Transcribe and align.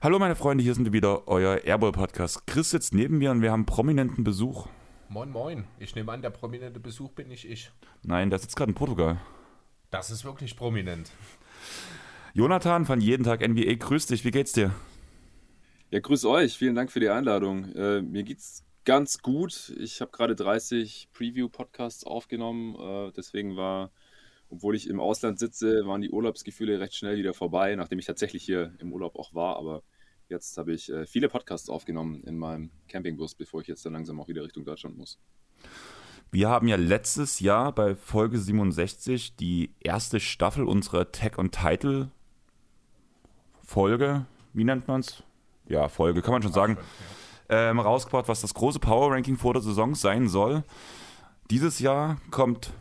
Hallo 0.00 0.18
meine 0.18 0.34
Freunde, 0.34 0.64
hier 0.64 0.74
sind 0.74 0.92
wieder, 0.92 1.28
euer 1.28 1.58
Airball 1.64 1.92
Podcast. 1.92 2.46
Chris 2.46 2.70
sitzt 2.70 2.94
neben 2.94 3.18
mir 3.18 3.30
und 3.30 3.42
wir 3.42 3.52
haben 3.52 3.66
prominenten 3.66 4.24
Besuch. 4.24 4.66
Moin 5.10 5.30
Moin, 5.30 5.64
ich 5.78 5.94
nehme 5.94 6.10
an, 6.12 6.22
der 6.22 6.30
prominente 6.30 6.80
Besuch 6.80 7.12
bin 7.12 7.28
nicht 7.28 7.46
ich. 7.46 7.70
Nein, 8.02 8.30
der 8.30 8.38
sitzt 8.38 8.56
gerade 8.56 8.70
in 8.70 8.74
Portugal. 8.74 9.20
Das 9.90 10.10
ist 10.10 10.24
wirklich 10.24 10.56
prominent. 10.56 11.10
Jonathan 12.32 12.86
von 12.86 13.00
Jeden 13.02 13.24
Tag 13.24 13.46
NBA, 13.46 13.74
grüß 13.74 14.06
dich, 14.06 14.24
wie 14.24 14.30
geht's 14.30 14.52
dir? 14.52 14.72
Ja, 15.94 16.00
grüß 16.00 16.24
euch, 16.24 16.58
vielen 16.58 16.74
Dank 16.74 16.90
für 16.90 16.98
die 16.98 17.08
Einladung. 17.08 17.72
Äh, 17.76 18.02
mir 18.02 18.24
geht's 18.24 18.64
ganz 18.84 19.22
gut. 19.22 19.72
Ich 19.78 20.00
habe 20.00 20.10
gerade 20.10 20.34
30 20.34 21.10
Preview-Podcasts 21.12 22.02
aufgenommen, 22.02 22.74
äh, 22.74 23.12
deswegen 23.16 23.54
war 23.56 23.92
obwohl 24.48 24.74
ich 24.74 24.88
im 24.88 24.98
Ausland 24.98 25.38
sitze, 25.38 25.86
waren 25.86 26.00
die 26.00 26.10
Urlaubsgefühle 26.10 26.80
recht 26.80 26.96
schnell 26.96 27.16
wieder 27.16 27.32
vorbei, 27.32 27.76
nachdem 27.76 28.00
ich 28.00 28.06
tatsächlich 28.06 28.42
hier 28.42 28.74
im 28.80 28.92
Urlaub 28.92 29.14
auch 29.16 29.34
war. 29.34 29.56
Aber 29.56 29.84
Jetzt 30.28 30.58
habe 30.58 30.72
ich 30.72 30.90
äh, 30.90 31.06
viele 31.06 31.28
Podcasts 31.28 31.68
aufgenommen 31.68 32.24
in 32.24 32.38
meinem 32.38 32.70
Campingbus, 32.88 33.36
bevor 33.36 33.60
ich 33.60 33.68
jetzt 33.68 33.86
dann 33.86 33.92
langsam 33.92 34.20
auch 34.20 34.26
wieder 34.26 34.42
Richtung 34.42 34.64
Deutschland 34.64 34.96
muss. 34.96 35.20
Wir 36.32 36.48
haben 36.48 36.66
ja 36.66 36.74
letztes 36.74 37.38
Jahr 37.38 37.72
bei 37.72 37.94
Folge 37.94 38.38
67 38.38 39.36
die 39.36 39.70
erste 39.78 40.18
Staffel 40.18 40.64
unserer 40.64 41.12
Tag 41.12 41.38
und 41.38 41.52
Title 41.52 42.10
Folge, 43.62 44.26
wie 44.54 44.64
nennt 44.64 44.88
man 44.88 45.00
es? 45.00 45.22
Ja, 45.68 45.88
Folge, 45.88 46.22
kann 46.22 46.32
man 46.32 46.42
schon 46.42 46.52
sagen, 46.52 46.76
ähm, 47.48 47.80
rausgebracht, 47.80 48.28
was 48.28 48.40
das 48.40 48.54
große 48.54 48.78
Power 48.78 49.12
Ranking 49.12 49.36
vor 49.36 49.52
der 49.54 49.62
Saison 49.62 49.94
sein 49.94 50.28
soll. 50.28 50.64
Dieses 51.50 51.78
Jahr 51.78 52.16
kommt 52.30 52.72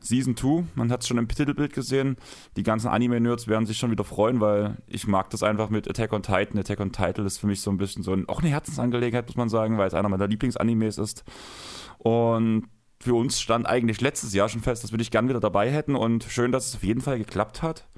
Season 0.00 0.36
2, 0.36 0.64
man 0.74 0.90
hat 0.90 1.02
es 1.02 1.08
schon 1.08 1.18
im 1.18 1.28
Titelbild 1.28 1.72
gesehen. 1.72 2.16
Die 2.56 2.62
ganzen 2.62 2.88
Anime-Nerds 2.88 3.46
werden 3.46 3.66
sich 3.66 3.78
schon 3.78 3.90
wieder 3.90 4.04
freuen, 4.04 4.40
weil 4.40 4.76
ich 4.86 5.06
mag 5.06 5.30
das 5.30 5.42
einfach 5.42 5.70
mit 5.70 5.88
Attack 5.88 6.12
on 6.12 6.22
Titan. 6.22 6.58
Attack 6.58 6.80
on 6.80 6.92
Titan 6.92 7.24
ist 7.24 7.38
für 7.38 7.46
mich 7.46 7.60
so 7.60 7.70
ein 7.70 7.78
bisschen 7.78 8.02
so 8.02 8.12
ein, 8.12 8.28
auch 8.28 8.40
eine 8.40 8.50
Herzensangelegenheit, 8.50 9.26
muss 9.26 9.36
man 9.36 9.48
sagen, 9.48 9.78
weil 9.78 9.86
es 9.86 9.94
einer 9.94 10.08
meiner 10.08 10.26
Lieblingsanimes 10.26 10.98
ist. 10.98 11.24
Und 11.98 12.68
für 13.02 13.14
uns 13.14 13.40
stand 13.40 13.66
eigentlich 13.66 14.00
letztes 14.00 14.32
Jahr 14.32 14.48
schon 14.48 14.60
fest, 14.60 14.84
dass 14.84 14.92
wir 14.92 14.98
dich 14.98 15.10
gern 15.10 15.28
wieder 15.28 15.40
dabei 15.40 15.70
hätten 15.70 15.96
und 15.96 16.22
schön, 16.22 16.52
dass 16.52 16.68
es 16.68 16.76
auf 16.76 16.84
jeden 16.84 17.00
Fall 17.00 17.18
geklappt 17.18 17.60
hat. 17.60 17.88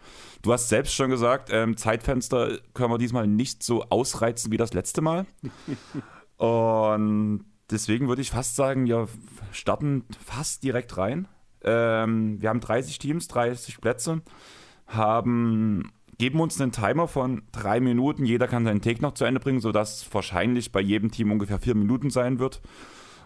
Du 0.41 0.50
hast 0.50 0.70
selbst 0.70 0.94
schon 0.94 1.10
gesagt, 1.10 1.50
ähm, 1.52 1.77
Zeitfenster 1.77 2.58
können 2.72 2.91
wir 2.91 2.97
diesmal 2.97 3.27
nicht 3.27 3.62
so 3.62 3.84
ausreizen 3.91 4.50
wie 4.50 4.56
das 4.56 4.72
letzte 4.72 5.02
Mal. 5.02 5.27
und 6.38 7.44
deswegen 7.70 8.08
würde 8.08 8.22
ich 8.22 8.30
fast 8.30 8.56
sagen, 8.56 8.86
wir 8.86 9.08
starten 9.52 10.05
fast 10.25 10.62
direkt 10.62 10.97
rein. 10.97 11.28
Ähm, 11.62 12.41
wir 12.41 12.48
haben 12.48 12.60
30 12.60 12.98
Teams, 12.98 13.28
30 13.28 13.82
Plätze, 13.82 14.22
haben 14.86 15.92
geben 16.16 16.41
uns 16.41 16.58
einen 16.60 16.72
Timer 16.72 17.08
von 17.08 17.42
drei 17.52 17.80
Minuten. 17.80 18.25
Jeder 18.25 18.48
kann 18.48 18.64
seinen 18.64 18.80
Take 18.80 19.02
noch 19.02 19.12
zu 19.12 19.27
Ende 19.27 19.41
bringen, 19.41 19.60
sodass 19.60 20.06
wahrscheinlich 20.14 20.72
bei 20.72 20.80
jedem 20.80 21.10
Team 21.10 21.30
ungefähr 21.30 21.58
vier 21.58 21.75
Minuten 21.75 22.08
sein 22.08 22.38
wird. 22.38 22.62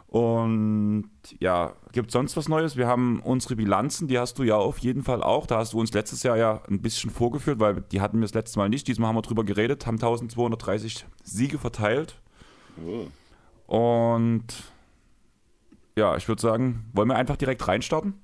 Und 0.09 1.11
ja, 1.39 1.75
gibt 1.93 2.09
es 2.09 2.13
sonst 2.15 2.35
was 2.37 2.49
Neues? 2.49 2.77
Wir 2.77 2.87
haben 2.87 3.21
unsere 3.21 3.57
Bilanzen, 3.57 4.09
die 4.09 4.19
hast 4.19 4.39
du 4.39 4.43
ja 4.43 4.57
auf 4.57 4.79
jeden 4.79 5.03
Fall 5.03 5.23
auch. 5.23 5.47
Da 5.47 5.59
hast 5.59 5.75
du 5.75 5.81
uns 5.81 5.93
letztes 5.93 6.23
Jahr 6.23 6.39
ja 6.39 6.63
ein 6.67 6.81
bisschen 6.81 7.11
vorgeführt, 7.11 7.61
weil 7.61 7.83
die 7.83 8.01
hatten 8.01 8.17
wir 8.17 8.23
das 8.23 8.33
letzte 8.33 8.59
Mal 8.59 8.71
nicht. 8.71 8.89
Diesmal 8.89 9.09
haben 9.09 9.17
wir 9.17 9.23
drüber 9.23 9.45
geredet, 9.45 9.87
haben 9.87 9.97
1230 9.97 11.05
Siege 11.25 11.59
verteilt. 11.59 12.23
Oh. 12.83 13.07
Und 13.67 14.47
ja, 15.99 16.17
ich 16.17 16.27
würde 16.27 16.41
sagen, 16.41 16.89
wollen 16.95 17.09
wir 17.09 17.17
einfach 17.17 17.37
direkt 17.37 17.69
reinstarten? 17.69 18.15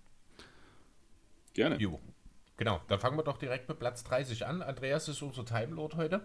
Gerne. 1.52 1.76
Jo. 1.78 2.00
Genau, 2.56 2.80
dann 2.88 2.98
fangen 2.98 3.18
wir 3.18 3.24
doch 3.24 3.36
direkt 3.36 3.68
mit 3.68 3.78
Platz 3.78 4.04
30 4.04 4.46
an. 4.46 4.62
Andreas 4.62 5.08
ist 5.08 5.20
unser 5.20 5.44
Timelord 5.44 5.96
heute. 5.96 6.24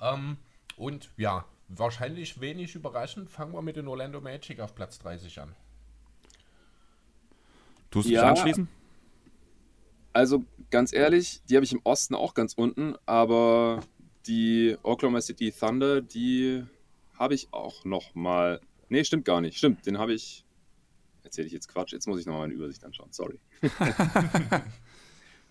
Ähm, 0.00 0.38
und 0.76 1.10
ja, 1.16 1.44
wahrscheinlich 1.68 2.40
wenig 2.40 2.74
überraschend, 2.74 3.30
fangen 3.30 3.52
wir 3.52 3.62
mit 3.62 3.76
den 3.76 3.88
Orlando 3.88 4.20
Magic 4.20 4.60
auf 4.60 4.74
Platz 4.74 4.98
30 4.98 5.40
an. 5.40 5.54
Tust 7.90 8.08
du 8.08 8.12
ja, 8.12 8.20
dich 8.20 8.30
anschließen? 8.30 8.68
Also 10.12 10.44
ganz 10.70 10.92
ehrlich, 10.92 11.42
die 11.48 11.56
habe 11.56 11.64
ich 11.64 11.72
im 11.72 11.80
Osten 11.84 12.14
auch 12.14 12.34
ganz 12.34 12.54
unten, 12.54 12.94
aber 13.06 13.80
die 14.26 14.76
Oklahoma 14.82 15.20
City 15.20 15.52
Thunder, 15.52 16.00
die 16.00 16.64
habe 17.18 17.34
ich 17.34 17.48
auch 17.52 17.84
noch 17.84 18.14
mal. 18.14 18.60
Nee, 18.88 19.04
stimmt 19.04 19.24
gar 19.24 19.40
nicht. 19.40 19.58
Stimmt, 19.58 19.86
den 19.86 19.98
habe 19.98 20.14
ich 20.14 20.44
erzähle 21.28 21.46
ich 21.46 21.52
jetzt 21.52 21.68
Quatsch. 21.68 21.92
Jetzt 21.92 22.06
muss 22.06 22.20
ich 22.20 22.26
nochmal 22.26 22.44
eine 22.44 22.54
Übersicht 22.54 22.84
anschauen. 22.84 23.12
Sorry. 23.12 23.38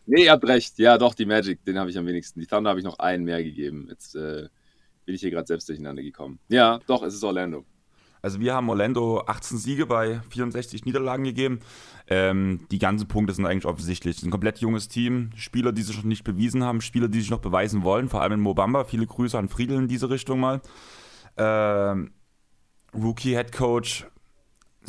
nee, 0.06 0.26
ihr 0.26 0.32
habt 0.32 0.46
recht. 0.48 0.78
Ja, 0.80 0.98
doch, 0.98 1.14
die 1.14 1.26
Magic, 1.26 1.64
den 1.66 1.78
habe 1.78 1.90
ich 1.90 1.98
am 1.98 2.06
wenigsten. 2.06 2.40
Die 2.40 2.48
Thunder 2.48 2.70
habe 2.72 2.80
ich 2.80 2.86
noch 2.86 3.00
einen 3.00 3.24
mehr 3.24 3.44
gegeben. 3.44 3.88
Jetzt 3.90 4.16
äh, 4.16 4.50
bin 5.08 5.16
ich 5.16 5.22
hier 5.22 5.32
gerade 5.32 5.48
selbst 5.48 5.68
durcheinander 5.70 6.04
gekommen. 6.04 6.38
Ja, 6.50 6.80
doch, 6.86 7.02
es 7.02 7.16
ist 7.16 7.24
Orlando. 7.24 7.66
Also 8.22 8.42
wir 8.42 8.54
haben 8.54 8.70
Orlando 8.70 9.24
18 9.26 9.58
Siege 9.58 9.86
bei 9.86 10.20
64 10.30 10.86
Niederlagen 10.86 11.24
gegeben. 11.24 11.62
Ähm, 12.08 12.68
die 12.72 12.78
ganzen 12.78 13.08
Punkte 13.08 13.34
sind 13.34 13.46
eigentlich 13.46 13.66
offensichtlich. 13.66 14.22
Ein 14.22 14.32
komplett 14.32 14.60
junges 14.60 14.90
Team, 14.90 15.30
Spieler, 15.36 15.72
die 15.72 15.82
sich 15.82 15.96
noch 15.96 16.04
nicht 16.04 16.26
bewiesen 16.26 16.64
haben, 16.64 16.82
Spieler, 16.82 17.08
die 17.08 17.22
sich 17.22 17.30
noch 17.30 17.40
beweisen 17.40 17.84
wollen, 17.84 18.10
vor 18.10 18.22
allem 18.22 18.34
in 18.34 18.40
Mobamba. 18.42 18.84
Viele 18.84 19.08
Grüße 19.08 19.38
an 19.38 19.48
Friedel 19.48 19.78
in 19.78 19.88
diese 19.88 20.10
Richtung 20.10 20.42
mal. 20.42 20.62
Ähm, 21.38 22.12
Rookie 22.94 23.36
Head 23.36 23.54
Coach 23.54 24.06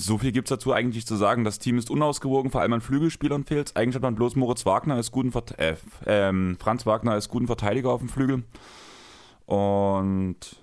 so 0.01 0.17
viel 0.17 0.31
gibt 0.31 0.49
es 0.49 0.51
dazu 0.51 0.73
eigentlich 0.73 1.07
zu 1.07 1.17
sagen. 1.17 1.43
Das 1.43 1.59
Team 1.59 1.77
ist 1.77 1.91
unausgewogen, 1.91 2.53
vor 2.53 2.61
allem 2.61 2.73
an 2.73 2.81
Flügelspielern 2.81 3.45
fehlt 3.45 3.77
Eigentlich 3.77 3.97
hat 3.97 4.03
man 4.03 4.15
bloß 4.15 4.37
Moritz 4.37 4.65
Wagner 4.65 4.95
als 4.95 5.11
guten 5.11 5.33
Vert 5.33 5.59
äh, 5.59 5.75
äh, 6.07 6.57
Franz 6.57 6.87
Wagner 6.87 7.13
als 7.13 7.29
guten 7.29 7.49
Verteidiger 7.49 7.91
auf 7.91 8.01
dem 8.01 8.09
Flügel. 8.09 8.45
Und 9.49 10.63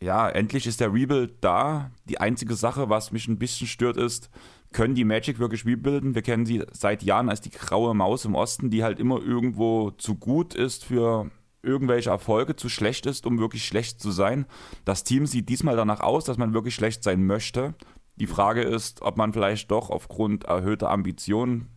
ja, 0.00 0.26
endlich 0.30 0.66
ist 0.66 0.80
der 0.80 0.94
Rebuild 0.94 1.34
da. 1.42 1.90
Die 2.08 2.18
einzige 2.18 2.54
Sache, 2.54 2.88
was 2.88 3.12
mich 3.12 3.28
ein 3.28 3.38
bisschen 3.38 3.66
stört, 3.66 3.98
ist, 3.98 4.30
können 4.72 4.94
die 4.94 5.04
Magic 5.04 5.38
wirklich 5.38 5.66
rebuilden? 5.66 6.14
Wir 6.14 6.22
kennen 6.22 6.46
sie 6.46 6.64
seit 6.72 7.02
Jahren 7.02 7.28
als 7.28 7.42
die 7.42 7.50
graue 7.50 7.94
Maus 7.94 8.24
im 8.24 8.34
Osten, 8.34 8.70
die 8.70 8.82
halt 8.82 8.98
immer 8.98 9.20
irgendwo 9.20 9.90
zu 9.90 10.14
gut 10.14 10.54
ist 10.54 10.86
für 10.86 11.30
irgendwelche 11.62 12.08
Erfolge, 12.08 12.56
zu 12.56 12.70
schlecht 12.70 13.04
ist, 13.04 13.26
um 13.26 13.38
wirklich 13.38 13.66
schlecht 13.66 14.00
zu 14.00 14.10
sein. 14.10 14.46
Das 14.86 15.04
Team 15.04 15.26
sieht 15.26 15.50
diesmal 15.50 15.76
danach 15.76 16.00
aus, 16.00 16.24
dass 16.24 16.38
man 16.38 16.54
wirklich 16.54 16.74
schlecht 16.74 17.04
sein 17.04 17.26
möchte. 17.26 17.74
Die 18.16 18.26
Frage 18.26 18.62
ist, 18.62 19.02
ob 19.02 19.18
man 19.18 19.34
vielleicht 19.34 19.70
doch 19.70 19.90
aufgrund 19.90 20.44
erhöhter 20.44 20.90
Ambitionen 20.90 21.68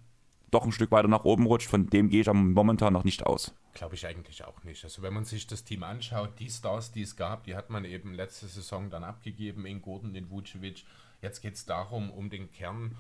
doch 0.50 0.64
ein 0.64 0.72
Stück 0.72 0.92
weiter 0.92 1.10
nach 1.10 1.26
oben 1.26 1.46
rutscht. 1.46 1.70
Von 1.70 1.88
dem 1.88 2.08
gehe 2.08 2.22
ich 2.22 2.32
momentan 2.32 2.94
noch 2.94 3.04
nicht 3.04 3.26
aus. 3.26 3.54
Glaube 3.76 3.96
ich 3.96 4.08
eigentlich 4.08 4.46
auch 4.46 4.64
nicht. 4.64 4.86
Also 4.86 5.02
wenn 5.02 5.14
man 5.14 5.26
sich 5.26 5.48
das 5.48 5.66
Team 5.66 5.84
anschaut, 5.84 6.40
die 6.40 6.50
Stars, 6.50 6.94
die 6.94 7.02
es 7.02 7.18
gab, 7.18 7.44
die 7.44 7.58
hat 7.58 7.70
man 7.70 7.84
eben 7.84 8.14
letzte 8.14 8.48
Saison 8.48 8.90
dann 8.90 9.04
abgegeben 9.04 9.66
in 9.66 9.82
Gordon, 9.82 10.16
in 10.16 10.32
Vucevic. 10.32 10.86
Jetzt 11.22 11.42
geht 11.42 11.56
es 11.56 11.66
darum, 11.66 12.10
um 12.10 12.30
den 12.30 12.50
Kern 12.54 12.98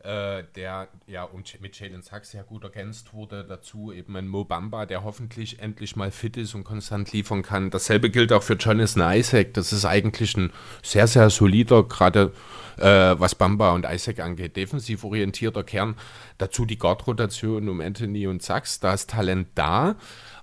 äh, 0.00 0.44
der 0.54 0.88
ja 1.06 1.24
und 1.24 1.60
mit 1.60 1.78
Jalen 1.78 2.02
Sachs 2.02 2.30
sehr 2.30 2.44
gut 2.44 2.62
ergänzt 2.62 3.12
wurde. 3.12 3.44
Dazu 3.44 3.92
eben 3.92 4.16
ein 4.16 4.28
Mo 4.28 4.44
Bamba, 4.44 4.86
der 4.86 5.02
hoffentlich 5.02 5.58
endlich 5.58 5.96
mal 5.96 6.10
fit 6.10 6.36
ist 6.36 6.54
und 6.54 6.64
konstant 6.64 7.12
liefern 7.12 7.42
kann. 7.42 7.70
Dasselbe 7.70 8.08
gilt 8.08 8.32
auch 8.32 8.42
für 8.42 8.54
Jonathan 8.54 9.18
Isaac. 9.18 9.54
Das 9.54 9.72
ist 9.72 9.84
eigentlich 9.84 10.36
ein 10.36 10.52
sehr, 10.82 11.08
sehr 11.08 11.30
solider, 11.30 11.82
gerade 11.82 12.32
äh, 12.76 13.18
was 13.18 13.34
Bamba 13.34 13.72
und 13.72 13.86
Isaac 13.88 14.20
angeht, 14.20 14.56
defensiv 14.56 15.02
orientierter 15.02 15.64
Kern. 15.64 15.96
Dazu 16.38 16.64
die 16.64 16.78
Guard-Rotation 16.78 17.68
um 17.68 17.80
Anthony 17.80 18.28
und 18.28 18.42
Sachs. 18.42 18.78
Da 18.78 18.94
ist 18.94 19.10
Talent 19.10 19.48
da, 19.56 19.96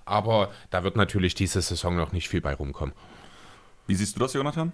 aber 0.04 0.52
da 0.70 0.84
wird 0.84 0.96
natürlich 0.96 1.34
diese 1.34 1.62
Saison 1.62 1.96
noch 1.96 2.12
nicht 2.12 2.28
viel 2.28 2.42
bei 2.42 2.52
rumkommen. 2.52 2.94
Wie 3.86 3.94
siehst 3.94 4.16
du 4.16 4.20
das, 4.20 4.34
Jonathan? 4.34 4.72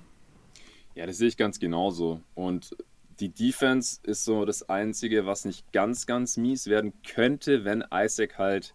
Ja, 0.94 1.06
das 1.06 1.18
sehe 1.18 1.28
ich 1.28 1.36
ganz 1.36 1.60
genauso. 1.60 2.20
Und 2.34 2.76
die 3.20 3.32
Defense 3.32 4.00
ist 4.02 4.24
so 4.24 4.44
das 4.44 4.68
Einzige, 4.68 5.26
was 5.26 5.44
nicht 5.44 5.72
ganz, 5.72 6.06
ganz 6.06 6.36
mies 6.36 6.66
werden 6.66 6.92
könnte, 7.02 7.64
wenn 7.64 7.84
Isaac 7.92 8.38
halt 8.38 8.74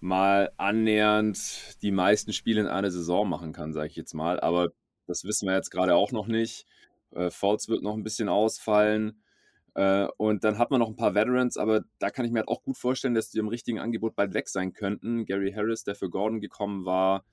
mal 0.00 0.52
annähernd 0.56 1.82
die 1.82 1.90
meisten 1.90 2.32
Spiele 2.32 2.60
in 2.60 2.66
einer 2.66 2.90
Saison 2.90 3.28
machen 3.28 3.52
kann, 3.52 3.72
sage 3.72 3.88
ich 3.88 3.96
jetzt 3.96 4.14
mal. 4.14 4.40
Aber 4.40 4.70
das 5.06 5.24
wissen 5.24 5.48
wir 5.48 5.54
jetzt 5.54 5.70
gerade 5.70 5.94
auch 5.94 6.12
noch 6.12 6.26
nicht. 6.26 6.66
Äh, 7.12 7.30
Falls 7.30 7.68
wird 7.68 7.82
noch 7.82 7.94
ein 7.94 8.04
bisschen 8.04 8.28
ausfallen. 8.28 9.22
Äh, 9.74 10.08
und 10.16 10.44
dann 10.44 10.58
hat 10.58 10.70
man 10.70 10.80
noch 10.80 10.88
ein 10.88 10.96
paar 10.96 11.14
Veterans, 11.14 11.56
aber 11.56 11.82
da 11.98 12.10
kann 12.10 12.24
ich 12.24 12.32
mir 12.32 12.40
halt 12.40 12.48
auch 12.48 12.62
gut 12.62 12.76
vorstellen, 12.76 13.14
dass 13.14 13.30
die 13.30 13.38
im 13.38 13.48
richtigen 13.48 13.78
Angebot 13.78 14.16
bald 14.16 14.34
weg 14.34 14.48
sein 14.48 14.72
könnten. 14.72 15.24
Gary 15.24 15.52
Harris, 15.52 15.84
der 15.84 15.94
für 15.94 16.10
Gordon 16.10 16.40
gekommen 16.40 16.84
war. 16.84 17.24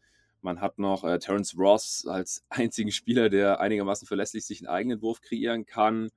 Man 0.41 0.61
hat 0.61 0.77
noch 0.77 1.03
äh, 1.03 1.17
Terence 1.19 1.57
Ross 1.57 2.05
als 2.07 2.45
einzigen 2.49 2.91
Spieler, 2.91 3.29
der 3.29 3.59
einigermaßen 3.59 4.07
verlässlich 4.07 4.45
sich 4.45 4.59
einen 4.59 4.67
eigenen 4.75 5.01
Wurf 5.01 5.21
kreieren 5.21 5.65
kann. 5.65 6.09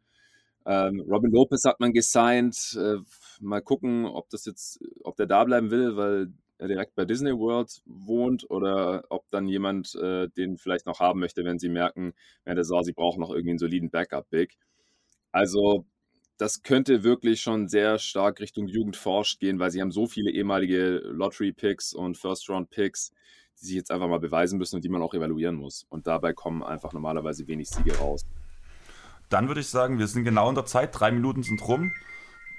Ähm, 0.67 1.01
Robin 1.09 1.31
Lopez 1.31 1.65
hat 1.65 1.81
man 1.81 1.93
gesigned. 1.93 2.77
Äh, 2.79 2.97
mal 3.41 3.63
gucken, 3.63 4.07
ob 4.07 4.29
das 4.31 4.45
jetzt, 4.45 4.81
ob 5.05 5.17
der 5.17 5.27
da 5.27 5.45
bleiben 5.45 5.71
will, 5.71 5.97
weil 5.97 6.33
direkt 6.61 6.97
bei 6.97 7.05
Disney 7.05 7.33
World 7.33 7.83
wohnt 7.87 8.51
oder 8.51 9.05
ob 9.11 9.31
dann 9.31 9.47
jemand 9.47 9.95
äh, 9.95 10.29
den 10.29 10.59
vielleicht 10.59 10.87
noch 10.87 10.99
haben 10.99 11.21
möchte, 11.21 11.45
wenn 11.45 11.59
sie 11.59 11.69
merken, 11.69 12.15
während 12.45 12.57
der 12.57 12.65
Saison, 12.65 12.83
sie 12.83 12.93
brauchen 12.93 13.21
noch 13.21 13.31
irgendwie 13.31 13.51
einen 13.51 13.59
soliden 13.59 13.91
Backup-Big. 13.91 14.59
Also 15.31 15.87
das 16.37 16.63
könnte 16.63 17.05
wirklich 17.05 17.41
schon 17.41 17.69
sehr 17.69 17.99
stark 17.99 18.41
Richtung 18.41 18.67
Jugend 18.67 18.97
forscht 18.97 19.41
gehen, 19.41 19.59
weil 19.59 19.71
sie 19.71 19.81
haben 19.81 19.91
so 19.91 20.07
viele 20.07 20.31
ehemalige 20.31 21.01
Lottery-Picks 21.05 21.95
und 21.95 22.17
First-Round-Picks, 22.17 23.13
die 23.61 23.67
sich 23.67 23.75
jetzt 23.75 23.91
einfach 23.91 24.09
mal 24.09 24.21
beweisen 24.21 24.59
müssen 24.59 24.77
und 24.77 24.85
die 24.85 24.89
man 24.89 25.03
auch 25.03 25.15
evaluieren 25.15 25.57
muss. 25.57 25.85
Und 25.89 26.07
dabei 26.07 26.33
kommen 26.33 26.63
einfach 26.63 26.93
normalerweise 26.93 27.47
wenig 27.49 27.69
Siege 27.69 27.97
raus. 27.99 28.25
Dann 29.29 29.49
würde 29.49 29.61
ich 29.61 29.69
sagen, 29.69 29.99
wir 29.99 30.07
sind 30.07 30.25
genau 30.25 30.49
in 30.49 30.55
der 30.55 30.67
Zeit. 30.67 30.99
Drei 30.99 31.11
Minuten 31.11 31.43
sind 31.43 31.67
rum. 31.67 31.93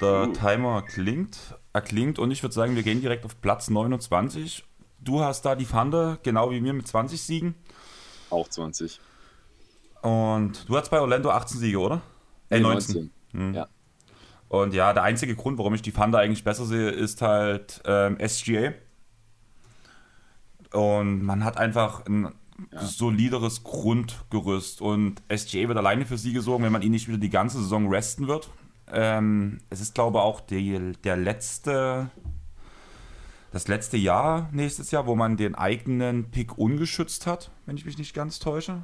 Der 0.02 0.30
uh. 0.30 0.34
Timer 0.34 0.82
klingt, 0.84 1.38
erklingt 1.74 2.20
und 2.20 2.32
ich 2.32 2.42
würde 2.42 2.56
sagen, 2.56 2.76
wir 2.76 2.84
gehen 2.84 3.02
direkt 3.02 3.26
auf 3.26 3.42
Platz 3.42 3.70
29. 3.70 4.64
Du 5.02 5.22
hast 5.22 5.44
da 5.44 5.56
die 5.56 5.66
Fande, 5.66 6.20
genau 6.24 6.52
wie 6.52 6.62
mir, 6.62 6.74
mit 6.74 6.88
20 6.88 7.22
Siegen. 7.22 7.56
Auch 8.30 8.48
20. 8.48 9.00
Und 10.02 10.70
du 10.70 10.78
hast 10.78 10.90
bei 10.90 11.02
Orlando 11.02 11.32
18 11.32 11.60
Siege, 11.60 11.80
oder? 11.80 12.02
Äh, 12.50 12.60
19. 12.60 12.96
19. 12.96 13.12
Hm. 13.34 13.54
Ja. 13.54 13.68
Und 14.48 14.74
ja, 14.74 14.94
der 14.94 15.04
einzige 15.04 15.36
Grund, 15.36 15.58
warum 15.58 15.76
ich 15.76 15.82
die 15.82 15.92
Fanda 15.92 16.18
eigentlich 16.18 16.44
besser 16.44 16.66
sehe, 16.66 16.90
ist 16.90 17.22
halt 17.22 17.82
ähm, 17.86 18.18
SGA. 18.26 18.74
Und 20.74 21.24
man 21.24 21.44
hat 21.44 21.58
einfach 21.58 22.06
ein 22.06 22.34
ja. 22.72 22.84
solideres 22.84 23.64
Grundgerüst. 23.64 24.82
Und 24.82 25.22
SGA 25.36 25.68
wird 25.68 25.78
alleine 25.78 26.06
für 26.06 26.18
Siege 26.18 26.42
sorgen, 26.42 26.64
wenn 26.64 26.72
man 26.72 26.82
ihn 26.82 26.92
nicht 26.92 27.08
wieder 27.08 27.18
die 27.18 27.30
ganze 27.30 27.60
Saison 27.60 27.90
resten 27.90 28.28
wird. 28.28 28.50
Ähm, 28.92 29.60
es 29.70 29.82
ist, 29.82 29.94
glaube 29.94 30.18
ich, 30.18 30.24
auch 30.24 30.42
die, 30.42 30.94
der 31.04 31.18
letzte, 31.18 32.10
das 33.52 33.68
letzte 33.68 33.98
Jahr 33.98 34.50
nächstes 34.52 34.92
Jahr, 34.92 35.06
wo 35.06 35.16
man 35.16 35.38
den 35.38 35.56
eigenen 35.56 36.32
Pick 36.32 36.58
ungeschützt 36.58 37.28
hat, 37.28 37.52
wenn 37.66 37.78
ich 37.78 37.86
mich 37.86 37.98
nicht 37.98 38.14
ganz 38.14 38.40
täusche. 38.40 38.84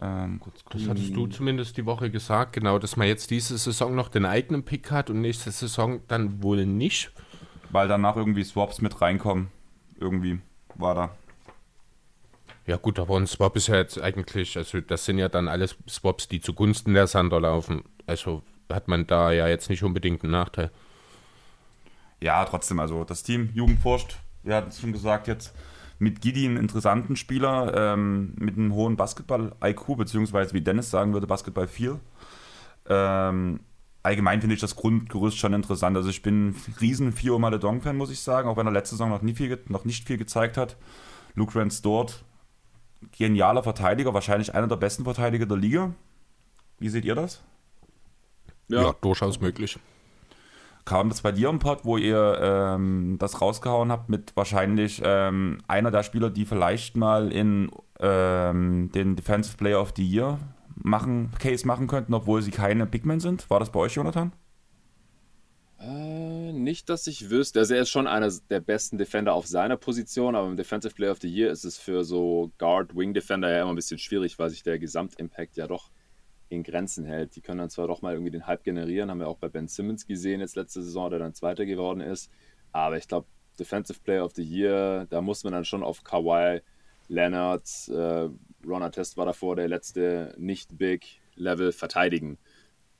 Ähm, 0.00 0.38
kurz, 0.40 0.64
kurz. 0.64 0.82
Das 0.82 0.88
hattest 0.88 1.14
du 1.14 1.26
zumindest 1.26 1.76
die 1.76 1.84
Woche 1.84 2.10
gesagt, 2.10 2.52
genau, 2.52 2.78
dass 2.78 2.96
man 2.96 3.08
jetzt 3.08 3.30
diese 3.30 3.58
Saison 3.58 3.94
noch 3.94 4.08
den 4.08 4.24
eigenen 4.24 4.62
Pick 4.62 4.90
hat 4.90 5.10
und 5.10 5.20
nächste 5.20 5.50
Saison 5.50 6.00
dann 6.08 6.42
wohl 6.42 6.64
nicht. 6.66 7.10
Weil 7.70 7.88
danach 7.88 8.16
irgendwie 8.16 8.44
Swaps 8.44 8.80
mit 8.80 9.00
reinkommen. 9.00 9.48
Irgendwie 9.98 10.40
war 10.74 10.94
da. 10.94 11.10
Ja 12.66 12.76
gut, 12.76 12.98
aber 12.98 13.16
ein 13.16 13.26
Swap 13.26 13.56
ist 13.56 13.68
ja 13.68 13.76
jetzt 13.76 14.00
eigentlich, 14.00 14.56
also 14.56 14.80
das 14.80 15.04
sind 15.04 15.18
ja 15.18 15.28
dann 15.28 15.48
alles 15.48 15.76
Swaps, 15.88 16.28
die 16.28 16.40
zugunsten 16.40 16.94
der 16.94 17.06
Sander 17.06 17.40
laufen. 17.40 17.82
Also 18.06 18.42
hat 18.70 18.88
man 18.88 19.06
da 19.06 19.32
ja 19.32 19.48
jetzt 19.48 19.70
nicht 19.70 19.82
unbedingt 19.82 20.22
einen 20.22 20.32
Nachteil. 20.32 20.70
Ja, 22.20 22.44
trotzdem, 22.44 22.78
also 22.78 23.04
das 23.04 23.22
Team 23.22 23.50
Jugendforscht, 23.54 24.18
wir 24.42 24.56
hatten 24.56 24.68
es 24.68 24.80
schon 24.80 24.92
gesagt 24.92 25.28
jetzt, 25.28 25.54
mit 25.98 26.20
Gidi 26.20 26.46
einen 26.46 26.56
interessanten 26.56 27.16
Spieler, 27.16 27.72
ähm, 27.74 28.34
mit 28.38 28.56
einem 28.56 28.72
hohen 28.74 28.96
Basketball-IQ, 28.96 29.96
beziehungsweise 29.96 30.54
wie 30.54 30.60
Dennis 30.60 30.90
sagen 30.90 31.12
würde, 31.12 31.26
Basketball 31.26 31.66
4. 31.66 31.98
Ähm, 32.88 33.60
allgemein 34.02 34.40
finde 34.40 34.54
ich 34.54 34.60
das 34.60 34.76
Grundgerüst 34.76 35.38
schon 35.38 35.52
interessant. 35.52 35.96
Also 35.96 36.08
ich 36.08 36.22
bin 36.22 36.48
ein 36.48 36.74
riesen 36.80 37.12
Fio 37.12 37.38
Maledon-Fan, 37.38 37.96
muss 37.96 38.10
ich 38.10 38.20
sagen, 38.20 38.48
auch 38.48 38.56
wenn 38.56 38.66
er 38.66 38.72
letzte 38.72 38.94
Saison 38.94 39.10
noch, 39.10 39.22
nie 39.22 39.34
viel, 39.34 39.58
noch 39.68 39.84
nicht 39.84 40.06
viel 40.06 40.18
gezeigt 40.18 40.56
hat. 40.56 40.76
Luke 41.34 41.58
Rance 41.58 41.82
dort, 41.82 42.24
genialer 43.16 43.62
Verteidiger, 43.62 44.14
wahrscheinlich 44.14 44.54
einer 44.54 44.66
der 44.66 44.76
besten 44.76 45.04
Verteidiger 45.04 45.46
der 45.46 45.56
Liga. 45.56 45.94
Wie 46.78 46.88
seht 46.88 47.04
ihr 47.04 47.14
das? 47.14 47.42
Ja, 48.68 48.82
ja 48.82 48.94
durchaus 49.00 49.40
möglich. 49.40 49.78
Kam 50.84 51.10
das 51.10 51.20
bei 51.20 51.32
dir 51.32 51.50
im 51.50 51.58
Pod, 51.58 51.80
wo 51.84 51.98
ihr 51.98 52.38
ähm, 52.40 53.16
das 53.18 53.42
rausgehauen 53.42 53.92
habt 53.92 54.08
mit 54.08 54.34
wahrscheinlich 54.36 55.02
ähm, 55.04 55.58
einer 55.68 55.90
der 55.90 56.02
Spieler, 56.02 56.30
die 56.30 56.46
vielleicht 56.46 56.96
mal 56.96 57.30
in 57.30 57.70
ähm, 58.00 58.90
den 58.92 59.14
Defensive 59.14 59.58
Player 59.58 59.80
of 59.82 59.92
the 59.96 60.06
Year 60.06 60.38
machen, 60.82 61.30
Case 61.38 61.66
machen 61.66 61.86
könnten, 61.86 62.14
obwohl 62.14 62.42
sie 62.42 62.50
keine 62.50 62.86
Bigmen 62.86 63.20
sind? 63.20 63.48
War 63.50 63.60
das 63.60 63.70
bei 63.70 63.80
euch, 63.80 63.94
Jonathan? 63.94 64.32
Äh, 65.80 66.52
nicht, 66.52 66.88
dass 66.88 67.06
ich 67.06 67.30
wüsste. 67.30 67.60
Also 67.60 67.74
er 67.74 67.82
ist 67.82 67.90
schon 67.90 68.06
einer 68.06 68.32
der 68.50 68.60
besten 68.60 68.98
Defender 68.98 69.34
auf 69.34 69.46
seiner 69.46 69.76
Position, 69.76 70.34
aber 70.34 70.48
im 70.48 70.56
Defensive 70.56 70.94
Player 70.94 71.12
of 71.12 71.20
the 71.20 71.28
Year 71.28 71.50
ist 71.50 71.64
es 71.64 71.78
für 71.78 72.04
so 72.04 72.50
Guard-Wing-Defender 72.58 73.50
ja 73.50 73.62
immer 73.62 73.72
ein 73.72 73.76
bisschen 73.76 73.98
schwierig, 73.98 74.38
weil 74.38 74.50
sich 74.50 74.62
der 74.62 74.78
Gesamtimpact 74.78 75.56
ja 75.56 75.68
doch 75.68 75.90
in 76.48 76.62
Grenzen 76.64 77.04
hält. 77.04 77.36
Die 77.36 77.40
können 77.40 77.58
dann 77.58 77.70
zwar 77.70 77.86
doch 77.86 78.02
mal 78.02 78.14
irgendwie 78.14 78.32
den 78.32 78.46
Hype 78.46 78.64
generieren, 78.64 79.10
haben 79.10 79.20
wir 79.20 79.28
auch 79.28 79.38
bei 79.38 79.48
Ben 79.48 79.68
Simmons 79.68 80.06
gesehen 80.06 80.40
jetzt 80.40 80.56
letzte 80.56 80.82
Saison, 80.82 81.10
der 81.10 81.20
dann 81.20 81.34
Zweiter 81.34 81.64
geworden 81.64 82.00
ist. 82.00 82.30
Aber 82.72 82.96
ich 82.96 83.06
glaube, 83.06 83.26
Defensive 83.58 84.00
Player 84.00 84.24
of 84.24 84.32
the 84.34 84.42
Year, 84.42 85.06
da 85.10 85.20
muss 85.20 85.44
man 85.44 85.52
dann 85.52 85.64
schon 85.64 85.82
auf 85.82 86.02
Kawhi, 86.02 86.60
Leonard, 87.08 87.66
äh, 87.88 88.28
Ron 88.66 88.82
Artest 88.82 89.16
war 89.16 89.26
davor 89.26 89.56
der 89.56 89.68
letzte 89.68 90.34
Nicht-Big-Level 90.38 91.72
verteidigen 91.72 92.38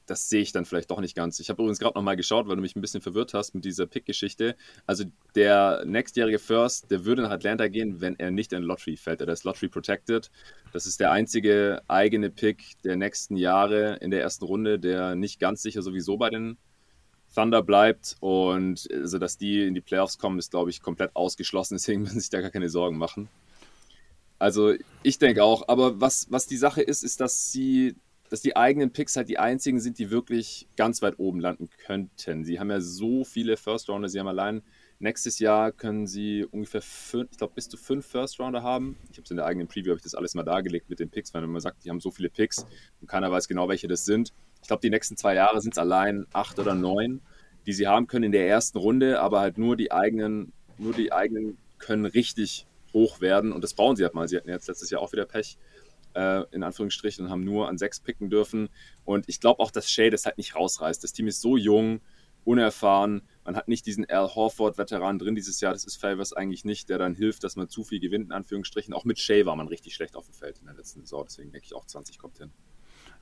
das 0.09 0.29
sehe 0.29 0.41
ich 0.41 0.53
dann 0.53 0.65
vielleicht 0.65 0.91
doch 0.91 1.01
nicht 1.01 1.15
ganz. 1.15 1.39
Ich 1.39 1.51
habe 1.51 1.63
übrigens 1.63 1.79
gerade 1.79 1.97
nochmal 1.97 2.17
geschaut, 2.17 2.49
weil 2.49 2.57
du 2.57 2.63
mich 2.63 2.75
ein 2.75 2.81
bisschen 2.81 3.01
verwirrt 3.01 3.35
hast 3.35 3.55
mit 3.55 3.65
dieser 3.65 3.87
Pick-Geschichte. 3.87 4.57
Also 4.87 5.05
der 5.35 5.85
nächstjährige 5.85 6.39
First, 6.39 6.91
der 6.91 7.05
würde 7.05 7.23
nach 7.23 7.31
Atlanta 7.31 7.69
gehen, 7.69 8.01
wenn 8.01 8.19
er 8.19 8.31
nicht 8.31 8.53
in 8.53 8.63
Lottery 8.63 8.97
fällt. 8.97 9.21
Er 9.21 9.29
ist 9.29 9.45
Lottery 9.45 9.69
Protected. 9.69 10.31
Das 10.73 10.87
ist 10.87 11.01
der 11.01 11.13
einzige 11.13 11.83
eigene 11.89 12.31
Pick 12.31 12.81
der 12.85 12.97
nächsten 12.97 13.37
Jahre 13.37 13.97
in 13.97 14.11
der 14.11 14.23
ersten 14.23 14.47
Runde, 14.47 14.79
der 14.79 15.15
nicht 15.15 15.41
ganz 15.41 15.63
sicher 15.63 15.83
sowieso 15.83 16.17
bei 16.17 16.31
den 16.31 16.57
Thunder 17.35 17.63
bleibt. 17.63 18.17
Und 18.21 18.89
also, 18.91 19.19
dass 19.19 19.37
die 19.37 19.67
in 19.67 19.75
die 19.75 19.83
Playoffs 19.83 20.19
kommen, 20.19 20.39
ist, 20.39 20.51
glaube 20.51 20.71
ich, 20.71 20.81
komplett 20.81 21.15
ausgeschlossen. 21.15 21.75
Deswegen 21.77 22.03
müssen 22.03 22.21
sich 22.21 22.31
da 22.31 22.41
gar 22.41 22.51
keine 22.51 22.71
Sorgen 22.71 22.97
machen. 22.97 23.29
Also 24.39 24.75
ich 25.03 25.19
denke 25.19 25.43
auch, 25.43 25.69
aber 25.69 26.01
was, 26.01 26.27
was 26.31 26.47
die 26.47 26.57
Sache 26.57 26.83
ist, 26.83 27.03
ist, 27.03 27.21
dass 27.21 27.51
sie 27.51 27.97
dass 28.31 28.43
die 28.43 28.57
eigenen 28.57 28.93
Picks 28.93 29.17
halt 29.17 29.29
die 29.29 29.39
einzigen 29.39 29.81
sind, 29.81 29.99
die 29.99 30.11
wirklich 30.11 30.69
ganz 30.77 31.03
weit 31.03 31.19
oben 31.19 31.41
landen 31.41 31.71
könnten. 31.87 32.45
Sie 32.45 32.61
haben 32.61 32.71
ja 32.71 32.81
so 32.81 33.25
viele 33.25 33.57
First 33.57 33.89
Rounder, 33.89 34.09
sie 34.09 34.21
haben 34.21 34.29
allein 34.29 34.63
nächstes 34.99 35.39
Jahr 35.39 35.73
können 35.73 36.07
sie 36.07 36.45
ungefähr 36.45 36.83
fünf, 36.83 37.31
ich 37.31 37.39
glaube 37.39 37.55
bis 37.55 37.69
zu 37.69 37.77
fünf 37.77 38.07
First 38.07 38.39
Rounder 38.41 38.63
haben. 38.63 38.97
Ich 39.11 39.17
habe 39.17 39.25
es 39.25 39.31
in 39.31 39.37
der 39.37 39.47
eigenen 39.47 39.69
Preview, 39.69 39.91
habe 39.91 39.99
ich 39.99 40.03
das 40.03 40.15
alles 40.15 40.35
mal 40.35 40.43
dargelegt 40.43 40.91
mit 40.91 41.01
den 41.01 41.11
Picks, 41.11 41.33
weil 41.35 41.47
man 41.47 41.61
sagt, 41.61 41.85
die 41.85 41.91
haben 41.91 42.01
so 42.01 42.11
viele 42.11 42.29
Picks 42.29 42.67
und 43.01 43.09
keiner 43.09 43.31
weiß 43.31 43.49
genau, 43.49 43.69
welche 43.69 43.89
das 43.89 44.05
sind. 44.05 44.33
Ich 44.61 44.69
glaube, 44.69 44.81
die 44.81 44.91
nächsten 44.91 45.17
zwei 45.17 45.35
Jahre 45.35 45.61
sind 45.61 45.75
es 45.75 45.79
allein 45.79 46.27
acht 46.33 46.59
oder 46.59 46.75
neun, 46.75 47.21
die 47.67 47.73
sie 47.73 47.87
haben 47.87 48.07
können 48.07 48.25
in 48.25 48.33
der 48.33 48.49
ersten 48.49 48.79
Runde, 48.79 49.21
aber 49.21 49.41
halt 49.41 49.57
nur 49.57 49.77
die 49.77 49.93
eigenen, 49.93 50.53
nur 50.79 50.93
die 50.93 51.13
eigenen 51.13 51.59
können 51.79 52.05
richtig 52.05 52.67
hoch 52.93 53.21
werden 53.21 53.53
und 53.53 53.63
das 53.63 53.75
brauchen 53.75 53.97
sie 53.97 54.05
halt 54.05 54.15
mal. 54.15 54.29
Sie 54.29 54.37
hatten 54.37 54.49
jetzt 54.49 54.69
letztes 54.69 54.91
Jahr 54.91 55.01
auch 55.01 55.13
wieder 55.13 55.27
Pech 55.27 55.59
äh, 56.15 56.45
in 56.51 56.63
Anführungsstrichen, 56.63 57.27
und 57.27 57.31
haben 57.31 57.45
nur 57.45 57.69
an 57.69 57.79
sechs 57.79 58.01
picken 58.01 58.31
dürfen. 58.31 58.69
Und 59.05 59.29
ich 59.29 59.41
glaube 59.41 59.61
auch, 59.61 59.71
dass 59.71 59.91
Shay 59.91 60.11
das 60.11 60.27
halt 60.27 60.39
nicht 60.39 60.55
rausreißt. 60.55 61.03
Das 61.03 61.13
Team 61.13 61.29
ist 61.29 61.41
so 61.41 61.57
jung, 61.57 62.01
unerfahren. 62.45 63.23
Man 63.45 63.57
hat 63.57 63.69
nicht 63.69 63.87
diesen 63.87 64.09
Al 64.09 64.35
Horford-Veteran 64.35 65.19
drin 65.19 65.35
dieses 65.35 65.61
Jahr. 65.61 65.73
Das 65.73 65.85
ist 65.85 65.97
Favors 65.97 66.33
eigentlich 66.33 66.65
nicht, 66.65 66.89
der 66.89 66.99
dann 66.99 67.15
hilft, 67.15 67.45
dass 67.45 67.57
man 67.57 67.69
zu 67.69 67.85
viel 67.85 68.01
gewinnt, 68.01 68.27
in 68.27 68.33
Anführungsstrichen. 68.33 68.95
Auch 68.95 69.05
mit 69.05 69.19
Shay 69.19 69.47
war 69.47 69.57
man 69.57 69.69
richtig 69.69 69.95
schlecht 69.95 70.17
auf 70.17 70.27
dem 70.27 70.35
Feld 70.35 70.59
in 70.59 70.67
der 70.67 70.75
letzten 70.75 71.01
Saison. 71.01 71.25
Deswegen 71.27 71.53
denke 71.53 71.67
ich 71.67 71.75
auch 71.75 71.85
20 71.85 72.19
kommt 72.19 72.39
hin. 72.39 72.51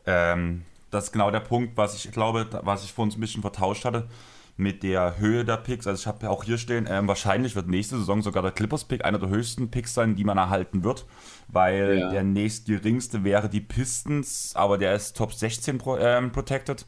Ähm, 0.06 0.64
das 0.90 1.04
ist 1.04 1.12
genau 1.12 1.30
der 1.30 1.40
Punkt, 1.40 1.76
was 1.76 1.96
ich 1.96 2.12
glaube, 2.12 2.48
was 2.62 2.84
ich 2.84 2.92
vor 2.92 3.02
uns 3.02 3.16
ein 3.16 3.20
bisschen 3.20 3.42
vertauscht 3.42 3.84
hatte 3.84 4.08
mit 4.56 4.82
der 4.82 5.18
Höhe 5.18 5.44
der 5.44 5.58
Picks. 5.58 5.86
Also 5.86 6.00
ich 6.00 6.06
habe 6.06 6.30
auch 6.30 6.44
hier 6.44 6.58
stehen, 6.58 6.86
ähm, 6.88 7.08
wahrscheinlich 7.08 7.54
wird 7.54 7.68
nächste 7.68 7.98
Saison 7.98 8.22
sogar 8.22 8.42
der 8.42 8.52
Clippers-Pick 8.52 9.04
einer 9.04 9.18
der 9.18 9.28
höchsten 9.28 9.70
Picks 9.70 9.94
sein, 9.94 10.16
die 10.16 10.24
man 10.24 10.38
erhalten 10.38 10.82
wird, 10.82 11.06
weil 11.48 11.98
ja. 11.98 12.10
der 12.10 12.22
nächstgeringste 12.22 13.22
wäre 13.22 13.48
die 13.48 13.60
Pistons, 13.60 14.52
aber 14.56 14.78
der 14.78 14.94
ist 14.94 15.16
Top 15.16 15.32
16 15.32 15.78
pro, 15.78 15.98
ähm, 15.98 16.32
protected. 16.32 16.86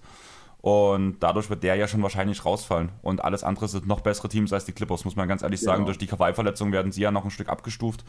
Und 0.61 1.21
dadurch 1.21 1.51
wird 1.51 1.63
der 1.63 1.77
ja 1.77 1.87
schon 1.87 2.03
wahrscheinlich 2.03 2.45
rausfallen. 2.45 2.91
Und 3.03 3.23
alles 3.23 3.45
andere 3.45 3.69
sind 3.69 3.87
noch 3.87 4.01
bessere 4.01 4.29
Teams 4.29 4.53
als 4.53 4.65
die 4.65 4.73
Clippers, 4.73 5.05
muss 5.05 5.15
man 5.15 5.29
ganz 5.29 5.43
ehrlich 5.43 5.61
sagen. 5.61 5.79
Genau. 5.79 5.87
Durch 5.87 5.99
die 5.99 6.09
Kawaii-Verletzung 6.09 6.73
werden 6.73 6.91
sie 6.91 7.03
ja 7.03 7.13
noch 7.13 7.25
ein 7.25 7.31
Stück 7.31 7.49
abgestuft. 7.49 8.05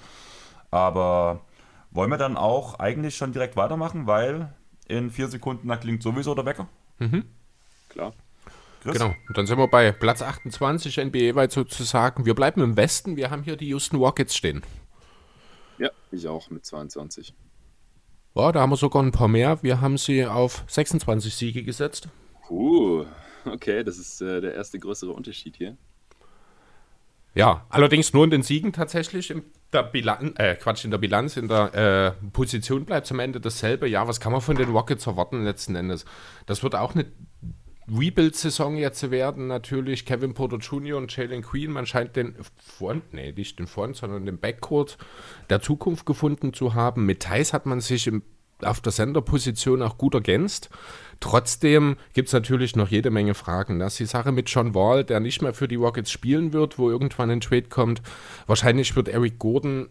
Aber 0.72 1.42
wollen 1.92 2.10
wir 2.10 2.18
dann 2.18 2.38
auch 2.38 2.80
eigentlich 2.80 3.16
schon 3.16 3.34
direkt 3.34 3.56
weitermachen, 3.56 4.08
weil 4.08 4.54
in 4.88 5.12
vier 5.12 5.28
Sekunden 5.28 5.68
da 5.68 5.78
klingt 5.78 6.02
sowieso 6.02 6.34
der 6.34 6.46
Wecker? 6.46 6.68
Mhm. 6.98 7.26
Klar. 7.90 8.14
Chris? 8.82 8.94
Genau. 8.94 9.16
Und 9.28 9.38
dann 9.38 9.46
sind 9.46 9.58
wir 9.58 9.68
bei 9.68 9.92
Platz 9.92 10.22
28 10.22 10.98
NBA 10.98 11.36
weit 11.36 11.52
sozusagen. 11.52 12.26
Wir 12.26 12.36
bleiben 12.36 12.62
im 12.62 12.78
Westen. 12.78 13.18
Wir 13.18 13.30
haben 13.30 13.44
hier 13.44 13.56
die 13.56 13.68
Houston 13.68 13.98
Rockets 13.98 14.36
stehen. 14.36 14.64
Ja, 15.78 15.90
ich 16.12 16.28
auch 16.28 16.50
mit 16.50 16.66
22. 16.66 17.34
Ja, 18.36 18.52
da 18.52 18.62
haben 18.62 18.70
wir 18.70 18.78
sogar 18.78 19.04
ein 19.04 19.12
paar 19.12 19.28
mehr. 19.28 19.62
Wir 19.64 19.82
haben 19.82 19.98
sie 19.98 20.26
auf 20.26 20.64
26 20.68 21.36
Siege 21.36 21.64
gesetzt. 21.64 22.08
Uh, 22.50 23.06
okay, 23.46 23.84
das 23.84 23.98
ist 23.98 24.22
äh, 24.22 24.42
der 24.42 24.54
erste 24.54 24.80
größere 24.80 25.12
Unterschied 25.12 25.56
hier. 25.58 25.78
Ja, 27.36 27.66
allerdings 27.70 28.14
nur 28.14 28.24
in 28.24 28.32
den 28.32 28.44
Siegen 28.44 28.74
tatsächlich. 28.74 29.30
In 29.30 29.44
der 29.72 29.84
Bilanz, 29.84 30.38
äh, 30.40 30.56
Quatsch, 30.56 30.84
in 30.84 30.92
der 30.92 30.98
Bilanz, 30.98 31.38
in 31.38 31.48
der 31.48 32.16
äh, 32.22 32.30
Position 32.32 32.86
bleibt 32.86 33.06
es 33.06 33.12
am 33.12 33.20
Ende 33.20 33.40
dasselbe. 33.40 33.88
Ja, 33.88 34.08
was 34.08 34.20
kann 34.20 34.32
man 34.32 34.42
von 34.42 34.56
den 34.56 34.70
Rockets 34.72 35.06
erwarten 35.06 35.44
letzten 35.44 35.76
Endes? 35.76 36.06
Das 36.48 36.64
wird 36.64 36.76
auch 36.76 36.96
eine 36.96 37.06
Rebuild-Saison 37.92 38.78
jetzt 38.78 39.10
werden 39.12 39.48
natürlich 39.48 40.06
Kevin 40.06 40.34
Porter 40.34 40.58
Jr. 40.58 40.98
und 40.98 41.16
Jalen 41.16 41.42
Queen. 41.42 41.72
Man 41.72 41.86
scheint 41.86 42.16
den 42.16 42.36
Front, 42.58 43.14
nee, 43.14 43.32
nicht 43.32 43.60
den 43.60 43.68
Front, 43.68 43.98
sondern 43.98 44.26
den 44.26 44.38
Backcourt 44.38 44.98
der 45.50 45.62
Zukunft 45.62 46.06
gefunden 46.06 46.54
zu 46.54 46.74
haben. 46.74 47.06
Mit 47.06 47.22
Thais 47.22 47.54
hat 47.54 47.66
man 47.66 47.82
sich 47.82 48.08
im, 48.08 48.24
auf 48.62 48.82
der 48.82 48.92
Senderposition 48.92 49.82
auch 49.82 49.98
gut 49.98 50.14
ergänzt. 50.14 50.70
Trotzdem 51.20 51.98
gibt 52.14 52.28
es 52.28 52.34
natürlich 52.34 52.76
noch 52.76 52.90
jede 52.90 53.10
Menge 53.10 53.34
Fragen. 53.34 53.80
Das 53.80 53.94
ist 53.94 54.00
die 54.00 54.06
Sache 54.06 54.32
mit 54.32 54.50
John 54.50 54.76
Wall, 54.76 55.04
der 55.04 55.20
nicht 55.20 55.42
mehr 55.42 55.54
für 55.54 55.68
die 55.68 55.76
Rockets 55.76 56.12
spielen 56.12 56.54
wird, 56.54 56.78
wo 56.78 56.90
irgendwann 56.90 57.30
ein 57.30 57.42
Trade 57.42 57.70
kommt. 57.70 58.02
Wahrscheinlich 58.48 58.96
wird 58.96 59.10
Eric 59.10 59.40
Gordon 59.40 59.90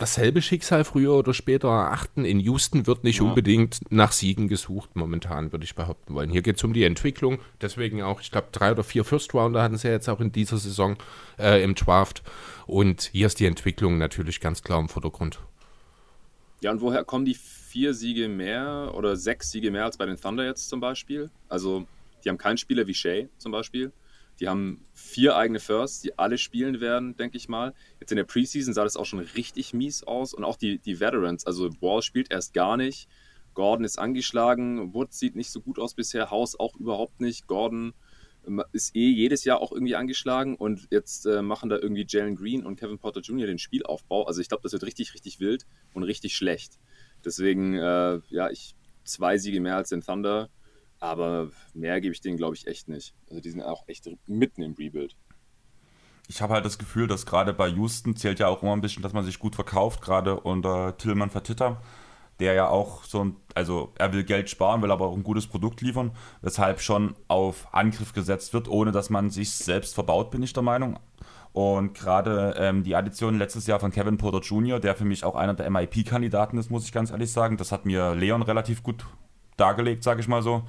dasselbe 0.00 0.40
Schicksal 0.42 0.84
früher 0.84 1.14
oder 1.14 1.34
später 1.34 1.68
erachten. 1.68 2.24
In 2.24 2.40
Houston 2.40 2.86
wird 2.86 3.04
nicht 3.04 3.18
ja. 3.18 3.24
unbedingt 3.24 3.80
nach 3.90 4.12
Siegen 4.12 4.48
gesucht, 4.48 4.96
momentan, 4.96 5.52
würde 5.52 5.64
ich 5.64 5.74
behaupten 5.74 6.14
wollen. 6.14 6.30
Hier 6.30 6.42
geht 6.42 6.56
es 6.56 6.64
um 6.64 6.72
die 6.72 6.84
Entwicklung. 6.84 7.38
Deswegen 7.60 8.02
auch, 8.02 8.20
ich 8.20 8.30
glaube, 8.30 8.48
drei 8.50 8.72
oder 8.72 8.82
vier 8.82 9.04
First 9.04 9.34
Rounder 9.34 9.62
hatten 9.62 9.76
sie 9.76 9.88
jetzt 9.88 10.08
auch 10.08 10.20
in 10.20 10.32
dieser 10.32 10.56
Saison 10.56 10.96
äh, 11.38 11.62
im 11.62 11.74
Draft. 11.74 12.22
Und 12.66 13.10
hier 13.12 13.26
ist 13.26 13.40
die 13.40 13.46
Entwicklung 13.46 13.98
natürlich 13.98 14.40
ganz 14.40 14.62
klar 14.62 14.80
im 14.80 14.88
Vordergrund. 14.88 15.38
Ja, 16.62 16.70
und 16.70 16.80
woher 16.80 17.04
kommen 17.04 17.24
die 17.24 17.34
vier 17.34 17.94
Siege 17.94 18.28
mehr 18.28 18.92
oder 18.94 19.16
sechs 19.16 19.50
Siege 19.50 19.70
mehr 19.70 19.84
als 19.84 19.96
bei 19.96 20.06
den 20.06 20.16
Thunder 20.16 20.44
jetzt 20.44 20.68
zum 20.68 20.80
Beispiel? 20.80 21.30
Also, 21.48 21.86
die 22.24 22.28
haben 22.28 22.38
keinen 22.38 22.58
Spieler 22.58 22.86
wie 22.86 22.94
Shea 22.94 23.26
zum 23.38 23.52
Beispiel. 23.52 23.92
Die 24.40 24.48
haben 24.48 24.86
vier 24.94 25.36
eigene 25.36 25.60
Firsts, 25.60 26.00
die 26.00 26.18
alle 26.18 26.38
spielen 26.38 26.80
werden, 26.80 27.16
denke 27.16 27.36
ich 27.36 27.48
mal. 27.48 27.74
Jetzt 28.00 28.10
in 28.10 28.16
der 28.16 28.24
Preseason 28.24 28.72
sah 28.72 28.84
das 28.84 28.96
auch 28.96 29.04
schon 29.04 29.18
richtig 29.18 29.74
mies 29.74 30.02
aus. 30.02 30.32
Und 30.32 30.44
auch 30.44 30.56
die, 30.56 30.78
die 30.78 30.98
Veterans, 30.98 31.46
also 31.46 31.70
Wall 31.80 32.00
spielt 32.00 32.32
erst 32.32 32.54
gar 32.54 32.76
nicht. 32.78 33.08
Gordon 33.54 33.84
ist 33.84 33.98
angeschlagen, 33.98 34.94
Woods 34.94 35.18
sieht 35.18 35.36
nicht 35.36 35.50
so 35.50 35.60
gut 35.60 35.78
aus 35.78 35.94
bisher, 35.94 36.30
House 36.30 36.58
auch 36.58 36.76
überhaupt 36.76 37.20
nicht. 37.20 37.46
Gordon 37.46 37.92
ähm, 38.46 38.62
ist 38.72 38.96
eh 38.96 39.10
jedes 39.10 39.44
Jahr 39.44 39.60
auch 39.60 39.72
irgendwie 39.72 39.96
angeschlagen 39.96 40.56
und 40.56 40.88
jetzt 40.90 41.26
äh, 41.26 41.42
machen 41.42 41.68
da 41.68 41.76
irgendwie 41.76 42.06
Jalen 42.08 42.36
Green 42.36 42.64
und 42.64 42.76
Kevin 42.76 42.98
Porter 42.98 43.20
Jr. 43.20 43.46
den 43.46 43.58
Spielaufbau. 43.58 44.24
Also 44.24 44.40
ich 44.40 44.48
glaube, 44.48 44.62
das 44.62 44.72
wird 44.72 44.84
richtig, 44.84 45.12
richtig 45.14 45.40
wild 45.40 45.66
und 45.92 46.04
richtig 46.04 46.36
schlecht. 46.36 46.78
Deswegen, 47.24 47.74
äh, 47.74 48.20
ja, 48.30 48.50
ich 48.50 48.74
zwei 49.04 49.36
Siege 49.36 49.60
mehr 49.60 49.76
als 49.76 49.90
den 49.90 50.00
Thunder 50.00 50.48
aber 51.00 51.50
mehr 51.74 52.00
gebe 52.00 52.12
ich 52.12 52.20
denen, 52.20 52.36
glaube 52.36 52.54
ich, 52.54 52.66
echt 52.66 52.88
nicht. 52.88 53.14
Also 53.28 53.40
die 53.40 53.50
sind 53.50 53.62
auch 53.62 53.88
echt 53.88 54.08
mitten 54.26 54.62
im 54.62 54.74
Rebuild. 54.74 55.16
Ich 56.28 56.40
habe 56.42 56.54
halt 56.54 56.64
das 56.64 56.78
Gefühl, 56.78 57.08
dass 57.08 57.26
gerade 57.26 57.52
bei 57.52 57.66
Houston 57.68 58.14
zählt 58.14 58.38
ja 58.38 58.46
auch 58.46 58.62
immer 58.62 58.72
ein 58.72 58.82
bisschen, 58.82 59.02
dass 59.02 59.12
man 59.12 59.24
sich 59.24 59.40
gut 59.40 59.56
verkauft, 59.56 60.00
gerade 60.00 60.38
unter 60.38 60.96
Tillmann 60.96 61.30
Vertitter, 61.30 61.82
der 62.38 62.52
ja 62.52 62.68
auch 62.68 63.02
so 63.02 63.24
ein, 63.24 63.36
also 63.54 63.92
er 63.98 64.12
will 64.12 64.22
Geld 64.22 64.48
sparen, 64.48 64.80
will 64.82 64.92
aber 64.92 65.06
auch 65.06 65.16
ein 65.16 65.24
gutes 65.24 65.48
Produkt 65.48 65.80
liefern, 65.80 66.12
weshalb 66.40 66.80
schon 66.80 67.16
auf 67.26 67.74
Angriff 67.74 68.12
gesetzt 68.12 68.52
wird, 68.54 68.68
ohne 68.68 68.92
dass 68.92 69.10
man 69.10 69.30
sich 69.30 69.50
selbst 69.50 69.94
verbaut, 69.94 70.30
bin 70.30 70.42
ich 70.42 70.52
der 70.52 70.62
Meinung. 70.62 71.00
Und 71.52 71.94
gerade 71.94 72.54
ähm, 72.58 72.84
die 72.84 72.94
Addition 72.94 73.36
letztes 73.36 73.66
Jahr 73.66 73.80
von 73.80 73.90
Kevin 73.90 74.16
Porter 74.16 74.38
Jr., 74.38 74.78
der 74.78 74.94
für 74.94 75.04
mich 75.04 75.24
auch 75.24 75.34
einer 75.34 75.54
der 75.54 75.68
MIP-Kandidaten 75.68 76.58
ist, 76.58 76.70
muss 76.70 76.84
ich 76.84 76.92
ganz 76.92 77.10
ehrlich 77.10 77.32
sagen, 77.32 77.56
das 77.56 77.72
hat 77.72 77.86
mir 77.86 78.14
Leon 78.14 78.42
relativ 78.42 78.84
gut 78.84 79.04
dargelegt, 79.60 80.02
sage 80.02 80.20
ich 80.20 80.28
mal 80.28 80.42
so. 80.42 80.62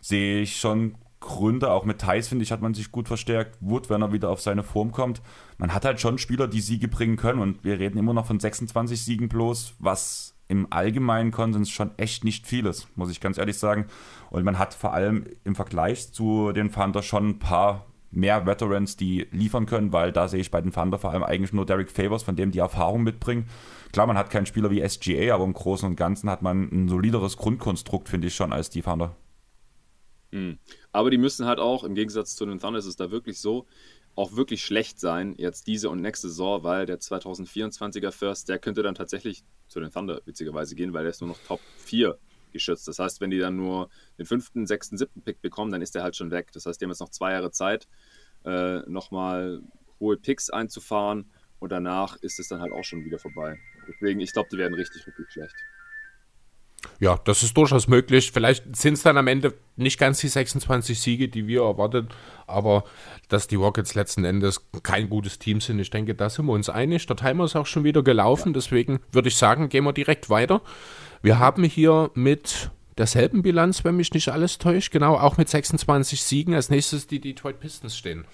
Sehe 0.00 0.42
ich 0.42 0.56
schon 0.56 0.96
Gründe, 1.20 1.70
auch 1.70 1.84
mit 1.84 2.00
Thais, 2.00 2.28
finde 2.28 2.42
ich, 2.42 2.52
hat 2.52 2.60
man 2.60 2.74
sich 2.74 2.90
gut 2.90 3.08
verstärkt. 3.08 3.56
Wood, 3.60 3.88
wenn 3.88 4.02
er 4.02 4.12
wieder 4.12 4.28
auf 4.28 4.40
seine 4.40 4.62
Form 4.62 4.92
kommt. 4.92 5.22
Man 5.56 5.72
hat 5.72 5.84
halt 5.84 6.00
schon 6.00 6.18
Spieler, 6.18 6.48
die 6.48 6.60
Siege 6.60 6.88
bringen 6.88 7.16
können 7.16 7.38
und 7.38 7.64
wir 7.64 7.78
reden 7.78 7.98
immer 7.98 8.12
noch 8.12 8.26
von 8.26 8.40
26 8.40 9.00
Siegen 9.02 9.28
bloß, 9.28 9.74
was 9.78 10.34
im 10.48 10.66
allgemeinen 10.70 11.30
Konsens 11.30 11.70
schon 11.70 11.92
echt 11.96 12.24
nicht 12.24 12.46
viel 12.46 12.66
ist, 12.66 12.88
muss 12.96 13.10
ich 13.10 13.20
ganz 13.20 13.38
ehrlich 13.38 13.56
sagen. 13.56 13.86
Und 14.28 14.44
man 14.44 14.58
hat 14.58 14.74
vor 14.74 14.92
allem 14.92 15.24
im 15.44 15.54
Vergleich 15.54 16.12
zu 16.12 16.52
den 16.52 16.70
Thunder 16.70 17.02
schon 17.02 17.30
ein 17.30 17.38
paar 17.38 17.86
mehr 18.10 18.44
Veterans, 18.44 18.96
die 18.96 19.26
liefern 19.30 19.64
können, 19.64 19.92
weil 19.92 20.12
da 20.12 20.28
sehe 20.28 20.40
ich 20.40 20.50
bei 20.50 20.60
den 20.60 20.72
Thunder 20.72 20.98
vor 20.98 21.12
allem 21.12 21.22
eigentlich 21.22 21.54
nur 21.54 21.64
Derek 21.64 21.90
Favors, 21.90 22.22
von 22.22 22.36
dem 22.36 22.50
die 22.50 22.58
Erfahrung 22.58 23.02
mitbringen. 23.02 23.46
Klar, 23.92 24.06
man 24.06 24.16
hat 24.16 24.30
keinen 24.30 24.46
Spieler 24.46 24.70
wie 24.70 24.86
SGA, 24.88 25.34
aber 25.34 25.44
im 25.44 25.52
Großen 25.52 25.86
und 25.86 25.96
Ganzen 25.96 26.30
hat 26.30 26.40
man 26.42 26.68
ein 26.72 26.88
solideres 26.88 27.36
Grundkonstrukt, 27.36 28.08
finde 28.08 28.28
ich 28.28 28.34
schon, 28.34 28.52
als 28.52 28.70
die 28.70 28.82
Thunder. 28.82 29.16
Mhm. 30.30 30.58
Aber 30.92 31.10
die 31.10 31.18
müssen 31.18 31.46
halt 31.46 31.58
auch, 31.58 31.84
im 31.84 31.94
Gegensatz 31.94 32.34
zu 32.34 32.46
den 32.46 32.58
Thunder 32.58 32.78
ist 32.78 32.86
es 32.86 32.96
da 32.96 33.10
wirklich 33.10 33.38
so, 33.38 33.66
auch 34.14 34.34
wirklich 34.34 34.64
schlecht 34.64 34.98
sein, 34.98 35.34
jetzt 35.38 35.66
diese 35.66 35.88
und 35.88 36.00
nächste 36.00 36.28
Saison, 36.28 36.62
weil 36.64 36.86
der 36.86 37.00
2024er 37.00 38.12
First, 38.12 38.48
der 38.48 38.58
könnte 38.58 38.82
dann 38.82 38.94
tatsächlich 38.94 39.44
zu 39.68 39.80
den 39.80 39.90
Thunder 39.90 40.20
witzigerweise 40.24 40.74
gehen, 40.74 40.92
weil 40.92 41.02
der 41.02 41.10
ist 41.10 41.20
nur 41.20 41.28
noch 41.28 41.38
Top 41.46 41.60
4 41.78 42.18
geschützt. 42.52 42.88
Das 42.88 42.98
heißt, 42.98 43.20
wenn 43.20 43.30
die 43.30 43.38
dann 43.38 43.56
nur 43.56 43.88
den 44.18 44.26
fünften, 44.26 44.66
sechsten, 44.66 44.98
siebten 44.98 45.22
Pick 45.22 45.40
bekommen, 45.40 45.70
dann 45.70 45.80
ist 45.82 45.94
der 45.94 46.02
halt 46.02 46.16
schon 46.16 46.30
weg. 46.30 46.50
Das 46.52 46.66
heißt, 46.66 46.80
die 46.80 46.84
haben 46.84 46.90
jetzt 46.90 47.00
noch 47.00 47.08
zwei 47.08 47.32
Jahre 47.32 47.50
Zeit, 47.50 47.88
äh, 48.44 48.80
nochmal 48.80 49.62
hohe 49.98 50.16
Picks 50.16 50.50
einzufahren 50.50 51.30
und 51.58 51.72
danach 51.72 52.16
ist 52.16 52.38
es 52.38 52.48
dann 52.48 52.60
halt 52.60 52.72
auch 52.72 52.84
schon 52.84 53.04
wieder 53.04 53.18
vorbei. 53.18 53.58
Deswegen, 53.88 54.20
ich 54.20 54.32
glaube, 54.32 54.48
die 54.52 54.58
werden 54.58 54.74
richtig, 54.74 55.06
richtig 55.06 55.30
schlecht. 55.30 55.54
Ja, 56.98 57.18
das 57.24 57.42
ist 57.42 57.56
durchaus 57.56 57.88
möglich. 57.88 58.32
Vielleicht 58.32 58.76
sind 58.76 58.94
es 58.94 59.02
dann 59.02 59.16
am 59.16 59.26
Ende 59.26 59.54
nicht 59.76 59.98
ganz 59.98 60.18
die 60.20 60.28
26 60.28 61.00
Siege, 61.00 61.28
die 61.28 61.46
wir 61.46 61.62
erwartet, 61.62 62.12
aber 62.46 62.84
dass 63.28 63.46
die 63.46 63.56
Rockets 63.56 63.94
letzten 63.94 64.24
Endes 64.24 64.68
kein 64.82 65.08
gutes 65.08 65.38
Team 65.38 65.60
sind, 65.60 65.78
ich 65.78 65.90
denke, 65.90 66.14
da 66.14 66.28
sind 66.28 66.46
wir 66.46 66.52
uns 66.52 66.68
einig. 66.68 67.06
Der 67.06 67.16
Timer 67.16 67.44
ist 67.44 67.56
auch 67.56 67.66
schon 67.66 67.84
wieder 67.84 68.02
gelaufen, 68.02 68.48
ja. 68.48 68.54
deswegen 68.54 69.00
würde 69.12 69.28
ich 69.28 69.36
sagen, 69.36 69.68
gehen 69.68 69.84
wir 69.84 69.92
direkt 69.92 70.28
weiter. 70.30 70.60
Wir 71.22 71.38
haben 71.38 71.64
hier 71.64 72.10
mit 72.14 72.70
derselben 72.98 73.42
Bilanz, 73.42 73.84
wenn 73.84 73.96
mich 73.96 74.12
nicht 74.12 74.28
alles 74.28 74.58
täuscht, 74.58 74.92
genau, 74.92 75.16
auch 75.16 75.36
mit 75.38 75.48
26 75.48 76.22
Siegen 76.22 76.54
als 76.54 76.70
nächstes 76.70 77.06
die 77.06 77.20
Detroit 77.20 77.60
Pistons 77.60 77.96
stehen. 77.96 78.26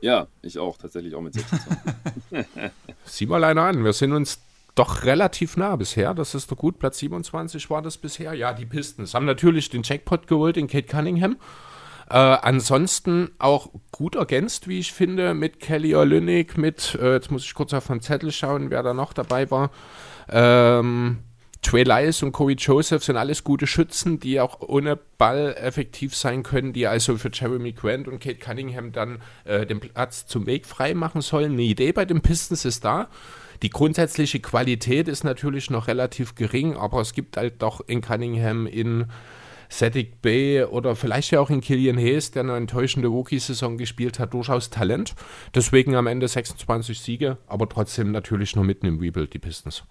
Ja, 0.00 0.26
ich 0.42 0.58
auch, 0.58 0.78
tatsächlich 0.78 1.14
auch 1.14 1.20
mit 1.20 1.34
26. 1.34 2.46
Sieh 3.04 3.26
mal 3.26 3.44
einer 3.44 3.62
an, 3.62 3.84
wir 3.84 3.92
sind 3.92 4.12
uns 4.12 4.40
doch 4.74 5.04
relativ 5.04 5.56
nah 5.56 5.76
bisher. 5.76 6.14
Das 6.14 6.34
ist 6.34 6.50
doch 6.50 6.56
gut. 6.56 6.78
Platz 6.78 6.98
27 6.98 7.68
war 7.70 7.82
das 7.82 7.98
bisher. 7.98 8.34
Ja, 8.34 8.52
die 8.52 8.66
Pistons 8.66 9.14
haben 9.14 9.26
natürlich 9.26 9.68
den 9.68 9.82
Jackpot 9.82 10.26
geholt 10.26 10.56
in 10.56 10.68
Kate 10.68 10.86
Cunningham. 10.86 11.36
Äh, 12.08 12.14
ansonsten 12.16 13.30
auch 13.38 13.68
gut 13.92 14.16
ergänzt, 14.16 14.66
wie 14.68 14.80
ich 14.80 14.92
finde, 14.92 15.34
mit 15.34 15.60
Kelly 15.60 15.94
Olynyk, 15.94 16.58
mit, 16.58 16.96
äh, 17.00 17.12
jetzt 17.12 17.30
muss 17.30 17.44
ich 17.44 17.54
kurz 17.54 17.72
auf 17.72 17.86
den 17.86 18.00
Zettel 18.00 18.32
schauen, 18.32 18.70
wer 18.70 18.82
da 18.82 18.94
noch 18.94 19.12
dabei 19.12 19.50
war. 19.50 19.70
Ähm, 20.28 21.18
Trey 21.62 21.82
Lyles 21.82 22.22
und 22.22 22.32
Corey 22.32 22.54
Joseph 22.54 23.04
sind 23.04 23.16
alles 23.16 23.44
gute 23.44 23.66
Schützen, 23.66 24.18
die 24.18 24.40
auch 24.40 24.60
ohne 24.60 24.96
Ball 24.96 25.54
effektiv 25.58 26.16
sein 26.16 26.42
können, 26.42 26.72
die 26.72 26.86
also 26.86 27.18
für 27.18 27.30
Jeremy 27.32 27.72
Grant 27.72 28.08
und 28.08 28.18
Kate 28.18 28.38
Cunningham 28.38 28.92
dann 28.92 29.20
äh, 29.44 29.66
den 29.66 29.78
Platz 29.78 30.26
zum 30.26 30.46
Weg 30.46 30.64
frei 30.64 30.94
machen 30.94 31.20
sollen. 31.20 31.52
Eine 31.52 31.62
Idee 31.62 31.92
bei 31.92 32.06
den 32.06 32.22
Pistons 32.22 32.64
ist 32.64 32.84
da. 32.84 33.08
Die 33.62 33.68
grundsätzliche 33.68 34.40
Qualität 34.40 35.06
ist 35.06 35.22
natürlich 35.22 35.68
noch 35.68 35.86
relativ 35.86 36.34
gering, 36.34 36.76
aber 36.76 37.02
es 37.02 37.12
gibt 37.12 37.36
halt 37.36 37.60
doch 37.60 37.82
in 37.86 38.00
Cunningham, 38.00 38.66
in 38.66 39.06
Cedric 39.70 40.22
Bay 40.22 40.64
oder 40.64 40.96
vielleicht 40.96 41.30
ja 41.30 41.40
auch 41.40 41.50
in 41.50 41.60
Killian 41.60 41.98
Hayes, 41.98 42.30
der 42.30 42.42
eine 42.42 42.56
enttäuschende 42.56 43.08
Rookie-Saison 43.08 43.76
gespielt 43.76 44.18
hat, 44.18 44.32
durchaus 44.32 44.70
Talent. 44.70 45.14
Deswegen 45.54 45.94
am 45.94 46.06
Ende 46.06 46.26
26 46.26 47.00
Siege, 47.00 47.36
aber 47.46 47.68
trotzdem 47.68 48.12
natürlich 48.12 48.56
noch 48.56 48.64
mitten 48.64 48.86
im 48.86 48.98
Rebuild, 48.98 49.34
die 49.34 49.38
Pistons. 49.38 49.84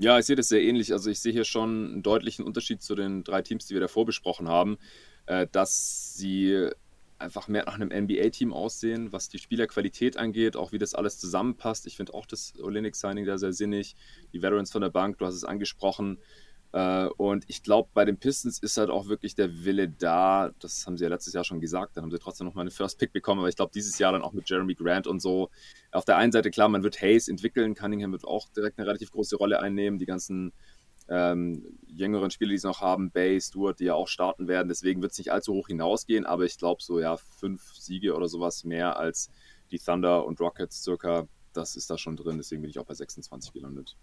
Ja, 0.00 0.18
ich 0.18 0.26
sehe 0.26 0.36
das 0.36 0.48
sehr 0.48 0.62
ähnlich. 0.62 0.92
Also 0.92 1.10
ich 1.10 1.18
sehe 1.18 1.32
hier 1.32 1.44
schon 1.44 1.92
einen 1.92 2.02
deutlichen 2.02 2.44
Unterschied 2.44 2.82
zu 2.82 2.94
den 2.94 3.24
drei 3.24 3.42
Teams, 3.42 3.66
die 3.66 3.74
wir 3.74 3.80
davor 3.80 4.06
besprochen 4.06 4.48
haben, 4.48 4.78
äh, 5.26 5.48
dass 5.50 6.14
sie 6.14 6.70
einfach 7.18 7.48
mehr 7.48 7.64
nach 7.66 7.74
einem 7.74 7.90
NBA-Team 7.90 8.52
aussehen, 8.52 9.12
was 9.12 9.28
die 9.28 9.38
Spielerqualität 9.38 10.16
angeht, 10.16 10.56
auch 10.56 10.70
wie 10.70 10.78
das 10.78 10.94
alles 10.94 11.18
zusammenpasst. 11.18 11.86
Ich 11.88 11.96
finde 11.96 12.14
auch 12.14 12.26
das 12.26 12.54
Olenek-Signing 12.60 13.26
da 13.26 13.38
sehr 13.38 13.52
sinnig. 13.52 13.96
Die 14.32 14.40
Veterans 14.40 14.70
von 14.70 14.82
der 14.82 14.90
Bank, 14.90 15.18
du 15.18 15.26
hast 15.26 15.34
es 15.34 15.42
angesprochen. 15.42 16.18
Äh, 16.72 17.06
und 17.16 17.44
ich 17.48 17.62
glaube, 17.62 17.88
bei 17.94 18.04
den 18.04 18.18
Pistons 18.18 18.58
ist 18.58 18.76
halt 18.76 18.90
auch 18.90 19.08
wirklich 19.08 19.34
der 19.34 19.64
Wille 19.64 19.88
da. 19.88 20.50
Das 20.58 20.86
haben 20.86 20.96
sie 20.98 21.04
ja 21.04 21.10
letztes 21.10 21.32
Jahr 21.32 21.44
schon 21.44 21.60
gesagt. 21.60 21.96
Dann 21.96 22.04
haben 22.04 22.10
sie 22.10 22.18
trotzdem 22.18 22.46
noch 22.46 22.54
mal 22.54 22.62
eine 22.62 22.70
First 22.70 22.98
Pick 22.98 23.12
bekommen. 23.12 23.40
Aber 23.40 23.48
ich 23.48 23.56
glaube, 23.56 23.72
dieses 23.74 23.98
Jahr 23.98 24.12
dann 24.12 24.22
auch 24.22 24.32
mit 24.32 24.48
Jeremy 24.48 24.74
Grant 24.74 25.06
und 25.06 25.20
so. 25.20 25.50
Auf 25.92 26.04
der 26.04 26.16
einen 26.16 26.32
Seite, 26.32 26.50
klar, 26.50 26.68
man 26.68 26.82
wird 26.82 27.00
Hayes 27.00 27.28
entwickeln. 27.28 27.74
Cunningham 27.74 28.12
wird 28.12 28.24
auch 28.24 28.48
direkt 28.50 28.78
eine 28.78 28.86
relativ 28.86 29.10
große 29.10 29.36
Rolle 29.36 29.60
einnehmen. 29.60 29.98
Die 29.98 30.06
ganzen 30.06 30.52
ähm, 31.08 31.78
jüngeren 31.86 32.30
Spieler, 32.30 32.50
die 32.50 32.56
es 32.56 32.64
noch 32.64 32.82
haben, 32.82 33.10
Bay, 33.10 33.40
Stewart, 33.40 33.80
die 33.80 33.84
ja 33.84 33.94
auch 33.94 34.08
starten 34.08 34.46
werden. 34.46 34.68
Deswegen 34.68 35.00
wird 35.00 35.12
es 35.12 35.18
nicht 35.18 35.32
allzu 35.32 35.54
hoch 35.54 35.68
hinausgehen. 35.68 36.26
Aber 36.26 36.44
ich 36.44 36.58
glaube, 36.58 36.82
so 36.82 37.00
ja, 37.00 37.16
fünf 37.16 37.74
Siege 37.74 38.14
oder 38.14 38.28
sowas 38.28 38.64
mehr 38.64 38.98
als 38.98 39.30
die 39.70 39.78
Thunder 39.78 40.26
und 40.26 40.40
Rockets 40.40 40.82
circa. 40.82 41.26
Das 41.54 41.76
ist 41.76 41.88
da 41.88 41.96
schon 41.96 42.16
drin. 42.16 42.36
Deswegen 42.36 42.60
bin 42.60 42.70
ich 42.70 42.78
auch 42.78 42.84
bei 42.84 42.94
26 42.94 43.54
gelandet. 43.54 43.96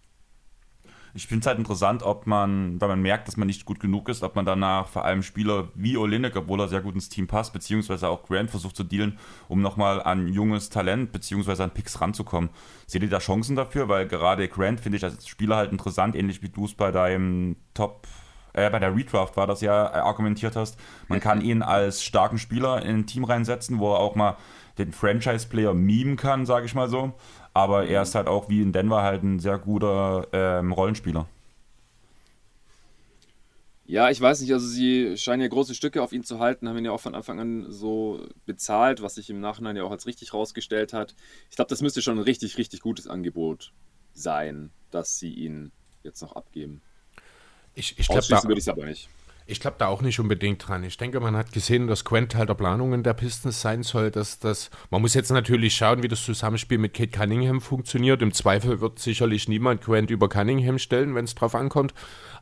Ich 1.16 1.28
finde 1.28 1.44
es 1.44 1.48
halt 1.48 1.58
interessant, 1.60 2.04
ob 2.04 2.28
man, 2.28 2.80
weil 2.82 2.90
man 2.90 3.02
merkt, 3.02 3.30
dass 3.30 3.38
man 3.38 3.48
nicht 3.48 3.64
gut 3.64 3.80
genug 3.80 4.10
ist, 4.10 4.22
ob 4.22 4.36
man 4.36 4.46
danach 4.46 4.90
vor 4.90 5.06
allem 5.06 5.24
Spieler 5.24 5.70
wie 5.74 5.96
Olinik, 5.96 6.36
obwohl 6.36 6.60
er 6.60 6.68
sehr 6.68 6.82
gut 6.82 6.94
ins 6.94 7.08
Team 7.08 7.26
passt, 7.26 7.54
beziehungsweise 7.54 8.10
auch 8.10 8.24
Grant 8.24 8.52
versucht 8.52 8.76
zu 8.76 8.84
dealen, 8.84 9.18
um 9.48 9.62
nochmal 9.62 10.04
an 10.04 10.28
junges 10.28 10.70
Talent, 10.70 11.14
beziehungsweise 11.14 11.64
an 11.64 11.72
Picks 11.72 12.02
ranzukommen. 12.02 12.50
Seht 12.86 13.02
ihr 13.02 13.10
da 13.10 13.20
Chancen 13.20 13.56
dafür? 13.56 13.88
Weil 13.88 14.10
gerade 14.10 14.50
Grant 14.50 14.82
finde 14.82 14.98
ich 14.98 15.06
als 15.06 15.26
Spieler 15.26 15.56
halt 15.56 15.72
interessant, 15.72 16.18
ähnlich 16.18 16.42
wie 16.42 16.50
du 16.50 16.66
es 16.66 16.74
bei 16.74 16.92
deinem 16.92 17.56
Top 17.74 18.08
äh, 18.52 18.70
bei 18.70 18.80
der 18.80 18.96
Redraft 18.96 19.38
war 19.38 19.48
das 19.48 19.62
ja, 19.62 19.88
äh, 19.88 20.00
argumentiert 20.00 20.56
hast, 20.56 20.78
man 21.08 21.20
kann 21.20 21.42
ihn 21.42 21.62
als 21.62 22.04
starken 22.04 22.38
Spieler 22.38 22.82
in 22.82 23.00
ein 23.00 23.06
Team 23.06 23.26
reinsetzen, 23.26 23.80
wo 23.80 23.94
er 23.94 24.00
auch 24.00 24.16
mal 24.16 24.38
den 24.78 24.92
Franchise-Player 24.92 25.74
mimen 25.74 26.18
kann, 26.18 26.46
sage 26.46 26.66
ich 26.66 26.76
mal 26.76 26.90
so. 26.90 27.14
Aber 27.56 27.88
er 27.88 28.02
ist 28.02 28.16
halt 28.16 28.28
auch 28.28 28.50
wie 28.50 28.62
in 28.62 28.74
Denver 28.74 29.02
halt 29.02 29.24
ein 29.24 29.40
sehr 29.40 29.58
guter 29.58 30.28
ähm, 30.34 30.74
Rollenspieler. 30.74 31.26
Ja, 33.86 34.10
ich 34.10 34.20
weiß 34.20 34.42
nicht, 34.42 34.52
also 34.52 34.68
sie 34.68 35.16
scheinen 35.18 35.42
ja 35.42 35.48
große 35.48 35.74
Stücke 35.74 36.04
auf 36.04 36.12
ihn 36.12 36.26
zu 36.26 36.40
halten, 36.40 36.68
haben 36.68 36.78
ihn 36.78 36.84
ja 36.84 36.92
auch 36.92 37.00
von 37.00 37.16
Anfang 37.16 37.40
an 37.40 37.72
so 37.72 38.28
bezahlt, 38.46 39.02
was 39.02 39.16
sich 39.16 39.30
im 39.30 39.40
Nachhinein 39.40 39.78
ja 39.78 39.84
auch 39.84 39.92
als 39.92 40.06
richtig 40.06 40.34
rausgestellt 40.34 40.92
hat. 40.92 41.16
Ich 41.50 41.56
glaube, 41.56 41.70
das 41.70 41.82
müsste 41.82 42.02
schon 42.02 42.18
ein 42.18 42.24
richtig, 42.24 42.58
richtig 42.58 42.82
gutes 42.82 43.08
Angebot 43.08 43.72
sein, 44.12 44.72
dass 44.92 45.18
sie 45.18 45.34
ihn 45.34 45.72
jetzt 46.04 46.22
noch 46.22 46.36
abgeben. 46.36 46.82
Ich, 47.74 47.98
ich 47.98 48.08
glaube, 48.08 48.26
da, 48.28 48.44
würde 48.44 48.60
ich 48.60 48.70
aber 48.70 48.86
nicht. 48.86 49.08
Ich 49.48 49.60
glaube 49.60 49.76
da 49.78 49.88
auch 49.88 50.02
nicht 50.02 50.20
unbedingt 50.20 50.68
dran. 50.68 50.84
Ich 50.84 50.98
denke, 50.98 51.20
man 51.20 51.36
hat 51.36 51.52
gesehen, 51.52 51.86
dass 51.86 52.04
Quent 52.04 52.32
Teil 52.32 52.48
der 52.48 52.56
Planungen 52.56 53.04
der 53.04 53.14
Pistons 53.14 53.62
sein 53.62 53.84
soll. 53.84 54.10
Dass 54.10 54.40
das, 54.40 54.72
man 54.90 55.02
muss 55.02 55.14
jetzt 55.14 55.30
natürlich 55.30 55.76
schauen, 55.76 56.02
wie 56.02 56.08
das 56.08 56.26
Zusammenspiel 56.26 56.80
mit 56.80 56.96
Kate 56.96 57.12
Cunningham 57.12 57.62
funktioniert. 57.62 58.24
Im 58.24 58.34
Zweifel 58.34 58.82
wird 58.82 58.98
sicherlich 58.98 59.48
niemand 59.48 59.82
Quent 59.82 60.10
über 60.10 60.30
Cunningham 60.30 60.80
stellen, 60.80 61.14
wenn 61.14 61.26
es 61.26 61.36
drauf 61.36 61.54
ankommt. 61.54 61.94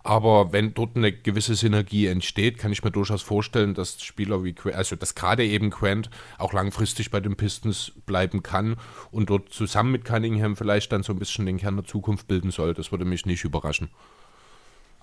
Aber 0.01 0.53
wenn 0.53 0.74
dort 0.74 0.95
eine 0.95 1.12
gewisse 1.12 1.55
Synergie 1.55 2.07
entsteht, 2.07 2.57
kann 2.57 2.72
ich 2.72 2.86
mir 2.86 2.91
durchaus 2.91 3.22
vorstellen, 3.22 3.74
dass 3.74 4.01
Spieler 4.01 4.45
wie 4.45 4.53
Quent, 4.53 4.77
also 4.77 4.95
dass 4.95 5.13
gerade 5.13 5.45
eben 5.45 5.72
Quent 5.72 6.10
auch 6.38 6.53
langfristig 6.53 7.12
bei 7.12 7.19
den 7.19 7.36
Pistons 7.36 7.91
bleiben 8.05 8.43
kann 8.43 8.77
und 9.12 9.29
dort 9.29 9.50
zusammen 9.50 9.91
mit 9.91 10.05
Cunningham 10.05 10.55
vielleicht 10.55 10.93
dann 10.93 11.03
so 11.03 11.12
ein 11.12 11.19
bisschen 11.19 11.45
den 11.45 11.57
Kern 11.57 11.75
der 11.75 11.86
Zukunft 11.86 12.27
bilden 12.27 12.51
soll. 12.51 12.74
Das 12.74 12.91
würde 12.91 13.03
mich 13.03 13.25
nicht 13.25 13.43
überraschen. 13.43 13.89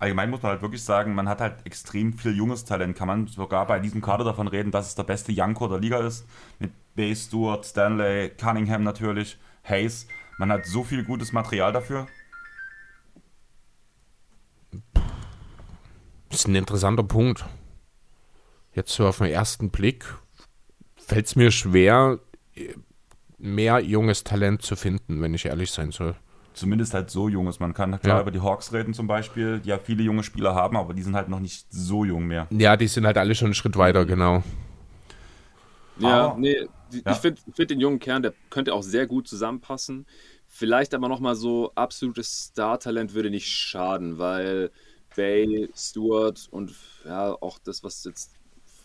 Allgemein 0.00 0.30
muss 0.30 0.40
man 0.40 0.52
halt 0.52 0.62
wirklich 0.62 0.82
sagen, 0.82 1.14
man 1.14 1.28
hat 1.28 1.42
halt 1.42 1.66
extrem 1.66 2.14
viel 2.14 2.34
junges 2.34 2.64
Talent. 2.64 2.96
Kann 2.96 3.06
man 3.06 3.26
sogar 3.26 3.66
bei 3.66 3.78
diesem 3.78 4.00
Kader 4.00 4.24
davon 4.24 4.48
reden, 4.48 4.70
dass 4.70 4.88
es 4.88 4.94
der 4.94 5.02
beste 5.02 5.30
Janko 5.30 5.68
der 5.68 5.78
Liga 5.78 5.98
ist. 5.98 6.26
Mit 6.58 6.72
Bay 6.94 7.14
Stewart, 7.14 7.66
Stanley, 7.66 8.30
Cunningham 8.30 8.82
natürlich, 8.82 9.38
Hayes. 9.62 10.08
Man 10.38 10.50
hat 10.50 10.64
so 10.64 10.84
viel 10.84 11.04
gutes 11.04 11.32
Material 11.32 11.74
dafür. 11.74 12.06
Das 16.30 16.40
ist 16.40 16.48
ein 16.48 16.54
interessanter 16.54 17.04
Punkt. 17.04 17.44
Jetzt 18.72 18.92
so 18.92 19.06
auf 19.06 19.18
den 19.18 19.26
ersten 19.26 19.68
Blick 19.68 20.06
fällt 20.96 21.26
es 21.26 21.36
mir 21.36 21.50
schwer, 21.50 22.20
mehr 23.36 23.80
junges 23.80 24.24
Talent 24.24 24.62
zu 24.62 24.76
finden, 24.76 25.20
wenn 25.20 25.34
ich 25.34 25.44
ehrlich 25.44 25.70
sein 25.70 25.90
soll. 25.92 26.16
Zumindest 26.52 26.94
halt 26.94 27.10
so 27.10 27.28
junges. 27.28 27.60
Man 27.60 27.74
kann 27.74 28.00
klar 28.00 28.16
ja. 28.16 28.22
über 28.22 28.30
die 28.30 28.40
Hawks 28.40 28.72
reden 28.72 28.92
zum 28.92 29.06
Beispiel, 29.06 29.60
die 29.60 29.68
ja 29.68 29.78
viele 29.78 30.02
junge 30.02 30.22
Spieler 30.22 30.54
haben, 30.54 30.76
aber 30.76 30.94
die 30.94 31.02
sind 31.02 31.14
halt 31.14 31.28
noch 31.28 31.40
nicht 31.40 31.66
so 31.70 32.04
jung 32.04 32.26
mehr. 32.26 32.48
Ja, 32.50 32.76
die 32.76 32.88
sind 32.88 33.06
halt 33.06 33.18
alle 33.18 33.34
schon 33.34 33.46
einen 33.46 33.54
Schritt 33.54 33.76
weiter, 33.76 34.04
genau. 34.04 34.42
Ja, 35.98 36.28
aber, 36.28 36.38
nee, 36.38 36.66
die, 36.92 37.02
ja. 37.04 37.12
ich 37.12 37.18
finde 37.18 37.40
find 37.54 37.70
den 37.70 37.80
jungen 37.80 37.98
Kern, 37.98 38.22
der 38.22 38.34
könnte 38.48 38.74
auch 38.74 38.82
sehr 38.82 39.06
gut 39.06 39.28
zusammenpassen. 39.28 40.06
Vielleicht 40.48 40.94
aber 40.94 41.08
nochmal 41.08 41.36
so 41.36 41.70
absolutes 41.76 42.46
Star-Talent 42.46 43.14
würde 43.14 43.30
nicht 43.30 43.48
schaden, 43.48 44.18
weil 44.18 44.70
Bay, 45.14 45.68
Stewart 45.76 46.48
und 46.50 46.74
ja, 47.04 47.32
auch 47.40 47.58
das, 47.58 47.84
was 47.84 48.04
jetzt 48.04 48.32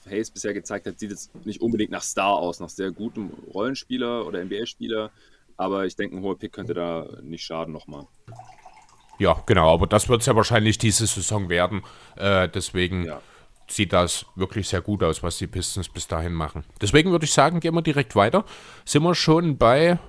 Hayes 0.10 0.30
bisher 0.30 0.54
gezeigt 0.54 0.86
hat, 0.86 1.00
sieht 1.00 1.10
jetzt 1.10 1.34
nicht 1.46 1.62
unbedingt 1.62 1.92
nach 1.92 2.04
Star 2.04 2.36
aus, 2.36 2.60
nach 2.60 2.70
sehr 2.70 2.92
gutem 2.92 3.32
Rollenspieler 3.54 4.26
oder 4.26 4.44
NBA-Spieler. 4.44 5.12
Aber 5.58 5.86
ich 5.86 5.96
denke, 5.96 6.18
ein 6.18 6.22
hoher 6.22 6.38
Pick 6.38 6.54
könnte 6.54 6.74
da 6.74 7.08
nicht 7.22 7.44
schaden 7.44 7.74
nochmal. 7.74 8.08
Ja, 9.18 9.42
genau, 9.46 9.74
aber 9.74 9.88
das 9.88 10.10
wird 10.10 10.22
es 10.22 10.28
ja 10.28 10.36
wahrscheinlich 10.36 10.78
diese 10.78 11.08
Saison 11.08 11.50
werden. 11.50 11.84
Äh, 12.18 12.50
deswegen 12.50 13.06
ja. 13.06 13.22
sieht 13.68 13.94
das 13.94 14.26
wirklich 14.36 14.68
sehr 14.68 14.82
gut 14.82 15.04
aus, 15.04 15.24
was 15.24 15.38
die 15.38 15.48
Pistons 15.48 15.88
bis 15.88 16.08
dahin 16.08 16.34
machen. 16.34 16.66
Deswegen 16.82 17.12
würde 17.12 17.26
ich 17.26 17.34
sagen, 17.34 17.62
gehen 17.62 17.74
wir 17.74 17.82
direkt 17.82 18.16
weiter. 18.16 18.44
Sind 18.84 19.04
wir 19.04 19.16
schon 19.16 19.58
bei 19.58 20.00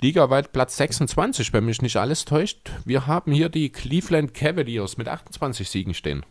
ligaweit 0.00 0.52
Platz 0.52 0.76
26, 0.76 1.52
wenn 1.52 1.64
mich 1.64 1.82
nicht 1.82 1.96
alles 1.96 2.24
täuscht. 2.24 2.70
Wir 2.84 3.06
haben 3.06 3.32
hier 3.32 3.48
die 3.48 3.70
Cleveland 3.70 4.34
Cavaliers 4.34 4.96
mit 4.96 5.08
28 5.08 5.68
Siegen 5.68 5.94
stehen. 5.94 6.24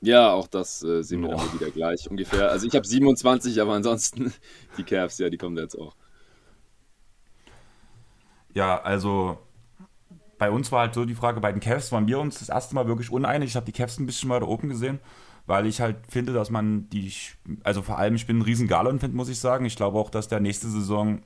Ja, 0.00 0.32
auch 0.32 0.48
das 0.48 0.82
äh, 0.82 1.02
sehen 1.02 1.20
wir 1.20 1.28
oh. 1.28 1.36
dann 1.36 1.52
wieder 1.54 1.70
gleich 1.70 2.10
ungefähr. 2.10 2.50
Also 2.50 2.66
ich 2.66 2.74
habe 2.74 2.86
27, 2.86 3.60
aber 3.60 3.74
ansonsten 3.74 4.32
die 4.78 4.82
Cavs, 4.82 5.18
ja, 5.18 5.30
die 5.30 5.36
kommen 5.36 5.56
jetzt 5.56 5.76
auch. 5.76 5.94
Ja, 8.54 8.80
also 8.80 9.38
bei 10.38 10.50
uns 10.50 10.72
war 10.72 10.80
halt 10.80 10.94
so 10.94 11.04
die 11.04 11.14
Frage, 11.14 11.40
bei 11.40 11.52
den 11.52 11.60
Cavs 11.60 11.92
waren 11.92 12.08
wir 12.08 12.18
uns 12.18 12.40
das 12.40 12.48
erste 12.48 12.74
Mal 12.74 12.86
wirklich 12.88 13.10
uneinig. 13.10 13.50
Ich 13.50 13.56
habe 13.56 13.66
die 13.66 13.72
Cavs 13.72 13.98
ein 13.98 14.06
bisschen 14.06 14.28
mal 14.28 14.40
da 14.40 14.46
oben 14.46 14.68
gesehen, 14.68 14.98
weil 15.46 15.66
ich 15.66 15.80
halt 15.80 15.98
finde, 16.08 16.32
dass 16.32 16.50
man 16.50 16.88
die, 16.90 17.12
also 17.62 17.82
vor 17.82 17.98
allem, 17.98 18.16
ich 18.16 18.26
bin 18.26 18.38
ein 18.38 18.42
riesen 18.42 18.66
Garland-Fan, 18.68 19.14
muss 19.14 19.28
ich 19.28 19.38
sagen. 19.38 19.64
Ich 19.64 19.76
glaube 19.76 19.98
auch, 19.98 20.10
dass 20.10 20.28
der 20.28 20.40
nächste 20.40 20.68
Saison 20.68 21.22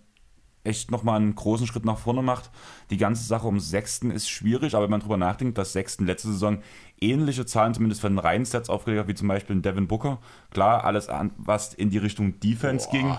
echt 0.64 0.90
nochmal 0.90 1.16
einen 1.16 1.34
großen 1.34 1.66
Schritt 1.66 1.84
nach 1.84 1.98
vorne 1.98 2.22
macht. 2.22 2.50
Die 2.90 2.96
ganze 2.96 3.24
Sache 3.24 3.46
um 3.46 3.60
Sechsten 3.60 4.10
ist 4.10 4.28
schwierig, 4.28 4.74
aber 4.74 4.84
wenn 4.84 4.90
man 4.90 5.00
drüber 5.00 5.16
nachdenkt, 5.16 5.56
dass 5.56 5.72
Sechsten 5.72 6.06
letzte 6.06 6.28
Saison 6.28 6.58
ähnliche 7.00 7.46
Zahlen 7.46 7.72
zumindest 7.72 8.00
von 8.00 8.12
den 8.12 8.18
Reihen-Sets 8.18 8.68
aufgelegt 8.68 9.00
hat, 9.00 9.08
wie 9.08 9.14
zum 9.14 9.28
Beispiel 9.28 9.60
Devin 9.62 9.86
Booker. 9.86 10.18
Klar, 10.50 10.84
alles, 10.84 11.08
an, 11.08 11.32
was 11.38 11.72
in 11.72 11.90
die 11.90 11.98
Richtung 11.98 12.38
Defense 12.40 12.86
Boah. 12.86 12.92
ging. 12.92 13.16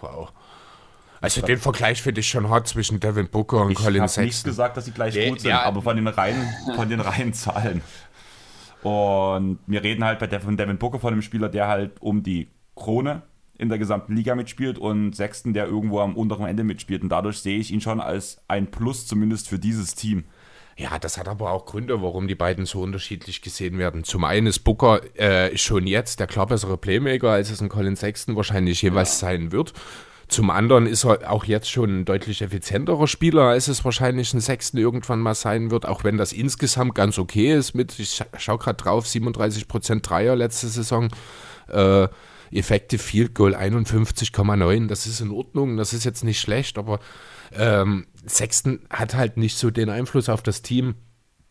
Wow. 0.00 0.32
Also 1.20 1.40
den 1.40 1.58
Vergleich 1.58 2.02
finde 2.02 2.20
ich 2.20 2.28
schon 2.28 2.48
hart 2.48 2.68
zwischen 2.68 3.00
Devin 3.00 3.28
Booker 3.28 3.62
und 3.62 3.72
ich 3.72 3.78
Colin 3.78 4.02
Sexton. 4.02 4.10
Ich 4.10 4.16
habe 4.16 4.26
nicht 4.26 4.44
gesagt, 4.44 4.76
dass 4.76 4.84
sie 4.84 4.92
gleich 4.92 5.14
nee, 5.14 5.28
gut 5.28 5.40
sind, 5.40 5.50
ja. 5.50 5.62
aber 5.62 5.82
von 5.82 5.96
den 5.96 6.06
reinen, 6.06 6.46
von 6.74 6.88
den 6.88 7.00
reinen 7.00 7.32
Zahlen. 7.32 7.80
Und 8.82 9.58
wir 9.66 9.82
reden 9.82 10.04
halt 10.04 10.18
bei 10.18 10.26
Devin, 10.26 10.56
Devin 10.56 10.78
Booker 10.78 10.98
von 10.98 11.12
einem 11.12 11.22
Spieler, 11.22 11.48
der 11.48 11.68
halt 11.68 12.00
um 12.00 12.22
die 12.22 12.48
Krone 12.74 13.22
in 13.58 13.68
der 13.68 13.78
gesamten 13.78 14.14
Liga 14.14 14.34
mitspielt 14.34 14.78
und 14.78 15.14
Sechsten, 15.16 15.54
der 15.54 15.66
irgendwo 15.66 16.00
am 16.00 16.14
unteren 16.14 16.46
Ende 16.46 16.62
mitspielt. 16.62 17.02
Und 17.02 17.08
dadurch 17.08 17.38
sehe 17.38 17.58
ich 17.58 17.72
ihn 17.72 17.80
schon 17.80 18.00
als 18.00 18.42
ein 18.48 18.70
Plus 18.70 19.06
zumindest 19.06 19.48
für 19.48 19.58
dieses 19.58 19.94
Team. 19.94 20.24
Ja, 20.78 20.98
das 20.98 21.16
hat 21.16 21.26
aber 21.26 21.52
auch 21.52 21.64
Gründe, 21.64 22.02
warum 22.02 22.28
die 22.28 22.34
beiden 22.34 22.66
so 22.66 22.82
unterschiedlich 22.82 23.40
gesehen 23.40 23.78
werden. 23.78 24.04
Zum 24.04 24.24
einen 24.24 24.46
ist 24.46 24.58
Booker 24.58 25.00
äh, 25.18 25.56
schon 25.56 25.86
jetzt 25.86 26.20
der 26.20 26.26
klar 26.26 26.46
bessere 26.46 26.76
Playmaker, 26.76 27.30
als 27.30 27.50
es 27.50 27.62
ein 27.62 27.70
Colin 27.70 27.96
Sexton 27.96 28.36
wahrscheinlich 28.36 28.82
jeweils 28.82 29.20
ja. 29.20 29.28
sein 29.28 29.52
wird. 29.52 29.72
Zum 30.28 30.50
anderen 30.50 30.86
ist 30.86 31.04
er 31.04 31.30
auch 31.30 31.44
jetzt 31.44 31.70
schon 31.70 32.00
ein 32.00 32.04
deutlich 32.04 32.42
effizienterer 32.42 33.06
Spieler, 33.06 33.44
als 33.44 33.68
es 33.68 33.84
wahrscheinlich 33.84 34.34
ein 34.34 34.40
Sechsten 34.40 34.76
irgendwann 34.76 35.20
mal 35.20 35.34
sein 35.34 35.70
wird, 35.70 35.86
auch 35.86 36.02
wenn 36.02 36.16
das 36.16 36.32
insgesamt 36.32 36.94
ganz 36.96 37.18
okay 37.18 37.52
ist 37.52 37.74
mit, 37.74 37.98
ich 37.98 38.22
schaue 38.36 38.58
gerade 38.58 38.82
drauf, 38.82 39.06
37% 39.06 40.02
Dreier 40.02 40.34
letzte 40.34 40.68
Saison. 40.68 41.08
Äh, 41.68 42.08
Effective 42.52 43.02
Field 43.02 43.34
Goal 43.34 43.54
51,9. 43.54 44.88
Das 44.88 45.06
ist 45.06 45.20
in 45.20 45.30
Ordnung, 45.30 45.76
das 45.76 45.92
ist 45.92 46.04
jetzt 46.04 46.24
nicht 46.24 46.40
schlecht, 46.40 46.78
aber 46.78 47.00
ähm, 47.52 48.06
Sexton 48.26 48.80
hat 48.90 49.14
halt 49.14 49.36
nicht 49.36 49.56
so 49.56 49.70
den 49.70 49.90
Einfluss 49.90 50.28
auf 50.28 50.42
das 50.42 50.62
Team, 50.62 50.94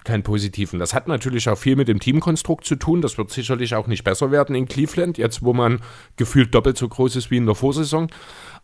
keinen 0.05 0.23
positiven. 0.23 0.79
Das 0.79 0.93
hat 0.93 1.07
natürlich 1.07 1.49
auch 1.49 1.57
viel 1.57 1.75
mit 1.75 1.87
dem 1.87 1.99
Teamkonstrukt 1.99 2.63
zu 2.63 2.75
tun. 2.75 3.01
Das 3.01 3.17
wird 3.17 3.31
sicherlich 3.31 3.75
auch 3.75 3.87
nicht 3.87 4.03
besser 4.03 4.31
werden 4.31 4.55
in 4.55 4.67
Cleveland, 4.67 5.17
jetzt 5.17 5.41
wo 5.41 5.51
man 5.51 5.81
gefühlt 6.15 6.53
doppelt 6.53 6.77
so 6.77 6.87
groß 6.87 7.15
ist 7.17 7.31
wie 7.31 7.37
in 7.37 7.45
der 7.45 7.55
Vorsaison. 7.55 8.09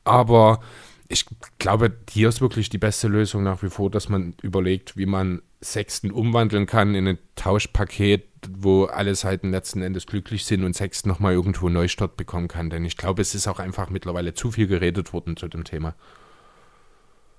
Aber 0.03 0.61
ich 1.07 1.25
glaube, 1.59 1.91
hier 2.09 2.29
ist 2.29 2.41
wirklich 2.41 2.69
die 2.69 2.77
beste 2.77 3.07
Lösung 3.07 3.43
nach 3.43 3.61
wie 3.63 3.69
vor, 3.69 3.91
dass 3.91 4.09
man 4.09 4.35
überlegt, 4.41 4.97
wie 4.97 5.05
man 5.05 5.41
Sexten 5.63 6.11
umwandeln 6.11 6.65
kann 6.65 6.95
in 6.95 7.07
ein 7.07 7.19
Tauschpaket, 7.35 8.27
wo 8.49 8.85
alle 8.85 9.13
Seiten 9.13 9.51
letzten 9.51 9.81
Endes 9.81 10.07
glücklich 10.07 10.45
sind 10.45 10.63
und 10.63 10.75
Sexten 10.75 11.09
nochmal 11.09 11.33
irgendwo 11.33 11.67
einen 11.67 11.75
Neustart 11.75 12.17
bekommen 12.17 12.47
kann. 12.47 12.69
Denn 12.69 12.85
ich 12.85 12.97
glaube, 12.97 13.21
es 13.21 13.35
ist 13.35 13.47
auch 13.47 13.59
einfach 13.59 13.89
mittlerweile 13.89 14.33
zu 14.33 14.51
viel 14.51 14.67
geredet 14.67 15.13
worden 15.13 15.37
zu 15.37 15.47
dem 15.47 15.63
Thema. 15.63 15.95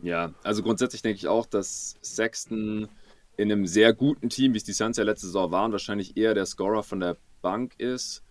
Ja, 0.01 0.33
also 0.43 0.63
grundsätzlich 0.63 1.03
denke 1.03 1.17
ich 1.17 1.29
auch, 1.29 1.47
dass 1.47 1.97
Sexton 2.03 2.89
in 3.37 3.51
einem 3.51 3.67
sehr 3.67 3.93
guten 3.93 4.29
Team, 4.29 4.53
wie 4.53 4.59
es 4.59 4.65
die 4.65 4.73
Suns 4.73 4.97
ja 4.97 5.05
letzte 5.05 5.27
Saison 5.27 5.51
waren, 5.51 5.73
wahrscheinlich 5.73 6.17
eher 6.17 6.35
der 6.35 6.47
Scorer 6.47 6.83
von 6.83 7.01
der 7.01 7.17
Bank 7.41 7.75
ist. 7.79 8.23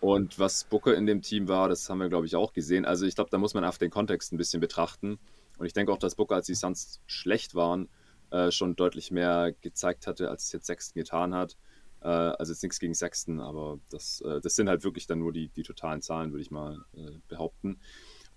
Und 0.00 0.38
was 0.38 0.64
Booker 0.64 0.94
in 0.94 1.06
dem 1.06 1.22
Team 1.22 1.48
war, 1.48 1.68
das 1.68 1.88
haben 1.90 1.98
wir, 1.98 2.08
glaube 2.08 2.26
ich, 2.26 2.36
auch 2.36 2.52
gesehen. 2.52 2.84
Also 2.84 3.06
ich 3.06 3.14
glaube, 3.14 3.30
da 3.30 3.38
muss 3.38 3.54
man 3.54 3.64
auf 3.64 3.78
den 3.78 3.90
Kontext 3.90 4.32
ein 4.32 4.36
bisschen 4.36 4.60
betrachten. 4.60 5.18
Und 5.58 5.66
ich 5.66 5.72
denke 5.72 5.92
auch, 5.92 5.98
dass 5.98 6.14
Booker, 6.14 6.36
als 6.36 6.46
die 6.46 6.54
Suns 6.54 7.00
schlecht 7.06 7.54
waren, 7.54 7.88
äh, 8.30 8.50
schon 8.50 8.76
deutlich 8.76 9.10
mehr 9.10 9.52
gezeigt 9.60 10.06
hatte, 10.06 10.30
als 10.30 10.44
es 10.44 10.52
jetzt 10.52 10.66
Sexton 10.66 11.00
getan 11.00 11.34
hat. 11.34 11.56
Äh, 12.02 12.08
also 12.08 12.52
jetzt 12.52 12.62
nichts 12.62 12.78
gegen 12.78 12.94
Sexton, 12.94 13.40
aber 13.40 13.78
das, 13.90 14.20
äh, 14.20 14.40
das 14.40 14.54
sind 14.54 14.68
halt 14.68 14.84
wirklich 14.84 15.06
dann 15.06 15.18
nur 15.18 15.32
die, 15.32 15.48
die 15.48 15.62
totalen 15.62 16.02
Zahlen, 16.02 16.32
würde 16.32 16.42
ich 16.42 16.50
mal 16.50 16.84
äh, 16.94 17.18
behaupten. 17.28 17.80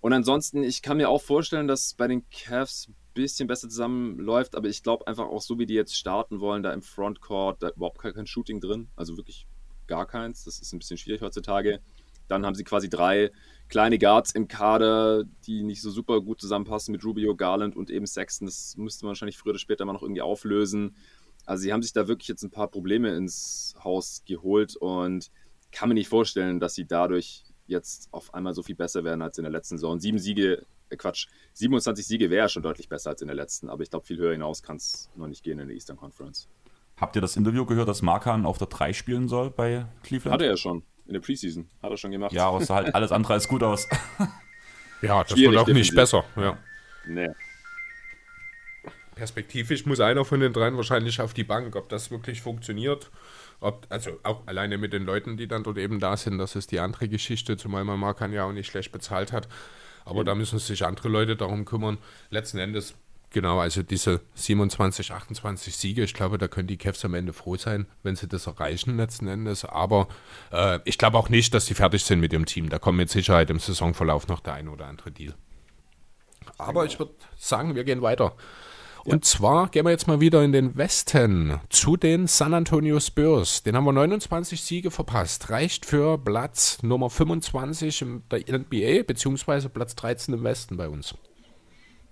Und 0.00 0.12
ansonsten, 0.12 0.62
ich 0.62 0.80
kann 0.80 0.96
mir 0.96 1.10
auch 1.10 1.20
vorstellen, 1.20 1.68
dass 1.68 1.94
bei 1.94 2.08
den 2.08 2.28
Cavs 2.30 2.88
ein 2.88 2.96
bisschen 3.12 3.46
besser 3.46 3.68
zusammenläuft, 3.68 4.54
aber 4.54 4.68
ich 4.68 4.82
glaube 4.82 5.06
einfach 5.06 5.26
auch 5.26 5.42
so, 5.42 5.58
wie 5.58 5.66
die 5.66 5.74
jetzt 5.74 5.94
starten 5.96 6.40
wollen, 6.40 6.62
da 6.62 6.72
im 6.72 6.80
Frontcourt, 6.80 7.62
da 7.62 7.68
überhaupt 7.68 7.98
kein 7.98 8.26
Shooting 8.26 8.60
drin, 8.60 8.88
also 8.96 9.16
wirklich 9.18 9.46
gar 9.90 10.06
keins. 10.06 10.44
Das 10.44 10.58
ist 10.60 10.72
ein 10.72 10.78
bisschen 10.78 10.96
schwierig 10.96 11.20
heutzutage. 11.20 11.80
Dann 12.28 12.46
haben 12.46 12.54
sie 12.54 12.64
quasi 12.64 12.88
drei 12.88 13.32
kleine 13.68 13.98
Guards 13.98 14.30
im 14.30 14.48
Kader, 14.48 15.24
die 15.46 15.64
nicht 15.64 15.82
so 15.82 15.90
super 15.90 16.20
gut 16.20 16.40
zusammenpassen 16.40 16.92
mit 16.92 17.04
Rubio, 17.04 17.34
Garland 17.34 17.76
und 17.76 17.90
eben 17.90 18.06
Sexton. 18.06 18.46
Das 18.46 18.76
müsste 18.76 19.04
man 19.04 19.10
wahrscheinlich 19.10 19.36
früher 19.36 19.50
oder 19.50 19.58
später 19.58 19.84
mal 19.84 19.92
noch 19.92 20.02
irgendwie 20.02 20.22
auflösen. 20.22 20.96
Also 21.44 21.62
sie 21.62 21.72
haben 21.72 21.82
sich 21.82 21.92
da 21.92 22.06
wirklich 22.06 22.28
jetzt 22.28 22.44
ein 22.44 22.50
paar 22.50 22.68
Probleme 22.68 23.14
ins 23.16 23.74
Haus 23.82 24.22
geholt 24.24 24.76
und 24.76 25.30
kann 25.72 25.88
mir 25.88 25.96
nicht 25.96 26.08
vorstellen, 26.08 26.60
dass 26.60 26.74
sie 26.74 26.86
dadurch 26.86 27.44
jetzt 27.66 28.08
auf 28.12 28.32
einmal 28.32 28.54
so 28.54 28.62
viel 28.62 28.76
besser 28.76 29.02
werden 29.02 29.22
als 29.22 29.38
in 29.38 29.44
der 29.44 29.52
letzten 29.52 29.76
Saison. 29.76 29.98
Sieben 29.98 30.18
Siege, 30.18 30.66
äh 30.88 30.96
Quatsch, 30.96 31.26
27 31.54 32.06
Siege 32.06 32.30
wäre 32.30 32.48
schon 32.48 32.62
deutlich 32.62 32.88
besser 32.88 33.10
als 33.10 33.22
in 33.22 33.28
der 33.28 33.36
letzten, 33.36 33.68
aber 33.68 33.82
ich 33.82 33.90
glaube, 33.90 34.06
viel 34.06 34.18
höher 34.18 34.32
hinaus 34.32 34.62
kann 34.62 34.76
es 34.76 35.10
noch 35.16 35.26
nicht 35.26 35.42
gehen 35.42 35.58
in 35.58 35.68
der 35.68 35.76
Eastern 35.76 35.96
Conference. 35.96 36.48
Habt 37.00 37.16
ihr 37.16 37.22
das 37.22 37.36
Interview 37.36 37.64
gehört, 37.64 37.88
dass 37.88 38.02
Markan 38.02 38.44
auf 38.44 38.58
der 38.58 38.66
3 38.66 38.92
spielen 38.92 39.28
soll 39.28 39.50
bei 39.50 39.86
Cleveland? 40.02 40.34
Hat 40.34 40.42
er 40.42 40.50
ja 40.50 40.56
schon, 40.58 40.82
in 41.06 41.14
der 41.14 41.20
Preseason. 41.20 41.68
Hat 41.82 41.90
er 41.90 41.96
schon 41.96 42.10
gemacht. 42.10 42.32
Ja, 42.32 42.48
aber 42.48 42.60
es 42.60 42.66
sah 42.66 42.76
halt 42.76 42.94
alles 42.94 43.10
andere 43.10 43.32
als 43.32 43.48
gut 43.48 43.62
aus. 43.62 43.88
ja, 45.02 45.24
das 45.24 45.36
wird 45.36 45.56
auch 45.56 45.66
nicht 45.66 45.94
besser. 45.94 46.24
Ja. 46.36 46.58
Nee. 47.06 47.30
Perspektivisch 49.14 49.86
muss 49.86 50.00
einer 50.00 50.26
von 50.26 50.40
den 50.40 50.52
dreien 50.52 50.76
wahrscheinlich 50.76 51.20
auf 51.22 51.32
die 51.32 51.44
Bank. 51.44 51.74
Ob 51.74 51.88
das 51.88 52.10
wirklich 52.10 52.42
funktioniert, 52.42 53.10
ob, 53.60 53.86
also 53.88 54.18
auch 54.22 54.46
alleine 54.46 54.76
mit 54.76 54.92
den 54.92 55.04
Leuten, 55.04 55.38
die 55.38 55.48
dann 55.48 55.62
dort 55.62 55.78
eben 55.78 56.00
da 56.00 56.18
sind, 56.18 56.36
das 56.36 56.54
ist 56.54 56.70
die 56.70 56.80
andere 56.80 57.08
Geschichte, 57.08 57.56
zumal 57.56 57.84
man 57.84 57.98
Markan 57.98 58.32
ja 58.32 58.44
auch 58.44 58.52
nicht 58.52 58.70
schlecht 58.70 58.92
bezahlt 58.92 59.32
hat. 59.32 59.48
Aber 60.04 60.20
mhm. 60.20 60.26
da 60.26 60.34
müssen 60.34 60.58
sich 60.58 60.84
andere 60.84 61.08
Leute 61.08 61.36
darum 61.36 61.64
kümmern. 61.64 61.96
Letzten 62.28 62.58
Endes 62.58 62.94
Genau, 63.32 63.60
also 63.60 63.84
diese 63.84 64.20
27, 64.34 65.12
28 65.12 65.76
Siege, 65.76 66.02
ich 66.02 66.14
glaube, 66.14 66.36
da 66.36 66.48
können 66.48 66.66
die 66.66 66.76
Cavs 66.76 67.04
am 67.04 67.14
Ende 67.14 67.32
froh 67.32 67.56
sein, 67.56 67.86
wenn 68.02 68.16
sie 68.16 68.26
das 68.26 68.48
erreichen 68.48 68.96
letzten 68.96 69.28
Endes. 69.28 69.64
Aber 69.64 70.08
äh, 70.50 70.80
ich 70.84 70.98
glaube 70.98 71.16
auch 71.16 71.28
nicht, 71.28 71.54
dass 71.54 71.66
sie 71.66 71.74
fertig 71.74 72.04
sind 72.04 72.18
mit 72.18 72.32
dem 72.32 72.44
Team. 72.44 72.68
Da 72.70 72.80
kommt 72.80 72.98
mit 72.98 73.08
Sicherheit 73.08 73.48
im 73.50 73.60
Saisonverlauf 73.60 74.26
noch 74.26 74.40
der 74.40 74.54
ein 74.54 74.68
oder 74.68 74.86
andere 74.86 75.12
Deal. 75.12 75.34
Aber 76.58 76.84
ich 76.84 76.98
würde 76.98 77.14
sagen, 77.38 77.76
wir 77.76 77.84
gehen 77.84 78.02
weiter. 78.02 78.34
Und 79.04 79.12
ja. 79.12 79.20
zwar 79.22 79.68
gehen 79.68 79.86
wir 79.86 79.90
jetzt 79.90 80.08
mal 80.08 80.20
wieder 80.20 80.42
in 80.42 80.52
den 80.52 80.76
Westen 80.76 81.60
zu 81.68 81.96
den 81.96 82.26
San 82.26 82.52
Antonio 82.52 82.98
Spurs. 82.98 83.62
Den 83.62 83.76
haben 83.76 83.84
wir 83.84 83.92
29 83.92 84.60
Siege 84.60 84.90
verpasst. 84.90 85.50
Reicht 85.50 85.86
für 85.86 86.18
Platz 86.18 86.82
Nummer 86.82 87.08
25 87.08 88.02
in 88.02 88.22
der 88.30 88.40
NBA, 88.40 89.04
beziehungsweise 89.06 89.68
Platz 89.68 89.94
13 89.94 90.34
im 90.34 90.44
Westen 90.44 90.76
bei 90.76 90.88
uns. 90.88 91.14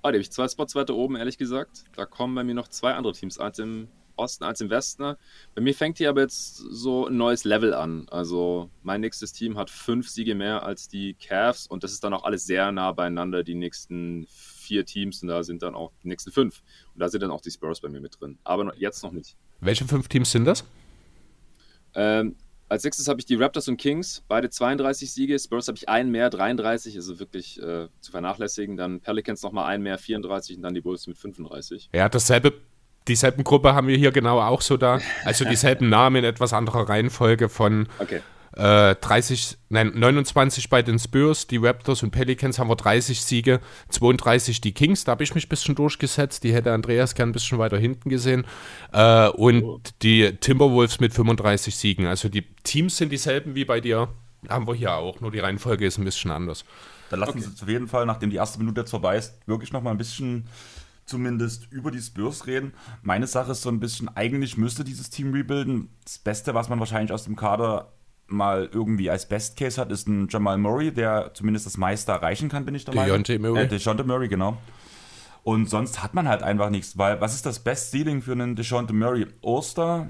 Ah, 0.03 0.11
da 0.11 0.17
habe 0.17 0.19
ich 0.19 0.31
zwei 0.31 0.49
Spots 0.49 0.75
weiter 0.75 0.95
oben, 0.95 1.17
ehrlich 1.17 1.39
gesagt. 1.39 1.85
Da 1.97 2.07
kommen 2.07 2.35
bei 2.35 2.45
mir 2.45 2.55
noch 2.55 2.69
zwei 2.69 2.95
andere 2.95 3.13
Teams, 3.13 3.39
eins 3.39 3.59
im 3.59 3.89
Osten, 4.19 4.45
eins 4.45 4.61
im 4.61 4.71
Westen. 4.71 5.15
Bei 5.55 5.61
mir 5.61 5.75
fängt 5.75 5.99
hier 5.99 6.11
aber 6.11 6.21
jetzt 6.23 6.57
so 6.57 7.07
ein 7.07 7.17
neues 7.17 7.45
Level 7.45 7.75
an. 7.75 8.07
Also 8.11 8.71
mein 8.83 9.01
nächstes 9.01 9.33
Team 9.33 9.57
hat 9.57 9.71
fünf 9.71 10.09
Siege 10.09 10.35
mehr 10.35 10.63
als 10.63 10.89
die 10.89 11.15
Cavs 11.15 11.67
und 11.67 11.85
das 11.85 11.93
ist 11.93 12.05
dann 12.05 12.13
auch 12.13 12.25
alles 12.25 12.45
sehr 12.45 12.71
nah 12.73 12.93
beieinander, 12.93 13.45
die 13.45 13.55
nächsten 13.55 14.27
vier 14.29 14.85
Teams 14.85 15.23
und 15.23 15.29
da 15.29 15.43
sind 15.43 15.63
dann 15.63 15.75
auch 15.75 15.93
die 16.03 16.09
nächsten 16.09 16.31
fünf. 16.31 16.63
Und 16.95 17.01
da 17.01 17.09
sind 17.09 17.23
dann 17.23 17.31
auch 17.31 17.41
die 17.41 17.51
Spurs 17.51 17.81
bei 17.81 17.89
mir 17.89 18.01
mit 18.01 18.21
drin. 18.21 18.39
Aber 18.45 18.75
jetzt 18.77 19.03
noch 19.03 19.13
nicht. 19.13 19.37
Welche 19.61 19.85
fünf 19.85 20.09
Teams 20.09 20.31
sind 20.31 20.45
das? 20.45 20.65
Ähm, 21.95 22.37
als 22.68 22.85
nächstes 22.85 23.09
habe 23.09 23.20
ich 23.20 23.26
die 23.26 23.35
Raptors 23.35 23.68
und 23.68 23.78
Kings, 23.78 24.22
beide 24.28 24.50
32 24.50 25.12
Siege. 25.12 25.38
Spurs 25.38 25.68
habe 25.68 25.76
ich 25.78 25.88
einen 25.88 26.11
mehr, 26.11 26.31
33, 26.31 26.96
also 26.96 27.18
wirklich 27.18 27.61
äh, 27.62 27.88
zu 28.00 28.11
vernachlässigen. 28.11 28.76
Dann 28.76 29.00
Pelicans 29.00 29.42
nochmal 29.42 29.66
einen 29.66 29.83
mehr, 29.83 29.98
34 29.98 30.57
und 30.57 30.62
dann 30.62 30.74
die 30.74 30.81
Bulls 30.81 31.07
mit 31.07 31.16
35. 31.16 31.90
Ja, 31.94 32.09
dasselbe, 32.09 32.52
dieselben 33.07 33.44
Gruppe 33.44 33.74
haben 33.74 33.87
wir 33.87 33.96
hier 33.96 34.12
genau 34.12 34.40
auch 34.40 34.61
so 34.61 34.76
da. 34.76 35.00
Also 35.24 35.44
dieselben 35.48 35.88
Namen 35.88 36.16
in 36.16 36.24
etwas 36.24 36.52
anderer 36.52 36.88
Reihenfolge 36.88 37.48
von 37.48 37.88
okay. 37.98 38.20
Äh, 38.57 38.95
30, 38.97 39.59
nein, 39.69 39.93
29 39.95 40.71
bei 40.71 40.83
den 40.83 40.99
Spurs, 40.99 41.47
die 41.47 41.59
Raptors 41.59 42.03
und 42.03 42.11
Pelicans 42.11 42.59
haben 42.59 42.69
wir 42.69 42.77
30 42.77 43.23
Siege, 43.23 43.61
32 43.91 44.61
die 44.61 44.73
Kings, 44.73 45.05
da 45.05 45.13
habe 45.13 45.25
ich 45.25 45.35
mich 45.35 45.47
ein 45.47 45.49
bisschen 45.49 45.75
durchgesetzt, 45.75 46.45
die 46.45 46.55
hätte 46.55 46.73
Andreas 46.73 47.15
gern 47.15 47.31
ein 47.31 47.33
bisschen 47.33 47.59
weiter 47.59 47.79
hinten 47.79 48.09
gesehen. 48.09 48.47
Äh, 48.93 49.29
und 49.29 49.63
oh. 49.63 49.81
die 50.03 50.33
Timberwolves 50.37 51.01
mit 51.01 51.13
35 51.13 51.77
Siegen. 51.77 52.07
Also 52.07 52.29
die 52.29 52.43
Teams 52.63 52.97
sind 52.97 53.11
dieselben 53.13 53.55
wie 53.55 53.65
bei 53.65 53.81
dir, 53.81 54.09
haben 54.49 54.67
wir 54.67 54.75
hier 54.75 54.95
auch, 54.95 55.21
nur 55.21 55.31
die 55.31 55.41
Reihenfolge 55.41 55.87
ist 55.87 55.99
ein 55.99 56.05
bisschen 56.05 56.31
anders. 56.31 56.65
Dann 57.11 57.21
lassen 57.21 57.33
okay. 57.33 57.41
Sie 57.41 57.51
uns 57.51 57.63
auf 57.63 57.69
jeden 57.69 57.89
Fall, 57.89 58.07
nachdem 58.07 58.31
die 58.31 58.37
erste 58.37 58.59
Minute 58.59 58.83
jetzt 58.83 58.91
vorbei 58.91 59.17
ist, 59.17 59.35
wirklich 59.47 59.73
nochmal 59.73 59.93
ein 59.93 59.99
bisschen 59.99 60.47
zumindest 61.09 61.73
über 61.73 61.91
die 61.91 62.01
Spurs 62.01 62.47
reden. 62.47 62.75
Meine 63.03 63.27
Sache 63.27 63.53
ist 63.53 63.63
so 63.63 63.71
ein 63.71 63.81
bisschen, 63.81 64.09
eigentlich 64.15 64.57
müsste 64.57 64.85
dieses 64.85 65.11
Team 65.11 65.33
rebuilden. 65.33 65.89
Das 66.05 66.19
Beste, 66.19 66.55
was 66.55 66.69
man 66.69 66.79
wahrscheinlich 66.79 67.13
aus 67.13 67.25
dem 67.25 67.35
Kader 67.35 67.93
mal 68.29 68.69
irgendwie 68.73 69.11
als 69.11 69.27
Best 69.27 69.57
Case 69.57 69.81
hat, 69.81 69.91
ist 69.91 70.09
ein 70.09 70.29
Jamal 70.29 70.59
Murray, 70.59 70.93
der 70.93 71.33
zumindest 71.35 71.67
das 71.67 71.77
meiste 71.77 72.12
erreichen 72.12 72.49
kann, 72.49 72.64
bin 72.64 72.75
ich 72.75 72.85
der 72.85 72.95
Meinung. 72.95 73.23
Dejounte 73.23 73.38
Murray. 73.38 73.62
Äh, 73.64 73.69
Dejounte 73.69 74.05
Murray, 74.05 74.29
genau. 74.29 74.57
Und 75.43 75.71
sonst 75.71 76.03
hat 76.03 76.14
man 76.14 76.29
halt 76.29 76.43
einfach 76.43 76.71
nichts, 76.71 76.99
weil 76.99 77.21
was 77.21 77.35
ist 77.35 77.47
das 77.47 77.61
Best 77.61 77.91
Ceiling 77.91 78.23
für 78.23 78.33
einen 78.33 78.55
Dejounte 78.55 78.93
Murray? 78.93 79.27
Oster, 79.41 80.09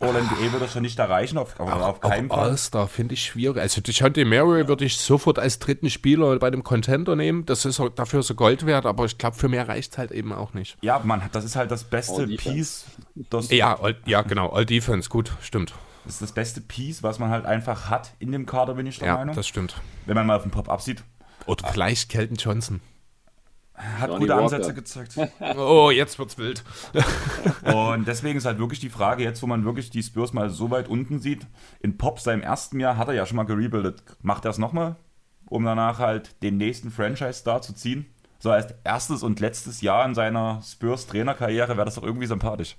All-NBA 0.00 0.52
wird 0.52 0.62
er 0.62 0.68
schon 0.68 0.80
nicht 0.80 0.98
erreichen, 0.98 1.36
auf, 1.36 1.60
auf, 1.60 1.70
auf 1.70 2.00
keinen 2.00 2.30
Fall. 2.30 2.50
All-Star 2.50 2.88
finde 2.88 3.12
ich 3.14 3.22
schwierig. 3.22 3.60
Also 3.60 3.82
Dejounte 3.82 4.24
Murray 4.24 4.62
ja. 4.62 4.68
würde 4.68 4.86
ich 4.86 4.96
sofort 4.96 5.38
als 5.38 5.58
dritten 5.58 5.90
Spieler 5.90 6.38
bei 6.38 6.50
dem 6.50 6.64
Contender 6.64 7.16
nehmen. 7.16 7.44
Das 7.44 7.66
ist 7.66 7.82
dafür 7.96 8.22
so 8.22 8.34
Gold 8.34 8.64
wert, 8.64 8.86
aber 8.86 9.04
ich 9.04 9.18
glaube, 9.18 9.36
für 9.36 9.48
mehr 9.48 9.68
reicht 9.68 9.92
es 9.92 9.98
halt 9.98 10.10
eben 10.10 10.32
auch 10.32 10.54
nicht. 10.54 10.78
Ja, 10.80 11.00
man, 11.04 11.22
das 11.32 11.44
ist 11.44 11.54
halt 11.54 11.70
das 11.70 11.84
beste 11.84 12.26
Piece. 12.26 12.86
Das 13.28 13.50
ja, 13.50 13.78
all, 13.78 13.94
ja, 14.06 14.22
genau. 14.22 14.48
All 14.48 14.64
Defense, 14.64 15.10
gut, 15.10 15.32
stimmt. 15.42 15.74
Das 16.04 16.14
ist 16.14 16.22
das 16.22 16.32
beste 16.32 16.60
Piece, 16.60 17.02
was 17.02 17.18
man 17.18 17.30
halt 17.30 17.44
einfach 17.44 17.90
hat 17.90 18.14
in 18.18 18.32
dem 18.32 18.46
Kader, 18.46 18.74
bin 18.74 18.86
ich 18.86 18.98
der 18.98 19.08
ja, 19.08 19.14
Meinung. 19.14 19.34
Ja, 19.34 19.36
das 19.36 19.46
stimmt. 19.46 19.80
Wenn 20.06 20.14
man 20.14 20.26
mal 20.26 20.36
auf 20.36 20.42
den 20.42 20.50
Pop-Up 20.50 20.80
sieht. 20.80 21.04
Oder 21.46 21.64
ah. 21.64 21.72
vielleicht 21.72 22.08
Kelton 22.08 22.36
Johnson. 22.36 22.80
Hat 23.74 24.10
Johnny 24.10 24.20
gute 24.20 24.32
Walker. 24.32 24.44
Ansätze 24.44 24.74
gezeigt. 24.74 25.16
oh, 25.56 25.90
jetzt 25.90 26.18
wird's 26.18 26.36
wild. 26.36 26.62
und 27.74 28.06
deswegen 28.06 28.36
ist 28.36 28.44
halt 28.44 28.58
wirklich 28.58 28.80
die 28.80 28.90
Frage, 28.90 29.22
jetzt 29.22 29.42
wo 29.42 29.46
man 29.46 29.64
wirklich 29.64 29.90
die 29.90 30.02
Spurs 30.02 30.32
mal 30.32 30.50
so 30.50 30.70
weit 30.70 30.88
unten 30.88 31.18
sieht, 31.18 31.46
in 31.80 31.96
Pop 31.96 32.20
seinem 32.20 32.42
ersten 32.42 32.78
Jahr 32.78 32.96
hat 32.96 33.08
er 33.08 33.14
ja 33.14 33.24
schon 33.24 33.36
mal 33.36 33.44
gerebuildet. 33.44 34.02
Macht 34.20 34.44
er 34.44 34.50
es 34.50 34.58
nochmal, 34.58 34.96
um 35.46 35.64
danach 35.64 35.98
halt 35.98 36.42
den 36.42 36.58
nächsten 36.58 36.90
Franchise-Star 36.90 37.62
zu 37.62 37.72
ziehen? 37.72 38.06
So 38.38 38.50
als 38.50 38.74
erstes 38.84 39.22
und 39.22 39.40
letztes 39.40 39.80
Jahr 39.80 40.04
in 40.04 40.14
seiner 40.14 40.62
Spurs-Trainerkarriere 40.62 41.76
wäre 41.76 41.84
das 41.84 41.94
doch 41.94 42.02
irgendwie 42.02 42.26
sympathisch. 42.26 42.76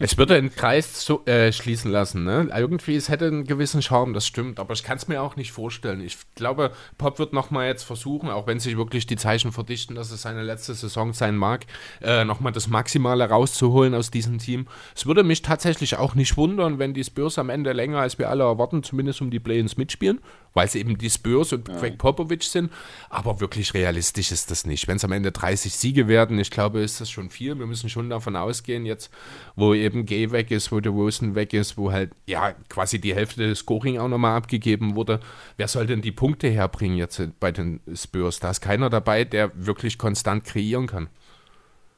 Es 0.00 0.16
würde 0.16 0.36
einen 0.36 0.54
Kreis 0.54 0.94
zu, 0.94 1.26
äh, 1.26 1.50
schließen 1.50 1.90
lassen, 1.90 2.22
ne? 2.22 2.48
Irgendwie, 2.56 2.94
es 2.94 3.08
hätte 3.08 3.26
einen 3.26 3.44
gewissen 3.44 3.82
Charme, 3.82 4.14
das 4.14 4.28
stimmt, 4.28 4.60
aber 4.60 4.72
ich 4.74 4.84
kann 4.84 4.96
es 4.96 5.08
mir 5.08 5.20
auch 5.20 5.34
nicht 5.34 5.50
vorstellen. 5.50 6.00
Ich 6.00 6.18
glaube, 6.36 6.70
Pop 6.98 7.18
wird 7.18 7.32
nochmal 7.32 7.66
jetzt 7.66 7.82
versuchen, 7.82 8.30
auch 8.30 8.46
wenn 8.46 8.60
sich 8.60 8.76
wirklich 8.76 9.08
die 9.08 9.16
Zeichen 9.16 9.50
verdichten, 9.50 9.96
dass 9.96 10.12
es 10.12 10.22
seine 10.22 10.44
letzte 10.44 10.74
Saison 10.74 11.12
sein 11.14 11.36
mag, 11.36 11.66
äh, 12.00 12.24
nochmal 12.24 12.52
das 12.52 12.68
Maximale 12.68 13.28
rauszuholen 13.28 13.92
aus 13.94 14.12
diesem 14.12 14.38
Team. 14.38 14.68
Es 14.94 15.04
würde 15.06 15.24
mich 15.24 15.42
tatsächlich 15.42 15.96
auch 15.96 16.14
nicht 16.14 16.36
wundern, 16.36 16.78
wenn 16.78 16.94
die 16.94 17.02
Spurs 17.02 17.36
am 17.36 17.50
Ende 17.50 17.72
länger, 17.72 17.98
als 17.98 18.18
wir 18.20 18.30
alle 18.30 18.44
erwarten, 18.44 18.84
zumindest 18.84 19.20
um 19.20 19.32
die 19.32 19.40
Play-ins 19.40 19.76
mitspielen 19.76 20.20
weil 20.58 20.66
es 20.66 20.74
eben 20.74 20.98
die 20.98 21.08
Spurs 21.08 21.52
und 21.52 21.68
ja. 21.68 21.78
Greg 21.78 21.98
Popovich 21.98 22.48
sind. 22.48 22.72
Aber 23.10 23.38
wirklich 23.38 23.74
realistisch 23.74 24.32
ist 24.32 24.50
das 24.50 24.66
nicht. 24.66 24.88
Wenn 24.88 24.96
es 24.96 25.04
am 25.04 25.12
Ende 25.12 25.30
30 25.30 25.72
Siege 25.72 26.08
werden, 26.08 26.36
ich 26.40 26.50
glaube, 26.50 26.80
ist 26.80 27.00
das 27.00 27.08
schon 27.08 27.30
viel. 27.30 27.56
Wir 27.60 27.66
müssen 27.66 27.88
schon 27.88 28.10
davon 28.10 28.34
ausgehen, 28.34 28.84
jetzt, 28.84 29.12
wo 29.54 29.72
eben 29.72 30.04
Gay 30.04 30.32
weg 30.32 30.50
ist, 30.50 30.72
wo 30.72 30.80
der 30.80 30.90
Rosen 30.90 31.36
weg 31.36 31.52
ist, 31.52 31.78
wo 31.78 31.92
halt 31.92 32.10
ja 32.26 32.56
quasi 32.68 33.00
die 33.00 33.14
Hälfte 33.14 33.46
des 33.46 33.60
Scoring 33.60 33.98
auch 33.98 34.08
nochmal 34.08 34.36
abgegeben 34.36 34.96
wurde. 34.96 35.20
Wer 35.56 35.68
soll 35.68 35.86
denn 35.86 36.02
die 36.02 36.10
Punkte 36.10 36.48
herbringen 36.48 36.96
jetzt 36.96 37.22
bei 37.38 37.52
den 37.52 37.78
Spurs? 37.94 38.40
Da 38.40 38.50
ist 38.50 38.60
keiner 38.60 38.90
dabei, 38.90 39.22
der 39.22 39.52
wirklich 39.54 39.96
konstant 39.96 40.44
kreieren 40.44 40.88
kann. 40.88 41.08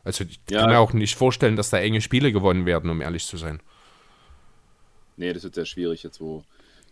Also 0.04 0.24
ich 0.24 0.38
ja. 0.50 0.60
kann 0.60 0.68
mir 0.68 0.80
auch 0.80 0.92
nicht 0.92 1.14
vorstellen, 1.14 1.56
dass 1.56 1.70
da 1.70 1.78
enge 1.78 2.02
Spiele 2.02 2.30
gewonnen 2.30 2.66
werden, 2.66 2.90
um 2.90 3.00
ehrlich 3.00 3.24
zu 3.24 3.38
sein. 3.38 3.60
Nee, 5.16 5.32
das 5.32 5.44
wird 5.44 5.54
sehr 5.54 5.64
schwierig 5.64 6.02
jetzt, 6.02 6.20
wo 6.20 6.44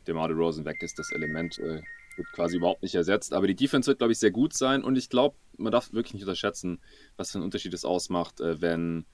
DeMar 0.09 0.31
Rosen 0.31 0.64
weg 0.64 0.83
ist, 0.83 0.99
das 0.99 1.12
Element 1.12 1.59
äh, 1.59 1.83
wird 2.16 2.33
quasi 2.33 2.57
überhaupt 2.57 2.83
nicht 2.83 2.94
ersetzt. 2.94 3.33
Aber 3.33 3.47
die 3.47 3.55
Defense 3.55 3.87
wird, 3.87 3.99
glaube 3.99 4.12
ich, 4.12 4.18
sehr 4.18 4.31
gut 4.31 4.55
sein 4.55 4.83
und 4.83 4.97
ich 4.97 5.09
glaube, 5.09 5.37
man 5.57 5.73
darf 5.73 5.92
wirklich 5.92 6.14
nicht 6.14 6.23
unterschätzen, 6.25 6.81
was 7.16 7.31
für 7.31 7.38
einen 7.38 7.44
Unterschied 7.44 7.75
es 7.75 7.85
ausmacht, 7.85 8.40
äh, 8.40 8.61
wenn 8.61 9.07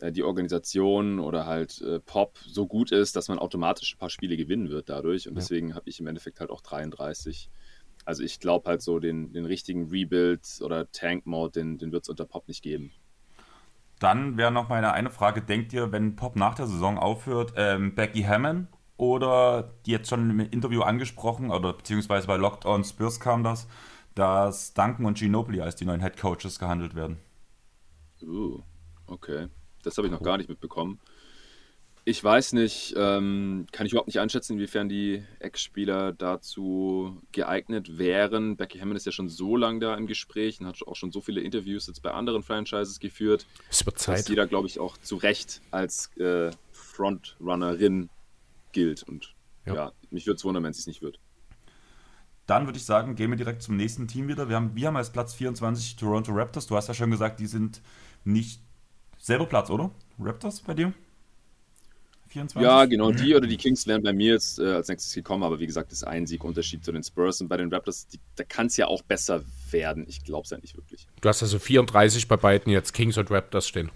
äh, 0.00 0.12
die 0.12 0.22
Organisation 0.22 1.18
oder 1.18 1.46
halt 1.46 1.80
äh, 1.80 2.00
Pop 2.00 2.38
so 2.46 2.66
gut 2.66 2.92
ist, 2.92 3.16
dass 3.16 3.28
man 3.28 3.38
automatisch 3.38 3.94
ein 3.94 3.98
paar 3.98 4.10
Spiele 4.10 4.36
gewinnen 4.36 4.70
wird 4.70 4.88
dadurch. 4.88 5.28
Und 5.28 5.34
ja. 5.34 5.40
deswegen 5.40 5.74
habe 5.74 5.88
ich 5.88 6.00
im 6.00 6.06
Endeffekt 6.06 6.40
halt 6.40 6.50
auch 6.50 6.60
33. 6.60 7.50
Also 8.04 8.22
ich 8.22 8.40
glaube 8.40 8.68
halt 8.68 8.82
so, 8.82 8.98
den, 8.98 9.32
den 9.32 9.44
richtigen 9.44 9.88
Rebuild 9.90 10.42
oder 10.60 10.90
Tank-Mode, 10.90 11.60
den, 11.60 11.78
den 11.78 11.92
wird 11.92 12.04
es 12.04 12.08
unter 12.08 12.24
Pop 12.24 12.48
nicht 12.48 12.62
geben. 12.62 12.92
Dann 14.00 14.36
wäre 14.36 14.50
noch 14.50 14.68
meine 14.68 14.92
eine 14.92 15.10
Frage, 15.10 15.42
denkt 15.42 15.72
ihr, 15.72 15.92
wenn 15.92 16.16
Pop 16.16 16.34
nach 16.34 16.56
der 16.56 16.66
Saison 16.66 16.98
aufhört, 16.98 17.52
ähm, 17.56 17.94
Becky 17.94 18.22
Hammond 18.22 18.66
oder 19.02 19.72
die 19.84 19.90
jetzt 19.90 20.08
schon 20.08 20.30
im 20.30 20.38
Interview 20.38 20.82
angesprochen, 20.82 21.50
oder 21.50 21.72
beziehungsweise 21.72 22.28
bei 22.28 22.36
Locked 22.36 22.66
On 22.66 22.84
Spurs 22.84 23.18
kam 23.18 23.42
das, 23.42 23.66
dass 24.14 24.74
Duncan 24.74 25.06
und 25.06 25.18
Ginobili 25.18 25.60
als 25.60 25.74
die 25.74 25.84
neuen 25.84 26.00
Head 26.00 26.16
Coaches 26.16 26.60
gehandelt 26.60 26.94
werden. 26.94 27.18
Uh, 28.22 28.60
okay. 29.08 29.48
Das 29.82 29.96
habe 29.96 30.06
ich 30.06 30.12
noch 30.12 30.22
gar 30.22 30.36
nicht 30.36 30.48
mitbekommen. 30.48 31.00
Ich 32.04 32.22
weiß 32.22 32.52
nicht, 32.52 32.94
ähm, 32.96 33.66
kann 33.72 33.86
ich 33.86 33.92
überhaupt 33.92 34.06
nicht 34.06 34.20
einschätzen, 34.20 34.52
inwiefern 34.52 34.88
die 34.88 35.24
Ex-Spieler 35.40 36.12
dazu 36.12 37.20
geeignet 37.32 37.98
wären. 37.98 38.56
Becky 38.56 38.78
Hammond 38.78 38.98
ist 38.98 39.06
ja 39.06 39.10
schon 39.10 39.28
so 39.28 39.56
lange 39.56 39.80
da 39.80 39.96
im 39.96 40.06
Gespräch 40.06 40.60
und 40.60 40.66
hat 40.68 40.80
auch 40.86 40.94
schon 40.94 41.10
so 41.10 41.20
viele 41.20 41.40
Interviews 41.40 41.88
jetzt 41.88 42.02
bei 42.02 42.12
anderen 42.12 42.44
Franchises 42.44 43.00
geführt. 43.00 43.46
Es 43.68 43.84
wird 43.84 43.98
Zeit. 43.98 44.18
Dass 44.18 44.24
die 44.26 44.36
da, 44.36 44.44
glaube 44.44 44.68
ich, 44.68 44.78
auch 44.78 44.96
zu 44.96 45.16
Recht 45.16 45.60
als 45.72 46.16
äh, 46.18 46.52
Frontrunnerin 46.70 48.08
gilt. 48.72 49.02
Und 49.02 49.34
ja, 49.66 49.74
ja 49.74 49.92
mich 50.10 50.26
würde 50.26 50.36
es 50.36 50.44
wundern, 50.44 50.64
wenn 50.64 50.70
es 50.70 50.86
nicht 50.86 51.02
wird. 51.02 51.18
Dann 52.46 52.66
würde 52.66 52.78
ich 52.78 52.84
sagen, 52.84 53.14
gehen 53.14 53.30
wir 53.30 53.36
direkt 53.36 53.62
zum 53.62 53.76
nächsten 53.76 54.08
Team 54.08 54.28
wieder. 54.28 54.48
Wir 54.48 54.56
haben, 54.56 54.74
wir 54.74 54.88
haben 54.88 54.96
als 54.96 55.12
Platz 55.12 55.34
24 55.34 55.96
Toronto 55.96 56.32
Raptors. 56.32 56.66
Du 56.66 56.76
hast 56.76 56.88
ja 56.88 56.94
schon 56.94 57.10
gesagt, 57.10 57.38
die 57.38 57.46
sind 57.46 57.80
nicht 58.24 58.60
selber 59.18 59.46
Platz, 59.46 59.70
oder? 59.70 59.90
Raptors 60.18 60.60
bei 60.60 60.74
dir? 60.74 60.92
24? 62.32 62.62
Ja, 62.62 62.84
genau. 62.86 63.12
Die 63.12 63.34
oder 63.34 63.46
die 63.46 63.56
Kings 63.56 63.86
wären 63.86 64.02
bei 64.02 64.12
mir 64.12 64.32
jetzt 64.32 64.58
äh, 64.58 64.72
als 64.72 64.88
nächstes 64.88 65.14
gekommen, 65.14 65.42
aber 65.42 65.60
wie 65.60 65.66
gesagt, 65.66 65.92
das 65.92 65.98
ist 65.98 66.04
ein 66.04 66.26
Siegunterschied 66.26 66.84
zu 66.84 66.90
den 66.90 67.02
Spurs 67.02 67.40
und 67.40 67.48
bei 67.48 67.58
den 67.58 67.72
Raptors, 67.72 68.06
die, 68.08 68.18
da 68.36 68.44
kann 68.44 68.66
es 68.66 68.76
ja 68.76 68.86
auch 68.86 69.02
besser 69.02 69.42
werden. 69.70 70.06
Ich 70.08 70.24
glaube 70.24 70.44
es 70.44 70.50
ja 70.50 70.58
nicht 70.58 70.76
wirklich. 70.76 71.06
Du 71.20 71.28
hast 71.28 71.42
also 71.42 71.58
34 71.58 72.28
bei 72.28 72.36
beiden 72.36 72.72
jetzt 72.72 72.92
Kings 72.94 73.18
und 73.18 73.30
Raptors 73.30 73.68
stehen. 73.68 73.90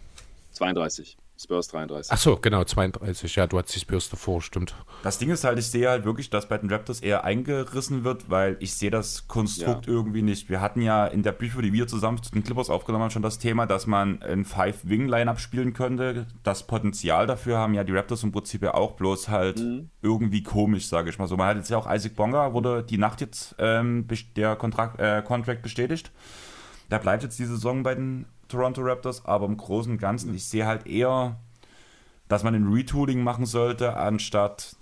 32. 0.52 1.16
Spurs 1.38 1.68
33. 1.68 2.12
Ach 2.12 2.18
so, 2.18 2.36
genau, 2.36 2.64
32. 2.64 3.36
Ja, 3.36 3.46
du 3.46 3.58
hast 3.58 3.74
die 3.74 3.80
Spurs 3.80 4.08
davor, 4.08 4.40
stimmt. 4.40 4.74
Das 5.02 5.18
Ding 5.18 5.30
ist 5.30 5.44
halt, 5.44 5.58
ich 5.58 5.66
sehe 5.66 5.88
halt 5.88 6.04
wirklich, 6.04 6.30
dass 6.30 6.48
bei 6.48 6.56
den 6.56 6.70
Raptors 6.70 7.00
eher 7.00 7.24
eingerissen 7.24 8.04
wird, 8.04 8.30
weil 8.30 8.56
ich 8.60 8.74
sehe 8.74 8.90
das 8.90 9.28
Konstrukt 9.28 9.86
ja. 9.86 9.92
irgendwie 9.92 10.22
nicht. 10.22 10.48
Wir 10.48 10.62
hatten 10.62 10.80
ja 10.80 11.06
in 11.06 11.22
der 11.22 11.32
Preview, 11.32 11.60
die 11.60 11.72
wir 11.74 11.86
zusammen 11.86 12.22
zu 12.22 12.30
den 12.30 12.42
Clippers 12.42 12.70
aufgenommen 12.70 13.04
haben, 13.04 13.10
schon 13.10 13.22
das 13.22 13.38
Thema, 13.38 13.66
dass 13.66 13.86
man 13.86 14.22
ein 14.22 14.46
Five-Wing-Line-Up 14.46 15.38
spielen 15.38 15.74
könnte. 15.74 16.26
Das 16.42 16.66
Potenzial 16.66 17.26
dafür 17.26 17.58
haben 17.58 17.74
ja 17.74 17.84
die 17.84 17.92
Raptors 17.92 18.22
im 18.22 18.32
Prinzip 18.32 18.62
ja 18.62 18.72
auch, 18.72 18.92
bloß 18.92 19.28
halt 19.28 19.58
mhm. 19.58 19.90
irgendwie 20.00 20.42
komisch, 20.42 20.88
sage 20.88 21.10
ich 21.10 21.18
mal 21.18 21.28
so. 21.28 21.36
Man 21.36 21.48
hat 21.48 21.56
jetzt 21.58 21.68
ja 21.68 21.76
auch 21.76 21.92
Isaac 21.92 22.16
Bonga, 22.16 22.54
wurde 22.54 22.82
die 22.82 22.98
Nacht 22.98 23.20
jetzt 23.20 23.54
ähm, 23.58 24.06
der 24.36 24.56
Kontrakt, 24.56 24.98
äh, 25.00 25.22
Contract 25.22 25.60
bestätigt. 25.62 26.10
Der 26.90 26.98
bleibt 26.98 27.24
jetzt 27.24 27.38
die 27.38 27.44
Saison 27.44 27.82
bei 27.82 27.94
den 27.94 28.26
Toronto 28.48 28.82
Raptors, 28.82 29.24
aber 29.24 29.46
im 29.46 29.56
Großen 29.56 29.92
und 29.92 29.98
Ganzen, 29.98 30.34
ich 30.34 30.44
sehe 30.44 30.66
halt 30.66 30.86
eher, 30.86 31.36
dass 32.28 32.42
man 32.42 32.54
ein 32.54 32.72
Retooling 32.72 33.22
machen 33.22 33.46
sollte, 33.46 33.96
anstatt 33.96 34.76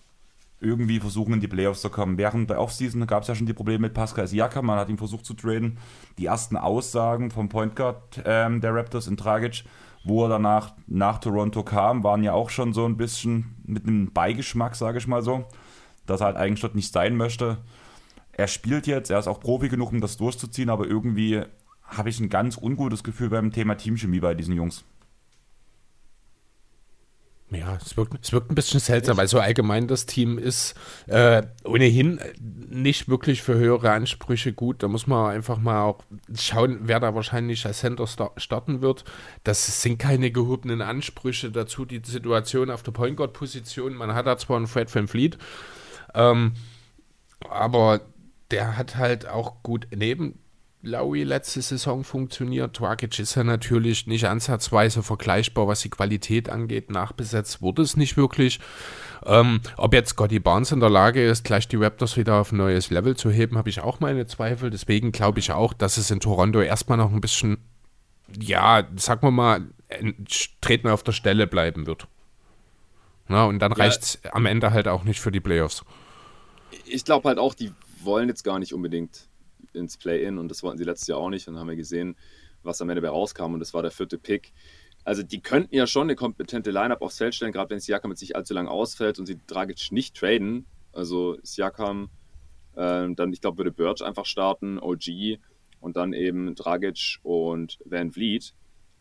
irgendwie 0.61 0.99
versuchen, 0.99 1.35
in 1.35 1.41
die 1.41 1.49
Playoffs 1.49 1.83
zu 1.83 1.91
kommen. 1.91 2.17
Während 2.17 2.51
der 2.51 2.61
Offseason 2.61 3.07
gab 3.07 3.23
es 3.23 3.29
ja 3.29 3.35
schon 3.35 3.47
die 3.47 3.53
Probleme 3.53 3.81
mit 3.81 3.95
Pascal 3.95 4.27
Siakam, 4.27 4.67
man 4.67 4.79
hat 4.79 4.89
ihn 4.89 4.99
versucht 4.99 5.27
zu 5.27 5.35
traden. 5.35 5.79
Die 6.19 6.27
ersten 6.27 6.57
Aussagen 6.57 7.31
vom 7.31 7.49
Point 7.49 7.77
Guard 7.77 8.23
ähm, 8.25 8.61
der 8.61 8.75
Raptors 8.75 9.07
in 9.07 9.17
Dragic, 9.17 9.65
wo 10.05 10.25
er 10.25 10.31
danach 10.31 10.73
nach 10.87 11.19
Toronto 11.19 11.63
kam, 11.63 12.03
waren 12.03 12.23
ja 12.23 12.33
auch 12.33 12.51
schon 12.51 12.73
so 12.73 12.87
ein 12.87 12.97
bisschen 12.97 13.57
mit 13.65 13.87
einem 13.87 14.13
Beigeschmack, 14.13 14.75
sage 14.75 14.99
ich 14.99 15.07
mal 15.07 15.23
so, 15.23 15.45
dass 16.07 16.21
er 16.21 16.27
halt 16.27 16.37
eigentlich 16.37 16.61
dort 16.61 16.75
nicht 16.75 16.93
sein 16.93 17.17
möchte. 17.17 17.59
Er 18.33 18.49
spielt 18.49 18.87
jetzt, 18.87 19.11
er 19.11 19.19
ist 19.19 19.29
auch 19.29 19.41
Profi 19.41 19.69
genug, 19.69 19.93
um 19.93 20.01
das 20.01 20.17
durchzuziehen, 20.17 20.71
aber 20.71 20.87
irgendwie 20.87 21.43
habe 21.85 22.09
ich 22.09 22.21
ein 22.21 22.29
ganz 22.29 22.57
ungutes 22.57 23.05
Gefühl 23.05 23.31
beim 23.31 23.53
Thema 23.53 23.77
Teamchemie 23.77 24.21
bei 24.21 24.35
diesen 24.35 24.55
Jungs. 24.55 24.85
Ja, 27.51 27.77
es 27.81 27.97
wirkt, 27.97 28.25
es 28.25 28.33
wirkt 28.33 28.51
ein 28.51 28.55
bisschen 28.55 28.81
seltsam, 28.81 29.17
weil 29.17 29.29
so 29.29 29.39
allgemein 29.39 29.87
das 29.87 30.07
Team 30.07 30.39
ist 30.39 30.75
äh, 31.07 31.43
ohnehin 31.63 32.19
nicht 32.41 33.09
wirklich 33.09 33.43
für 33.43 33.55
höhere 33.55 33.93
Ansprüche 33.93 34.53
gut. 34.53 34.83
Da 34.83 34.89
muss 34.89 35.07
man 35.07 35.31
einfach 35.31 35.59
mal 35.59 35.83
auch 35.83 36.03
schauen, 36.35 36.81
wer 36.83 37.01
da 37.01 37.15
wahrscheinlich 37.15 37.65
als 37.67 37.81
Center 37.81 38.07
starten 38.37 38.81
wird. 38.81 39.05
Das 39.45 39.83
sind 39.83 39.99
keine 39.99 40.31
gehobenen 40.31 40.83
Ansprüche 40.83 41.51
dazu, 41.51 41.85
die 41.85 42.01
Situation 42.05 42.71
auf 42.71 42.83
der 42.83 42.93
Point 42.93 43.17
Guard 43.17 43.35
Position. 43.35 43.95
Man 43.95 44.15
hat 44.15 44.27
da 44.27 44.37
zwar 44.37 44.57
einen 44.57 44.67
Fred 44.67 44.93
Van 44.93 45.07
Fleet, 45.07 45.39
ähm, 46.15 46.55
aber 47.49 48.01
der 48.51 48.77
hat 48.77 48.97
halt 48.97 49.29
auch 49.29 49.63
gut 49.63 49.87
neben 49.95 50.39
Lowry 50.85 51.25
letzte 51.25 51.63
Saison 51.63 52.05
funktioniert. 52.05 52.79
Dragic 52.79 53.19
ist 53.19 53.35
ja 53.35 53.45
natürlich 53.45 54.07
nicht 54.07 54.27
ansatzweise 54.27 55.03
vergleichbar, 55.03 55.67
was 55.67 55.81
die 55.81 55.89
Qualität 55.89 56.51
angeht. 56.51 56.91
Nachbesetzt 56.91 57.63
wurde 57.63 57.83
es 57.83 57.97
nicht 57.97 58.17
wirklich. 58.17 58.61
Ähm, 59.25 59.61
ob 59.77 59.95
jetzt 59.95 60.11
Scotty 60.11 60.39
Barnes 60.39 60.73
in 60.73 60.81
der 60.81 60.91
Lage 60.91 61.25
ist, 61.27 61.45
gleich 61.45 61.67
die 61.69 61.77
Raptors 61.77 62.17
wieder 62.17 62.35
auf 62.35 62.53
ein 62.53 62.59
neues 62.59 62.91
Level 62.91 63.17
zu 63.17 63.31
heben, 63.31 63.57
habe 63.57 63.71
ich 63.71 63.81
auch 63.81 64.01
meine 64.01 64.27
Zweifel. 64.27 64.71
Deswegen 64.71 65.11
glaube 65.11 65.41
ich 65.41 65.53
auch, 65.53 65.73
dass 65.73 65.97
es 65.97 66.11
in 66.11 66.21
Toronto 66.21 66.61
erstmal 66.61 66.99
noch 66.99 67.13
ein 67.13 67.21
bisschen, 67.21 67.59
ja, 68.39 68.87
sagen 68.97 69.27
wir 69.27 69.31
mal, 69.31 69.67
treten 70.61 70.89
auf 70.89 71.03
der 71.03 71.13
Stelle 71.13 71.47
bleiben 71.47 71.87
wird. 71.87 72.07
Na, 73.27 73.47
und 73.47 73.59
dann 73.61 73.73
ja. 73.73 73.79
reicht 73.79 74.03
es 74.03 74.19
am 74.33 74.45
Ende 74.45 74.73
halt 74.73 74.87
auch 74.87 75.05
nicht 75.05 75.21
für 75.21 75.33
die 75.33 75.41
Playoffs. 75.41 75.83
Ich 76.85 77.05
glaube 77.05 77.29
halt 77.29 77.39
auch, 77.39 77.55
die 77.55 77.73
wollen 78.03 78.29
jetzt 78.29 78.45
gar 78.45 78.59
nicht 78.59 78.75
unbedingt 78.75 79.29
ins 79.75 79.97
Play-In 79.97 80.39
und 80.39 80.49
das 80.49 80.63
wollten 80.63 80.79
sie 80.79 80.85
letztes 80.85 81.09
Jahr 81.09 81.19
auch 81.19 81.31
nicht. 81.31 81.49
Und 81.49 81.55
dann 81.55 81.61
haben 81.61 81.69
wir 81.69 81.77
gesehen, 81.77 82.17
was 82.63 82.81
am 82.81 82.89
Ende 82.89 83.03
dabei 83.03 83.13
rauskam 83.13 83.55
und 83.55 83.61
das 83.61 83.75
war 83.75 83.83
der 83.83 83.91
vierte 83.91 84.19
Pick. 84.19 84.53
Also 85.05 85.23
die 85.23 85.41
könnten 85.41 85.75
ja 85.75 85.87
schon 85.87 86.05
eine 86.05 86.17
kompetente 86.17 86.71
Lineup 86.71 87.03
aufs 87.03 87.19
Feld 87.19 87.35
stellen, 87.35 87.53
gerade 87.53 87.71
wenn 87.71 87.81
Siakam 87.81 88.09
mit 88.09 88.19
sich 88.19 88.37
allzu 88.37 88.55
lang 88.55 88.69
ausfällt 88.69 89.19
und 89.19 89.27
sie 89.27 89.39
Dragic 89.47 89.93
nicht 89.93 90.17
traden. 90.17 90.65
Also 90.93 91.37
Siakam, 91.43 92.09
äh, 92.75 93.09
dann 93.15 93.33
ich 93.33 93.41
glaube 93.41 93.59
würde 93.59 93.73
Birch 93.73 94.03
einfach 94.03 94.25
starten, 94.25 94.79
OG 94.79 95.39
und 95.81 95.97
dann 95.97 96.15
eben 96.15 96.55
Dragic 96.55 97.19
und 97.23 97.79
Van 97.85 98.13
Vliet. 98.13 98.55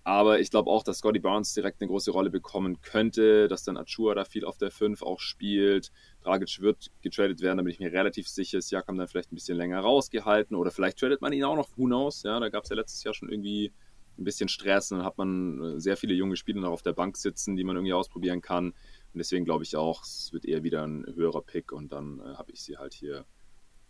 Aber 0.05 0.41
ich 0.41 0.51
glaube 0.51 0.69
auch, 0.69 0.83
dass 0.83 0.97
Scotty 0.97 1.19
Barnes 1.19 1.53
direkt 1.53 1.81
eine 1.81 1.87
große 1.87 2.11
Rolle 2.11 2.29
bekommen 2.29 2.81
könnte, 2.81 3.47
dass 3.47 3.63
dann 3.63 3.77
Achua 3.77 4.13
da 4.15 4.25
viel 4.25 4.43
auf 4.43 4.57
der 4.57 4.69
5 4.69 5.01
auch 5.01 5.21
spielt. 5.21 5.91
Dragic 6.21 6.59
wird 6.59 6.91
getradet 7.01 7.41
werden, 7.41 7.57
da 7.57 7.63
bin 7.63 7.71
ich 7.71 7.79
mir 7.79 7.91
relativ 7.91 8.27
sicher. 8.27 8.61
Siakam 8.61 8.97
dann 8.97 9.07
vielleicht 9.07 9.31
ein 9.31 9.35
bisschen 9.35 9.57
länger 9.57 9.79
rausgehalten 9.79 10.57
oder 10.57 10.71
vielleicht 10.71 10.99
tradet 10.99 11.21
man 11.21 11.31
ihn 11.31 11.45
auch 11.45 11.55
noch, 11.55 11.69
who. 11.77 11.87
Ja, 12.23 12.39
da 12.39 12.49
gab 12.49 12.63
es 12.63 12.69
ja 12.69 12.75
letztes 12.75 13.03
Jahr 13.03 13.13
schon 13.13 13.29
irgendwie 13.29 13.71
ein 14.17 14.25
bisschen 14.25 14.49
Stress 14.49 14.91
und 14.91 14.99
dann 14.99 15.05
hat 15.05 15.17
man 15.17 15.61
äh, 15.61 15.79
sehr 15.79 15.97
viele 15.97 16.13
junge 16.13 16.35
Spieler 16.35 16.61
noch 16.61 16.71
auf 16.71 16.83
der 16.83 16.93
Bank 16.93 17.17
sitzen, 17.17 17.55
die 17.55 17.63
man 17.63 17.75
irgendwie 17.75 17.93
ausprobieren 17.93 18.41
kann. 18.41 18.67
Und 18.67 19.19
deswegen 19.19 19.45
glaube 19.45 19.63
ich 19.63 19.75
auch, 19.75 20.03
es 20.03 20.31
wird 20.33 20.45
eher 20.45 20.63
wieder 20.63 20.85
ein 20.85 21.05
höherer 21.15 21.41
Pick 21.41 21.71
und 21.71 21.91
dann 21.91 22.19
äh, 22.19 22.35
habe 22.35 22.51
ich 22.51 22.61
sie 22.61 22.77
halt 22.77 22.93
hier 22.93 23.25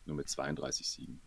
nur 0.06 0.16
mit 0.16 0.30
32 0.30 0.88
Siegen. 0.88 1.22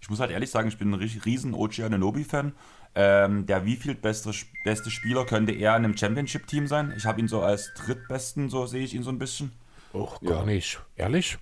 Ich 0.00 0.10
muss 0.10 0.20
halt 0.20 0.30
ehrlich 0.30 0.50
sagen, 0.50 0.68
ich 0.68 0.78
bin 0.78 0.92
ein 0.92 0.94
riesen 0.94 1.54
OG 1.54 1.80
Ananobi-Fan. 1.80 2.52
Ähm, 2.94 3.46
der 3.46 3.64
wieviel 3.64 3.94
beste, 3.94 4.32
beste 4.64 4.90
Spieler 4.90 5.24
könnte 5.26 5.52
er 5.52 5.76
in 5.76 5.84
einem 5.84 5.96
Championship-Team 5.96 6.66
sein? 6.66 6.92
Ich 6.96 7.04
habe 7.04 7.20
ihn 7.20 7.28
so 7.28 7.42
als 7.42 7.72
drittbesten, 7.74 8.48
so 8.48 8.66
sehe 8.66 8.82
ich 8.82 8.94
ihn 8.94 9.02
so 9.02 9.10
ein 9.10 9.18
bisschen. 9.18 9.52
Och, 9.92 10.20
gar 10.20 10.40
ja. 10.40 10.44
nicht. 10.44 10.80
Ehrlich? 10.96 11.38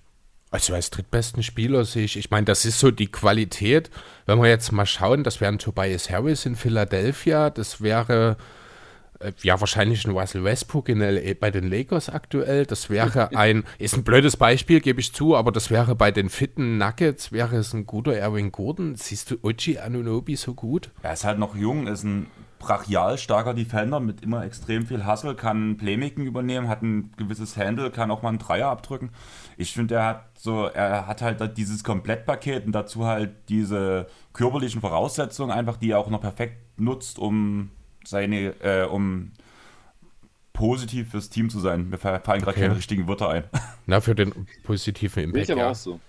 Also 0.49 0.73
als 0.73 0.89
drittbesten 0.89 1.43
Spieler 1.43 1.83
sehe 1.83 2.05
ich, 2.05 2.17
ich 2.17 2.31
meine, 2.31 2.45
das 2.45 2.63
ist 2.63 2.79
so 2.79 2.91
die 2.91 3.11
Qualität. 3.11 3.89
Wenn 4.25 4.39
wir 4.39 4.49
jetzt 4.49 4.71
mal 4.71 4.85
schauen, 4.85 5.23
das 5.23 5.41
wäre 5.41 5.51
ein 5.51 5.59
Tobias 5.59 6.09
Harris 6.09 6.45
in 6.45 6.55
Philadelphia, 6.55 7.49
das 7.49 7.81
wäre 7.81 8.37
ja, 9.41 9.59
wahrscheinlich 9.59 10.05
ein 10.05 10.11
Russell 10.11 10.43
Westbrook 10.43 10.89
in 10.89 10.99
LA, 10.99 11.33
bei 11.39 11.51
den 11.51 11.69
Lakers 11.69 12.09
aktuell. 12.09 12.65
Das 12.65 12.89
wäre 12.89 13.29
ein, 13.35 13.63
ist 13.79 13.95
ein 13.95 14.03
blödes 14.03 14.37
Beispiel, 14.37 14.79
gebe 14.79 14.99
ich 14.99 15.13
zu, 15.13 15.35
aber 15.35 15.51
das 15.51 15.69
wäre 15.71 15.95
bei 15.95 16.11
den 16.11 16.29
fitten 16.29 16.77
Nuggets, 16.77 17.31
wäre 17.31 17.57
es 17.57 17.73
ein 17.73 17.85
guter 17.85 18.13
Erwin 18.13 18.51
Gordon. 18.51 18.95
Siehst 18.95 19.31
du 19.31 19.37
Ochi 19.41 19.79
Anunobi 19.79 20.35
so 20.35 20.53
gut? 20.53 20.91
Er 21.01 21.13
ist 21.13 21.23
halt 21.23 21.39
noch 21.39 21.55
jung, 21.55 21.87
ist 21.87 22.03
ein 22.03 22.27
brachial 22.59 23.17
starker 23.17 23.53
Defender 23.53 23.99
mit 23.99 24.21
immer 24.21 24.43
extrem 24.43 24.85
viel 24.85 25.05
Hustle, 25.05 25.35
kann 25.35 25.77
Playmaking 25.77 26.25
übernehmen, 26.25 26.67
hat 26.67 26.81
ein 26.81 27.11
gewisses 27.17 27.55
Handle, 27.55 27.91
kann 27.91 28.11
auch 28.11 28.21
mal 28.21 28.29
einen 28.29 28.39
Dreier 28.39 28.69
abdrücken. 28.69 29.11
Ich 29.57 29.73
finde, 29.73 29.95
er 29.95 30.05
hat 30.05 30.25
so, 30.37 30.65
er 30.65 31.07
hat 31.07 31.21
halt 31.21 31.57
dieses 31.57 31.83
Komplettpaket 31.83 32.65
und 32.65 32.71
dazu 32.71 33.05
halt 33.05 33.31
diese 33.49 34.07
körperlichen 34.33 34.81
Voraussetzungen 34.81 35.51
einfach, 35.51 35.77
die 35.77 35.91
er 35.91 35.99
auch 35.99 36.09
noch 36.09 36.21
perfekt 36.21 36.79
nutzt, 36.79 37.19
um 37.19 37.71
seine, 38.09 38.53
äh, 38.61 38.85
um 38.85 39.31
positiv 40.53 41.11
fürs 41.11 41.29
Team 41.29 41.49
zu 41.49 41.59
sein. 41.59 41.89
Mir 41.89 41.97
fallen 41.97 42.21
gerade 42.23 42.47
okay. 42.47 42.61
keine 42.61 42.75
richtigen 42.75 43.07
Wörter 43.07 43.29
ein. 43.29 43.43
Na, 43.85 44.01
für 44.01 44.15
den 44.15 44.47
positiven 44.63 45.23
Impact. 45.23 45.43
Ich 45.43 45.51
aber 45.51 45.61
ja. 45.61 45.71
auch 45.71 45.75
so. 45.75 45.99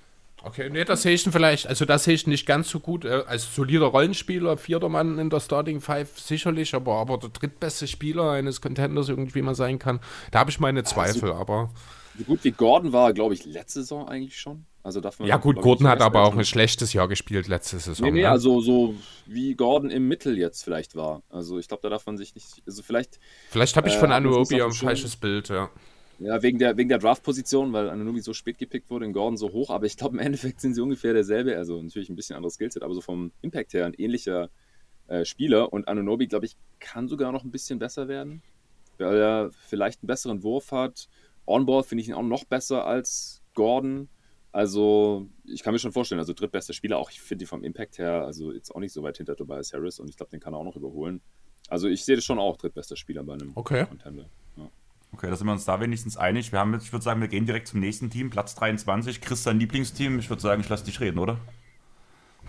Okay, 0.43 0.71
nee, 0.71 0.85
das 0.85 1.03
sehe 1.03 1.15
ich 1.15 1.25
vielleicht, 1.25 1.67
also 1.67 1.85
das 1.85 2.05
sehe 2.05 2.15
ich 2.15 2.27
nicht 2.29 2.47
ganz 2.47 2.71
so 2.71 2.79
gut. 2.79 3.05
Äh, 3.05 3.25
als 3.27 3.53
solider 3.55 3.87
Rollenspieler, 3.87 4.57
vierter 4.57 4.89
Mann 4.89 5.19
in 5.19 5.31
der 5.31 5.41
Starting 5.41 5.81
Five 5.81 6.19
sicherlich, 6.19 6.75
aber, 6.75 6.95
aber 6.95 7.19
der 7.19 7.31
drittbeste 7.31 7.89
Spieler 7.89 8.31
eines 8.31 8.61
Contenders 8.61 9.09
irgendwie 9.09 9.43
mal 9.43 9.57
sein 9.57 9.81
kann, 9.81 9.99
da 10.31 10.39
habe 10.39 10.51
ich 10.51 10.61
meine 10.61 10.85
Zweifel, 10.85 11.31
also, 11.31 11.35
aber. 11.35 11.71
So 12.17 12.25
gut 12.25 12.45
wie 12.45 12.53
Gordon 12.53 12.93
war, 12.93 13.13
glaube 13.13 13.35
ich, 13.35 13.45
letzte 13.45 13.81
Saison 13.81 14.09
eigentlich 14.09 14.39
schon. 14.39 14.65
Also 14.89 15.03
darf 15.03 15.19
man 15.19 15.29
ja 15.29 15.37
gut, 15.37 15.61
Gordon 15.61 15.87
hat 15.87 16.01
aber 16.01 16.23
auch 16.23 16.35
ein 16.35 16.47
schlechtes 16.47 16.95
Jahr 16.95 17.09
gespielt 17.09 17.47
letzte 17.47 17.79
Saison. 17.79 18.07
Nee, 18.07 18.11
nee, 18.11 18.23
ne? 18.23 18.31
also 18.31 18.63
so 18.63 18.95
wie 19.27 19.55
Gordon 19.55 19.91
im 19.91 20.09
Mittel 20.09 20.39
jetzt 20.39 20.65
vielleicht 20.65 20.97
war. 20.97 21.23
Also 21.29 21.59
ich 21.59 21.69
glaube, 21.69 21.83
da 21.83 21.91
darf 21.91 22.07
man 22.07 22.17
sich 22.17 22.35
nicht, 22.35 22.63
also 22.67 22.83
vielleicht... 22.83 23.21
Vielleicht 23.51 23.77
habe 23.77 23.89
ich 23.89 23.97
äh, 23.97 23.99
von 23.99 24.13
Anuobi 24.13 24.63
ein 24.63 24.73
falsches 24.73 25.17
Bild, 25.17 25.51
ja. 25.51 25.69
Ja, 26.21 26.43
wegen 26.43 26.59
der, 26.59 26.79
wegen 26.79 26.89
der 26.89 26.97
Draft-Position, 26.97 27.75
weil 27.75 27.91
Anunobi 27.91 28.21
so 28.21 28.33
spät 28.33 28.57
gepickt 28.57 28.89
wurde, 28.89 29.05
in 29.05 29.13
Gordon 29.13 29.37
so 29.37 29.53
hoch. 29.53 29.69
Aber 29.69 29.85
ich 29.85 29.99
glaube, 29.99 30.17
im 30.17 30.21
Endeffekt 30.21 30.63
sind 30.63 30.73
sie 30.73 30.81
ungefähr 30.81 31.13
derselbe. 31.13 31.55
Also 31.59 31.83
natürlich 31.83 32.09
ein 32.09 32.17
bisschen 32.17 32.37
anderes 32.37 32.55
Skillset, 32.55 32.83
aber 32.83 32.95
so 32.95 33.03
vom 33.03 33.31
Impact 33.43 33.75
her 33.75 33.85
ein 33.85 33.93
ähnlicher 33.93 34.49
äh, 35.09 35.27
Spieler. 35.27 35.71
Und 35.71 35.87
Anunobi, 35.87 36.29
glaube 36.29 36.47
ich, 36.47 36.57
kann 36.81 37.09
sogar 37.09 37.31
noch 37.31 37.45
ein 37.45 37.51
bisschen 37.51 37.79
besser 37.79 38.09
werden. 38.09 38.41
weil 38.97 39.19
er 39.19 39.51
vielleicht 39.67 40.03
einen 40.03 40.07
besseren 40.07 40.43
Wurf 40.43 40.73
hat. 40.73 41.11
On-Ball 41.45 41.83
finde 41.83 42.01
ich 42.01 42.09
ihn 42.09 42.15
auch 42.15 42.23
noch 42.23 42.45
besser 42.45 42.87
als 42.87 43.43
Gordon. 43.53 44.09
Also, 44.51 45.29
ich 45.45 45.63
kann 45.63 45.73
mir 45.73 45.79
schon 45.79 45.93
vorstellen, 45.93 46.19
also 46.19 46.33
drittbester 46.33 46.73
Spieler, 46.73 46.99
auch 46.99 47.11
ich 47.11 47.21
finde 47.21 47.45
die 47.45 47.47
vom 47.47 47.63
Impact 47.63 47.99
her, 47.99 48.25
also 48.25 48.53
jetzt 48.53 48.75
auch 48.75 48.81
nicht 48.81 48.93
so 48.93 49.03
weit 49.03 49.19
hinter 49.19 49.37
Tobias 49.37 49.73
Harris 49.73 50.01
und 50.01 50.09
ich 50.09 50.17
glaube, 50.17 50.31
den 50.31 50.41
kann 50.41 50.55
er 50.55 50.59
auch 50.59 50.65
noch 50.65 50.77
überholen. 50.77 51.21
Also, 51.69 51.89
ich 51.89 52.05
sehe 52.05 52.17
das 52.17 52.25
schon 52.25 52.39
auch 52.39 52.57
drittbester 52.57 52.97
Spieler 52.97 53.23
bei 53.25 53.35
einem 53.35 53.53
okay. 53.55 53.85
Contender. 53.87 54.25
Ja. 54.57 54.71
Okay, 55.13 55.29
da 55.29 55.37
sind 55.37 55.47
wir 55.47 55.53
uns 55.53 55.65
da 55.65 55.81
wenigstens 55.81 56.17
einig. 56.17 56.53
Wir 56.53 56.59
haben 56.61 56.73
jetzt, 56.73 56.85
ich 56.85 56.93
würde 56.93 57.05
sagen, 57.05 57.21
wir 57.21 57.29
gehen 57.29 57.47
direkt 57.47 57.69
zum 57.69 57.81
nächsten 57.81 58.11
Team, 58.11 58.31
Platz 58.31 58.55
23. 58.55 59.21
Chris, 59.21 59.43
dein 59.43 59.59
Lieblingsteam. 59.59 60.19
Ich 60.19 60.31
würde 60.31 60.43
sagen, 60.43 60.61
ich 60.61 60.69
lasse 60.69 60.85
dich 60.85 61.01
reden, 61.01 61.19
oder? 61.19 61.39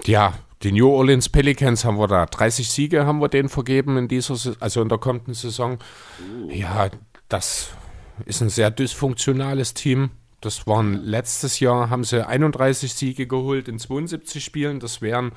Ja, 0.06 0.34
die 0.64 0.72
New 0.72 0.90
Orleans 0.90 1.30
Pelicans 1.30 1.86
haben 1.86 1.98
wir 1.98 2.08
da. 2.08 2.26
30 2.26 2.70
Siege 2.70 3.06
haben 3.06 3.20
wir 3.20 3.30
denen 3.30 3.50
vergeben 3.50 3.98
in 3.98 4.08
dieser, 4.08 4.56
also 4.60 4.82
in 4.82 4.90
der 4.90 4.98
kommenden 4.98 5.34
Saison. 5.34 5.80
Uh. 6.22 6.50
Ja, 6.52 6.90
das 7.28 7.72
ist 8.26 8.42
ein 8.42 8.50
sehr 8.50 8.72
dysfunktionales 8.72 9.74
Team. 9.74 10.12
Das 10.42 10.68
waren 10.68 10.94
letztes 11.04 11.60
Jahr, 11.60 11.90
haben 11.90 12.04
sie 12.04 12.26
31 12.26 12.94
Siege 12.94 13.28
geholt 13.28 13.68
in 13.68 13.80
72 13.80 14.44
Spielen. 14.44 14.80
Das 14.80 15.02
wären 15.02 15.32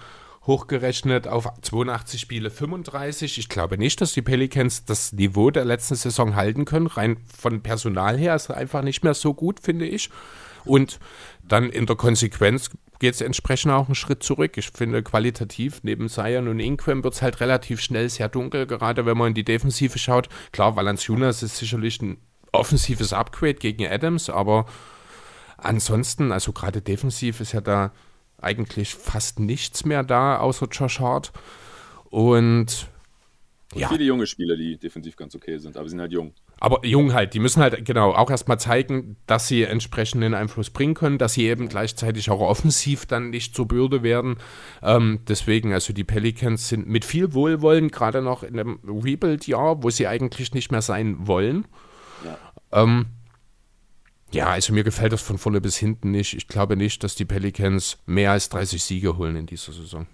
hochgerechnet 0.47 1.29
auf 1.29 1.49
82 1.61 2.21
Spiele 2.21 2.51
35. 2.51 3.39
Ich 3.39 3.49
glaube 3.49 3.79
nicht, 3.79 4.01
dass 4.01 4.13
die 4.13 4.23
Pelicans 4.23 4.85
das 4.85 5.13
Niveau 5.13 5.51
der 5.51 5.65
letzten 5.65 5.95
Saison 5.95 6.35
halten 6.35 6.65
können. 6.65 6.87
Rein 6.87 7.17
von 7.37 7.63
Personal 7.63 8.17
her 8.17 8.35
ist 8.35 8.51
es 8.51 8.57
einfach 8.57 8.83
nicht 8.83 9.05
mehr 9.05 9.15
so 9.15 9.35
gut, 9.35 9.61
finde 9.61 9.87
ich. 9.87 10.11
Und 10.65 10.99
dann 11.43 11.71
in 11.71 11.87
der 11.87 11.97
Konsequenz 11.97 12.71
geht 12.99 13.15
es 13.15 13.21
entsprechend 13.21 13.73
auch 13.73 13.87
einen 13.87 13.97
Schritt 13.97 14.23
zurück. 14.23 14.57
Ich 14.57 14.71
finde, 14.71 15.03
qualitativ 15.03 15.81
neben 15.83 16.09
Zion 16.09 16.47
und 16.47 16.61
Inquem 16.61 17.03
wird 17.03 17.15
es 17.15 17.23
halt 17.23 17.41
relativ 17.41 17.81
schnell 17.81 18.09
sehr 18.09 18.29
dunkel, 18.29 18.67
gerade 18.67 19.07
wenn 19.07 19.19
man 19.19 19.29
in 19.29 19.35
die 19.35 19.45
Defensive 19.45 19.99
schaut. 19.99 20.29
Klar, 20.53 20.77
Valanciunas 20.77 21.43
ist 21.43 21.57
sicherlich 21.57 22.01
ein 22.01 22.19
offensives 22.53 23.13
Upgrade 23.13 23.55
gegen 23.55 23.87
Adams, 23.87 24.31
aber 24.31 24.67
ansonsten, 25.63 26.33
also 26.33 26.53
gerade 26.53 26.83
defensiv 26.83 27.41
ist 27.41 27.53
ja 27.53 27.61
da 27.61 27.93
eigentlich 28.39 28.95
fast 28.95 29.41
nichts 29.41 29.85
mehr 29.85 30.03
da, 30.03 30.39
außer 30.39 30.67
Josh 30.71 31.01
Hart. 31.01 31.33
Und, 32.11 32.89
und 33.73 33.81
ja. 33.81 33.89
viele 33.89 34.05
junge 34.05 34.27
Spieler, 34.27 34.57
die 34.57 34.77
defensiv 34.77 35.17
ganz 35.17 35.35
okay 35.35 35.59
sind, 35.59 35.77
aber 35.77 35.87
sie 35.87 35.91
sind 35.91 36.01
halt 36.01 36.13
jung. 36.13 36.35
Aber 36.61 36.85
jung 36.87 37.13
halt, 37.13 37.35
die 37.35 37.41
müssen 37.41 37.61
halt 37.61 37.85
genau 37.85 38.13
auch 38.13 38.31
erstmal 38.31 38.61
zeigen, 38.61 39.17
dass 39.27 39.49
sie 39.49 39.65
entsprechenden 39.65 40.33
Einfluss 40.35 40.71
bringen 40.71 40.95
können, 40.95 41.19
dass 41.19 41.35
sie 41.35 41.47
eben 41.49 41.69
gleichzeitig 41.69 42.31
auch 42.31 42.41
offensiv 42.41 43.07
dann 43.07 43.31
nicht 43.31 43.57
zur 43.57 43.67
Bürde 43.67 44.03
werden. 44.03 44.37
Ähm, 44.81 45.21
deswegen, 45.27 45.73
also 45.73 45.93
die 45.93 46.05
Pelicans 46.05 46.69
sind 46.69 46.87
mit 46.87 47.05
viel 47.05 47.35
Wohlwollen, 47.35 47.91
gerade 47.91 48.23
noch 48.23 48.45
in 48.45 48.61
einem 48.61 48.79
Rebuild-Jahr, 48.85 49.83
wo 49.83 49.91
sie 49.91 50.07
eigentlich 50.07 50.55
nicht 50.55 50.71
mehr 50.71 50.83
sein 50.83 51.27
wollen. 51.27 51.67
Ja. 52.25 52.39
Ähm, 52.71 53.07
ja, 54.33 54.49
also 54.49 54.73
mir 54.73 54.85
gefällt 54.85 55.13
das 55.13 55.23
von 55.23 55.39
vorne 55.39 55.61
bis 55.61 55.77
hinten 55.77 56.11
nicht. 56.11 56.35
Ich 56.35 56.49
glaube 56.49 56.77
nicht, 56.77 57.05
dass 57.05 57.15
die 57.15 57.25
Pelicans 57.25 57.99
mehr 58.07 58.33
als 58.33 58.49
30 58.49 58.83
Siege 58.83 59.17
holen 59.17 59.37
in 59.37 59.47
dieser 59.47 59.73
Saison. 59.73 60.07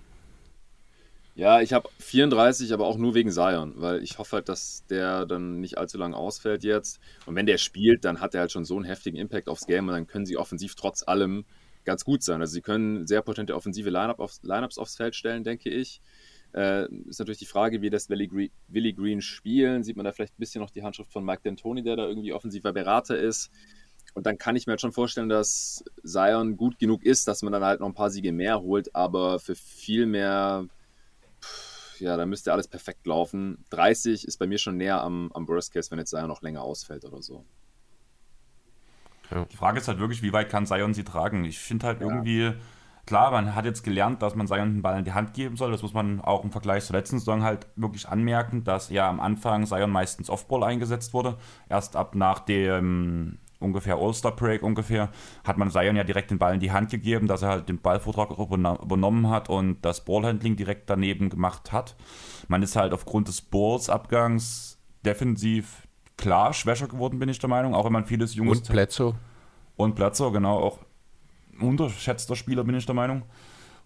Ja, 1.35 1.61
ich 1.61 1.73
habe 1.73 1.89
34, 2.01 2.73
aber 2.73 2.87
auch 2.87 2.99
nur 2.99 3.15
wegen 3.15 3.31
Zion, 3.31 3.75
weil 3.77 4.03
ich 4.03 4.19
hoffe 4.19 4.37
halt, 4.37 4.49
dass 4.49 4.85
der 4.91 5.25
dann 5.25 5.61
nicht 5.61 5.79
allzu 5.79 5.97
lange 5.97 6.17
ausfällt 6.17 6.65
jetzt. 6.65 6.99
Und 7.27 7.37
wenn 7.37 7.47
der 7.47 7.59
spielt, 7.59 8.05
dann 8.05 8.21
hat 8.21 8.35
er 8.35 8.41
halt 8.41 8.51
schon 8.51 8.65
so 8.65 8.75
einen 8.75 8.85
heftigen 8.85 9.17
Impact 9.17 9.49
aufs 9.49 9.67
Game 9.67 9.87
und 9.87 9.95
dann 9.95 10.09
können 10.09 10.27
sie 10.27 10.37
offensiv 10.37 10.75
trotz 10.75 11.07
allem 11.07 11.45
ganz 11.85 12.05
gut 12.05 12.25
sein. 12.25 12.41
Also 12.41 12.55
sie 12.55 12.61
können 12.61 13.07
sehr 13.07 13.23
potente 13.23 13.55
offensive 13.55 13.89
Lineup 13.89 14.19
aufs, 14.19 14.43
Lineups 14.43 14.79
aufs 14.79 14.97
Feld 14.97 15.15
stellen, 15.15 15.45
denke 15.45 15.71
ich. 15.71 16.01
Äh, 16.55 16.87
ist 17.07 17.21
natürlich 17.21 17.39
die 17.39 17.47
Frage, 17.47 17.83
wie 17.83 17.91
das 17.91 18.09
Willie 18.11 18.95
Green, 18.95 19.23
spielen. 19.23 19.85
Sieht 19.85 19.97
man 19.97 20.05
da 20.05 20.11
vielleicht 20.11 20.35
ein 20.35 20.41
bisschen 20.41 20.61
noch 20.61 20.71
die 20.71 20.83
Handschrift 20.83 21.13
von 21.13 21.25
Mike 21.25 21.49
D'Antoni, 21.49 21.83
der 21.83 21.95
da 21.95 22.07
irgendwie 22.07 22.33
offensiver 22.33 22.73
Berater 22.73 23.17
ist. 23.17 23.51
Und 24.19 24.27
dann 24.27 24.37
kann 24.37 24.57
ich 24.57 24.67
mir 24.67 24.73
halt 24.73 24.81
schon 24.81 24.91
vorstellen, 24.91 25.29
dass 25.29 25.85
Zion 26.03 26.57
gut 26.57 26.81
genug 26.81 27.05
ist, 27.05 27.29
dass 27.29 27.43
man 27.43 27.53
dann 27.53 27.63
halt 27.63 27.79
noch 27.79 27.87
ein 27.87 27.95
paar 27.95 28.11
Siege 28.11 28.33
mehr 28.33 28.61
holt, 28.61 28.93
aber 28.93 29.39
für 29.39 29.55
viel 29.55 30.07
mehr 30.07 30.67
ja, 32.01 32.17
da 32.17 32.27
müsste 32.27 32.53
alles 32.53 32.67
perfekt 32.67 33.07
laufen. 33.07 33.65
30 33.71 34.27
ist 34.27 34.39
bei 34.39 34.49
mir 34.49 34.59
schon 34.59 34.77
näher 34.77 35.01
am, 35.03 35.31
am 35.35 35.47
Worst 35.47 35.73
Case, 35.73 35.93
wenn 35.93 36.01
jetzt 36.01 36.11
Sion 36.11 36.27
noch 36.27 36.43
länger 36.43 36.63
ausfällt 36.63 37.05
oder 37.05 37.23
so. 37.23 37.45
Ja. 39.31 39.45
Die 39.45 39.57
Frage 39.57 39.79
ist 39.79 39.87
halt 39.87 40.01
wirklich, 40.01 40.21
wie 40.21 40.33
weit 40.33 40.49
kann 40.49 40.67
Sion 40.67 40.95
sie 40.95 41.05
tragen? 41.05 41.45
Ich 41.45 41.61
finde 41.61 41.87
halt 41.87 42.01
ja. 42.01 42.09
irgendwie, 42.09 42.55
klar, 43.07 43.31
man 43.31 43.55
hat 43.55 43.67
jetzt 43.67 43.85
gelernt, 43.85 44.21
dass 44.21 44.35
man 44.35 44.49
Sion 44.49 44.75
den 44.75 44.83
Ball 44.83 44.99
in 44.99 45.05
die 45.05 45.13
Hand 45.13 45.33
geben 45.33 45.57
soll. 45.57 45.71
Das 45.71 45.83
muss 45.83 45.95
man 45.95 46.21
auch 46.21 46.43
im 46.43 46.51
Vergleich 46.51 46.85
zur 46.85 46.97
letzten 46.97 47.21
Saison 47.21 47.45
halt 47.45 47.69
wirklich 47.77 48.09
anmerken, 48.09 48.65
dass 48.65 48.91
ja 48.91 49.09
am 49.09 49.21
Anfang 49.21 49.65
Sion 49.65 49.91
meistens 49.91 50.29
Offball 50.29 50.65
eingesetzt 50.65 51.15
wurde. 51.15 51.39
Erst 51.69 51.95
ab 51.95 52.17
nach 52.17 52.41
dem 52.41 53.39
ungefähr 53.61 53.97
All-Star-Break 53.97 54.63
ungefähr, 54.63 55.11
hat 55.45 55.59
man 55.59 55.71
Zion 55.71 55.97
ja 55.97 56.05
direkt 56.05 56.31
den 56.31 56.39
Ball 56.39 56.55
in 56.55 56.61
die 56.61 56.73
Hand 56.73 56.91
gegeben, 56.91 57.27
dass 57.27 57.43
er 57.43 57.49
halt 57.49 57.69
den 57.69 57.81
Ballvortrag 57.81 58.31
übernommen 58.31 59.29
hat 59.29 59.49
und 59.49 59.81
das 59.83 60.05
Ballhandling 60.05 60.57
direkt 60.57 60.89
daneben 60.91 61.29
gemacht 61.29 61.73
hat. 61.73 61.97
Man 62.49 62.63
ist 62.63 62.77
halt 62.77 62.93
aufgrund 62.93 63.29
des 63.29 63.41
Balls-Abgangs 63.41 64.79
defensiv 65.05 65.89
klar 66.17 66.53
schwächer 66.53 66.89
geworden, 66.89 67.19
bin 67.19 67.29
ich 67.29 67.39
der 67.39 67.49
Meinung, 67.49 67.75
auch 67.75 67.85
wenn 67.85 67.93
man 67.93 68.07
vieles 68.07 68.35
Jungs... 68.35 68.59
Und 68.59 68.69
Plätzo. 68.69 69.15
Und 69.77 69.95
Plätzo, 69.95 70.31
genau, 70.33 70.59
auch 70.59 70.79
unterschätzter 71.61 72.37
Spieler, 72.37 72.65
bin 72.65 72.75
ich 72.75 72.87
der 72.87 72.95
Meinung. 72.95 73.23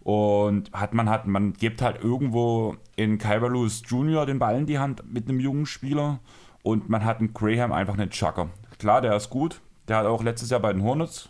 Und 0.01 0.73
hat 0.73 0.95
man 0.95 1.09
hat, 1.09 1.27
man 1.27 1.53
gibt 1.53 1.81
halt 1.81 2.03
irgendwo 2.03 2.77
in 2.97 3.19
Kyber 3.19 3.49
Lewis 3.49 3.83
Jr. 3.87 4.27
den 4.27 4.39
Ball 4.39 4.59
in 4.59 4.67
die 4.67 4.79
Hand 4.79 5.05
mit 5.07 5.29
einem 5.29 5.39
jungen 5.39 5.65
Spieler 5.65 6.19
und 6.63 6.89
man 6.89 7.05
hat 7.05 7.21
in 7.21 7.33
Graham 7.33 7.71
einfach 7.71 7.95
einen 7.95 8.11
Chucker 8.11 8.51
klar, 8.83 9.01
der 9.01 9.17
ist 9.17 9.31
gut. 9.31 9.61
Der 9.89 9.97
hat 9.97 10.07
auch 10.07 10.23
letztes 10.23 10.51
Jahr 10.51 10.61
bei 10.61 10.73
den 10.73 10.83
Hornets. 10.83 11.29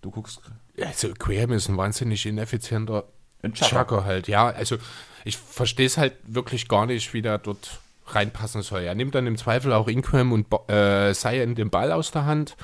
Du 0.00 0.10
guckst. 0.10 0.40
Also, 0.80 1.08
Graham 1.18 1.52
ist 1.52 1.68
ein 1.68 1.76
wahnsinnig 1.76 2.24
ineffizienter 2.24 3.04
Chucker 3.52 4.04
halt. 4.04 4.28
Ja, 4.28 4.48
also 4.48 4.76
ich 5.24 5.36
verstehe 5.36 5.86
es 5.86 5.98
halt 5.98 6.14
wirklich 6.24 6.68
gar 6.68 6.86
nicht, 6.86 7.12
wie 7.12 7.22
der 7.22 7.38
dort 7.38 7.80
reinpassen 8.06 8.62
soll. 8.62 8.82
Er 8.82 8.94
nimmt 8.94 9.14
dann 9.14 9.26
im 9.26 9.36
Zweifel 9.36 9.72
auch 9.72 9.88
Ingram 9.88 10.32
und 10.32 10.46
äh, 10.70 11.12
Sion 11.12 11.54
den 11.54 11.70
Ball 11.70 11.92
aus 11.92 12.10
der 12.10 12.24
Hand. 12.24 12.56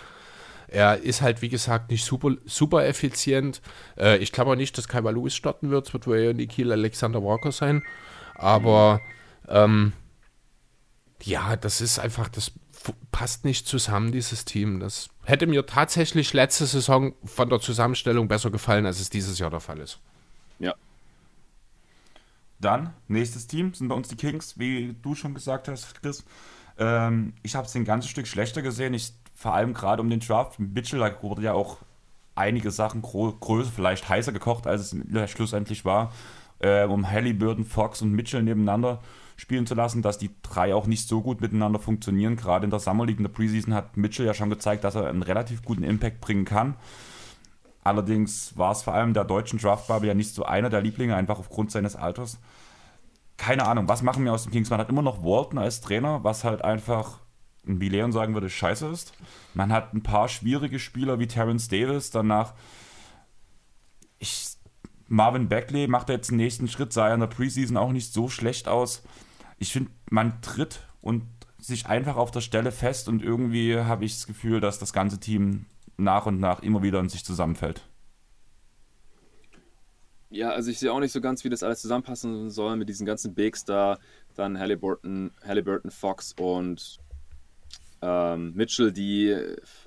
Er 0.68 0.98
ist 0.98 1.22
halt, 1.22 1.42
wie 1.42 1.48
gesagt, 1.48 1.90
nicht 1.90 2.04
super, 2.04 2.32
super 2.44 2.86
effizient. 2.86 3.62
Äh, 3.96 4.18
ich 4.18 4.32
glaube 4.32 4.52
auch 4.52 4.56
nicht, 4.56 4.76
dass 4.78 4.88
Kaiba 4.88 5.10
Lewis 5.10 5.34
starten 5.34 5.70
wird. 5.70 5.88
Es 5.88 5.92
wird 5.92 6.06
wohl 6.06 6.18
eher 6.18 6.34
Nikhil 6.34 6.70
Alexander 6.70 7.22
Walker 7.22 7.52
sein. 7.52 7.82
Aber 8.34 9.00
ähm, 9.48 9.92
ja, 11.22 11.56
das 11.56 11.80
ist 11.80 11.98
einfach, 11.98 12.28
das 12.28 12.52
passt 13.10 13.44
nicht 13.44 13.66
zusammen, 13.66 14.12
dieses 14.12 14.44
Team. 14.44 14.80
Das 14.80 15.08
hätte 15.24 15.46
mir 15.46 15.66
tatsächlich 15.66 16.32
letzte 16.32 16.66
Saison 16.66 17.14
von 17.24 17.48
der 17.48 17.60
Zusammenstellung 17.60 18.28
besser 18.28 18.50
gefallen, 18.50 18.86
als 18.86 19.00
es 19.00 19.10
dieses 19.10 19.38
Jahr 19.38 19.50
der 19.50 19.60
Fall 19.60 19.78
ist. 19.78 20.00
Ja. 20.58 20.74
Dann, 22.60 22.94
nächstes 23.06 23.46
Team 23.46 23.74
sind 23.74 23.88
bei 23.88 23.94
uns 23.94 24.08
die 24.08 24.16
Kings, 24.16 24.58
wie 24.58 24.96
du 25.02 25.14
schon 25.14 25.34
gesagt 25.34 25.68
hast, 25.68 26.00
Chris. 26.00 26.24
Ähm, 26.78 27.34
ich 27.42 27.54
habe 27.54 27.66
es 27.66 27.74
ein 27.74 27.84
ganzes 27.84 28.10
Stück 28.10 28.26
schlechter 28.26 28.62
gesehen. 28.62 28.94
Ich, 28.94 29.12
vor 29.34 29.54
allem 29.54 29.74
gerade 29.74 30.02
um 30.02 30.10
den 30.10 30.20
Draft. 30.20 30.58
Mitchell 30.58 31.00
wurde 31.22 31.42
ja 31.42 31.52
auch 31.52 31.78
einige 32.34 32.70
Sachen 32.70 33.02
größer, 33.02 33.70
vielleicht 33.70 34.08
heißer 34.08 34.32
gekocht, 34.32 34.66
als 34.66 34.92
es 34.92 35.30
schlussendlich 35.30 35.84
war. 35.84 36.12
Äh, 36.60 36.84
um 36.84 37.08
Halliburton, 37.08 37.64
Fox 37.64 38.02
und 38.02 38.12
Mitchell 38.12 38.42
nebeneinander 38.42 39.00
spielen 39.38 39.66
zu 39.66 39.74
lassen, 39.74 40.02
dass 40.02 40.18
die 40.18 40.30
drei 40.42 40.74
auch 40.74 40.86
nicht 40.86 41.08
so 41.08 41.22
gut 41.22 41.40
miteinander 41.40 41.78
funktionieren. 41.78 42.36
Gerade 42.36 42.64
in 42.64 42.70
der 42.70 42.80
Summer 42.80 43.06
League, 43.06 43.18
in 43.18 43.22
der 43.22 43.30
Preseason 43.30 43.72
hat 43.72 43.96
Mitchell 43.96 44.26
ja 44.26 44.34
schon 44.34 44.50
gezeigt, 44.50 44.82
dass 44.82 44.96
er 44.96 45.06
einen 45.06 45.22
relativ 45.22 45.62
guten 45.62 45.84
Impact 45.84 46.20
bringen 46.20 46.44
kann. 46.44 46.74
Allerdings 47.84 48.58
war 48.58 48.72
es 48.72 48.82
vor 48.82 48.94
allem 48.94 49.14
der 49.14 49.24
deutschen 49.24 49.60
Draftbubble 49.60 50.08
ja 50.08 50.14
nicht 50.14 50.34
so 50.34 50.44
einer 50.44 50.70
der 50.70 50.82
Lieblinge, 50.82 51.14
einfach 51.14 51.38
aufgrund 51.38 51.70
seines 51.70 51.94
Alters. 51.94 52.40
Keine 53.36 53.64
Ahnung, 53.64 53.88
was 53.88 54.02
machen 54.02 54.24
wir 54.24 54.32
aus 54.32 54.42
dem 54.42 54.50
Kings? 54.50 54.70
Man 54.70 54.80
hat 54.80 54.88
immer 54.88 55.02
noch 55.02 55.22
Walton 55.22 55.58
als 55.58 55.80
Trainer, 55.80 56.24
was 56.24 56.42
halt 56.42 56.62
einfach, 56.64 57.20
wie 57.62 57.88
Leon 57.88 58.10
sagen 58.10 58.34
würde, 58.34 58.50
scheiße 58.50 58.88
ist. 58.88 59.12
Man 59.54 59.72
hat 59.72 59.94
ein 59.94 60.02
paar 60.02 60.28
schwierige 60.28 60.80
Spieler 60.80 61.20
wie 61.20 61.28
Terence 61.28 61.68
Davis, 61.68 62.10
danach 62.10 62.54
ich, 64.18 64.48
Marvin 65.06 65.48
Beckley 65.48 65.86
macht 65.86 66.08
jetzt 66.08 66.30
den 66.30 66.38
nächsten 66.38 66.66
Schritt, 66.66 66.92
sah 66.92 67.06
ja 67.06 67.14
in 67.14 67.20
der 67.20 67.28
Preseason 67.28 67.76
auch 67.76 67.92
nicht 67.92 68.12
so 68.12 68.28
schlecht 68.28 68.66
aus 68.66 69.04
ich 69.58 69.72
finde, 69.72 69.90
man 70.10 70.40
tritt 70.42 70.80
und 71.00 71.22
sich 71.58 71.86
einfach 71.86 72.16
auf 72.16 72.30
der 72.30 72.40
Stelle 72.40 72.72
fest 72.72 73.08
und 73.08 73.22
irgendwie 73.22 73.76
habe 73.76 74.04
ich 74.04 74.14
das 74.14 74.26
Gefühl, 74.26 74.60
dass 74.60 74.78
das 74.78 74.92
ganze 74.92 75.18
Team 75.18 75.66
nach 75.96 76.26
und 76.26 76.38
nach 76.38 76.62
immer 76.62 76.82
wieder 76.82 77.00
in 77.00 77.08
sich 77.08 77.24
zusammenfällt. 77.24 77.82
Ja, 80.30 80.50
also 80.50 80.70
ich 80.70 80.78
sehe 80.78 80.92
auch 80.92 81.00
nicht 81.00 81.12
so 81.12 81.20
ganz, 81.20 81.42
wie 81.42 81.48
das 81.48 81.62
alles 81.62 81.80
zusammenpassen 81.80 82.50
soll 82.50 82.76
mit 82.76 82.88
diesen 82.88 83.06
ganzen 83.06 83.34
Bigs 83.34 83.64
da, 83.64 83.98
dann 84.34 84.58
Halliburton, 84.58 85.32
Halliburton 85.42 85.90
Fox 85.90 86.34
und 86.38 87.00
ähm, 88.02 88.52
Mitchell, 88.54 88.92
die 88.92 89.36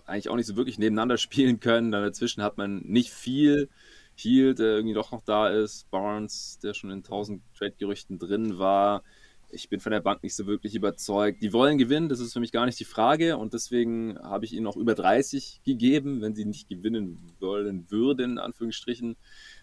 eigentlich 0.06 0.30
auch 0.30 0.36
nicht 0.36 0.48
so 0.48 0.56
wirklich 0.56 0.80
nebeneinander 0.80 1.18
spielen 1.20 1.60
können. 1.60 1.92
Dann 1.92 2.04
dazwischen 2.04 2.44
hat 2.44 2.58
man 2.58 2.80
nicht 2.80 3.12
viel. 3.12 3.70
Heal, 4.16 4.54
der 4.54 4.76
irgendwie 4.76 4.94
doch 4.94 5.12
noch 5.12 5.24
da 5.24 5.48
ist. 5.48 5.90
Barnes, 5.90 6.60
der 6.62 6.74
schon 6.74 6.92
in 6.92 6.98
1000 6.98 7.42
Trade-Gerüchten 7.58 8.20
drin 8.20 8.60
war. 8.60 9.04
Ich 9.52 9.70
bin 9.70 9.80
von 9.80 9.92
der 9.92 10.00
Bank 10.00 10.24
nicht 10.24 10.36
so 10.36 10.46
wirklich 10.48 10.76
überzeugt. 10.76 11.42
Die 11.42 11.54
wollen 11.54 11.78
gewinnen, 11.78 12.10
das 12.10 12.20
ist 12.20 12.34
für 12.34 12.40
mich 12.40 12.52
gar 12.52 12.66
nicht 12.66 12.80
die 12.80 12.86
Frage 12.86 13.38
und 13.38 13.54
deswegen 13.54 14.18
habe 14.20 14.46
ich 14.46 14.54
ihnen 14.54 14.64
noch 14.64 14.78
über 14.78 14.96
30 14.96 15.62
gegeben. 15.64 16.22
Wenn 16.22 16.36
sie 16.36 16.46
nicht 16.46 16.68
gewinnen 16.68 17.34
wollen 17.40 17.90
würden, 17.90 18.32
in 18.32 18.38
Anführungsstrichen, 18.40 19.18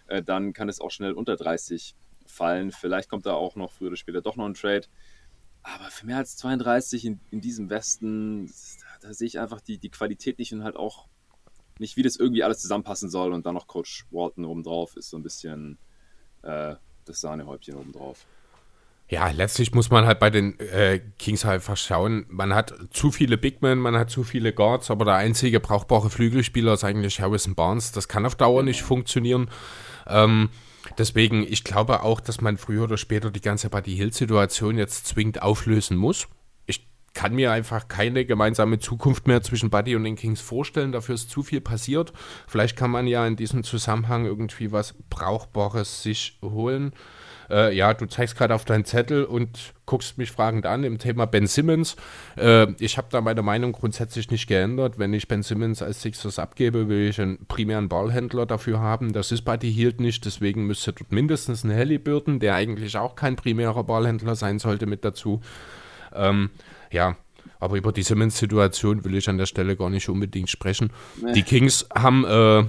äh, 0.07 0.23
dann 0.23 0.53
kann 0.53 0.69
es 0.69 0.81
auch 0.81 0.91
schnell 0.91 1.13
unter 1.13 1.37
30 1.37 1.95
fallen. 2.27 2.71
Vielleicht 2.71 3.09
kommt 3.09 3.27
da 3.27 3.35
auch 3.35 3.57
noch 3.57 3.73
früher 3.73 3.89
oder 3.89 3.97
später 3.97 4.21
doch 4.21 4.37
noch 4.37 4.47
ein 4.47 4.55
Trade. 4.55 4.87
Aber 5.63 5.91
für 5.91 6.07
mehr 6.07 6.19
als 6.19 6.37
32 6.37 7.05
in, 7.05 7.21
in 7.31 7.41
diesem 7.41 7.69
Westen, 7.71 8.47
da, 9.01 9.09
da 9.09 9.15
sehe 9.15 9.27
ich 9.27 9.39
einfach 9.39 9.61
die, 9.61 9.79
die 9.79 9.91
Qualität 9.91 10.39
nicht 10.39 10.53
und 10.53 10.65
halt 10.65 10.77
auch 10.77 11.09
nicht, 11.79 11.97
wie 11.97 12.03
das 12.03 12.17
irgendwie 12.17 12.43
alles 12.43 12.61
zusammenpassen 12.61 13.09
soll. 13.09 13.33
Und 13.33 13.47
dann 13.47 13.55
noch 13.55 13.67
Coach 13.67 14.07
Walton 14.11 14.45
obendrauf 14.45 14.97
ist 14.97 15.11
so 15.11 15.17
ein 15.17 15.23
bisschen 15.23 15.79
äh, 16.43 16.77
das 17.05 17.21
Sahnehäubchen 17.21 17.75
obendrauf. 17.75 18.27
Ja, 19.11 19.31
letztlich 19.31 19.73
muss 19.73 19.91
man 19.91 20.05
halt 20.05 20.19
bei 20.19 20.29
den 20.29 20.61
äh, 20.61 21.01
Kings 21.19 21.47
halt 21.47 21.57
einfach 21.57 21.79
schauen. 21.79 22.27
Man 22.29 22.55
hat 22.55 22.75
zu 22.91 23.11
viele 23.11 23.39
Big 23.39 23.63
Men, 23.63 23.79
man 23.79 23.97
hat 23.97 24.11
zu 24.11 24.23
viele 24.23 24.53
Guards, 24.53 24.91
aber 24.91 25.07
der 25.07 25.15
einzige 25.15 25.61
brauchbare 25.61 26.11
Flügelspieler 26.11 26.75
ist 26.75 26.85
eigentlich 26.85 27.19
Harrison 27.21 27.55
Barnes. 27.55 27.91
Das 27.93 28.09
kann 28.09 28.27
auf 28.27 28.35
Dauer 28.35 28.63
nicht 28.63 28.83
funktionieren. 28.83 29.51
Ähm, 30.07 30.51
deswegen, 30.99 31.43
ich 31.43 31.65
glaube 31.65 32.03
auch, 32.03 32.21
dass 32.21 32.43
man 32.43 32.59
früher 32.59 32.85
oder 32.85 32.99
später 32.99 33.31
die 33.31 33.41
ganze 33.41 33.71
Buddy 33.71 33.97
Hill-Situation 33.97 34.77
jetzt 34.77 35.07
zwingend 35.07 35.41
auflösen 35.41 35.97
muss. 35.97 36.29
Ich 36.67 36.87
kann 37.15 37.35
mir 37.35 37.51
einfach 37.51 37.89
keine 37.89 38.27
gemeinsame 38.27 38.79
Zukunft 38.79 39.27
mehr 39.27 39.41
zwischen 39.41 39.71
Buddy 39.71 39.97
und 39.97 40.05
den 40.05 40.17
Kings 40.17 40.43
vorstellen. 40.43 40.93
Dafür 40.93 41.15
ist 41.15 41.31
zu 41.31 41.43
viel 41.43 41.63
passiert. 41.63 42.13
Vielleicht 42.47 42.77
kann 42.77 42.91
man 42.91 43.07
ja 43.07 43.27
in 43.27 43.37
diesem 43.37 43.65
Zusammenhang 43.65 44.27
irgendwie 44.27 44.71
was 44.71 44.95
Brauchbares 45.09 46.03
sich 46.03 46.39
holen. 46.43 46.93
Äh, 47.51 47.75
ja, 47.75 47.95
du 47.95 48.07
zeigst 48.07 48.37
gerade 48.37 48.55
auf 48.55 48.65
deinen 48.65 48.85
Zettel 48.85 49.25
und 49.25 49.75
guckst 49.87 50.19
mich 50.19 50.31
fragend 50.31 50.67
an 50.67 50.85
im 50.85 50.99
Thema 50.99 51.27
Ben 51.27 51.47
Simmons. 51.47 51.97
Äh, 52.37 52.73
ich 52.79 52.99
habe 52.99 53.09
da 53.11 53.21
meine 53.21 53.43
Meinung 53.43 53.73
grundsätzlich 53.73 54.31
nicht 54.31 54.47
geändert. 54.47 54.99
Wenn 54.99 55.13
ich 55.15 55.29
Ben 55.29 55.43
Simmons 55.43 55.83
als 55.83 56.03
Sixers 56.03 56.39
abgebe, 56.39 56.89
will 56.89 57.09
ich 57.09 57.21
einen 57.21 57.47
primären 57.47 57.89
Ballhändler 57.89 58.47
dafür 58.47 58.81
haben. 58.81 59.13
Das 59.13 59.33
ist 59.33 59.43
bei 59.43 59.57
die 59.57 59.71
Hield 59.71 60.01
nicht, 60.01 60.25
deswegen 60.25 60.67
müsste 60.67 60.93
dort 60.93 61.13
mindestens 61.13 61.65
ein 61.65 61.75
Halliburton, 61.75 62.39
der 62.41 62.55
eigentlich 62.55 62.97
auch 62.97 63.17
kein 63.17 63.37
primärer 63.37 63.85
Ballhändler 63.85 64.37
sein 64.37 64.59
sollte, 64.59 64.87
mit 64.87 65.05
dazu. 65.05 65.41
Ähm, 66.15 66.51
ja, 66.91 67.17
aber 67.61 67.77
über 67.77 67.93
die 67.93 68.03
Simmons-Situation 68.03 69.05
will 69.05 69.17
ich 69.17 69.29
an 69.29 69.39
der 69.39 69.47
Stelle 69.47 69.77
gar 69.77 69.91
nicht 69.91 70.09
unbedingt 70.09 70.51
sprechen. 70.51 70.93
Nee. 71.23 71.33
Die 71.33 71.43
Kings 71.43 71.87
haben 71.95 72.25
äh, 72.25 72.65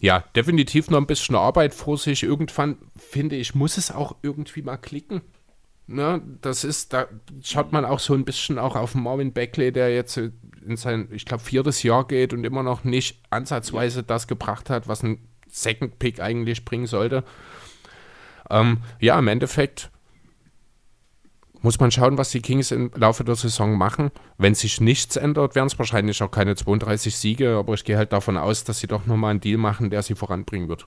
ja, 0.00 0.24
definitiv 0.36 0.90
noch 0.90 0.98
ein 0.98 1.06
bisschen 1.06 1.34
Arbeit 1.34 1.74
vor 1.74 1.98
sich. 1.98 2.22
Irgendwann, 2.22 2.78
finde 2.96 3.36
ich, 3.36 3.54
muss 3.54 3.76
es 3.76 3.90
auch 3.90 4.16
irgendwie 4.22 4.62
mal 4.62 4.76
klicken. 4.76 5.22
Ne, 5.90 6.20
das 6.42 6.64
ist, 6.64 6.92
da 6.92 7.06
schaut 7.42 7.72
man 7.72 7.86
auch 7.86 7.98
so 7.98 8.12
ein 8.12 8.26
bisschen 8.26 8.58
auch 8.58 8.76
auf 8.76 8.94
Marvin 8.94 9.32
Beckley, 9.32 9.72
der 9.72 9.94
jetzt 9.94 10.18
in 10.18 10.76
sein, 10.76 11.08
ich 11.12 11.24
glaube, 11.24 11.42
viertes 11.42 11.82
Jahr 11.82 12.06
geht 12.06 12.34
und 12.34 12.44
immer 12.44 12.62
noch 12.62 12.84
nicht 12.84 13.22
ansatzweise 13.30 14.02
das 14.02 14.26
gebracht 14.26 14.68
hat, 14.68 14.86
was 14.86 15.02
ein 15.02 15.26
Second 15.48 15.98
Pick 15.98 16.20
eigentlich 16.20 16.66
bringen 16.66 16.86
sollte. 16.86 17.24
Ähm, 18.50 18.82
ja, 19.00 19.18
im 19.18 19.28
Endeffekt 19.28 19.90
muss 21.62 21.80
man 21.80 21.90
schauen, 21.90 22.18
was 22.18 22.30
die 22.30 22.40
Kings 22.40 22.70
im 22.70 22.90
Laufe 22.94 23.24
der 23.24 23.34
Saison 23.34 23.76
machen. 23.76 24.10
Wenn 24.36 24.54
sich 24.54 24.80
nichts 24.80 25.16
ändert, 25.16 25.54
werden 25.54 25.66
es 25.66 25.78
wahrscheinlich 25.78 26.22
auch 26.22 26.30
keine 26.30 26.56
32 26.56 27.16
Siege, 27.16 27.56
aber 27.56 27.74
ich 27.74 27.84
gehe 27.84 27.96
halt 27.96 28.12
davon 28.12 28.36
aus, 28.36 28.64
dass 28.64 28.78
sie 28.80 28.86
doch 28.86 29.06
nochmal 29.06 29.32
einen 29.32 29.40
Deal 29.40 29.58
machen, 29.58 29.90
der 29.90 30.02
sie 30.02 30.14
voranbringen 30.14 30.68
wird. 30.68 30.86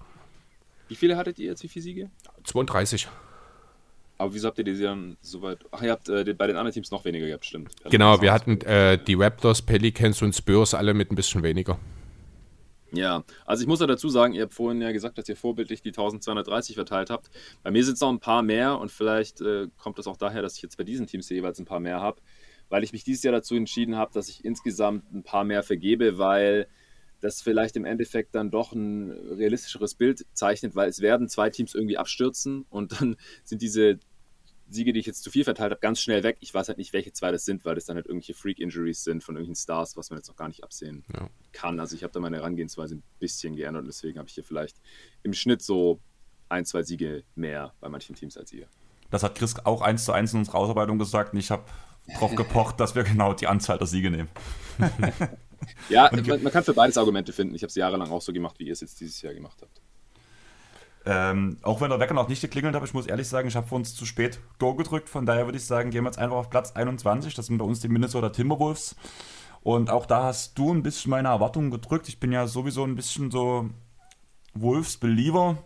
Wie 0.88 0.96
viele 0.96 1.18
hattet 1.18 1.40
ihr 1.40 1.48
jetzt, 1.48 1.64
wie 1.64 1.68
viele 1.68 1.84
Siege? 1.84 2.10
32. 2.44 3.08
Aber 4.18 4.34
wieso 4.34 4.48
habt 4.48 4.60
ihr 4.60 4.64
die 4.64 4.80
dann 4.80 5.18
so 5.22 5.42
weit? 5.42 5.60
Ach, 5.72 5.82
ihr 5.82 5.92
habt 5.92 6.08
äh, 6.08 6.24
bei 6.38 6.48
den 6.48 6.56
anderen 6.56 6.74
Teams 6.74 6.92
noch 6.92 7.06
weniger 7.06 7.26
gehabt, 7.26 7.46
stimmt. 7.46 7.72
Genau, 7.90 8.22
wir 8.22 8.32
hatten 8.32 8.62
äh, 8.62 9.04
die 9.04 9.16
Raptors, 9.16 9.64
Pelicans 9.64 10.22
und 10.22 10.36
Spurs 10.36 10.74
alle 10.74 10.94
mit 10.94 11.12
ein 11.12 11.16
bisschen 11.16 11.42
weniger. 11.42 11.80
Ja, 12.94 13.24
also 13.46 13.62
ich 13.62 13.68
muss 13.68 13.80
ja 13.80 13.88
dazu 13.88 14.10
sagen, 14.10 14.34
ihr 14.34 14.44
habt 14.44 14.54
vorhin 14.54 14.82
ja 14.82 14.92
gesagt, 14.92 15.18
dass 15.18 15.30
ihr 15.30 15.38
vorbildlich 15.38 15.82
die 15.82 15.90
1230 15.90 16.76
verteilt 16.76 17.10
habt. 17.10 17.30
Bei 17.64 17.72
mir 17.72 17.86
sind 17.86 17.94
es 17.94 18.02
noch 18.02 18.10
ein 18.10 18.20
paar 18.20 18.44
mehr 18.44 18.78
und 18.80 18.92
vielleicht 18.92 19.40
äh, 19.40 19.68
kommt 19.78 19.98
das 19.98 20.08
auch 20.08 20.18
daher, 20.18 20.42
dass 20.42 20.58
ich 20.58 20.62
jetzt 20.62 20.78
bei 20.78 20.84
diesen 20.84 21.08
Teams 21.08 21.30
jeweils 21.30 21.58
ein 21.60 21.66
paar 21.66 21.80
mehr 21.80 22.02
habe, 22.02 22.22
weil 22.68 22.84
ich 22.84 22.92
mich 22.92 23.06
dieses 23.06 23.24
Jahr 23.24 23.32
dazu 23.32 23.56
entschieden 23.56 23.96
habe, 23.96 24.12
dass 24.14 24.28
ich 24.28 24.44
insgesamt 24.44 25.10
ein 25.14 25.24
paar 25.24 25.46
mehr 25.46 25.64
vergebe, 25.64 26.18
weil 26.18 26.68
das 27.22 27.42
vielleicht 27.42 27.78
im 27.78 27.86
Endeffekt 27.86 28.36
dann 28.36 28.52
doch 28.52 28.74
ein 28.74 29.12
realistischeres 29.12 29.96
Bild 29.96 30.26
zeichnet, 30.34 30.76
weil 30.76 30.90
es 30.90 31.00
werden 31.00 31.30
zwei 31.30 31.50
Teams 31.50 31.74
irgendwie 31.74 31.98
abstürzen 31.98 32.66
und 32.70 33.00
dann 33.00 33.16
sind 33.46 33.62
diese 33.62 34.00
Siege, 34.72 34.94
die 34.94 35.00
ich 35.00 35.06
jetzt 35.06 35.24
zu 35.24 35.32
viel 35.32 35.44
verteilt 35.44 35.72
habe, 35.72 35.82
ganz 35.82 36.00
schnell 36.00 36.24
weg. 36.24 36.38
Ich 36.40 36.54
weiß 36.54 36.68
halt 36.68 36.78
nicht, 36.78 36.94
welche 36.94 37.12
zwei 37.14 37.32
das 37.32 37.46
sind, 37.46 37.66
weil 37.66 37.76
das 37.76 37.86
dann 37.86 37.96
halt 37.96 38.06
irgendwelche 38.06 38.34
Freak-Injuries 38.34 39.04
sind 39.04 39.24
von 39.24 39.36
irgendwelchen 39.36 39.62
Stars, 39.62 39.98
was 39.98 40.10
man 40.10 40.20
jetzt 40.20 40.28
noch 40.28 40.36
gar 40.36 40.48
nicht 40.48 40.64
absehen 40.64 41.04
ja. 41.14 41.30
kann. 41.52 41.80
Also 41.80 41.96
ich 41.96 42.04
habe 42.04 42.14
da 42.14 42.20
meine 42.20 42.38
Herangehensweise 42.38 42.96
ein 42.96 43.04
bisschen 43.20 43.56
geändert 43.56 43.82
und 43.84 43.88
deswegen 43.88 44.18
habe 44.18 44.28
ich 44.28 44.36
hier 44.36 44.44
vielleicht 44.44 44.78
im 45.24 45.34
Schnitt 45.34 45.62
so 45.62 46.00
ein, 46.50 46.66
zwei 46.66 46.84
Siege 46.84 47.24
mehr 47.36 47.74
bei 47.80 47.90
manchen 47.90 48.16
Teams 48.16 48.38
als 48.38 48.52
ihr. 48.54 48.68
Das 49.10 49.24
hat 49.24 49.36
Chris 49.36 49.58
auch 49.66 49.82
eins 49.82 50.06
zu 50.06 50.14
eins 50.14 50.34
in 50.34 50.40
unserer 50.40 50.60
Ausarbeitung 50.60 50.98
gesagt 50.98 51.34
und 51.34 51.40
ich 51.40 51.52
habe 51.52 51.66
darauf 52.08 52.36
gepocht, 52.36 52.80
dass 52.80 52.96
wir 52.96 53.04
genau 53.04 53.34
die 53.34 53.48
Anzahl 53.48 53.78
der 53.78 53.88
Siege 53.88 54.10
nehmen. 54.10 54.30
ja, 55.90 56.10
man, 56.12 56.44
man, 56.44 56.52
kann 56.52 56.64
für 56.64 56.74
beides 56.74 56.98
Argumente 56.98 57.34
finden. 57.34 57.56
Ich 57.56 57.64
habe 57.64 57.70
es 57.70 57.76
jahrelang 57.76 58.10
auch 58.10 58.22
so 58.22 58.34
gemacht, 58.34 58.58
wie 58.60 58.66
ihr 58.66 58.74
es 58.74 58.82
jetzt 58.82 59.00
dieses 59.00 59.22
Jahr 59.22 59.34
gemacht 59.34 59.58
habt. 59.62 59.82
Ähm, 61.06 61.58
auch 61.64 61.82
wenn 61.82 61.90
der 61.90 62.00
Wecker 62.00 62.14
noch 62.14 62.28
nicht 62.28 62.42
geklingelt 62.42 62.76
hat, 62.76 62.84
ich 62.84 62.94
muss 62.94 63.08
ehrlich 63.08 63.28
sagen, 63.28 63.48
ich 63.48 63.56
habe 63.56 63.68
für 63.68 63.76
uns 63.76 63.96
zu 63.96 64.06
spät 64.06 64.40
Go 64.60 64.76
gedrückt. 64.76 65.10
Von 65.10 65.26
daher 65.26 65.46
würde 65.46 65.58
ich 65.58 65.66
sagen, 65.66 65.90
gehen 65.90 66.04
wir 66.04 66.10
jetzt 66.10 66.20
einfach 66.20 66.38
auf 66.38 66.50
Platz 66.50 66.74
21. 66.74 67.34
Das 67.34 67.48
sind 67.48 67.58
bei 67.58 67.66
uns 67.66 67.80
die 67.80 67.88
Minnesota 67.88 68.30
Timberwolves. 68.30 68.96
Und 69.64 69.90
auch 69.90 70.06
da 70.06 70.24
hast 70.24 70.58
du 70.58 70.74
ein 70.74 70.84
bisschen 70.84 71.12
meine 71.12 71.30
Erwartungen 71.30 71.72
gedrückt. 71.72 72.08
Ich 72.08 72.20
bin 72.20 72.32
ja 72.32 72.48
sowieso 72.48 72.84
ein 72.84 72.96
bisschen 72.96 73.32
so 73.32 73.70
Wolves-Believer, 74.54 75.58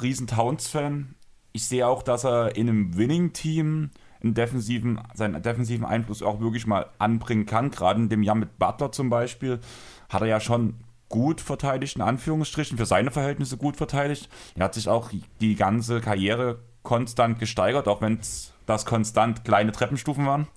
riesen 0.00 0.26
Towns-Fan. 0.26 1.14
Ich 1.52 1.66
sehe 1.66 1.86
auch, 1.86 2.02
dass 2.02 2.24
er 2.24 2.56
in 2.56 2.68
einem 2.68 2.96
Winning-Team 2.96 3.90
defensiven, 4.22 5.00
seinen 5.12 5.42
defensiven 5.42 5.84
Einfluss 5.84 6.22
auch 6.22 6.40
wirklich 6.40 6.66
mal 6.66 6.86
anbringen 6.98 7.44
kann. 7.44 7.70
Gerade 7.70 8.00
in 8.00 8.08
dem 8.08 8.22
Jahr 8.22 8.34
mit 8.34 8.58
Butler 8.58 8.92
zum 8.92 9.10
Beispiel 9.10 9.60
hat 10.08 10.22
er 10.22 10.28
ja 10.28 10.40
schon 10.40 10.74
gut 11.14 11.40
verteidigt, 11.40 11.94
in 11.94 12.02
Anführungsstrichen, 12.02 12.76
für 12.76 12.86
seine 12.86 13.12
Verhältnisse 13.12 13.56
gut 13.56 13.76
verteidigt. 13.76 14.28
Er 14.56 14.64
hat 14.64 14.74
sich 14.74 14.88
auch 14.88 15.12
die 15.40 15.54
ganze 15.54 16.00
Karriere 16.00 16.58
konstant 16.82 17.38
gesteigert, 17.38 17.86
auch 17.86 18.02
wenn 18.02 18.18
das 18.66 18.84
konstant 18.84 19.44
kleine 19.44 19.70
Treppenstufen 19.70 20.26
waren. 20.26 20.48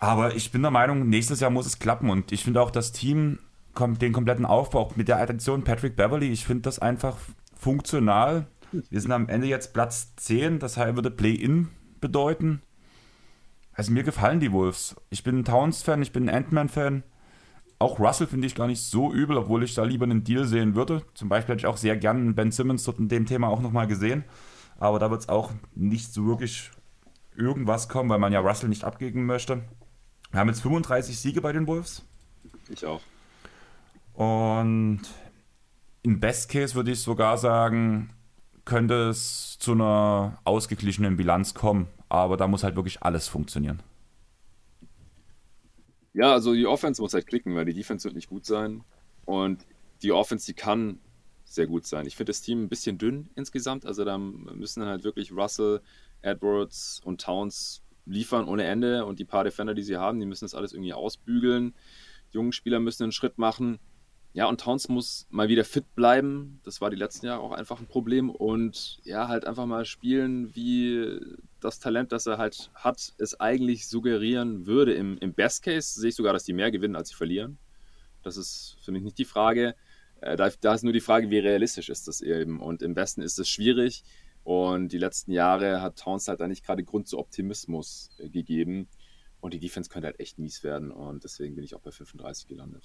Aber 0.00 0.36
ich 0.36 0.52
bin 0.52 0.60
der 0.60 0.70
Meinung, 0.70 1.08
nächstes 1.08 1.40
Jahr 1.40 1.50
muss 1.50 1.64
es 1.64 1.78
klappen 1.78 2.10
und 2.10 2.30
ich 2.30 2.44
finde 2.44 2.60
auch 2.60 2.70
das 2.70 2.92
Team, 2.92 3.38
den 3.78 4.12
kompletten 4.12 4.44
Aufbau 4.44 4.92
mit 4.96 5.08
der 5.08 5.16
Addition 5.16 5.64
Patrick 5.64 5.96
Beverly, 5.96 6.30
ich 6.30 6.44
finde 6.44 6.64
das 6.64 6.78
einfach 6.78 7.16
funktional. 7.58 8.48
Wir 8.70 9.00
sind 9.00 9.12
am 9.12 9.30
Ende 9.30 9.46
jetzt 9.46 9.72
Platz 9.72 10.14
10, 10.16 10.58
das 10.58 10.76
würde 10.76 11.10
Play-In 11.10 11.68
bedeuten. 12.02 12.60
Also 13.72 13.92
mir 13.92 14.02
gefallen 14.02 14.40
die 14.40 14.52
Wolves. 14.52 14.94
Ich 15.08 15.24
bin 15.24 15.38
ein 15.38 15.44
Towns-Fan, 15.46 16.02
ich 16.02 16.12
bin 16.12 16.28
ein 16.28 16.34
Ant-Man-Fan 16.34 17.02
auch 17.78 17.98
Russell 17.98 18.26
finde 18.26 18.46
ich 18.46 18.54
gar 18.54 18.66
nicht 18.66 18.82
so 18.82 19.12
übel, 19.12 19.36
obwohl 19.36 19.62
ich 19.62 19.74
da 19.74 19.84
lieber 19.84 20.04
einen 20.04 20.24
Deal 20.24 20.46
sehen 20.46 20.74
würde. 20.74 21.02
Zum 21.14 21.28
Beispiel 21.28 21.54
hätte 21.54 21.62
ich 21.62 21.66
auch 21.66 21.76
sehr 21.76 21.96
gerne 21.96 22.32
Ben 22.32 22.50
Simmons 22.50 22.84
dort 22.84 22.98
in 22.98 23.08
dem 23.08 23.26
Thema 23.26 23.48
auch 23.48 23.60
nochmal 23.60 23.86
gesehen. 23.86 24.24
Aber 24.78 24.98
da 24.98 25.10
wird 25.10 25.22
es 25.22 25.28
auch 25.28 25.52
nicht 25.74 26.12
so 26.12 26.26
wirklich 26.26 26.70
irgendwas 27.36 27.88
kommen, 27.88 28.08
weil 28.08 28.18
man 28.18 28.32
ja 28.32 28.40
Russell 28.40 28.68
nicht 28.68 28.84
abgeben 28.84 29.26
möchte. 29.26 29.62
Wir 30.30 30.40
haben 30.40 30.48
jetzt 30.48 30.62
35 30.62 31.18
Siege 31.18 31.40
bei 31.40 31.52
den 31.52 31.66
Wolves. 31.66 32.04
Ich 32.68 32.84
auch. 32.84 33.00
Und 34.14 35.02
im 36.02 36.20
Best 36.20 36.50
Case 36.50 36.74
würde 36.74 36.92
ich 36.92 37.00
sogar 37.00 37.36
sagen, 37.36 38.10
könnte 38.64 39.08
es 39.08 39.58
zu 39.58 39.72
einer 39.72 40.38
ausgeglichenen 40.44 41.16
Bilanz 41.16 41.54
kommen. 41.54 41.88
Aber 42.08 42.36
da 42.36 42.46
muss 42.46 42.64
halt 42.64 42.76
wirklich 42.76 43.02
alles 43.02 43.28
funktionieren. 43.28 43.82
Ja, 46.16 46.32
also 46.32 46.54
die 46.54 46.66
Offense 46.66 47.02
muss 47.02 47.12
halt 47.12 47.26
klicken, 47.26 47.54
weil 47.56 47.66
die 47.66 47.74
Defense 47.74 48.04
wird 48.04 48.14
nicht 48.14 48.30
gut 48.30 48.46
sein. 48.46 48.82
Und 49.26 49.66
die 50.00 50.12
Offense, 50.12 50.46
die 50.46 50.54
kann 50.54 50.98
sehr 51.44 51.66
gut 51.66 51.84
sein. 51.84 52.06
Ich 52.06 52.16
finde 52.16 52.30
das 52.30 52.40
Team 52.40 52.64
ein 52.64 52.68
bisschen 52.70 52.96
dünn 52.96 53.28
insgesamt. 53.34 53.84
Also 53.84 54.02
da 54.02 54.16
müssen 54.16 54.80
dann 54.80 54.88
halt 54.88 55.04
wirklich 55.04 55.30
Russell, 55.30 55.82
Edwards 56.22 57.02
und 57.04 57.20
Towns 57.20 57.82
liefern 58.06 58.48
ohne 58.48 58.64
Ende. 58.64 59.04
Und 59.04 59.18
die 59.18 59.26
paar 59.26 59.44
Defender, 59.44 59.74
die 59.74 59.82
sie 59.82 59.98
haben, 59.98 60.18
die 60.18 60.24
müssen 60.24 60.46
das 60.46 60.54
alles 60.54 60.72
irgendwie 60.72 60.94
ausbügeln. 60.94 61.74
Die 62.32 62.36
jungen 62.36 62.52
Spieler 62.52 62.80
müssen 62.80 63.02
einen 63.02 63.12
Schritt 63.12 63.36
machen. 63.36 63.78
Ja, 64.36 64.44
und 64.50 64.60
Towns 64.60 64.90
muss 64.90 65.26
mal 65.30 65.48
wieder 65.48 65.64
fit 65.64 65.94
bleiben. 65.94 66.60
Das 66.62 66.82
war 66.82 66.90
die 66.90 66.96
letzten 66.96 67.24
Jahre 67.24 67.40
auch 67.40 67.52
einfach 67.52 67.80
ein 67.80 67.86
Problem. 67.86 68.28
Und 68.28 69.00
ja, 69.02 69.28
halt 69.28 69.46
einfach 69.46 69.64
mal 69.64 69.86
spielen, 69.86 70.54
wie 70.54 71.18
das 71.60 71.78
Talent, 71.78 72.12
das 72.12 72.26
er 72.26 72.36
halt 72.36 72.70
hat, 72.74 73.14
es 73.16 73.40
eigentlich 73.40 73.88
suggerieren 73.88 74.66
würde. 74.66 74.92
Im, 74.92 75.16
Im 75.16 75.32
Best 75.32 75.62
Case 75.62 75.98
sehe 75.98 76.10
ich 76.10 76.16
sogar, 76.16 76.34
dass 76.34 76.44
die 76.44 76.52
mehr 76.52 76.70
gewinnen, 76.70 76.96
als 76.96 77.08
sie 77.08 77.14
verlieren. 77.14 77.56
Das 78.24 78.36
ist 78.36 78.76
für 78.82 78.92
mich 78.92 79.02
nicht 79.02 79.16
die 79.16 79.24
Frage. 79.24 79.74
Äh, 80.20 80.36
da, 80.36 80.50
da, 80.60 80.74
ist 80.74 80.84
nur 80.84 80.92
die 80.92 81.00
Frage, 81.00 81.30
wie 81.30 81.38
realistisch 81.38 81.88
ist 81.88 82.06
das 82.06 82.20
eben. 82.20 82.60
Und 82.60 82.82
im 82.82 82.92
Besten 82.92 83.22
ist 83.22 83.38
es 83.38 83.48
schwierig. 83.48 84.04
Und 84.44 84.92
die 84.92 84.98
letzten 84.98 85.32
Jahre 85.32 85.80
hat 85.80 85.96
Towns 85.96 86.28
halt 86.28 86.40
da 86.40 86.46
nicht 86.46 86.62
gerade 86.62 86.84
Grund 86.84 87.08
zu 87.08 87.18
Optimismus 87.18 88.10
äh, 88.18 88.28
gegeben. 88.28 88.86
Und 89.40 89.54
die 89.54 89.60
Defense 89.60 89.88
könnte 89.88 90.08
halt 90.08 90.20
echt 90.20 90.38
mies 90.38 90.62
werden. 90.62 90.90
Und 90.90 91.24
deswegen 91.24 91.54
bin 91.54 91.64
ich 91.64 91.74
auch 91.74 91.80
bei 91.80 91.90
35 91.90 92.48
gelandet. 92.48 92.84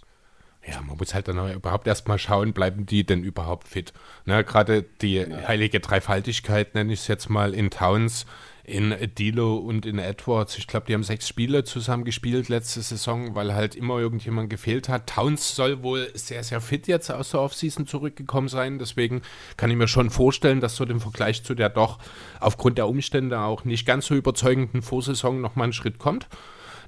Ja, 0.66 0.80
man 0.82 0.98
muss 0.98 1.14
halt 1.14 1.28
dann 1.28 1.52
überhaupt 1.54 1.88
erstmal 1.88 2.20
schauen, 2.20 2.54
bleiben 2.54 2.86
die 2.86 3.04
denn 3.04 3.24
überhaupt 3.24 3.68
fit? 3.68 3.94
Ne, 4.26 4.44
Gerade 4.44 4.84
die 5.02 5.16
ja. 5.16 5.48
heilige 5.48 5.80
Dreifaltigkeit, 5.80 6.76
nenne 6.76 6.94
ich 6.94 7.00
es 7.00 7.08
jetzt 7.08 7.30
mal, 7.30 7.56
in 7.56 7.72
Towns, 7.72 8.28
in 8.64 8.96
Dilo 9.18 9.58
und 9.58 9.88
in 9.88 9.98
Edwards. 9.98 10.58
Ich 10.60 10.68
glaube, 10.68 10.86
die 10.86 10.94
haben 10.94 11.04
sechs 11.04 11.28
Spiele 11.28 11.64
zusammen 11.64 12.06
gespielt 12.06 12.48
letzte 12.48 12.82
Saison, 12.82 13.34
weil 13.34 13.56
halt 13.56 13.76
immer 13.76 13.98
irgendjemand 13.98 14.52
gefehlt 14.52 14.88
hat. 14.88 15.08
Towns 15.08 15.56
soll 15.56 15.82
wohl 15.82 16.10
sehr, 16.14 16.44
sehr 16.44 16.62
fit 16.62 16.88
jetzt 16.88 17.10
aus 17.10 17.32
der 17.32 17.42
Offseason 17.42 17.88
zurückgekommen 17.88 18.48
sein. 18.48 18.78
Deswegen 18.78 19.24
kann 19.58 19.72
ich 19.72 19.78
mir 19.78 19.88
schon 19.88 20.12
vorstellen, 20.12 20.62
dass 20.62 20.76
so 20.76 20.86
im 20.86 21.02
Vergleich 21.02 21.44
zu 21.44 21.56
der 21.56 21.70
doch 21.70 21.98
aufgrund 22.40 22.78
der 22.78 22.88
Umstände 22.88 23.40
auch 23.40 23.66
nicht 23.66 23.88
ganz 23.88 24.06
so 24.06 24.16
überzeugenden 24.16 24.84
Vorsaison 24.84 25.42
nochmal 25.42 25.70
ein 25.70 25.74
Schritt 25.74 25.98
kommt. 25.98 26.28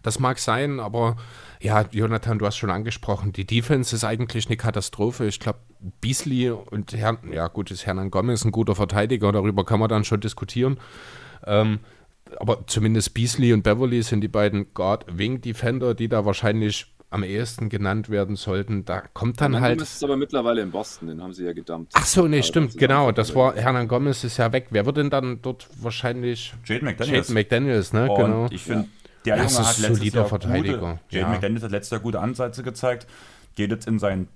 Das 0.04 0.20
mag 0.20 0.38
sein, 0.38 0.80
aber 0.80 1.16
ja, 1.62 1.86
Jonathan, 1.91 2.38
du 2.38 2.45
hast 2.45 2.58
schon 2.58 2.70
angesprochen, 2.70 3.32
die 3.32 3.45
Defense 3.45 3.95
ist 3.95 4.04
eigentlich 4.04 4.47
eine 4.47 4.58
Katastrophe. 4.58 5.26
Ich 5.26 5.39
glaube, 5.39 5.60
Beasley 6.01 6.51
und 6.51 6.93
Herrn, 6.93 7.18
ja 7.32 7.47
gut, 7.47 7.72
ist 7.72 7.86
Hernan 7.86 8.12
Gomez 8.12 8.45
ein 8.45 8.51
guter 8.51 8.76
Verteidiger, 8.76 9.32
darüber 9.32 9.66
kann 9.66 9.80
man 9.80 9.89
dann 9.89 10.04
schon 10.04 10.20
diskutieren. 10.20 10.78
Ähm, 11.45 11.80
aber 12.38 12.68
zumindest 12.68 13.14
Beasley 13.14 13.54
und 13.54 13.64
Beverly 13.64 14.01
sind 14.04 14.22
die 14.22 14.28
beiden 14.28 14.74
Guard-Wing-Defender, 14.74 15.93
die 15.93 16.10
da 16.10 16.26
wahrscheinlich 16.26 16.88
am 17.10 17.24
ehesten 17.24 17.70
genannt 17.70 18.10
werden 18.10 18.36
sollten. 18.36 18.86
Da 18.86 19.01
kommt 19.14 19.39
dann 19.39 19.54
Hernan 19.54 19.62
halt. 19.62 19.78
Gomez 19.78 19.93
ist 19.93 20.04
aber 20.04 20.18
mittlerweile 20.18 20.62
in 20.62 20.72
Boston, 20.72 21.10
den 21.10 21.22
haben 21.22 21.32
sie 21.32 21.45
ja 21.45 21.54
gedumpt. 21.54 21.93
Ach 21.93 22.06
so, 22.06 22.28
nee, 22.28 22.41
stimmt, 22.41 22.76
genau. 22.78 23.12
Das 23.12 23.36
war 23.36 23.56
Hernan 23.56 23.88
Gomez 23.88 24.24
ist 24.24 24.38
ja 24.38 24.51
weg. 24.51 24.68
Wer 24.72 24.86
wird 24.86 24.97
denn 24.97 25.12
dann 25.12 25.41
dort 25.41 25.68
wahrscheinlich? 25.80 26.54
Jaden 26.66 26.86
McDaniels. 26.86 27.28
Jaden 27.28 27.34
McDaniels, 27.36 27.93
ne? 27.93 28.12
Und 28.12 28.18
genau. 28.18 28.47
Ich 28.49 28.64
finde, 28.64 28.88
der 29.26 29.38
Junge 29.38 29.67
hat 29.67 29.78
letztes 29.80 30.13
Jahr 30.13 30.26
Verteidiger. 30.26 30.99
Gute, 31.09 31.19
ja. 31.19 31.28
McDaniels 31.28 31.63
hat 31.63 31.71
letztes 31.71 31.91
Jahr 31.91 32.01
gute 32.01 32.19
Ansätze 32.19 32.63
gezeigt. 32.63 33.07
Geht 33.55 33.71
jetzt 33.71 33.88
in 33.88 33.99
sein 33.99 34.28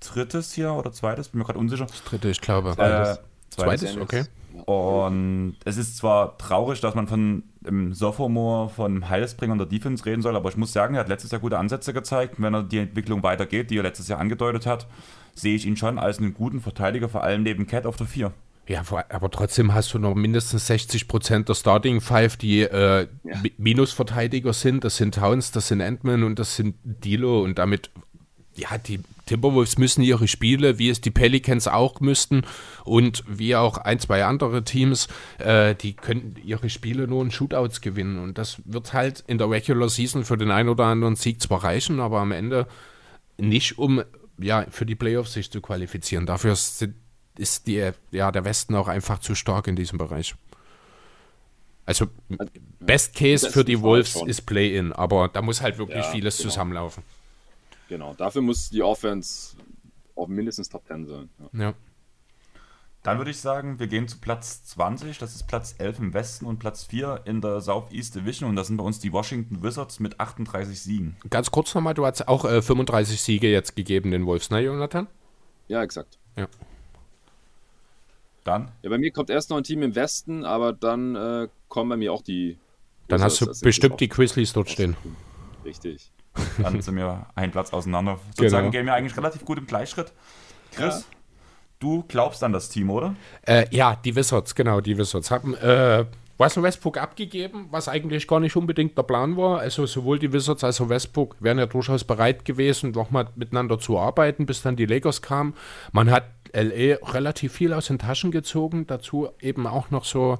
drittes 0.00 0.52
hier 0.52 0.72
oder 0.72 0.92
zweites, 0.92 1.28
bin 1.28 1.38
mir 1.38 1.44
gerade 1.44 1.58
unsicher. 1.58 1.86
Das 1.86 2.04
dritte, 2.04 2.30
ich 2.30 2.40
glaube. 2.40 2.74
Zweites, 2.74 3.18
äh, 3.18 3.20
zweites, 3.50 3.92
zweites 3.92 3.96
okay. 3.96 4.24
Und 4.64 5.56
es 5.64 5.76
ist 5.76 5.96
zwar 5.96 6.36
traurig, 6.38 6.80
dass 6.80 6.94
man 6.94 7.06
von 7.06 7.44
dem 7.60 7.92
Sophomore, 7.92 8.68
von 8.68 9.08
Heilsbringer 9.08 9.52
und 9.52 9.58
der 9.58 9.66
Defense 9.66 10.04
reden 10.04 10.22
soll, 10.22 10.36
aber 10.36 10.48
ich 10.48 10.56
muss 10.56 10.72
sagen, 10.72 10.94
er 10.94 11.00
hat 11.00 11.08
letztes 11.08 11.30
Jahr 11.30 11.40
gute 11.40 11.58
Ansätze 11.58 11.92
gezeigt. 11.92 12.36
Wenn 12.38 12.54
er 12.54 12.62
die 12.62 12.78
Entwicklung 12.78 13.22
weitergeht, 13.22 13.70
die 13.70 13.78
er 13.78 13.82
letztes 13.82 14.08
Jahr 14.08 14.18
angedeutet 14.18 14.66
hat, 14.66 14.86
sehe 15.34 15.54
ich 15.54 15.66
ihn 15.66 15.76
schon 15.76 15.98
als 15.98 16.18
einen 16.18 16.34
guten 16.34 16.60
Verteidiger, 16.60 17.08
vor 17.08 17.22
allem 17.22 17.42
neben 17.42 17.66
Cat 17.66 17.86
auf 17.86 17.96
der 17.96 18.06
4. 18.06 18.32
Ja, 18.70 18.84
aber 19.08 19.32
trotzdem 19.32 19.74
hast 19.74 19.92
du 19.94 19.98
noch 19.98 20.14
mindestens 20.14 20.68
60 20.68 21.08
Prozent 21.08 21.48
der 21.48 21.56
Starting 21.56 22.00
Five, 22.00 22.36
die 22.36 22.60
äh, 22.60 23.08
ja. 23.24 23.42
Minusverteidiger 23.58 24.52
sind. 24.52 24.84
Das 24.84 24.96
sind 24.96 25.16
Towns, 25.16 25.50
das 25.50 25.66
sind 25.66 25.80
Endman 25.80 26.22
und 26.22 26.38
das 26.38 26.54
sind 26.54 26.76
Dilo 26.84 27.42
und 27.42 27.58
damit, 27.58 27.90
ja, 28.54 28.78
die 28.78 29.00
Timberwolves 29.26 29.76
müssen 29.76 30.02
ihre 30.02 30.28
Spiele, 30.28 30.78
wie 30.78 30.88
es 30.88 31.00
die 31.00 31.10
Pelicans 31.10 31.66
auch 31.66 31.98
müssten 31.98 32.42
und 32.84 33.24
wie 33.26 33.56
auch 33.56 33.76
ein, 33.76 33.98
zwei 33.98 34.24
andere 34.24 34.62
Teams, 34.62 35.08
äh, 35.38 35.74
die 35.74 35.94
können 35.94 36.36
ihre 36.44 36.70
Spiele 36.70 37.08
nur 37.08 37.24
in 37.24 37.32
Shootouts 37.32 37.80
gewinnen 37.80 38.20
und 38.20 38.38
das 38.38 38.62
wird 38.66 38.92
halt 38.92 39.24
in 39.26 39.38
der 39.38 39.50
Regular 39.50 39.88
Season 39.88 40.24
für 40.24 40.36
den 40.36 40.52
einen 40.52 40.68
oder 40.68 40.84
anderen 40.84 41.16
Sieg 41.16 41.42
zwar 41.42 41.64
reichen, 41.64 41.98
aber 41.98 42.20
am 42.20 42.30
Ende 42.30 42.68
nicht, 43.36 43.78
um 43.78 44.04
ja, 44.38 44.64
für 44.70 44.86
die 44.86 44.94
Playoffs 44.94 45.32
sich 45.32 45.50
zu 45.50 45.60
qualifizieren. 45.60 46.24
Dafür 46.24 46.54
sind 46.54 46.94
ist 47.40 47.66
die, 47.66 47.90
ja, 48.10 48.30
der 48.30 48.44
Westen 48.44 48.74
auch 48.74 48.86
einfach 48.86 49.18
zu 49.18 49.34
stark 49.34 49.66
in 49.66 49.74
diesem 49.74 49.98
Bereich. 49.98 50.34
Also, 51.86 52.06
Best 52.78 53.16
Case 53.16 53.50
für 53.50 53.64
die 53.64 53.80
Wolves 53.80 54.14
ist 54.26 54.42
Play-In, 54.42 54.92
aber 54.92 55.28
da 55.28 55.42
muss 55.42 55.60
halt 55.60 55.78
wirklich 55.78 56.04
ja, 56.04 56.10
vieles 56.10 56.36
genau. 56.36 56.50
zusammenlaufen. 56.50 57.02
Genau, 57.88 58.14
dafür 58.14 58.42
muss 58.42 58.70
die 58.70 58.82
Offense 58.82 59.56
auch 60.14 60.28
mindestens 60.28 60.68
Top 60.68 60.86
10 60.86 61.06
sein. 61.06 61.30
Ja. 61.52 61.60
ja. 61.60 61.74
Dann 63.02 63.16
würde 63.16 63.30
ich 63.30 63.40
sagen, 63.40 63.80
wir 63.80 63.86
gehen 63.86 64.06
zu 64.06 64.18
Platz 64.18 64.62
20, 64.64 65.18
das 65.18 65.34
ist 65.34 65.48
Platz 65.48 65.74
11 65.78 65.98
im 66.00 66.14
Westen 66.14 66.44
und 66.44 66.58
Platz 66.58 66.84
4 66.84 67.22
in 67.24 67.40
der 67.40 67.62
Southeast 67.62 68.14
Division 68.14 68.50
und 68.50 68.56
das 68.56 68.66
sind 68.66 68.76
bei 68.76 68.84
uns 68.84 69.00
die 69.00 69.10
Washington 69.10 69.62
Wizards 69.62 70.00
mit 70.00 70.20
38 70.20 70.80
Siegen. 70.80 71.16
Ganz 71.30 71.50
kurz 71.50 71.74
nochmal, 71.74 71.94
du 71.94 72.04
hast 72.04 72.28
auch 72.28 72.44
äh, 72.44 72.60
35 72.60 73.20
Siege 73.20 73.50
jetzt 73.50 73.74
gegeben 73.74 74.10
den 74.10 74.26
Wolves, 74.26 74.50
ne 74.50 74.60
Jonathan? 74.60 75.06
Ja, 75.66 75.82
exakt. 75.82 76.18
Ja. 76.36 76.46
Dann? 78.44 78.70
Ja, 78.82 78.90
bei 78.90 78.98
mir 78.98 79.10
kommt 79.10 79.30
erst 79.30 79.50
noch 79.50 79.56
ein 79.56 79.64
Team 79.64 79.82
im 79.82 79.94
Westen, 79.94 80.44
aber 80.44 80.72
dann 80.72 81.14
äh, 81.14 81.48
kommen 81.68 81.90
bei 81.90 81.96
mir 81.96 82.12
auch 82.12 82.22
die. 82.22 82.58
Dann 83.08 83.22
hast 83.22 83.40
du 83.40 83.46
bestimmt 83.62 84.00
die 84.00 84.08
Grizzlies 84.08 84.52
dort 84.52 84.70
stehen. 84.70 84.96
Richtig. 85.64 86.10
Dann 86.62 86.80
sind 86.80 86.96
wir 86.96 87.26
einen 87.34 87.52
Platz 87.52 87.72
auseinander. 87.72 88.18
Sozusagen 88.36 88.70
genau. 88.70 88.70
gehen 88.70 88.86
wir 88.86 88.94
eigentlich 88.94 89.16
relativ 89.16 89.44
gut 89.44 89.58
im 89.58 89.66
Gleichschritt. 89.66 90.12
Chris, 90.72 91.00
ja. 91.00 91.16
du 91.80 92.04
glaubst 92.06 92.42
an 92.44 92.52
das 92.52 92.68
Team, 92.68 92.90
oder? 92.90 93.14
Äh, 93.42 93.66
ja, 93.70 93.96
die 93.96 94.14
Wizards, 94.14 94.54
genau, 94.54 94.80
die 94.80 94.96
Wizards 94.96 95.30
haben 95.30 95.54
äh, 95.54 96.04
Russell 96.40 96.62
Westbrook 96.62 96.96
abgegeben, 96.96 97.68
was 97.70 97.88
eigentlich 97.88 98.26
gar 98.26 98.40
nicht 98.40 98.56
unbedingt 98.56 98.96
der 98.96 99.02
Plan 99.02 99.36
war. 99.36 99.58
Also 99.58 99.84
sowohl 99.84 100.18
die 100.18 100.32
Wizards 100.32 100.64
als 100.64 100.80
auch 100.80 100.88
Westbrook 100.88 101.36
wären 101.40 101.58
ja 101.58 101.66
durchaus 101.66 102.04
bereit 102.04 102.44
gewesen, 102.44 102.92
nochmal 102.92 103.28
miteinander 103.34 103.78
zu 103.78 103.98
arbeiten, 103.98 104.46
bis 104.46 104.62
dann 104.62 104.76
die 104.76 104.86
Lakers 104.86 105.20
kamen. 105.20 105.54
Man 105.92 106.10
hat 106.10 106.24
LA 106.52 106.96
relativ 107.12 107.52
viel 107.52 107.72
aus 107.72 107.86
den 107.86 107.98
Taschen 107.98 108.30
gezogen, 108.30 108.86
dazu 108.86 109.28
eben 109.40 109.66
auch 109.66 109.90
noch 109.90 110.04
so 110.04 110.38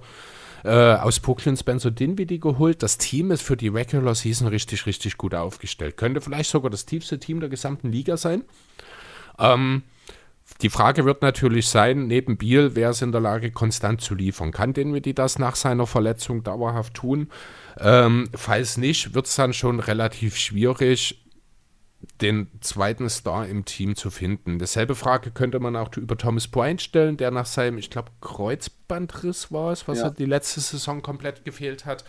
äh, 0.64 0.68
aus 0.68 1.16
Spencer 1.16 1.90
Dinwiddie 1.90 2.40
geholt. 2.40 2.82
Das 2.82 2.98
Team 2.98 3.30
ist 3.30 3.42
für 3.42 3.56
die 3.56 3.68
Regular 3.68 4.14
Season 4.14 4.48
richtig, 4.48 4.86
richtig 4.86 5.16
gut 5.16 5.34
aufgestellt. 5.34 5.96
Könnte 5.96 6.20
vielleicht 6.20 6.50
sogar 6.50 6.70
das 6.70 6.86
tiefste 6.86 7.18
Team 7.18 7.40
der 7.40 7.48
gesamten 7.48 7.90
Liga 7.90 8.16
sein. 8.16 8.44
Ähm, 9.38 9.82
die 10.62 10.68
Frage 10.68 11.06
wird 11.06 11.22
natürlich 11.22 11.68
sein, 11.68 12.06
neben 12.06 12.36
Biel, 12.36 12.74
wer 12.74 12.90
ist 12.90 13.00
in 13.00 13.12
der 13.12 13.20
Lage, 13.20 13.50
konstant 13.50 14.02
zu 14.02 14.14
liefern? 14.14 14.50
Kann 14.50 14.74
Dinwiddie 14.74 15.14
das 15.14 15.38
nach 15.38 15.56
seiner 15.56 15.86
Verletzung 15.86 16.42
dauerhaft 16.42 16.94
tun? 16.94 17.30
Ähm, 17.78 18.28
falls 18.34 18.76
nicht, 18.76 19.14
wird 19.14 19.26
es 19.26 19.36
dann 19.36 19.54
schon 19.54 19.80
relativ 19.80 20.36
schwierig, 20.36 21.19
den 22.20 22.48
zweiten 22.60 23.08
Star 23.10 23.46
im 23.46 23.64
Team 23.64 23.94
zu 23.94 24.10
finden. 24.10 24.58
Dasselbe 24.58 24.94
Frage 24.94 25.30
könnte 25.30 25.60
man 25.60 25.76
auch 25.76 25.94
über 25.96 26.16
Thomas 26.16 26.48
Bryant 26.48 26.80
stellen, 26.80 27.16
der 27.16 27.30
nach 27.30 27.46
seinem, 27.46 27.78
ich 27.78 27.90
glaube, 27.90 28.10
Kreuzbandriss 28.20 29.52
war 29.52 29.72
es, 29.72 29.86
was 29.86 29.98
ja. 29.98 30.04
er 30.06 30.10
die 30.10 30.24
letzte 30.24 30.60
Saison 30.60 31.02
komplett 31.02 31.44
gefehlt 31.44 31.84
hat. 31.84 32.04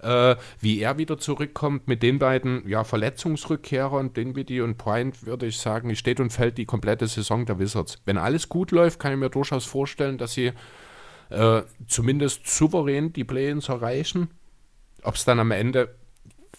Äh, 0.00 0.36
wie 0.60 0.80
er 0.80 0.98
wieder 0.98 1.16
zurückkommt 1.16 1.88
mit 1.88 2.02
den 2.02 2.18
beiden 2.18 2.68
ja, 2.68 2.84
Verletzungsrückkehrern, 2.84 4.12
Dinwiddie 4.12 4.60
und 4.60 4.76
Bryant, 4.76 5.24
würde 5.24 5.46
ich 5.46 5.58
sagen, 5.58 5.94
steht 5.96 6.20
und 6.20 6.30
fällt 6.30 6.58
die 6.58 6.66
komplette 6.66 7.06
Saison 7.06 7.46
der 7.46 7.58
Wizards. 7.58 7.98
Wenn 8.04 8.18
alles 8.18 8.50
gut 8.50 8.72
läuft, 8.72 9.00
kann 9.00 9.12
ich 9.12 9.18
mir 9.18 9.30
durchaus 9.30 9.64
vorstellen, 9.64 10.18
dass 10.18 10.34
sie 10.34 10.52
äh, 11.30 11.62
zumindest 11.86 12.46
souverän 12.46 13.14
die 13.14 13.24
Play-ins 13.24 13.70
erreichen. 13.70 14.28
Ob 15.02 15.14
es 15.14 15.24
dann 15.24 15.40
am 15.40 15.50
Ende 15.50 15.94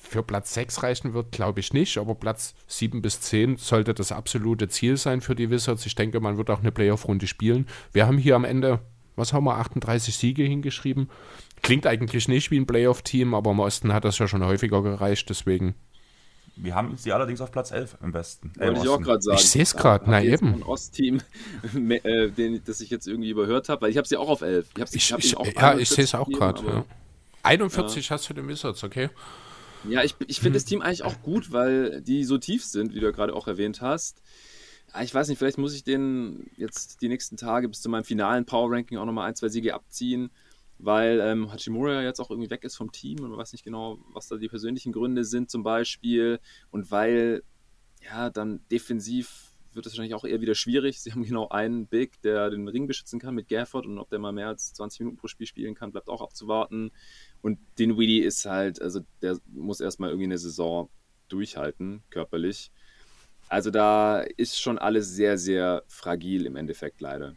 für 0.08 0.24
Platz 0.24 0.54
6 0.54 0.84
reichen 0.84 1.14
wird, 1.14 1.32
glaube 1.32 1.60
ich 1.60 1.74
nicht, 1.74 1.98
aber 1.98 2.16
Platz 2.16 2.56
7 2.68 3.02
bis 3.02 3.22
10 3.22 3.58
sollte 3.58 3.94
das 3.94 4.12
absolute 4.12 4.70
Ziel 4.70 4.98
sein 4.98 5.22
für 5.22 5.36
die 5.36 5.50
Wizards. 5.50 5.86
Ich 5.86 5.96
denke, 5.96 6.20
man 6.20 6.38
wird 6.38 6.50
auch 6.50 6.60
eine 6.60 6.72
Playoff-Runde 6.72 7.28
spielen. 7.28 7.68
Wir 7.92 8.08
haben 8.08 8.18
hier 8.18 8.36
am 8.36 8.46
Ende, 8.46 8.80
was 9.16 9.34
haben 9.34 9.46
wir, 9.46 9.58
38 9.58 10.16
Siege 10.16 10.44
hingeschrieben. 10.44 11.10
Klingt 11.62 11.86
eigentlich 11.86 12.28
nicht 12.28 12.52
wie 12.52 12.60
ein 12.60 12.68
Playoff-Team, 12.68 13.34
aber 13.34 13.52
im 13.52 13.60
Osten 13.60 13.94
hat 13.94 14.06
das 14.06 14.18
ja 14.20 14.28
schon 14.28 14.46
häufiger 14.46 14.82
gereicht, 14.82 15.30
deswegen. 15.30 15.76
Wir 16.56 16.74
haben 16.74 16.98
sie 16.98 17.12
allerdings 17.12 17.40
auf 17.42 17.52
Platz 17.52 17.72
11 17.72 17.98
im 18.02 18.14
Westen. 18.14 18.52
Äh, 18.58 18.68
Wollte 18.68 18.82
ich 18.82 18.90
auch 18.90 19.02
gerade 19.02 19.22
sagen. 19.22 19.38
Ich 19.38 19.50
sehe 19.50 19.62
es 19.62 19.76
gerade, 19.76 20.06
na 20.10 20.24
eben. 20.24 20.56
Ein 20.56 20.64
Ostteam, 20.64 21.22
äh, 21.90 22.60
das 22.66 22.82
ich 22.82 22.90
jetzt 22.90 23.08
irgendwie 23.08 23.30
überhört 23.30 23.70
habe, 23.70 23.82
weil 23.82 23.92
ich 23.92 23.98
habe 23.98 24.08
sie 24.08 24.18
auch 24.18 24.30
auf 24.30 24.42
11. 24.42 24.68
Ich, 24.78 24.96
ich, 24.96 25.12
ich, 25.12 25.38
ich 25.40 25.54
ja, 25.56 25.78
ich 25.78 25.90
sehe 25.90 26.04
es 26.04 26.16
auch 26.16 26.28
gerade. 26.28 26.66
Ja. 26.66 26.86
41 27.44 28.10
ja. 28.10 28.16
hast 28.16 28.30
du 28.30 28.34
den 28.34 28.48
Wizards, 28.48 28.84
okay? 28.84 29.10
Ja, 29.88 30.04
ich, 30.04 30.16
ich 30.28 30.40
finde 30.40 30.58
das 30.58 30.66
Team 30.66 30.82
eigentlich 30.82 31.04
auch 31.04 31.22
gut, 31.22 31.52
weil 31.52 32.02
die 32.02 32.24
so 32.24 32.38
tief 32.38 32.64
sind, 32.64 32.94
wie 32.94 33.00
du 33.00 33.06
ja 33.06 33.12
gerade 33.12 33.34
auch 33.34 33.48
erwähnt 33.48 33.82
hast. 33.82 34.22
Ich 35.02 35.14
weiß 35.14 35.28
nicht, 35.28 35.38
vielleicht 35.38 35.58
muss 35.58 35.76
ich 35.76 35.84
den 35.84 36.50
jetzt 36.58 37.02
die 37.02 37.10
nächsten 37.10 37.38
Tage 37.38 37.70
bis 37.70 37.82
zu 37.82 37.90
meinem 37.90 38.04
finalen 38.04 38.46
Power 38.46 38.72
Ranking 38.72 38.98
auch 38.98 39.06
nochmal 39.06 39.28
ein, 39.28 39.36
zwei 39.36 39.50
Siege 39.50 39.74
abziehen, 39.74 40.32
weil 40.80 41.20
ähm, 41.20 41.52
Hachimura 41.52 42.02
jetzt 42.02 42.20
auch 42.20 42.32
irgendwie 42.32 42.50
weg 42.50 42.64
ist 42.64 42.76
vom 42.76 42.92
Team 42.92 43.20
und 43.20 43.30
man 43.30 43.38
weiß 43.38 43.52
nicht 43.52 43.64
genau, 43.64 44.00
was 44.14 44.28
da 44.28 44.38
die 44.38 44.48
persönlichen 44.48 44.92
Gründe 44.92 45.24
sind 45.26 45.52
zum 45.52 45.64
Beispiel 45.64 46.40
und 46.72 46.90
weil 46.90 47.44
ja 48.02 48.30
dann 48.30 48.62
defensiv 48.72 49.48
wird 49.78 49.86
es 49.86 49.94
wahrscheinlich 49.94 50.16
auch 50.16 50.26
eher 50.26 50.42
wieder 50.42 50.56
schwierig. 50.56 51.00
Sie 51.00 51.12
haben 51.12 51.24
genau 51.24 51.48
einen 51.50 51.88
Big, 51.88 52.22
der 52.22 52.50
den 52.50 52.68
Ring 52.68 52.88
beschützen 52.88 53.20
kann 53.20 53.36
mit 53.36 53.48
Gafford 53.48 53.86
und 53.86 54.00
ob 54.00 54.10
der 54.10 54.20
mal 54.20 54.34
mehr 54.34 54.48
als 54.48 54.74
20 54.74 55.02
Minuten 55.02 55.18
pro 55.18 55.28
Spiel 55.28 55.48
spielen 55.48 55.76
kann, 55.76 55.92
bleibt 55.92 56.10
auch 56.10 56.22
abzuwarten. 56.22 56.92
Und 57.42 57.60
den 57.80 57.98
Weedy 57.98 58.20
ist 58.20 58.46
halt, 58.46 58.82
also 58.82 59.02
der 59.22 59.38
muss 59.54 59.80
erstmal 59.80 60.10
irgendwie 60.10 60.26
eine 60.26 60.38
Saison 60.38 60.90
durchhalten, 61.30 62.04
körperlich. 62.10 62.72
Also 63.50 63.72
da 63.72 64.20
ist 64.20 64.60
schon 64.60 64.78
alles 64.78 65.10
sehr, 65.10 65.38
sehr 65.38 65.84
fragil 65.88 66.46
im 66.46 66.56
Endeffekt 66.56 67.00
leider, 67.02 67.36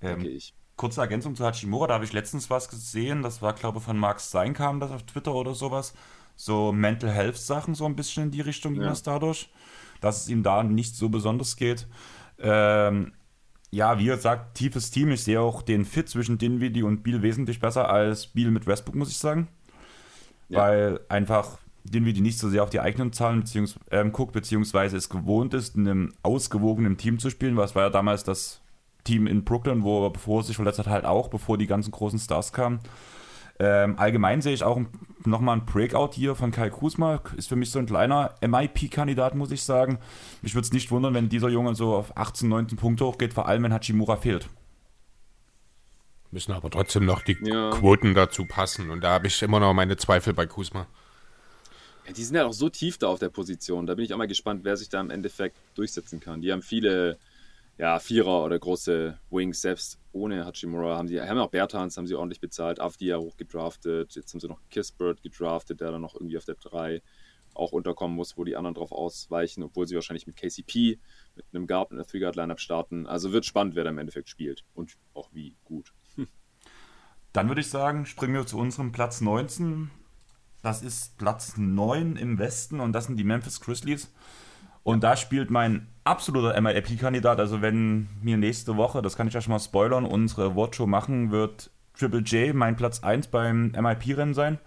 ähm, 0.00 0.20
denke 0.20 0.28
ich. 0.28 0.54
kurze 0.76 1.00
Ergänzung 1.00 1.34
zu 1.34 1.44
Hachimura, 1.44 1.88
da 1.88 1.94
habe 1.94 2.04
ich 2.04 2.12
letztens 2.12 2.48
was 2.48 2.68
gesehen, 2.68 3.22
das 3.22 3.42
war 3.42 3.54
glaube 3.54 3.78
ich 3.78 3.84
von 3.84 3.98
Mark 3.98 4.20
Stein 4.20 4.54
kam 4.54 4.78
das 4.78 4.92
auf 4.92 5.02
Twitter 5.02 5.34
oder 5.34 5.54
sowas, 5.54 5.94
so 6.36 6.70
Mental 6.70 7.10
Health 7.10 7.36
Sachen 7.36 7.74
so 7.74 7.86
ein 7.86 7.96
bisschen 7.96 8.24
in 8.24 8.30
die 8.30 8.40
Richtung 8.40 8.74
ging 8.74 8.82
ja. 8.82 8.90
das 8.90 9.02
dadurch, 9.02 9.50
dass 10.00 10.22
es 10.22 10.28
ihm 10.28 10.44
da 10.44 10.62
nicht 10.62 10.94
so 10.94 11.08
besonders 11.08 11.56
geht. 11.56 11.88
Ähm, 12.38 13.12
ja, 13.70 13.98
wie 13.98 14.06
gesagt, 14.06 14.56
tiefes 14.56 14.90
Team. 14.90 15.10
Ich 15.10 15.24
sehe 15.24 15.40
auch 15.40 15.62
den 15.62 15.84
Fit 15.84 16.08
zwischen 16.08 16.38
Dinwiddie 16.38 16.82
und 16.82 17.02
Biel 17.02 17.22
wesentlich 17.22 17.60
besser 17.60 17.90
als 17.90 18.28
Biel 18.28 18.50
mit 18.50 18.66
Westbrook, 18.66 18.94
muss 18.94 19.10
ich 19.10 19.18
sagen. 19.18 19.48
Ja. 20.48 20.60
Weil 20.60 21.00
einfach 21.08 21.58
Dinwiddie 21.84 22.20
nicht 22.20 22.38
so 22.38 22.48
sehr 22.48 22.62
auf 22.62 22.70
die 22.70 22.80
eigenen 22.80 23.12
Zahlen 23.12 23.40
beziehungs 23.40 23.78
äh, 23.90 24.04
guckt, 24.08 24.32
beziehungsweise 24.32 24.96
es 24.96 25.08
gewohnt 25.08 25.54
ist, 25.54 25.76
in 25.76 25.88
einem 25.88 26.14
ausgewogenen 26.22 26.96
Team 26.96 27.18
zu 27.18 27.30
spielen. 27.30 27.56
Was 27.56 27.74
war 27.74 27.84
ja 27.84 27.90
damals 27.90 28.24
das 28.24 28.60
Team 29.04 29.26
in 29.26 29.44
Brooklyn, 29.44 29.82
wo 29.82 30.06
er, 30.06 30.10
bevor 30.10 30.40
er 30.40 30.44
sich 30.44 30.56
verletzt 30.56 30.78
hat, 30.78 30.86
halt 30.86 31.04
auch, 31.04 31.28
bevor 31.28 31.58
die 31.58 31.66
ganzen 31.66 31.90
großen 31.90 32.18
Stars 32.18 32.52
kamen. 32.52 32.80
Ähm, 33.58 33.98
allgemein 33.98 34.40
sehe 34.40 34.54
ich 34.54 34.62
auch 34.62 34.80
nochmal 35.24 35.56
ein 35.56 35.66
Breakout 35.66 36.10
hier 36.14 36.34
von 36.34 36.50
Kai 36.50 36.70
Kusma. 36.70 37.20
Ist 37.36 37.48
für 37.48 37.56
mich 37.56 37.70
so 37.70 37.78
ein 37.78 37.86
kleiner 37.86 38.34
MIP-Kandidat, 38.40 39.34
muss 39.34 39.50
ich 39.50 39.62
sagen. 39.62 39.98
Mich 40.42 40.54
würde 40.54 40.66
es 40.66 40.72
nicht 40.72 40.90
wundern, 40.90 41.14
wenn 41.14 41.28
dieser 41.28 41.48
Junge 41.48 41.74
so 41.74 41.94
auf 41.94 42.16
18, 42.16 42.48
19 42.48 42.78
Punkte 42.78 43.04
hochgeht, 43.04 43.34
vor 43.34 43.46
allem 43.48 43.64
wenn 43.64 43.72
Hachimura 43.72 44.16
fehlt. 44.16 44.48
Müssen 46.30 46.52
aber 46.52 46.70
trotzdem 46.70 47.06
noch 47.06 47.22
die 47.22 47.38
ja. 47.42 47.70
Quoten 47.70 48.14
dazu 48.14 48.44
passen. 48.44 48.90
Und 48.90 49.02
da 49.02 49.10
habe 49.12 49.26
ich 49.28 49.40
immer 49.42 49.60
noch 49.60 49.72
meine 49.72 49.96
Zweifel 49.96 50.34
bei 50.34 50.46
Kusma. 50.46 50.86
Ja, 52.06 52.12
die 52.12 52.24
sind 52.24 52.36
ja 52.36 52.46
auch 52.46 52.52
so 52.52 52.68
tief 52.68 52.98
da 52.98 53.08
auf 53.08 53.18
der 53.18 53.30
Position. 53.30 53.86
Da 53.86 53.94
bin 53.94 54.04
ich 54.04 54.12
auch 54.12 54.18
mal 54.18 54.28
gespannt, 54.28 54.60
wer 54.64 54.76
sich 54.76 54.88
da 54.88 55.00
im 55.00 55.10
Endeffekt 55.10 55.56
durchsetzen 55.74 56.20
kann. 56.20 56.42
Die 56.42 56.52
haben 56.52 56.62
viele 56.62 57.18
ja, 57.78 57.98
Vierer 57.98 58.44
oder 58.44 58.58
große 58.58 59.18
Wings, 59.30 59.62
selbst 59.62 59.98
ohne 60.18 60.44
Hachimura, 60.44 60.96
haben 60.96 61.08
die 61.08 61.20
haben 61.20 61.38
auch 61.38 61.50
Bertans, 61.50 61.96
haben 61.96 62.06
sie 62.06 62.14
ordentlich 62.14 62.40
bezahlt, 62.40 62.80
Avdia 62.80 63.18
hochgedraftet, 63.18 64.14
jetzt 64.14 64.32
haben 64.32 64.40
sie 64.40 64.48
noch 64.48 64.60
Kissbird 64.70 65.22
gedraftet, 65.22 65.80
der 65.80 65.92
dann 65.92 66.02
noch 66.02 66.14
irgendwie 66.14 66.36
auf 66.36 66.44
der 66.44 66.56
3 66.56 67.02
auch 67.54 67.72
unterkommen 67.72 68.16
muss, 68.16 68.36
wo 68.36 68.44
die 68.44 68.56
anderen 68.56 68.74
drauf 68.74 68.92
ausweichen, 68.92 69.62
obwohl 69.62 69.86
sie 69.86 69.94
wahrscheinlich 69.94 70.26
mit 70.26 70.36
KCP, 70.36 70.98
mit 71.34 71.46
einem 71.52 71.66
Guard, 71.66 71.90
mit 71.90 71.98
einer 71.98 72.06
Three-Guard-Lineup 72.06 72.60
starten. 72.60 73.06
Also 73.06 73.32
wird 73.32 73.44
spannend, 73.44 73.74
wer 73.74 73.84
da 73.84 73.90
im 73.90 73.98
Endeffekt 73.98 74.28
spielt 74.28 74.64
und 74.74 74.96
auch 75.14 75.30
wie 75.32 75.56
gut. 75.64 75.92
Dann 77.32 77.48
würde 77.48 77.60
ich 77.60 77.68
sagen, 77.68 78.06
springen 78.06 78.34
wir 78.34 78.46
zu 78.46 78.58
unserem 78.58 78.92
Platz 78.92 79.20
19. 79.20 79.90
Das 80.62 80.82
ist 80.82 81.18
Platz 81.18 81.56
9 81.56 82.16
im 82.16 82.38
Westen 82.38 82.80
und 82.80 82.92
das 82.92 83.06
sind 83.06 83.16
die 83.16 83.24
Memphis 83.24 83.60
Grizzlies. 83.60 84.12
Und 84.82 85.04
da 85.04 85.16
spielt 85.16 85.50
mein 85.50 85.88
absoluter 86.08 86.60
MIP-Kandidat. 86.60 87.38
Also 87.38 87.62
wenn 87.62 88.08
mir 88.22 88.36
nächste 88.36 88.76
Woche, 88.76 89.02
das 89.02 89.16
kann 89.16 89.28
ich 89.28 89.34
ja 89.34 89.40
schon 89.40 89.52
mal 89.52 89.60
spoilern, 89.60 90.04
unsere 90.04 90.56
Watcho 90.56 90.86
machen, 90.86 91.30
wird 91.30 91.70
Triple 91.98 92.20
J 92.20 92.54
mein 92.54 92.76
Platz 92.76 93.02
1 93.02 93.28
beim 93.28 93.72
MIP-Rennen 93.72 94.34
sein. 94.34 94.58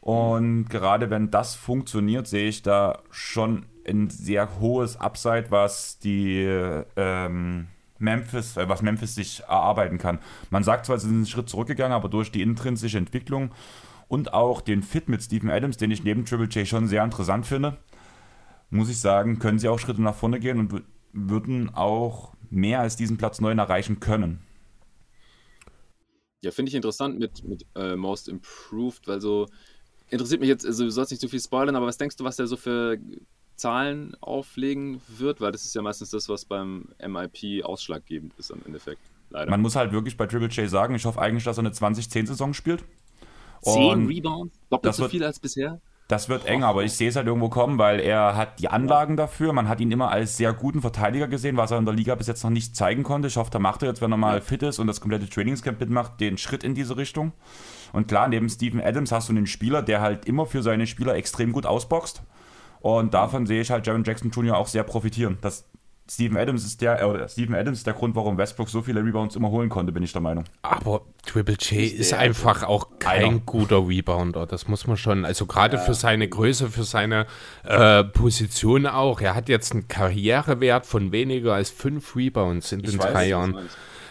Und 0.00 0.68
gerade 0.68 1.10
wenn 1.10 1.30
das 1.30 1.54
funktioniert, 1.54 2.26
sehe 2.26 2.48
ich 2.48 2.62
da 2.62 3.00
schon 3.10 3.66
ein 3.86 4.08
sehr 4.08 4.60
hohes 4.60 4.96
Upside, 4.96 5.46
was 5.50 5.98
die 5.98 6.42
ähm, 6.96 7.66
Memphis, 7.98 8.56
äh, 8.56 8.68
was 8.68 8.82
Memphis 8.82 9.14
sich 9.14 9.40
erarbeiten 9.40 9.98
kann. 9.98 10.20
Man 10.50 10.64
sagt 10.64 10.86
zwar, 10.86 10.98
sie 10.98 11.06
sind 11.08 11.16
einen 11.16 11.26
Schritt 11.26 11.48
zurückgegangen, 11.48 11.92
aber 11.92 12.08
durch 12.08 12.32
die 12.32 12.42
intrinsische 12.42 12.98
Entwicklung 12.98 13.50
und 14.08 14.32
auch 14.32 14.60
den 14.60 14.82
Fit 14.82 15.08
mit 15.08 15.22
Stephen 15.22 15.50
Adams, 15.50 15.76
den 15.76 15.90
ich 15.90 16.02
neben 16.02 16.24
Triple 16.24 16.46
J 16.46 16.66
schon 16.66 16.88
sehr 16.88 17.04
interessant 17.04 17.46
finde, 17.46 17.76
muss 18.70 18.88
ich 18.88 19.00
sagen, 19.00 19.38
können 19.38 19.58
sie 19.58 19.68
auch 19.68 19.78
Schritte 19.78 20.02
nach 20.02 20.14
vorne 20.14 20.40
gehen 20.40 20.58
und 20.58 20.82
würden 21.12 21.74
auch 21.74 22.32
mehr 22.50 22.80
als 22.80 22.96
diesen 22.96 23.16
Platz 23.16 23.40
9 23.40 23.58
erreichen 23.58 24.00
können. 24.00 24.40
Ja, 26.42 26.50
finde 26.50 26.70
ich 26.70 26.74
interessant 26.74 27.18
mit, 27.18 27.44
mit 27.44 27.66
äh, 27.74 27.96
Most 27.96 28.28
Improved, 28.28 29.06
weil 29.06 29.20
so 29.20 29.46
interessiert 30.08 30.40
mich 30.40 30.48
jetzt, 30.48 30.64
also 30.64 30.84
du 30.84 30.90
sollst 30.90 31.10
nicht 31.10 31.20
zu 31.20 31.28
viel 31.28 31.40
spoilern, 31.40 31.76
aber 31.76 31.86
was 31.86 31.98
denkst 31.98 32.16
du, 32.16 32.24
was 32.24 32.36
der 32.36 32.46
so 32.46 32.56
für 32.56 32.98
Zahlen 33.56 34.16
auflegen 34.20 35.00
wird? 35.08 35.40
Weil 35.40 35.52
das 35.52 35.64
ist 35.64 35.74
ja 35.74 35.82
meistens 35.82 36.10
das, 36.10 36.28
was 36.28 36.44
beim 36.44 36.88
MIP 36.98 37.64
ausschlaggebend 37.64 38.32
ist 38.38 38.50
im 38.50 38.64
Endeffekt. 38.64 39.02
Leider. 39.28 39.50
Man 39.50 39.60
muss 39.60 39.76
halt 39.76 39.92
wirklich 39.92 40.16
bei 40.16 40.26
Triple 40.26 40.48
J 40.48 40.68
sagen, 40.68 40.94
ich 40.94 41.04
hoffe 41.04 41.20
eigentlich, 41.20 41.44
dass 41.44 41.58
er 41.58 41.60
eine 41.60 41.70
20-10-Saison 41.70 42.54
spielt. 42.54 42.84
10 43.62 44.06
Rebounds? 44.06 44.58
Doppelt 44.70 44.94
so 44.94 45.08
viel 45.08 45.22
als 45.22 45.38
bisher? 45.38 45.80
Das 46.10 46.28
wird 46.28 46.44
eng, 46.44 46.64
aber 46.64 46.82
ich 46.82 46.94
sehe 46.94 47.08
es 47.08 47.14
halt 47.14 47.28
irgendwo 47.28 47.50
kommen, 47.50 47.78
weil 47.78 48.00
er 48.00 48.34
hat 48.34 48.58
die 48.58 48.66
Anlagen 48.66 49.16
dafür. 49.16 49.52
Man 49.52 49.68
hat 49.68 49.78
ihn 49.78 49.92
immer 49.92 50.10
als 50.10 50.36
sehr 50.36 50.52
guten 50.52 50.80
Verteidiger 50.80 51.28
gesehen, 51.28 51.56
was 51.56 51.70
er 51.70 51.78
in 51.78 51.84
der 51.84 51.94
Liga 51.94 52.16
bis 52.16 52.26
jetzt 52.26 52.42
noch 52.42 52.50
nicht 52.50 52.74
zeigen 52.74 53.04
konnte. 53.04 53.28
Ich 53.28 53.36
hoffe, 53.36 53.52
da 53.52 53.60
macht 53.60 53.82
er 53.82 53.90
jetzt, 53.90 54.02
wenn 54.02 54.10
er 54.10 54.16
mal 54.16 54.40
fit 54.40 54.64
ist 54.64 54.80
und 54.80 54.88
das 54.88 55.00
komplette 55.00 55.28
Trainingscamp 55.28 55.78
mitmacht, 55.78 56.18
den 56.18 56.36
Schritt 56.36 56.64
in 56.64 56.74
diese 56.74 56.96
Richtung. 56.96 57.30
Und 57.92 58.08
klar, 58.08 58.26
neben 58.26 58.48
Steven 58.48 58.80
Adams 58.80 59.12
hast 59.12 59.28
du 59.28 59.32
einen 59.34 59.46
Spieler, 59.46 59.82
der 59.82 60.00
halt 60.00 60.24
immer 60.24 60.46
für 60.46 60.64
seine 60.64 60.88
Spieler 60.88 61.14
extrem 61.14 61.52
gut 61.52 61.64
ausboxt. 61.64 62.24
Und 62.80 63.14
davon 63.14 63.46
sehe 63.46 63.60
ich 63.60 63.70
halt 63.70 63.86
Jaron 63.86 64.02
Jackson 64.02 64.32
Jr. 64.32 64.56
auch 64.56 64.66
sehr 64.66 64.82
profitieren. 64.82 65.38
Das 65.42 65.69
Steven 66.10 66.36
Adams 66.36 66.64
ist 66.64 66.80
der, 66.80 67.00
äh, 67.00 67.28
Steven 67.28 67.54
Adams 67.54 67.78
ist 67.78 67.86
der 67.86 67.94
Grund, 67.94 68.16
warum 68.16 68.36
Westbrook 68.36 68.68
so 68.68 68.82
viele 68.82 69.04
Rebounds 69.04 69.36
immer 69.36 69.48
holen 69.50 69.68
konnte, 69.68 69.92
bin 69.92 70.02
ich 70.02 70.10
der 70.10 70.20
Meinung. 70.20 70.42
Aber 70.62 71.02
Triple 71.24 71.54
J 71.54 71.82
ist, 71.82 71.92
ist 71.92 72.14
einfach 72.14 72.64
auch 72.64 72.88
kein 72.98 73.24
einer. 73.24 73.38
guter 73.38 73.86
Rebounder. 73.86 74.44
Das 74.44 74.66
muss 74.66 74.88
man 74.88 74.96
schon, 74.96 75.24
also 75.24 75.46
gerade 75.46 75.76
ja. 75.76 75.82
für 75.82 75.94
seine 75.94 76.26
Größe, 76.28 76.68
für 76.68 76.82
seine 76.82 77.26
äh, 77.62 78.02
Position 78.02 78.86
auch. 78.86 79.20
Er 79.20 79.36
hat 79.36 79.48
jetzt 79.48 79.70
einen 79.70 79.86
Karrierewert 79.86 80.84
von 80.84 81.12
weniger 81.12 81.54
als 81.54 81.70
fünf 81.70 82.16
Rebounds 82.16 82.72
in 82.72 82.80
ich 82.80 82.90
den 82.90 82.98
weiß, 82.98 83.12
drei 83.12 83.28
Jahren. 83.28 83.56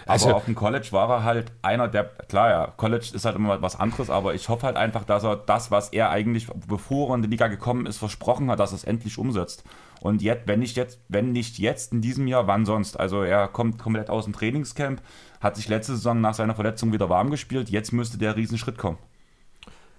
Also, 0.06 0.30
aber 0.30 0.38
auf 0.38 0.46
dem 0.46 0.56
College 0.56 0.88
war 0.92 1.10
er 1.10 1.24
halt 1.26 1.52
einer 1.62 1.90
der, 1.90 2.06
klar, 2.06 2.50
ja, 2.50 2.74
College 2.78 3.12
ist 3.14 3.26
halt 3.26 3.36
immer 3.36 3.62
was 3.62 3.78
anderes, 3.78 4.10
aber 4.10 4.34
ich 4.34 4.48
hoffe 4.48 4.66
halt 4.66 4.78
einfach, 4.78 5.04
dass 5.04 5.26
er 5.26 5.36
das, 5.36 5.70
was 5.70 5.90
er 5.90 6.10
eigentlich, 6.10 6.48
bevor 6.68 7.12
er 7.12 7.16
in 7.16 7.24
die 7.24 7.28
Liga 7.28 7.48
gekommen 7.48 7.86
ist, 7.86 7.98
versprochen 7.98 8.50
hat, 8.50 8.60
dass 8.60 8.72
er 8.72 8.76
es 8.76 8.84
endlich 8.86 9.18
umsetzt. 9.18 9.66
Und 10.02 10.22
jetzt, 10.22 10.48
wenn 10.48 10.60
nicht 10.60 10.78
jetzt, 10.78 11.00
wenn 11.10 11.32
nicht 11.32 11.60
jetzt 11.60 11.92
in 11.92 12.02
diesem 12.02 12.28
Jahr, 12.28 12.48
wann 12.48 12.66
sonst? 12.66 13.00
Also 13.00 13.22
er 13.22 13.48
kommt 13.48 13.80
komplett 13.80 14.10
aus 14.10 14.26
dem 14.26 14.34
Trainingscamp, 14.34 15.02
hat 15.42 15.56
sich 15.56 15.68
letzte 15.68 15.96
Saison 15.96 16.22
nach 16.22 16.34
seiner 16.34 16.56
Verletzung 16.56 16.94
wieder 16.94 17.10
warm 17.10 17.30
gespielt, 17.30 17.70
jetzt 17.70 17.92
müsste 17.92 18.18
der 18.18 18.36
Riesenschritt 18.36 18.78
kommen. 18.78 18.98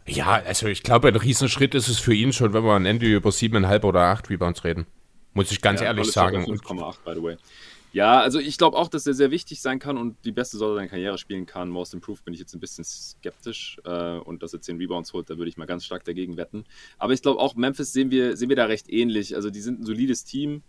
Ja, 0.06 0.42
also 0.44 0.66
ich 0.66 0.82
glaube, 0.82 1.08
ein 1.08 1.16
Riesenschritt 1.16 1.74
ist 1.74 1.88
es 1.88 1.98
für 1.98 2.14
ihn 2.14 2.32
schon, 2.32 2.52
wenn 2.52 2.64
wir 2.64 2.72
am 2.72 2.86
Ende 2.86 3.06
über 3.06 3.30
siebeneinhalb 3.30 3.84
oder 3.84 4.00
acht 4.00 4.30
Rebounds 4.30 4.64
reden. 4.64 4.86
Muss 5.34 5.52
ich 5.52 5.60
ganz 5.60 5.80
ja, 5.80 5.86
ehrlich 5.86 6.10
sagen. 6.10 6.44
5,8 6.44 7.04
by 7.04 7.12
the 7.14 7.22
way. 7.22 7.36
Ja, 7.92 8.20
also 8.20 8.38
ich 8.38 8.56
glaube 8.56 8.76
auch, 8.76 8.88
dass 8.88 9.06
er 9.06 9.14
sehr 9.14 9.32
wichtig 9.32 9.60
sein 9.60 9.80
kann 9.80 9.96
und 9.96 10.16
die 10.24 10.30
beste 10.30 10.56
Sorte 10.58 10.76
seiner 10.76 10.88
Karriere 10.88 11.18
spielen 11.18 11.44
kann. 11.44 11.68
Most 11.68 11.92
Improved 11.92 12.24
bin 12.24 12.34
ich 12.34 12.40
jetzt 12.40 12.54
ein 12.54 12.60
bisschen 12.60 12.84
skeptisch 12.84 13.80
äh, 13.84 14.18
und 14.18 14.42
dass 14.42 14.52
er 14.52 14.60
10 14.60 14.76
Rebounds 14.76 15.12
holt, 15.12 15.28
da 15.28 15.38
würde 15.38 15.48
ich 15.48 15.56
mal 15.56 15.66
ganz 15.66 15.84
stark 15.84 16.04
dagegen 16.04 16.36
wetten. 16.36 16.64
Aber 16.98 17.12
ich 17.12 17.22
glaube 17.22 17.40
auch, 17.40 17.56
Memphis 17.56 17.92
sehen 17.92 18.12
wir, 18.12 18.36
sehen 18.36 18.48
wir 18.48 18.56
da 18.56 18.66
recht 18.66 18.88
ähnlich. 18.88 19.34
Also 19.34 19.50
die 19.50 19.60
sind 19.60 19.80
ein 19.80 19.84
solides 19.84 20.24
Team, 20.24 20.62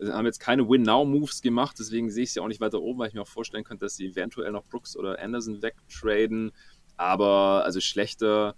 Sie 0.00 0.12
haben 0.12 0.26
jetzt 0.26 0.38
keine 0.38 0.68
Win-Now-Moves 0.68 1.42
gemacht, 1.42 1.76
deswegen 1.78 2.10
sehe 2.10 2.22
ich 2.22 2.32
sie 2.32 2.40
auch 2.40 2.46
nicht 2.46 2.60
weiter 2.60 2.80
oben, 2.80 3.00
weil 3.00 3.08
ich 3.08 3.14
mir 3.14 3.22
auch 3.22 3.28
vorstellen 3.28 3.64
könnte, 3.64 3.84
dass 3.86 3.96
sie 3.96 4.06
eventuell 4.06 4.52
noch 4.52 4.64
Brooks 4.64 4.96
oder 4.96 5.18
Anderson 5.18 5.60
wegtraden. 5.60 6.52
Aber 6.96 7.64
also 7.64 7.80
schlechter, 7.80 8.54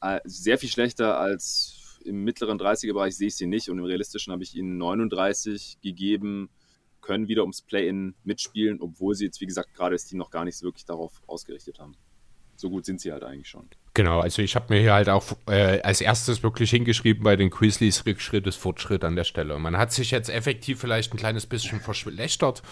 äh, 0.00 0.20
sehr 0.24 0.58
viel 0.58 0.68
schlechter 0.68 1.18
als 1.18 1.98
im 2.04 2.22
mittleren 2.22 2.58
30er-Bereich 2.58 3.16
sehe 3.16 3.28
ich 3.28 3.36
sie 3.36 3.48
nicht 3.48 3.68
und 3.68 3.78
im 3.78 3.84
realistischen 3.84 4.32
habe 4.32 4.44
ich 4.44 4.54
ihnen 4.54 4.78
39 4.78 5.78
gegeben 5.82 6.50
können 7.06 7.28
wieder 7.28 7.42
ums 7.42 7.62
Play-In 7.62 8.14
mitspielen, 8.24 8.80
obwohl 8.80 9.14
sie 9.14 9.26
jetzt, 9.26 9.40
wie 9.40 9.46
gesagt, 9.46 9.74
gerade 9.74 9.94
das 9.94 10.04
Team 10.04 10.18
noch 10.18 10.30
gar 10.30 10.44
nicht 10.44 10.60
wirklich 10.62 10.84
darauf 10.84 11.22
ausgerichtet 11.26 11.78
haben. 11.78 11.94
So 12.56 12.70
gut 12.70 12.84
sind 12.86 13.00
sie 13.00 13.12
halt 13.12 13.22
eigentlich 13.22 13.48
schon. 13.48 13.68
Genau, 13.94 14.20
also 14.20 14.42
ich 14.42 14.56
habe 14.56 14.74
mir 14.74 14.80
hier 14.80 14.92
halt 14.92 15.08
auch 15.08 15.24
äh, 15.48 15.80
als 15.82 16.00
erstes 16.00 16.42
wirklich 16.42 16.70
hingeschrieben 16.70 17.22
bei 17.22 17.36
den 17.36 17.48
Grizzlies 17.48 18.04
Rückschritt 18.04 18.46
ist 18.46 18.56
Fortschritt 18.56 19.04
an 19.04 19.14
der 19.16 19.24
Stelle. 19.24 19.58
Man 19.58 19.76
hat 19.76 19.92
sich 19.92 20.10
jetzt 20.10 20.28
effektiv 20.28 20.80
vielleicht 20.80 21.14
ein 21.14 21.18
kleines 21.18 21.46
bisschen 21.46 21.80
verschlechtert, 21.80 22.62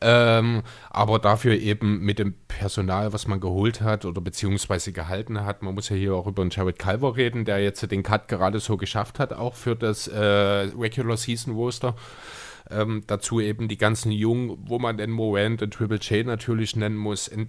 ähm, 0.00 0.62
aber 0.88 1.18
dafür 1.18 1.54
eben 1.58 2.00
mit 2.00 2.18
dem 2.18 2.34
Personal, 2.48 3.12
was 3.12 3.26
man 3.26 3.40
geholt 3.40 3.80
hat 3.80 4.04
oder 4.04 4.20
beziehungsweise 4.20 4.92
gehalten 4.92 5.44
hat. 5.44 5.62
Man 5.62 5.74
muss 5.74 5.88
ja 5.88 5.96
hier 5.96 6.14
auch 6.14 6.26
über 6.26 6.42
den 6.42 6.50
Jared 6.50 6.78
Calver 6.78 7.16
reden, 7.16 7.44
der 7.44 7.62
jetzt 7.62 7.90
den 7.90 8.02
Cut 8.02 8.28
gerade 8.28 8.60
so 8.60 8.76
geschafft 8.76 9.18
hat, 9.18 9.32
auch 9.32 9.54
für 9.54 9.76
das 9.76 10.08
äh, 10.08 10.18
Regular 10.18 11.16
Season 11.16 11.54
Roster. 11.54 11.96
Ähm, 12.72 13.04
dazu 13.06 13.40
eben 13.40 13.68
die 13.68 13.78
ganzen 13.78 14.12
Jungen, 14.12 14.56
wo 14.66 14.78
man 14.78 14.96
den 14.96 15.10
Morant 15.10 15.62
und 15.62 15.74
Triple 15.74 15.98
J 15.98 16.26
natürlich 16.26 16.76
nennen 16.76 16.96
muss, 16.96 17.28
in 17.28 17.48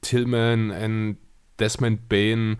Tillman, 0.00 0.70
in 0.70 1.18
Desmond 1.58 2.08
Bain. 2.08 2.58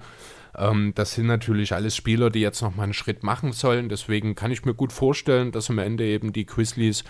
Ähm, 0.57 0.93
das 0.95 1.15
sind 1.15 1.27
natürlich 1.27 1.73
alles 1.73 1.97
Spieler, 1.97 2.31
die 2.31 2.41
jetzt 2.41 2.63
nochmal 2.63 2.85
einen 2.85 2.95
Schritt 2.95 3.23
machen 3.23 3.53
sollen. 3.53 3.89
Deswegen 3.89 4.35
kann 4.35 4.51
ich 4.51 4.65
mir 4.65 4.75
gut 4.75 4.93
vorstellen, 4.93 5.53
dass 5.53 5.71
am 5.71 5.79
Ende 5.79 6.05
eben 6.05 6.33
die 6.33 6.47
Grizzlies 6.47 7.05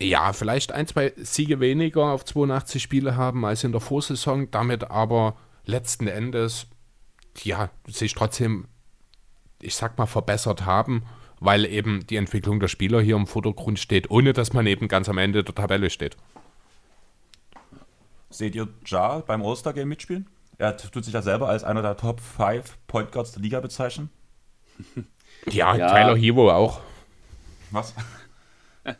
ja, 0.00 0.32
vielleicht 0.32 0.72
ein, 0.72 0.86
zwei 0.86 1.12
Siege 1.16 1.60
weniger 1.60 2.06
auf 2.06 2.24
82 2.24 2.82
Spiele 2.82 3.16
haben 3.16 3.44
als 3.44 3.62
in 3.62 3.72
der 3.72 3.80
Vorsaison, 3.80 4.50
damit 4.50 4.90
aber 4.90 5.36
letzten 5.66 6.08
Endes, 6.08 6.66
ja, 7.42 7.70
sich 7.86 8.12
trotzdem, 8.14 8.66
ich 9.62 9.76
sag 9.76 9.96
mal, 9.96 10.06
verbessert 10.06 10.66
haben 10.66 11.04
weil 11.40 11.64
eben 11.66 12.06
die 12.06 12.16
Entwicklung 12.16 12.60
der 12.60 12.68
Spieler 12.68 13.00
hier 13.00 13.16
im 13.16 13.26
Vordergrund 13.26 13.78
steht, 13.78 14.10
ohne 14.10 14.32
dass 14.32 14.52
man 14.52 14.66
eben 14.66 14.88
ganz 14.88 15.08
am 15.08 15.18
Ende 15.18 15.44
der 15.44 15.54
Tabelle 15.54 15.90
steht. 15.90 16.16
Seht 18.30 18.54
ihr 18.54 18.68
Ja 18.86 19.20
beim 19.20 19.42
All-Star-Game 19.42 19.88
mitspielen? 19.88 20.28
Er 20.58 20.76
tut 20.76 21.04
sich 21.04 21.14
ja 21.14 21.22
selber 21.22 21.48
als 21.48 21.64
einer 21.64 21.82
der 21.82 21.96
Top 21.96 22.20
5 22.20 22.78
Point 22.86 23.12
Guards 23.12 23.32
der 23.32 23.42
Liga 23.42 23.60
bezeichnen. 23.60 24.10
Ja, 25.50 25.76
ja. 25.76 25.88
Tyler 25.88 26.16
Hero 26.16 26.50
auch. 26.50 26.80
Was? 27.70 27.94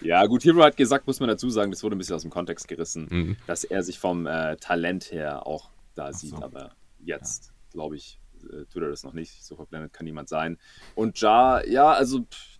ja, 0.00 0.26
gut, 0.26 0.44
Hero 0.44 0.64
hat 0.64 0.76
gesagt, 0.76 1.06
muss 1.06 1.20
man 1.20 1.28
dazu 1.28 1.50
sagen, 1.50 1.70
das 1.70 1.84
wurde 1.84 1.94
ein 1.94 1.98
bisschen 1.98 2.16
aus 2.16 2.22
dem 2.22 2.30
Kontext 2.30 2.66
gerissen, 2.66 3.06
mhm. 3.10 3.36
dass 3.46 3.62
er 3.62 3.82
sich 3.82 3.98
vom 3.98 4.26
äh, 4.26 4.56
Talent 4.56 5.12
her 5.12 5.46
auch 5.46 5.70
da 5.94 6.12
so. 6.12 6.18
sieht. 6.18 6.42
Aber 6.42 6.72
jetzt, 6.98 7.46
ja. 7.46 7.52
glaube 7.72 7.96
ich, 7.96 8.18
äh, 8.50 8.64
tut 8.66 8.82
er 8.82 8.90
das 8.90 9.04
noch 9.04 9.12
nicht. 9.12 9.44
So 9.44 9.56
verblendet 9.56 9.92
kann 9.92 10.04
niemand 10.04 10.28
sein. 10.28 10.58
Und 10.94 11.20
Ja, 11.20 11.64
ja, 11.64 11.92
also 11.92 12.20
pff, 12.20 12.58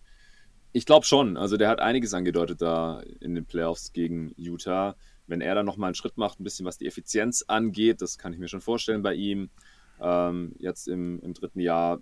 ich 0.75 0.85
glaube 0.85 1.05
schon. 1.05 1.37
Also 1.37 1.55
der 1.55 1.69
hat 1.69 1.79
einiges 1.79 2.13
angedeutet 2.13 2.61
da 2.61 3.01
in 3.21 3.33
den 3.33 3.45
Playoffs 3.45 3.93
gegen 3.93 4.33
Utah. 4.37 4.95
Wenn 5.25 5.41
er 5.41 5.55
dann 5.55 5.65
nochmal 5.65 5.87
einen 5.87 5.95
Schritt 5.95 6.17
macht, 6.17 6.39
ein 6.39 6.43
bisschen 6.43 6.65
was 6.65 6.77
die 6.77 6.85
Effizienz 6.85 7.43
angeht, 7.47 8.01
das 8.01 8.17
kann 8.17 8.33
ich 8.33 8.39
mir 8.39 8.47
schon 8.47 8.61
vorstellen 8.61 9.01
bei 9.01 9.13
ihm. 9.13 9.49
Ähm, 10.01 10.53
jetzt 10.59 10.87
im, 10.87 11.21
im 11.21 11.33
dritten 11.33 11.61
Jahr 11.61 12.01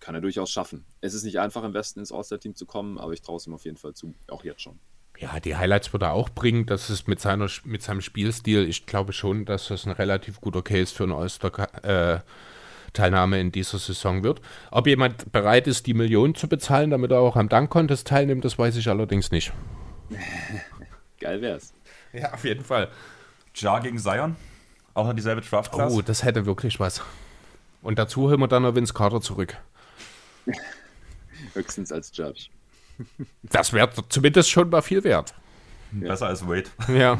kann 0.00 0.14
er 0.14 0.20
durchaus 0.20 0.50
schaffen. 0.50 0.84
Es 1.00 1.14
ist 1.14 1.22
nicht 1.24 1.38
einfach, 1.38 1.62
im 1.62 1.72
Westen 1.72 2.00
ins 2.00 2.12
All-Star-Team 2.12 2.56
zu 2.56 2.66
kommen, 2.66 2.98
aber 2.98 3.12
ich 3.12 3.22
traue 3.22 3.36
es 3.36 3.46
ihm 3.46 3.54
auf 3.54 3.64
jeden 3.64 3.76
Fall 3.76 3.94
zu, 3.94 4.14
auch 4.28 4.44
jetzt 4.44 4.62
schon. 4.62 4.78
Ja, 5.18 5.38
die 5.38 5.54
Highlights 5.54 5.92
wird 5.92 6.02
er 6.02 6.12
auch 6.12 6.28
bringen. 6.28 6.66
Das 6.66 6.90
ist 6.90 7.06
mit, 7.06 7.20
seiner, 7.20 7.48
mit 7.64 7.82
seinem 7.82 8.00
Spielstil, 8.00 8.68
ich 8.68 8.86
glaube 8.86 9.12
schon, 9.12 9.44
dass 9.44 9.68
das 9.68 9.86
ein 9.86 9.92
relativ 9.92 10.40
guter 10.40 10.62
Case 10.62 10.92
für 10.92 11.04
eine 11.04 11.14
All-Star-Teilnahme 11.14 12.16
äh, 12.16 12.20
in 12.98 13.52
dieser 13.52 13.78
Saison 13.78 14.22
wird. 14.22 14.40
Ob 14.70 14.86
jemand 14.86 15.30
bereit 15.32 15.66
ist, 15.66 15.86
die 15.86 15.94
Millionen 15.94 16.34
zu 16.34 16.48
bezahlen, 16.48 16.90
damit 16.90 17.10
er 17.10 17.20
auch 17.20 17.36
am 17.36 17.48
Dunk-Contest 17.48 18.06
teilnimmt, 18.06 18.44
das 18.44 18.58
weiß 18.58 18.76
ich 18.76 18.88
allerdings 18.88 19.30
nicht. 19.30 19.52
Geil 21.20 21.40
wär's. 21.40 21.72
Ja, 22.12 22.32
auf 22.32 22.44
jeden 22.44 22.64
Fall. 22.64 22.88
Jar 23.54 23.80
gegen 23.80 23.98
Zion? 23.98 24.36
Auch 24.94 25.06
noch 25.06 25.14
dieselbe 25.14 25.40
Draft-Class? 25.40 25.92
Oh, 25.92 26.02
das 26.02 26.22
hätte 26.22 26.46
wirklich 26.46 26.78
was. 26.78 27.02
Und 27.82 27.98
dazu 27.98 28.22
holen 28.22 28.40
wir 28.40 28.48
dann 28.48 28.62
noch 28.62 28.74
Vince 28.74 28.94
Carter 28.94 29.20
zurück. 29.20 29.56
Höchstens 31.54 31.92
als 31.92 32.16
Judge. 32.16 32.48
Das 33.42 33.72
wäre 33.72 33.90
zumindest 34.08 34.50
schon 34.50 34.70
mal 34.70 34.80
viel 34.80 35.02
wert. 35.02 35.34
Ja. 36.00 36.08
Besser 36.08 36.28
als 36.28 36.46
Wade. 36.46 36.70
Ja. 36.88 37.18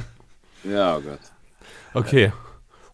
Ja, 0.63 0.97
oh 0.97 1.01
Gott. 1.01 1.19
Okay. 1.95 2.33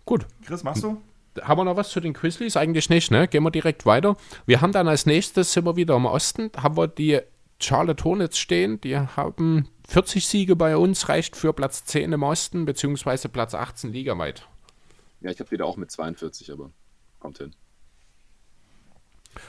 Gut. 0.06 0.26
Chris, 0.46 0.62
machst 0.64 0.82
du? 0.82 1.00
Haben 1.42 1.60
wir 1.60 1.64
noch 1.64 1.76
was 1.76 1.90
zu 1.90 2.00
den 2.00 2.12
Grizzlies? 2.12 2.56
Eigentlich 2.56 2.90
nicht, 2.90 3.10
ne? 3.10 3.28
Gehen 3.28 3.42
wir 3.42 3.50
direkt 3.50 3.86
weiter. 3.86 4.16
Wir 4.46 4.60
haben 4.60 4.72
dann 4.72 4.88
als 4.88 5.06
nächstes, 5.06 5.52
sind 5.52 5.64
wir 5.64 5.76
wieder 5.76 5.96
im 5.96 6.06
Osten, 6.06 6.50
haben 6.56 6.76
wir 6.76 6.88
die 6.88 7.20
Charlotte 7.60 8.02
Hornets 8.04 8.38
stehen. 8.38 8.80
Die 8.80 8.96
haben 8.96 9.68
40 9.88 10.26
Siege 10.26 10.56
bei 10.56 10.76
uns, 10.76 11.08
reicht 11.08 11.36
für 11.36 11.52
Platz 11.52 11.84
10 11.84 12.12
im 12.12 12.22
Osten, 12.22 12.64
beziehungsweise 12.64 13.28
Platz 13.28 13.54
18 13.54 13.92
ligaweit. 13.92 14.48
Ja, 15.20 15.30
ich 15.30 15.38
habe 15.40 15.50
wieder 15.50 15.66
auch 15.66 15.76
mit 15.76 15.90
42, 15.90 16.50
aber 16.52 16.70
kommt 17.18 17.38
hin. 17.38 17.54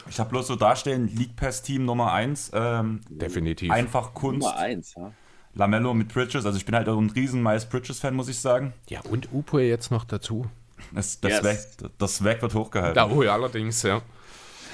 Ich 0.09 0.19
habe 0.19 0.29
bloß 0.29 0.47
so 0.47 0.55
dastehen, 0.55 1.07
League 1.15 1.36
Pass 1.36 1.63
Team 1.63 1.86
Nummer 1.86 2.11
1. 2.13 2.51
Ähm, 2.53 3.01
Definitiv. 3.09 3.71
Einfach 3.71 4.13
Kunst. 4.13 4.41
Nummer 4.41 4.57
1, 4.57 4.95
ja. 4.95 5.13
Lamello 5.53 5.93
mit 5.93 6.13
Bridges, 6.13 6.45
also 6.45 6.57
ich 6.57 6.65
bin 6.65 6.75
halt 6.75 6.88
auch 6.88 6.97
ein 6.97 7.09
riesen 7.09 7.43
Miles 7.43 7.67
Bridges-Fan, 7.67 8.13
muss 8.13 8.29
ich 8.29 8.39
sagen. 8.39 8.73
Ja, 8.88 9.01
und 9.01 9.34
Upo 9.34 9.59
jetzt 9.59 9.91
noch 9.91 10.05
dazu. 10.05 10.45
Das, 10.91 11.19
das, 11.19 11.32
yes. 11.32 11.43
Weg, 11.43 11.91
das 11.97 12.23
Weg 12.23 12.41
wird 12.41 12.53
hochgehalten. 12.53 13.11
Oh, 13.11 13.23
ja, 13.23 13.34
allerdings, 13.34 13.84
ja. 13.84 14.01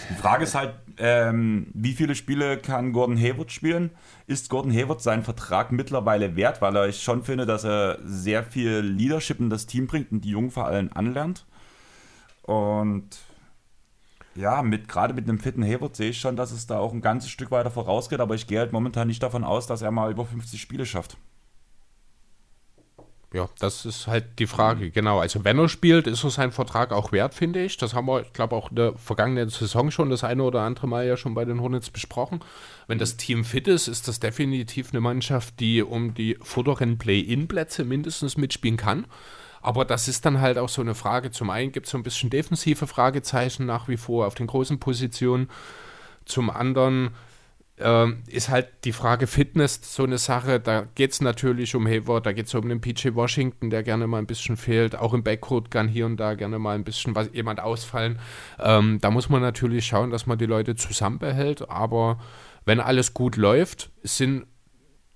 Die 0.10 0.16
Frage 0.16 0.46
ist 0.46 0.56
halt, 0.56 0.74
ähm, 0.98 1.68
wie 1.74 1.94
viele 1.94 2.16
Spiele 2.16 2.58
kann 2.58 2.94
Gordon 2.94 3.18
Hayward 3.18 3.52
spielen? 3.52 3.92
Ist 4.26 4.50
Gordon 4.50 4.72
Hayward 4.72 5.02
seinen 5.02 5.24
Vertrag 5.24 5.72
mittlerweile 5.72 6.36
wert? 6.36 6.62
Weil 6.62 6.90
ich 6.90 7.04
schon 7.04 7.24
finde, 7.24 7.46
dass 7.46 7.66
er 7.66 8.00
sehr 8.04 8.44
viel 8.44 8.80
Leadership 8.80 9.40
in 9.40 9.50
das 9.50 9.66
Team 9.66 9.88
bringt 9.88 10.12
und 10.12 10.22
die 10.22 10.30
Jungen 10.30 10.52
vor 10.52 10.66
allem 10.66 10.90
anlernt. 10.94 11.46
Und 12.44 13.18
ja, 14.36 14.62
mit, 14.62 14.88
gerade 14.88 15.14
mit 15.14 15.28
einem 15.28 15.40
fitten 15.40 15.64
Hayward 15.64 15.96
sehe 15.96 16.12
ich 16.12 16.20
schon, 16.20 16.36
dass 16.36 16.52
es 16.52 16.68
da 16.68 16.80
auch 16.80 16.94
ein 16.94 17.02
ganzes 17.02 17.30
Stück 17.30 17.52
weiter 17.52 17.72
vorausgeht, 17.72 18.20
aber 18.20 18.36
ich 18.36 18.48
gehe 18.48 18.60
halt 18.60 18.72
momentan 18.72 19.08
nicht 19.08 19.24
davon 19.24 19.44
aus, 19.44 19.68
dass 19.68 19.82
er 19.82 19.92
mal 19.92 20.12
über 20.12 20.26
50 20.26 20.62
Spiele 20.62 20.86
schafft. 20.86 21.18
Ja, 23.34 23.50
das 23.60 23.86
ist 23.86 24.08
halt 24.08 24.40
die 24.40 24.48
Frage, 24.48 24.90
genau. 24.90 25.20
Also 25.20 25.44
wenn 25.44 25.60
er 25.60 25.68
spielt, 25.68 26.08
ist 26.08 26.24
er 26.24 26.30
sein 26.30 26.54
Vertrag 26.54 26.94
auch 26.94 27.12
wert, 27.12 27.34
finde 27.34 27.62
ich. 27.62 27.76
Das 27.76 27.94
haben 27.94 28.08
wir, 28.08 28.22
ich 28.22 28.32
glaube, 28.32 28.56
auch 28.56 28.70
in 28.70 28.78
der 28.78 28.94
vergangenen 28.98 29.50
Saison 29.50 29.92
schon 29.92 30.10
das 30.10 30.24
eine 30.24 30.44
oder 30.44 30.62
andere 30.62 30.88
Mal 30.88 31.06
ja 31.06 31.18
schon 31.18 31.34
bei 31.34 31.44
den 31.44 31.60
Hornets 31.60 31.90
besprochen. 31.90 32.40
Wenn 32.88 33.00
das 33.00 33.18
Team 33.18 33.44
fit 33.44 33.68
ist, 33.68 33.90
ist 33.90 34.08
das 34.08 34.22
definitiv 34.22 34.92
eine 34.94 35.02
Mannschaft, 35.02 35.60
die 35.60 35.84
um 35.84 36.14
die 36.14 36.38
vorderen 36.42 36.98
Play-In-Plätze 36.98 37.84
mindestens 37.84 38.38
mitspielen 38.38 38.78
kann. 38.78 39.06
Aber 39.62 39.84
das 39.84 40.08
ist 40.08 40.26
dann 40.26 40.40
halt 40.40 40.58
auch 40.58 40.70
so 40.70 40.82
eine 40.82 40.96
Frage. 40.96 41.30
Zum 41.30 41.50
einen 41.50 41.74
gibt 41.74 41.88
es 41.88 41.92
so 41.92 41.98
ein 41.98 42.04
bisschen 42.04 42.30
defensive 42.30 42.88
Fragezeichen 42.88 43.66
nach 43.66 43.90
wie 43.90 43.98
vor 43.98 44.28
auf 44.28 44.36
den 44.36 44.48
großen 44.48 44.80
Positionen. 44.80 45.50
Zum 46.24 46.50
anderen 46.50 47.10
äh, 47.78 48.08
ist 48.28 48.50
halt 48.50 48.68
die 48.84 48.92
Frage 48.92 49.28
Fitness 49.28 49.80
so 49.84 50.04
eine 50.04 50.18
Sache. 50.18 50.60
Da 50.60 50.88
geht 50.96 51.12
es 51.12 51.22
natürlich 51.22 51.76
um 51.76 51.88
Hayward, 51.88 52.26
da 52.26 52.34
geht 52.34 52.48
es 52.48 52.56
um 52.56 52.68
den 52.68 52.82
PJ 52.82 53.14
Washington, 53.14 53.70
der 53.70 53.84
gerne 53.84 54.08
mal 54.08 54.20
ein 54.20 54.28
bisschen 54.28 54.58
fehlt. 54.58 54.96
Auch 54.96 55.14
im 55.14 55.24
Backcourt 55.24 55.72
kann 55.72 55.88
hier 55.88 56.06
und 56.06 56.18
da 56.18 56.34
gerne 56.36 56.60
mal 56.60 56.76
ein 56.76 56.84
bisschen 56.84 57.16
was, 57.16 57.30
jemand 57.34 57.60
ausfallen. 57.60 58.20
Ähm, 58.60 59.00
da 59.02 59.12
muss 59.12 59.30
man 59.30 59.42
natürlich 59.42 59.86
schauen, 59.86 60.12
dass 60.12 60.26
man 60.26 60.38
die 60.38 60.46
Leute 60.46 60.76
zusammenbehält. 60.76 61.70
Aber 61.70 62.20
wenn 62.66 62.80
alles 62.80 63.14
gut 63.14 63.38
läuft, 63.38 63.92
sind 64.04 64.46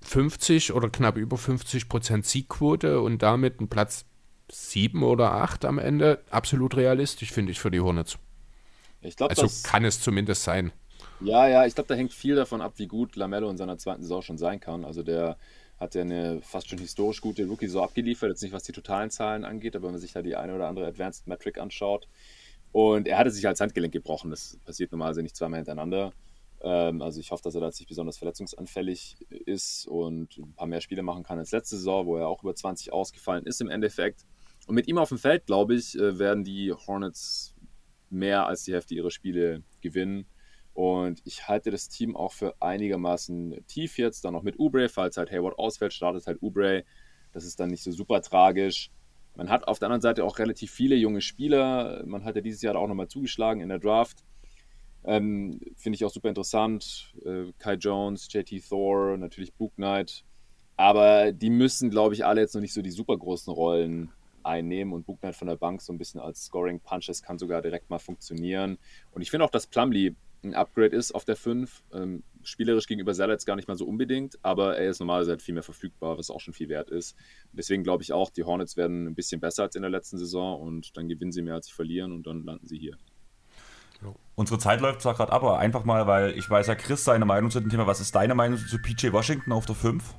50 0.01 0.73
oder 0.73 0.89
knapp 0.89 1.17
über 1.17 1.37
50 1.37 1.89
Prozent 1.89 2.25
Siegquote 2.25 3.01
und 3.01 3.21
damit 3.21 3.61
ein 3.61 3.67
Platz 3.67 4.05
sieben 4.51 5.03
oder 5.03 5.33
acht 5.33 5.65
am 5.65 5.79
Ende 5.79 6.23
absolut 6.29 6.75
realistisch, 6.75 7.31
finde 7.31 7.51
ich, 7.51 7.59
für 7.59 7.71
die 7.71 7.79
Hornets. 7.79 8.17
Ich 9.01 9.15
glaub, 9.15 9.29
also 9.29 9.47
kann 9.63 9.85
es 9.85 10.01
zumindest 10.01 10.43
sein. 10.43 10.71
Ja, 11.23 11.47
ja, 11.47 11.65
ich 11.67 11.75
glaube, 11.75 11.87
da 11.87 11.93
hängt 11.93 12.13
viel 12.13 12.35
davon 12.35 12.61
ab, 12.61 12.73
wie 12.77 12.87
gut 12.87 13.15
Lamello 13.15 13.49
in 13.49 13.57
seiner 13.57 13.77
zweiten 13.77 14.01
Saison 14.01 14.23
schon 14.23 14.37
sein 14.39 14.59
kann. 14.59 14.83
Also 14.83 15.03
der 15.03 15.37
hat 15.79 15.93
ja 15.93 16.01
eine 16.01 16.41
fast 16.41 16.67
schon 16.69 16.79
historisch 16.79 17.21
gute 17.21 17.45
Rookie-Saison 17.45 17.83
abgeliefert, 17.83 18.29
jetzt 18.29 18.41
nicht 18.41 18.53
was 18.53 18.63
die 18.63 18.71
totalen 18.71 19.11
Zahlen 19.11 19.45
angeht, 19.45 19.75
aber 19.75 19.85
wenn 19.85 19.93
man 19.93 20.01
sich 20.01 20.13
da 20.13 20.23
die 20.23 20.35
eine 20.35 20.55
oder 20.55 20.67
andere 20.67 20.87
Advanced 20.87 21.27
Metric 21.27 21.59
anschaut. 21.59 22.07
Und 22.71 23.07
er 23.07 23.19
hatte 23.19 23.29
sich 23.29 23.47
als 23.47 23.61
Handgelenk 23.61 23.93
gebrochen, 23.93 24.31
das 24.31 24.57
passiert 24.65 24.91
normalerweise 24.91 25.21
nicht 25.21 25.35
zweimal 25.35 25.59
hintereinander. 25.59 26.11
Ähm, 26.61 27.01
also 27.01 27.19
ich 27.19 27.29
hoffe, 27.31 27.43
dass 27.43 27.53
er 27.53 27.61
da 27.61 27.67
jetzt 27.67 27.79
nicht 27.79 27.89
besonders 27.89 28.17
verletzungsanfällig 28.17 29.17
ist 29.29 29.87
und 29.87 30.37
ein 30.37 30.53
paar 30.53 30.67
mehr 30.67 30.81
Spiele 30.81 31.03
machen 31.03 31.23
kann 31.23 31.37
als 31.37 31.51
letzte 31.51 31.77
Saison, 31.77 32.07
wo 32.07 32.17
er 32.17 32.27
auch 32.27 32.41
über 32.41 32.55
20 32.55 32.93
ausgefallen 32.93 33.45
ist 33.45 33.61
im 33.61 33.69
Endeffekt. 33.69 34.25
Und 34.67 34.75
mit 34.75 34.87
ihm 34.87 34.97
auf 34.97 35.09
dem 35.09 35.17
Feld, 35.17 35.45
glaube 35.45 35.75
ich, 35.75 35.97
äh, 35.97 36.17
werden 36.17 36.43
die 36.43 36.71
Hornets 36.71 37.53
mehr 38.09 38.45
als 38.47 38.63
die 38.63 38.73
Hälfte 38.73 38.95
ihrer 38.95 39.11
Spiele 39.11 39.63
gewinnen. 39.81 40.25
Und 40.73 41.21
ich 41.25 41.47
halte 41.47 41.69
das 41.69 41.89
Team 41.89 42.15
auch 42.15 42.31
für 42.31 42.55
einigermaßen 42.61 43.65
tief 43.67 43.97
jetzt. 43.97 44.23
Dann 44.23 44.33
noch 44.33 44.43
mit 44.43 44.57
Ubre, 44.59 44.89
falls 44.89 45.17
halt 45.17 45.31
Hayward 45.31 45.59
ausfällt, 45.59 45.93
startet 45.93 46.27
halt 46.27 46.41
Ubre. 46.41 46.83
Das 47.33 47.45
ist 47.45 47.59
dann 47.59 47.69
nicht 47.69 47.83
so 47.83 47.91
super 47.91 48.21
tragisch. 48.21 48.89
Man 49.35 49.49
hat 49.49 49.67
auf 49.67 49.79
der 49.79 49.87
anderen 49.87 50.01
Seite 50.01 50.23
auch 50.23 50.39
relativ 50.39 50.71
viele 50.71 50.95
junge 50.95 51.21
Spieler. 51.21 52.03
Man 52.05 52.23
hat 52.23 52.35
ja 52.35 52.41
dieses 52.41 52.61
Jahr 52.61 52.75
auch 52.75 52.87
nochmal 52.87 53.07
zugeschlagen 53.07 53.61
in 53.61 53.69
der 53.69 53.79
Draft. 53.79 54.23
Ähm, 55.03 55.59
Finde 55.75 55.95
ich 55.95 56.05
auch 56.05 56.11
super 56.11 56.29
interessant. 56.29 57.13
Äh, 57.25 57.51
Kai 57.57 57.73
Jones, 57.73 58.27
JT 58.31 58.67
Thor, 58.67 59.17
natürlich 59.17 59.53
Book 59.53 59.75
Knight. 59.75 60.23
Aber 60.77 61.31
die 61.31 61.49
müssen, 61.49 61.89
glaube 61.89 62.13
ich, 62.13 62.25
alle 62.25 62.41
jetzt 62.41 62.55
noch 62.55 62.61
nicht 62.61 62.73
so 62.73 62.81
die 62.81 62.91
super 62.91 63.17
großen 63.17 63.51
Rollen 63.53 64.11
einnehmen 64.43 64.93
und 64.93 65.05
Buchner 65.05 65.33
von 65.33 65.47
der 65.47 65.55
Bank 65.55 65.81
so 65.81 65.93
ein 65.93 65.97
bisschen 65.97 66.19
als 66.19 66.45
Scoring 66.45 66.79
Punch, 66.79 67.07
das 67.07 67.21
kann 67.21 67.37
sogar 67.37 67.61
direkt 67.61 67.89
mal 67.89 67.99
funktionieren. 67.99 68.77
Und 69.11 69.21
ich 69.21 69.29
finde 69.29 69.45
auch, 69.45 69.51
dass 69.51 69.67
Plumlee 69.67 70.15
ein 70.43 70.55
Upgrade 70.55 70.95
ist 70.95 71.13
auf 71.13 71.25
der 71.25 71.35
5. 71.35 71.83
Ähm, 71.93 72.23
spielerisch 72.43 72.87
gegenüber 72.87 73.13
Zeller 73.13 73.37
gar 73.37 73.55
nicht 73.55 73.67
mal 73.67 73.77
so 73.77 73.85
unbedingt, 73.85 74.39
aber 74.41 74.77
er 74.77 74.89
ist 74.89 74.99
normalerweise 74.99 75.31
halt 75.31 75.41
viel 75.41 75.53
mehr 75.53 75.63
verfügbar, 75.63 76.17
was 76.17 76.31
auch 76.31 76.39
schon 76.39 76.53
viel 76.53 76.69
wert 76.69 76.89
ist. 76.89 77.15
Deswegen 77.53 77.83
glaube 77.83 78.03
ich 78.03 78.13
auch, 78.13 78.29
die 78.31 78.43
Hornets 78.43 78.77
werden 78.77 79.05
ein 79.07 79.15
bisschen 79.15 79.39
besser 79.39 79.63
als 79.63 79.75
in 79.75 79.83
der 79.83 79.91
letzten 79.91 80.17
Saison 80.17 80.59
und 80.59 80.97
dann 80.97 81.07
gewinnen 81.07 81.31
sie 81.31 81.41
mehr 81.41 81.55
als 81.55 81.67
sie 81.67 81.73
verlieren 81.73 82.11
und 82.11 82.25
dann 82.25 82.43
landen 82.43 82.67
sie 82.67 82.77
hier. 82.77 82.97
Unsere 84.33 84.57
Zeit 84.57 84.81
läuft 84.81 85.01
zwar 85.01 85.13
gerade 85.13 85.31
ab, 85.31 85.43
aber 85.43 85.59
einfach 85.59 85.83
mal, 85.83 86.07
weil 86.07 86.35
ich 86.35 86.49
weiß 86.49 86.65
ja, 86.65 86.75
Chris, 86.75 87.03
seine 87.03 87.25
Meinung 87.25 87.51
zu 87.51 87.59
dem 87.59 87.69
Thema. 87.69 87.85
Was 87.85 87.99
ist 87.99 88.15
deine 88.15 88.33
Meinung 88.33 88.57
zu 88.57 88.79
PJ 88.79 89.11
Washington 89.11 89.51
auf 89.51 89.67
der 89.67 89.75
5? 89.75 90.15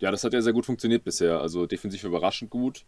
Ja, 0.00 0.10
das 0.10 0.24
hat 0.24 0.34
ja 0.34 0.42
sehr 0.42 0.52
gut 0.52 0.66
funktioniert 0.66 1.04
bisher. 1.04 1.40
Also 1.40 1.66
defensiv 1.66 2.04
überraschend 2.04 2.50
gut. 2.50 2.84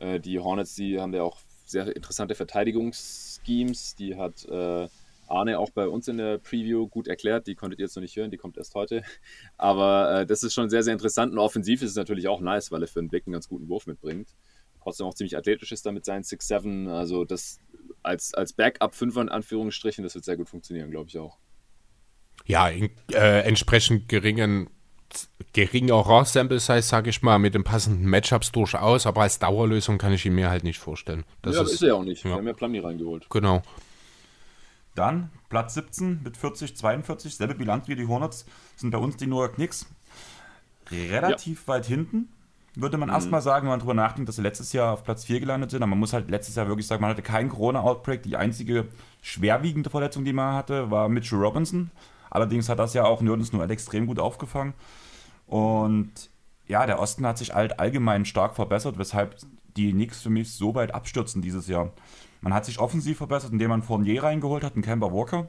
Äh, 0.00 0.18
die 0.18 0.40
Hornets, 0.40 0.74
die 0.74 0.98
haben 0.98 1.14
ja 1.14 1.22
auch 1.22 1.38
sehr 1.64 1.94
interessante 1.94 2.34
Verteidigungsschemes. 2.34 3.94
Die 3.94 4.16
hat 4.16 4.44
äh, 4.46 4.88
Arne 5.32 5.58
auch 5.58 5.70
bei 5.70 5.88
uns 5.88 6.08
in 6.08 6.18
der 6.18 6.38
Preview 6.38 6.88
gut 6.88 7.08
erklärt. 7.08 7.46
Die 7.46 7.54
konntet 7.54 7.80
ihr 7.80 7.86
jetzt 7.86 7.96
noch 7.96 8.02
nicht 8.02 8.16
hören, 8.16 8.30
die 8.30 8.36
kommt 8.36 8.56
erst 8.56 8.74
heute. 8.74 9.02
Aber 9.56 10.20
äh, 10.20 10.26
das 10.26 10.42
ist 10.42 10.54
schon 10.54 10.70
sehr, 10.70 10.82
sehr 10.82 10.92
interessant. 10.92 11.32
Und 11.32 11.38
offensiv 11.38 11.82
ist 11.82 11.90
es 11.90 11.96
natürlich 11.96 12.28
auch 12.28 12.40
nice, 12.40 12.70
weil 12.70 12.82
er 12.82 12.88
für 12.88 13.00
einen 13.00 13.08
Blick 13.08 13.26
einen 13.26 13.32
ganz 13.32 13.48
guten 13.48 13.68
Wurf 13.68 13.86
mitbringt. 13.86 14.28
Trotzdem 14.82 15.06
auch 15.06 15.14
ziemlich 15.14 15.36
athletisch 15.36 15.72
ist 15.72 15.86
da 15.86 15.92
mit 15.92 16.04
seinen 16.04 16.22
6'7. 16.22 16.90
Also 16.90 17.24
das 17.24 17.58
als, 18.02 18.34
als 18.34 18.52
Backup 18.52 18.94
5 18.94 19.16
in 19.16 19.28
Anführungsstrichen, 19.28 20.04
das 20.04 20.14
wird 20.14 20.24
sehr 20.24 20.36
gut 20.36 20.48
funktionieren, 20.48 20.90
glaube 20.90 21.08
ich 21.08 21.18
auch. 21.18 21.38
Ja, 22.44 22.68
in 22.68 22.90
äh, 23.12 23.40
entsprechend 23.42 24.08
geringen 24.08 24.68
geringerer 25.52 26.24
Sample 26.24 26.58
Size, 26.58 26.82
sage 26.82 27.10
ich 27.10 27.22
mal, 27.22 27.38
mit 27.38 27.54
den 27.54 27.64
passenden 27.64 28.06
Matchups 28.06 28.50
durchaus, 28.52 29.06
aber 29.06 29.22
als 29.22 29.38
Dauerlösung 29.38 29.98
kann 29.98 30.12
ich 30.12 30.24
ihn 30.24 30.34
mir 30.34 30.48
halt 30.48 30.64
nicht 30.64 30.78
vorstellen. 30.78 31.24
Das 31.42 31.56
ja, 31.56 31.62
ist, 31.62 31.72
ist 31.72 31.82
er 31.82 31.88
ja 31.88 31.94
auch 31.94 32.04
nicht. 32.04 32.24
Ja. 32.24 32.30
Wir 32.30 32.36
haben 32.36 32.46
ja 32.46 32.54
Plumlee 32.54 32.80
reingeholt. 32.80 33.26
Genau. 33.28 33.62
Dann 34.94 35.30
Platz 35.48 35.74
17 35.74 36.22
mit 36.22 36.36
40, 36.36 36.76
42, 36.76 37.36
selbe 37.36 37.54
Bilanz 37.54 37.88
wie 37.88 37.94
die 37.94 38.06
Hornets, 38.06 38.44
sind 38.76 38.90
bei 38.90 38.98
uns 38.98 39.16
die 39.16 39.26
New 39.26 39.38
York 39.38 39.54
Knicks. 39.54 39.86
Relativ 40.90 41.62
ja. 41.62 41.68
weit 41.68 41.86
hinten, 41.86 42.28
würde 42.74 42.96
man 42.96 43.08
mhm. 43.08 43.14
erstmal 43.14 43.42
sagen, 43.42 43.64
wenn 43.64 43.70
man 43.70 43.80
darüber 43.80 43.94
nachdenkt, 43.94 44.28
dass 44.28 44.36
sie 44.36 44.42
letztes 44.42 44.72
Jahr 44.72 44.92
auf 44.92 45.04
Platz 45.04 45.24
4 45.24 45.40
gelandet 45.40 45.70
sind. 45.70 45.82
Aber 45.82 45.90
man 45.90 45.98
muss 45.98 46.12
halt 46.12 46.30
letztes 46.30 46.54
Jahr 46.54 46.68
wirklich 46.68 46.86
sagen, 46.86 47.02
man 47.02 47.10
hatte 47.10 47.22
keinen 47.22 47.50
Corona-Outbreak. 47.50 48.22
Die 48.22 48.36
einzige 48.36 48.88
schwerwiegende 49.20 49.90
Verletzung, 49.90 50.24
die 50.24 50.32
man 50.32 50.54
hatte, 50.54 50.90
war 50.90 51.08
Mitchell 51.08 51.38
Robinson. 51.38 51.90
Allerdings 52.30 52.68
hat 52.68 52.78
das 52.78 52.94
ja 52.94 53.04
auch 53.04 53.20
Nerdens 53.20 53.52
Noel 53.52 53.70
extrem 53.70 54.06
gut 54.06 54.18
aufgefangen. 54.18 54.72
Und 55.46 56.30
ja, 56.66 56.86
der 56.86 56.98
Osten 56.98 57.26
hat 57.26 57.36
sich 57.36 57.54
halt 57.54 57.78
allgemein 57.78 58.24
stark 58.24 58.54
verbessert, 58.54 58.98
weshalb 58.98 59.36
die 59.76 59.92
Knicks 59.92 60.22
für 60.22 60.30
mich 60.30 60.52
so 60.52 60.74
weit 60.74 60.94
abstürzen 60.94 61.42
dieses 61.42 61.68
Jahr. 61.68 61.90
Man 62.42 62.52
hat 62.52 62.64
sich 62.64 62.78
offensiv 62.78 63.18
verbessert, 63.18 63.52
indem 63.52 63.70
man 63.70 63.82
Fournier 63.82 64.22
reingeholt 64.22 64.64
hat, 64.64 64.74
einen 64.74 64.82
Kemba 64.82 65.12
Walker. 65.12 65.48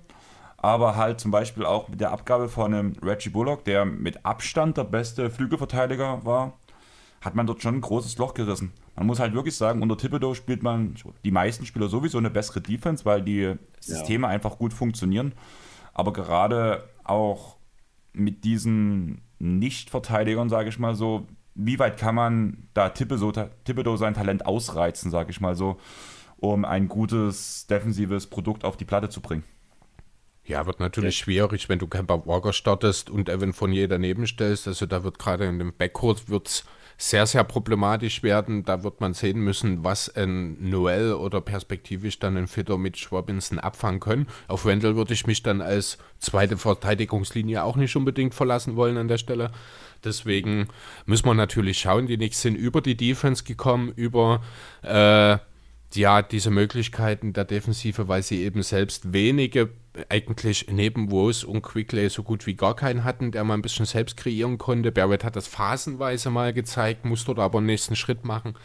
Aber 0.57 0.95
halt 0.95 1.19
zum 1.19 1.31
Beispiel 1.31 1.65
auch 1.65 1.89
mit 1.89 1.99
der 1.99 2.11
Abgabe 2.11 2.47
von 2.47 2.73
einem 2.73 2.93
Reggie 3.01 3.29
Bullock, 3.29 3.65
der 3.65 3.83
mit 3.83 4.25
Abstand 4.25 4.77
der 4.77 4.85
beste 4.85 5.29
Flügelverteidiger 5.29 6.23
war, 6.23 6.53
hat 7.19 7.35
man 7.35 7.47
dort 7.47 7.61
schon 7.61 7.75
ein 7.75 7.81
großes 7.81 8.17
Loch 8.17 8.33
gerissen. 8.33 8.71
Man 8.95 9.07
muss 9.07 9.19
halt 9.19 9.33
wirklich 9.33 9.57
sagen, 9.57 9.81
unter 9.81 9.97
Thibodeau 9.97 10.35
spielt 10.35 10.61
man 10.61 10.95
die 11.25 11.31
meisten 11.31 11.65
Spieler 11.65 11.89
sowieso 11.89 12.17
eine 12.17 12.29
bessere 12.29 12.61
Defense, 12.61 13.05
weil 13.05 13.21
die 13.21 13.55
Systeme 13.79 14.27
ja. 14.27 14.33
einfach 14.33 14.57
gut 14.57 14.71
funktionieren. 14.71 15.33
Aber 15.93 16.13
gerade 16.13 16.87
auch 17.03 17.57
mit 18.13 18.43
diesen 18.43 19.21
Nicht-Verteidigern, 19.39 20.47
sage 20.49 20.69
ich 20.69 20.79
mal 20.79 20.95
so, 20.95 21.27
wie 21.55 21.79
weit 21.79 21.97
kann 21.97 22.15
man 22.15 22.67
da 22.73 22.89
Thibodeau 22.89 23.97
sein 23.97 24.13
Talent 24.13 24.45
ausreizen, 24.45 25.11
sage 25.11 25.31
ich 25.31 25.41
mal 25.41 25.55
so, 25.55 25.77
um 26.43 26.65
ein 26.65 26.89
gutes 26.89 27.67
defensives 27.67 28.27
Produkt 28.27 28.65
auf 28.65 28.75
die 28.75 28.83
Platte 28.83 29.07
zu 29.07 29.21
bringen? 29.21 29.45
Ja, 30.43 30.65
wird 30.65 30.81
natürlich 30.81 31.19
ja. 31.19 31.23
schwierig, 31.23 31.69
wenn 31.69 31.79
du 31.79 31.87
Kemper 31.87 32.25
Walker 32.25 32.51
startest 32.51 33.09
und 33.09 33.29
Evan 33.29 33.53
Fournier 33.53 33.87
daneben 33.87 34.27
stellst. 34.27 34.67
Also 34.67 34.85
da 34.85 35.05
wird 35.05 35.19
gerade 35.19 35.45
in 35.45 35.57
dem 35.57 35.73
Backcourt 35.73 36.27
wird's 36.27 36.65
sehr, 36.97 37.25
sehr 37.27 37.45
problematisch 37.45 38.23
werden. 38.23 38.65
Da 38.65 38.83
wird 38.83 38.99
man 38.99 39.13
sehen 39.13 39.39
müssen, 39.39 39.85
was 39.85 40.13
ein 40.13 40.69
Noel 40.69 41.13
oder 41.13 41.39
perspektivisch 41.39 42.19
dann 42.19 42.35
ein 42.35 42.47
Fitter 42.47 42.77
mit 42.77 42.97
Schwabinson 42.97 43.57
abfangen 43.57 44.01
können. 44.01 44.27
Auf 44.49 44.65
Wendell 44.65 44.97
würde 44.97 45.13
ich 45.13 45.25
mich 45.25 45.43
dann 45.43 45.61
als 45.61 45.97
zweite 46.19 46.57
Verteidigungslinie 46.57 47.63
auch 47.63 47.77
nicht 47.77 47.95
unbedingt 47.95 48.35
verlassen 48.35 48.75
wollen 48.75 48.97
an 48.97 49.07
der 49.07 49.17
Stelle. 49.17 49.51
Deswegen 50.03 50.67
müssen 51.05 51.25
wir 51.25 51.35
natürlich 51.35 51.79
schauen. 51.79 52.07
Die 52.07 52.17
Knicks 52.17 52.41
sind 52.41 52.55
über 52.55 52.81
die 52.81 52.97
Defense 52.97 53.45
gekommen, 53.45 53.93
über 53.95 54.41
äh, 54.81 55.37
ja, 55.95 56.21
diese 56.21 56.51
Möglichkeiten 56.51 57.33
der 57.33 57.45
Defensive, 57.45 58.07
weil 58.07 58.23
sie 58.23 58.43
eben 58.43 58.63
selbst 58.63 59.13
wenige 59.13 59.69
eigentlich 60.09 60.67
neben 60.71 61.09
Rose 61.09 61.45
und 61.45 61.61
Quickly 61.61 62.09
so 62.09 62.23
gut 62.23 62.47
wie 62.47 62.55
gar 62.55 62.75
keinen 62.75 63.03
hatten, 63.03 63.31
der 63.31 63.43
mal 63.43 63.53
ein 63.53 63.61
bisschen 63.61 63.85
selbst 63.85 64.17
kreieren 64.17 64.57
konnte. 64.57 64.91
Barrett 64.91 65.23
hat 65.23 65.35
das 65.35 65.47
phasenweise 65.47 66.29
mal 66.29 66.53
gezeigt, 66.53 67.05
muss 67.05 67.25
dort 67.25 67.39
aber 67.39 67.59
einen 67.59 67.67
nächsten 67.67 67.95
Schritt 67.95 68.25
machen. 68.25 68.55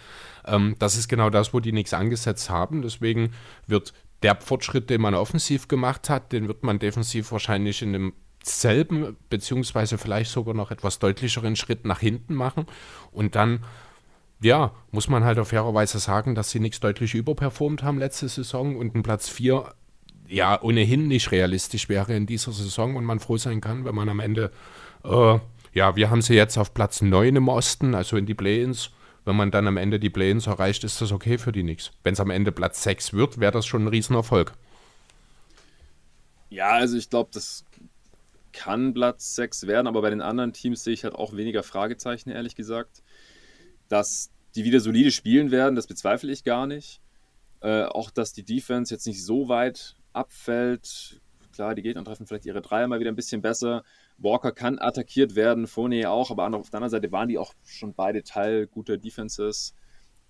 Ähm, 0.47 0.77
das 0.79 0.97
ist 0.97 1.09
genau 1.09 1.29
das, 1.29 1.53
wo 1.53 1.61
die 1.61 1.73
nichts 1.73 1.93
angesetzt 1.93 2.49
haben. 2.49 2.83
Deswegen 2.83 3.33
wird 3.67 3.93
der 4.23 4.37
Fortschritt, 4.37 4.91
den 4.91 5.01
man 5.01 5.15
offensiv 5.15 5.69
gemacht 5.69 6.09
hat, 6.09 6.33
den 6.33 6.49
wird 6.49 6.63
man 6.63 6.79
defensiv 6.79 7.31
wahrscheinlich 7.31 7.83
in 7.83 7.93
dem 7.93 8.13
selben, 8.43 9.17
beziehungsweise 9.29 9.99
vielleicht 9.99 10.31
sogar 10.31 10.55
noch 10.55 10.71
etwas 10.71 10.99
deutlicheren 10.99 11.57
Schritt 11.57 11.85
nach 11.85 12.01
hinten 12.01 12.35
machen. 12.35 12.67
Und 13.13 13.35
dann 13.35 13.65
ja, 14.41 14.73
muss 14.91 15.09
man 15.09 15.25
halt 15.25 15.39
auf 15.39 15.49
fairerweise 15.49 15.99
sagen, 15.99 16.35
dass 16.35 16.51
sie 16.51 16.61
nichts 16.61 16.81
deutlich 16.81 17.15
überperformt 17.15 17.83
haben 17.83 17.99
letzte 17.99 18.29
Saison 18.29 18.77
und 18.77 18.95
ein 18.95 19.03
Platz 19.03 19.29
4 19.29 19.73
ja 20.29 20.61
ohnehin 20.63 21.09
nicht 21.09 21.33
realistisch 21.33 21.89
wäre 21.89 22.15
in 22.15 22.27
dieser 22.27 22.53
Saison 22.53 22.97
und 22.97 23.05
man 23.05 23.19
froh 23.19 23.39
sein 23.39 23.61
kann, 23.61 23.85
wenn 23.85 23.95
man 23.95 24.09
am 24.09 24.21
Ende, 24.21 24.53
äh, 25.05 25.39
ja, 25.73 25.97
wir 25.97 26.11
haben 26.11 26.23
sie 26.23 26.35
jetzt 26.35 26.59
auf 26.59 26.75
Platz 26.75 27.01
9 27.01 27.37
im 27.37 27.49
Osten, 27.49 27.95
also 27.95 28.17
in 28.17 28.27
die 28.27 28.35
Play-ins. 28.35 28.91
Wenn 29.25 29.37
man 29.37 29.51
dann 29.51 29.67
am 29.67 29.77
Ende 29.77 29.99
die 29.99 30.11
Play-ins 30.11 30.47
erreicht, 30.47 30.85
ist 30.85 31.01
das 31.01 31.13
okay 31.13 31.39
für 31.39 31.53
die 31.53 31.63
Knicks. 31.63 31.91
Wenn 32.03 32.15
es 32.15 32.21
am 32.21 32.31
Ende 32.31 32.53
Platz 32.53 32.83
6 32.83 33.13
wird, 33.13 33.41
wäre 33.41 33.53
das 33.53 33.67
schon 33.67 33.85
ein 33.85 33.89
Riesenerfolg. 33.89 34.53
Ja, 36.51 36.71
also 36.71 36.97
ich 36.97 37.11
glaube, 37.11 37.31
das 37.33 37.65
kann 38.53 38.95
Platz 38.95 39.35
6 39.35 39.67
werden, 39.67 39.87
aber 39.87 40.01
bei 40.01 40.11
den 40.11 40.23
anderen 40.23 40.53
Teams 40.53 40.83
sehe 40.83 40.95
ich 40.95 41.05
halt 41.05 41.15
auch 41.15 41.37
weniger 41.37 41.63
Fragezeichen, 41.63 42.31
ehrlich 42.31 42.57
gesagt. 42.57 43.03
Dass 43.89 44.31
die 44.55 44.65
wieder 44.65 44.81
solide 44.81 45.11
spielen 45.11 45.51
werden, 45.51 45.75
das 45.75 45.87
bezweifle 45.87 46.33
ich 46.33 46.45
gar 46.45 46.67
nicht. 46.67 47.01
Äh, 47.61 47.85
auch, 47.85 48.11
dass 48.11 48.33
die 48.33 48.45
Defense 48.45 48.95
jetzt 48.95 49.07
nicht 49.07 49.25
so 49.25 49.49
weit 49.49 49.97
abfällt. 50.13 51.21
Klar, 51.53 51.75
die 51.75 51.83
Gegner 51.83 52.05
treffen 52.05 52.27
vielleicht 52.27 52.47
ihre 52.47 52.63
Dreier 52.63 52.87
mal 52.87 53.01
wieder 53.01 53.11
ein 53.11 53.17
bisschen 53.17 53.43
besser. 53.43 53.83
Walker 54.19 54.53
kann 54.53 54.79
attackiert 54.79 55.35
werden, 55.35 55.67
Fournier 55.67 56.11
auch, 56.11 56.31
aber 56.31 56.45
auf 56.45 56.71
der 56.71 56.79
anderen 56.79 56.91
Seite 56.91 57.13
waren 57.13 57.29
die 57.29 57.39
auch 57.39 57.55
schon 57.65 57.95
beide 57.95 58.23
Teil 58.23 58.67
guter 58.67 58.97
Defenses. 58.97 59.75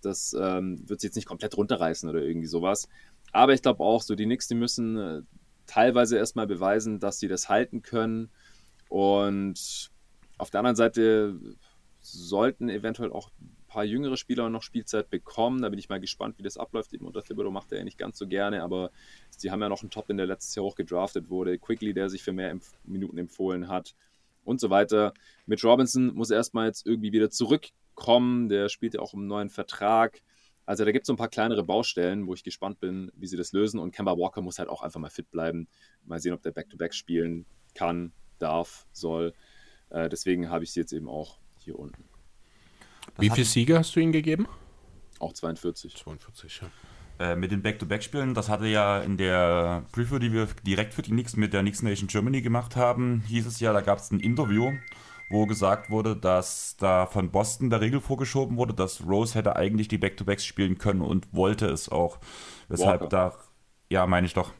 Das 0.00 0.34
ähm, 0.38 0.88
wird 0.88 1.00
sie 1.00 1.08
jetzt 1.08 1.16
nicht 1.16 1.26
komplett 1.26 1.56
runterreißen 1.56 2.08
oder 2.08 2.22
irgendwie 2.22 2.46
sowas. 2.46 2.88
Aber 3.32 3.52
ich 3.52 3.62
glaube 3.62 3.82
auch, 3.82 4.02
so 4.02 4.14
die 4.14 4.24
Knicks, 4.24 4.48
die 4.48 4.54
müssen 4.54 4.96
äh, 4.96 5.22
teilweise 5.66 6.16
erstmal 6.16 6.46
beweisen, 6.46 7.00
dass 7.00 7.18
sie 7.18 7.28
das 7.28 7.48
halten 7.48 7.82
können. 7.82 8.30
Und 8.88 9.90
auf 10.38 10.50
der 10.50 10.60
anderen 10.60 10.76
Seite 10.76 11.38
sollten 12.12 12.68
eventuell 12.68 13.12
auch 13.12 13.30
paar 13.68 13.84
jüngere 13.84 14.16
Spieler 14.16 14.48
noch 14.50 14.62
Spielzeit 14.62 15.10
bekommen. 15.10 15.62
Da 15.62 15.68
bin 15.68 15.78
ich 15.78 15.88
mal 15.88 16.00
gespannt, 16.00 16.38
wie 16.38 16.42
das 16.42 16.56
abläuft. 16.56 16.92
Eben 16.94 17.06
unter 17.06 17.22
Thibodeau 17.22 17.50
macht 17.50 17.70
er 17.70 17.78
ja 17.78 17.84
nicht 17.84 17.98
ganz 17.98 18.18
so 18.18 18.26
gerne, 18.26 18.62
aber 18.62 18.90
sie 19.36 19.50
haben 19.50 19.60
ja 19.60 19.68
noch 19.68 19.82
einen 19.82 19.90
Top, 19.90 20.10
in 20.10 20.16
der 20.16 20.26
letztes 20.26 20.54
Jahr 20.54 20.64
hoch 20.64 20.74
gedraftet 20.74 21.30
wurde. 21.30 21.58
Quickly, 21.58 21.94
der 21.94 22.08
sich 22.08 22.22
für 22.22 22.32
mehr 22.32 22.58
Minuten 22.84 23.18
empfohlen 23.18 23.68
hat 23.68 23.94
und 24.44 24.58
so 24.60 24.70
weiter. 24.70 25.12
Mit 25.46 25.62
Robinson 25.62 26.14
muss 26.14 26.30
erstmal 26.30 26.66
jetzt 26.66 26.86
irgendwie 26.86 27.12
wieder 27.12 27.30
zurückkommen. 27.30 28.48
Der 28.48 28.68
spielt 28.68 28.94
ja 28.94 29.00
auch 29.00 29.14
einen 29.14 29.26
neuen 29.26 29.50
Vertrag. 29.50 30.22
Also 30.64 30.84
da 30.84 30.92
gibt 30.92 31.04
es 31.04 31.06
so 31.06 31.12
ein 31.12 31.18
paar 31.18 31.28
kleinere 31.28 31.62
Baustellen, 31.62 32.26
wo 32.26 32.34
ich 32.34 32.44
gespannt 32.44 32.80
bin, 32.80 33.10
wie 33.14 33.26
sie 33.26 33.36
das 33.36 33.52
lösen. 33.52 33.78
Und 33.78 33.94
Kemba 33.94 34.16
Walker 34.18 34.40
muss 34.40 34.58
halt 34.58 34.68
auch 34.68 34.82
einfach 34.82 35.00
mal 35.00 35.10
fit 35.10 35.30
bleiben. 35.30 35.68
Mal 36.04 36.20
sehen, 36.20 36.32
ob 36.32 36.42
der 36.42 36.52
Back-to-Back 36.52 36.92
-Back 36.92 36.94
spielen 36.94 37.46
kann, 37.74 38.12
darf, 38.38 38.86
soll. 38.92 39.34
Äh, 39.90 40.08
deswegen 40.08 40.50
habe 40.50 40.64
ich 40.64 40.72
sie 40.72 40.80
jetzt 40.80 40.92
eben 40.92 41.08
auch 41.08 41.38
hier 41.68 41.78
unten. 41.78 42.04
Wie 43.18 43.30
viele 43.30 43.44
Siege 43.44 43.78
hast 43.78 43.94
du 43.94 44.00
ihm 44.00 44.12
gegeben? 44.12 44.48
Auch 45.18 45.32
42. 45.32 45.96
42, 45.96 46.62
ja. 46.62 46.68
Äh, 47.18 47.36
mit 47.36 47.50
den 47.50 47.62
Back-to-Back-Spielen, 47.62 48.34
das 48.34 48.48
hatte 48.48 48.66
ja 48.66 49.00
in 49.00 49.16
der 49.16 49.84
Preview, 49.90 50.18
die 50.18 50.32
wir 50.32 50.46
direkt 50.64 50.94
für 50.94 51.02
die 51.02 51.10
Knicks 51.10 51.36
mit 51.36 51.52
der 51.52 51.62
Knicks 51.62 51.82
Nation 51.82 52.06
Germany 52.06 52.42
gemacht 52.42 52.76
haben, 52.76 53.24
hieß 53.26 53.46
es 53.46 53.58
ja, 53.58 53.72
da 53.72 53.80
gab 53.80 53.98
es 53.98 54.12
ein 54.12 54.20
Interview, 54.20 54.72
wo 55.28 55.44
gesagt 55.46 55.90
wurde, 55.90 56.14
dass 56.14 56.76
da 56.78 57.06
von 57.06 57.32
Boston 57.32 57.70
der 57.70 57.80
Regel 57.80 58.00
vorgeschoben 58.00 58.56
wurde, 58.56 58.72
dass 58.72 59.04
Rose 59.04 59.34
hätte 59.34 59.56
eigentlich 59.56 59.88
die 59.88 59.98
Back-to-Backs 59.98 60.44
spielen 60.44 60.78
können 60.78 61.00
und 61.00 61.34
wollte 61.34 61.66
es 61.66 61.88
auch. 61.88 62.18
Weshalb 62.68 63.00
Walker. 63.00 63.30
da, 63.30 63.38
ja, 63.90 64.06
meine 64.06 64.26
ich 64.26 64.34
doch. 64.34 64.52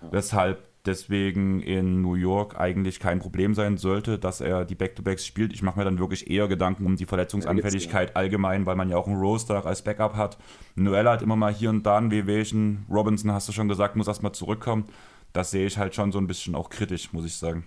Ja. 0.00 0.12
Weshalb 0.12 0.69
deswegen 0.90 1.60
in 1.60 2.02
New 2.02 2.14
York 2.14 2.58
eigentlich 2.58 2.98
kein 2.98 3.20
Problem 3.20 3.54
sein 3.54 3.78
sollte, 3.78 4.18
dass 4.18 4.40
er 4.40 4.64
die 4.64 4.74
Back-to-Backs 4.74 5.24
spielt. 5.24 5.52
Ich 5.52 5.62
mache 5.62 5.78
mir 5.78 5.84
dann 5.84 5.98
wirklich 5.98 6.28
eher 6.28 6.48
Gedanken 6.48 6.84
um 6.84 6.96
die 6.96 7.06
Verletzungsanfälligkeit 7.06 8.16
allgemein, 8.16 8.66
weil 8.66 8.74
man 8.74 8.90
ja 8.90 8.96
auch 8.96 9.06
einen 9.06 9.20
Roster 9.20 9.64
als 9.64 9.82
Backup 9.82 10.16
hat. 10.16 10.36
Noel 10.74 11.08
hat 11.08 11.22
immer 11.22 11.36
mal 11.36 11.54
hier 11.54 11.70
und 11.70 11.84
da 11.84 11.96
ein 11.96 12.10
Wehwehchen. 12.10 12.84
Robinson, 12.90 13.32
hast 13.32 13.48
du 13.48 13.52
schon 13.52 13.68
gesagt, 13.68 13.94
muss 13.94 14.08
erstmal 14.08 14.32
zurückkommen. 14.32 14.86
Das 15.32 15.52
sehe 15.52 15.66
ich 15.66 15.78
halt 15.78 15.94
schon 15.94 16.10
so 16.10 16.18
ein 16.18 16.26
bisschen 16.26 16.56
auch 16.56 16.68
kritisch, 16.68 17.12
muss 17.12 17.24
ich 17.24 17.36
sagen. 17.36 17.64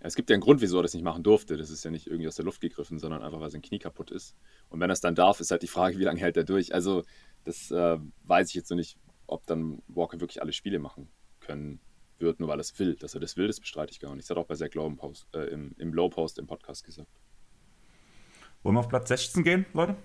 Es 0.00 0.14
gibt 0.14 0.30
ja 0.30 0.34
einen 0.34 0.42
Grund, 0.42 0.62
wieso 0.62 0.78
er 0.78 0.82
das 0.82 0.94
nicht 0.94 1.02
machen 1.02 1.22
durfte. 1.22 1.58
Das 1.58 1.68
ist 1.68 1.84
ja 1.84 1.90
nicht 1.90 2.06
irgendwie 2.06 2.28
aus 2.28 2.36
der 2.36 2.44
Luft 2.44 2.62
gegriffen, 2.62 2.98
sondern 2.98 3.22
einfach, 3.22 3.40
weil 3.40 3.50
sein 3.50 3.60
Knie 3.60 3.78
kaputt 3.78 4.10
ist. 4.10 4.34
Und 4.70 4.80
wenn 4.80 4.88
er 4.88 4.94
es 4.94 5.00
dann 5.00 5.14
darf, 5.14 5.40
ist 5.40 5.50
halt 5.50 5.62
die 5.62 5.68
Frage, 5.68 5.98
wie 5.98 6.04
lange 6.04 6.20
hält 6.20 6.36
er 6.36 6.44
durch. 6.44 6.72
Also, 6.72 7.02
das 7.44 7.70
äh, 7.70 7.98
weiß 8.24 8.48
ich 8.48 8.54
jetzt 8.54 8.70
noch 8.70 8.76
nicht, 8.76 8.96
ob 9.26 9.46
dann 9.46 9.82
Walker 9.88 10.20
wirklich 10.20 10.40
alle 10.40 10.52
Spiele 10.52 10.78
machen 10.78 11.08
können 11.40 11.80
wird, 12.20 12.40
nur 12.40 12.48
weil 12.48 12.58
er 12.58 12.62
es 12.62 12.78
will. 12.78 12.94
Dass 12.96 13.14
er 13.14 13.20
das 13.20 13.36
will, 13.36 13.46
das 13.46 13.60
bestreite 13.60 13.92
ich 13.92 14.00
gar 14.00 14.14
nicht. 14.14 14.24
Das 14.24 14.30
hat 14.30 14.42
auch 14.42 14.46
bei 14.46 14.54
Zach 14.54 14.72
Lowe 14.74 14.88
im, 14.88 14.96
Post, 14.96 15.26
äh, 15.34 15.44
im, 15.46 15.74
im 15.78 15.92
Low 15.92 16.08
Post 16.08 16.38
im 16.38 16.46
Podcast 16.46 16.84
gesagt. 16.84 17.10
Wollen 18.62 18.76
wir 18.76 18.80
auf 18.80 18.88
Platz 18.88 19.08
16 19.08 19.44
gehen, 19.44 19.66
Leute? 19.72 19.96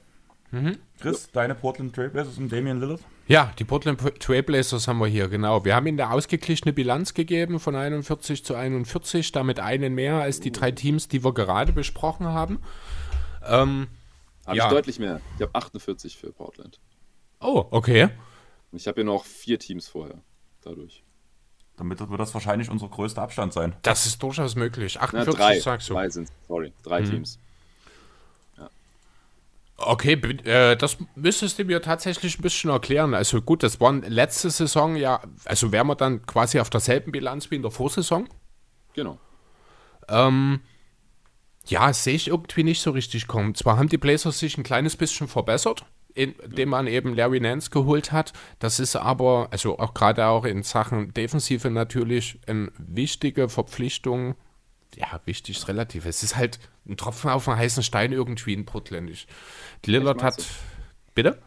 Mhm. 0.51 0.77
Chris, 0.99 1.27
ja. 1.27 1.29
deine 1.33 1.55
Portland 1.55 1.95
Trailblazers 1.95 2.37
und 2.37 2.51
Damian 2.51 2.79
Lillard? 2.79 3.01
Ja, 3.27 3.53
die 3.57 3.63
Portland 3.63 3.99
Trailblazers 4.19 4.87
haben 4.87 4.99
wir 4.99 5.07
hier, 5.07 5.29
genau. 5.29 5.63
Wir 5.63 5.75
haben 5.75 5.87
ihnen 5.87 5.99
eine 5.99 6.11
ausgeglichene 6.11 6.73
Bilanz 6.73 7.13
gegeben 7.13 7.59
von 7.59 7.75
41 7.75 8.43
zu 8.43 8.55
41, 8.55 9.31
damit 9.31 9.59
einen 9.61 9.95
mehr 9.95 10.15
als 10.15 10.41
die 10.41 10.51
drei 10.51 10.71
Teams, 10.71 11.07
die 11.07 11.23
wir 11.23 11.33
gerade 11.33 11.71
besprochen 11.71 12.27
haben. 12.27 12.59
Ähm, 13.45 13.87
habe 14.45 14.57
ja. 14.57 14.65
ich 14.65 14.71
deutlich 14.71 14.99
mehr. 14.99 15.21
Ich 15.37 15.41
habe 15.41 15.55
48 15.55 16.17
für 16.17 16.33
Portland. 16.33 16.79
Oh, 17.39 17.65
okay. 17.71 18.09
Und 18.71 18.77
ich 18.77 18.87
habe 18.87 18.95
hier 18.95 19.05
noch 19.05 19.23
vier 19.23 19.57
Teams 19.57 19.87
vorher, 19.87 20.21
dadurch. 20.61 21.03
Damit 21.77 21.99
wird 21.99 22.19
das 22.19 22.33
wahrscheinlich 22.33 22.69
unser 22.69 22.87
größter 22.87 23.21
Abstand 23.21 23.53
sein. 23.53 23.75
Das 23.81 24.05
ist 24.05 24.21
durchaus 24.21 24.55
möglich. 24.55 24.99
48 24.99 25.33
Na, 25.33 25.45
drei, 25.45 25.59
sagst 25.59 25.89
du. 25.89 25.93
Drei 25.93 26.09
sind 26.09 26.29
sorry, 26.47 26.73
drei 26.83 27.01
mhm. 27.01 27.09
Teams. 27.09 27.39
Okay, 29.83 30.13
äh, 30.43 30.75
das 30.75 30.97
müsstest 31.15 31.57
du 31.57 31.65
mir 31.65 31.81
tatsächlich 31.81 32.37
ein 32.37 32.41
bisschen 32.41 32.69
erklären. 32.69 33.13
Also 33.13 33.41
gut, 33.41 33.63
das 33.63 33.79
waren 33.79 34.03
letzte 34.03 34.49
Saison 34.49 34.95
ja, 34.95 35.21
also 35.45 35.71
wären 35.71 35.87
wir 35.87 35.95
dann 35.95 36.25
quasi 36.25 36.59
auf 36.59 36.69
derselben 36.69 37.11
Bilanz 37.11 37.49
wie 37.49 37.55
in 37.55 37.61
der 37.61 37.71
Vorsaison. 37.71 38.27
Genau. 38.93 39.17
Ähm, 40.07 40.61
ja, 41.65 41.93
sehe 41.93 42.15
ich 42.15 42.27
irgendwie 42.27 42.63
nicht 42.63 42.81
so 42.81 42.91
richtig 42.91 43.27
kommen. 43.27 43.55
Zwar 43.55 43.77
haben 43.77 43.89
die 43.89 43.97
Blazers 43.97 44.39
sich 44.39 44.57
ein 44.57 44.63
kleines 44.63 44.97
bisschen 44.97 45.27
verbessert, 45.27 45.85
indem 46.15 46.69
man 46.69 46.87
eben 46.87 47.15
Larry 47.15 47.39
Nance 47.39 47.69
geholt 47.69 48.11
hat. 48.11 48.33
Das 48.59 48.79
ist 48.79 48.95
aber, 48.95 49.47
also 49.51 49.79
auch 49.79 49.93
gerade 49.93 50.25
auch 50.27 50.45
in 50.45 50.63
Sachen 50.63 51.13
Defensive 51.13 51.69
natürlich 51.69 52.39
eine 52.47 52.71
wichtige 52.77 53.49
Verpflichtung. 53.49 54.35
Ja, 54.95 55.21
wichtig 55.25 55.57
ist 55.57 55.67
relativ. 55.67 56.05
Es 56.05 56.23
ist 56.23 56.35
halt 56.35 56.59
ein 56.87 56.97
Tropfen 56.97 57.29
auf 57.29 57.47
einen 57.47 57.57
heißen 57.57 57.83
Stein 57.83 58.11
irgendwie 58.11 58.53
in. 58.53 59.07
Ich, 59.07 59.27
Lillard 59.85 60.21
hat. 60.21 60.39
Du? 60.39 60.43
Bitte? 61.15 61.41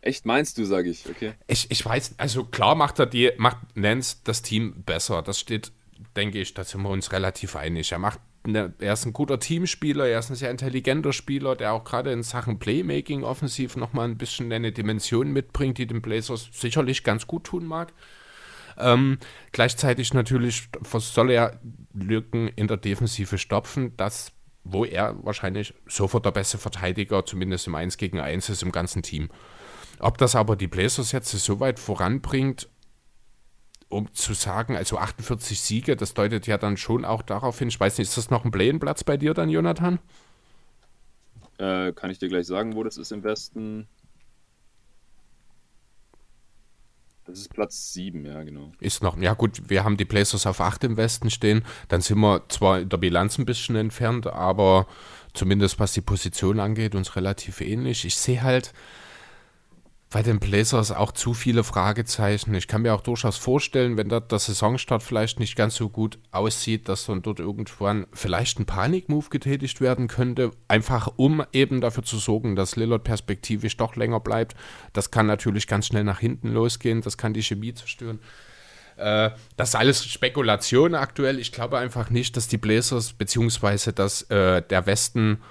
Echt 0.00 0.26
meinst 0.26 0.58
du, 0.58 0.64
sage 0.64 0.90
ich, 0.90 1.08
okay. 1.08 1.34
Ich, 1.46 1.70
ich 1.70 1.84
weiß, 1.84 2.14
also 2.18 2.44
klar 2.44 2.74
macht 2.74 2.98
er 2.98 3.06
die, 3.06 3.32
macht 3.36 3.58
Nance 3.74 4.18
das 4.24 4.42
Team 4.42 4.84
besser. 4.84 5.22
Das 5.22 5.40
steht, 5.40 5.72
denke 6.16 6.40
ich, 6.40 6.54
da 6.54 6.64
sind 6.64 6.82
wir 6.82 6.90
uns 6.90 7.12
relativ 7.12 7.56
einig. 7.56 7.90
Er 7.92 7.98
macht 7.98 8.20
eine, 8.44 8.72
er 8.78 8.92
ist 8.92 9.04
ein 9.04 9.12
guter 9.12 9.38
Teamspieler, 9.38 10.06
er 10.08 10.18
ist 10.18 10.30
ein 10.30 10.36
sehr 10.36 10.50
intelligenter 10.50 11.12
Spieler, 11.12 11.56
der 11.56 11.72
auch 11.72 11.84
gerade 11.84 12.12
in 12.12 12.22
Sachen 12.22 12.58
Playmaking 12.58 13.24
offensiv 13.24 13.76
nochmal 13.76 14.08
ein 14.08 14.18
bisschen 14.18 14.52
eine 14.52 14.72
Dimension 14.72 15.32
mitbringt, 15.32 15.78
die 15.78 15.86
den 15.86 16.02
Blazers 16.02 16.48
sicherlich 16.52 17.04
ganz 17.04 17.26
gut 17.26 17.44
tun 17.44 17.66
mag. 17.66 17.92
Ähm, 18.78 19.18
gleichzeitig 19.52 20.14
natürlich 20.14 20.68
soll 20.82 21.30
er 21.30 21.60
Lücken 21.92 22.48
in 22.48 22.68
der 22.68 22.76
Defensive 22.76 23.38
stopfen, 23.38 23.96
das, 23.96 24.32
wo 24.64 24.84
er 24.84 25.16
wahrscheinlich 25.24 25.74
sofort 25.86 26.24
der 26.24 26.30
beste 26.30 26.58
Verteidiger, 26.58 27.26
zumindest 27.26 27.66
im 27.66 27.74
1 27.74 27.96
gegen 27.96 28.20
1 28.20 28.48
ist 28.48 28.62
im 28.62 28.72
ganzen 28.72 29.02
Team. 29.02 29.30
Ob 29.98 30.16
das 30.18 30.36
aber 30.36 30.54
die 30.54 30.68
Blazers 30.68 31.10
jetzt 31.10 31.30
so 31.30 31.60
weit 31.60 31.80
voranbringt, 31.80 32.68
um 33.88 34.12
zu 34.12 34.34
sagen, 34.34 34.76
also 34.76 34.98
48 34.98 35.60
Siege, 35.60 35.96
das 35.96 36.14
deutet 36.14 36.46
ja 36.46 36.58
dann 36.58 36.76
schon 36.76 37.04
auch 37.04 37.22
darauf 37.22 37.58
hin. 37.58 37.68
Ich 37.68 37.80
weiß 37.80 37.98
nicht, 37.98 38.08
ist 38.08 38.18
das 38.18 38.30
noch 38.30 38.44
ein 38.44 38.50
Play-in-Platz 38.50 39.04
bei 39.04 39.16
dir 39.16 39.34
dann, 39.34 39.48
Jonathan? 39.48 39.98
Äh, 41.58 41.92
kann 41.92 42.10
ich 42.10 42.18
dir 42.18 42.28
gleich 42.28 42.46
sagen, 42.46 42.76
wo 42.76 42.84
das 42.84 42.98
ist 42.98 43.12
im 43.12 43.24
Westen? 43.24 43.88
Das 47.28 47.38
ist 47.40 47.52
Platz 47.52 47.92
7, 47.92 48.24
ja, 48.24 48.42
genau. 48.42 48.72
Ist 48.80 49.02
noch, 49.02 49.18
ja 49.18 49.34
gut, 49.34 49.68
wir 49.68 49.84
haben 49.84 49.98
die 49.98 50.06
Blazers 50.06 50.46
auf 50.46 50.62
8 50.62 50.84
im 50.84 50.96
Westen 50.96 51.28
stehen. 51.28 51.62
Dann 51.88 52.00
sind 52.00 52.18
wir 52.20 52.48
zwar 52.48 52.80
in 52.80 52.88
der 52.88 52.96
Bilanz 52.96 53.36
ein 53.36 53.44
bisschen 53.44 53.76
entfernt, 53.76 54.26
aber 54.26 54.86
zumindest 55.34 55.78
was 55.78 55.92
die 55.92 56.00
Position 56.00 56.58
angeht, 56.58 56.94
uns 56.94 57.16
relativ 57.16 57.60
ähnlich. 57.60 58.06
Ich 58.06 58.16
sehe 58.16 58.42
halt, 58.42 58.72
bei 60.10 60.22
den 60.22 60.40
Blazers 60.40 60.90
auch 60.90 61.12
zu 61.12 61.34
viele 61.34 61.64
Fragezeichen. 61.64 62.54
Ich 62.54 62.66
kann 62.66 62.82
mir 62.82 62.94
auch 62.94 63.02
durchaus 63.02 63.36
vorstellen, 63.36 63.98
wenn 63.98 64.08
dort 64.08 64.32
der 64.32 64.38
Saisonstart 64.38 65.02
vielleicht 65.02 65.38
nicht 65.38 65.54
ganz 65.54 65.74
so 65.74 65.90
gut 65.90 66.18
aussieht, 66.30 66.88
dass 66.88 67.04
dann 67.04 67.20
dort 67.20 67.40
irgendwann 67.40 68.06
vielleicht 68.14 68.58
ein 68.58 68.64
Panikmove 68.64 69.28
getätigt 69.28 69.82
werden 69.82 70.08
könnte, 70.08 70.52
einfach 70.66 71.12
um 71.16 71.44
eben 71.52 71.82
dafür 71.82 72.04
zu 72.04 72.16
sorgen, 72.16 72.56
dass 72.56 72.76
Lillard 72.76 73.04
perspektivisch 73.04 73.76
doch 73.76 73.96
länger 73.96 74.20
bleibt. 74.20 74.56
Das 74.94 75.10
kann 75.10 75.26
natürlich 75.26 75.66
ganz 75.66 75.88
schnell 75.88 76.04
nach 76.04 76.20
hinten 76.20 76.48
losgehen, 76.52 77.02
das 77.02 77.18
kann 77.18 77.34
die 77.34 77.42
Chemie 77.42 77.74
zerstören. 77.74 78.20
Äh, 78.96 79.30
das 79.58 79.70
ist 79.70 79.74
alles 79.74 80.06
Spekulation 80.06 80.94
aktuell. 80.94 81.38
Ich 81.38 81.52
glaube 81.52 81.76
einfach 81.76 82.08
nicht, 82.08 82.34
dass 82.38 82.48
die 82.48 82.58
Blazers, 82.58 83.12
beziehungsweise 83.12 83.92
dass 83.92 84.22
äh, 84.22 84.62
der 84.62 84.86
Westen 84.86 85.42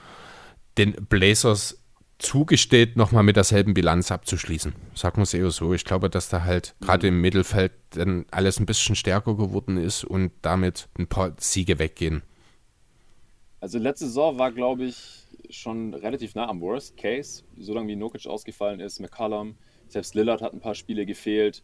den 0.79 0.93
Blazers 0.93 1.79
zugesteht, 2.19 2.97
nochmal 2.97 3.23
mit 3.23 3.35
derselben 3.35 3.73
Bilanz 3.73 4.11
abzuschließen. 4.11 4.73
Sagen 4.95 5.17
wir 5.17 5.23
es 5.23 5.33
eher 5.33 5.51
so. 5.51 5.73
Ich 5.73 5.85
glaube, 5.85 6.09
dass 6.09 6.29
da 6.29 6.43
halt 6.43 6.75
gerade 6.81 7.07
im 7.07 7.21
Mittelfeld 7.21 7.71
dann 7.91 8.25
alles 8.31 8.59
ein 8.59 8.65
bisschen 8.65 8.95
stärker 8.95 9.35
geworden 9.35 9.77
ist 9.77 10.03
und 10.03 10.31
damit 10.41 10.89
ein 10.97 11.07
paar 11.07 11.33
Siege 11.39 11.79
weggehen. 11.79 12.23
Also 13.59 13.79
letzte 13.79 14.05
Saison 14.05 14.37
war, 14.37 14.51
glaube 14.51 14.85
ich, 14.85 15.25
schon 15.49 15.93
relativ 15.93 16.35
nah 16.35 16.47
am 16.47 16.61
Worst 16.61 16.97
Case. 16.97 17.43
Solange 17.57 17.89
wie 17.89 17.95
Nokic 17.95 18.27
ausgefallen 18.27 18.79
ist, 18.79 18.99
McCallum, 18.99 19.55
selbst 19.87 20.15
Lillard 20.15 20.41
hat 20.41 20.53
ein 20.53 20.59
paar 20.59 20.75
Spiele 20.75 21.05
gefehlt 21.05 21.63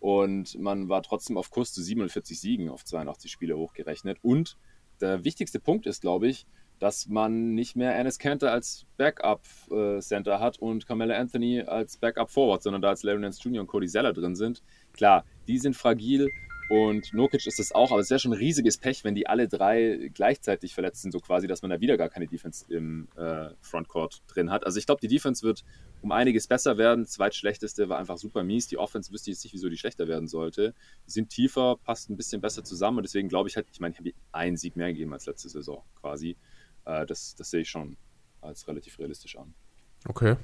und 0.00 0.58
man 0.58 0.88
war 0.88 1.02
trotzdem 1.02 1.36
auf 1.36 1.50
Kurs 1.50 1.72
zu 1.72 1.82
47 1.82 2.40
Siegen 2.40 2.68
auf 2.68 2.84
82 2.84 3.30
Spiele 3.30 3.56
hochgerechnet. 3.56 4.18
Und 4.22 4.56
der 5.00 5.24
wichtigste 5.24 5.60
Punkt 5.60 5.86
ist, 5.86 6.00
glaube 6.00 6.28
ich, 6.28 6.46
dass 6.80 7.06
man 7.06 7.54
nicht 7.54 7.76
mehr 7.76 7.94
Ennis 7.94 8.18
Cantor 8.18 8.50
als 8.50 8.86
Backup-Center 8.96 10.32
äh, 10.32 10.38
hat 10.38 10.58
und 10.58 10.86
Carmelo 10.86 11.14
Anthony 11.14 11.60
als 11.60 11.96
Backup-Forward, 11.98 12.62
sondern 12.62 12.82
da 12.82 12.88
als 12.88 13.02
Larry 13.02 13.20
Nance 13.20 13.40
Jr. 13.42 13.60
und 13.60 13.68
Cody 13.68 13.86
Zeller 13.86 14.12
drin 14.12 14.34
sind. 14.34 14.62
Klar, 14.92 15.24
die 15.46 15.58
sind 15.58 15.76
fragil 15.76 16.28
und 16.70 17.12
Nokic 17.12 17.48
ist 17.48 17.58
das 17.58 17.72
auch, 17.72 17.90
aber 17.90 18.00
es 18.00 18.10
wäre 18.10 18.20
schon 18.20 18.32
ein 18.32 18.38
riesiges 18.38 18.78
Pech, 18.78 19.02
wenn 19.02 19.16
die 19.16 19.26
alle 19.26 19.48
drei 19.48 20.08
gleichzeitig 20.14 20.72
verletzt 20.72 21.02
sind, 21.02 21.10
so 21.10 21.18
quasi, 21.18 21.48
dass 21.48 21.62
man 21.62 21.70
da 21.72 21.80
wieder 21.80 21.96
gar 21.96 22.08
keine 22.08 22.28
Defense 22.28 22.64
im 22.72 23.08
äh, 23.16 23.48
Frontcourt 23.60 24.22
drin 24.28 24.52
hat. 24.52 24.64
Also 24.64 24.78
ich 24.78 24.86
glaube, 24.86 25.00
die 25.00 25.08
Defense 25.08 25.42
wird 25.42 25.64
um 26.00 26.12
einiges 26.12 26.46
besser 26.46 26.78
werden. 26.78 27.06
Zweitschlechteste 27.06 27.88
war 27.88 27.98
einfach 27.98 28.18
super 28.18 28.44
mies. 28.44 28.68
Die 28.68 28.78
Offense 28.78 29.12
wüsste 29.12 29.30
ich 29.30 29.38
jetzt 29.38 29.44
nicht, 29.44 29.52
wieso 29.52 29.68
die 29.68 29.78
schlechter 29.78 30.06
werden 30.06 30.28
sollte. 30.28 30.72
Die 31.08 31.10
sind 31.10 31.30
tiefer, 31.30 31.76
passt 31.82 32.08
ein 32.08 32.16
bisschen 32.16 32.40
besser 32.40 32.62
zusammen 32.62 32.98
und 32.98 33.02
deswegen 33.02 33.28
glaube 33.28 33.48
ich 33.48 33.56
halt, 33.56 33.66
ich 33.72 33.80
meine, 33.80 33.92
ich 33.92 33.98
habe 33.98 34.12
einen 34.30 34.56
Sieg 34.56 34.76
mehr 34.76 34.92
gegeben 34.92 35.12
als 35.12 35.26
letzte 35.26 35.48
Saison 35.48 35.82
quasi. 36.00 36.36
Äh, 36.84 37.06
das, 37.06 37.34
das 37.34 37.50
sehe 37.50 37.60
ich 37.60 37.70
schon 37.70 37.96
als 38.40 38.66
relativ 38.68 38.98
realistisch 38.98 39.36
an. 39.36 39.54
Okay. 40.08 40.36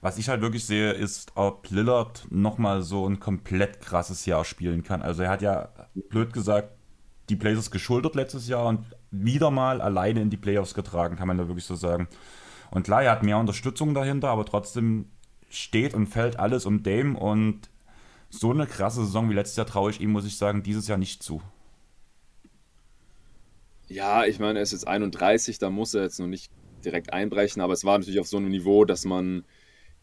Was 0.00 0.18
ich 0.18 0.28
halt 0.28 0.42
wirklich 0.42 0.64
sehe, 0.64 0.92
ist, 0.92 1.32
ob 1.34 1.70
Lillard 1.70 2.26
nochmal 2.30 2.82
so 2.82 3.08
ein 3.08 3.18
komplett 3.18 3.80
krasses 3.80 4.26
Jahr 4.26 4.44
spielen 4.44 4.82
kann. 4.82 5.02
Also 5.02 5.22
er 5.22 5.30
hat 5.30 5.42
ja, 5.42 5.70
blöd 6.10 6.32
gesagt, 6.32 6.70
die 7.28 7.36
Blazers 7.36 7.70
geschultert 7.70 8.14
letztes 8.14 8.46
Jahr 8.46 8.66
und 8.66 8.84
wieder 9.10 9.50
mal 9.50 9.80
alleine 9.80 10.20
in 10.20 10.30
die 10.30 10.36
Playoffs 10.36 10.74
getragen, 10.74 11.16
kann 11.16 11.26
man 11.26 11.38
da 11.38 11.48
wirklich 11.48 11.64
so 11.64 11.74
sagen. 11.74 12.08
Und 12.70 12.84
klar, 12.84 13.02
er 13.02 13.12
hat 13.12 13.22
mehr 13.22 13.38
Unterstützung 13.38 13.94
dahinter, 13.94 14.28
aber 14.28 14.44
trotzdem 14.44 15.06
steht 15.48 15.94
und 15.94 16.06
fällt 16.06 16.38
alles 16.38 16.66
um 16.66 16.82
Dame 16.82 17.18
und 17.18 17.70
so 18.28 18.50
eine 18.50 18.66
krasse 18.66 19.04
Saison 19.04 19.30
wie 19.30 19.34
letztes 19.34 19.56
Jahr 19.56 19.66
traue 19.66 19.90
ich 19.90 20.00
ihm, 20.00 20.10
muss 20.10 20.26
ich 20.26 20.36
sagen, 20.36 20.62
dieses 20.62 20.88
Jahr 20.88 20.98
nicht 20.98 21.22
zu. 21.22 21.40
Ja, 23.88 24.24
ich 24.24 24.38
meine, 24.38 24.58
er 24.58 24.62
ist 24.62 24.72
jetzt 24.72 24.86
31, 24.86 25.58
da 25.58 25.70
muss 25.70 25.94
er 25.94 26.02
jetzt 26.02 26.18
noch 26.18 26.26
nicht 26.26 26.50
direkt 26.84 27.12
einbrechen, 27.12 27.62
aber 27.62 27.72
es 27.72 27.84
war 27.84 27.98
natürlich 27.98 28.20
auf 28.20 28.26
so 28.26 28.36
einem 28.36 28.48
Niveau, 28.48 28.84
dass 28.84 29.04
man 29.04 29.44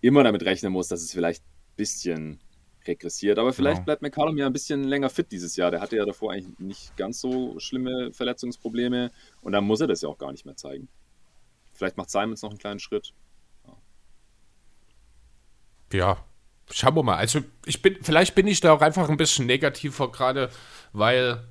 immer 0.02 0.24
damit 0.24 0.44
rechnen 0.44 0.72
muss, 0.72 0.88
dass 0.88 1.02
es 1.02 1.12
vielleicht 1.14 1.44
ein 1.44 1.76
bisschen 1.76 2.40
regressiert. 2.88 3.40
Aber 3.40 3.54
vielleicht 3.54 3.78
genau. 3.78 3.86
bleibt 3.86 4.02
McCallum 4.02 4.38
ja 4.38 4.46
ein 4.46 4.54
bisschen 4.54 4.84
länger 4.84 5.10
fit 5.10 5.32
dieses 5.32 5.56
Jahr. 5.56 5.72
Der 5.72 5.82
hatte 5.82 5.96
ja 5.96 6.06
davor 6.06 6.32
eigentlich 6.34 6.60
nicht 6.60 6.98
ganz 6.98 7.20
so 7.20 7.58
schlimme 7.60 8.12
Verletzungsprobleme 8.14 9.12
und 9.42 9.54
dann 9.54 9.64
muss 9.64 9.82
er 9.82 9.88
das 9.88 10.02
ja 10.02 10.10
auch 10.10 10.18
gar 10.18 10.32
nicht 10.32 10.46
mehr 10.46 10.56
zeigen. 10.56 10.88
Vielleicht 11.74 11.98
macht 11.98 12.10
Simons 12.10 12.42
noch 12.42 12.50
einen 12.52 12.60
kleinen 12.60 12.80
Schritt. 12.80 13.14
Ja. 13.66 13.78
ja, 15.94 16.26
schauen 16.72 16.96
wir 16.96 17.04
mal. 17.04 17.16
Also 17.16 17.42
ich 17.66 17.82
bin, 17.82 17.98
vielleicht 18.02 18.36
bin 18.36 18.48
ich 18.48 18.60
da 18.60 18.74
auch 18.74 18.82
einfach 18.82 19.10
ein 19.10 19.18
bisschen 19.18 19.46
negativer 19.46 20.12
gerade, 20.12 20.50
weil 20.92 21.48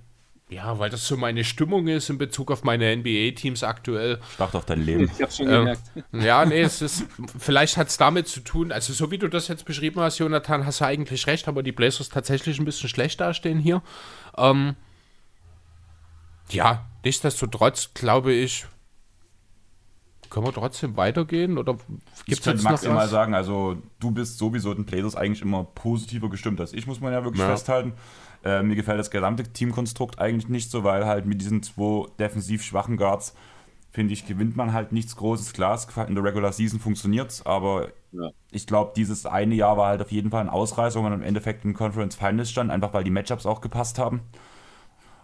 ja, 0.52 0.78
weil 0.78 0.90
das 0.90 1.06
so 1.06 1.16
meine 1.16 1.44
Stimmung 1.44 1.88
ist 1.88 2.10
in 2.10 2.18
Bezug 2.18 2.50
auf 2.50 2.64
meine 2.64 2.94
NBA-Teams 2.96 3.62
aktuell. 3.62 4.20
Start 4.34 4.54
auf 4.54 4.64
dein 4.64 4.84
Leben. 4.84 5.10
Ich 5.14 5.22
hab's 5.22 5.36
schon 5.36 5.46
gemerkt. 5.46 5.82
Ähm, 6.12 6.20
ja, 6.20 6.44
nee, 6.44 6.60
es 6.60 6.82
ist, 6.82 7.06
vielleicht 7.38 7.76
hat 7.76 7.88
es 7.88 7.96
damit 7.96 8.28
zu 8.28 8.40
tun, 8.40 8.72
also 8.72 8.92
so 8.92 9.10
wie 9.10 9.18
du 9.18 9.28
das 9.28 9.48
jetzt 9.48 9.64
beschrieben 9.64 10.00
hast, 10.00 10.18
Jonathan, 10.18 10.66
hast 10.66 10.80
du 10.80 10.84
eigentlich 10.84 11.26
recht, 11.26 11.48
aber 11.48 11.62
die 11.62 11.72
Blazers 11.72 12.08
tatsächlich 12.08 12.58
ein 12.58 12.64
bisschen 12.64 12.88
schlecht 12.88 13.20
dastehen 13.20 13.58
hier. 13.58 13.82
Ähm, 14.36 14.76
ja, 16.50 16.86
nichtsdestotrotz 17.04 17.94
glaube 17.94 18.32
ich, 18.32 18.66
können 20.28 20.46
wir 20.46 20.52
trotzdem 20.52 20.96
weitergehen 20.96 21.58
oder 21.58 21.76
gibt 22.26 22.46
es 22.46 22.62
maximal 22.62 23.06
sagen, 23.08 23.34
also 23.34 23.76
du 24.00 24.10
bist 24.10 24.38
sowieso 24.38 24.72
den 24.72 24.86
Blazers 24.86 25.14
eigentlich 25.14 25.42
immer 25.42 25.64
positiver 25.64 26.30
gestimmt 26.30 26.60
als 26.60 26.72
ich, 26.72 26.86
muss 26.86 27.00
man 27.00 27.12
ja 27.12 27.22
wirklich 27.22 27.42
ja. 27.42 27.48
festhalten. 27.48 27.92
Äh, 28.44 28.62
mir 28.62 28.74
gefällt 28.74 28.98
das 28.98 29.10
gesamte 29.10 29.44
Teamkonstrukt 29.44 30.18
eigentlich 30.18 30.48
nicht 30.48 30.70
so, 30.70 30.84
weil 30.84 31.06
halt 31.06 31.26
mit 31.26 31.40
diesen 31.40 31.62
zwei 31.62 32.06
defensiv 32.18 32.62
schwachen 32.62 32.96
Guards, 32.96 33.34
finde 33.90 34.12
ich, 34.14 34.26
gewinnt 34.26 34.56
man 34.56 34.72
halt 34.72 34.92
nichts 34.92 35.16
Großes. 35.16 35.52
Klar, 35.52 35.78
in 36.08 36.14
der 36.14 36.24
Regular 36.24 36.52
Season 36.52 36.80
funktioniert 36.80 37.30
es, 37.30 37.46
aber 37.46 37.88
ja. 38.12 38.30
ich 38.50 38.66
glaube, 38.66 38.92
dieses 38.96 39.26
eine 39.26 39.54
Jahr 39.54 39.76
war 39.76 39.88
halt 39.88 40.02
auf 40.02 40.10
jeden 40.10 40.30
Fall 40.30 40.40
ein 40.40 40.48
Ausreißer, 40.48 41.00
man 41.02 41.12
im 41.12 41.22
Endeffekt 41.22 41.64
in 41.64 41.74
Conference 41.74 42.16
Finals 42.16 42.50
stand, 42.50 42.70
einfach 42.70 42.92
weil 42.94 43.04
die 43.04 43.10
Matchups 43.10 43.46
auch 43.46 43.60
gepasst 43.60 43.98
haben. 43.98 44.20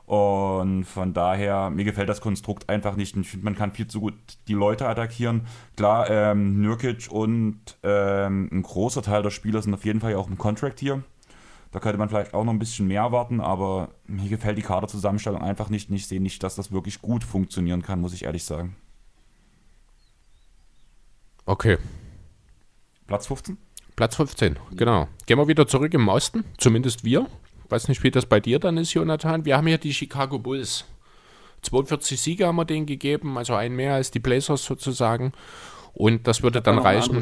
Und 0.08 0.84
von 0.84 1.12
daher, 1.12 1.68
mir 1.68 1.84
gefällt 1.84 2.08
das 2.08 2.22
Konstrukt 2.22 2.70
einfach 2.70 2.96
nicht. 2.96 3.14
Ich 3.14 3.28
finde, 3.28 3.44
man 3.44 3.54
kann 3.54 3.72
viel 3.72 3.88
zu 3.88 4.00
gut 4.00 4.14
die 4.48 4.54
Leute 4.54 4.88
attackieren. 4.88 5.42
Klar, 5.76 6.08
ähm, 6.08 6.62
Nürkic 6.62 7.08
und 7.10 7.60
ähm, 7.82 8.48
ein 8.50 8.62
großer 8.62 9.02
Teil 9.02 9.22
der 9.22 9.28
Spieler 9.28 9.60
sind 9.60 9.74
auf 9.74 9.84
jeden 9.84 10.00
Fall 10.00 10.14
auch 10.14 10.28
im 10.28 10.38
Contract 10.38 10.80
hier. 10.80 11.02
Da 11.70 11.80
könnte 11.80 11.98
man 11.98 12.08
vielleicht 12.08 12.32
auch 12.32 12.44
noch 12.44 12.52
ein 12.52 12.58
bisschen 12.58 12.86
mehr 12.86 13.02
erwarten, 13.02 13.40
aber 13.40 13.90
mir 14.06 14.28
gefällt 14.28 14.56
die 14.56 14.62
Kaderzusammenstellung 14.62 15.42
einfach 15.42 15.68
nicht. 15.68 15.90
Ich 15.90 16.06
sehe 16.06 16.20
nicht, 16.20 16.42
dass 16.42 16.54
das 16.54 16.72
wirklich 16.72 17.02
gut 17.02 17.24
funktionieren 17.24 17.82
kann, 17.82 18.00
muss 18.00 18.14
ich 18.14 18.24
ehrlich 18.24 18.44
sagen. 18.44 18.76
Okay. 21.44 21.76
Platz 23.06 23.26
15? 23.26 23.58
Platz 23.96 24.16
15, 24.16 24.58
genau. 24.76 25.08
Gehen 25.26 25.38
wir 25.38 25.48
wieder 25.48 25.66
zurück 25.66 25.92
im 25.92 26.08
Osten, 26.08 26.44
zumindest 26.56 27.04
wir. 27.04 27.26
Weiß 27.68 27.88
nicht, 27.88 28.02
wie 28.02 28.10
das 28.10 28.26
bei 28.26 28.40
dir 28.40 28.58
dann 28.58 28.78
ist, 28.78 28.94
Jonathan. 28.94 29.44
Wir 29.44 29.56
haben 29.56 29.66
hier 29.66 29.78
die 29.78 29.92
Chicago 29.92 30.38
Bulls. 30.38 30.84
42 31.62 32.20
Siege 32.20 32.46
haben 32.46 32.56
wir 32.56 32.64
denen 32.64 32.86
gegeben, 32.86 33.36
also 33.36 33.54
ein 33.54 33.74
mehr 33.74 33.94
als 33.94 34.10
die 34.10 34.20
Blazers 34.20 34.64
sozusagen. 34.64 35.32
Und 35.92 36.26
das 36.26 36.42
würde 36.42 36.62
dann 36.62 36.78
reichen. 36.78 37.18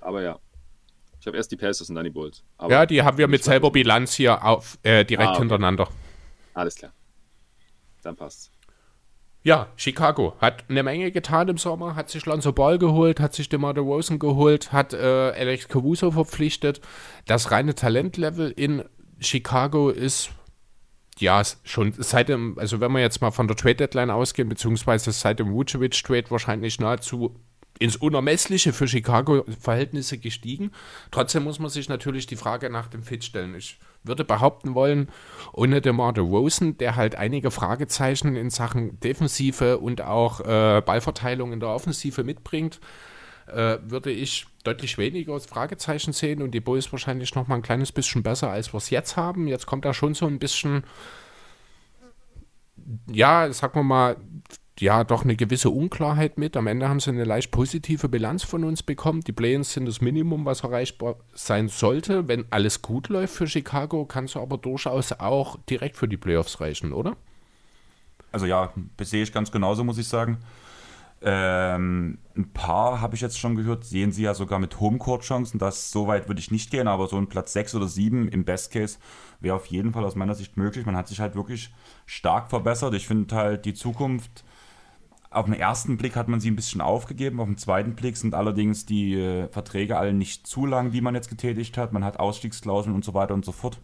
Aber 0.00 0.22
ja. 0.22 0.38
Ich 1.24 1.26
habe 1.26 1.38
erst 1.38 1.50
die 1.52 1.56
Pacers 1.56 1.88
und 1.88 1.94
dann 1.94 2.04
die 2.04 2.10
Bulls. 2.10 2.44
Ja, 2.68 2.84
die 2.84 3.02
haben 3.02 3.16
wir 3.16 3.28
mit 3.28 3.42
selber 3.42 3.70
Bilanz 3.70 4.12
hier 4.12 4.44
auf, 4.44 4.76
äh, 4.82 5.06
direkt 5.06 5.28
ah, 5.28 5.32
okay. 5.32 5.38
hintereinander. 5.38 5.88
Alles 6.52 6.74
klar. 6.74 6.92
Dann 8.02 8.14
passt's. 8.14 8.50
Ja, 9.42 9.68
Chicago 9.76 10.36
hat 10.38 10.64
eine 10.68 10.82
Menge 10.82 11.10
getan 11.12 11.48
im 11.48 11.56
Sommer, 11.56 11.96
hat 11.96 12.10
sich 12.10 12.26
Lonzo 12.26 12.52
Ball 12.52 12.76
geholt, 12.76 13.20
hat 13.20 13.32
sich 13.32 13.48
DeMar 13.48 13.72
DeRozan 13.72 14.18
geholt, 14.18 14.70
hat 14.70 14.92
äh, 14.92 14.98
Alex 14.98 15.68
Caruso 15.68 16.10
verpflichtet. 16.10 16.82
Das 17.24 17.50
reine 17.50 17.74
Talentlevel 17.74 18.50
in 18.50 18.84
Chicago 19.18 19.88
ist 19.88 20.28
ja 21.18 21.40
schon 21.62 21.94
seit 21.96 22.28
dem, 22.28 22.58
also 22.58 22.80
wenn 22.80 22.92
wir 22.92 23.00
jetzt 23.00 23.22
mal 23.22 23.30
von 23.30 23.48
der 23.48 23.56
Trade 23.56 23.76
Deadline 23.76 24.10
ausgehen, 24.10 24.50
beziehungsweise 24.50 25.10
seit 25.10 25.38
dem 25.38 25.54
Vucevic 25.54 26.04
Trade 26.04 26.30
wahrscheinlich 26.30 26.78
nahezu 26.80 27.34
ins 27.78 27.96
Unermessliche 27.96 28.72
für 28.72 28.86
Chicago-Verhältnisse 28.86 30.18
gestiegen. 30.18 30.70
Trotzdem 31.10 31.44
muss 31.44 31.58
man 31.58 31.70
sich 31.70 31.88
natürlich 31.88 32.26
die 32.26 32.36
Frage 32.36 32.70
nach 32.70 32.86
dem 32.86 33.02
Fit 33.02 33.24
stellen. 33.24 33.54
Ich 33.54 33.78
würde 34.04 34.24
behaupten 34.24 34.74
wollen, 34.74 35.08
ohne 35.52 35.80
DeMar 35.80 36.12
DeRozan, 36.12 36.76
der 36.78 36.94
halt 36.96 37.16
einige 37.16 37.50
Fragezeichen 37.50 38.36
in 38.36 38.50
Sachen 38.50 39.00
Defensive 39.00 39.78
und 39.78 40.02
auch 40.02 40.40
äh, 40.40 40.82
Ballverteilung 40.82 41.52
in 41.52 41.60
der 41.60 41.70
Offensive 41.70 42.22
mitbringt, 42.22 42.80
äh, 43.46 43.78
würde 43.82 44.10
ich 44.10 44.46
deutlich 44.62 44.96
weniger 44.98 45.38
Fragezeichen 45.40 46.12
sehen 46.12 46.42
und 46.42 46.52
die 46.52 46.60
Bulls 46.60 46.92
wahrscheinlich 46.92 47.34
noch 47.34 47.48
mal 47.48 47.56
ein 47.56 47.62
kleines 47.62 47.92
bisschen 47.92 48.22
besser, 48.22 48.50
als 48.50 48.72
wir 48.72 48.78
es 48.78 48.90
jetzt 48.90 49.16
haben. 49.16 49.48
Jetzt 49.48 49.66
kommt 49.66 49.84
da 49.84 49.92
schon 49.92 50.14
so 50.14 50.26
ein 50.26 50.38
bisschen, 50.38 50.84
ja, 53.10 53.52
sagen 53.52 53.74
wir 53.74 53.82
mal, 53.82 54.16
ja 54.80 55.04
doch 55.04 55.24
eine 55.24 55.36
gewisse 55.36 55.70
Unklarheit 55.70 56.38
mit. 56.38 56.56
Am 56.56 56.66
Ende 56.66 56.88
haben 56.88 57.00
sie 57.00 57.10
eine 57.10 57.24
leicht 57.24 57.50
positive 57.50 58.08
Bilanz 58.08 58.42
von 58.42 58.64
uns 58.64 58.82
bekommen. 58.82 59.20
Die 59.20 59.32
Play-ins 59.32 59.72
sind 59.72 59.86
das 59.86 60.00
Minimum, 60.00 60.44
was 60.44 60.62
erreichbar 60.62 61.16
sein 61.32 61.68
sollte. 61.68 62.28
Wenn 62.28 62.44
alles 62.50 62.82
gut 62.82 63.08
läuft 63.08 63.34
für 63.34 63.46
Chicago, 63.46 64.04
kann 64.04 64.24
es 64.24 64.36
aber 64.36 64.58
durchaus 64.58 65.12
auch 65.12 65.56
direkt 65.70 65.96
für 65.96 66.08
die 66.08 66.16
Playoffs 66.16 66.60
reichen, 66.60 66.92
oder? 66.92 67.16
Also 68.32 68.46
ja, 68.46 68.72
sehe 69.00 69.22
ich 69.22 69.32
ganz 69.32 69.52
genauso, 69.52 69.84
muss 69.84 69.98
ich 69.98 70.08
sagen. 70.08 70.38
Ähm, 71.26 72.18
ein 72.36 72.52
paar 72.52 73.00
habe 73.00 73.14
ich 73.14 73.22
jetzt 73.22 73.38
schon 73.38 73.54
gehört, 73.54 73.84
sehen 73.84 74.12
sie 74.12 74.24
ja 74.24 74.34
sogar 74.34 74.58
mit 74.58 74.78
Homecourt-Chancen. 74.80 75.58
Das 75.58 75.90
so 75.90 76.06
weit 76.06 76.28
würde 76.28 76.40
ich 76.40 76.50
nicht 76.50 76.70
gehen, 76.70 76.88
aber 76.88 77.06
so 77.06 77.16
ein 77.16 77.28
Platz 77.28 77.52
6 77.54 77.76
oder 77.76 77.88
7 77.88 78.28
im 78.28 78.44
Best 78.44 78.72
Case 78.72 78.98
wäre 79.40 79.56
auf 79.56 79.66
jeden 79.66 79.92
Fall 79.92 80.04
aus 80.04 80.16
meiner 80.16 80.34
Sicht 80.34 80.56
möglich. 80.56 80.84
Man 80.84 80.96
hat 80.96 81.08
sich 81.08 81.20
halt 81.20 81.34
wirklich 81.34 81.72
stark 82.04 82.50
verbessert. 82.50 82.92
Ich 82.92 83.06
finde 83.06 83.34
halt 83.34 83.64
die 83.64 83.72
Zukunft 83.72 84.44
auf 85.34 85.46
den 85.46 85.54
ersten 85.54 85.96
Blick 85.96 86.16
hat 86.16 86.28
man 86.28 86.40
sie 86.40 86.50
ein 86.50 86.56
bisschen 86.56 86.80
aufgegeben, 86.80 87.40
auf 87.40 87.46
den 87.46 87.56
zweiten 87.56 87.94
Blick 87.94 88.16
sind 88.16 88.34
allerdings 88.34 88.86
die 88.86 89.14
äh, 89.14 89.48
Verträge 89.48 89.98
alle 89.98 90.12
nicht 90.12 90.46
zu 90.46 90.66
lang, 90.66 90.90
die 90.92 91.00
man 91.00 91.14
jetzt 91.14 91.28
getätigt 91.28 91.76
hat. 91.76 91.92
Man 91.92 92.04
hat 92.04 92.20
Ausstiegsklauseln 92.20 92.94
und 92.94 93.04
so 93.04 93.14
weiter 93.14 93.34
und 93.34 93.44
so 93.44 93.52
fort. 93.52 93.80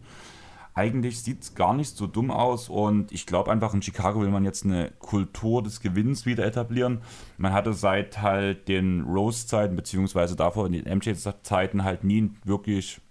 Eigentlich 0.73 1.21
sieht 1.21 1.41
es 1.43 1.53
gar 1.53 1.73
nicht 1.73 1.97
so 1.97 2.07
dumm 2.07 2.31
aus 2.31 2.69
und 2.69 3.11
ich 3.11 3.25
glaube 3.25 3.51
einfach, 3.51 3.73
in 3.73 3.81
Chicago 3.81 4.21
will 4.21 4.29
man 4.29 4.45
jetzt 4.45 4.63
eine 4.63 4.91
Kultur 4.99 5.61
des 5.61 5.81
Gewinns 5.81 6.25
wieder 6.25 6.45
etablieren. 6.45 7.01
Man 7.37 7.51
hatte 7.51 7.73
seit 7.73 8.21
halt 8.21 8.69
den 8.69 9.01
Rose-Zeiten, 9.01 9.75
beziehungsweise 9.75 10.37
davor 10.37 10.67
in 10.67 10.71
den 10.71 10.97
MJ-Zeiten 10.97 11.83
halt 11.83 12.05
nie 12.05 12.21
ein 12.21 12.37
wirklich 12.45 13.01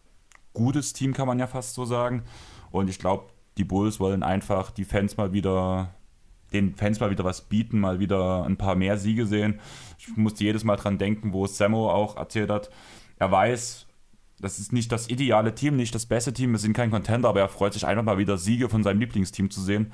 gutes 0.54 0.94
Team, 0.94 1.12
kann 1.12 1.26
man 1.26 1.38
ja 1.38 1.46
fast 1.46 1.74
so 1.74 1.84
sagen. 1.84 2.22
Und 2.70 2.88
ich 2.88 2.98
glaube, 2.98 3.26
die 3.58 3.64
Bulls 3.64 4.00
wollen 4.00 4.22
einfach 4.22 4.70
die 4.70 4.84
Fans 4.84 5.18
mal 5.18 5.34
wieder 5.34 5.94
den 6.52 6.74
Fans 6.74 7.00
mal 7.00 7.10
wieder 7.10 7.24
was 7.24 7.42
bieten, 7.42 7.80
mal 7.80 8.00
wieder 8.00 8.44
ein 8.44 8.56
paar 8.56 8.74
mehr 8.74 8.96
Siege 8.98 9.26
sehen. 9.26 9.60
Ich 9.98 10.16
musste 10.16 10.44
jedes 10.44 10.64
Mal 10.64 10.76
dran 10.76 10.98
denken, 10.98 11.32
wo 11.32 11.46
Sammo 11.46 11.90
auch 11.90 12.16
erzählt 12.16 12.50
hat, 12.50 12.70
er 13.18 13.30
weiß, 13.30 13.86
das 14.40 14.58
ist 14.58 14.72
nicht 14.72 14.90
das 14.90 15.08
ideale 15.08 15.54
Team, 15.54 15.76
nicht 15.76 15.94
das 15.94 16.06
beste 16.06 16.32
Team, 16.32 16.52
wir 16.52 16.58
sind 16.58 16.72
kein 16.72 16.90
Contender, 16.90 17.28
aber 17.28 17.40
er 17.40 17.48
freut 17.48 17.74
sich 17.74 17.86
einfach 17.86 18.02
mal 18.02 18.18
wieder 18.18 18.38
Siege 18.38 18.68
von 18.68 18.82
seinem 18.82 19.00
Lieblingsteam 19.00 19.50
zu 19.50 19.60
sehen. 19.60 19.92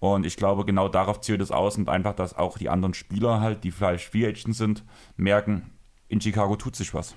Und 0.00 0.26
ich 0.26 0.36
glaube, 0.36 0.64
genau 0.64 0.88
darauf 0.88 1.20
zielt 1.20 1.40
es 1.40 1.50
aus 1.50 1.78
und 1.78 1.88
einfach, 1.88 2.14
dass 2.14 2.36
auch 2.36 2.58
die 2.58 2.68
anderen 2.68 2.94
Spieler 2.94 3.40
halt, 3.40 3.64
die 3.64 3.70
vielleicht 3.70 4.04
Free 4.04 4.26
Agents 4.26 4.58
sind, 4.58 4.84
merken, 5.16 5.70
in 6.08 6.20
Chicago 6.20 6.56
tut 6.56 6.76
sich 6.76 6.92
was. 6.92 7.14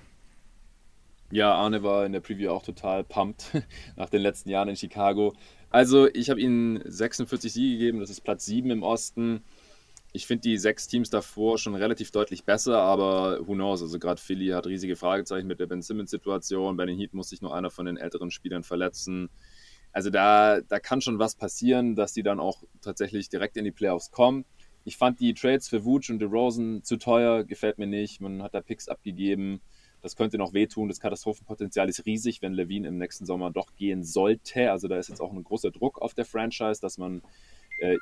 Ja, 1.32 1.54
Arne 1.54 1.84
war 1.84 2.06
in 2.06 2.14
der 2.14 2.22
Preview 2.22 2.50
auch 2.52 2.64
total 2.64 3.04
pumped 3.04 3.52
nach 3.98 4.10
den 4.10 4.22
letzten 4.22 4.50
Jahren 4.50 4.70
in 4.70 4.78
Chicago. 4.78 5.34
Also, 5.70 6.08
ich 6.08 6.30
habe 6.30 6.40
ihnen 6.40 6.82
46 6.86 7.52
Siege 7.52 7.78
gegeben, 7.78 8.00
das 8.00 8.10
ist 8.10 8.22
Platz 8.22 8.46
7 8.46 8.70
im 8.72 8.84
Osten. 8.84 9.44
Ich 10.14 10.26
finde 10.26 10.44
die 10.44 10.58
sechs 10.58 10.88
Teams 10.88 11.10
davor 11.10 11.58
schon 11.58 11.76
relativ 11.76 12.12
deutlich 12.12 12.46
besser, 12.46 12.80
aber 12.80 13.46
who 13.48 13.54
knows? 13.54 13.82
Also, 13.82 14.00
gerade 14.00 14.22
Philly 14.22 14.48
hat 14.48 14.66
riesige 14.66 14.96
Fragezeichen 14.96 15.48
mit 15.48 15.60
der 15.60 15.68
Ben 15.68 15.82
Simmons-Situation. 15.82 16.78
Bei 16.78 16.86
den 16.86 16.98
Heat 16.98 17.14
muss 17.14 17.30
sich 17.30 17.42
nur 17.42 17.54
einer 17.54 17.70
von 17.70 17.86
den 17.86 17.98
älteren 17.98 18.32
Spielern 18.32 18.64
verletzen. 18.64 19.30
Also, 19.92 20.10
da, 20.10 20.62
da 20.62 20.80
kann 20.80 21.02
schon 21.02 21.20
was 21.20 21.36
passieren, 21.36 21.96
dass 21.96 22.14
die 22.14 22.24
dann 22.24 22.40
auch 22.40 22.64
tatsächlich 22.82 23.30
direkt 23.30 23.58
in 23.58 23.66
die 23.66 23.72
Playoffs 23.72 24.12
kommen. 24.12 24.46
Ich 24.86 24.96
fand 24.96 25.20
die 25.20 25.34
Trades 25.34 25.68
für 25.68 25.84
Vooch 25.84 26.10
und 26.10 26.20
DeRozan 26.20 26.82
zu 26.82 26.96
teuer, 26.96 27.44
gefällt 27.44 27.78
mir 27.78 27.88
nicht. 27.88 28.22
Man 28.22 28.42
hat 28.42 28.54
da 28.54 28.62
Picks 28.62 28.88
abgegeben. 28.88 29.60
Das 30.08 30.16
könnte 30.16 30.38
noch 30.38 30.54
wehtun. 30.54 30.88
Das 30.88 31.02
Katastrophenpotenzial 31.02 31.90
ist 31.90 32.06
riesig, 32.06 32.42
wenn 32.42 32.54
Levine 32.54 32.88
im 32.88 32.98
nächsten 32.98 33.26
Sommer 33.26 33.52
doch 33.52 33.76
gehen 33.76 34.06
sollte. 34.06 34.72
Also 34.72 34.88
da 34.88 34.98
ist 34.98 35.10
jetzt 35.10 35.20
auch 35.20 35.34
ein 35.34 35.44
großer 35.44 35.70
Druck 35.70 36.02
auf 36.02 36.14
der 36.14 36.24
Franchise, 36.24 36.80
dass 36.80 36.98
man 36.98 37.22
äh, 37.82 37.98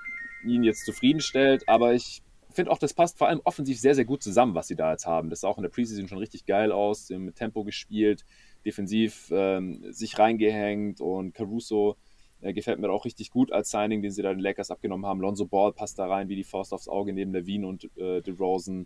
ihn 0.45 0.63
jetzt 0.63 0.85
zufriedenstellt. 0.85 1.67
Aber 1.67 1.95
ich 1.95 2.21
finde 2.51 2.69
auch, 2.69 2.77
das 2.77 2.93
passt 2.93 3.17
vor 3.17 3.27
allem 3.27 3.41
offensiv 3.43 3.79
sehr, 3.79 3.95
sehr 3.95 4.05
gut 4.05 4.21
zusammen, 4.21 4.53
was 4.53 4.67
sie 4.67 4.75
da 4.75 4.91
jetzt 4.91 5.07
haben. 5.07 5.31
Das 5.31 5.39
sah 5.39 5.47
auch 5.47 5.57
in 5.57 5.63
der 5.63 5.71
Preseason 5.71 6.07
schon 6.07 6.19
richtig 6.19 6.45
geil 6.45 6.71
aus. 6.71 7.09
Mit 7.09 7.37
Tempo 7.37 7.63
gespielt, 7.63 8.23
defensiv 8.63 9.31
ähm, 9.31 9.91
sich 9.91 10.19
reingehängt 10.19 11.01
und 11.01 11.33
Caruso 11.33 11.95
äh, 12.41 12.53
gefällt 12.53 12.77
mir 12.77 12.91
auch 12.91 13.05
richtig 13.05 13.31
gut 13.31 13.51
als 13.51 13.71
Signing, 13.71 14.03
den 14.03 14.11
sie 14.11 14.21
da 14.21 14.31
den 14.31 14.41
Lakers 14.41 14.69
abgenommen 14.69 15.07
haben. 15.07 15.21
Lonzo 15.21 15.47
Ball 15.47 15.73
passt 15.73 15.97
da 15.97 16.05
rein 16.05 16.29
wie 16.29 16.35
die 16.35 16.43
Faust 16.43 16.71
aufs 16.71 16.87
Auge 16.87 17.13
neben 17.13 17.33
Levine 17.33 17.65
und 17.65 17.85
äh, 17.97 18.21
DeRozan. 18.21 18.85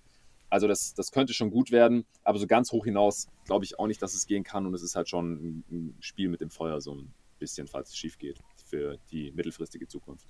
Also 0.50 0.68
das, 0.68 0.94
das 0.94 1.12
könnte 1.12 1.34
schon 1.34 1.52
gut 1.52 1.72
werden, 1.72 2.06
aber 2.24 2.40
so 2.40 2.48
ganz 2.48 2.72
hoch 2.72 2.86
hinaus 2.86 3.28
glaube 3.46 3.66
ich 3.66 3.78
auch 3.78 3.88
nicht, 3.88 4.02
dass 4.02 4.14
es 4.14 4.26
gehen 4.26 4.44
kann 4.44 4.66
und 4.66 4.74
es 4.74 4.82
ist 4.82 4.96
halt 4.96 5.10
schon 5.10 5.64
ein, 5.72 5.96
Spiel 6.00 6.30
mit 6.30 6.42
dem 6.42 6.50
Feuer 6.50 6.82
so 6.82 6.96
ein 6.96 7.14
bisschen, 7.40 7.68
falls 7.68 7.90
es 7.90 7.98
schief 7.98 8.18
geht 8.18 8.40
für 8.66 8.98
die 9.12 9.32
mittelfristige 9.32 9.88
Zukunft. 9.88 10.26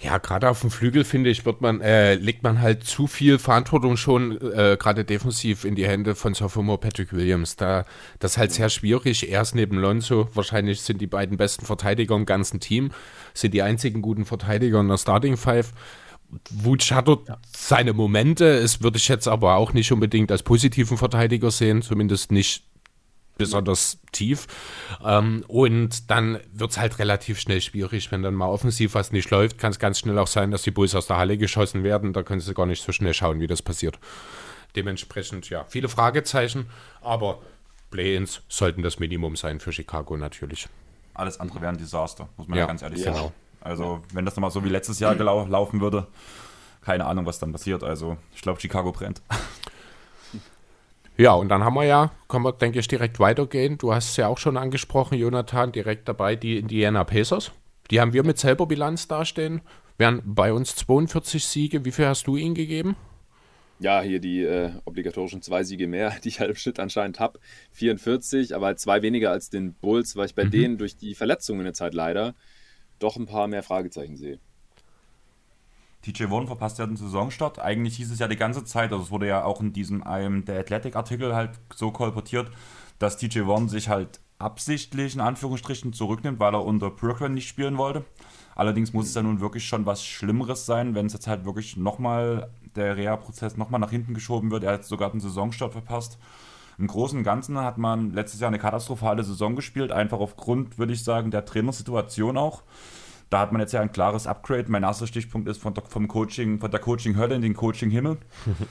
Ja, 0.00 0.18
gerade 0.18 0.48
auf 0.48 0.60
dem 0.60 0.70
Flügel, 0.70 1.02
finde 1.02 1.28
ich, 1.28 1.44
wird 1.44 1.60
man, 1.60 1.80
äh, 1.80 2.14
legt 2.14 2.44
man 2.44 2.60
halt 2.60 2.84
zu 2.84 3.08
viel 3.08 3.40
Verantwortung 3.40 3.96
schon, 3.96 4.40
äh, 4.40 4.76
gerade 4.78 5.04
defensiv, 5.04 5.64
in 5.64 5.74
die 5.74 5.88
Hände 5.88 6.14
von 6.14 6.34
Sophomore 6.34 6.78
Patrick 6.78 7.12
Williams. 7.12 7.56
Da, 7.56 7.84
das 8.20 8.32
ist 8.32 8.38
halt 8.38 8.52
sehr 8.52 8.68
schwierig. 8.68 9.28
Er 9.28 9.42
ist 9.42 9.56
neben 9.56 9.76
Lonzo, 9.76 10.28
wahrscheinlich 10.34 10.82
sind 10.82 11.00
die 11.00 11.08
beiden 11.08 11.36
besten 11.36 11.66
Verteidiger 11.66 12.14
im 12.14 12.26
ganzen 12.26 12.60
Team, 12.60 12.92
sind 13.34 13.54
die 13.54 13.62
einzigen 13.62 14.00
guten 14.00 14.24
Verteidiger 14.24 14.78
in 14.78 14.86
der 14.86 14.98
Starting 14.98 15.36
Five. 15.36 15.72
Wutsch 16.50 16.92
hat 16.92 17.08
dort 17.08 17.28
ja. 17.28 17.38
seine 17.50 17.92
Momente. 17.92 18.44
Es 18.44 18.82
würde 18.82 18.98
ich 18.98 19.08
jetzt 19.08 19.28
aber 19.28 19.56
auch 19.56 19.72
nicht 19.72 19.90
unbedingt 19.92 20.30
als 20.30 20.42
positiven 20.42 20.98
Verteidiger 20.98 21.50
sehen, 21.50 21.82
zumindest 21.82 22.32
nicht 22.32 22.64
besonders 23.38 23.98
tief. 24.12 24.46
Ähm, 25.02 25.44
und 25.46 26.10
dann 26.10 26.40
wird 26.52 26.72
es 26.72 26.78
halt 26.78 26.98
relativ 26.98 27.38
schnell 27.38 27.60
schwierig, 27.60 28.10
wenn 28.12 28.22
dann 28.22 28.34
mal 28.34 28.48
offensiv 28.48 28.94
was 28.94 29.12
nicht 29.12 29.30
läuft, 29.30 29.58
kann 29.58 29.70
es 29.70 29.78
ganz 29.78 30.00
schnell 30.00 30.18
auch 30.18 30.26
sein, 30.26 30.50
dass 30.50 30.62
die 30.62 30.72
Bulls 30.72 30.94
aus 30.94 31.06
der 31.06 31.16
Halle 31.16 31.38
geschossen 31.38 31.84
werden. 31.84 32.12
Da 32.12 32.22
können 32.22 32.40
sie 32.40 32.52
gar 32.52 32.66
nicht 32.66 32.82
so 32.82 32.92
schnell 32.92 33.14
schauen, 33.14 33.40
wie 33.40 33.46
das 33.46 33.62
passiert. 33.62 33.98
Dementsprechend, 34.76 35.48
ja, 35.48 35.64
viele 35.68 35.88
Fragezeichen, 35.88 36.66
aber 37.00 37.40
Play-ins 37.90 38.42
sollten 38.48 38.82
das 38.82 38.98
Minimum 38.98 39.36
sein 39.36 39.60
für 39.60 39.72
Chicago 39.72 40.16
natürlich. 40.16 40.68
Alles 41.14 41.40
andere 41.40 41.62
wäre 41.62 41.72
ein 41.72 41.78
Desaster, 41.78 42.28
muss 42.36 42.48
man 42.48 42.58
ja, 42.58 42.64
ja 42.64 42.66
ganz 42.66 42.82
ehrlich 42.82 43.02
sagen. 43.02 43.16
Genau. 43.16 43.32
Also, 43.60 44.00
wenn 44.12 44.24
das 44.24 44.36
nochmal 44.36 44.50
so 44.50 44.64
wie 44.64 44.68
letztes 44.68 45.00
Jahr 45.00 45.14
gelau 45.14 45.46
laufen 45.46 45.80
würde, 45.80 46.06
keine 46.82 47.06
Ahnung, 47.06 47.26
was 47.26 47.38
dann 47.38 47.52
passiert. 47.52 47.82
Also, 47.82 48.16
ich 48.34 48.42
glaube, 48.42 48.60
Chicago 48.60 48.92
brennt. 48.92 49.22
Ja, 51.16 51.32
und 51.32 51.48
dann 51.48 51.64
haben 51.64 51.74
wir 51.74 51.84
ja, 51.84 52.12
können 52.28 52.44
wir, 52.44 52.52
denke 52.52 52.78
ich, 52.78 52.86
direkt 52.86 53.18
weitergehen. 53.18 53.76
Du 53.76 53.92
hast 53.92 54.10
es 54.10 54.16
ja 54.16 54.28
auch 54.28 54.38
schon 54.38 54.56
angesprochen, 54.56 55.18
Jonathan, 55.18 55.72
direkt 55.72 56.08
dabei 56.08 56.36
die 56.36 56.58
Indiana 56.58 57.02
Pacers. 57.02 57.50
Die 57.90 58.00
haben 58.00 58.12
wir 58.12 58.22
mit 58.22 58.38
selber 58.38 58.66
Bilanz 58.66 59.08
dastehen. 59.08 59.60
Wären 59.96 60.22
bei 60.24 60.52
uns 60.52 60.76
42 60.76 61.44
Siege. 61.44 61.84
Wie 61.84 61.90
viel 61.90 62.06
hast 62.06 62.28
du 62.28 62.36
ihnen 62.36 62.54
gegeben? 62.54 62.94
ja, 63.80 64.00
hier 64.02 64.18
die 64.18 64.42
äh, 64.42 64.72
obligatorischen 64.84 65.42
zwei 65.42 65.62
Siege 65.62 65.86
mehr, 65.86 66.14
die 66.24 66.28
ich 66.28 66.40
halt 66.40 66.50
im 66.50 66.56
Schnitt 66.56 66.80
anscheinend 66.80 67.20
habe. 67.20 67.38
44, 67.72 68.54
aber 68.54 68.66
halt 68.66 68.80
zwei 68.80 69.02
weniger 69.02 69.30
als 69.30 69.50
den 69.50 69.74
Bulls, 69.74 70.16
weil 70.16 70.26
ich 70.26 70.34
bei 70.34 70.44
mhm. 70.44 70.50
denen 70.50 70.78
durch 70.78 70.96
die 70.96 71.14
Verletzungen 71.14 71.60
in 71.60 71.66
der 71.66 71.74
Zeit 71.74 71.94
leider 71.94 72.34
doch 72.98 73.16
ein 73.16 73.26
paar 73.26 73.46
mehr 73.48 73.62
Fragezeichen 73.62 74.16
sehe. 74.16 74.38
TJ 76.02 76.30
Warren 76.30 76.46
verpasst 76.46 76.78
ja 76.78 76.86
den 76.86 76.96
Saisonstart. 76.96 77.58
Eigentlich 77.58 77.96
hieß 77.96 78.10
es 78.10 78.18
ja 78.18 78.28
die 78.28 78.36
ganze 78.36 78.64
Zeit, 78.64 78.92
also 78.92 79.04
es 79.04 79.10
wurde 79.10 79.26
ja 79.26 79.44
auch 79.44 79.60
in 79.60 79.72
diesem 79.72 80.02
einem 80.02 80.44
der 80.44 80.60
Athletic-Artikel 80.60 81.34
halt 81.34 81.58
so 81.74 81.90
kolportiert, 81.90 82.50
dass 82.98 83.16
TJ 83.16 83.46
Warren 83.46 83.68
sich 83.68 83.88
halt 83.88 84.20
absichtlich 84.38 85.14
in 85.14 85.20
Anführungsstrichen 85.20 85.92
zurücknimmt, 85.92 86.38
weil 86.38 86.54
er 86.54 86.64
unter 86.64 86.90
Brooklyn 86.90 87.34
nicht 87.34 87.48
spielen 87.48 87.76
wollte. 87.76 88.04
Allerdings 88.54 88.92
muss 88.92 89.08
es 89.08 89.14
ja 89.14 89.22
nun 89.22 89.40
wirklich 89.40 89.66
schon 89.66 89.86
was 89.86 90.04
Schlimmeres 90.04 90.66
sein, 90.66 90.94
wenn 90.94 91.06
es 91.06 91.12
jetzt 91.12 91.26
halt 91.26 91.44
wirklich 91.44 91.76
nochmal 91.76 92.50
der 92.76 92.96
Reha-Prozess 92.96 93.56
nochmal 93.56 93.80
nach 93.80 93.90
hinten 93.90 94.14
geschoben 94.14 94.50
wird. 94.50 94.64
Er 94.64 94.74
hat 94.74 94.84
sogar 94.84 95.10
den 95.10 95.20
Saisonstart 95.20 95.72
verpasst. 95.72 96.18
Im 96.78 96.86
Großen 96.86 97.18
und 97.18 97.24
Ganzen 97.24 97.58
hat 97.58 97.76
man 97.76 98.12
letztes 98.12 98.40
Jahr 98.40 98.48
eine 98.48 98.58
katastrophale 98.58 99.24
Saison 99.24 99.56
gespielt, 99.56 99.90
einfach 99.90 100.20
aufgrund, 100.20 100.78
würde 100.78 100.92
ich 100.92 101.02
sagen, 101.02 101.30
der 101.30 101.44
Trainersituation 101.44 102.36
auch. 102.36 102.62
Da 103.30 103.40
hat 103.40 103.52
man 103.52 103.60
jetzt 103.60 103.72
ja 103.72 103.80
ein 103.80 103.92
klares 103.92 104.26
Upgrade. 104.26 104.66
Mein 104.68 104.84
erster 104.84 105.06
Stichpunkt 105.06 105.48
ist 105.48 105.60
von 105.60 105.74
der, 105.74 105.84
vom 105.84 106.08
Coaching, 106.08 106.60
von 106.60 106.70
der 106.70 106.80
Coaching-Hölle 106.80 107.34
in 107.34 107.42
den 107.42 107.54
Coaching-Himmel. 107.54 108.18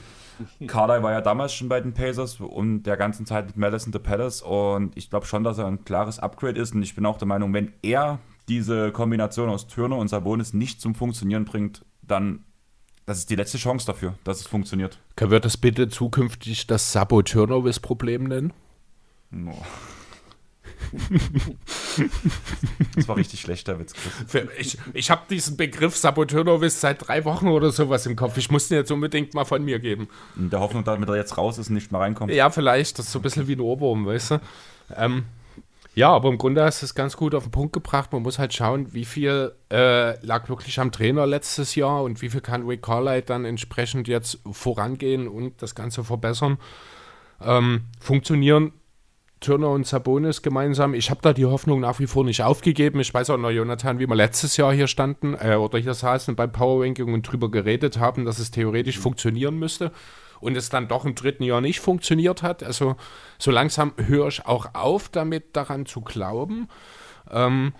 Carly 0.66 1.02
war 1.02 1.12
ja 1.12 1.20
damals 1.20 1.52
schon 1.52 1.68
bei 1.68 1.80
den 1.80 1.94
Pacers 1.94 2.40
und 2.40 2.84
der 2.84 2.96
ganzen 2.96 3.26
Zeit 3.26 3.46
mit 3.46 3.56
Malice 3.56 3.86
in 3.86 3.92
the 3.92 3.98
Palace 3.98 4.40
und 4.42 4.96
ich 4.96 5.10
glaube 5.10 5.26
schon, 5.26 5.44
dass 5.44 5.58
er 5.58 5.66
ein 5.66 5.84
klares 5.84 6.18
Upgrade 6.18 6.60
ist 6.60 6.74
und 6.74 6.82
ich 6.82 6.94
bin 6.94 7.06
auch 7.06 7.18
der 7.18 7.26
Meinung, 7.26 7.52
wenn 7.52 7.72
er 7.82 8.20
diese 8.48 8.92
Kombination 8.92 9.48
aus 9.48 9.66
Turner 9.66 9.96
und 9.96 10.08
Sabonis 10.08 10.54
nicht 10.54 10.80
zum 10.80 10.94
Funktionieren 10.94 11.44
bringt, 11.44 11.84
dann 12.02 12.44
das 13.08 13.20
ist 13.20 13.30
die 13.30 13.36
letzte 13.36 13.56
Chance 13.56 13.86
dafür, 13.86 14.14
dass 14.22 14.40
es 14.40 14.46
funktioniert. 14.46 14.98
Können 15.16 15.30
wir 15.30 15.40
das 15.40 15.56
bitte 15.56 15.88
zukünftig 15.88 16.66
das 16.66 16.92
Sabo-Turnovers-Problem 16.92 18.24
nennen? 18.24 18.52
No. 19.30 19.56
das 22.96 23.08
war 23.08 23.16
richtig 23.16 23.40
schlechter 23.40 23.78
Witz, 23.78 23.94
Chris. 23.94 24.46
Ich, 24.58 24.78
ich 24.92 25.10
habe 25.10 25.22
diesen 25.30 25.56
Begriff 25.56 25.96
Saboteurnovice 25.96 26.80
seit 26.80 27.08
drei 27.08 27.24
Wochen 27.24 27.48
oder 27.48 27.72
sowas 27.72 28.04
im 28.04 28.14
Kopf. 28.14 28.36
Ich 28.36 28.50
muss 28.50 28.70
ihn 28.70 28.76
jetzt 28.76 28.92
unbedingt 28.92 29.32
mal 29.32 29.46
von 29.46 29.64
mir 29.64 29.78
geben. 29.78 30.08
In 30.36 30.50
der 30.50 30.60
Hoffnung, 30.60 30.84
damit 30.84 31.08
er 31.08 31.16
jetzt 31.16 31.38
raus 31.38 31.56
ist 31.56 31.68
und 31.68 31.74
nicht 31.76 31.90
mehr 31.90 32.02
reinkommt. 32.02 32.30
Ja, 32.32 32.50
vielleicht. 32.50 32.98
Das 32.98 33.06
ist 33.06 33.12
so 33.12 33.20
ein 33.20 33.22
bisschen 33.22 33.48
wie 33.48 33.54
ein 33.54 33.60
Ohrwurm, 33.60 34.04
weißt 34.04 34.32
du? 34.32 34.40
Ähm, 34.96 35.24
ja, 35.98 36.10
aber 36.10 36.28
im 36.28 36.38
Grunde 36.38 36.62
hast 36.62 36.80
du 36.80 36.86
es 36.86 36.94
ganz 36.94 37.16
gut 37.16 37.34
auf 37.34 37.42
den 37.42 37.50
Punkt 37.50 37.72
gebracht. 37.72 38.12
Man 38.12 38.22
muss 38.22 38.38
halt 38.38 38.54
schauen, 38.54 38.94
wie 38.94 39.04
viel 39.04 39.52
äh, 39.68 40.24
lag 40.24 40.48
wirklich 40.48 40.78
am 40.78 40.92
Trainer 40.92 41.26
letztes 41.26 41.74
Jahr 41.74 42.04
und 42.04 42.22
wie 42.22 42.30
viel 42.30 42.40
kann 42.40 42.68
Rick 42.68 42.82
Carlisle 42.82 43.22
dann 43.22 43.44
entsprechend 43.44 44.06
jetzt 44.06 44.38
vorangehen 44.48 45.26
und 45.26 45.60
das 45.60 45.74
Ganze 45.74 46.04
verbessern. 46.04 46.58
Ähm, 47.44 47.86
funktionieren 47.98 48.74
Turner 49.40 49.70
und 49.70 49.88
Sabonis 49.88 50.42
gemeinsam. 50.42 50.94
Ich 50.94 51.10
habe 51.10 51.20
da 51.20 51.32
die 51.32 51.46
Hoffnung 51.46 51.80
nach 51.80 51.98
wie 51.98 52.06
vor 52.06 52.24
nicht 52.24 52.44
aufgegeben. 52.44 53.00
Ich 53.00 53.12
weiß 53.12 53.30
auch 53.30 53.36
noch, 53.36 53.50
Jonathan, 53.50 53.98
wie 53.98 54.06
wir 54.06 54.14
letztes 54.14 54.56
Jahr 54.56 54.72
hier 54.72 54.86
standen 54.86 55.34
äh, 55.34 55.56
oder 55.56 55.80
hier 55.80 55.94
saßen 55.94 56.36
beim 56.36 56.52
Power 56.52 56.84
Ranking 56.84 57.12
und 57.12 57.22
drüber 57.22 57.50
geredet 57.50 57.98
haben, 57.98 58.24
dass 58.24 58.38
es 58.38 58.52
theoretisch 58.52 59.00
funktionieren 59.00 59.58
müsste 59.58 59.90
und 60.40 60.56
es 60.56 60.68
dann 60.68 60.88
doch 60.88 61.04
im 61.04 61.14
dritten 61.14 61.42
Jahr 61.42 61.60
nicht 61.60 61.80
funktioniert 61.80 62.42
hat. 62.42 62.62
Also 62.62 62.96
so 63.38 63.50
langsam 63.50 63.92
höre 63.96 64.28
ich 64.28 64.46
auch 64.46 64.74
auf, 64.74 65.08
damit 65.08 65.56
daran 65.56 65.86
zu 65.86 66.00
glauben. 66.00 66.68
Ähm, 67.30 67.72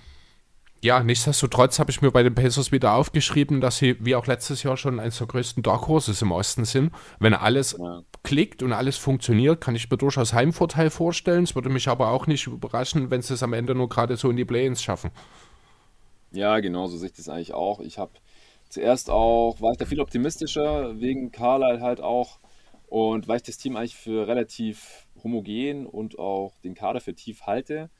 ja, 0.81 1.03
nichtsdestotrotz 1.03 1.81
habe 1.81 1.91
ich 1.91 2.03
mir 2.03 2.13
bei 2.13 2.23
den 2.23 2.37
Pacers 2.37 2.71
wieder 2.71 2.95
aufgeschrieben, 2.95 3.61
dass 3.61 3.79
sie 3.79 3.97
wie 3.99 4.15
auch 4.15 4.27
letztes 4.27 4.63
Jahr 4.63 4.77
schon 4.77 5.01
eines 5.01 5.19
der 5.19 5.27
größten 5.27 5.65
Dark 5.65 5.89
Horses 5.89 6.23
im 6.23 6.31
Osten 6.31 6.65
sind. 6.65 6.93
Wenn 7.19 7.35
alles 7.35 7.77
ja. 7.77 8.03
klickt 8.23 8.63
und 8.63 8.73
alles 8.73 8.97
funktioniert, 8.97 9.61
kann 9.61 9.75
ich 9.75 9.91
mir 9.91 9.97
durchaus 9.97 10.33
Heimvorteil 10.33 10.91
vorstellen. 10.91 11.43
Es 11.43 11.57
würde 11.57 11.69
mich 11.69 11.89
aber 11.89 12.11
auch 12.11 12.29
nicht 12.29 12.47
überraschen, 12.47 13.11
wenn 13.11 13.23
sie 13.23 13.35
es 13.35 13.43
am 13.43 13.55
Ende 13.55 13.75
nur 13.75 13.89
gerade 13.89 14.17
so 14.17 14.31
in 14.31 14.37
die 14.37 14.45
Play-ins 14.45 14.81
schaffen. 14.81 15.11
Ja, 16.31 16.61
genau, 16.61 16.87
so 16.87 16.97
sehe 16.97 17.09
ich 17.09 17.15
das 17.15 17.29
eigentlich 17.29 17.55
auch. 17.55 17.81
Ich 17.81 17.99
habe 17.99 18.13
zuerst 18.69 19.11
auch, 19.11 19.61
war 19.61 19.73
ich 19.73 19.79
da 19.79 19.85
viel 19.85 20.01
optimistischer, 20.01 21.01
wegen 21.01 21.33
Carlisle 21.33 21.81
halt 21.81 22.01
auch. 22.01 22.39
Und 22.89 23.29
weil 23.29 23.37
ich 23.37 23.43
das 23.43 23.59
Team 23.59 23.77
eigentlich 23.77 23.97
für 23.97 24.27
relativ 24.27 25.07
homogen 25.23 25.87
und 25.87 26.19
auch 26.19 26.59
den 26.61 26.75
Kader 26.75 27.01
für 27.01 27.15
tief 27.15 27.43
halte, 27.43 27.91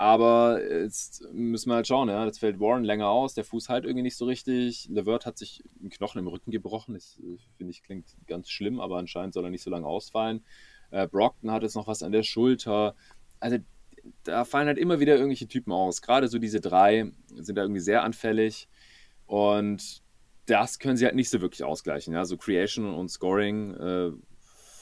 aber 0.00 0.60
jetzt 0.64 1.24
müssen 1.32 1.70
wir 1.70 1.74
halt 1.74 1.88
schauen, 1.88 2.08
ja. 2.08 2.24
Jetzt 2.24 2.38
fällt 2.38 2.60
Warren 2.60 2.84
länger 2.84 3.08
aus, 3.08 3.34
der 3.34 3.44
Fuß 3.44 3.68
halt 3.68 3.84
irgendwie 3.84 4.04
nicht 4.04 4.16
so 4.16 4.26
richtig. 4.26 4.86
Levert 4.88 5.26
hat 5.26 5.36
sich 5.36 5.64
einen 5.80 5.90
Knochen 5.90 6.20
im 6.20 6.28
Rücken 6.28 6.52
gebrochen. 6.52 6.94
Das 6.94 7.18
äh, 7.18 7.36
finde 7.56 7.72
ich 7.72 7.82
klingt 7.82 8.06
ganz 8.28 8.48
schlimm, 8.48 8.80
aber 8.80 8.96
anscheinend 8.98 9.34
soll 9.34 9.44
er 9.44 9.50
nicht 9.50 9.64
so 9.64 9.70
lange 9.70 9.88
ausfallen. 9.88 10.44
Äh, 10.92 11.08
Brockton 11.08 11.50
hat 11.50 11.64
jetzt 11.64 11.74
noch 11.74 11.88
was 11.88 12.04
an 12.04 12.12
der 12.12 12.22
Schulter. 12.22 12.94
Also 13.40 13.58
da 14.22 14.44
fallen 14.44 14.68
halt 14.68 14.78
immer 14.78 15.00
wieder 15.00 15.16
irgendwelche 15.16 15.48
Typen 15.48 15.72
aus. 15.72 16.00
Gerade 16.00 16.28
so 16.28 16.38
diese 16.38 16.60
drei 16.60 17.10
sind 17.34 17.56
da 17.56 17.62
irgendwie 17.62 17.80
sehr 17.80 18.04
anfällig. 18.04 18.68
Und 19.26 20.02
das 20.46 20.78
können 20.78 20.96
sie 20.96 21.06
halt 21.06 21.16
nicht 21.16 21.28
so 21.28 21.40
wirklich 21.40 21.64
ausgleichen. 21.64 22.14
Ja? 22.14 22.24
So 22.24 22.36
Creation 22.36 22.94
und 22.94 23.10
Scoring 23.10 23.74
äh, 23.74 24.12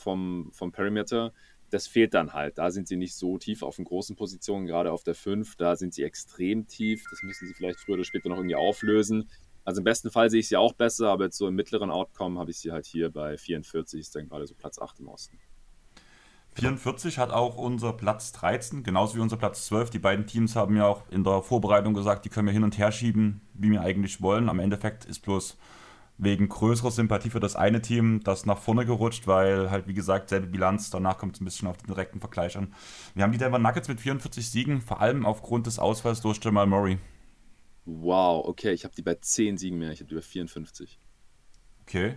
vom, 0.06 0.50
vom 0.52 0.70
Perimeter 0.70 1.32
das 1.70 1.86
fehlt 1.86 2.14
dann 2.14 2.32
halt. 2.32 2.58
Da 2.58 2.70
sind 2.70 2.88
sie 2.88 2.96
nicht 2.96 3.14
so 3.14 3.38
tief 3.38 3.62
auf 3.62 3.76
den 3.76 3.84
großen 3.84 4.16
Positionen, 4.16 4.66
gerade 4.66 4.92
auf 4.92 5.02
der 5.02 5.14
5, 5.14 5.56
da 5.56 5.76
sind 5.76 5.94
sie 5.94 6.04
extrem 6.04 6.66
tief. 6.66 7.04
Das 7.10 7.22
müssen 7.22 7.46
sie 7.48 7.54
vielleicht 7.54 7.80
früher 7.80 7.94
oder 7.94 8.04
später 8.04 8.28
noch 8.28 8.36
irgendwie 8.36 8.56
auflösen. 8.56 9.28
Also 9.64 9.80
im 9.80 9.84
besten 9.84 10.10
Fall 10.10 10.30
sehe 10.30 10.40
ich 10.40 10.48
sie 10.48 10.56
auch 10.56 10.74
besser, 10.74 11.08
aber 11.08 11.24
jetzt 11.24 11.38
so 11.38 11.48
im 11.48 11.56
mittleren 11.56 11.90
Outcome 11.90 12.38
habe 12.38 12.50
ich 12.50 12.58
sie 12.58 12.70
halt 12.70 12.86
hier 12.86 13.10
bei 13.10 13.36
44, 13.36 14.00
ist 14.00 14.14
dann 14.14 14.28
gerade 14.28 14.46
so 14.46 14.54
Platz 14.54 14.78
8 14.78 15.00
im 15.00 15.08
Osten. 15.08 15.38
44 16.54 17.18
hat 17.18 17.32
auch 17.32 17.58
unser 17.58 17.92
Platz 17.92 18.32
13, 18.32 18.82
genauso 18.82 19.16
wie 19.16 19.20
unser 19.20 19.36
Platz 19.36 19.66
12. 19.66 19.90
Die 19.90 19.98
beiden 19.98 20.26
Teams 20.26 20.56
haben 20.56 20.76
ja 20.76 20.86
auch 20.86 21.02
in 21.10 21.24
der 21.24 21.42
Vorbereitung 21.42 21.92
gesagt, 21.94 22.24
die 22.24 22.30
können 22.30 22.46
wir 22.46 22.52
hin 22.52 22.64
und 22.64 22.78
her 22.78 22.92
schieben, 22.92 23.42
wie 23.54 23.70
wir 23.70 23.82
eigentlich 23.82 24.22
wollen. 24.22 24.48
Am 24.48 24.60
Endeffekt 24.60 25.04
ist 25.04 25.18
bloß 25.20 25.58
wegen 26.18 26.48
größerer 26.48 26.90
Sympathie 26.90 27.30
für 27.30 27.40
das 27.40 27.56
eine 27.56 27.82
Team 27.82 28.20
das 28.24 28.46
nach 28.46 28.58
vorne 28.58 28.86
gerutscht, 28.86 29.26
weil 29.26 29.70
halt 29.70 29.86
wie 29.86 29.94
gesagt 29.94 30.30
selbe 30.30 30.46
Bilanz, 30.46 30.90
danach 30.90 31.18
kommt 31.18 31.36
es 31.36 31.40
ein 31.40 31.44
bisschen 31.44 31.68
auf 31.68 31.76
den 31.76 31.88
direkten 31.88 32.20
Vergleich 32.20 32.56
an. 32.56 32.74
Wir 33.14 33.22
haben 33.22 33.32
die 33.32 33.38
Denver 33.38 33.58
Nuggets 33.58 33.88
mit 33.88 34.00
44 34.00 34.48
Siegen, 34.48 34.80
vor 34.80 35.00
allem 35.00 35.26
aufgrund 35.26 35.66
des 35.66 35.78
Ausfalls 35.78 36.20
durch 36.20 36.42
Jamal 36.42 36.66
Murray. 36.66 36.98
Wow, 37.84 38.46
okay, 38.46 38.72
ich 38.72 38.84
habe 38.84 38.94
die 38.94 39.02
bei 39.02 39.14
10 39.14 39.58
Siegen 39.58 39.78
mehr, 39.78 39.92
ich 39.92 40.00
habe 40.00 40.08
die 40.08 40.14
bei 40.14 40.22
54. 40.22 40.98
Okay, 41.82 42.16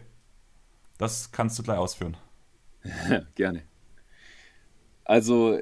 das 0.97 1.31
kannst 1.31 1.59
du 1.59 1.63
gleich 1.63 1.77
ausführen. 1.77 2.17
Gerne. 3.35 3.63
Also 5.03 5.59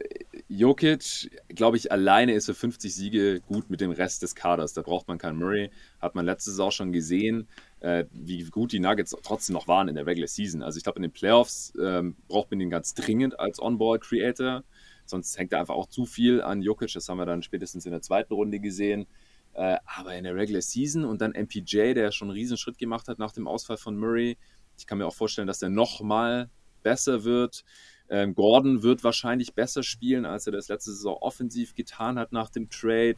Jokic, 0.49 1.31
glaube 1.47 1.77
ich, 1.77 1.89
alleine 1.89 2.33
ist 2.33 2.47
für 2.47 2.53
50 2.53 2.93
Siege 2.93 3.39
gut 3.39 3.69
mit 3.69 3.79
dem 3.79 3.91
Rest 3.91 4.21
des 4.21 4.35
Kaders. 4.35 4.73
Da 4.73 4.81
braucht 4.81 5.07
man 5.07 5.17
keinen 5.17 5.39
Murray. 5.39 5.71
Hat 6.01 6.15
man 6.15 6.25
letztes 6.25 6.57
Jahr 6.57 6.71
schon 6.71 6.91
gesehen 6.91 7.47
äh, 7.79 8.05
wie 8.11 8.43
gut 8.45 8.71
die 8.71 8.79
Nuggets 8.79 9.15
trotzdem 9.23 9.53
noch 9.53 9.67
waren 9.67 9.87
in 9.87 9.95
der 9.95 10.05
Regular 10.05 10.27
Season. 10.27 10.63
Also 10.63 10.77
ich 10.77 10.83
glaube, 10.83 10.97
in 10.97 11.03
den 11.03 11.11
Playoffs 11.11 11.73
ähm, 11.81 12.15
braucht 12.27 12.51
man 12.51 12.59
ihn 12.59 12.69
ganz 12.69 12.93
dringend 12.93 13.39
als 13.39 13.61
On-Ball-Creator. 13.61 14.63
Sonst 15.05 15.37
hängt 15.37 15.53
er 15.53 15.59
einfach 15.59 15.75
auch 15.75 15.87
zu 15.87 16.05
viel 16.05 16.41
an 16.41 16.61
Jokic. 16.61 16.91
Das 16.93 17.07
haben 17.07 17.17
wir 17.17 17.25
dann 17.25 17.43
spätestens 17.43 17.85
in 17.85 17.91
der 17.91 18.01
zweiten 18.01 18.33
Runde 18.33 18.59
gesehen. 18.59 19.07
Äh, 19.53 19.77
aber 19.85 20.15
in 20.15 20.23
der 20.23 20.35
Regular 20.35 20.61
Season 20.61 21.05
und 21.05 21.21
dann 21.21 21.31
MPJ, 21.31 21.93
der 21.93 22.11
schon 22.11 22.29
einen 22.29 22.37
riesen 22.37 22.57
Schritt 22.57 22.77
gemacht 22.77 23.07
hat 23.07 23.19
nach 23.19 23.31
dem 23.31 23.47
Ausfall 23.47 23.77
von 23.77 23.97
Murray. 23.97 24.37
Ich 24.77 24.85
kann 24.85 24.97
mir 24.97 25.07
auch 25.07 25.15
vorstellen, 25.15 25.47
dass 25.47 25.59
der 25.59 25.69
nochmal 25.69 26.49
besser 26.83 27.23
wird. 27.23 27.63
Ähm, 28.09 28.35
Gordon 28.35 28.83
wird 28.83 29.03
wahrscheinlich 29.03 29.53
besser 29.53 29.83
spielen, 29.83 30.25
als 30.25 30.45
er 30.45 30.53
das 30.53 30.67
letzte 30.67 30.91
Saison 30.91 31.17
offensiv 31.17 31.73
getan 31.73 32.17
hat 32.19 32.31
nach 32.31 32.49
dem 32.49 32.69
Trade. 32.69 33.17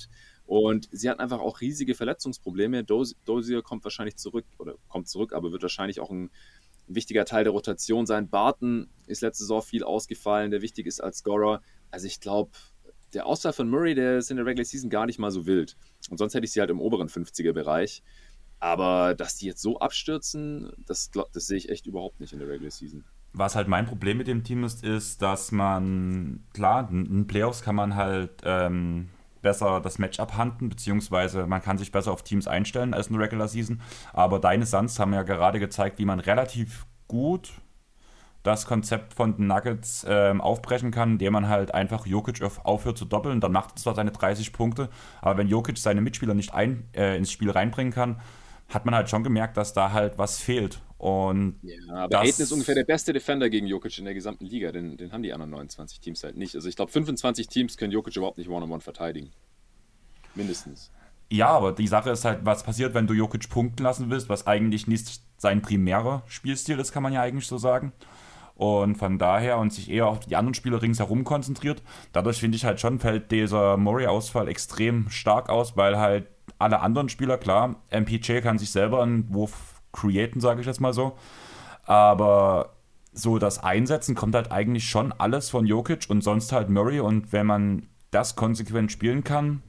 Und 0.50 0.90
sie 0.92 1.08
hat 1.12 1.20
einfach 1.20 1.42
auch 1.42 1.62
riesige 1.62 1.94
Verletzungsprobleme. 1.94 2.84
Dozier 2.84 3.62
kommt 3.62 3.84
wahrscheinlich 3.84 4.16
zurück 4.16 4.46
oder 4.58 4.78
kommt 4.88 5.08
zurück, 5.08 5.32
aber 5.32 5.52
wird 5.52 5.62
wahrscheinlich 5.62 6.00
auch 6.00 6.10
ein 6.10 6.32
wichtiger 6.88 7.24
Teil 7.24 7.44
der 7.44 7.54
Rotation 7.54 8.08
sein. 8.08 8.30
Barton 8.30 8.90
ist 9.06 9.22
letzte 9.22 9.44
Saison 9.44 9.62
viel 9.62 9.84
ausgefallen, 9.84 10.50
der 10.50 10.64
wichtig 10.64 10.88
ist 10.88 11.04
als 11.04 11.20
Scorer. 11.20 11.62
Also 11.92 12.08
ich 12.08 12.20
glaube, 12.20 12.50
der 13.14 13.28
Ausfall 13.28 13.54
von 13.54 13.70
Murray, 13.70 13.94
der 13.94 14.18
ist 14.18 14.32
in 14.32 14.38
der 14.38 14.46
Regular 14.48 14.66
Season 14.66 14.90
gar 14.90 15.06
nicht 15.06 15.20
mal 15.20 15.30
so 15.30 15.46
wild. 15.46 15.78
Und 16.10 16.18
sonst 16.18 16.34
hätte 16.34 16.46
ich 16.46 16.52
sie 16.52 16.62
halt 16.62 16.72
im 16.72 16.82
oberen 16.82 17.10
50er-Bereich. 17.10 18.02
Aber 18.60 19.14
dass 19.14 19.36
die 19.36 19.46
jetzt 19.46 19.62
so 19.62 19.78
abstürzen, 19.78 20.72
das, 20.88 21.12
das 21.12 21.46
sehe 21.46 21.58
ich 21.58 21.70
echt 21.70 21.86
überhaupt 21.86 22.20
nicht 22.20 22.34
in 22.34 22.40
der 22.40 22.48
Regular 22.48 22.72
Season. 22.72 23.04
Was 23.34 23.56
halt 23.56 23.68
mein 23.68 23.86
Problem 23.86 24.18
mit 24.18 24.26
dem 24.26 24.44
Team 24.44 24.64
ist, 24.64 24.84
ist, 24.84 25.22
dass 25.22 25.52
man, 25.52 26.44
klar, 26.54 26.90
in 26.90 27.28
Playoffs 27.28 27.62
kann 27.62 27.76
man 27.76 27.94
halt 27.94 28.32
ähm, 28.44 29.10
besser 29.42 29.82
das 29.82 30.00
Match 30.00 30.20
abhanden, 30.20 30.70
beziehungsweise 30.70 31.48
man 31.48 31.62
kann 31.62 31.78
sich 31.78 31.92
besser 31.92 32.12
auf 32.12 32.24
Teams 32.24 32.48
einstellen 32.48 32.94
als 32.94 33.08
in 33.08 33.14
der 33.14 33.24
Regular 33.24 33.48
Season. 33.48 33.82
Aber 34.14 34.40
deine 34.40 34.66
Suns 34.66 35.00
haben 35.00 35.14
ja 35.14 35.24
gerade 35.24 35.60
gezeigt, 35.60 36.00
wie 36.00 36.06
man 36.06 36.20
relativ 36.20 36.86
gut 37.08 37.52
das 38.44 38.66
Konzept 38.66 39.14
von 39.14 39.36
den 39.36 39.48
Nuggets 39.48 40.06
ähm, 40.08 40.40
aufbrechen 40.40 40.92
kann, 40.92 41.12
indem 41.12 41.34
man 41.34 41.50
halt 41.50 41.74
einfach 41.74 42.06
Jokic 42.06 42.42
auf, 42.42 42.64
aufhört 42.66 42.98
zu 42.98 43.06
doppeln. 43.06 43.42
Dann 43.42 43.52
macht 43.52 43.72
er 43.72 43.76
zwar 43.76 43.96
seine 43.96 44.12
30 44.12 44.54
Punkte, 44.54 44.90
aber 45.22 45.38
wenn 45.38 45.48
Jokic 45.48 45.78
seine 45.78 46.02
Mitspieler 46.02 46.34
nicht 46.34 46.54
ein, 46.54 46.88
äh, 46.94 47.18
ins 47.18 47.32
Spiel 47.32 47.52
reinbringen 47.52 47.94
kann, 47.94 48.22
hat 48.70 48.86
man 48.86 48.96
halt 48.96 49.10
schon 49.10 49.24
gemerkt, 49.24 49.58
dass 49.58 49.74
da 49.74 49.92
halt 49.92 50.18
was 50.18 50.40
fehlt. 50.40 50.82
Und 51.00 51.60
ja, 51.62 51.78
aber 51.96 52.20
Aiden 52.20 52.44
ist 52.44 52.52
ungefähr 52.52 52.76
der 52.76 52.84
beste 52.84 53.14
Defender 53.14 53.50
gegen 53.50 53.68
Jokic 53.68 53.98
in 53.98 54.04
der 54.04 54.14
gesamten 54.14 54.46
Liga. 54.46 54.74
Den, 54.74 54.98
den 54.98 55.14
haben 55.14 55.24
die 55.24 55.32
anderen 55.32 55.52
29 55.52 56.02
Teams 56.02 56.26
halt 56.26 56.36
nicht. 56.36 56.56
Also 56.56 56.68
ich 56.68 56.76
glaube, 56.76 56.92
25 56.92 57.48
Teams 57.48 57.78
können 57.78 57.94
Jokic 57.94 58.18
überhaupt 58.18 58.38
nicht 58.38 58.50
One-on-One 58.50 58.74
-on 58.74 58.78
-one 58.80 58.84
verteidigen. 58.84 59.32
Mindestens. 60.36 60.92
Ja, 61.32 61.48
aber 61.48 61.72
die 61.72 61.88
Sache 61.88 62.10
ist 62.10 62.26
halt, 62.26 62.40
was 62.44 62.64
passiert, 62.64 62.94
wenn 62.96 63.08
du 63.08 63.14
Jokic 63.14 63.50
punkten 63.50 63.82
lassen 63.84 64.10
willst, 64.10 64.28
was 64.28 64.46
eigentlich 64.46 64.88
nicht 64.88 65.22
sein 65.38 65.62
primärer 65.62 66.24
Spielstil 66.28 66.80
ist, 66.80 66.92
kann 66.92 67.04
man 67.04 67.14
ja 67.14 67.22
eigentlich 67.22 67.48
so 67.48 67.58
sagen. 67.58 67.94
Und 68.56 68.98
von 68.98 69.18
daher 69.18 69.58
und 69.58 69.72
sich 69.72 69.90
eher 69.90 70.08
auf 70.08 70.20
die 70.20 70.36
anderen 70.36 70.54
Spieler 70.54 70.82
ringsherum 70.82 71.24
konzentriert. 71.24 71.82
Dadurch 72.12 72.42
finde 72.42 72.58
ich 72.58 72.66
halt 72.66 72.82
schon, 72.82 73.00
fällt 73.00 73.32
dieser 73.32 73.78
Murray-Ausfall 73.78 74.50
extrem 74.50 75.10
stark 75.10 75.48
aus, 75.48 75.78
weil 75.78 75.98
halt 75.98 76.28
alle 76.58 76.82
anderen 76.82 77.08
Spieler, 77.08 77.38
klar, 77.38 77.78
MPJ 77.90 78.40
kann 78.42 78.60
sich 78.60 78.72
selber 78.72 79.02
einen 79.02 79.34
Wurf 79.34 79.69
createn, 79.92 80.42
sage 80.42 80.62
ich 80.62 80.68
jetzt 80.68 80.82
mal 80.82 80.94
so. 80.94 81.18
Aber 81.84 82.76
so 83.12 83.40
das 83.40 83.64
Einsetzen 83.64 84.16
kommt 84.16 84.36
halt 84.36 84.52
eigentlich 84.52 84.90
schon 84.90 85.12
alles 85.12 85.50
von 85.50 85.66
Jokic 85.66 86.06
und 86.10 86.24
sonst 86.24 86.52
halt 86.52 86.70
Murray. 86.70 87.00
Und 87.00 87.34
wenn 87.34 87.46
man 87.46 87.88
das 88.12 88.36
konsequent 88.36 88.92
spielen 88.92 89.24
kann, 89.24 89.62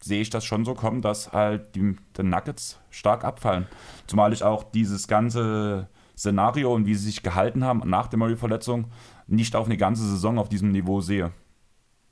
sehe 0.00 0.20
ich 0.20 0.30
das 0.30 0.44
schon 0.44 0.64
so 0.64 0.74
kommen, 0.74 1.02
dass 1.02 1.32
halt 1.32 1.74
die, 1.74 1.96
die 2.16 2.22
Nuggets 2.22 2.80
stark 2.90 3.24
abfallen. 3.24 3.66
Zumal 4.06 4.32
ich 4.32 4.42
auch 4.42 4.64
dieses 4.64 5.08
ganze 5.08 5.88
Szenario 6.16 6.72
und 6.72 6.86
wie 6.86 6.94
sie 6.94 7.06
sich 7.06 7.22
gehalten 7.22 7.64
haben 7.64 7.82
nach 7.88 8.06
der 8.06 8.18
Murray-Verletzung 8.18 8.90
nicht 9.26 9.56
auf 9.56 9.66
eine 9.66 9.76
ganze 9.76 10.06
Saison 10.08 10.38
auf 10.38 10.48
diesem 10.48 10.70
Niveau 10.70 11.00
sehe. 11.00 11.32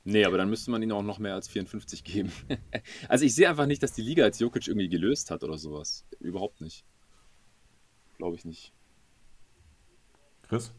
Nee, 0.05 0.25
aber 0.25 0.37
dann 0.37 0.51
müsste 0.51 0.71
man 0.71 0.83
ihnen 0.83 0.93
auch 0.93 1.03
noch 1.03 1.21
mehr 1.21 1.35
als 1.35 1.49
54 1.49 2.03
geben. 2.03 2.33
also 3.09 3.25
ich 3.25 3.35
sehe 3.35 3.49
einfach 3.49 3.67
nicht, 3.67 3.83
dass 3.83 3.93
die 3.93 4.03
Liga 4.03 4.25
als 4.25 4.41
Jokic 4.41 4.67
irgendwie 4.67 4.89
gelöst 4.89 5.31
hat 5.31 5.45
oder 5.45 5.59
sowas. 5.59 6.05
Überhaupt 6.19 6.61
nicht. 6.61 6.85
Glaube 8.23 8.37
ich 8.37 8.45
nicht. 8.45 8.71
Chris? 10.49 10.71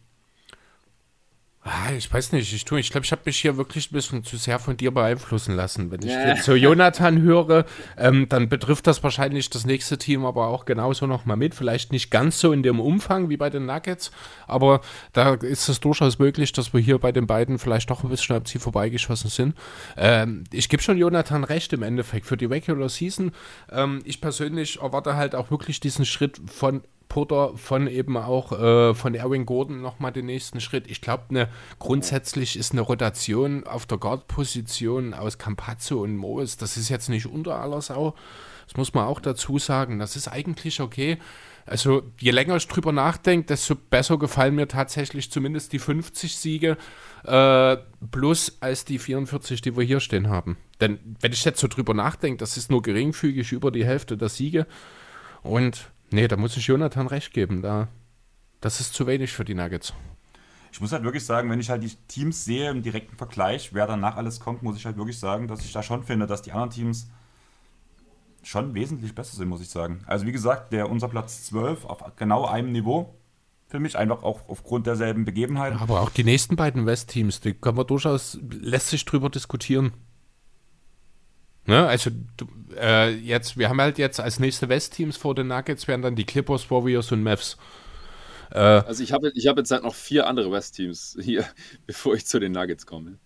Ah, 1.66 1.92
ich 1.98 2.12
weiß 2.14 2.32
nicht, 2.32 2.54
ich 2.54 2.64
tue, 2.64 2.80
ich 2.80 2.90
glaube, 2.90 3.06
ich 3.06 3.12
habe 3.12 3.24
mich 3.26 3.38
hier 3.38 3.58
wirklich 3.58 3.92
ein 3.92 3.94
bisschen 3.94 4.24
zu 4.24 4.38
sehr 4.38 4.60
von 4.60 4.78
dir 4.78 4.92
beeinflussen 4.92 5.54
lassen. 5.54 5.92
Wenn 5.92 6.02
ich 6.02 6.12
jetzt 6.12 6.46
so 6.46 6.56
Jonathan 6.56 7.22
höre, 7.22 7.66
ähm, 7.98 8.30
dann 8.30 8.48
betrifft 8.48 8.88
das 8.88 9.04
wahrscheinlich 9.04 9.50
das 9.50 9.66
nächste 9.66 9.98
Team 9.98 10.26
aber 10.26 10.48
auch 10.48 10.64
genauso 10.64 11.06
nochmal 11.06 11.36
mit. 11.36 11.54
Vielleicht 11.54 11.92
nicht 11.92 12.12
ganz 12.12 12.40
so 12.40 12.54
in 12.54 12.64
dem 12.64 12.80
Umfang 12.80 13.28
wie 13.28 13.38
bei 13.38 13.50
den 13.50 13.66
Nuggets, 13.66 14.12
aber 14.48 14.80
da 15.12 15.34
ist 15.34 15.68
es 15.68 15.82
durchaus 15.82 16.20
möglich, 16.20 16.54
dass 16.54 16.74
wir 16.74 16.80
hier 16.80 16.98
bei 16.98 17.12
den 17.12 17.28
beiden 17.28 17.60
vielleicht 17.60 17.90
doch 17.90 18.04
ein 18.04 18.10
bisschen 18.10 18.38
am 18.38 18.46
Ziel 18.46 18.62
vorbeigeschossen 18.62 19.30
sind. 19.30 19.56
Ähm, 19.98 20.46
ich 20.54 20.70
gebe 20.70 20.82
schon 20.82 20.98
Jonathan 20.98 21.44
recht 21.44 21.74
im 21.74 21.84
Endeffekt 21.84 22.26
für 22.26 22.38
die 22.38 22.46
Regular 22.46 22.88
Season. 22.88 23.34
Ähm, 23.70 24.02
ich 24.06 24.22
persönlich 24.22 24.82
erwarte 24.82 25.18
halt 25.18 25.36
auch 25.36 25.52
wirklich 25.52 25.82
diesen 25.82 26.06
Schritt 26.06 26.40
von 26.50 26.84
Potter 27.14 27.56
von 27.58 27.86
eben 27.86 28.18
auch 28.18 28.52
äh, 28.54 28.96
von 28.96 29.14
Erwin 29.14 29.46
Gordon 29.46 29.82
nochmal 29.84 30.12
den 30.12 30.26
nächsten 30.26 30.60
Schritt. 30.60 30.90
Ich 30.90 31.00
glaube, 31.00 31.26
ne, 31.30 31.48
grundsätzlich 31.78 32.58
ist 32.58 32.72
eine 32.72 32.82
Rotation 32.82 33.68
auf 33.68 33.86
der 33.86 34.00
Guard-Position 34.00 35.14
aus 35.14 35.38
Campazzo 35.38 36.02
und 36.02 36.18
Moes, 36.18 36.58
das 36.58 36.76
ist 36.76 36.90
jetzt 36.90 37.10
nicht 37.10 37.28
unter 37.28 37.60
aller 37.60 37.84
Sau. 37.84 38.16
Das 38.66 38.78
muss 38.78 38.96
man 38.96 39.06
auch 39.06 39.20
dazu 39.20 39.60
sagen. 39.60 40.00
Das 40.00 40.16
ist 40.16 40.28
eigentlich 40.28 40.82
okay. 40.82 41.20
Also 41.68 42.02
je 42.20 42.32
länger 42.32 42.56
ich 42.56 42.68
drüber 42.68 42.92
nachdenke, 42.92 43.46
desto 43.46 43.76
besser 43.76 44.18
gefallen 44.18 44.56
mir 44.56 44.68
tatsächlich 44.68 45.30
zumindest 45.30 45.72
die 45.72 45.78
50 45.78 46.36
Siege 46.36 46.78
äh, 47.26 47.78
plus 48.10 48.58
als 48.60 48.86
die 48.86 48.98
44, 48.98 49.62
die 49.62 49.78
wir 49.78 49.84
hier 49.84 50.00
stehen 50.00 50.30
haben. 50.30 50.58
Denn 50.82 50.98
wenn 51.20 51.32
ich 51.32 51.46
jetzt 51.46 51.60
so 51.60 51.68
drüber 51.68 51.94
nachdenke, 51.94 52.38
das 52.38 52.58
ist 52.58 52.72
nur 52.72 52.82
geringfügig 52.82 53.52
über 53.52 53.70
die 53.70 53.86
Hälfte 53.86 54.18
der 54.18 54.30
Siege. 54.30 54.66
Und 55.44 55.93
Nee, 56.14 56.28
da 56.28 56.38
muss 56.38 56.56
ich 56.56 56.68
Jonathan 56.68 57.08
recht 57.08 57.34
geben. 57.34 57.64
Da, 57.64 57.88
das 58.62 58.80
ist 58.80 58.94
zu 58.94 59.08
wenig 59.08 59.32
für 59.32 59.44
die 59.44 59.56
Nuggets. 59.56 59.94
Ich 60.72 60.80
muss 60.80 60.92
halt 60.92 61.04
wirklich 61.04 61.26
sagen, 61.26 61.50
wenn 61.50 61.60
ich 61.60 61.72
halt 61.72 61.82
die 61.82 61.96
Teams 62.08 62.46
sehe 62.46 62.70
im 62.70 62.84
direkten 62.84 63.18
Vergleich, 63.18 63.74
wer 63.74 63.88
danach 63.88 64.16
alles 64.16 64.40
kommt, 64.40 64.62
muss 64.62 64.78
ich 64.78 64.86
halt 64.86 64.96
wirklich 64.96 65.18
sagen, 65.18 65.48
dass 65.48 65.66
ich 65.66 65.74
da 65.74 65.82
schon 65.82 66.04
finde, 66.04 66.28
dass 66.28 66.44
die 66.44 66.52
anderen 66.52 66.70
Teams 66.70 67.08
schon 68.44 68.76
wesentlich 68.76 69.16
besser 69.16 69.38
sind, 69.38 69.48
muss 69.48 69.62
ich 69.62 69.70
sagen. 69.70 70.04
Also 70.06 70.28
wie 70.28 70.32
gesagt, 70.32 70.72
der 70.72 70.88
unser 70.90 71.08
Platz 71.08 71.46
12 71.46 71.86
auf 71.86 72.04
genau 72.16 72.46
einem 72.46 72.72
Niveau 72.72 73.16
für 73.68 73.80
mich, 73.80 73.98
einfach 73.98 74.22
auch 74.22 74.48
aufgrund 74.50 74.86
derselben 74.86 75.26
Begebenheiten. 75.26 75.80
aber 75.80 76.02
auch 76.02 76.12
die 76.12 76.24
nächsten 76.24 76.56
beiden 76.56 76.86
West-Teams, 76.86 77.40
die 77.40 77.56
können 77.56 77.78
wir 77.78 77.86
durchaus, 77.86 78.38
lässt 78.52 78.90
sich 78.90 79.04
drüber 79.06 79.32
diskutieren. 79.32 79.94
Ne? 81.66 81.88
Also 81.88 82.12
äh, 82.76 83.12
jetzt, 83.12 83.58
wir 83.58 83.70
haben 83.70 83.80
halt 83.80 83.98
jetzt 83.98 84.20
als 84.20 84.40
nächste 84.40 84.70
West-Teams 84.70 85.18
vor 85.18 85.36
den 85.36 85.48
Nuggets 85.48 85.88
wären 85.88 86.02
dann 86.02 86.16
die 86.16 86.26
Clippers, 86.26 86.70
Warriors 86.70 87.12
und 87.12 87.24
Mavs. 87.24 87.58
Äh, 88.52 88.60
also 88.60 89.04
ich 89.04 89.14
habe 89.14 89.32
ich 89.34 89.48
hab 89.48 89.58
jetzt 89.58 89.72
halt 89.72 89.84
noch 89.84 89.96
vier 89.96 90.28
andere 90.28 90.52
West-Teams 90.52 91.18
hier, 91.22 91.46
bevor 91.86 92.16
ich 92.16 92.26
zu 92.26 92.40
den 92.40 92.52
Nuggets 92.52 92.86
komme. 92.86 93.18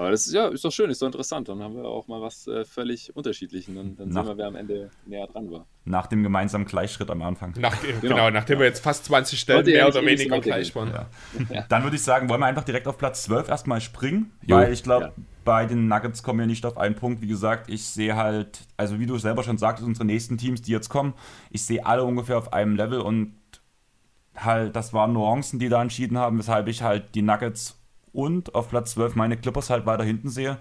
Aber 0.00 0.12
das 0.12 0.26
ist 0.26 0.32
ja 0.32 0.48
ist 0.48 0.64
doch 0.64 0.72
schön, 0.72 0.88
ist 0.88 1.02
doch 1.02 1.06
interessant. 1.08 1.50
Dann 1.50 1.62
haben 1.62 1.76
wir 1.76 1.84
auch 1.84 2.08
mal 2.08 2.22
was 2.22 2.46
äh, 2.46 2.64
völlig 2.64 3.14
unterschiedliches. 3.14 3.74
Dann, 3.74 3.96
dann 3.96 4.08
Nach, 4.08 4.24
sehen 4.24 4.30
wir, 4.30 4.38
wer 4.38 4.46
am 4.46 4.56
Ende 4.56 4.88
näher 5.04 5.26
dran 5.26 5.50
war. 5.50 5.66
Nach 5.84 6.06
dem 6.06 6.22
gemeinsamen 6.22 6.64
Gleichschritt 6.64 7.10
am 7.10 7.20
Anfang. 7.20 7.52
Nach, 7.58 7.78
genau. 7.82 8.00
genau. 8.00 8.30
nachdem 8.30 8.54
ja. 8.54 8.60
wir 8.60 8.66
jetzt 8.68 8.82
fast 8.82 9.04
20 9.04 9.38
Stellen 9.38 9.66
mehr 9.66 9.86
oder 9.86 10.02
weniger 10.02 10.40
gleich 10.40 10.74
waren. 10.74 10.88
Ja. 10.88 11.06
Ja. 11.54 11.66
Dann 11.68 11.82
würde 11.82 11.96
ich 11.96 12.02
sagen, 12.02 12.30
wollen 12.30 12.40
wir 12.40 12.46
einfach 12.46 12.64
direkt 12.64 12.88
auf 12.88 12.96
Platz 12.96 13.24
12 13.24 13.50
erstmal 13.50 13.82
springen, 13.82 14.32
jo. 14.46 14.56
weil 14.56 14.72
ich 14.72 14.82
glaube, 14.82 15.12
bei 15.44 15.66
den 15.66 15.86
Nuggets 15.86 16.22
kommen 16.22 16.38
wir 16.38 16.46
nicht 16.46 16.64
auf 16.64 16.78
einen 16.78 16.94
Punkt. 16.94 17.20
Wie 17.20 17.26
gesagt, 17.26 17.68
ich 17.68 17.84
sehe 17.84 18.16
halt, 18.16 18.60
also 18.78 19.00
wie 19.00 19.06
du 19.06 19.18
selber 19.18 19.42
schon 19.42 19.58
sagtest, 19.58 19.86
unsere 19.86 20.06
nächsten 20.06 20.38
Teams, 20.38 20.62
die 20.62 20.72
jetzt 20.72 20.88
kommen, 20.88 21.12
ich 21.50 21.66
sehe 21.66 21.84
alle 21.84 22.04
ungefähr 22.04 22.38
auf 22.38 22.54
einem 22.54 22.74
Level 22.74 23.00
und 23.00 23.34
halt, 24.34 24.74
das 24.74 24.94
waren 24.94 25.12
Nuancen, 25.12 25.58
die 25.58 25.68
da 25.68 25.82
entschieden 25.82 26.16
haben, 26.16 26.38
weshalb 26.38 26.68
ich 26.68 26.82
halt 26.82 27.14
die 27.14 27.20
Nuggets 27.20 27.79
und 28.12 28.54
auf 28.54 28.68
Platz 28.68 28.92
12 28.92 29.14
meine 29.14 29.36
Clippers 29.36 29.70
halt 29.70 29.86
weiter 29.86 30.04
hinten 30.04 30.28
sehe. 30.28 30.58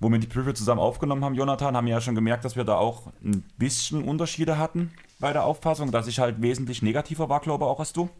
Wo 0.00 0.10
wir 0.10 0.18
die 0.18 0.26
Preview 0.26 0.52
zusammen 0.52 0.80
aufgenommen 0.80 1.24
haben, 1.24 1.34
Jonathan, 1.34 1.76
haben 1.76 1.86
ja 1.86 2.00
schon 2.00 2.14
gemerkt, 2.14 2.44
dass 2.44 2.56
wir 2.56 2.64
da 2.64 2.76
auch 2.76 3.12
ein 3.24 3.44
bisschen 3.58 4.02
Unterschiede 4.02 4.58
hatten 4.58 4.92
bei 5.20 5.32
der 5.32 5.44
Auffassung, 5.44 5.92
dass 5.92 6.08
ich 6.08 6.18
halt 6.18 6.42
wesentlich 6.42 6.82
negativer 6.82 7.28
war, 7.28 7.40
glaube 7.40 7.64
ich, 7.64 7.70
auch 7.70 7.78
als 7.78 7.92
du. 7.92 8.10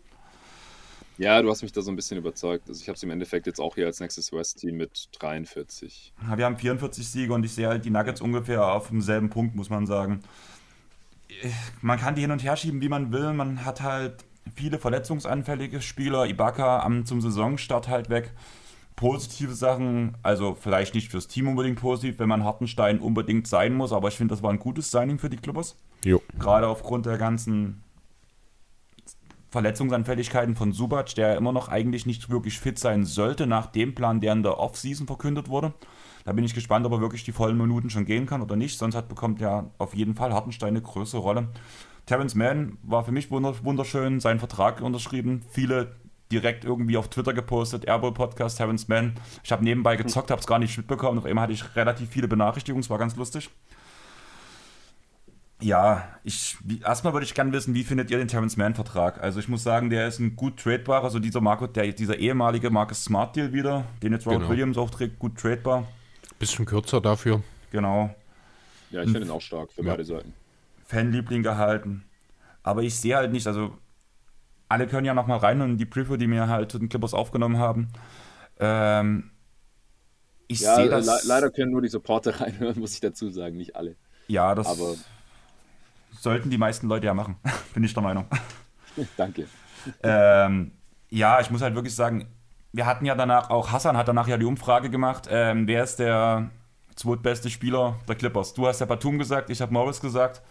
Ja, 1.17 1.41
du 1.43 1.51
hast 1.51 1.63
mich 1.63 1.73
da 1.73 1.81
so 1.81 1.93
ein 1.93 1.97
bisschen 1.97 2.19
überzeugt. 2.19 2.69
Also 2.69 2.81
ich 2.81 2.89
habe 2.89 2.97
es 2.97 3.03
im 3.03 3.11
Endeffekt 3.11 3.47
jetzt 3.47 3.61
auch 3.61 3.77
hier 3.77 3.87
als 3.87 4.01
nächstes 4.01 4.33
West-Team 4.33 4.77
mit 4.77 5.09
43. 5.13 6.13
Ja, 6.29 6.39
wir 6.39 6.45
haben 6.45 6.57
44 6.57 7.07
Siege 7.07 7.33
und 7.33 7.45
ich 7.45 7.53
sehe 7.53 7.69
halt 7.69 7.85
die 7.85 7.91
Nuggets 7.91 8.21
ungefähr 8.21 8.67
auf 8.67 8.89
demselben 8.89 9.31
Punkt, 9.31 9.55
muss 9.55 9.71
man 9.71 9.87
sagen. 9.87 10.21
Man 11.83 11.99
kann 11.99 12.15
die 12.15 12.23
hin 12.23 12.31
und 12.31 12.43
her 12.43 12.57
schieben, 12.57 12.81
wie 12.81 12.89
man 12.89 13.13
will. 13.13 13.33
Man 13.33 13.65
hat 13.65 13.81
halt 13.81 14.25
viele 14.57 14.79
verletzungsanfällige 14.79 15.81
Spieler. 15.81 16.27
Ibaka 16.27 16.81
am, 16.81 17.07
zum 17.07 17.21
Saisonstart 17.21 17.89
halt 17.89 18.11
weg. 18.11 18.33
Positive 18.97 19.55
Sachen, 19.55 20.17
also 20.23 20.57
vielleicht 20.59 20.95
nicht 20.95 21.11
fürs 21.11 21.27
Team 21.27 21.49
unbedingt 21.49 21.81
positiv, 21.81 22.19
wenn 22.19 22.29
man 22.29 22.45
Hartenstein 22.45 23.01
unbedingt 23.01 23.49
sein 23.49 23.75
muss, 23.75 23.93
aber 23.93 24.09
ich 24.09 24.17
finde, 24.17 24.35
das 24.35 24.43
war 24.43 24.51
ein 24.51 24.59
gutes 24.59 24.91
Signing 24.91 25.19
für 25.19 25.29
die 25.29 25.37
Clippers. 25.37 25.77
Jo. 26.05 26.23
Gerade 26.39 26.69
aufgrund 26.69 27.07
der 27.07 27.19
ganzen 27.19 27.83
Verletzungsanfälligkeiten 29.51 30.57
von 30.57 30.73
Subac, 30.73 31.15
der 31.15 31.37
immer 31.37 31.53
noch 31.53 31.69
eigentlich 31.69 32.07
nicht 32.07 32.29
wirklich 32.29 32.59
fit 32.59 32.79
sein 32.79 33.05
sollte, 33.05 33.47
nach 33.47 33.67
dem 33.67 33.95
Plan, 33.95 34.21
der 34.21 34.33
in 34.33 34.43
der 34.43 34.59
Offseason 34.59 35.07
verkündet 35.07 35.49
wurde. 35.49 35.73
Da 36.25 36.33
bin 36.33 36.45
ich 36.45 36.55
gespannt, 36.55 36.87
ob 36.87 36.93
er 36.93 37.01
wirklich 37.01 37.25
die 37.25 37.33
vollen 37.33 37.57
Minuten 37.57 37.91
schon 37.91 38.05
gehen 38.05 38.27
kann 38.27 38.43
oder 38.43 38.57
nicht. 38.57 38.79
Sonst 38.79 38.97
hat, 38.97 39.09
bekommt 39.09 39.41
er 39.41 39.71
auf 39.79 39.95
jeden 39.95 40.15
Fall 40.15 40.33
Hartenstein 40.33 40.71
eine 40.71 40.83
größere 40.83 41.21
Rolle. 41.21 41.49
Terrence 42.07 42.35
Mann 42.35 42.79
war 42.83 43.05
für 43.05 43.13
mich 43.13 43.31
wunderschön, 43.31 44.21
seinen 44.21 44.39
Vertrag 44.39 44.81
unterschrieben. 44.81 45.43
Viele 45.51 45.95
direkt 46.33 46.65
irgendwie 46.65 46.97
auf 46.97 47.09
Twitter 47.09 47.33
gepostet, 47.33 47.85
Airball 47.85 48.13
Podcast, 48.13 48.59
Terrence 48.59 48.89
Mann. 48.89 49.15
Ich 49.43 49.53
habe 49.53 49.65
nebenbei 49.65 49.97
gezockt, 49.97 50.31
habe 50.31 50.41
es 50.41 50.47
gar 50.47 50.59
nicht 50.59 50.77
mitbekommen. 50.77 51.19
Auf 51.19 51.27
einmal 51.27 51.45
hatte 51.45 51.53
ich 51.53 51.77
relativ 51.77 52.11
viele 52.11 52.29
Benachrichtigungen, 52.29 52.83
es 52.83 52.91
war 52.91 52.99
ganz 52.99 53.17
lustig. 53.17 53.51
Ja, 55.61 56.09
ich, 56.25 56.59
erstmal 56.85 57.13
würde 57.13 57.25
ich 57.25 57.35
gerne 57.35 57.53
wissen, 57.53 57.75
wie 57.75 57.85
findet 57.85 58.11
ihr 58.11 58.19
den 58.19 58.29
Terrence 58.29 58.57
Mann-Vertrag? 58.57 59.23
Also 59.23 59.41
ich 59.41 59.49
muss 59.49 59.63
sagen, 59.63 59.89
der 59.89 60.09
ist 60.09 60.19
ein 60.19 60.37
gut 60.37 60.59
tradebarer, 60.59 61.05
also 61.05 61.19
dieser 61.19 61.41
Marco, 61.41 61.67
der, 61.67 61.93
dieser 61.93 62.19
ehemalige 62.19 62.71
Marcus 62.71 63.05
Smart 63.05 63.37
Deal 63.37 63.53
wieder, 63.53 63.85
den 64.03 64.13
jetzt 64.13 64.27
Robert 64.27 64.41
genau. 64.41 64.51
Williams 64.51 64.77
auch 64.77 64.91
trägt, 64.91 65.19
gut 65.19 65.39
tradebar. 65.39 65.87
Bisschen 66.39 66.67
kürzer 66.67 67.01
dafür. 67.01 67.43
Genau. 67.71 68.15
Ja, 68.91 69.03
ich 69.03 69.11
finde 69.11 69.27
ihn 69.27 69.31
auch 69.31 69.41
stark 69.41 69.73
für 69.73 69.83
ja. 69.83 69.93
beide 69.93 70.05
Seiten. 70.05 70.35
Fanliebling 70.87 71.43
gehalten. 71.43 72.05
Aber 72.63 72.83
ich 72.83 72.97
sehe 72.97 73.17
halt 73.17 73.33
nicht, 73.33 73.47
also 73.47 73.77
alle 74.75 74.89
können 74.89 75.07
ja 75.07 75.15
nochmal 75.15 75.39
rein 75.39 75.61
und 75.61 75.79
die 75.79 75.87
Preview, 75.87 76.17
die 76.17 76.27
mir 76.27 76.49
halt 76.49 76.73
zu 76.73 76.79
den 76.81 76.89
Clippers 76.89 77.15
aufgenommen 77.15 77.59
haben. 77.59 77.89
Ähm, 78.59 79.31
ich 80.49 80.61
ja, 80.61 80.75
sehe 80.75 80.89
das. 80.89 81.07
Le 81.07 81.19
leider 81.25 81.51
können 81.51 81.71
nur 81.71 81.81
die 81.81 81.89
Supporter 81.89 82.41
reinhören, 82.41 82.79
muss 82.79 82.95
ich 82.95 83.01
dazu 83.01 83.31
sagen, 83.31 83.57
nicht 83.57 83.77
alle. 83.77 83.95
Ja, 84.27 84.55
das. 84.55 84.67
Aber 84.67 84.95
sollten 86.11 86.51
die 86.51 86.59
meisten 86.59 86.89
Leute 86.89 87.07
ja 87.07 87.15
machen, 87.15 87.37
bin 87.75 87.85
ich 87.85 87.95
der 87.95 88.03
Meinung. 88.03 88.27
Danke. 89.17 89.47
Ähm, 90.03 90.73
ja, 91.11 91.41
ich 91.41 91.51
muss 91.51 91.63
halt 91.63 91.75
wirklich 91.77 91.95
sagen, 91.95 92.27
wir 92.73 92.87
hatten 92.87 93.07
ja 93.07 93.15
danach, 93.15 93.51
auch 93.51 93.71
Hassan 93.71 93.97
hat 93.97 94.09
danach 94.09 94.27
ja 94.27 94.37
die 94.37 94.45
Umfrage 94.45 94.91
gemacht, 94.91 95.29
ähm, 95.31 95.69
wer 95.69 95.85
ist 95.85 96.01
der 96.01 96.51
zweitbeste 96.97 97.49
Spieler 97.49 97.97
der 98.09 98.17
Clippers? 98.17 98.55
Du 98.55 98.67
hast 98.67 98.81
ja 98.81 98.87
Batum 98.87 99.19
gesagt, 99.19 99.51
ich 99.51 99.61
habe 99.61 99.73
Morris 99.73 100.01
gesagt. 100.01 100.43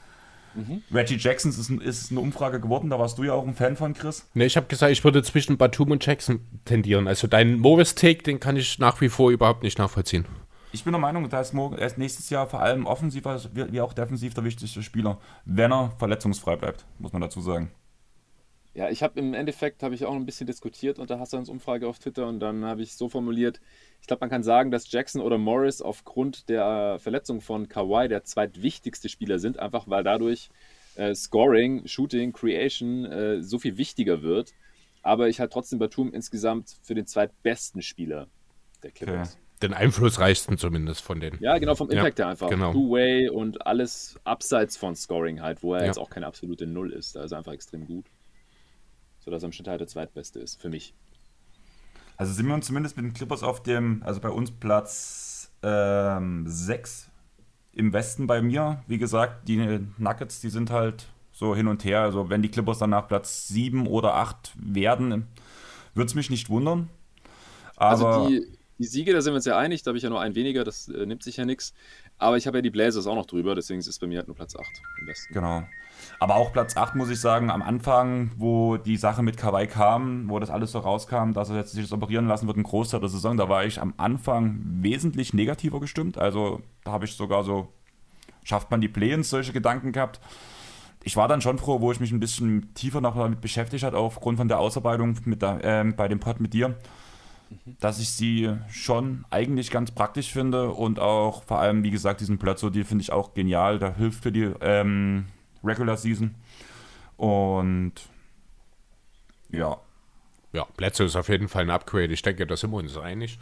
Mhm. 0.56 0.82
Reggie 0.92 1.18
Jackson 1.18 1.52
ist, 1.52 1.70
ist, 1.70 2.12
eine 2.12 2.20
Umfrage 2.20 2.60
geworden, 2.60 2.90
da 2.90 3.00
warst 3.00 3.18
du 3.18 3.24
ja 3.24 3.34
auch 3.34 3.48
ein 3.48 3.56
Fan 3.56 3.76
von, 3.76 3.94
Chris. 3.94 4.28
Ne, 4.34 4.46
ich 4.46 4.58
habe 4.58 4.68
gesagt, 4.68 4.92
ich 4.92 5.04
würde 5.04 5.24
zwischen 5.24 5.58
Batum 5.58 5.92
und 5.92 6.06
Jackson 6.06 6.42
tendieren. 6.66 7.08
Also 7.08 7.28
deinen 7.28 7.60
Morris-Take, 7.60 8.24
den 8.24 8.40
kann 8.40 8.56
ich 8.58 8.80
nach 8.80 9.02
wie 9.02 9.10
vor 9.10 9.32
überhaupt 9.32 9.64
nicht 9.64 9.78
nachvollziehen. 9.78 10.26
Ich 10.72 10.84
bin 10.84 10.94
der 10.94 11.00
Meinung, 11.00 11.30
da 11.30 11.40
ist, 11.40 11.54
morgen, 11.54 11.78
ist 11.78 12.00
nächstes 12.00 12.32
Jahr 12.32 12.48
vor 12.48 12.62
allem 12.62 12.88
offensiv 12.88 13.26
wie 13.54 13.80
auch 13.80 13.94
defensiv 13.94 14.34
der 14.34 14.44
wichtigste 14.44 14.82
Spieler, 14.82 15.20
wenn 15.46 15.72
er 15.72 15.92
verletzungsfrei 16.00 16.56
bleibt, 16.56 16.86
muss 16.98 17.14
man 17.14 17.22
dazu 17.22 17.42
sagen. 17.42 17.72
Ja, 18.76 18.90
ich 18.90 19.04
habe 19.04 19.20
im 19.20 19.36
Endeffekt 19.36 19.84
habe 19.84 19.94
ich 19.94 20.06
auch 20.06 20.16
ein 20.16 20.26
bisschen 20.26 20.48
diskutiert 20.48 20.98
unter 20.98 21.20
Hassans 21.20 21.48
Umfrage 21.48 21.88
auf 21.88 22.00
Twitter 22.00 22.28
und 22.28 22.40
dann 22.40 22.66
habe 22.66 22.82
ich 22.82 22.96
so 22.96 23.08
formuliert, 23.08 23.62
ich 24.02 24.08
glaube, 24.08 24.22
man 24.22 24.32
kann 24.32 24.44
sagen, 24.44 24.72
dass 24.72 24.92
Jackson 24.92 25.22
oder 25.22 25.38
Morris 25.38 25.82
aufgrund 25.82 26.50
der 26.50 26.98
Verletzung 27.00 27.40
von 27.40 27.70
Kawhi 27.70 28.08
der 28.08 28.24
zweitwichtigste 28.24 29.10
Spieler 29.10 29.38
sind, 29.38 29.60
einfach 29.60 29.88
weil 29.88 30.04
dadurch 30.04 30.50
äh, 30.96 31.14
Scoring, 31.14 31.88
Shooting, 31.88 32.34
Creation 32.34 33.06
äh, 33.06 33.44
so 33.44 33.60
viel 33.60 33.78
wichtiger 33.78 34.24
wird. 34.24 34.54
Aber 35.04 35.30
ich 35.30 35.40
halte 35.40 35.54
trotzdem 35.54 35.78
Batum 35.78 36.12
insgesamt 36.12 36.76
für 36.82 36.96
den 36.96 37.06
zweitbesten 37.06 37.82
Spieler 37.82 38.28
der 38.82 38.92
Clippers. 38.92 39.34
Okay. 39.34 39.40
Den 39.62 39.74
einflussreichsten 39.74 40.58
zumindest 40.58 41.02
von 41.02 41.20
denen. 41.20 41.38
Ja, 41.42 41.58
genau, 41.60 41.76
vom 41.76 41.90
Impact 41.90 42.20
ja, 42.20 42.26
her 42.26 42.32
einfach. 42.32 42.50
Genau. 42.50 42.74
Two-Way 42.74 43.30
und 43.30 43.66
alles 43.68 44.20
abseits 44.24 44.78
von 44.78 44.96
Scoring 44.96 45.42
halt, 45.42 45.62
wo 45.62 45.76
er 45.76 45.82
ja. 45.82 45.86
jetzt 45.88 46.00
auch 46.00 46.10
keine 46.10 46.26
absolute 46.26 46.66
Null 46.66 46.92
ist. 46.92 47.16
Da 47.16 47.24
ist 47.24 47.32
er 47.32 47.38
einfach 47.38 47.54
extrem 47.54 47.86
gut 47.86 48.06
sodass 49.24 49.44
er 49.44 49.48
im 49.48 49.52
Schnitt 49.52 49.68
halt 49.68 49.82
der 49.82 49.88
zweitbeste 49.88 50.40
ist, 50.40 50.62
für 50.62 50.70
mich. 50.70 50.94
Also 52.18 52.34
sind 52.34 52.48
wir 52.48 52.54
uns 52.54 52.68
zumindest 52.68 52.96
mit 52.96 53.06
den 53.06 53.14
Clippers 53.14 53.44
auf 53.44 53.64
dem, 53.64 54.04
also 54.04 54.20
bei 54.20 54.30
uns 54.30 54.52
Platz 54.52 55.52
6 55.62 55.64
ähm, 55.64 57.12
im 57.74 57.94
Westen 57.94 58.28
bei 58.28 58.42
mir. 58.42 58.84
Wie 58.88 58.98
gesagt, 58.98 59.48
die 59.48 59.80
Nuggets, 59.98 60.42
die 60.42 60.50
sind 60.50 60.70
halt 60.70 61.08
so 61.32 61.56
hin 61.56 61.68
und 61.68 61.84
her. 61.86 62.02
Also 62.02 62.30
wenn 62.30 62.42
die 62.42 62.50
Clippers 62.50 62.80
dann 62.80 62.92
nach 62.92 63.08
Platz 63.08 63.48
7 63.48 63.88
oder 63.88 64.16
8 64.16 64.54
werden, 64.58 65.28
würde 65.96 66.08
es 66.08 66.16
mich 66.16 66.30
nicht 66.30 66.50
wundern. 66.50 66.90
Also 67.76 68.08
Aber 68.08 68.18
also 68.18 68.30
die, 68.30 68.46
die 68.78 68.86
Siege, 68.86 69.14
da 69.14 69.22
sind 69.22 69.34
wir 69.34 69.38
uns 69.38 69.46
ja 69.46 69.58
einig, 69.58 69.84
da 69.84 69.90
habe 69.90 69.98
ich 69.98 70.04
ja 70.04 70.10
nur 70.10 70.22
ein 70.22 70.36
weniger, 70.36 70.64
das 70.64 70.88
äh, 70.90 71.06
nimmt 71.06 71.24
sich 71.24 71.38
ja 71.38 71.46
nichts. 71.46 71.74
Aber 72.18 72.38
ich 72.38 72.46
habe 72.46 72.60
ja 72.60 72.62
die 72.62 72.70
Blazers 72.70 73.08
auch 73.08 73.16
noch 73.16 73.26
drüber, 73.26 73.56
deswegen 73.56 73.80
ist 73.80 73.88
es 73.88 74.00
bei 74.00 74.08
mir 74.08 74.20
halt 74.20 74.28
nur 74.28 74.36
Platz 74.36 74.56
8 74.56 74.66
im 75.02 75.08
Westen. 75.08 75.34
Genau. 75.34 75.64
Aber 76.20 76.36
auch 76.36 76.54
Platz 76.54 76.78
8 76.78 76.96
muss 76.96 77.10
ich 77.10 77.20
sagen, 77.20 77.50
am 77.50 77.62
Anfang, 77.62 78.32
wo 78.38 78.78
die 78.78 78.98
Sache 78.98 79.24
mit 79.24 79.38
Kawhi 79.38 79.68
kam, 79.68 80.30
wo 80.30 80.40
das 80.40 80.50
alles 80.50 80.72
so 80.72 80.80
rauskam, 80.80 81.34
dass 81.34 81.50
er 81.50 81.58
jetzt 81.58 81.74
sich 81.74 81.84
das 81.84 81.92
operieren 81.92 82.28
lassen 82.28 82.48
wird, 82.48 82.58
ein 82.58 82.64
Großteil 82.64 83.00
der 83.00 83.10
Saison, 83.10 83.38
da 83.38 83.50
war 83.50 83.66
ich 83.66 83.82
am 83.82 83.94
Anfang 83.98 84.62
wesentlich 84.64 85.34
negativer 85.34 85.80
gestimmt. 85.80 86.18
Also 86.18 86.62
da 86.84 86.92
habe 86.92 87.06
ich 87.06 87.14
sogar 87.14 87.44
so, 87.44 87.68
schafft 88.44 88.72
man 88.72 88.82
die 88.82 88.88
Play-ins, 88.88 89.30
solche 89.30 89.54
Gedanken 89.54 89.92
gehabt. 89.92 90.20
Ich 91.04 91.18
war 91.18 91.28
dann 91.28 91.42
schon 91.42 91.58
froh, 91.58 91.82
wo 91.82 91.92
ich 91.92 92.00
mich 92.00 92.12
ein 92.12 92.20
bisschen 92.22 92.74
tiefer 92.74 93.02
noch 93.02 93.16
damit 93.16 93.42
beschäftigt 93.42 93.84
habe, 93.84 93.98
aufgrund 93.98 94.38
von 94.38 94.48
der 94.48 94.60
Ausarbeitung 94.60 95.18
mit 95.26 95.42
der, 95.42 95.64
äh, 95.64 95.84
bei 95.92 96.08
dem 96.08 96.22
Pod 96.22 96.40
mit 96.40 96.54
dir, 96.54 96.76
dass 97.80 98.00
ich 98.00 98.10
sie 98.10 98.50
schon 98.70 99.26
eigentlich 99.30 99.70
ganz 99.70 99.92
praktisch 99.92 100.32
finde 100.32 100.70
und 100.70 101.00
auch 101.00 101.44
vor 101.44 101.60
allem, 101.60 101.84
wie 101.84 101.92
gesagt, 101.92 102.22
diesen 102.22 102.38
Plötzo, 102.38 102.70
die 102.70 102.86
finde 102.86 103.02
ich 103.02 103.12
auch 103.12 103.34
genial. 103.34 103.80
Der 103.80 103.96
hilft 103.96 104.24
für 104.24 104.32
die 104.32 104.50
ähm, 104.62 105.26
Regular 105.64 105.98
Season. 105.98 106.36
Und 107.18 107.94
ja. 109.50 109.78
Ja, 110.52 110.66
Plätze 110.78 111.04
ist 111.04 111.16
auf 111.16 111.30
jeden 111.30 111.48
Fall 111.48 111.64
ein 111.64 111.70
Upgrade. 111.70 112.14
Ich 112.14 112.22
denke, 112.22 112.46
da 112.46 112.56
sind 112.56 112.72
wir 112.72 112.78
uns 112.78 112.98
einig. 112.98 113.40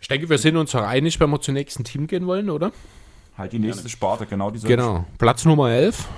Ich 0.00 0.08
denke, 0.08 0.28
wir 0.28 0.38
sind 0.38 0.56
uns 0.56 0.74
auch 0.74 0.82
einig, 0.82 1.18
wenn 1.20 1.30
wir 1.30 1.40
zum 1.40 1.54
nächsten 1.54 1.84
Team 1.84 2.06
gehen 2.06 2.26
wollen, 2.26 2.50
oder? 2.50 2.72
Halt 3.36 3.52
die 3.52 3.58
nächste 3.58 3.88
Sparte, 3.88 4.26
genau 4.26 4.50
diese. 4.50 4.66
Genau. 4.66 5.06
Platz 5.18 5.44
Nummer 5.44 5.70
11. 5.70 6.08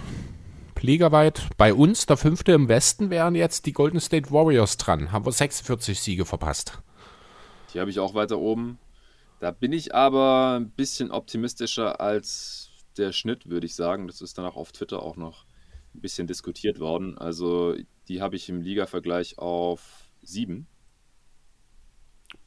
Ligaweit. 0.85 1.49
Bei 1.57 1.73
uns, 1.73 2.05
der 2.05 2.19
fünfte 2.19 2.53
im 2.53 2.69
Westen, 2.69 3.09
wären 3.09 3.35
jetzt 3.35 3.65
die 3.65 3.73
Golden 3.73 4.01
State 4.01 4.31
Warriors 4.31 4.77
dran. 4.77 5.13
Haben 5.13 5.25
wir 5.25 5.33
46 5.33 5.99
Siege 5.99 6.27
verpasst. 6.27 6.83
Die 7.73 7.81
habe 7.81 7.89
ich 7.89 7.99
auch 7.99 8.15
weiter 8.15 8.39
oben. 8.39 8.79
Da 9.41 9.51
bin 9.51 9.73
ich 9.73 9.95
aber 9.95 10.59
ein 10.61 10.69
bisschen 10.71 11.11
optimistischer 11.11 12.01
als 12.01 12.71
der 12.99 13.13
Schnitt, 13.13 13.49
würde 13.49 13.67
ich 13.67 13.75
sagen. 13.75 14.07
Das 14.07 14.21
ist 14.21 14.39
danach 14.39 14.57
auf 14.57 14.73
Twitter 14.73 15.03
auch 15.03 15.17
noch 15.17 15.45
ein 15.95 16.01
bisschen 16.01 16.27
diskutiert 16.27 16.81
worden. 16.81 17.19
Also 17.19 17.75
die 18.09 18.21
habe 18.21 18.37
ich 18.37 18.49
im 18.49 18.61
Liga-Vergleich 18.61 19.39
auf 19.39 20.11
sieben. 20.23 20.67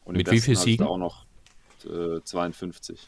Und 0.04 0.18
Mit 0.18 0.32
wie 0.32 0.40
viel 0.40 0.56
Siegen? 0.56 0.86
auch 0.86 0.98
noch 0.98 1.26
äh, 1.86 2.22
52. 2.24 3.06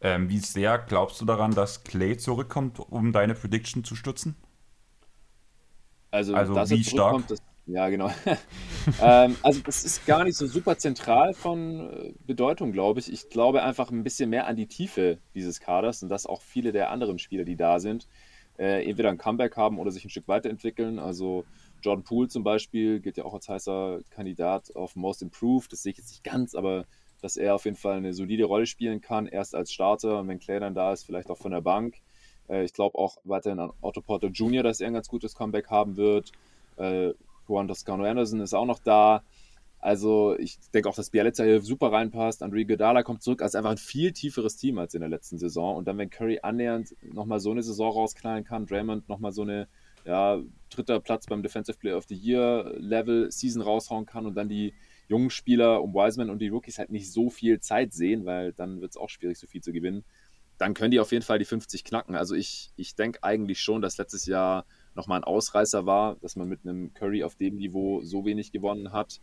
Ähm, 0.00 0.28
wie 0.28 0.38
sehr 0.38 0.78
glaubst 0.78 1.20
du 1.20 1.24
daran, 1.24 1.54
dass 1.54 1.84
Clay 1.84 2.16
zurückkommt, 2.18 2.78
um 2.78 3.12
deine 3.12 3.34
Prediction 3.34 3.84
zu 3.84 3.94
stützen? 3.94 4.36
Also, 6.10 6.34
also 6.34 6.54
wie 6.70 6.84
stark? 6.84 7.26
Das, 7.26 7.40
ja, 7.66 7.88
genau. 7.88 8.10
ähm, 9.02 9.36
also 9.42 9.60
das 9.60 9.84
ist 9.84 10.04
gar 10.06 10.24
nicht 10.24 10.36
so 10.36 10.46
super 10.46 10.76
zentral 10.76 11.32
von 11.32 11.90
äh, 11.90 12.12
Bedeutung, 12.26 12.72
glaube 12.72 13.00
ich. 13.00 13.10
Ich 13.10 13.30
glaube 13.30 13.62
einfach 13.62 13.90
ein 13.90 14.04
bisschen 14.04 14.30
mehr 14.30 14.46
an 14.46 14.56
die 14.56 14.66
Tiefe 14.66 15.18
dieses 15.34 15.60
Kaders 15.60 16.02
und 16.02 16.10
dass 16.10 16.26
auch 16.26 16.42
viele 16.42 16.72
der 16.72 16.90
anderen 16.90 17.18
Spieler, 17.18 17.44
die 17.44 17.56
da 17.56 17.80
sind, 17.80 18.06
äh, 18.58 18.88
entweder 18.88 19.08
ein 19.08 19.18
Comeback 19.18 19.56
haben 19.56 19.78
oder 19.78 19.90
sich 19.90 20.04
ein 20.04 20.10
Stück 20.10 20.28
weiterentwickeln. 20.28 20.98
Also 20.98 21.44
Jordan 21.82 22.04
Poole 22.04 22.28
zum 22.28 22.44
Beispiel 22.44 23.00
gilt 23.00 23.16
ja 23.16 23.24
auch 23.24 23.34
als 23.34 23.48
heißer 23.48 24.00
Kandidat 24.10 24.76
auf 24.76 24.94
Most 24.94 25.22
Improved. 25.22 25.72
Das 25.72 25.82
sehe 25.82 25.92
ich 25.92 25.98
jetzt 25.98 26.10
nicht 26.10 26.24
ganz, 26.24 26.54
aber 26.54 26.84
dass 27.22 27.38
er 27.38 27.54
auf 27.54 27.64
jeden 27.64 27.78
Fall 27.78 27.96
eine 27.96 28.12
solide 28.12 28.44
Rolle 28.44 28.66
spielen 28.66 29.00
kann, 29.00 29.26
erst 29.26 29.54
als 29.54 29.72
Starter 29.72 30.20
und 30.20 30.28
wenn 30.28 30.38
Clay 30.38 30.60
dann 30.60 30.74
da 30.74 30.92
ist, 30.92 31.04
vielleicht 31.04 31.30
auch 31.30 31.38
von 31.38 31.52
der 31.52 31.62
Bank. 31.62 31.96
Äh, 32.48 32.64
ich 32.64 32.74
glaube 32.74 32.98
auch 32.98 33.16
weiterhin 33.24 33.58
an 33.58 33.72
Otto 33.80 34.02
Porter 34.02 34.28
Jr., 34.28 34.62
dass 34.62 34.80
er 34.80 34.88
ein 34.88 34.92
ganz 34.92 35.08
gutes 35.08 35.34
Comeback 35.34 35.68
haben 35.70 35.96
wird. 35.96 36.32
Äh, 36.76 37.14
Juan 37.48 37.68
Toscano 37.68 38.04
Anderson 38.04 38.40
ist 38.40 38.54
auch 38.54 38.66
noch 38.66 38.78
da. 38.78 39.22
Also 39.78 40.34
ich 40.38 40.58
denke 40.72 40.88
auch, 40.88 40.94
dass 40.94 41.10
Bialica 41.10 41.44
hier 41.44 41.60
super 41.60 41.92
reinpasst. 41.92 42.42
Andre 42.42 42.64
Godala 42.64 43.02
kommt 43.02 43.22
zurück 43.22 43.42
als 43.42 43.54
einfach 43.54 43.70
ein 43.70 43.76
viel 43.76 44.12
tieferes 44.12 44.56
Team 44.56 44.78
als 44.78 44.94
in 44.94 45.00
der 45.00 45.10
letzten 45.10 45.36
Saison. 45.38 45.76
Und 45.76 45.86
dann, 45.86 45.98
wenn 45.98 46.08
Curry 46.08 46.40
annähernd 46.42 46.96
nochmal 47.02 47.38
so 47.38 47.50
eine 47.50 47.62
Saison 47.62 47.92
rausknallen 47.92 48.44
kann, 48.44 48.64
Draymond 48.64 49.08
nochmal 49.10 49.32
so 49.32 49.42
eine 49.42 49.68
ja, 50.06 50.40
dritter 50.70 51.00
Platz 51.00 51.26
beim 51.26 51.42
Defensive 51.42 51.78
Player 51.78 51.96
of 51.96 52.06
the 52.08 52.14
Year 52.14 52.74
Level 52.78 53.30
Season 53.30 53.62
raushauen 53.62 54.06
kann 54.06 54.26
und 54.26 54.34
dann 54.34 54.48
die 54.48 54.74
jungen 55.08 55.30
Spieler 55.30 55.82
um 55.82 55.92
Wiseman 55.94 56.30
und 56.30 56.38
die 56.38 56.48
Rookies 56.48 56.78
halt 56.78 56.90
nicht 56.90 57.12
so 57.12 57.30
viel 57.30 57.60
Zeit 57.60 57.92
sehen, 57.92 58.24
weil 58.24 58.52
dann 58.52 58.80
wird 58.80 58.92
es 58.92 58.96
auch 58.96 59.10
schwierig, 59.10 59.38
so 59.38 59.46
viel 59.46 59.62
zu 59.62 59.72
gewinnen, 59.72 60.04
dann 60.58 60.74
können 60.74 60.90
die 60.90 61.00
auf 61.00 61.12
jeden 61.12 61.24
Fall 61.24 61.38
die 61.38 61.44
50 61.44 61.84
knacken. 61.84 62.14
Also 62.14 62.34
ich, 62.34 62.70
ich 62.76 62.94
denke 62.94 63.22
eigentlich 63.22 63.60
schon, 63.60 63.82
dass 63.82 63.98
letztes 63.98 64.26
Jahr 64.26 64.64
nochmal 64.94 65.20
ein 65.20 65.24
Ausreißer 65.24 65.86
war, 65.86 66.16
dass 66.16 66.36
man 66.36 66.48
mit 66.48 66.60
einem 66.64 66.92
Curry 66.94 67.24
auf 67.24 67.34
dem 67.34 67.56
Niveau 67.56 68.02
so 68.02 68.24
wenig 68.24 68.52
gewonnen 68.52 68.92
hat. 68.92 69.20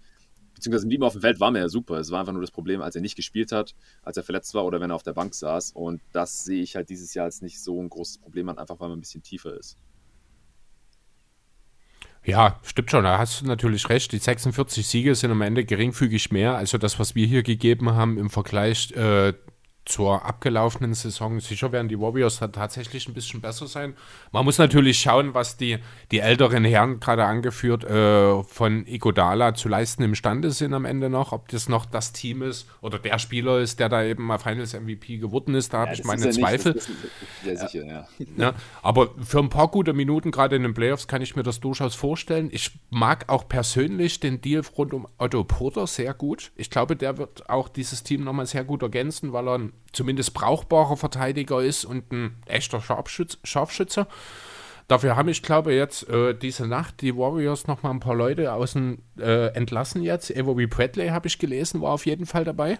Beziehungsweise 0.53 0.85
mit 0.85 0.95
ihm 0.95 1.03
auf 1.03 1.13
dem 1.13 1.21
Feld 1.21 1.39
war 1.39 1.51
mir 1.51 1.59
ja 1.59 1.69
super. 1.69 1.95
Es 1.97 2.11
war 2.11 2.19
einfach 2.19 2.33
nur 2.33 2.41
das 2.41 2.51
Problem, 2.51 2.81
als 2.81 2.95
er 2.95 3.01
nicht 3.01 3.15
gespielt 3.15 3.51
hat, 3.51 3.73
als 4.03 4.17
er 4.17 4.23
verletzt 4.23 4.53
war 4.53 4.65
oder 4.65 4.79
wenn 4.81 4.91
er 4.91 4.95
auf 4.95 5.03
der 5.03 5.13
Bank 5.13 5.33
saß. 5.33 5.71
Und 5.71 6.01
das 6.11 6.43
sehe 6.43 6.61
ich 6.61 6.75
halt 6.75 6.89
dieses 6.89 7.13
Jahr 7.13 7.25
als 7.25 7.41
nicht 7.41 7.61
so 7.61 7.81
ein 7.81 7.89
großes 7.89 8.17
Problem 8.17 8.49
an, 8.49 8.57
einfach 8.57 8.79
weil 8.79 8.89
man 8.89 8.97
ein 8.97 9.01
bisschen 9.01 9.23
tiefer 9.23 9.57
ist. 9.57 9.77
Ja, 12.23 12.59
stimmt 12.63 12.91
schon, 12.91 13.03
da 13.03 13.17
hast 13.17 13.41
du 13.41 13.45
natürlich 13.47 13.89
recht. 13.89 14.11
Die 14.11 14.19
46 14.19 14.85
Siege 14.85 15.15
sind 15.15 15.31
am 15.31 15.41
Ende 15.41 15.65
geringfügig 15.65 16.31
mehr. 16.31 16.55
Also 16.55 16.77
das, 16.77 16.99
was 16.99 17.15
wir 17.15 17.25
hier 17.25 17.41
gegeben 17.41 17.91
haben 17.91 18.19
im 18.19 18.29
Vergleich 18.29 18.91
äh, 18.91 19.33
zur 19.91 20.25
abgelaufenen 20.25 20.93
Saison. 20.93 21.39
Sicher 21.39 21.71
werden 21.71 21.89
die 21.89 21.99
Warriors 21.99 22.39
da 22.39 22.47
tatsächlich 22.47 23.07
ein 23.07 23.13
bisschen 23.13 23.41
besser 23.41 23.67
sein. 23.67 23.93
Man 24.31 24.45
muss 24.45 24.57
natürlich 24.57 24.99
schauen, 24.99 25.33
was 25.33 25.57
die, 25.57 25.77
die 26.11 26.19
älteren 26.19 26.63
Herren, 26.63 26.99
gerade 26.99 27.25
angeführt, 27.25 27.83
äh, 27.83 28.41
von 28.43 28.85
Igodala 28.87 29.53
zu 29.53 29.67
leisten 29.67 30.03
imstande 30.03 30.51
sind 30.51 30.73
am 30.73 30.85
Ende 30.85 31.09
noch. 31.09 31.33
Ob 31.33 31.49
das 31.49 31.67
noch 31.67 31.85
das 31.85 32.13
Team 32.13 32.41
ist 32.41 32.67
oder 32.81 32.99
der 32.99 33.19
Spieler 33.19 33.59
ist, 33.59 33.79
der 33.79 33.89
da 33.89 34.03
eben 34.03 34.23
mal 34.23 34.37
Finals 34.37 34.73
MVP 34.73 35.17
geworden 35.17 35.55
ist, 35.55 35.73
da 35.73 35.79
ja, 35.79 35.85
habe 35.85 35.93
ich 35.93 36.03
meine 36.05 36.29
Zweifel. 36.29 36.73
Nicht, 36.73 36.87
ja, 37.45 37.55
sicher, 37.55 37.85
ja. 37.85 38.07
ja. 38.37 38.53
Aber 38.81 39.09
für 39.21 39.39
ein 39.39 39.49
paar 39.49 39.67
gute 39.67 39.93
Minuten, 39.93 40.31
gerade 40.31 40.55
in 40.55 40.63
den 40.63 40.73
Playoffs, 40.73 41.07
kann 41.07 41.21
ich 41.21 41.35
mir 41.35 41.43
das 41.43 41.59
durchaus 41.59 41.95
vorstellen. 41.95 42.49
Ich 42.51 42.79
mag 42.89 43.25
auch 43.27 43.47
persönlich 43.47 44.19
den 44.21 44.41
Deal 44.41 44.61
rund 44.77 44.93
um 44.93 45.07
Otto 45.17 45.43
Porter 45.43 45.85
sehr 45.87 46.13
gut. 46.13 46.51
Ich 46.55 46.69
glaube, 46.69 46.95
der 46.95 47.17
wird 47.17 47.49
auch 47.49 47.67
dieses 47.67 48.03
Team 48.03 48.23
nochmal 48.23 48.45
sehr 48.45 48.63
gut 48.63 48.81
ergänzen, 48.81 49.33
weil 49.33 49.47
er 49.47 49.57
ein 49.57 49.73
zumindest 49.91 50.33
brauchbarer 50.33 50.97
Verteidiger 50.97 51.61
ist 51.61 51.85
und 51.85 52.11
ein 52.11 52.35
echter 52.45 52.81
Scharfschütz 52.81 53.37
Scharfschütze. 53.43 54.07
Dafür 54.87 55.15
haben 55.15 55.29
ich 55.29 55.41
glaube 55.41 55.73
jetzt 55.73 56.09
äh, 56.09 56.33
diese 56.33 56.67
Nacht 56.67 57.01
die 57.01 57.15
Warriors 57.15 57.67
noch 57.67 57.81
mal 57.83 57.91
ein 57.91 57.99
paar 58.01 58.15
Leute 58.15 58.51
außen 58.51 59.01
äh, 59.19 59.47
entlassen 59.53 60.01
jetzt. 60.01 60.35
Avery 60.35 60.67
Bradley 60.67 61.09
habe 61.09 61.27
ich 61.27 61.39
gelesen, 61.39 61.81
war 61.81 61.91
auf 61.91 62.05
jeden 62.05 62.25
Fall 62.25 62.43
dabei. 62.43 62.77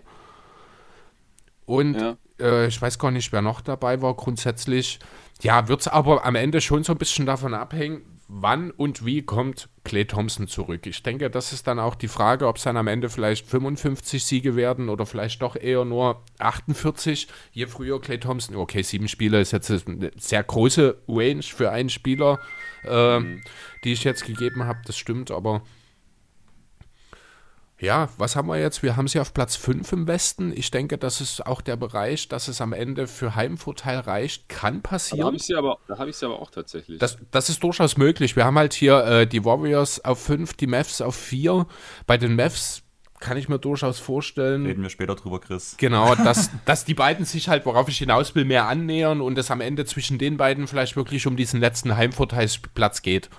Und 1.66 1.94
ja. 1.94 2.18
äh, 2.40 2.68
ich 2.68 2.82
weiß 2.82 3.00
gar 3.00 3.12
nicht, 3.12 3.32
wer 3.32 3.42
noch 3.42 3.62
dabei 3.62 4.02
war. 4.02 4.14
Grundsätzlich, 4.16 5.00
ja, 5.42 5.70
wird 5.70 5.82
es 5.82 5.88
aber 5.88 6.26
am 6.26 6.36
Ende 6.36 6.60
schon 6.60 6.84
so 6.84 6.92
ein 6.92 6.98
bisschen 6.98 7.26
davon 7.26 7.54
abhängen, 7.54 8.02
wann 8.34 8.72
und 8.72 9.06
wie 9.06 9.24
kommt 9.24 9.68
Clay 9.84 10.06
Thompson 10.06 10.48
zurück? 10.48 10.88
Ich 10.88 11.04
denke, 11.04 11.30
das 11.30 11.52
ist 11.52 11.68
dann 11.68 11.80
auch 11.80 11.96
die 11.96 12.08
Frage, 12.08 12.48
ob 12.48 12.56
es 12.56 12.64
dann 12.64 12.78
am 12.78 12.88
Ende 12.88 13.10
vielleicht 13.10 13.46
55 13.46 14.24
Siege 14.24 14.56
werden 14.56 14.88
oder 14.88 15.06
vielleicht 15.06 15.42
doch 15.42 15.58
eher 15.58 15.84
nur 15.84 16.24
48. 16.40 17.28
Je 17.52 17.68
früher 17.68 18.00
Clay 18.00 18.20
Thompson, 18.20 18.56
okay, 18.56 18.84
sieben 18.84 19.10
Spiele 19.10 19.42
ist 19.42 19.52
jetzt 19.52 19.70
eine 19.70 20.12
sehr 20.18 20.44
große 20.44 20.98
Range 21.10 21.44
für 21.44 21.72
einen 21.72 21.90
Spieler, 21.90 22.40
äh, 22.86 23.20
mhm. 23.20 23.42
die 23.84 23.92
ich 23.92 24.06
jetzt 24.06 24.26
gegeben 24.26 24.64
habe, 24.64 24.80
das 24.86 24.98
stimmt, 24.98 25.30
aber 25.30 25.62
ja, 27.82 28.10
was 28.18 28.36
haben 28.36 28.48
wir 28.48 28.60
jetzt? 28.60 28.84
Wir 28.84 28.96
haben 28.96 29.08
sie 29.08 29.20
auf 29.20 29.34
Platz 29.34 29.56
5 29.56 29.92
im 29.92 30.08
Westen. 30.08 30.54
Ich 30.56 30.70
denke, 30.70 31.00
das 31.00 31.20
ist 31.20 31.46
auch 31.46 31.62
der 31.62 31.76
Bereich, 31.76 32.28
dass 32.28 32.48
es 32.48 32.62
am 32.62 32.74
Ende 32.74 33.08
für 33.08 33.36
Heimvorteil 33.36 34.00
reicht. 34.00 34.48
Kann 34.50 34.82
passieren. 34.82 35.20
Da 35.22 35.26
habe 35.26 35.36
ich 35.36 35.44
sie 35.44 35.56
aber, 35.56 35.80
da 35.88 35.98
hab 35.98 36.08
ich 36.08 36.16
sie 36.16 36.26
aber 36.26 36.40
auch 36.40 36.52
tatsächlich. 36.52 37.00
Das, 37.00 37.18
das 37.32 37.50
ist 37.50 37.64
durchaus 37.64 37.98
möglich. 37.98 38.36
Wir 38.36 38.46
haben 38.46 38.58
halt 38.58 38.74
hier 38.74 39.04
äh, 39.06 39.28
die 39.28 39.44
Warriors 39.44 40.06
auf 40.06 40.22
5, 40.22 40.54
die 40.54 40.68
Mavs 40.68 41.02
auf 41.02 41.16
4. 41.16 41.66
Bei 42.06 42.18
den 42.18 42.36
Mavs 42.36 42.84
kann 43.20 43.38
ich 43.38 43.50
mir 43.50 43.58
durchaus 43.58 44.00
vorstellen. 44.00 44.66
Reden 44.66 44.84
wir 44.84 44.90
später 44.90 45.16
drüber, 45.16 45.40
Chris. 45.40 45.76
Genau, 45.78 46.14
dass, 46.24 46.52
dass 46.66 46.86
die 46.86 46.94
beiden 46.94 47.26
sich 47.26 47.50
halt, 47.50 47.66
worauf 47.66 47.90
ich 47.90 47.98
hinaus 47.98 48.36
will, 48.36 48.46
mehr 48.46 48.68
annähern 48.68 49.22
und 49.22 49.38
es 49.38 49.50
am 49.50 49.62
Ende 49.62 49.86
zwischen 49.86 50.18
den 50.18 50.38
beiden 50.38 50.68
vielleicht 50.68 50.96
wirklich 50.96 51.26
um 51.26 51.36
diesen 51.36 51.60
letzten 51.60 51.96
Heimvorteilsplatz 51.96 53.02
geht. 53.02 53.30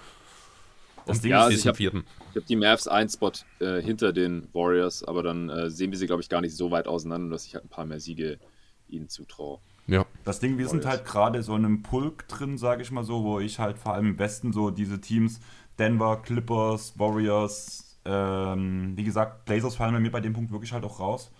Das 1.07 1.21
Ding 1.21 1.31
ja, 1.31 1.49
ist, 1.49 1.67
also 1.67 1.71
ich 1.71 1.91
habe 1.91 2.05
hab 2.35 2.47
die 2.47 2.57
Mavs 2.57 2.89
ein 2.89 3.09
Spot 3.09 3.33
äh, 3.61 3.81
hinter 3.83 4.13
den 4.13 4.49
Warriors, 4.53 5.05
aber 5.05 5.23
dann 5.23 5.49
äh, 5.49 5.71
sehen 5.71 5.91
wir 5.91 5.99
sie, 5.99 6.07
glaube 6.07 6.23
ich, 6.23 6.29
gar 6.29 6.41
nicht 6.41 6.57
so 6.57 6.71
weit 6.71 6.87
auseinander, 6.87 7.31
dass 7.31 7.47
ich 7.47 7.55
halt 7.55 7.65
ein 7.65 7.69
paar 7.69 7.87
mehr 7.87 8.01
Siege 8.01 8.39
ihnen 8.89 9.09
zutraue. 9.09 9.59
Ja. 9.87 10.07
Das 10.25 10.39
Ding, 10.39 10.59
wir 10.59 10.69
sind 10.69 10.87
halt 10.87 11.05
gerade 11.05 11.43
so 11.43 11.57
in 11.57 11.65
einem 11.65 11.83
Pulk 11.83 12.29
drin, 12.29 12.57
sage 12.57 12.83
ich 12.83 12.91
mal 12.91 13.05
so, 13.05 13.25
wo 13.25 13.41
ich 13.41 13.59
halt 13.59 13.79
vor 13.79 13.95
allem 13.95 14.11
im 14.11 14.19
Westen 14.19 14.53
so 14.53 14.71
diese 14.71 15.01
Teams 15.01 15.41
Denver, 15.79 16.23
Clippers, 16.23 16.99
Warriors, 16.99 17.99
ähm, 18.05 18.93
wie 18.97 19.05
gesagt, 19.05 19.45
Blazers 19.45 19.77
fallen 19.77 19.95
bei 19.95 20.01
mir 20.01 20.11
bei 20.11 20.21
dem 20.21 20.33
Punkt 20.33 20.53
wirklich 20.53 20.73
halt 20.73 20.85
auch 20.85 21.01
raus. 21.01 21.33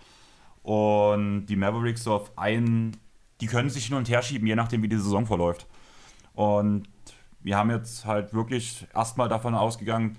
Und 0.63 1.45
die 1.47 1.55
Mavericks 1.55 2.03
so 2.03 2.13
auf 2.13 2.37
einen, 2.37 2.97
die 3.41 3.47
können 3.47 3.69
sich 3.69 3.85
hin 3.85 3.95
und 3.95 4.09
her 4.09 4.21
schieben, 4.21 4.47
je 4.47 4.55
nachdem, 4.55 4.81
wie 4.81 4.89
die 4.89 4.97
Saison 4.97 5.25
verläuft. 5.25 5.67
Und 6.33 6.87
wir 7.43 7.57
haben 7.57 7.69
jetzt 7.69 8.05
halt 8.05 8.33
wirklich 8.33 8.87
erstmal 8.93 9.29
davon 9.29 9.55
ausgegangen, 9.55 10.17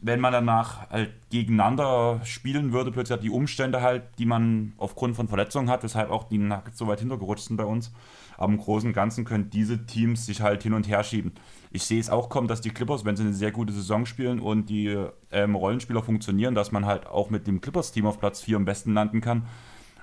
wenn 0.00 0.20
man 0.20 0.32
danach 0.32 0.88
halt 0.90 1.12
gegeneinander 1.30 2.20
spielen 2.24 2.72
würde, 2.72 2.92
plötzlich 2.92 3.16
hat 3.16 3.24
die 3.24 3.30
Umstände 3.30 3.82
halt, 3.82 4.04
die 4.18 4.26
man 4.26 4.74
aufgrund 4.76 5.16
von 5.16 5.26
Verletzungen 5.26 5.68
hat, 5.70 5.82
weshalb 5.82 6.10
auch 6.10 6.24
die 6.24 6.38
Nuggets 6.38 6.78
so 6.78 6.86
weit 6.86 7.00
hintergerutscht 7.00 7.48
sind 7.48 7.56
bei 7.56 7.64
uns. 7.64 7.92
Aber 8.36 8.52
im 8.52 8.58
Großen 8.58 8.88
und 8.88 8.94
Ganzen 8.94 9.24
können 9.24 9.50
diese 9.50 9.86
Teams 9.86 10.26
sich 10.26 10.40
halt 10.40 10.62
hin 10.62 10.72
und 10.72 10.86
her 10.86 11.02
schieben. 11.02 11.32
Ich 11.72 11.82
sehe 11.82 11.98
es 11.98 12.10
auch 12.10 12.28
kommen, 12.28 12.46
dass 12.46 12.60
die 12.60 12.70
Clippers, 12.70 13.04
wenn 13.04 13.16
sie 13.16 13.24
eine 13.24 13.32
sehr 13.32 13.50
gute 13.50 13.72
Saison 13.72 14.06
spielen 14.06 14.38
und 14.38 14.70
die 14.70 14.96
ähm, 15.32 15.56
Rollenspieler 15.56 16.02
funktionieren, 16.02 16.54
dass 16.54 16.70
man 16.70 16.86
halt 16.86 17.06
auch 17.08 17.30
mit 17.30 17.48
dem 17.48 17.60
Clippers-Team 17.60 18.06
auf 18.06 18.20
Platz 18.20 18.40
4 18.42 18.56
am 18.56 18.64
besten 18.64 18.94
landen 18.94 19.20
kann. 19.20 19.48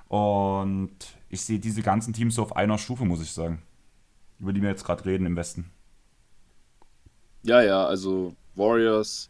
Und 0.09 0.95
ich 1.29 1.41
sehe 1.41 1.59
diese 1.59 1.81
ganzen 1.81 2.13
Teams 2.13 2.35
so 2.35 2.43
auf 2.43 2.55
einer 2.57 2.77
Stufe, 2.77 3.05
muss 3.05 3.21
ich 3.21 3.31
sagen. 3.31 3.61
Über 4.39 4.51
die 4.51 4.61
wir 4.61 4.69
jetzt 4.69 4.83
gerade 4.83 5.05
reden 5.05 5.25
im 5.25 5.37
Westen. 5.37 5.71
Ja, 7.45 7.61
ja, 7.61 7.85
also 7.85 8.35
Warriors, 8.55 9.29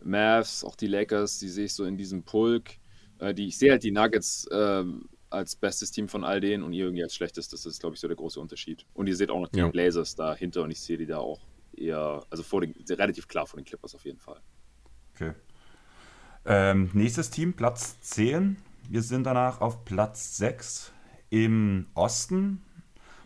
Mavs, 0.00 0.64
auch 0.64 0.76
die 0.76 0.86
Lakers, 0.86 1.38
die 1.38 1.48
sehe 1.48 1.64
ich 1.64 1.74
so 1.74 1.84
in 1.84 1.96
diesem 1.96 2.22
Pulk. 2.22 2.70
Äh, 3.18 3.34
die, 3.34 3.48
ich 3.48 3.58
sehe 3.58 3.72
halt 3.72 3.82
die 3.82 3.90
Nuggets 3.90 4.46
äh, 4.46 4.84
als 5.28 5.56
bestes 5.56 5.90
Team 5.90 6.08
von 6.08 6.24
all 6.24 6.40
denen 6.40 6.62
und 6.62 6.72
ihr 6.72 6.84
irgendwie 6.84 7.02
als 7.02 7.14
schlechtestes. 7.14 7.62
Das 7.62 7.74
ist, 7.74 7.80
glaube 7.80 7.94
ich, 7.94 8.00
so 8.00 8.06
der 8.06 8.16
große 8.16 8.38
Unterschied. 8.38 8.86
Und 8.94 9.08
ihr 9.08 9.16
seht 9.16 9.30
auch 9.30 9.40
noch 9.40 9.48
die 9.48 9.58
ja. 9.58 9.68
Blazers 9.68 10.14
dahinter 10.14 10.62
und 10.62 10.70
ich 10.70 10.80
sehe 10.80 10.96
die 10.96 11.06
da 11.06 11.18
auch 11.18 11.40
eher, 11.76 12.24
also 12.30 12.42
vor 12.42 12.60
den, 12.60 12.74
relativ 12.88 13.26
klar 13.26 13.46
vor 13.46 13.58
den 13.58 13.64
Clippers 13.64 13.94
auf 13.94 14.04
jeden 14.04 14.18
Fall. 14.18 14.40
Okay. 15.14 15.32
Ähm, 16.44 16.90
nächstes 16.92 17.30
Team, 17.30 17.54
Platz 17.54 18.00
10. 18.00 18.56
Wir 18.88 19.02
sind 19.02 19.24
danach 19.24 19.60
auf 19.60 19.84
Platz 19.84 20.36
6 20.36 20.92
im 21.30 21.86
Osten. 21.94 22.62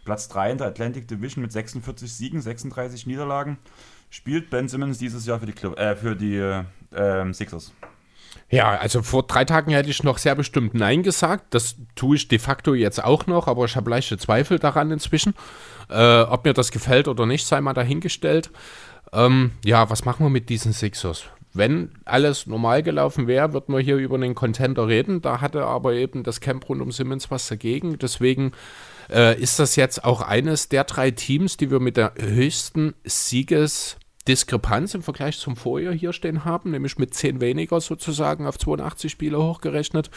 Platz 0.05 0.29
3 0.29 0.53
in 0.53 0.59
der 0.59 0.69
Atlantic 0.69 1.09
Division 1.09 1.43
mit 1.43 1.53
46 1.53 2.13
Siegen, 2.13 2.41
36 2.41 3.07
Niederlagen. 3.07 3.59
Spielt 4.11 4.51
Ben 4.51 4.69
Simmons 4.69 4.99
dieses 4.99 5.27
Jahr 5.27 5.41
für 5.41 5.47
die, 5.47 5.53
Club, 5.53 5.79
äh, 5.79 5.97
für 5.97 6.17
die 6.17 6.37
äh, 6.37 7.33
Sixers? 7.33 7.73
Ja, 8.49 8.79
also 8.79 9.03
vor 9.03 9.25
drei 9.25 9.45
Tagen 9.45 9.73
hätte 9.73 9.91
ich 9.91 10.05
noch 10.05 10.19
sehr 10.19 10.37
bestimmt 10.37 10.75
Nein 10.75 11.03
gesagt. 11.03 11.53
Das 11.53 11.77
tue 11.97 12.17
ich 12.17 12.29
de 12.29 12.39
facto 12.39 12.75
jetzt 12.75 13.03
auch 13.03 13.27
noch, 13.27 13.49
aber 13.49 13.65
ich 13.65 13.75
habe 13.75 13.91
leichte 13.91 14.19
Zweifel 14.19 14.59
daran 14.59 14.91
inzwischen. 14.93 15.35
Äh, 15.91 16.23
ob 16.23 16.45
mir 16.45 16.53
das 16.53 16.71
gefällt 16.71 17.09
oder 17.09 17.27
nicht, 17.27 17.47
sei 17.47 17.61
mal 17.61 17.75
dahingestellt. 17.75 18.51
Ähm, 19.13 19.53
ja, 19.65 19.91
was 19.91 20.05
machen 20.05 20.25
wir 20.25 20.31
mit 20.31 20.49
diesen 20.49 20.73
Sixers? 20.73 21.25
Wenn 21.57 21.91
alles 22.05 22.47
normal 22.47 22.83
gelaufen 22.83 23.27
wäre, 23.27 23.53
würden 23.53 23.75
wir 23.75 23.81
hier 23.81 23.97
über 23.97 24.17
einen 24.17 24.35
Contender 24.35 24.89
reden. 24.89 25.23
Da 25.23 25.41
hatte 25.41 25.65
aber 25.65 25.95
eben 25.95 26.23
das 26.23 26.41
Camp 26.41 26.69
rund 26.69 26.83
um 26.83 26.93
Simmons 26.93 27.31
was 27.31 27.49
dagegen. 27.49 27.99
Deswegen 27.99 28.53
äh, 29.11 29.41
ist 29.41 29.59
das 29.59 29.77
jetzt 29.77 30.05
auch 30.05 30.21
eines 30.21 30.69
der 30.69 30.85
drei 30.85 31.11
Teams, 31.11 31.57
die 31.57 31.71
wir 31.71 31.81
mit 31.81 31.97
der 31.97 32.15
höchsten 32.19 32.95
Sieges- 33.05 33.97
Diskrepanz 34.27 34.95
im 34.95 35.03
Vergleich 35.03 35.39
zum 35.39 35.57
Vorjahr 35.57 35.95
hier 35.95 36.13
stehen 36.13 36.45
haben, 36.45 36.73
nämlich 36.73 36.99
mit 36.99 37.15
10 37.15 37.41
weniger 37.41 37.81
sozusagen 37.81 38.47
auf 38.47 38.59
82 38.59 39.11
Spiele 39.11 39.39
hochgerechnet. 39.39 40.11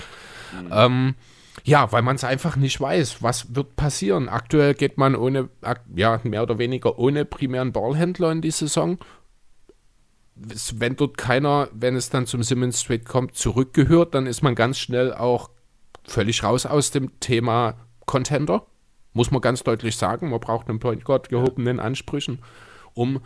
Mhm. 0.52 0.70
Ähm, 0.72 1.16
ja, 1.64 1.91
weil 1.91 2.02
man 2.02 2.16
es 2.16 2.24
einfach 2.24 2.56
nicht 2.56 2.80
weiß, 2.80 3.22
was 3.22 3.53
wird 3.56 3.76
passieren. 3.76 4.30
Aktuell 4.30 4.74
geht 4.74 4.98
man 4.98 5.16
ohne, 5.16 5.49
ja, 5.95 6.20
mehr 6.24 6.44
oder 6.44 6.57
weniger 6.57 6.98
ohne 6.98 7.26
primären 7.26 7.72
Ballhändler 7.72 8.32
in 8.32 8.41
die 8.41 8.52
Saison. 8.52 8.98
Wenn 10.76 10.95
dort 10.95 11.18
keiner, 11.18 11.70
wenn 11.74 11.95
es 11.95 12.10
dann 12.10 12.26
zum 12.26 12.44
Simmons 12.44 12.82
Street 12.82 13.06
kommt, 13.06 13.36
zurückgehört, 13.36 14.16
dann 14.16 14.28
ist 14.28 14.41
man 14.41 14.56
ganz 14.56 14.78
schnell 14.78 15.14
auch 15.14 15.49
völlig 16.03 16.44
raus 16.44 16.66
aus 16.66 16.91
dem 16.91 17.20
Thema 17.20 17.76
Contender. 18.06 18.66
Muss 19.14 19.32
man 19.32 19.41
ganz 19.41 19.64
deutlich 19.64 19.98
sagen. 19.98 20.30
Man 20.30 20.40
braucht 20.40 20.70
einen 20.70 20.80
Point 20.80 21.03
Guard 21.03 21.30
gehobenen 21.30 21.80
Ansprüchen, 21.80 22.40
um 22.94 23.22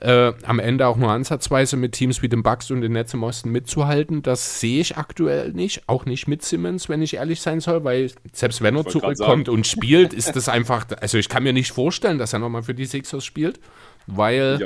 äh, 0.00 0.32
am 0.44 0.58
Ende 0.58 0.86
auch 0.86 0.96
nur 0.96 1.10
ansatzweise 1.10 1.76
mit 1.76 1.92
Teams 1.92 2.22
wie 2.22 2.28
den 2.28 2.42
Bucks 2.42 2.70
und 2.70 2.80
den 2.80 2.92
Netz 2.92 3.14
im 3.14 3.22
Osten 3.22 3.50
mitzuhalten. 3.50 4.22
Das 4.22 4.60
sehe 4.60 4.80
ich 4.80 4.96
aktuell 4.96 5.52
nicht, 5.52 5.88
auch 5.88 6.04
nicht 6.04 6.26
mit 6.26 6.42
Simmons, 6.42 6.88
wenn 6.88 7.02
ich 7.02 7.14
ehrlich 7.14 7.40
sein 7.40 7.60
soll, 7.60 7.84
weil 7.84 8.10
selbst 8.32 8.62
wenn 8.62 8.76
er 8.76 8.86
zurückkommt 8.86 9.48
und 9.48 9.66
spielt, 9.66 10.12
ist 10.12 10.34
das 10.34 10.48
einfach, 10.48 10.86
also 11.00 11.18
ich 11.18 11.28
kann 11.28 11.42
mir 11.42 11.52
nicht 11.52 11.72
vorstellen, 11.72 12.18
dass 12.18 12.32
er 12.32 12.38
nochmal 12.38 12.62
für 12.62 12.74
die 12.74 12.86
Sixers 12.86 13.24
spielt, 13.24 13.60
weil 14.06 14.58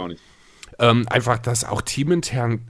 ähm, 0.78 1.06
einfach 1.08 1.38
das 1.38 1.64
auch 1.64 1.82
teamintern 1.82 2.68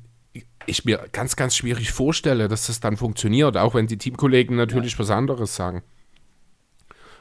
ich 0.68 0.84
mir 0.84 1.08
ganz, 1.12 1.36
ganz 1.36 1.56
schwierig 1.56 1.92
vorstelle, 1.92 2.48
dass 2.48 2.66
das 2.66 2.80
dann 2.80 2.96
funktioniert, 2.96 3.56
auch 3.56 3.74
wenn 3.74 3.86
die 3.86 3.96
Teamkollegen 3.96 4.56
natürlich 4.56 4.92
ja. 4.92 4.98
was 4.98 5.10
anderes 5.10 5.56
sagen. 5.56 5.82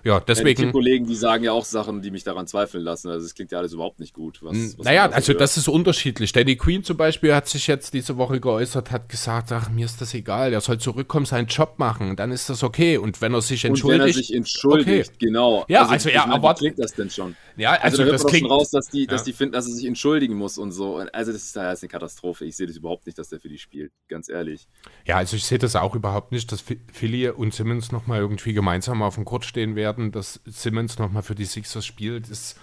Ja, 0.08 0.22
deswegen. 0.22 0.68
Die 0.68 0.72
Kollegen, 0.72 1.06
die 1.06 1.16
sagen 1.16 1.44
ja 1.44 1.52
auch 1.52 1.66
Sachen, 1.66 2.02
die 2.02 2.12
mich 2.12 2.24
daran 2.24 2.48
zweifeln 2.48 2.82
lassen. 2.82 3.10
Also 3.10 3.26
es 3.26 3.36
klingt 3.36 3.52
ja 3.52 3.58
alles 3.58 3.74
überhaupt 3.74 4.00
nicht 4.00 4.14
gut. 4.14 4.42
Was, 4.42 4.78
was 4.78 4.86
naja, 4.86 5.10
also 5.10 5.34
hört. 5.34 5.42
das 5.42 5.58
ist 5.58 5.68
unterschiedlich. 5.68 6.32
Danny 6.32 6.56
Queen 6.56 6.82
zum 6.82 6.96
Beispiel 6.96 7.36
hat 7.36 7.50
sich 7.50 7.68
jetzt 7.68 7.94
diese 7.94 8.16
Woche 8.16 8.40
geäußert, 8.40 8.90
hat 8.92 9.10
gesagt, 9.10 9.52
ach, 9.52 9.70
mir 9.70 9.84
ist 9.84 10.00
das 10.00 10.14
egal, 10.14 10.54
er 10.54 10.62
soll 10.62 10.78
zurückkommen, 10.78 11.26
seinen 11.26 11.48
Job 11.48 11.74
machen, 11.78 12.16
dann 12.16 12.32
ist 12.32 12.50
das 12.50 12.64
okay. 12.64 12.96
Und 12.96 13.20
wenn 13.20 13.34
er 13.34 13.42
sich 13.42 13.66
entschuldigt. 13.66 14.00
Und 14.00 14.06
wenn 14.06 14.10
er 14.10 14.14
sich 14.14 14.34
entschuldigt, 14.34 15.12
okay. 15.16 15.26
genau. 15.26 15.66
Ja, 15.68 15.82
also, 15.82 15.92
also 15.92 16.10
ja, 16.10 16.26
aber. 16.26 16.52
Wie 16.52 16.60
klingt 16.60 16.80
das 16.80 16.94
denn 16.94 17.10
schon? 17.10 17.36
Ja, 17.58 17.72
also, 17.72 18.04
also 18.04 18.12
das 18.14 18.26
klingt. 18.26 18.50
raus, 18.50 18.70
dass 18.70 18.88
die, 18.88 19.02
ja. 19.02 19.08
dass 19.08 19.24
die 19.24 19.34
finden, 19.34 19.54
dass 19.54 19.68
er 19.68 19.74
sich 19.74 19.86
entschuldigen 19.86 20.36
muss 20.36 20.58
und 20.58 20.72
so. 20.72 20.98
Also 21.12 21.32
das 21.32 21.44
ist 21.44 21.56
ja 21.56 21.70
eine 21.70 21.88
Katastrophe. 21.90 22.46
Ich 22.46 22.56
sehe 22.56 22.68
das 22.68 22.78
überhaupt 22.78 23.08
nicht, 23.08 23.18
dass 23.18 23.30
der 23.30 23.40
für 23.40 23.50
die 23.50 23.58
spielt, 23.58 23.92
ganz 24.08 24.30
ehrlich. 24.30 24.68
Ja, 25.06 25.18
also 25.18 25.36
ich 25.36 25.44
sehe 25.44 25.58
das 25.58 25.76
auch 25.76 25.96
überhaupt 25.96 26.32
nicht, 26.32 26.52
dass 26.52 26.64
Philly 26.94 27.30
und 27.30 27.54
Simmons 27.54 27.92
nochmal 27.92 28.20
irgendwie 28.20 28.54
gemeinsam 28.54 29.02
auf 29.02 29.16
dem 29.16 29.26
Court 29.26 29.44
stehen 29.44 29.76
werden, 29.76 29.97
dass 30.12 30.40
Simmons 30.46 30.78
Simmons 30.78 31.00
nochmal 31.00 31.24
für 31.24 31.36
die 31.36 31.46
Sixers 31.46 31.86
spielt, 31.86 32.30
ist 32.30 32.60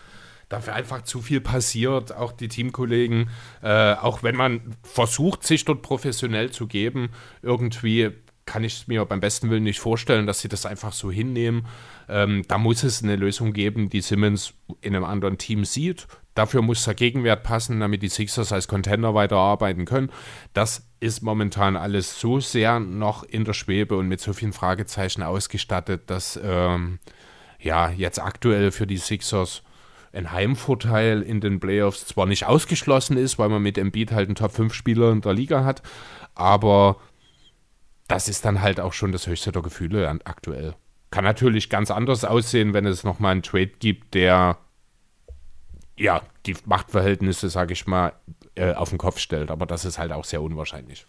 dafür 0.48 0.74
einfach 0.74 1.02
zu 1.02 1.20
viel 1.20 1.40
passiert. 1.40 2.14
Auch 2.14 2.32
die 2.32 2.48
Teamkollegen, 2.48 3.28
äh, 3.62 3.94
auch 3.94 4.22
wenn 4.22 4.36
man 4.36 4.76
versucht, 4.82 5.44
sich 5.44 5.64
dort 5.64 5.82
professionell 5.82 6.50
zu 6.50 6.66
geben, 6.66 7.10
irgendwie 7.42 8.12
kann 8.46 8.62
ich 8.62 8.74
es 8.74 8.86
mir 8.86 9.04
beim 9.06 9.20
besten 9.20 9.50
Willen 9.50 9.64
nicht 9.64 9.80
vorstellen, 9.80 10.26
dass 10.26 10.40
sie 10.40 10.48
das 10.48 10.66
einfach 10.66 10.92
so 10.92 11.10
hinnehmen. 11.10 11.66
Ähm, 12.08 12.42
da 12.46 12.58
muss 12.58 12.84
es 12.84 13.02
eine 13.02 13.16
Lösung 13.16 13.52
geben, 13.52 13.88
die 13.88 14.02
Simmons 14.02 14.52
in 14.80 14.94
einem 14.94 15.04
anderen 15.04 15.38
Team 15.38 15.64
sieht. 15.64 16.06
Dafür 16.34 16.62
muss 16.62 16.84
der 16.84 16.94
Gegenwert 16.94 17.42
passen, 17.42 17.80
damit 17.80 18.02
die 18.02 18.08
Sixers 18.08 18.52
als 18.52 18.68
Contender 18.68 19.14
weiterarbeiten 19.14 19.86
können. 19.86 20.10
Das 20.52 20.86
ist 21.00 21.22
momentan 21.22 21.76
alles 21.76 22.20
so 22.20 22.38
sehr 22.40 22.80
noch 22.80 23.22
in 23.22 23.44
der 23.44 23.54
Schwebe 23.54 23.96
und 23.96 24.08
mit 24.08 24.20
so 24.20 24.32
vielen 24.32 24.52
Fragezeichen 24.52 25.22
ausgestattet, 25.22 26.10
dass 26.10 26.38
ähm, 26.42 26.98
ja, 27.64 27.90
jetzt 27.90 28.20
aktuell 28.20 28.70
für 28.70 28.86
die 28.86 28.98
Sixers 28.98 29.62
ein 30.12 30.30
Heimvorteil 30.30 31.22
in 31.22 31.40
den 31.40 31.58
Playoffs 31.58 32.06
zwar 32.06 32.26
nicht 32.26 32.46
ausgeschlossen 32.46 33.16
ist, 33.16 33.38
weil 33.38 33.48
man 33.48 33.62
mit 33.62 33.78
Embiid 33.78 34.12
halt 34.12 34.28
einen 34.28 34.36
Top-5-Spieler 34.36 35.10
in 35.10 35.22
der 35.22 35.32
Liga 35.32 35.64
hat, 35.64 35.82
aber 36.34 36.98
das 38.06 38.28
ist 38.28 38.44
dann 38.44 38.60
halt 38.60 38.78
auch 38.80 38.92
schon 38.92 39.12
das 39.12 39.26
höchste 39.26 39.50
der 39.50 39.62
Gefühle 39.62 40.08
aktuell. 40.24 40.74
Kann 41.10 41.24
natürlich 41.24 41.70
ganz 41.70 41.90
anders 41.90 42.24
aussehen, 42.24 42.74
wenn 42.74 42.86
es 42.86 43.02
nochmal 43.02 43.32
einen 43.32 43.42
Trade 43.42 43.72
gibt, 43.78 44.14
der 44.14 44.58
ja 45.96 46.22
die 46.44 46.56
Machtverhältnisse, 46.66 47.48
sage 47.48 47.72
ich 47.72 47.86
mal, 47.86 48.12
äh, 48.56 48.74
auf 48.74 48.90
den 48.90 48.98
Kopf 48.98 49.18
stellt. 49.18 49.50
Aber 49.50 49.64
das 49.64 49.84
ist 49.84 49.98
halt 49.98 50.12
auch 50.12 50.24
sehr 50.24 50.42
unwahrscheinlich. 50.42 51.06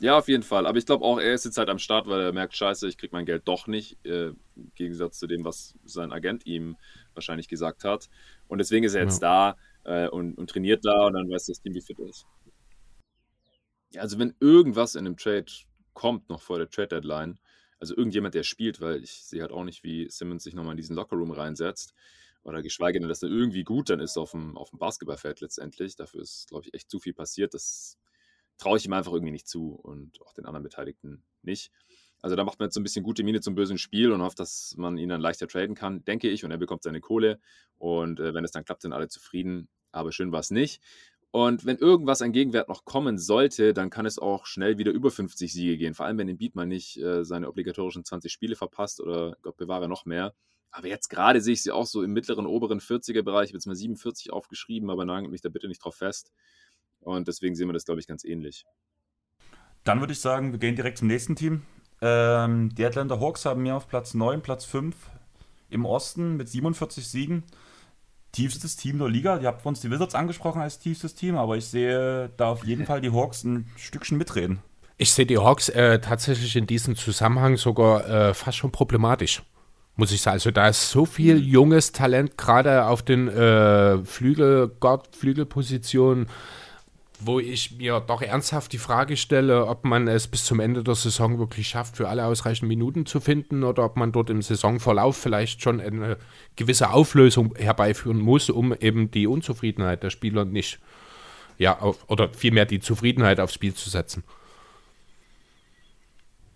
Ja, 0.00 0.16
auf 0.16 0.28
jeden 0.28 0.44
Fall. 0.44 0.66
Aber 0.66 0.78
ich 0.78 0.86
glaube 0.86 1.04
auch, 1.04 1.18
er 1.18 1.34
ist 1.34 1.44
jetzt 1.44 1.58
halt 1.58 1.68
am 1.68 1.80
Start, 1.80 2.06
weil 2.06 2.20
er 2.20 2.32
merkt, 2.32 2.56
scheiße, 2.56 2.86
ich 2.86 2.98
kriege 2.98 3.14
mein 3.14 3.26
Geld 3.26 3.42
doch 3.46 3.66
nicht. 3.66 3.98
Äh, 4.04 4.28
Im 4.28 4.72
Gegensatz 4.76 5.18
zu 5.18 5.26
dem, 5.26 5.44
was 5.44 5.74
sein 5.84 6.12
Agent 6.12 6.46
ihm 6.46 6.76
wahrscheinlich 7.14 7.48
gesagt 7.48 7.82
hat. 7.82 8.08
Und 8.46 8.58
deswegen 8.58 8.84
ist 8.84 8.94
er 8.94 9.02
jetzt 9.02 9.22
ja. 9.22 9.56
da 9.84 10.04
äh, 10.04 10.08
und, 10.08 10.38
und, 10.38 10.50
trainiert 10.50 10.84
da 10.84 11.06
und 11.06 11.14
dann 11.14 11.28
weiß 11.28 11.46
das 11.46 11.60
Team, 11.60 11.74
wie 11.74 11.80
fit 11.80 11.98
er 11.98 12.08
ist. 12.08 12.26
Ja, 13.92 14.02
also 14.02 14.18
wenn 14.18 14.34
irgendwas 14.38 14.94
in 14.94 15.06
einem 15.06 15.16
Trade 15.16 15.46
kommt, 15.94 16.28
noch 16.28 16.42
vor 16.42 16.58
der 16.58 16.70
Trade-Deadline, 16.70 17.40
also 17.80 17.96
irgendjemand, 17.96 18.34
der 18.34 18.44
spielt, 18.44 18.80
weil 18.80 19.02
ich 19.02 19.24
sehe 19.24 19.40
halt 19.40 19.52
auch 19.52 19.64
nicht, 19.64 19.82
wie 19.82 20.08
Simmons 20.10 20.44
sich 20.44 20.54
nochmal 20.54 20.72
in 20.72 20.78
diesen 20.78 20.96
Lockerroom 20.96 21.32
reinsetzt. 21.32 21.94
Oder 22.44 22.62
geschweige 22.62 23.00
denn, 23.00 23.08
dass 23.08 23.22
er 23.22 23.28
irgendwie 23.28 23.64
gut 23.64 23.90
dann 23.90 24.00
ist 24.00 24.16
auf 24.16 24.30
dem, 24.30 24.56
auf 24.56 24.70
dem 24.70 24.78
Basketballfeld 24.78 25.40
letztendlich. 25.40 25.96
Dafür 25.96 26.22
ist, 26.22 26.48
glaube 26.48 26.66
ich, 26.66 26.74
echt 26.74 26.88
zu 26.88 26.98
viel 26.98 27.12
passiert. 27.12 27.52
Das 27.52 27.98
traue 28.58 28.78
ich 28.78 28.84
ihm 28.84 28.92
einfach 28.92 29.12
irgendwie 29.12 29.32
nicht 29.32 29.48
zu 29.48 29.72
und 29.72 30.20
auch 30.22 30.34
den 30.34 30.46
anderen 30.46 30.64
Beteiligten 30.64 31.22
nicht. 31.42 31.72
Also 32.20 32.34
da 32.34 32.44
macht 32.44 32.58
man 32.58 32.66
jetzt 32.66 32.74
so 32.74 32.80
ein 32.80 32.82
bisschen 32.82 33.04
gute 33.04 33.22
Miene 33.22 33.40
zum 33.40 33.54
bösen 33.54 33.78
Spiel 33.78 34.10
und 34.10 34.22
hofft, 34.22 34.40
dass 34.40 34.74
man 34.76 34.98
ihn 34.98 35.08
dann 35.08 35.20
leichter 35.20 35.46
traden 35.46 35.76
kann, 35.76 36.04
denke 36.04 36.28
ich. 36.28 36.44
Und 36.44 36.50
er 36.50 36.58
bekommt 36.58 36.82
seine 36.82 37.00
Kohle. 37.00 37.38
Und 37.78 38.18
äh, 38.18 38.34
wenn 38.34 38.44
es 38.44 38.50
dann 38.50 38.64
klappt, 38.64 38.82
sind 38.82 38.92
alle 38.92 39.08
zufrieden. 39.08 39.68
Aber 39.92 40.10
schön 40.10 40.32
war 40.32 40.40
es 40.40 40.50
nicht. 40.50 40.82
Und 41.30 41.66
wenn 41.66 41.76
irgendwas 41.76 42.22
an 42.22 42.32
Gegenwert 42.32 42.68
noch 42.68 42.84
kommen 42.84 43.18
sollte, 43.18 43.74
dann 43.74 43.90
kann 43.90 44.06
es 44.06 44.18
auch 44.18 44.46
schnell 44.46 44.78
wieder 44.78 44.92
über 44.92 45.10
50 45.10 45.52
Siege 45.52 45.76
gehen. 45.76 45.94
Vor 45.94 46.06
allem, 46.06 46.18
wenn 46.18 46.38
Beat 46.38 46.54
mal 46.54 46.66
nicht 46.66 46.96
äh, 46.98 47.24
seine 47.24 47.48
obligatorischen 47.48 48.04
20 48.04 48.32
Spiele 48.32 48.56
verpasst 48.56 49.00
oder 49.00 49.36
Gott 49.42 49.56
bewahre 49.56 49.88
noch 49.88 50.06
mehr. 50.06 50.34
Aber 50.70 50.88
jetzt 50.88 51.08
gerade 51.08 51.40
sehe 51.40 51.54
ich 51.54 51.62
sie 51.62 51.70
auch 51.70 51.86
so 51.86 52.02
im 52.02 52.12
mittleren, 52.12 52.46
oberen 52.46 52.80
40er-Bereich. 52.80 53.44
Ich 53.44 53.50
habe 53.50 53.58
jetzt 53.58 53.66
mal 53.66 53.74
47 53.74 54.32
aufgeschrieben, 54.32 54.90
aber 54.90 55.04
nagelt 55.04 55.30
mich 55.30 55.40
da 55.40 55.48
bitte 55.48 55.68
nicht 55.68 55.84
drauf 55.84 55.96
fest. 55.96 56.32
Und 57.08 57.26
deswegen 57.26 57.54
sehen 57.54 57.68
wir 57.68 57.72
das, 57.72 57.86
glaube 57.86 58.00
ich, 58.00 58.06
ganz 58.06 58.24
ähnlich. 58.24 58.66
Dann 59.84 60.00
würde 60.00 60.12
ich 60.12 60.20
sagen, 60.20 60.52
wir 60.52 60.58
gehen 60.58 60.76
direkt 60.76 60.98
zum 60.98 61.08
nächsten 61.08 61.36
Team. 61.36 61.62
Ähm, 62.02 62.74
die 62.74 62.84
Atlanta 62.84 63.18
Hawks 63.18 63.46
haben 63.46 63.62
mir 63.62 63.76
auf 63.76 63.88
Platz 63.88 64.12
9, 64.12 64.42
Platz 64.42 64.66
5 64.66 64.94
im 65.70 65.86
Osten 65.86 66.36
mit 66.36 66.48
47 66.48 67.08
Siegen. 67.08 67.44
Tiefstes 68.32 68.76
Team 68.76 68.98
der 68.98 69.08
Liga. 69.08 69.38
Ihr 69.38 69.46
habt 69.46 69.64
uns 69.64 69.80
die 69.80 69.90
Wizards 69.90 70.14
angesprochen 70.14 70.60
als 70.60 70.78
tiefstes 70.78 71.14
Team, 71.14 71.36
aber 71.36 71.56
ich 71.56 71.64
sehe 71.64 72.30
da 72.36 72.50
auf 72.50 72.64
jeden 72.64 72.84
Fall 72.84 73.00
die 73.00 73.10
Hawks 73.10 73.42
ein 73.42 73.70
Stückchen 73.76 74.18
mitreden. 74.18 74.58
Ich 74.98 75.12
sehe 75.12 75.24
die 75.24 75.38
Hawks 75.38 75.70
äh, 75.70 76.00
tatsächlich 76.00 76.56
in 76.56 76.66
diesem 76.66 76.94
Zusammenhang 76.94 77.56
sogar 77.56 78.06
äh, 78.06 78.34
fast 78.34 78.58
schon 78.58 78.70
problematisch 78.70 79.42
muss 79.96 80.12
ich 80.12 80.22
sagen. 80.22 80.34
Also 80.34 80.52
da 80.52 80.68
ist 80.68 80.90
so 80.90 81.04
viel 81.04 81.34
mhm. 81.34 81.42
junges 81.42 81.90
Talent, 81.90 82.38
gerade 82.38 82.84
auf 82.84 83.02
den 83.02 83.26
äh, 83.26 83.98
Flügel, 84.04 84.68
Guard, 84.78 85.16
Flügelpositionen 85.16 86.28
wo 87.20 87.40
ich 87.40 87.72
mir 87.72 88.00
doch 88.00 88.22
ernsthaft 88.22 88.72
die 88.72 88.78
Frage 88.78 89.16
stelle, 89.16 89.66
ob 89.66 89.84
man 89.84 90.06
es 90.06 90.28
bis 90.28 90.44
zum 90.44 90.60
Ende 90.60 90.84
der 90.84 90.94
Saison 90.94 91.38
wirklich 91.38 91.68
schafft, 91.68 91.96
für 91.96 92.08
alle 92.08 92.24
ausreichend 92.24 92.68
Minuten 92.68 93.06
zu 93.06 93.20
finden 93.20 93.64
oder 93.64 93.84
ob 93.84 93.96
man 93.96 94.12
dort 94.12 94.30
im 94.30 94.40
Saisonverlauf 94.40 95.16
vielleicht 95.16 95.60
schon 95.62 95.80
eine 95.80 96.16
gewisse 96.54 96.90
Auflösung 96.90 97.54
herbeiführen 97.56 98.20
muss, 98.20 98.50
um 98.50 98.72
eben 98.72 99.10
die 99.10 99.26
Unzufriedenheit 99.26 100.02
der 100.02 100.10
Spieler 100.10 100.44
nicht, 100.44 100.78
ja, 101.58 101.78
auf, 101.80 102.08
oder 102.08 102.32
vielmehr 102.32 102.66
die 102.66 102.80
Zufriedenheit 102.80 103.40
aufs 103.40 103.54
Spiel 103.54 103.74
zu 103.74 103.90
setzen. 103.90 104.22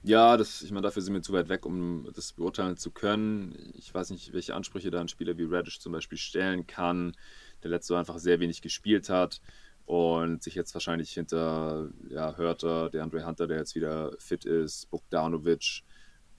Ja, 0.05 0.36
das, 0.36 0.62
ich 0.62 0.70
meine, 0.70 0.82
dafür 0.82 1.02
sind 1.02 1.14
wir 1.14 1.22
zu 1.22 1.32
weit 1.32 1.48
weg, 1.48 1.64
um 1.64 2.09
das 2.14 2.32
beurteilen 2.32 2.76
zu 2.76 2.90
können. 2.90 3.72
Ich 3.74 3.93
weiß 3.94 4.10
nicht, 4.10 4.32
welche 4.32 4.55
Ansprüche 4.55 4.90
da 4.90 5.01
ein 5.01 5.09
Spieler 5.09 5.39
wie 5.39 5.44
Radish 5.44 5.80
zum 5.80 5.93
Beispiel 5.93 6.18
stellen 6.18 6.66
kann, 6.66 7.16
der 7.62 7.70
letzte 7.70 7.97
einfach 7.97 8.18
sehr 8.18 8.40
wenig 8.40 8.62
gespielt 8.62 9.09
hat 9.09 9.40
und 9.86 10.42
sich 10.42 10.54
jetzt 10.54 10.74
wahrscheinlich 10.74 11.10
hinter 11.12 11.88
ja, 12.09 12.36
Hörter, 12.36 12.90
der 12.90 13.02
Andre 13.02 13.26
Hunter, 13.26 13.46
der 13.46 13.59
jetzt 13.59 13.74
wieder 13.74 14.12
fit 14.18 14.44
ist, 14.44 14.90
Bogdanovic 14.90 15.82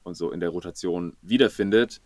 und 0.03 0.15
so 0.15 0.31
in 0.31 0.39
der 0.39 0.49
Rotation 0.49 1.15
wiederfindet. 1.21 2.01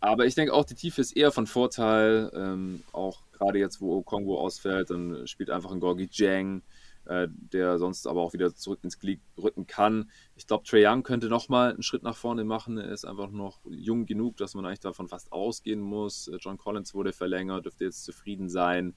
Aber 0.00 0.26
ich 0.26 0.34
denke 0.34 0.54
auch, 0.54 0.64
die 0.64 0.74
Tiefe 0.74 1.00
ist 1.00 1.16
eher 1.16 1.32
von 1.32 1.46
Vorteil. 1.46 2.30
Ähm, 2.34 2.82
auch 2.92 3.22
gerade 3.32 3.58
jetzt, 3.58 3.80
wo 3.80 4.02
Kongo 4.02 4.38
ausfällt, 4.38 4.90
dann 4.90 5.26
spielt 5.26 5.50
einfach 5.50 5.72
ein 5.72 5.80
Gorgi 5.80 6.08
Jang, 6.12 6.62
äh, 7.06 7.26
der 7.30 7.78
sonst 7.78 8.06
aber 8.06 8.20
auch 8.20 8.32
wieder 8.32 8.54
zurück 8.54 8.80
ins 8.82 9.00
Glied 9.00 9.20
rücken 9.36 9.66
kann. 9.66 10.10
Ich 10.36 10.46
glaube, 10.46 10.64
Trey 10.64 10.86
Young 10.86 11.02
könnte 11.02 11.28
nochmal 11.28 11.72
einen 11.72 11.82
Schritt 11.82 12.04
nach 12.04 12.16
vorne 12.16 12.44
machen. 12.44 12.78
Er 12.78 12.92
ist 12.92 13.04
einfach 13.04 13.30
noch 13.30 13.58
jung 13.68 14.06
genug, 14.06 14.36
dass 14.36 14.54
man 14.54 14.64
eigentlich 14.64 14.80
davon 14.80 15.08
fast 15.08 15.32
ausgehen 15.32 15.80
muss. 15.80 16.28
Äh, 16.28 16.36
John 16.40 16.58
Collins 16.58 16.94
wurde 16.94 17.12
verlängert, 17.12 17.64
dürfte 17.64 17.84
jetzt 17.84 18.04
zufrieden 18.04 18.48
sein. 18.48 18.94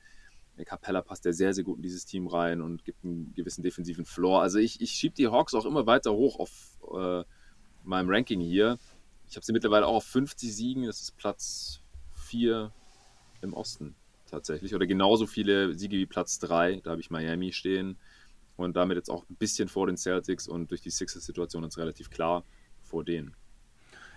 Capella 0.66 1.02
passt 1.02 1.26
ja 1.26 1.34
sehr, 1.34 1.54
sehr 1.54 1.64
gut 1.64 1.78
in 1.78 1.84
dieses 1.84 2.06
Team 2.06 2.28
rein 2.28 2.62
und 2.62 2.84
gibt 2.84 3.04
einen 3.04 3.34
gewissen 3.34 3.64
defensiven 3.64 4.06
Floor. 4.06 4.42
Also 4.42 4.60
ich, 4.60 4.82
ich 4.82 4.92
schiebe 4.92 5.16
die 5.16 5.28
Hawks 5.28 5.54
auch 5.54 5.66
immer 5.66 5.86
weiter 5.86 6.14
hoch 6.14 6.40
auf 6.40 6.80
äh, 6.96 7.24
meinem 7.84 8.10
Ranking 8.10 8.40
hier. 8.40 8.78
Ich 9.28 9.36
habe 9.36 9.46
sie 9.46 9.54
mittlerweile 9.54 9.88
auch 9.88 9.96
auf 9.96 10.06
50 10.06 10.54
Siegen. 10.54 10.86
Das 10.86 11.02
ist 11.02 11.18
Platz 11.18 11.82
4 12.14 12.72
im 13.42 13.54
Osten 13.54 13.96
tatsächlich. 14.28 14.76
Oder 14.76 14.88
genauso 14.88 15.26
viele 15.26 15.78
Siege 15.78 15.98
wie 15.98 16.06
Platz 16.06 16.40
3. 16.40 16.82
Da 16.84 16.92
habe 16.92 17.02
ich 17.02 17.10
Miami 17.10 17.54
stehen. 17.54 17.98
Und 18.58 18.76
damit 18.76 18.98
jetzt 18.98 19.10
auch 19.10 19.28
ein 19.30 19.36
bisschen 19.36 19.70
vor 19.70 19.88
den 19.88 19.98
Celtics 19.98 20.48
und 20.48 20.70
durch 20.70 20.82
die 20.82 20.92
Sixers-Situation 20.92 21.64
ist 21.64 21.78
relativ 21.78 22.10
klar 22.10 22.44
vor 22.84 23.04
denen 23.04 23.36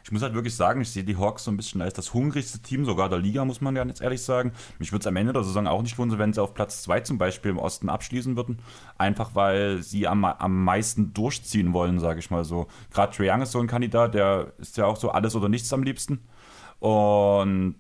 ich 0.05 0.13
muss 0.13 0.21
halt 0.21 0.35
wirklich 0.35 0.55
sagen, 0.55 0.83
ich 0.83 0.91
sehe 0.91 1.03
die 1.03 1.17
Hawks 1.17 1.45
so 1.45 1.51
ein 1.51 1.57
bisschen 1.57 1.81
als 1.81 1.95
das 1.95 2.13
hungrigste 2.13 2.59
Team 2.59 2.85
sogar 2.85 3.09
der 3.09 3.19
Liga, 3.19 3.47
muss 3.47 3.63
man 3.63 3.75
ja 3.75 3.87
jetzt 3.87 4.03
ehrlich 4.03 4.23
sagen. 4.23 4.53
Mich 4.79 4.93
würde 4.93 5.01
es 5.01 5.07
am 5.07 5.17
Ende 5.17 5.33
der 5.33 5.45
Saison 5.45 5.67
auch 5.67 5.81
nicht 5.81 5.97
wundern, 5.97 6.19
wenn 6.19 6.35
sie 6.35 6.43
auf 6.43 6.53
Platz 6.53 6.83
2 6.83 7.01
zum 7.01 7.17
Beispiel 7.17 7.53
im 7.53 7.59
Osten 7.59 7.89
abschließen 7.89 8.37
würden. 8.37 8.59
Einfach 8.99 9.35
weil 9.35 9.83
sie 9.83 10.07
am, 10.07 10.27
am 10.27 10.63
meisten 10.63 11.15
durchziehen 11.15 11.73
wollen, 11.73 12.01
sage 12.01 12.21
ich 12.21 12.31
mal 12.31 12.45
so. 12.45 12.67
Gerade 12.93 13.17
Trae 13.17 13.31
Young 13.31 13.41
ist 13.41 13.53
so 13.53 13.61
ein 13.61 13.67
Kandidat, 13.67 14.13
der 14.13 14.53
ist 14.59 14.77
ja 14.77 14.85
auch 14.85 14.97
so 14.97 15.11
alles 15.11 15.35
oder 15.37 15.49
nichts 15.49 15.73
am 15.73 15.83
liebsten. 15.83 16.29
Und 16.81 17.77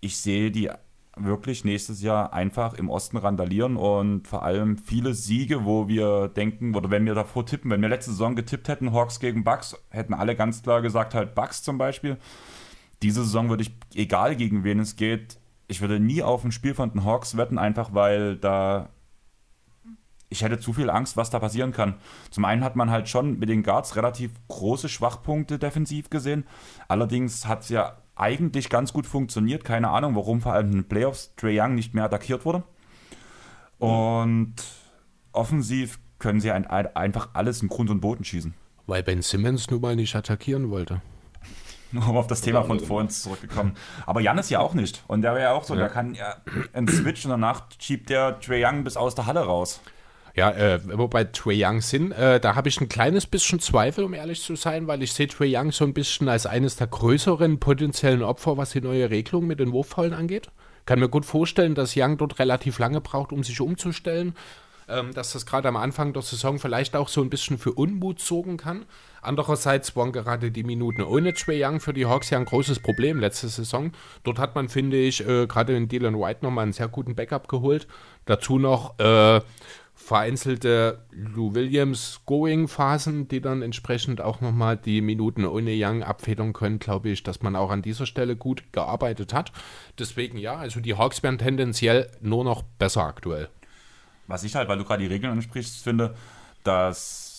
ich 0.00 0.16
sehe 0.16 0.50
die 0.50 0.70
wirklich 1.24 1.64
nächstes 1.64 2.02
Jahr 2.02 2.32
einfach 2.32 2.74
im 2.74 2.88
Osten 2.88 3.16
randalieren 3.16 3.76
und 3.76 4.26
vor 4.28 4.42
allem 4.42 4.76
viele 4.78 5.14
Siege, 5.14 5.64
wo 5.64 5.88
wir 5.88 6.28
denken, 6.28 6.74
oder 6.74 6.90
wenn 6.90 7.06
wir 7.06 7.14
davor 7.14 7.46
tippen, 7.46 7.70
wenn 7.70 7.82
wir 7.82 7.88
letzte 7.88 8.12
Saison 8.12 8.36
getippt 8.36 8.68
hätten, 8.68 8.92
Hawks 8.92 9.20
gegen 9.20 9.44
Bucks, 9.44 9.76
hätten 9.90 10.14
alle 10.14 10.36
ganz 10.36 10.62
klar 10.62 10.82
gesagt, 10.82 11.14
halt 11.14 11.34
Bucks 11.34 11.62
zum 11.62 11.78
Beispiel. 11.78 12.18
Diese 13.02 13.24
Saison 13.24 13.48
würde 13.48 13.62
ich, 13.62 13.74
egal 13.94 14.36
gegen 14.36 14.64
wen 14.64 14.78
es 14.78 14.96
geht, 14.96 15.38
ich 15.68 15.80
würde 15.80 16.00
nie 16.00 16.22
auf 16.22 16.44
ein 16.44 16.52
Spiel 16.52 16.74
von 16.74 16.90
den 16.92 17.04
Hawks 17.04 17.36
wetten, 17.36 17.58
einfach 17.58 17.94
weil 17.94 18.36
da 18.36 18.90
ich 20.30 20.42
hätte 20.42 20.60
zu 20.60 20.72
viel 20.72 20.88
Angst, 20.88 21.16
was 21.16 21.28
da 21.28 21.40
passieren 21.40 21.72
kann. 21.72 21.96
Zum 22.30 22.44
einen 22.44 22.62
hat 22.62 22.76
man 22.76 22.90
halt 22.90 23.08
schon 23.08 23.38
mit 23.38 23.48
den 23.48 23.64
Guards 23.64 23.96
relativ 23.96 24.30
große 24.48 24.88
Schwachpunkte 24.88 25.58
defensiv 25.58 26.08
gesehen. 26.08 26.46
Allerdings 26.86 27.46
hat 27.46 27.62
es 27.62 27.68
ja 27.68 27.96
eigentlich 28.20 28.68
ganz 28.68 28.92
gut 28.92 29.06
funktioniert. 29.06 29.64
Keine 29.64 29.88
Ahnung, 29.88 30.14
warum 30.14 30.40
vor 30.40 30.52
allem 30.52 30.66
in 30.66 30.72
den 30.72 30.88
Playoffs 30.88 31.34
Trae 31.36 31.58
Young 31.60 31.74
nicht 31.74 31.94
mehr 31.94 32.04
attackiert 32.04 32.44
wurde. 32.44 32.62
Und 33.78 34.54
offensiv 35.32 35.98
können 36.18 36.40
sie 36.40 36.50
ein, 36.50 36.66
einfach 36.66 37.30
alles 37.32 37.62
in 37.62 37.68
Grund 37.68 37.88
und 37.88 38.00
Boden 38.00 38.24
schießen. 38.24 38.54
Weil 38.86 39.02
Ben 39.02 39.22
Simmons 39.22 39.70
nun 39.70 39.80
mal 39.80 39.96
nicht 39.96 40.14
attackieren 40.14 40.70
wollte. 40.70 41.00
Um 41.92 42.16
auf 42.16 42.28
das 42.28 42.40
Thema 42.40 42.62
von 42.62 42.78
vorhin 42.78 43.10
zurückgekommen. 43.10 43.74
Aber 44.06 44.20
Jan 44.20 44.38
ist 44.38 44.48
ja 44.48 44.60
auch 44.60 44.74
nicht. 44.74 45.02
Und 45.08 45.22
der 45.22 45.32
wäre 45.32 45.42
ja 45.46 45.52
auch 45.54 45.64
so, 45.64 45.74
ja. 45.74 45.80
der 45.80 45.88
kann 45.88 46.14
ja 46.14 46.36
einen 46.72 46.86
Switch 46.86 47.24
und 47.24 47.32
danach 47.32 47.64
schiebt 47.80 48.10
der 48.10 48.38
Trae 48.38 48.64
Young 48.64 48.84
bis 48.84 48.96
aus 48.96 49.16
der 49.16 49.26
Halle 49.26 49.40
raus. 49.40 49.80
Ja, 50.36 50.50
äh, 50.52 50.80
wo 50.96 51.08
bei 51.08 51.24
Trey 51.24 51.64
Young 51.64 51.80
sind, 51.80 52.12
äh, 52.12 52.38
da 52.40 52.54
habe 52.54 52.68
ich 52.68 52.80
ein 52.80 52.88
kleines 52.88 53.26
bisschen 53.26 53.60
Zweifel, 53.60 54.04
um 54.04 54.14
ehrlich 54.14 54.42
zu 54.42 54.56
sein, 54.56 54.86
weil 54.86 55.02
ich 55.02 55.12
sehe 55.12 55.26
Trey 55.26 55.56
Young 55.56 55.72
so 55.72 55.84
ein 55.84 55.94
bisschen 55.94 56.28
als 56.28 56.46
eines 56.46 56.76
der 56.76 56.86
größeren 56.86 57.58
potenziellen 57.58 58.22
Opfer, 58.22 58.56
was 58.56 58.70
die 58.70 58.80
neue 58.80 59.10
Regelung 59.10 59.46
mit 59.46 59.60
den 59.60 59.72
Wurffallen 59.72 60.14
angeht. 60.14 60.50
Kann 60.86 61.00
mir 61.00 61.08
gut 61.08 61.26
vorstellen, 61.26 61.74
dass 61.74 61.94
Young 61.96 62.16
dort 62.16 62.38
relativ 62.38 62.78
lange 62.78 63.00
braucht, 63.00 63.32
um 63.32 63.44
sich 63.44 63.60
umzustellen. 63.60 64.34
Ähm, 64.90 65.14
dass 65.14 65.32
das 65.34 65.46
gerade 65.46 65.68
am 65.68 65.76
Anfang 65.76 66.12
der 66.12 66.22
Saison 66.22 66.58
vielleicht 66.58 66.96
auch 66.96 67.06
so 67.06 67.22
ein 67.22 67.30
bisschen 67.30 67.58
für 67.58 67.72
Unmut 67.72 68.18
sorgen 68.18 68.56
kann. 68.56 68.86
Andererseits 69.22 69.94
waren 69.94 70.10
gerade 70.10 70.50
die 70.50 70.64
Minuten 70.64 71.02
ohne 71.02 71.32
Trey 71.32 71.64
Young 71.64 71.78
für 71.78 71.92
die 71.92 72.06
Hawks 72.06 72.30
ja 72.30 72.38
ein 72.38 72.44
großes 72.44 72.80
Problem 72.80 73.20
letzte 73.20 73.48
Saison. 73.48 73.92
Dort 74.24 74.40
hat 74.40 74.56
man, 74.56 74.68
finde 74.68 74.96
ich, 74.96 75.24
äh, 75.24 75.46
gerade 75.46 75.76
in 75.76 75.86
Dylan 75.86 76.18
White 76.18 76.40
nochmal 76.42 76.64
einen 76.64 76.72
sehr 76.72 76.88
guten 76.88 77.14
Backup 77.14 77.46
geholt. 77.46 77.86
Dazu 78.24 78.58
noch 78.58 78.98
äh, 78.98 79.40
vereinzelte 80.10 81.06
Lou 81.12 81.54
Williams 81.54 82.22
Going-Phasen, 82.26 83.28
die 83.28 83.40
dann 83.40 83.62
entsprechend 83.62 84.20
auch 84.20 84.40
nochmal 84.40 84.76
die 84.76 85.02
Minuten 85.02 85.44
ohne 85.44 85.70
Young 85.72 86.02
abfedern 86.02 86.52
können, 86.52 86.80
glaube 86.80 87.10
ich, 87.10 87.22
dass 87.22 87.42
man 87.42 87.54
auch 87.54 87.70
an 87.70 87.80
dieser 87.80 88.06
Stelle 88.06 88.34
gut 88.34 88.72
gearbeitet 88.72 89.32
hat. 89.32 89.52
Deswegen 90.00 90.36
ja, 90.36 90.56
also 90.56 90.80
die 90.80 90.96
Hawks 90.96 91.22
werden 91.22 91.38
tendenziell 91.38 92.10
nur 92.20 92.42
noch 92.42 92.64
besser 92.64 93.04
aktuell. 93.04 93.50
Was 94.26 94.42
ich 94.42 94.56
halt, 94.56 94.68
weil 94.68 94.78
du 94.78 94.84
gerade 94.84 95.00
die 95.00 95.08
Regeln 95.08 95.32
ansprichst, 95.32 95.84
finde, 95.84 96.16
dass 96.64 97.29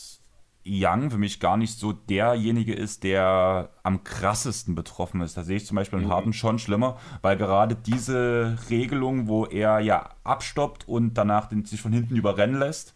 Young 0.65 1.09
für 1.09 1.17
mich 1.17 1.39
gar 1.39 1.57
nicht 1.57 1.77
so 1.77 1.91
derjenige 1.91 2.73
ist, 2.73 3.03
der 3.03 3.69
am 3.83 4.03
krassesten 4.03 4.75
betroffen 4.75 5.21
ist. 5.21 5.35
Da 5.35 5.43
sehe 5.43 5.57
ich 5.57 5.65
zum 5.65 5.75
Beispiel 5.75 5.99
einen 5.99 6.07
mhm. 6.07 6.13
Harden 6.13 6.33
schon 6.33 6.59
schlimmer, 6.59 6.99
weil 7.21 7.38
gerade 7.38 7.75
diese 7.75 8.57
Regelung, 8.69 9.27
wo 9.27 9.45
er 9.45 9.79
ja 9.79 10.09
abstoppt 10.23 10.88
und 10.88 11.15
danach 11.15 11.47
den, 11.47 11.65
sich 11.65 11.81
von 11.81 11.93
hinten 11.93 12.15
überrennen 12.15 12.59
lässt, 12.59 12.93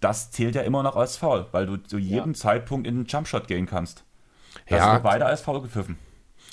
das 0.00 0.30
zählt 0.30 0.54
ja 0.54 0.62
immer 0.62 0.82
noch 0.82 0.96
als 0.96 1.16
Foul, 1.16 1.46
weil 1.50 1.66
du 1.66 1.76
zu 1.76 1.98
jedem 1.98 2.32
ja. 2.32 2.38
Zeitpunkt 2.38 2.86
in 2.86 2.96
den 2.96 3.06
Jumpshot 3.06 3.48
gehen 3.48 3.66
kannst. 3.66 4.04
Das 4.68 4.78
ja. 4.78 4.92
wird 4.92 5.02
beide 5.02 5.26
als 5.26 5.40
Foul 5.40 5.62
gepfiffen. 5.62 5.98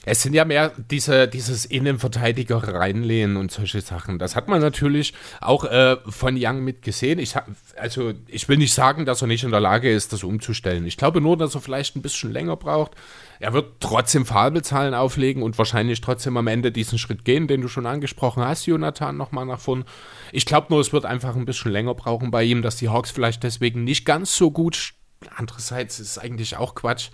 Es 0.05 0.21
sind 0.21 0.33
ja 0.33 0.45
mehr 0.45 0.71
diese, 0.77 1.27
dieses 1.27 1.65
Innenverteidiger 1.65 2.57
reinlehnen 2.57 3.37
und 3.37 3.51
solche 3.51 3.81
Sachen. 3.81 4.19
Das 4.19 4.35
hat 4.35 4.47
man 4.47 4.61
natürlich 4.61 5.13
auch 5.41 5.65
äh, 5.65 5.97
von 6.07 6.37
Young 6.39 6.63
mitgesehen. 6.63 7.17
Ich, 7.17 7.35
also 7.75 8.13
ich 8.27 8.47
will 8.47 8.57
nicht 8.57 8.73
sagen, 8.73 9.05
dass 9.05 9.21
er 9.21 9.27
nicht 9.27 9.43
in 9.43 9.51
der 9.51 9.59
Lage 9.59 9.91
ist, 9.91 10.13
das 10.13 10.23
umzustellen. 10.23 10.85
Ich 10.85 10.97
glaube 10.97 11.21
nur, 11.21 11.37
dass 11.37 11.55
er 11.55 11.61
vielleicht 11.61 11.95
ein 11.95 12.03
bisschen 12.03 12.31
länger 12.31 12.55
braucht. 12.55 12.91
Er 13.39 13.53
wird 13.53 13.79
trotzdem 13.79 14.25
Fabelzahlen 14.25 14.93
auflegen 14.93 15.41
und 15.41 15.57
wahrscheinlich 15.57 16.01
trotzdem 16.01 16.37
am 16.37 16.47
Ende 16.47 16.71
diesen 16.71 16.99
Schritt 16.99 17.25
gehen, 17.25 17.47
den 17.47 17.61
du 17.61 17.67
schon 17.67 17.87
angesprochen 17.87 18.43
hast, 18.43 18.67
Jonathan, 18.67 19.17
nochmal 19.17 19.45
nach 19.45 19.59
vorn. 19.59 19.85
Ich 20.31 20.45
glaube 20.45 20.67
nur, 20.69 20.79
es 20.79 20.93
wird 20.93 21.05
einfach 21.05 21.35
ein 21.35 21.45
bisschen 21.45 21.71
länger 21.71 21.95
brauchen 21.95 22.31
bei 22.31 22.43
ihm, 22.43 22.61
dass 22.61 22.77
die 22.77 22.89
Hawks 22.89 23.11
vielleicht 23.11 23.43
deswegen 23.43 23.83
nicht 23.83 24.05
ganz 24.05 24.35
so 24.35 24.51
gut. 24.51 24.93
Andererseits 25.35 25.99
ist 25.99 26.11
es 26.11 26.17
eigentlich 26.19 26.57
auch 26.57 26.75
Quatsch 26.75 27.09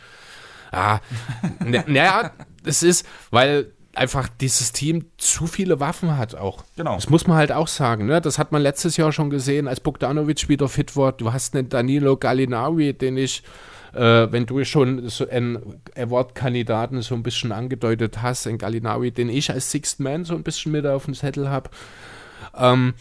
Ah, 0.71 0.99
naja, 1.59 2.31
es 2.63 2.83
ist, 2.83 3.05
weil 3.29 3.71
einfach 3.93 4.29
dieses 4.29 4.71
Team 4.71 5.05
zu 5.17 5.47
viele 5.47 5.79
Waffen 5.79 6.17
hat 6.17 6.35
auch. 6.35 6.63
Genau. 6.75 6.95
Das 6.95 7.09
muss 7.09 7.27
man 7.27 7.37
halt 7.37 7.51
auch 7.51 7.67
sagen. 7.67 8.05
Ne? 8.05 8.21
Das 8.21 8.39
hat 8.39 8.51
man 8.51 8.61
letztes 8.61 8.97
Jahr 8.97 9.11
schon 9.11 9.29
gesehen, 9.29 9.67
als 9.67 9.79
Bogdanovic 9.79 10.49
wieder 10.49 10.69
fit 10.69 10.95
war. 10.95 11.11
Du 11.11 11.33
hast 11.33 11.55
einen 11.55 11.69
Danilo 11.69 12.17
Gallinari, 12.17 12.93
den 12.93 13.17
ich, 13.17 13.43
äh, 13.93 14.27
wenn 14.31 14.45
du 14.45 14.63
schon 14.63 15.09
so 15.09 15.27
einen 15.27 15.81
Award-Kandidaten 15.95 17.01
so 17.01 17.15
ein 17.15 17.23
bisschen 17.23 17.51
angedeutet 17.51 18.21
hast, 18.21 18.47
einen 18.47 18.57
Gallinari, 18.57 19.11
den 19.11 19.29
ich 19.29 19.51
als 19.51 19.71
Sixth 19.71 19.99
Man 19.99 20.23
so 20.23 20.35
ein 20.35 20.43
bisschen 20.43 20.71
mit 20.71 20.85
auf 20.85 21.05
dem 21.05 21.13
Zettel 21.13 21.49
habe. 21.49 21.69
Ähm, 22.55 22.93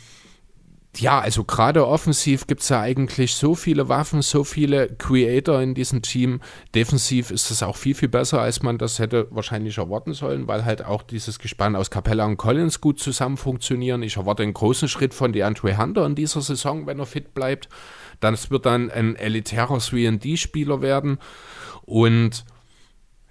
ja, 0.97 1.21
also 1.21 1.45
gerade 1.45 1.87
offensiv 1.87 2.49
gibt 2.49 2.62
es 2.62 2.69
ja 2.69 2.81
eigentlich 2.81 3.35
so 3.35 3.55
viele 3.55 3.89
Waffen, 3.89 4.23
so 4.23 4.43
viele 4.43 4.89
Creator 4.89 5.62
in 5.62 5.75
diesem 5.75 6.03
Team. 6.03 6.41
Defensiv 6.75 7.31
ist 7.31 7.51
es 7.51 7.62
auch 7.62 7.77
viel, 7.77 7.95
viel 7.95 8.09
besser, 8.09 8.41
als 8.41 8.62
man 8.62 8.77
das 8.77 8.99
hätte 8.99 9.29
wahrscheinlich 9.31 9.79
erwarten 9.79 10.15
sollen, 10.15 10.49
weil 10.49 10.65
halt 10.65 10.85
auch 10.85 11.03
dieses 11.03 11.39
Gespann 11.39 11.77
aus 11.77 11.91
Capella 11.91 12.27
und 12.27 12.39
Collins 12.39 12.81
gut 12.81 12.99
zusammen 12.99 13.37
funktionieren. 13.37 14.03
Ich 14.03 14.17
erwarte 14.17 14.43
einen 14.43 14.53
großen 14.53 14.89
Schritt 14.89 15.15
von 15.15 15.33
DeAndre 15.33 15.79
Hunter 15.79 16.05
in 16.07 16.17
dieser 16.17 16.41
Saison, 16.41 16.87
wenn 16.87 16.99
er 16.99 17.07
fit 17.07 17.35
bleibt. 17.35 17.69
Das 18.19 18.51
wird 18.51 18.67
dann 18.67 18.91
ein 18.91 19.15
elitärer 19.15 19.79
3D-Spieler 19.79 20.83
werden. 20.83 21.19
Und 21.83 22.45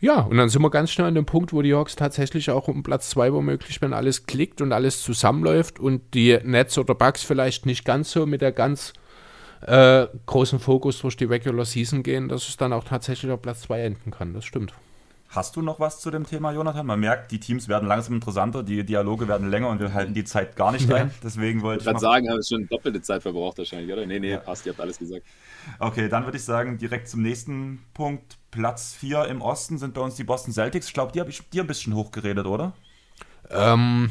ja, 0.01 0.21
und 0.21 0.37
dann 0.37 0.49
sind 0.49 0.61
wir 0.61 0.69
ganz 0.69 0.91
schnell 0.91 1.07
an 1.07 1.15
dem 1.15 1.25
Punkt, 1.25 1.51
wo 1.51 1.61
die 1.61 1.73
Hawks 1.73 1.95
tatsächlich 1.95 2.49
auch 2.51 2.67
um 2.67 2.83
Platz 2.83 3.09
2 3.09 3.33
womöglich, 3.33 3.81
wenn 3.81 3.93
alles 3.93 4.25
klickt 4.25 4.61
und 4.61 4.71
alles 4.71 5.03
zusammenläuft 5.03 5.79
und 5.79 6.13
die 6.13 6.39
Nets 6.43 6.77
oder 6.77 6.95
Bucks 6.95 7.23
vielleicht 7.23 7.65
nicht 7.65 7.83
ganz 7.83 8.11
so 8.11 8.25
mit 8.25 8.41
der 8.41 8.51
ganz 8.51 8.93
äh, 9.61 10.07
großen 10.25 10.59
Fokus 10.59 10.99
durch 10.99 11.17
die 11.17 11.25
Regular 11.25 11.65
Season 11.65 12.03
gehen, 12.03 12.29
dass 12.29 12.47
es 12.47 12.57
dann 12.57 12.71
auch 12.71 12.85
tatsächlich 12.85 13.31
auf 13.31 13.41
Platz 13.41 13.61
2 13.61 13.81
enden 13.81 14.11
kann. 14.11 14.33
Das 14.33 14.45
stimmt. 14.45 14.73
Hast 15.31 15.55
du 15.55 15.61
noch 15.61 15.79
was 15.79 15.99
zu 15.99 16.09
dem 16.09 16.25
Thema, 16.25 16.51
Jonathan? 16.51 16.87
Man 16.87 16.99
merkt, 16.99 17.31
die 17.31 17.39
Teams 17.39 17.67
werden 17.67 17.87
langsam 17.87 18.15
interessanter, 18.15 18.63
die 18.63 18.83
Dialoge 18.83 19.27
werden 19.27 19.47
länger 19.51 19.69
und 19.69 19.79
wir 19.79 19.93
halten 19.93 20.15
die 20.15 20.23
Zeit 20.23 20.55
gar 20.55 20.71
nicht 20.71 20.91
ein. 20.91 21.11
Deswegen 21.23 21.61
wollte 21.61 21.81
ich. 21.81 21.85
Ich 21.85 21.87
würde 21.87 21.99
sagen, 21.99 22.27
haben 22.27 22.37
wir 22.37 22.43
schon 22.43 22.67
doppelte 22.67 22.99
Zeit 23.03 23.21
verbraucht 23.21 23.59
wahrscheinlich, 23.59 23.93
oder? 23.93 24.07
Nee, 24.07 24.19
nee, 24.19 24.31
ja. 24.31 24.39
passt, 24.39 24.65
ihr 24.65 24.71
habt 24.71 24.81
alles 24.81 24.97
gesagt. 24.97 25.23
Okay, 25.77 26.09
dann 26.09 26.25
würde 26.25 26.37
ich 26.37 26.43
sagen, 26.43 26.79
direkt 26.79 27.07
zum 27.07 27.21
nächsten 27.21 27.83
Punkt. 27.93 28.37
Platz 28.49 28.95
4 28.95 29.25
im 29.25 29.43
Osten 29.43 29.77
sind 29.77 29.93
bei 29.93 30.01
uns 30.01 30.15
die 30.15 30.23
Boston 30.23 30.51
Celtics. 30.51 30.87
Ich 30.87 30.93
glaube, 30.93 31.11
die 31.11 31.19
habe 31.19 31.29
ich 31.29 31.47
dir 31.49 31.63
ein 31.63 31.67
bisschen 31.67 31.93
hochgeredet, 31.93 32.47
oder? 32.47 32.73
Ähm, 33.51 34.09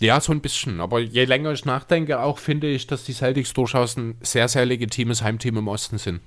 ja, 0.00 0.20
so 0.20 0.30
ein 0.30 0.40
bisschen. 0.40 0.80
Aber 0.80 1.00
je 1.00 1.24
länger 1.24 1.50
ich 1.50 1.64
nachdenke, 1.64 2.20
auch 2.20 2.38
finde 2.38 2.68
ich, 2.68 2.86
dass 2.86 3.02
die 3.02 3.12
Celtics 3.12 3.52
durchaus 3.54 3.96
ein 3.96 4.16
sehr, 4.20 4.46
sehr 4.46 4.66
legitimes 4.66 5.24
Heimteam 5.24 5.56
im 5.56 5.66
Osten 5.66 5.98
sind 5.98 6.20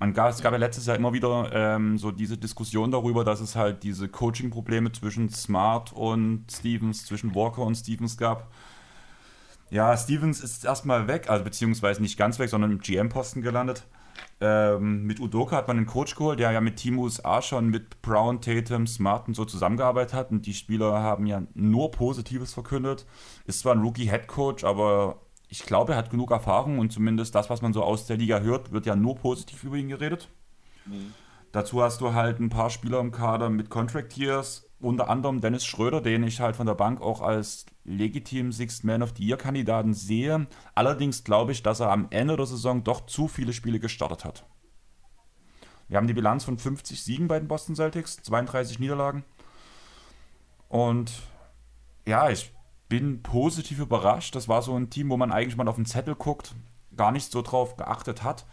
man 0.00 0.14
gab, 0.14 0.30
es 0.30 0.40
gab 0.40 0.52
ja 0.52 0.58
letztes 0.58 0.86
Jahr 0.86 0.96
immer 0.96 1.12
wieder 1.12 1.50
ähm, 1.52 1.98
so 1.98 2.10
diese 2.10 2.38
Diskussion 2.38 2.90
darüber, 2.90 3.22
dass 3.22 3.40
es 3.40 3.54
halt 3.54 3.82
diese 3.82 4.08
Coaching-Probleme 4.08 4.90
zwischen 4.92 5.28
Smart 5.28 5.92
und 5.92 6.46
Stevens, 6.50 7.04
zwischen 7.04 7.34
Walker 7.34 7.62
und 7.62 7.74
Stevens 7.74 8.16
gab. 8.16 8.50
Ja, 9.68 9.94
Stevens 9.96 10.40
ist 10.40 10.64
erstmal 10.64 11.06
weg, 11.06 11.28
also 11.28 11.44
beziehungsweise 11.44 12.00
nicht 12.00 12.18
ganz 12.18 12.38
weg, 12.38 12.48
sondern 12.48 12.72
im 12.72 12.78
GM-Posten 12.80 13.42
gelandet. 13.42 13.86
Ähm, 14.40 15.04
mit 15.04 15.20
Udoka 15.20 15.54
hat 15.54 15.68
man 15.68 15.76
einen 15.76 15.86
Coach 15.86 16.14
geholt, 16.14 16.40
der 16.40 16.50
ja 16.50 16.62
mit 16.62 16.76
Team 16.76 16.98
USA 16.98 17.42
schon 17.42 17.68
mit 17.68 18.00
Brown, 18.00 18.40
Tatum, 18.40 18.86
Smart 18.86 19.28
und 19.28 19.34
so 19.34 19.44
zusammengearbeitet 19.44 20.14
hat. 20.14 20.30
Und 20.30 20.46
die 20.46 20.54
Spieler 20.54 21.02
haben 21.02 21.26
ja 21.26 21.42
nur 21.52 21.90
Positives 21.90 22.54
verkündet. 22.54 23.06
Ist 23.44 23.60
zwar 23.60 23.74
ein 23.74 23.82
Rookie-Head-Coach, 23.82 24.64
aber 24.64 25.20
ich 25.50 25.66
glaube, 25.66 25.92
er 25.92 25.98
hat 25.98 26.10
genug 26.10 26.30
Erfahrung 26.30 26.78
und 26.78 26.92
zumindest 26.92 27.34
das, 27.34 27.50
was 27.50 27.60
man 27.60 27.72
so 27.72 27.82
aus 27.82 28.06
der 28.06 28.16
Liga 28.16 28.38
hört, 28.38 28.70
wird 28.70 28.86
ja 28.86 28.94
nur 28.94 29.16
positiv 29.16 29.64
über 29.64 29.76
ihn 29.76 29.88
geredet. 29.88 30.28
Mhm. 30.86 31.12
Dazu 31.50 31.82
hast 31.82 32.00
du 32.00 32.14
halt 32.14 32.38
ein 32.38 32.48
paar 32.48 32.70
Spieler 32.70 33.00
im 33.00 33.10
Kader 33.10 33.50
mit 33.50 33.68
Contract 33.68 34.16
Years, 34.16 34.70
unter 34.78 35.10
anderem 35.10 35.40
Dennis 35.40 35.66
Schröder, 35.66 36.00
den 36.00 36.22
ich 36.22 36.40
halt 36.40 36.54
von 36.54 36.66
der 36.66 36.76
Bank 36.76 37.02
auch 37.02 37.20
als 37.20 37.66
legitim 37.84 38.52
Sixth 38.52 38.84
Man 38.84 39.02
of 39.02 39.12
the 39.16 39.26
Year 39.26 39.36
Kandidaten 39.36 39.92
sehe. 39.92 40.46
Allerdings 40.76 41.24
glaube 41.24 41.50
ich, 41.50 41.64
dass 41.64 41.80
er 41.80 41.90
am 41.90 42.06
Ende 42.10 42.36
der 42.36 42.46
Saison 42.46 42.84
doch 42.84 43.06
zu 43.06 43.26
viele 43.26 43.52
Spiele 43.52 43.80
gestartet 43.80 44.24
hat. 44.24 44.46
Wir 45.88 45.96
haben 45.96 46.06
die 46.06 46.14
Bilanz 46.14 46.44
von 46.44 46.56
50 46.56 47.02
Siegen 47.02 47.26
bei 47.26 47.40
den 47.40 47.48
Boston 47.48 47.74
Celtics, 47.74 48.22
32 48.22 48.78
Niederlagen. 48.78 49.24
Und 50.68 51.10
ja, 52.06 52.30
ich 52.30 52.52
bin 52.90 53.22
positiv 53.22 53.78
überrascht. 53.78 54.34
Das 54.34 54.48
war 54.48 54.60
so 54.60 54.76
ein 54.76 54.90
Team, 54.90 55.08
wo 55.08 55.16
man 55.16 55.32
eigentlich 55.32 55.56
mal 55.56 55.68
auf 55.68 55.76
den 55.76 55.86
Zettel 55.86 56.14
guckt, 56.14 56.54
gar 56.94 57.12
nicht 57.12 57.32
so 57.32 57.40
drauf 57.40 57.78
geachtet 57.78 58.22
hat 58.22 58.44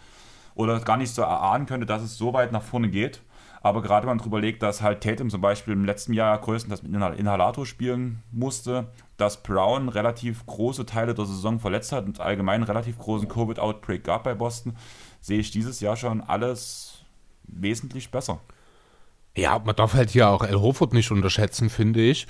oder 0.55 0.79
gar 0.79 0.95
nicht 0.95 1.13
so 1.13 1.21
erahnen 1.23 1.65
könnte, 1.65 1.85
dass 1.85 2.01
es 2.01 2.17
so 2.17 2.31
weit 2.31 2.53
nach 2.53 2.61
vorne 2.63 2.89
geht. 2.89 3.21
Aber 3.61 3.81
gerade 3.81 4.03
wenn 4.03 4.11
man 4.11 4.19
darüber 4.19 4.39
legt, 4.39 4.61
dass 4.61 4.81
halt 4.81 5.01
Tatum 5.01 5.29
zum 5.29 5.41
Beispiel 5.41 5.73
im 5.73 5.83
letzten 5.83 6.13
Jahr 6.13 6.37
größtenteils 6.39 6.83
mit 6.83 6.93
Inhalator 6.93 7.65
spielen 7.65 8.23
musste, 8.31 8.87
dass 9.17 9.41
Brown 9.41 9.89
relativ 9.89 10.45
große 10.45 10.85
Teile 10.85 11.15
der 11.15 11.25
Saison 11.25 11.59
verletzt 11.59 11.91
hat 11.91 12.05
und 12.05 12.21
allgemein 12.21 12.63
relativ 12.63 12.99
großen 12.99 13.27
Covid-Outbreak 13.27 14.03
gab 14.03 14.23
bei 14.23 14.35
Boston, 14.35 14.77
sehe 15.19 15.39
ich 15.39 15.51
dieses 15.51 15.79
Jahr 15.79 15.97
schon 15.97 16.21
alles 16.21 16.99
wesentlich 17.43 18.11
besser. 18.11 18.39
Ja, 19.35 19.59
man 19.59 19.75
darf 19.75 19.93
halt 19.93 20.11
hier 20.11 20.29
auch 20.29 20.43
El 20.43 20.59
Hofert 20.59 20.93
nicht 20.93 21.11
unterschätzen, 21.11 21.69
finde 21.69 22.01
ich 22.01 22.27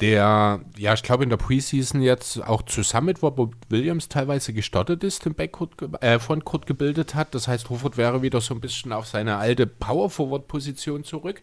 der, 0.00 0.60
ja, 0.76 0.94
ich 0.94 1.02
glaube 1.02 1.24
in 1.24 1.30
der 1.30 1.36
Preseason 1.38 2.00
jetzt 2.00 2.42
auch 2.44 2.62
zusammen 2.62 3.06
mit 3.06 3.22
Robert 3.22 3.54
Williams 3.68 4.08
teilweise 4.08 4.52
gestartet 4.52 5.02
ist, 5.02 5.24
den 5.24 5.34
Backcourt, 5.34 5.74
äh, 6.00 6.18
Frontcourt 6.18 6.66
gebildet 6.66 7.14
hat. 7.14 7.34
Das 7.34 7.48
heißt, 7.48 7.68
Hofford 7.70 7.96
wäre 7.96 8.22
wieder 8.22 8.40
so 8.40 8.54
ein 8.54 8.60
bisschen 8.60 8.92
auf 8.92 9.06
seine 9.06 9.38
alte 9.38 9.66
Power-Forward-Position 9.66 11.02
zurück. 11.02 11.42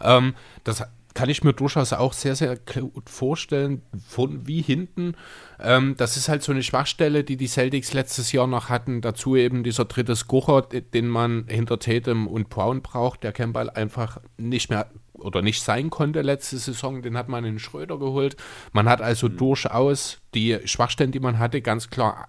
Ähm, 0.00 0.34
das 0.62 0.84
kann 1.14 1.30
ich 1.30 1.44
mir 1.44 1.52
durchaus 1.52 1.92
auch 1.92 2.12
sehr, 2.12 2.34
sehr 2.34 2.56
gut 2.56 3.08
vorstellen, 3.08 3.82
von 4.06 4.46
wie 4.46 4.60
hinten. 4.60 5.16
Ähm, 5.60 5.94
das 5.96 6.16
ist 6.16 6.28
halt 6.28 6.42
so 6.42 6.50
eine 6.50 6.64
Schwachstelle, 6.64 7.22
die 7.22 7.36
die 7.36 7.46
Celtics 7.46 7.92
letztes 7.92 8.32
Jahr 8.32 8.48
noch 8.48 8.68
hatten. 8.68 9.00
Dazu 9.00 9.36
eben 9.36 9.62
dieser 9.62 9.84
dritte 9.84 10.16
Scorer, 10.16 10.62
den 10.62 11.08
man 11.08 11.46
hinter 11.48 11.78
Tatum 11.78 12.26
und 12.26 12.48
Brown 12.50 12.82
braucht, 12.82 13.22
der 13.22 13.32
Campbell 13.32 13.70
einfach 13.70 14.20
nicht 14.36 14.70
mehr 14.70 14.90
oder 15.12 15.40
nicht 15.40 15.62
sein 15.62 15.88
konnte 15.88 16.22
letzte 16.22 16.58
Saison, 16.58 17.00
den 17.00 17.16
hat 17.16 17.28
man 17.28 17.44
in 17.44 17.60
Schröder 17.60 17.98
geholt. 17.98 18.36
Man 18.72 18.88
hat 18.88 19.00
also 19.00 19.28
mhm. 19.28 19.36
durchaus 19.36 20.20
die 20.34 20.58
Schwachstellen, 20.64 21.12
die 21.12 21.20
man 21.20 21.38
hatte, 21.38 21.62
ganz 21.62 21.88
klar 21.88 22.28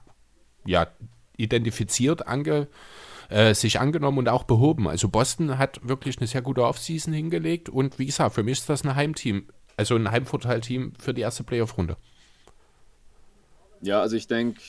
ja, 0.66 0.88
identifiziert, 1.38 2.28
ange, 2.28 2.68
äh, 3.30 3.54
sich 3.54 3.80
angenommen 3.80 4.20
und 4.20 4.30
auch 4.30 4.44
behoben. 4.44 4.88
Also 4.88 5.10
Boston 5.10 5.58
hat 5.58 5.80
wirklich 5.88 6.18
eine 6.18 6.28
sehr 6.28 6.42
gute 6.42 6.64
Offseason 6.64 7.14
hingelegt 7.14 7.70
und 7.70 8.00
wie 8.00 8.06
gesagt, 8.06 8.36
für 8.36 8.44
mich 8.44 8.60
ist 8.60 8.70
das 8.70 8.84
ein 8.84 8.96
Heimteam, 8.96 9.48
also 9.78 9.96
ein 9.96 10.10
Heimvorteilteam 10.10 10.94
für 11.00 11.14
die 11.14 11.22
erste 11.22 11.44
Playoff-Runde. 11.44 11.98
Ja, 13.82 14.02
also 14.02 14.16
ich 14.16 14.28
denke, 14.28 14.62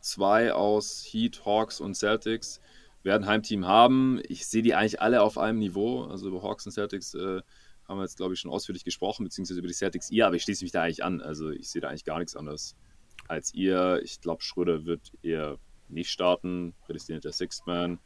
zwei 0.00 0.52
aus 0.52 1.04
Heat, 1.04 1.44
Hawks 1.44 1.80
und 1.80 1.94
Celtics 1.94 2.60
werden 3.02 3.26
Heimteam 3.26 3.66
haben. 3.66 4.20
Ich 4.28 4.46
sehe 4.46 4.62
die 4.62 4.74
eigentlich 4.74 5.00
alle 5.00 5.22
auf 5.22 5.38
einem 5.38 5.58
Niveau. 5.58 6.04
Also 6.04 6.28
über 6.28 6.42
Hawks 6.42 6.66
und 6.66 6.72
Celtics 6.72 7.14
äh, 7.14 7.40
haben 7.88 7.98
wir 7.98 8.02
jetzt, 8.02 8.16
glaube 8.16 8.34
ich, 8.34 8.40
schon 8.40 8.50
ausführlich 8.50 8.84
gesprochen, 8.84 9.24
beziehungsweise 9.24 9.58
über 9.58 9.68
die 9.68 9.74
Celtics 9.74 10.10
ihr, 10.10 10.26
aber 10.26 10.36
ich 10.36 10.42
schließe 10.42 10.64
mich 10.64 10.72
da 10.72 10.82
eigentlich 10.82 11.04
an. 11.04 11.20
Also 11.20 11.50
ich 11.50 11.68
sehe 11.68 11.80
da 11.80 11.88
eigentlich 11.88 12.04
gar 12.04 12.18
nichts 12.18 12.36
anderes 12.36 12.76
als 13.28 13.54
ihr. 13.54 14.00
Ich 14.04 14.20
glaube, 14.20 14.42
Schröder 14.42 14.84
wird 14.84 15.12
eher 15.22 15.58
nicht 15.92 16.10
starten. 16.10 16.74
Prädestinierter 16.84 17.32
Sixth 17.32 17.66
Man. 17.66 17.98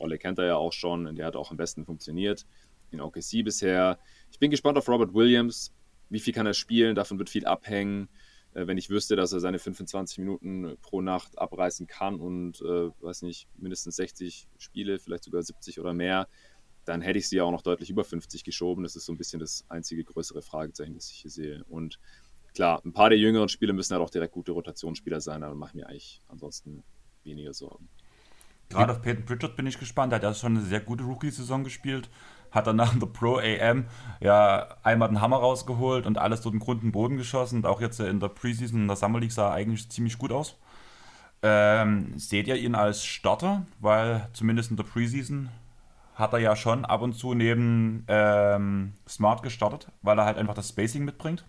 Rolle 0.00 0.18
kennt 0.18 0.38
er 0.38 0.46
ja 0.46 0.56
auch 0.56 0.72
schon 0.72 1.06
und 1.06 1.16
der 1.16 1.26
hat 1.26 1.36
auch 1.36 1.50
am 1.50 1.56
besten 1.56 1.84
funktioniert 1.84 2.46
in 2.90 3.00
OKC 3.00 3.44
bisher. 3.44 3.98
Ich 4.30 4.38
bin 4.38 4.50
gespannt 4.50 4.78
auf 4.78 4.88
Robert 4.88 5.14
Williams. 5.14 5.72
Wie 6.08 6.20
viel 6.20 6.32
kann 6.32 6.46
er 6.46 6.54
spielen? 6.54 6.94
Davon 6.94 7.18
wird 7.18 7.30
viel 7.30 7.46
abhängen. 7.46 8.08
Äh, 8.54 8.66
wenn 8.66 8.78
ich 8.78 8.90
wüsste, 8.90 9.16
dass 9.16 9.32
er 9.32 9.40
seine 9.40 9.58
25 9.58 10.18
Minuten 10.18 10.76
pro 10.80 11.00
Nacht 11.00 11.38
abreißen 11.38 11.86
kann 11.86 12.20
und, 12.20 12.60
äh, 12.62 12.90
weiß 13.00 13.22
nicht, 13.22 13.48
mindestens 13.56 13.96
60 13.96 14.48
Spiele, 14.58 14.98
vielleicht 14.98 15.24
sogar 15.24 15.42
70 15.42 15.80
oder 15.80 15.92
mehr, 15.92 16.28
dann 16.84 17.00
hätte 17.00 17.18
ich 17.18 17.28
sie 17.28 17.36
ja 17.36 17.44
auch 17.44 17.50
noch 17.50 17.62
deutlich 17.62 17.90
über 17.90 18.04
50 18.04 18.44
geschoben. 18.44 18.84
Das 18.84 18.96
ist 18.96 19.06
so 19.06 19.12
ein 19.12 19.18
bisschen 19.18 19.40
das 19.40 19.64
einzige 19.68 20.04
größere 20.04 20.42
Fragezeichen, 20.42 20.94
das 20.94 21.10
ich 21.10 21.18
hier 21.18 21.30
sehe. 21.30 21.64
Und 21.68 21.98
klar, 22.54 22.80
ein 22.84 22.92
paar 22.92 23.08
der 23.08 23.18
jüngeren 23.18 23.48
Spieler 23.48 23.72
müssen 23.72 23.94
halt 23.94 24.02
auch 24.02 24.10
direkt 24.10 24.34
gute 24.34 24.52
Rotationsspieler 24.52 25.20
sein, 25.20 25.42
aber 25.42 25.54
mache 25.54 25.70
ich 25.70 25.74
mir 25.74 25.88
eigentlich 25.88 26.20
ansonsten 26.28 26.84
weniger 27.24 27.54
Sorgen. 27.54 27.88
Gerade 28.68 28.92
auf 28.92 29.02
Peyton 29.02 29.24
Pritchard 29.24 29.56
bin 29.56 29.66
ich 29.66 29.78
gespannt. 29.78 30.12
Er 30.12 30.16
hat 30.16 30.22
ja 30.22 30.34
schon 30.34 30.56
eine 30.56 30.64
sehr 30.64 30.80
gute 30.80 31.04
Rookie-Saison 31.04 31.64
gespielt. 31.64 32.08
Hat 32.50 32.66
dann 32.66 32.76
nach 32.76 32.96
der 32.96 33.06
Pro 33.06 33.36
AM 33.36 33.86
ja 34.20 34.76
einmal 34.82 35.08
den 35.08 35.20
Hammer 35.20 35.36
rausgeholt 35.36 36.06
und 36.06 36.18
alles 36.18 36.40
durch 36.40 36.52
den 36.52 36.60
Grund 36.60 36.82
und 36.82 36.92
Boden 36.92 37.16
geschossen. 37.16 37.56
Und 37.58 37.66
auch 37.66 37.80
jetzt 37.80 38.00
in 38.00 38.20
der 38.20 38.28
Preseason, 38.28 38.82
in 38.82 38.88
der 38.88 38.96
Summer 38.96 39.20
League 39.20 39.32
sah 39.32 39.48
er 39.48 39.54
eigentlich 39.54 39.90
ziemlich 39.90 40.18
gut 40.18 40.32
aus. 40.32 40.56
Ähm, 41.42 42.18
seht 42.18 42.46
ihr 42.48 42.56
ihn 42.56 42.74
als 42.74 43.04
Starter? 43.04 43.66
Weil 43.80 44.28
zumindest 44.32 44.70
in 44.70 44.76
der 44.76 44.84
Preseason 44.84 45.50
hat 46.14 46.32
er 46.32 46.38
ja 46.38 46.56
schon 46.56 46.84
ab 46.84 47.02
und 47.02 47.14
zu 47.14 47.34
neben 47.34 48.04
ähm, 48.08 48.94
Smart 49.08 49.42
gestartet, 49.42 49.90
weil 50.02 50.18
er 50.18 50.24
halt 50.24 50.38
einfach 50.38 50.54
das 50.54 50.68
Spacing 50.68 51.04
mitbringt. 51.04 51.44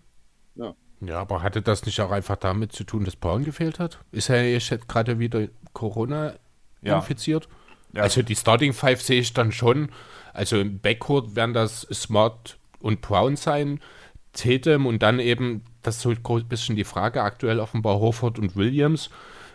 Ja. 0.56 0.74
Ja, 1.00 1.20
aber 1.20 1.42
hatte 1.42 1.62
das 1.62 1.84
nicht 1.84 2.00
auch 2.00 2.10
einfach 2.10 2.36
damit 2.36 2.72
zu 2.72 2.84
tun, 2.84 3.04
dass 3.04 3.16
Brown 3.16 3.44
gefehlt 3.44 3.78
hat? 3.78 3.98
Ist 4.12 4.30
er 4.30 4.50
jetzt 4.50 4.88
gerade 4.88 5.18
wieder 5.18 5.48
Corona 5.72 6.34
ja. 6.82 6.96
infiziert? 6.96 7.48
Ja. 7.92 8.02
Also 8.02 8.22
die 8.22 8.36
Starting 8.36 8.72
Five 8.72 9.02
sehe 9.02 9.20
ich 9.20 9.32
dann 9.32 9.52
schon. 9.52 9.90
Also 10.32 10.58
im 10.58 10.78
Backcourt 10.80 11.36
werden 11.36 11.54
das 11.54 11.82
Smart 11.92 12.58
und 12.80 13.00
Brown 13.00 13.36
sein, 13.36 13.80
Tatum 14.32 14.86
und 14.86 15.02
dann 15.02 15.18
eben, 15.18 15.62
das 15.82 15.96
ist 15.96 16.02
so 16.02 16.10
ein 16.10 16.48
bisschen 16.48 16.76
die 16.76 16.84
Frage 16.84 17.22
aktuell 17.22 17.58
offenbar 17.58 17.98
Horford 17.98 18.38
und 18.38 18.56
Williams. 18.56 19.10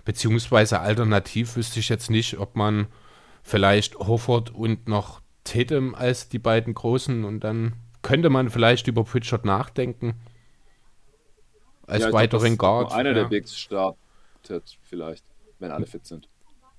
Beziehungsweise 0.06 0.80
alternativ 0.80 1.56
wüsste 1.56 1.80
ich 1.80 1.90
jetzt 1.90 2.10
nicht, 2.10 2.40
ob 2.40 2.56
man 2.56 2.88
vielleicht 3.44 3.96
Hofford 3.96 4.50
und 4.54 4.88
noch 4.88 5.22
Tatum 5.44 5.96
als 5.96 6.30
die 6.30 6.40
beiden 6.40 6.74
großen 6.74 7.24
und 7.24 7.42
dann 7.42 7.74
könnte 8.02 8.30
man 8.30 8.50
vielleicht 8.50 8.88
über 8.88 9.04
Pritchard 9.04 9.46
nachdenken. 9.46 10.16
Als 11.92 12.04
ja, 12.04 12.14
weiteren 12.14 12.58
Guard. 12.58 12.94
Einer 12.94 13.10
ja. 13.10 13.16
der 13.16 13.26
Bigs 13.26 13.58
startet 13.58 14.78
vielleicht, 14.84 15.26
wenn 15.60 15.72
alle 15.72 15.86
fit 15.86 16.06
sind. 16.06 16.30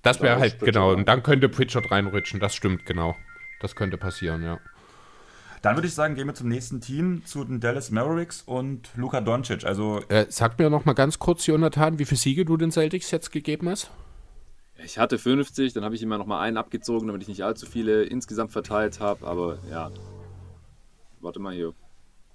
Das 0.01 0.21
wäre 0.21 0.41
halt, 0.41 0.59
genau. 0.61 0.93
Und 0.93 1.07
dann 1.07 1.23
könnte 1.23 1.49
Pritchard 1.49 1.91
reinrutschen, 1.91 2.41
das 2.41 2.55
stimmt, 2.55 2.87
genau. 2.87 3.15
Das 3.61 3.77
könnte 3.77 3.99
passieren, 3.99 4.43
ja. 4.43 4.59
Dann 5.61 5.77
würde 5.77 5.87
ich 5.87 5.95
sagen, 5.95 6.17
gehen 6.17 6.27
wir 6.27 6.35
zum 6.35 6.49
nächsten 6.49 6.81
Team, 6.81 7.25
zu 7.25 7.45
den 7.45 7.61
Dallas 7.61 7.91
Mavericks 7.91 8.43
und 8.43 8.89
Luka 8.97 9.21
Doncic. 9.21 9.65
Also 9.65 10.01
äh, 10.09 10.27
sag 10.29 10.59
mir 10.59 10.71
noch 10.71 10.87
mal 10.87 10.95
ganz 10.95 11.21
kurz, 11.21 11.47
Jonathan, 11.47 12.01
wie 12.01 12.05
viele 12.05 12.19
Siege 12.19 12.45
du 12.45 12.57
den 12.57 12.73
Celtics 12.73 13.11
jetzt 13.11 13.31
gegeben 13.31 13.69
hast? 13.69 13.91
Ich 14.85 14.99
hatte 14.99 15.19
50, 15.19 15.73
dann 15.73 15.85
habe 15.85 15.95
ich 15.95 16.03
immer 16.03 16.19
noch 16.19 16.27
mal 16.27 16.41
einen 16.41 16.57
abgezogen, 16.57 17.07
damit 17.07 17.23
ich 17.23 17.29
nicht 17.29 17.45
allzu 17.45 17.67
viele 17.67 18.03
insgesamt 18.03 18.51
verteilt 18.51 18.99
habe. 18.99 19.25
Aber 19.27 19.59
ja, 19.71 19.93
warte 21.21 21.39
mal 21.39 21.55
hier. 21.55 21.75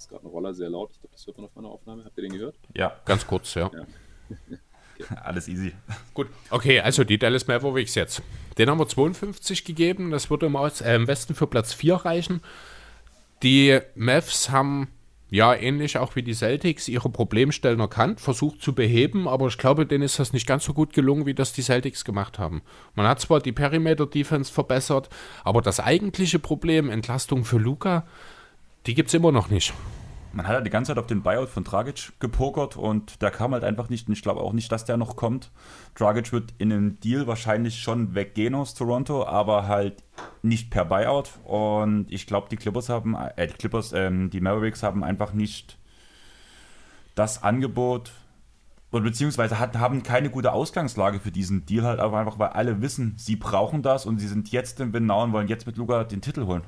Ist 0.07 0.11
gerade 0.11 0.25
ein 0.25 0.29
Roller 0.29 0.53
sehr 0.53 0.69
laut. 0.69 0.91
Ich 0.93 1.01
glaube, 1.01 1.13
das 1.13 1.27
hört 1.27 1.35
man 1.35 1.47
auf 1.47 1.55
meiner 1.55 1.67
Aufnahme. 1.67 2.05
Habt 2.05 2.17
ihr 2.17 2.21
den 2.21 2.31
gehört? 2.31 2.55
Ja, 2.73 2.95
ganz 3.03 3.27
kurz, 3.27 3.55
ja. 3.55 3.69
ja. 3.73 3.85
okay. 4.99 5.15
Alles 5.21 5.49
easy. 5.49 5.73
Gut. 6.13 6.27
Okay, 6.49 6.79
also 6.79 7.03
die 7.03 7.17
Dallas 7.17 7.45
Mavericks 7.45 7.93
jetzt. 7.95 8.21
Den 8.57 8.69
haben 8.69 8.79
wir 8.79 8.87
52 8.87 9.65
gegeben. 9.65 10.11
Das 10.11 10.29
würde 10.29 10.45
im, 10.45 10.55
äh, 10.55 10.95
im 10.95 11.07
Westen 11.09 11.35
für 11.35 11.45
Platz 11.45 11.73
4 11.73 11.95
reichen. 11.95 12.41
Die 13.43 13.79
Mavs 13.95 14.49
haben 14.49 14.87
ja, 15.29 15.53
ähnlich 15.53 15.97
auch 15.97 16.15
wie 16.15 16.23
die 16.23 16.33
Celtics, 16.33 16.87
ihre 16.87 17.09
Problemstellen 17.09 17.81
erkannt, 17.81 18.21
versucht 18.21 18.61
zu 18.61 18.73
beheben, 18.73 19.27
aber 19.27 19.47
ich 19.47 19.57
glaube, 19.57 19.85
denen 19.85 20.03
ist 20.03 20.19
das 20.19 20.31
nicht 20.31 20.47
ganz 20.47 20.63
so 20.63 20.73
gut 20.73 20.93
gelungen, 20.93 21.25
wie 21.25 21.33
das 21.33 21.51
die 21.51 21.63
Celtics 21.63 22.05
gemacht 22.05 22.39
haben. 22.39 22.61
Man 22.95 23.05
hat 23.05 23.19
zwar 23.19 23.41
die 23.41 23.51
Perimeter-Defense 23.51 24.53
verbessert, 24.53 25.09
aber 25.43 25.61
das 25.61 25.81
eigentliche 25.81 26.39
Problem, 26.39 26.89
Entlastung 26.89 27.43
für 27.43 27.57
Luca, 27.57 28.07
die 28.85 28.93
gibt 28.93 29.09
es 29.09 29.15
immer 29.15 29.33
noch 29.33 29.49
nicht 29.49 29.73
man 30.37 30.47
hat 30.47 30.53
ja 30.53 30.61
die 30.61 30.69
ganze 30.69 30.89
Zeit 30.91 30.99
auf 30.99 31.07
den 31.07 31.23
Buyout 31.23 31.49
von 31.49 31.63
Dragic 31.63 32.13
gepokert 32.19 32.77
und 32.77 33.23
der 33.23 33.31
kam 33.31 33.53
halt 33.53 33.63
einfach 33.63 33.89
nicht. 33.89 34.07
Und 34.07 34.13
ich 34.13 34.21
glaube 34.21 34.41
auch 34.41 34.53
nicht, 34.53 34.71
dass 34.71 34.85
der 34.85 34.95
noch 34.95 35.15
kommt. 35.15 35.49
Dragic 35.95 36.31
wird 36.31 36.53
in 36.59 36.71
einem 36.71 36.99
Deal 36.99 37.25
wahrscheinlich 37.25 37.81
schon 37.81 38.13
weggehen 38.13 38.53
aus 38.53 38.75
Toronto, 38.75 39.25
aber 39.25 39.67
halt 39.67 40.03
nicht 40.43 40.69
per 40.69 40.85
Buyout. 40.85 41.31
Und 41.43 42.05
ich 42.09 42.27
glaube, 42.27 42.49
die 42.51 42.55
Clippers 42.55 42.87
haben, 42.87 43.15
äh, 43.15 43.47
die 43.47 43.55
Clippers, 43.55 43.93
ähm, 43.93 44.29
die 44.29 44.39
Mavericks 44.39 44.83
haben 44.83 45.03
einfach 45.03 45.33
nicht 45.33 45.79
das 47.15 47.41
Angebot 47.41 48.11
oder 48.91 49.05
beziehungsweise 49.05 49.57
hat, 49.57 49.75
haben 49.77 50.03
keine 50.03 50.29
gute 50.29 50.53
Ausgangslage 50.53 51.19
für 51.19 51.31
diesen 51.31 51.65
Deal 51.65 51.83
halt, 51.83 51.99
aber 51.99 52.19
einfach, 52.19 52.37
weil 52.37 52.49
alle 52.49 52.79
wissen, 52.83 53.15
sie 53.17 53.37
brauchen 53.37 53.81
das 53.81 54.05
und 54.05 54.19
sie 54.19 54.27
sind 54.27 54.51
jetzt 54.51 54.79
im 54.81 54.93
Winnow 54.93 55.23
und 55.23 55.33
wollen 55.33 55.47
jetzt 55.47 55.65
mit 55.65 55.77
Luca 55.77 56.03
den 56.03 56.21
Titel 56.21 56.45
holen. 56.45 56.61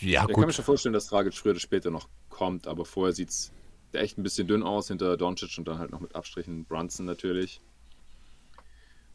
Ja, 0.00 0.26
ich 0.28 0.34
kann 0.34 0.46
mir 0.46 0.52
schon 0.52 0.64
vorstellen, 0.64 0.92
dass 0.92 1.06
Dragic 1.06 1.34
früher 1.34 1.52
oder 1.52 1.60
später 1.60 1.90
noch 1.90 2.08
kommt, 2.28 2.66
aber 2.66 2.84
vorher 2.84 3.12
sieht 3.12 3.30
es 3.30 3.52
echt 3.92 4.18
ein 4.18 4.22
bisschen 4.22 4.48
dünn 4.48 4.62
aus 4.62 4.88
hinter 4.88 5.16
Doncic 5.16 5.58
und 5.58 5.68
dann 5.68 5.78
halt 5.78 5.90
noch 5.90 6.00
mit 6.00 6.14
Abstrichen 6.14 6.64
Brunson 6.64 7.06
natürlich. 7.06 7.60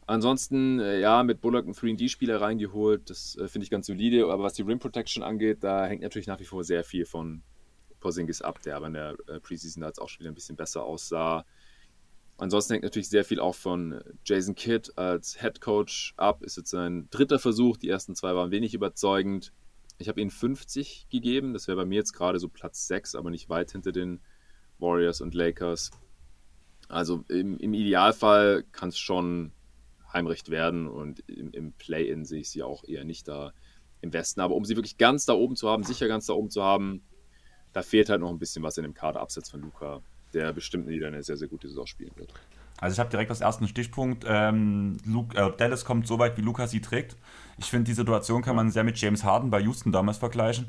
Ansonsten, 0.06 0.80
äh, 0.80 1.00
ja, 1.00 1.22
mit 1.22 1.42
Bullock 1.42 1.66
einen 1.66 1.74
3D-Spieler 1.74 2.40
reingeholt, 2.40 3.10
das 3.10 3.36
äh, 3.36 3.46
finde 3.46 3.64
ich 3.64 3.70
ganz 3.70 3.86
solide, 3.86 4.24
aber 4.24 4.42
was 4.42 4.54
die 4.54 4.62
Rim 4.62 4.78
Protection 4.78 5.22
angeht, 5.22 5.58
da 5.62 5.86
hängt 5.86 6.02
natürlich 6.02 6.26
nach 6.26 6.40
wie 6.40 6.46
vor 6.46 6.64
sehr 6.64 6.82
viel 6.82 7.04
von 7.04 7.42
Porzingis 8.00 8.40
ab, 8.40 8.62
der 8.62 8.76
aber 8.76 8.86
in 8.86 8.94
der 8.94 9.16
äh, 9.26 9.38
Preseason 9.40 9.82
da 9.82 9.88
jetzt 9.88 10.00
auch 10.00 10.08
schon 10.08 10.20
wieder 10.20 10.30
ein 10.30 10.34
bisschen 10.34 10.56
besser 10.56 10.84
aussah. 10.84 11.44
Ansonsten 12.38 12.74
hängt 12.74 12.84
natürlich 12.84 13.08
sehr 13.08 13.24
viel 13.24 13.40
auch 13.40 13.54
von 13.54 14.00
Jason 14.24 14.54
Kidd 14.54 14.92
als 14.96 15.40
Head 15.40 15.60
Coach 15.60 16.14
ab. 16.16 16.42
Ist 16.42 16.56
jetzt 16.56 16.70
sein 16.70 17.08
dritter 17.10 17.40
Versuch. 17.40 17.76
Die 17.76 17.88
ersten 17.88 18.14
zwei 18.14 18.34
waren 18.34 18.52
wenig 18.52 18.74
überzeugend. 18.74 19.52
Ich 19.98 20.08
habe 20.08 20.20
ihnen 20.20 20.30
50 20.30 21.08
gegeben. 21.10 21.52
Das 21.52 21.66
wäre 21.66 21.76
bei 21.76 21.84
mir 21.84 21.96
jetzt 21.96 22.12
gerade 22.12 22.38
so 22.38 22.48
Platz 22.48 22.86
6, 22.86 23.14
aber 23.14 23.30
nicht 23.30 23.48
weit 23.48 23.72
hinter 23.72 23.92
den 23.92 24.20
Warriors 24.78 25.20
und 25.20 25.34
Lakers. 25.34 25.90
Also 26.88 27.24
im, 27.28 27.58
im 27.58 27.74
Idealfall 27.74 28.64
kann 28.72 28.90
es 28.90 28.98
schon 28.98 29.52
Heimrecht 30.12 30.50
werden 30.50 30.88
und 30.88 31.20
im, 31.28 31.50
im 31.50 31.72
Play-In 31.72 32.24
sehe 32.24 32.40
ich 32.40 32.50
sie 32.50 32.62
auch 32.62 32.84
eher 32.84 33.04
nicht 33.04 33.28
da 33.28 33.52
im 34.00 34.12
Westen. 34.12 34.40
Aber 34.40 34.54
um 34.54 34.64
sie 34.64 34.76
wirklich 34.76 34.96
ganz 34.96 35.26
da 35.26 35.34
oben 35.34 35.56
zu 35.56 35.68
haben, 35.68 35.82
sicher 35.82 36.08
ganz 36.08 36.26
da 36.26 36.32
oben 36.32 36.50
zu 36.50 36.62
haben, 36.62 37.02
da 37.72 37.82
fehlt 37.82 38.08
halt 38.08 38.20
noch 38.20 38.30
ein 38.30 38.38
bisschen 38.38 38.62
was 38.62 38.78
in 38.78 38.84
dem 38.84 38.94
Kader 38.94 39.20
abseits 39.20 39.50
von 39.50 39.60
Luca, 39.60 40.00
der 40.32 40.52
bestimmt 40.52 40.86
wieder 40.86 41.08
eine 41.08 41.22
sehr, 41.22 41.36
sehr 41.36 41.48
gute 41.48 41.68
Saison 41.68 41.86
spielen 41.86 42.12
wird. 42.16 42.32
Also 42.80 42.94
ich 42.94 43.00
habe 43.00 43.10
direkt 43.10 43.30
als 43.30 43.40
ersten 43.40 43.66
Stichpunkt, 43.66 44.24
ähm, 44.28 44.98
Luke, 45.04 45.36
äh, 45.36 45.50
Dallas 45.56 45.84
kommt 45.84 46.06
so 46.06 46.18
weit, 46.18 46.36
wie 46.36 46.42
Luca 46.42 46.66
sie 46.66 46.80
trägt. 46.80 47.16
Ich 47.58 47.66
finde, 47.66 47.84
die 47.84 47.94
Situation 47.94 48.42
kann 48.42 48.56
man 48.56 48.70
sehr 48.70 48.84
mit 48.84 49.00
James 49.00 49.24
Harden 49.24 49.50
bei 49.50 49.60
Houston 49.60 49.90
damals 49.90 50.18
vergleichen. 50.18 50.68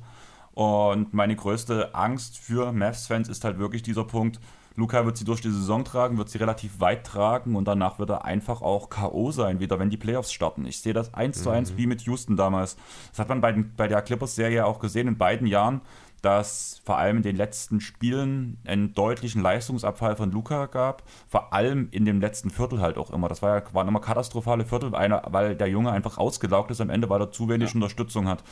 Und 0.53 1.13
meine 1.13 1.35
größte 1.35 1.93
Angst 1.93 2.37
für 2.37 2.71
Mavs-Fans 2.71 3.29
ist 3.29 3.43
halt 3.43 3.59
wirklich 3.59 3.83
dieser 3.83 4.03
Punkt, 4.03 4.39
Luca 4.75 5.05
wird 5.05 5.17
sie 5.17 5.25
durch 5.25 5.41
die 5.41 5.51
Saison 5.51 5.83
tragen, 5.83 6.17
wird 6.17 6.29
sie 6.29 6.37
relativ 6.37 6.79
weit 6.79 7.05
tragen 7.05 7.55
und 7.55 7.67
danach 7.67 7.99
wird 7.99 8.09
er 8.09 8.25
einfach 8.25 8.61
auch 8.61 8.89
K.O. 8.89 9.31
sein, 9.31 9.59
wieder 9.59 9.77
wenn 9.77 9.89
die 9.89 9.97
Playoffs 9.97 10.31
starten. 10.31 10.65
Ich 10.65 10.81
sehe 10.81 10.93
das 10.93 11.13
eins 11.13 11.39
mhm. 11.39 11.43
zu 11.43 11.49
eins 11.49 11.77
wie 11.77 11.85
mit 11.85 12.01
Houston 12.03 12.37
damals. 12.37 12.77
Das 13.11 13.19
hat 13.19 13.29
man 13.29 13.41
bei, 13.41 13.51
den, 13.51 13.75
bei 13.75 13.87
der 13.87 14.01
Clippers-Serie 14.01 14.65
auch 14.65 14.79
gesehen 14.79 15.07
in 15.07 15.17
beiden 15.17 15.47
Jahren 15.47 15.81
dass 16.21 16.81
vor 16.83 16.97
allem 16.97 17.17
in 17.17 17.23
den 17.23 17.35
letzten 17.35 17.81
Spielen 17.81 18.57
einen 18.65 18.93
deutlichen 18.93 19.41
Leistungsabfall 19.41 20.15
von 20.15 20.31
Luca 20.31 20.65
gab. 20.65 21.03
Vor 21.27 21.53
allem 21.53 21.87
in 21.91 22.05
dem 22.05 22.19
letzten 22.19 22.49
Viertel 22.49 22.81
halt 22.81 22.97
auch 22.97 23.11
immer. 23.11 23.29
Das 23.29 23.41
war 23.41 23.57
ja, 23.57 23.73
waren 23.73 23.87
immer 23.87 24.01
katastrophale 24.01 24.65
Viertel, 24.65 24.91
weil 24.91 25.55
der 25.55 25.67
Junge 25.67 25.91
einfach 25.91 26.17
ausgelaugt 26.17 26.71
ist 26.71 26.81
am 26.81 26.89
Ende, 26.89 27.09
weil 27.09 27.21
er 27.21 27.31
zu 27.31 27.49
wenig 27.49 27.69
ja. 27.69 27.75
Unterstützung 27.75 28.27
hat. 28.27 28.43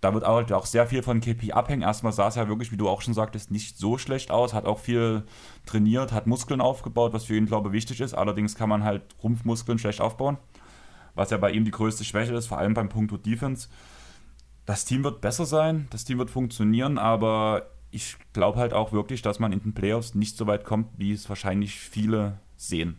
Da 0.00 0.12
wird 0.12 0.26
halt 0.26 0.52
auch 0.52 0.66
sehr 0.66 0.86
viel 0.86 1.02
von 1.02 1.20
KP 1.20 1.52
abhängen. 1.52 1.82
Erstmal 1.82 2.12
sah 2.12 2.28
es 2.28 2.34
ja 2.34 2.46
wirklich, 2.48 2.70
wie 2.72 2.76
du 2.76 2.88
auch 2.88 3.00
schon 3.00 3.14
sagtest, 3.14 3.50
nicht 3.50 3.78
so 3.78 3.96
schlecht 3.96 4.30
aus. 4.30 4.52
Hat 4.52 4.66
auch 4.66 4.78
viel 4.78 5.22
trainiert, 5.64 6.12
hat 6.12 6.26
Muskeln 6.26 6.60
aufgebaut, 6.60 7.14
was 7.14 7.24
für 7.24 7.36
ihn, 7.36 7.46
glaube 7.46 7.70
ich, 7.70 7.72
wichtig 7.72 8.00
ist. 8.00 8.12
Allerdings 8.12 8.54
kann 8.54 8.68
man 8.68 8.84
halt 8.84 9.02
Rumpfmuskeln 9.22 9.78
schlecht 9.78 10.02
aufbauen. 10.02 10.36
Was 11.14 11.30
ja 11.30 11.38
bei 11.38 11.52
ihm 11.52 11.64
die 11.64 11.70
größte 11.70 12.04
Schwäche 12.04 12.34
ist, 12.34 12.46
vor 12.46 12.58
allem 12.58 12.74
beim 12.74 12.88
Punkto 12.88 13.16
Defense 13.16 13.68
das 14.66 14.84
Team 14.84 15.04
wird 15.04 15.20
besser 15.20 15.46
sein, 15.46 15.88
das 15.90 16.04
Team 16.04 16.18
wird 16.18 16.30
funktionieren, 16.30 16.98
aber 16.98 17.70
ich 17.90 18.16
glaube 18.32 18.58
halt 18.58 18.72
auch 18.72 18.92
wirklich, 18.92 19.22
dass 19.22 19.38
man 19.38 19.52
in 19.52 19.60
den 19.60 19.74
Playoffs 19.74 20.14
nicht 20.14 20.36
so 20.36 20.46
weit 20.46 20.64
kommt, 20.64 20.98
wie 20.98 21.12
es 21.12 21.28
wahrscheinlich 21.28 21.78
viele 21.78 22.40
sehen. 22.56 22.98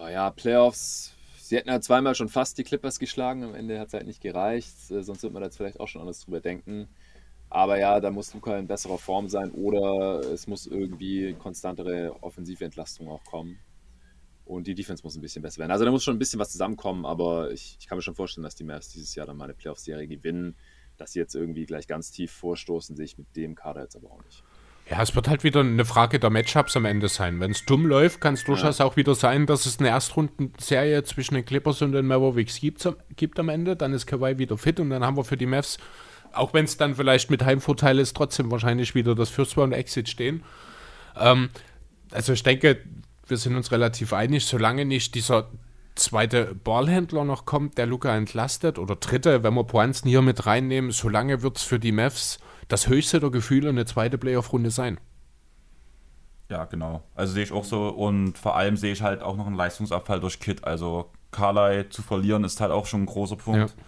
Oh 0.00 0.08
ja, 0.08 0.30
Playoffs. 0.30 1.14
Sie 1.38 1.56
hätten 1.56 1.68
ja 1.68 1.80
zweimal 1.80 2.14
schon 2.14 2.28
fast 2.28 2.58
die 2.58 2.64
Clippers 2.64 2.98
geschlagen. 2.98 3.44
Am 3.44 3.54
Ende 3.54 3.78
hat 3.78 3.88
es 3.88 3.94
halt 3.94 4.06
nicht 4.06 4.20
gereicht. 4.20 4.90
Äh, 4.90 5.02
sonst 5.02 5.22
wird 5.22 5.32
man 5.32 5.42
da 5.42 5.46
jetzt 5.46 5.56
vielleicht 5.56 5.80
auch 5.80 5.88
schon 5.88 6.00
anders 6.00 6.20
drüber 6.20 6.40
denken. 6.40 6.88
Aber 7.50 7.78
ja, 7.78 8.00
da 8.00 8.10
muss 8.10 8.32
Luca 8.32 8.56
in 8.56 8.66
besserer 8.66 8.98
Form 8.98 9.28
sein 9.28 9.50
oder 9.50 10.20
es 10.20 10.46
muss 10.46 10.66
irgendwie 10.66 11.34
konstantere 11.34 12.16
offensive 12.22 12.64
Entlastung 12.64 13.08
auch 13.08 13.22
kommen. 13.24 13.58
Und 14.52 14.66
die 14.66 14.74
Defense 14.74 15.02
muss 15.02 15.16
ein 15.16 15.22
bisschen 15.22 15.42
besser 15.42 15.58
werden. 15.58 15.70
Also 15.70 15.84
da 15.84 15.90
muss 15.90 16.04
schon 16.04 16.14
ein 16.16 16.18
bisschen 16.18 16.38
was 16.38 16.52
zusammenkommen, 16.52 17.06
aber 17.06 17.50
ich, 17.52 17.76
ich 17.80 17.86
kann 17.86 17.96
mir 17.96 18.02
schon 18.02 18.14
vorstellen, 18.14 18.44
dass 18.44 18.54
die 18.54 18.64
Mavs 18.64 18.90
dieses 18.90 19.14
Jahr 19.14 19.26
dann 19.26 19.36
mal 19.36 19.44
eine 19.44 19.54
Playoff-Serie 19.54 20.06
gewinnen. 20.06 20.56
dass 20.98 21.12
sie 21.12 21.18
jetzt 21.18 21.34
irgendwie 21.34 21.64
gleich 21.64 21.88
ganz 21.88 22.12
tief 22.12 22.30
vorstoßen, 22.30 22.94
sehe 22.94 23.06
ich 23.06 23.18
mit 23.18 23.34
dem 23.34 23.54
Kader 23.54 23.82
jetzt 23.82 23.96
aber 23.96 24.10
auch 24.10 24.22
nicht. 24.24 24.44
Ja, 24.90 25.00
es 25.00 25.14
wird 25.14 25.26
halt 25.26 25.42
wieder 25.42 25.60
eine 25.60 25.84
Frage 25.84 26.20
der 26.20 26.30
Matchups 26.30 26.76
am 26.76 26.84
Ende 26.84 27.08
sein. 27.08 27.40
Wenn 27.40 27.52
es 27.52 27.64
dumm 27.64 27.86
läuft, 27.86 28.20
kann 28.20 28.34
es 28.34 28.44
durchaus 28.44 28.78
ja. 28.78 28.84
auch 28.84 28.96
wieder 28.96 29.14
sein, 29.14 29.46
dass 29.46 29.64
es 29.64 29.78
eine 29.78 29.88
Erstrundenserie 29.88 31.02
zwischen 31.04 31.34
den 31.34 31.44
Clippers 31.44 31.80
und 31.82 31.92
den 31.92 32.06
Mavericks 32.06 32.60
gibt, 32.60 32.86
gibt 33.16 33.38
am 33.38 33.48
Ende. 33.48 33.74
Dann 33.74 33.94
ist 33.94 34.06
Kawhi 34.06 34.38
wieder 34.38 34.58
fit 34.58 34.80
und 34.80 34.90
dann 34.90 35.04
haben 35.04 35.16
wir 35.16 35.24
für 35.24 35.36
die 35.36 35.46
Mavs, 35.46 35.78
auch 36.32 36.52
wenn 36.52 36.66
es 36.66 36.76
dann 36.76 36.94
vielleicht 36.94 37.30
mit 37.30 37.42
Heimvorteil 37.42 37.98
ist, 37.98 38.14
trotzdem 38.14 38.50
wahrscheinlich 38.50 38.94
wieder 38.94 39.14
das 39.14 39.30
First 39.30 39.56
Round 39.56 39.72
Exit 39.72 40.08
stehen. 40.08 40.42
Ähm, 41.16 41.48
also 42.10 42.32
ich 42.34 42.42
denke, 42.42 42.78
wir 43.26 43.36
sind 43.36 43.56
uns 43.56 43.72
relativ 43.72 44.12
einig, 44.12 44.46
solange 44.46 44.84
nicht 44.84 45.14
dieser 45.14 45.48
zweite 45.94 46.54
Ballhändler 46.54 47.24
noch 47.24 47.44
kommt, 47.44 47.78
der 47.78 47.86
Luca 47.86 48.16
entlastet, 48.16 48.78
oder 48.78 48.96
dritte, 48.96 49.42
wenn 49.42 49.54
wir 49.54 49.64
Poinsen 49.64 50.08
hier 50.08 50.22
mit 50.22 50.46
reinnehmen, 50.46 50.90
solange 50.90 51.42
wird 51.42 51.58
es 51.58 51.62
für 51.62 51.78
die 51.78 51.92
Mavs 51.92 52.38
das 52.68 52.88
höchste 52.88 53.20
der 53.20 53.30
Gefühle 53.30 53.68
eine 53.68 53.84
zweite 53.84 54.18
Playoff-Runde 54.18 54.70
sein. 54.70 54.98
Ja, 56.48 56.64
genau. 56.64 57.02
Also 57.14 57.32
sehe 57.34 57.44
ich 57.44 57.52
auch 57.52 57.64
so 57.64 57.88
und 57.88 58.36
vor 58.36 58.56
allem 58.56 58.76
sehe 58.76 58.92
ich 58.92 59.02
halt 59.02 59.22
auch 59.22 59.36
noch 59.36 59.46
einen 59.46 59.56
Leistungsabfall 59.56 60.20
durch 60.20 60.38
Kit. 60.38 60.64
Also 60.64 61.10
Carly 61.30 61.88
zu 61.88 62.02
verlieren 62.02 62.44
ist 62.44 62.60
halt 62.60 62.72
auch 62.72 62.86
schon 62.86 63.02
ein 63.02 63.06
großer 63.06 63.36
Punkt. 63.36 63.70
Ja. 63.70 63.84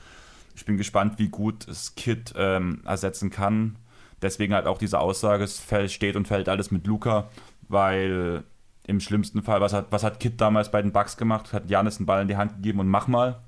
Ich 0.56 0.65
bin 0.65 0.77
gespannt, 0.77 1.19
wie 1.19 1.28
gut 1.28 1.69
es 1.69 1.94
Kit 1.94 2.32
ähm, 2.36 2.81
ersetzen 2.85 3.31
kann. 3.31 3.77
Deswegen 4.23 4.55
halt 4.55 4.66
auch 4.66 4.78
diese 4.78 4.98
Aussage, 4.98 5.44
es 5.44 5.62
steht 5.93 6.16
und 6.16 6.27
fällt 6.27 6.48
alles 6.48 6.70
mit 6.70 6.86
Luca, 6.86 7.28
weil 7.69 8.44
im 8.86 9.01
schlimmsten 9.01 9.43
Fall, 9.43 9.61
was 9.61 9.73
hat, 9.73 9.86
was 9.90 10.05
hat 10.05 10.20
Kit 10.20 10.40
damals 10.40 10.70
bei 10.70 10.82
den 10.82 10.93
Bucks 10.93 11.16
gemacht? 11.16 11.52
Hat 11.52 11.70
Janis 11.70 11.98
einen 11.98 12.06
Ball 12.06 12.23
in 12.23 12.28
die 12.28 12.36
Hand 12.36 12.56
gegeben 12.56 12.81
und 12.81 12.89
mach 12.89 13.09
mal. 13.09 13.40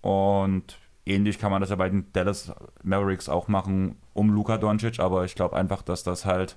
Und 0.00 0.78
ähnlich 1.04 1.38
kann 1.38 1.50
man 1.50 1.60
das 1.60 1.70
ja 1.70 1.76
bei 1.76 1.88
den 1.88 2.12
Dallas 2.12 2.52
Mavericks 2.82 3.28
auch 3.28 3.48
machen 3.48 3.96
um 4.14 4.30
Luka 4.30 4.58
Doncic, 4.58 5.00
aber 5.00 5.24
ich 5.24 5.34
glaube 5.34 5.56
einfach, 5.56 5.82
dass 5.82 6.02
das 6.02 6.24
halt 6.24 6.56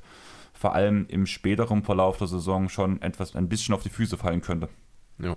vor 0.54 0.76
allem 0.76 1.08
im 1.08 1.26
späteren 1.26 1.84
Verlauf 1.84 2.18
der 2.18 2.28
Saison 2.28 2.70
schon 2.70 3.02
etwas 3.02 3.36
ein 3.36 3.50
bisschen 3.50 3.74
auf 3.74 3.84
die 3.84 3.90
Füße 3.90 4.18
fallen 4.18 4.42
könnte. 4.42 4.70
Ja. 5.18 5.36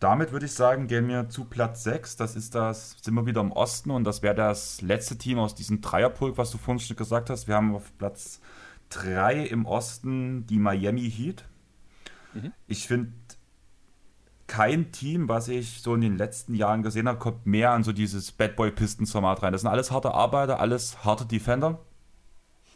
Damit 0.00 0.32
würde 0.32 0.44
ich 0.44 0.52
sagen, 0.52 0.86
gehen 0.86 1.08
wir 1.08 1.30
zu 1.30 1.44
Platz 1.44 1.84
6. 1.84 2.16
Das 2.16 2.36
ist 2.36 2.54
das, 2.54 2.96
sind 3.00 3.14
wir 3.14 3.24
wieder 3.24 3.40
im 3.40 3.52
Osten 3.52 3.90
und 3.90 4.04
das 4.04 4.22
wäre 4.22 4.34
das 4.34 4.82
letzte 4.82 5.16
Team 5.16 5.38
aus 5.38 5.54
diesem 5.54 5.80
Dreierpulk, 5.80 6.36
was 6.36 6.50
du 6.50 6.58
vorhin 6.58 6.80
schon 6.80 6.96
gesagt 6.96 7.30
hast. 7.30 7.48
Wir 7.48 7.54
haben 7.54 7.74
auf 7.74 7.90
Platz 7.96 8.40
3 8.90 9.46
im 9.46 9.66
Osten 9.66 10.46
die 10.46 10.58
Miami 10.58 11.10
Heat. 11.10 11.44
Mhm. 12.34 12.52
Ich 12.66 12.86
finde, 12.86 13.12
kein 14.46 14.92
Team, 14.92 15.28
was 15.28 15.48
ich 15.48 15.80
so 15.80 15.94
in 15.94 16.00
den 16.00 16.18
letzten 16.18 16.54
Jahren 16.54 16.82
gesehen 16.82 17.08
habe, 17.08 17.18
kommt 17.18 17.46
mehr 17.46 17.70
an 17.70 17.82
so 17.82 17.92
dieses 17.92 18.32
Bad 18.32 18.56
Boy 18.56 18.70
Pistons 18.70 19.12
Format 19.12 19.42
rein. 19.42 19.52
Das 19.52 19.62
sind 19.62 19.70
alles 19.70 19.90
harte 19.90 20.12
Arbeiter, 20.12 20.60
alles 20.60 21.04
harte 21.04 21.26
Defender. 21.26 21.80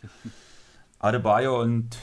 Adebayo 0.99 1.61
und 1.61 1.97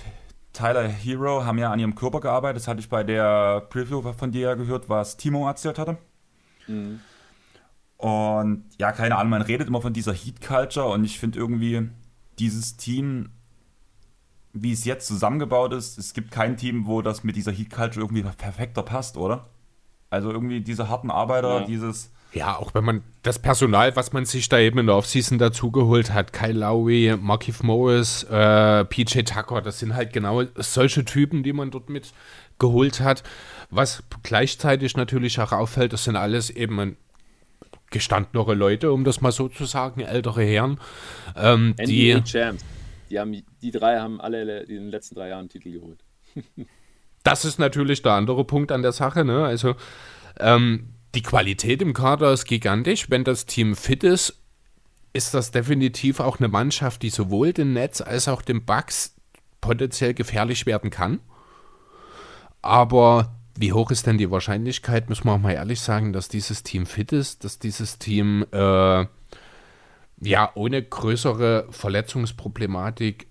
Tyler 0.53 0.87
Hero 0.87 1.43
haben 1.43 1.57
ja 1.57 1.71
an 1.71 1.79
ihrem 1.79 1.95
Körper 1.95 2.21
gearbeitet. 2.21 2.57
Das 2.57 2.67
hatte 2.67 2.79
ich 2.79 2.89
bei 2.89 3.03
der 3.03 3.61
Preview 3.69 4.01
von 4.13 4.31
dir 4.31 4.41
ja 4.41 4.53
gehört, 4.55 4.87
was 4.87 5.17
Timo 5.17 5.47
erzählt 5.47 5.79
hatte. 5.79 5.97
Mhm. 6.67 7.01
Und 7.97 8.65
ja, 8.77 8.91
keine 8.91 9.17
Ahnung, 9.17 9.31
man 9.31 9.41
redet 9.41 9.67
immer 9.67 9.81
von 9.81 9.93
dieser 9.93 10.13
Heat 10.13 10.41
Culture 10.41 10.87
und 10.87 11.03
ich 11.03 11.19
finde 11.19 11.39
irgendwie 11.39 11.89
dieses 12.39 12.77
Team, 12.77 13.29
wie 14.55 14.71
es 14.71 14.85
jetzt 14.85 15.07
zusammengebaut 15.07 15.73
ist, 15.73 15.97
es 15.97 16.13
gibt 16.13 16.31
kein 16.31 16.55
Team, 16.55 16.87
wo 16.87 17.01
das 17.01 17.23
mit 17.23 17.35
dieser 17.35 17.51
Heat 17.51 17.69
Culture 17.69 18.05
irgendwie 18.05 18.23
perfekter 18.23 18.83
passt, 18.83 19.17
oder? 19.17 19.47
Also 20.09 20.31
irgendwie 20.31 20.61
diese 20.61 20.87
harten 20.89 21.11
Arbeiter, 21.11 21.59
ja. 21.59 21.65
dieses. 21.65 22.09
Ja, 22.31 22.57
auch 22.57 22.73
wenn 22.73 22.83
man 22.83 23.03
das 23.23 23.39
Personal, 23.39 23.95
was 23.95 24.13
man 24.13 24.25
sich 24.25 24.47
da 24.49 24.57
eben 24.59 24.79
in 24.79 24.87
der 24.87 24.95
Offseason 24.95 25.37
dazugeholt 25.37 26.13
hat, 26.13 26.33
Kyle 26.33 26.53
Lowry, 26.53 27.15
Markif 27.19 27.63
Morris, 27.63 28.23
äh, 28.23 28.85
PJ 28.85 29.21
Tucker, 29.21 29.61
das 29.61 29.79
sind 29.79 29.93
halt 29.93 30.13
genau 30.13 30.43
solche 30.55 31.05
Typen, 31.05 31.43
die 31.43 31.53
man 31.53 31.71
dort 31.71 31.89
mit 31.89 32.13
geholt 32.57 33.01
hat. 33.01 33.23
Was 33.69 34.03
gleichzeitig 34.23 34.95
natürlich 34.95 35.39
auch 35.39 35.51
auffällt, 35.51 35.91
das 35.93 36.05
sind 36.05 36.15
alles 36.15 36.49
eben 36.49 36.97
gestandenere 37.89 38.53
Leute, 38.53 38.91
um 38.91 39.03
das 39.03 39.21
mal 39.21 39.31
so 39.31 39.47
zu 39.47 39.65
sagen, 39.65 40.01
ältere 40.01 40.43
Herren. 40.43 40.79
Ähm, 41.35 41.75
die 41.77 42.21
Champs. 42.23 42.63
Die, 43.09 43.19
haben, 43.19 43.43
die 43.61 43.71
drei 43.71 43.99
haben 43.99 44.19
alle 44.19 44.61
in 44.61 44.75
den 44.75 44.89
letzten 44.89 45.15
drei 45.15 45.29
Jahren 45.29 45.49
Titel 45.49 45.71
geholt. 45.71 46.03
das 47.23 47.45
ist 47.45 47.59
natürlich 47.59 48.01
der 48.01 48.13
andere 48.13 48.43
Punkt 48.45 48.71
an 48.71 48.81
der 48.81 48.91
Sache. 48.91 49.25
Ne? 49.25 49.45
Also 49.45 49.75
ähm, 50.39 50.93
die 51.13 51.21
Qualität 51.21 51.81
im 51.81 51.93
Kader 51.93 52.33
ist 52.33 52.45
gigantisch. 52.45 53.09
Wenn 53.09 53.23
das 53.23 53.45
Team 53.45 53.75
fit 53.75 54.03
ist, 54.03 54.41
ist 55.13 55.33
das 55.33 55.51
definitiv 55.51 56.19
auch 56.19 56.39
eine 56.39 56.49
Mannschaft, 56.49 57.01
die 57.01 57.09
sowohl 57.09 57.53
den 57.53 57.73
Netz 57.73 58.01
als 58.01 58.27
auch 58.27 58.41
den 58.41 58.65
Bugs 58.65 59.15
potenziell 59.61 60.13
gefährlich 60.13 60.65
werden 60.65 60.89
kann. 60.89 61.19
Aber 62.61 63.35
wie 63.57 63.71
hoch 63.71 63.91
ist 63.91 64.05
denn 64.05 64.17
die 64.17 64.29
Wahrscheinlichkeit, 64.29 65.07
muss 65.07 65.23
man 65.23 65.35
auch 65.35 65.43
mal 65.43 65.53
ehrlich 65.53 65.79
sagen, 65.79 66.11
dass 66.11 66.27
dieses 66.27 66.63
Team 66.63 66.85
fit 66.85 67.13
ist, 67.13 67.43
dass 67.45 67.59
dieses 67.59 67.97
Team 67.97 68.45
äh, 68.51 69.05
ja 70.21 70.51
ohne 70.55 70.81
größere 70.81 71.67
Verletzungsproblematik 71.69 73.27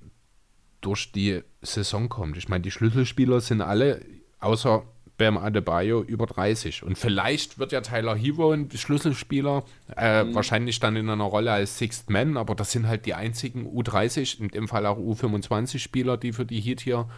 durch 0.80 1.12
die 1.12 1.42
Saison 1.62 2.08
kommt. 2.08 2.36
Ich 2.36 2.48
meine, 2.48 2.62
die 2.62 2.70
Schlüsselspieler 2.70 3.40
sind 3.40 3.62
alle, 3.62 4.04
außer 4.40 4.84
Bam 5.16 5.38
Adebayo, 5.38 6.02
über 6.02 6.26
30. 6.26 6.82
Und 6.82 6.98
vielleicht 6.98 7.58
wird 7.58 7.72
ja 7.72 7.80
Tyler 7.80 8.16
Hero 8.16 8.50
ein 8.50 8.68
Schlüsselspieler, 8.70 9.64
äh, 9.96 10.24
mhm. 10.24 10.34
wahrscheinlich 10.34 10.80
dann 10.80 10.96
in 10.96 11.08
einer 11.08 11.24
Rolle 11.24 11.52
als 11.52 11.78
Sixth 11.78 12.10
Man, 12.10 12.36
aber 12.36 12.54
das 12.54 12.72
sind 12.72 12.88
halt 12.88 13.06
die 13.06 13.14
einzigen 13.14 13.64
U30, 13.66 14.40
in 14.40 14.48
dem 14.48 14.66
Fall 14.66 14.86
auch 14.86 14.98
U25-Spieler, 14.98 16.16
die 16.16 16.32
für 16.32 16.44
die 16.44 16.60
Heat 16.60 16.80
hier 16.80 17.08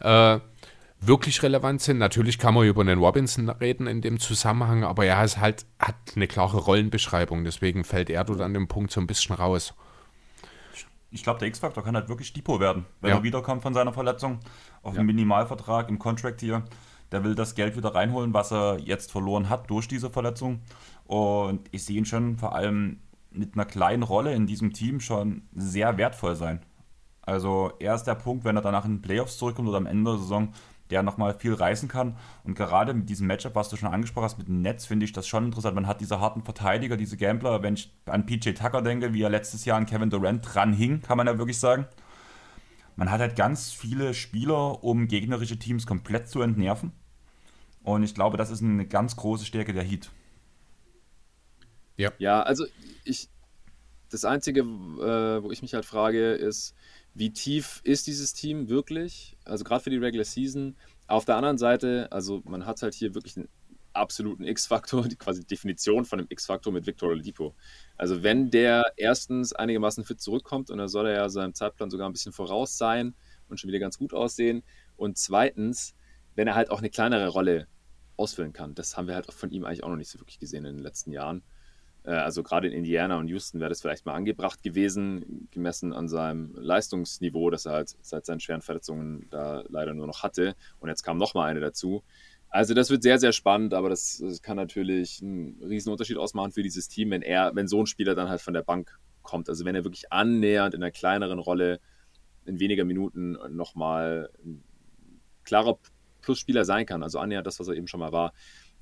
äh, 0.00 0.38
wirklich 1.00 1.42
relevant 1.42 1.80
sind. 1.80 1.98
Natürlich 1.98 2.38
kann 2.38 2.54
man 2.54 2.66
über 2.66 2.84
den 2.84 2.98
Robinson 2.98 3.48
reden 3.48 3.86
in 3.86 4.00
dem 4.00 4.18
Zusammenhang, 4.18 4.84
aber 4.84 5.04
er 5.04 5.22
ist 5.24 5.38
halt, 5.38 5.66
hat 5.78 5.96
eine 6.16 6.26
klare 6.26 6.58
Rollenbeschreibung, 6.58 7.44
deswegen 7.44 7.84
fällt 7.84 8.10
er 8.10 8.24
dort 8.24 8.40
an 8.40 8.54
dem 8.54 8.68
Punkt 8.68 8.90
so 8.90 9.00
ein 9.00 9.06
bisschen 9.06 9.34
raus 9.34 9.74
ich 11.10 11.22
glaube, 11.22 11.38
der 11.38 11.48
X-Faktor 11.48 11.82
kann 11.82 11.94
halt 11.94 12.08
wirklich 12.08 12.32
Depot 12.32 12.60
werden, 12.60 12.84
wenn 13.00 13.10
ja. 13.10 13.16
er 13.16 13.22
wiederkommt 13.22 13.62
von 13.62 13.74
seiner 13.74 13.92
Verletzung. 13.92 14.40
Auf 14.82 14.94
ja. 14.94 15.00
einem 15.00 15.06
Minimalvertrag 15.06 15.88
im 15.88 15.98
Contract 15.98 16.40
hier. 16.40 16.64
Der 17.10 17.24
will 17.24 17.34
das 17.34 17.54
Geld 17.54 17.76
wieder 17.76 17.94
reinholen, 17.94 18.34
was 18.34 18.52
er 18.52 18.78
jetzt 18.78 19.10
verloren 19.10 19.48
hat 19.48 19.70
durch 19.70 19.88
diese 19.88 20.10
Verletzung. 20.10 20.60
Und 21.04 21.66
ich 21.70 21.84
sehe 21.84 21.96
ihn 21.96 22.04
schon 22.04 22.36
vor 22.36 22.54
allem 22.54 23.00
mit 23.30 23.54
einer 23.54 23.64
kleinen 23.64 24.02
Rolle 24.02 24.34
in 24.34 24.46
diesem 24.46 24.74
Team 24.74 25.00
schon 25.00 25.42
sehr 25.54 25.96
wertvoll 25.96 26.36
sein. 26.36 26.60
Also 27.22 27.72
er 27.78 27.94
ist 27.94 28.04
der 28.04 28.14
Punkt, 28.14 28.44
wenn 28.44 28.56
er 28.56 28.62
danach 28.62 28.84
in 28.84 28.96
den 28.96 29.02
Playoffs 29.02 29.38
zurückkommt 29.38 29.68
oder 29.68 29.78
am 29.78 29.86
Ende 29.86 30.10
der 30.10 30.18
Saison, 30.18 30.52
der 30.90 31.02
nochmal 31.02 31.34
viel 31.34 31.54
reißen 31.54 31.88
kann. 31.88 32.16
Und 32.44 32.54
gerade 32.54 32.94
mit 32.94 33.08
diesem 33.08 33.26
Matchup, 33.26 33.54
was 33.54 33.68
du 33.68 33.76
schon 33.76 33.90
angesprochen 33.92 34.24
hast, 34.24 34.38
mit 34.38 34.48
dem 34.48 34.62
Netz, 34.62 34.86
finde 34.86 35.04
ich 35.04 35.12
das 35.12 35.26
schon 35.26 35.46
interessant. 35.46 35.74
Man 35.74 35.86
hat 35.86 36.00
diese 36.00 36.20
harten 36.20 36.42
Verteidiger, 36.42 36.96
diese 36.96 37.16
Gambler. 37.16 37.62
Wenn 37.62 37.74
ich 37.74 37.92
an 38.06 38.26
PJ 38.26 38.52
Tucker 38.52 38.82
denke, 38.82 39.12
wie 39.12 39.22
er 39.22 39.30
letztes 39.30 39.64
Jahr 39.64 39.76
an 39.76 39.86
Kevin 39.86 40.10
Durant 40.10 40.46
dran 40.54 40.72
hing, 40.72 41.02
kann 41.02 41.16
man 41.16 41.26
ja 41.26 41.38
wirklich 41.38 41.58
sagen. 41.58 41.86
Man 42.96 43.10
hat 43.10 43.20
halt 43.20 43.36
ganz 43.36 43.70
viele 43.70 44.12
Spieler, 44.12 44.82
um 44.82 45.06
gegnerische 45.06 45.58
Teams 45.58 45.86
komplett 45.86 46.28
zu 46.28 46.40
entnerven. 46.42 46.92
Und 47.84 48.02
ich 48.02 48.14
glaube, 48.14 48.36
das 48.36 48.50
ist 48.50 48.62
eine 48.62 48.86
ganz 48.86 49.16
große 49.16 49.44
Stärke 49.44 49.72
der 49.72 49.84
Heat. 49.84 50.10
Ja. 51.96 52.12
Ja, 52.18 52.42
also 52.42 52.64
ich. 53.04 53.28
Das 54.10 54.24
Einzige, 54.24 54.60
äh, 54.60 55.42
wo 55.42 55.50
ich 55.50 55.60
mich 55.60 55.74
halt 55.74 55.84
frage, 55.84 56.32
ist, 56.32 56.74
wie 57.18 57.32
tief 57.32 57.80
ist 57.84 58.06
dieses 58.06 58.32
Team 58.32 58.68
wirklich? 58.68 59.36
Also 59.44 59.64
gerade 59.64 59.82
für 59.82 59.90
die 59.90 59.96
Regular 59.96 60.24
Season. 60.24 60.76
Auf 61.06 61.24
der 61.24 61.36
anderen 61.36 61.58
Seite, 61.58 62.08
also 62.10 62.42
man 62.44 62.66
hat 62.66 62.80
halt 62.82 62.94
hier 62.94 63.14
wirklich 63.14 63.36
einen 63.36 63.48
absoluten 63.92 64.44
X-Faktor, 64.44 65.02
die 65.08 65.16
quasi 65.16 65.44
Definition 65.44 66.04
von 66.04 66.20
einem 66.20 66.28
X-Faktor 66.30 66.72
mit 66.72 66.86
Victor 66.86 67.10
Oladipo. 67.10 67.54
Also 67.96 68.22
wenn 68.22 68.50
der 68.50 68.92
erstens 68.96 69.52
einigermaßen 69.52 70.04
fit 70.04 70.20
zurückkommt 70.20 70.70
und 70.70 70.78
dann 70.78 70.88
soll 70.88 71.06
er 71.06 71.14
ja 71.14 71.28
seinem 71.28 71.54
Zeitplan 71.54 71.90
sogar 71.90 72.08
ein 72.08 72.12
bisschen 72.12 72.32
voraus 72.32 72.78
sein 72.78 73.14
und 73.48 73.58
schon 73.58 73.68
wieder 73.68 73.80
ganz 73.80 73.98
gut 73.98 74.14
aussehen. 74.14 74.62
Und 74.96 75.18
zweitens, 75.18 75.94
wenn 76.36 76.46
er 76.46 76.54
halt 76.54 76.70
auch 76.70 76.78
eine 76.78 76.90
kleinere 76.90 77.28
Rolle 77.28 77.66
ausfüllen 78.18 78.52
kann. 78.52 78.74
Das 78.74 78.96
haben 78.96 79.06
wir 79.06 79.14
halt 79.14 79.32
von 79.32 79.50
ihm 79.50 79.64
eigentlich 79.64 79.84
auch 79.84 79.88
noch 79.88 79.96
nicht 79.96 80.10
so 80.10 80.18
wirklich 80.18 80.38
gesehen 80.38 80.64
in 80.64 80.76
den 80.76 80.82
letzten 80.82 81.12
Jahren. 81.12 81.42
Äh, 82.08 82.12
also 82.12 82.42
gerade 82.42 82.68
in 82.68 82.72
Indiana 82.72 83.18
und 83.18 83.28
Houston 83.28 83.60
wäre 83.60 83.68
das 83.68 83.82
vielleicht 83.82 84.06
mal 84.06 84.14
angebracht 84.14 84.62
gewesen, 84.62 85.48
gemessen 85.50 85.92
an 85.92 86.08
seinem 86.08 86.54
Leistungsniveau, 86.54 87.50
das 87.50 87.66
er 87.66 87.72
halt 87.72 87.96
seit 88.00 88.24
seinen 88.24 88.40
schweren 88.40 88.62
Verletzungen 88.62 89.26
da 89.30 89.62
leider 89.68 89.92
nur 89.92 90.06
noch 90.06 90.22
hatte. 90.22 90.56
Und 90.80 90.88
jetzt 90.88 91.02
kam 91.02 91.18
noch 91.18 91.34
mal 91.34 91.44
eine 91.44 91.60
dazu. 91.60 92.02
Also 92.48 92.72
das 92.72 92.88
wird 92.88 93.02
sehr, 93.02 93.18
sehr 93.18 93.32
spannend, 93.32 93.74
aber 93.74 93.90
das, 93.90 94.22
das 94.24 94.40
kann 94.40 94.56
natürlich 94.56 95.20
einen 95.22 95.62
riesen 95.62 95.92
Unterschied 95.92 96.16
ausmachen 96.16 96.52
für 96.52 96.62
dieses 96.62 96.88
Team, 96.88 97.10
wenn 97.10 97.20
er, 97.20 97.54
wenn 97.54 97.68
so 97.68 97.82
ein 97.82 97.86
Spieler 97.86 98.14
dann 98.14 98.30
halt 98.30 98.40
von 98.40 98.54
der 98.54 98.62
Bank 98.62 98.98
kommt. 99.22 99.50
Also 99.50 99.66
wenn 99.66 99.74
er 99.74 99.84
wirklich 99.84 100.10
annähernd 100.10 100.72
in 100.72 100.82
einer 100.82 100.90
kleineren 100.90 101.38
Rolle 101.38 101.78
in 102.46 102.58
weniger 102.58 102.86
Minuten 102.86 103.36
nochmal 103.50 104.30
ein 104.42 104.64
klarer 105.44 105.78
Plusspieler 106.22 106.64
sein 106.64 106.86
kann, 106.86 107.02
also 107.02 107.18
annähernd 107.18 107.46
das, 107.46 107.60
was 107.60 107.68
er 107.68 107.74
eben 107.74 107.86
schon 107.86 108.00
mal 108.00 108.12
war. 108.12 108.32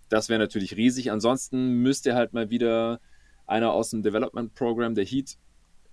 Das 0.08 0.28
wäre 0.28 0.38
natürlich 0.38 0.76
riesig. 0.76 1.10
Ansonsten 1.10 1.82
müsste 1.82 2.10
er 2.10 2.16
halt 2.16 2.32
mal 2.32 2.50
wieder 2.50 3.00
einer 3.46 3.72
aus 3.72 3.90
dem 3.90 4.02
Development 4.02 4.54
Program 4.54 4.94
der 4.94 5.04
Heat 5.04 5.36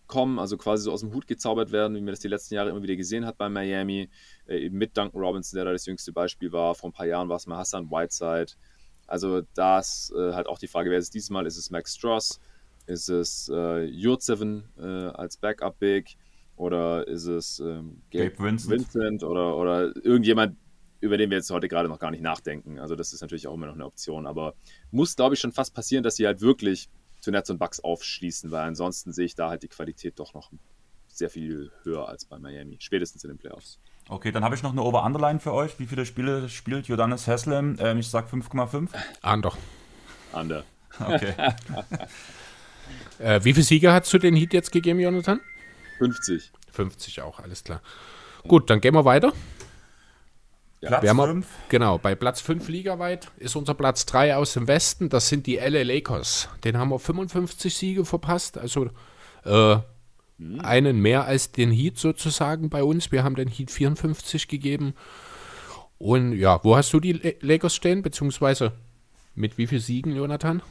kommen, 0.07 0.39
also 0.39 0.57
quasi 0.57 0.83
so 0.83 0.91
aus 0.91 1.01
dem 1.01 1.13
Hut 1.13 1.27
gezaubert 1.27 1.71
werden, 1.71 1.95
wie 1.95 2.01
man 2.01 2.11
das 2.11 2.19
die 2.19 2.27
letzten 2.27 2.55
Jahre 2.55 2.69
immer 2.69 2.83
wieder 2.83 2.95
gesehen 2.95 3.25
hat 3.25 3.37
bei 3.37 3.49
Miami, 3.49 4.09
äh, 4.47 4.65
eben 4.65 4.77
mit 4.77 4.97
Duncan 4.97 5.19
Robinson, 5.19 5.57
der 5.57 5.65
da 5.65 5.71
das 5.71 5.85
jüngste 5.85 6.11
Beispiel 6.11 6.51
war. 6.51 6.75
Vor 6.75 6.89
ein 6.89 6.93
paar 6.93 7.05
Jahren 7.05 7.29
war 7.29 7.37
es 7.37 7.47
mal 7.47 7.57
Hassan 7.57 7.89
Whiteside. 7.89 8.53
Also 9.07 9.41
da 9.53 9.79
ist 9.79 10.13
äh, 10.15 10.33
halt 10.33 10.47
auch 10.47 10.59
die 10.59 10.67
Frage, 10.67 10.89
wer 10.89 10.97
ist 10.97 11.05
es 11.05 11.09
diesmal? 11.09 11.45
Ist 11.45 11.57
es 11.57 11.71
Max 11.71 11.95
Stross? 11.95 12.39
Ist 12.85 13.09
es 13.09 13.49
äh, 13.53 13.85
Jurtseven 13.85 14.65
äh, 14.77 14.83
als 14.83 15.37
Backup-Big? 15.37 16.17
Oder 16.55 17.07
ist 17.07 17.25
es 17.25 17.59
ähm, 17.59 18.01
Gabe, 18.11 18.29
Gabe 18.29 18.43
Vincent. 18.43 18.71
Vincent, 18.71 19.23
oder, 19.23 19.57
oder 19.57 19.95
irgendjemand, 20.05 20.57
über 20.99 21.17
den 21.17 21.29
wir 21.29 21.37
jetzt 21.37 21.49
heute 21.49 21.67
gerade 21.67 21.89
noch 21.89 21.99
gar 21.99 22.11
nicht 22.11 22.21
nachdenken. 22.21 22.79
Also 22.79 22.95
das 22.95 23.13
ist 23.13 23.21
natürlich 23.21 23.47
auch 23.47 23.55
immer 23.55 23.65
noch 23.67 23.73
eine 23.73 23.85
Option. 23.85 24.27
Aber 24.27 24.53
muss, 24.91 25.15
glaube 25.15 25.35
ich, 25.35 25.41
schon 25.41 25.51
fast 25.51 25.73
passieren, 25.73 26.03
dass 26.03 26.17
sie 26.17 26.25
halt 26.27 26.41
wirklich 26.41 26.89
zu 27.23 27.31
Nets 27.31 27.49
und 27.49 27.57
Bucks 27.57 27.79
aufschließen, 27.79 28.51
weil 28.51 28.63
ansonsten 28.63 29.13
sehe 29.13 29.25
ich 29.25 29.33
da 29.33 29.49
halt 29.49 29.63
die 29.63 29.69
Qualität 29.69 30.19
doch 30.19 30.33
noch 30.33 30.51
sehr 31.07 31.29
viel 31.29 31.71
höher 31.83 32.09
als 32.09 32.25
bei 32.25 32.37
Miami, 32.37 32.75
spätestens 32.79 33.23
in 33.23 33.29
den 33.29 33.37
Playoffs. 33.37 33.79
Okay, 34.09 34.33
dann 34.33 34.43
habe 34.43 34.55
ich 34.55 34.63
noch 34.63 34.73
eine 34.73 34.81
Over-Underline 34.81 35.39
für 35.39 35.53
euch. 35.53 35.79
Wie 35.79 35.85
viele 35.85 36.05
Spiele 36.05 36.49
spielt 36.49 36.87
Jordanis 36.87 37.25
Haslem? 37.27 37.77
Ähm, 37.79 37.99
ich 37.99 38.09
sage 38.09 38.27
5,5. 38.27 38.89
Under. 39.23 39.53
Under. 40.33 40.65
Okay. 40.99 41.33
äh, 43.19 43.39
wie 43.45 43.53
viele 43.53 43.63
Siege 43.63 43.93
hast 43.93 44.11
du 44.11 44.17
den 44.17 44.35
Heat 44.35 44.51
jetzt 44.51 44.73
gegeben, 44.73 44.99
Jonathan? 44.99 45.39
50. 45.99 46.51
50 46.73 47.21
auch, 47.21 47.39
alles 47.39 47.63
klar. 47.63 47.81
Gut, 48.45 48.69
dann 48.69 48.81
gehen 48.81 48.93
wir 48.93 49.05
weiter. 49.05 49.31
Ja. 50.83 50.99
Platz 50.99 51.15
5. 51.15 51.47
Genau, 51.69 51.97
bei 51.97 52.13
Platz 52.13 52.41
5 52.41 52.67
ligaweit 52.67 53.31
ist 53.37 53.55
unser 53.55 53.73
Platz 53.73 54.05
3 54.05 54.35
aus 54.35 54.53
dem 54.53 54.67
Westen. 54.67 55.07
Das 55.07 55.29
sind 55.29 55.47
die 55.47 55.55
LA 55.55 55.83
Lakers. 55.83 56.49
Den 56.65 56.77
haben 56.77 56.89
wir 56.89 56.99
55 56.99 57.73
Siege 57.73 58.03
verpasst. 58.03 58.57
Also 58.57 58.89
äh, 59.45 59.77
hm. 60.37 60.59
einen 60.59 60.99
mehr 60.99 61.23
als 61.25 61.53
den 61.53 61.71
Heat 61.71 61.97
sozusagen 61.97 62.69
bei 62.69 62.83
uns. 62.83 63.13
Wir 63.13 63.23
haben 63.23 63.35
den 63.35 63.47
Heat 63.47 63.71
54 63.71 64.49
gegeben. 64.49 64.93
Und 65.99 66.33
ja, 66.33 66.59
wo 66.63 66.75
hast 66.75 66.91
du 66.91 66.99
die 66.99 67.37
Lakers 67.39 67.75
stehen? 67.75 68.01
Beziehungsweise 68.01 68.73
mit 69.35 69.57
wie 69.57 69.67
vielen 69.67 69.81
Siegen, 69.81 70.13
Jonathan? 70.13 70.61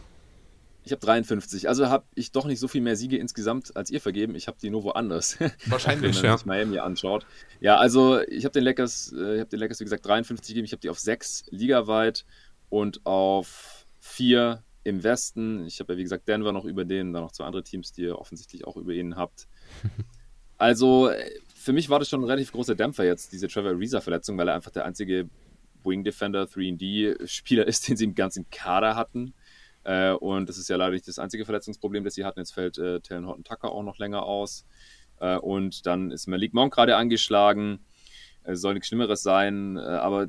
Ich 0.85 0.93
habe 0.93 1.01
53. 1.01 1.69
Also 1.69 1.89
habe 1.89 2.05
ich 2.15 2.33
doch 2.33 2.45
nicht 2.45 2.59
so 2.59 2.69
viel 2.69 2.81
mehr 2.81 2.97
Siege 2.97 3.17
insgesamt 3.17 3.77
als 3.77 3.91
ihr 3.91 4.01
vergeben. 4.01 4.35
Ich 4.35 4.49
habe 4.49 4.59
die 4.61 4.71
nur 4.71 4.83
woanders. 4.83 5.39
Wahrscheinlich, 5.67 6.17
wenn 6.17 6.23
man 6.23 6.25
ja. 6.25 6.37
sich 6.37 6.47
Miami 6.47 6.79
anschaut. 6.79 7.27
Ja, 7.61 7.77
also 7.77 8.21
ich 8.21 8.45
habe 8.45 8.53
den 8.53 8.65
Lakers, 8.65 9.13
äh, 9.17 9.35
ich 9.35 9.41
habe 9.41 9.51
den 9.51 9.61
Lakers 9.61 9.81
wie 9.81 9.85
gesagt 9.85 10.07
53 10.07 10.49
gegeben. 10.49 10.65
Ich 10.65 10.73
habe 10.73 10.81
die 10.81 10.91
auf 10.91 10.99
6 10.99 11.45
ligaweit 11.51 12.25
und 12.69 13.05
auf 13.07 13.87
4 14.01 14.63
im 14.85 15.05
Westen. 15.05 15.65
Ich 15.67 15.79
habe 15.79 15.93
ja 15.93 15.99
wie 15.99 16.03
gesagt 16.03 16.27
Denver 16.27 16.53
noch 16.53 16.65
über 16.65 16.85
denen, 16.85 17.13
dann 17.13 17.23
noch 17.23 17.33
zwei 17.33 17.45
andere 17.45 17.63
Teams, 17.63 17.93
die 17.93 18.03
ihr 18.03 18.19
offensichtlich 18.19 18.67
auch 18.67 18.77
über 18.77 18.93
ihnen 18.93 19.17
habt. 19.17 19.47
Also 20.59 21.11
für 21.57 21.73
mich 21.73 21.91
war 21.91 21.99
das 21.99 22.09
schon 22.09 22.21
ein 22.21 22.27
relativ 22.27 22.53
großer 22.53 22.77
Dämpfer 22.77 23.05
jetzt, 23.05 23.33
diese 23.33 23.49
Trevor 23.49 23.73
Ariza 23.73 24.01
Verletzung, 24.01 24.39
weil 24.39 24.47
er 24.47 24.55
einfach 24.55 24.71
der 24.71 24.85
einzige 24.85 25.29
Wing 25.83 26.05
Defender 26.05 26.45
3D 26.45 27.27
Spieler 27.27 27.67
ist, 27.69 27.89
den 27.89 27.97
sie 27.97 28.05
im 28.05 28.15
ganzen 28.15 28.49
Kader 28.51 28.95
hatten. 28.95 29.35
Äh, 29.85 30.13
und 30.13 30.49
das 30.49 30.59
ist 30.59 30.69
ja 30.69 30.77
leider 30.77 30.93
nicht 30.93 31.09
das 31.09 31.19
einzige 31.19 31.45
Verletzungsproblem, 31.45 32.05
das 32.05 32.15
sie 32.15 32.25
hatten. 32.25 32.41
Jetzt 32.41 32.55
fällt 32.55 32.79
äh, 32.79 33.01
Talon 33.01 33.27
Horton 33.27 33.45
Tucker 33.45 33.73
auch 33.73 33.83
noch 33.83 33.99
länger 33.99 34.25
aus. 34.25 34.65
Äh, 35.21 35.37
und 35.37 35.87
dann 35.87 36.11
ist 36.11 36.27
Malik 36.27 36.55
Monk 36.55 36.75
gerade 36.75 36.97
angeschlagen. 36.97 37.81
Es 38.45 38.61
soll 38.61 38.75
nichts 38.75 38.89
Schlimmeres 38.89 39.23
sein, 39.23 39.77
äh, 39.77 39.81
aber 39.81 40.29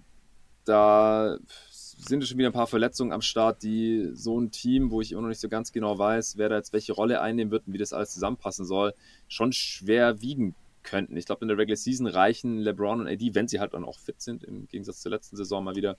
da 0.66 1.38
sind 1.70 2.26
schon 2.28 2.38
wieder 2.38 2.50
ein 2.50 2.54
paar 2.54 2.68
Verletzungen 2.68 3.12
am 3.12 3.22
Start, 3.22 3.64
die 3.64 4.10
so 4.14 4.40
ein 4.40 4.52
Team, 4.52 4.92
wo 4.92 5.02
ich 5.02 5.12
immer 5.12 5.22
noch 5.22 5.30
nicht 5.30 5.40
so 5.40 5.50
ganz 5.50 5.72
genau 5.72 5.98
weiß, 5.98 6.38
wer 6.38 6.50
da 6.50 6.58
jetzt 6.58 6.74
welche 6.74 6.94
Rolle 6.94 7.22
einnehmen 7.22 7.52
wird 7.52 7.68
und 7.68 7.74
wie 7.74 7.78
das 7.78 7.94
alles 7.94 8.12
zusammenpassen 8.14 8.66
soll, 8.66 8.94
schon 9.28 9.52
schwer 9.54 10.22
wiegen 10.22 10.56
könnten. 10.84 11.16
Ich 11.16 11.26
glaube, 11.26 11.44
in 11.44 11.48
der 11.48 11.58
Regular 11.58 11.78
Season 11.78 12.08
reichen 12.08 12.60
LeBron 12.60 13.02
und 13.02 13.08
AD, 13.08 13.36
wenn 13.36 13.48
sie 13.48 13.60
halt 13.60 13.74
dann 13.74 13.86
auch 13.86 14.00
fit 14.00 14.22
sind, 14.22 14.44
im 14.44 14.68
Gegensatz 14.68 15.02
zur 15.02 15.12
letzten 15.12 15.38
Saison 15.38 15.64
mal 15.64 15.76
wieder, 15.76 15.98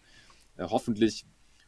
äh, 0.57 0.67
hoffentlich 0.69 1.25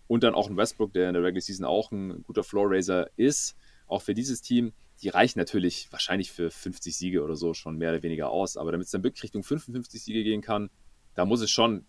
und 0.07 0.23
dann 0.23 0.35
auch 0.35 0.49
ein 0.49 0.57
Westbrook, 0.57 0.93
der 0.93 1.09
in 1.09 1.15
der 1.15 1.23
Regular 1.23 1.41
Season 1.41 1.65
auch 1.65 1.91
ein 1.91 2.23
guter 2.23 2.45
Floor 2.45 2.71
Raiser 2.71 3.11
ist, 3.17 3.57
auch 3.87 4.03
für 4.03 4.15
dieses 4.15 4.41
Team. 4.43 4.73
Die 5.03 5.09
reichen 5.09 5.39
natürlich 5.39 5.89
wahrscheinlich 5.91 6.33
für 6.33 6.51
50 6.51 6.97
Siege 6.97 7.23
oder 7.23 7.37
so 7.37 7.55
schon 7.55 7.77
mehr 7.77 7.91
oder 7.91 8.03
weniger 8.03 8.31
aus, 8.31 8.57
aber 8.57 8.73
damit 8.73 8.87
es 8.87 8.91
dann 8.93 9.05
wirklich 9.05 9.25
Richtung 9.25 9.43
55 9.43 10.03
Siege 10.03 10.25
gehen 10.25 10.41
kann, 10.41 10.71
da 11.15 11.25
muss 11.25 11.41
es 11.41 11.51
schon 11.51 11.85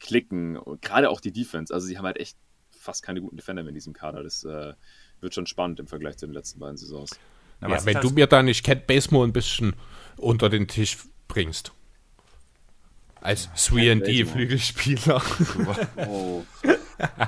klicken. 0.00 0.56
Und 0.56 0.82
gerade 0.82 1.10
auch 1.10 1.20
die 1.20 1.32
Defense. 1.32 1.72
Also, 1.72 1.86
sie 1.86 1.98
haben 1.98 2.06
halt 2.06 2.18
echt 2.18 2.36
fast 2.70 3.02
keine 3.02 3.20
guten 3.20 3.36
Defender 3.36 3.62
mehr 3.62 3.70
in 3.70 3.74
diesem 3.74 3.92
Kader. 3.92 4.22
Das 4.22 4.44
äh, 4.44 4.74
wird 5.20 5.34
schon 5.34 5.46
spannend 5.46 5.80
im 5.80 5.86
Vergleich 5.86 6.16
zu 6.16 6.26
den 6.26 6.32
letzten 6.32 6.58
beiden 6.58 6.76
Saisons. 6.76 7.18
Ja, 7.60 7.68
ja 7.68 7.84
wenn 7.84 8.00
du 8.00 8.10
mir 8.10 8.26
da 8.26 8.42
nicht 8.42 8.64
Cat 8.64 8.86
Baseball 8.86 9.26
ein 9.26 9.32
bisschen 9.32 9.74
unter 10.16 10.48
den 10.48 10.68
Tisch 10.68 10.96
bringst. 11.26 11.72
Als 13.20 13.48
3D-Flügelspieler. 13.54 15.20
oh. 16.08 16.42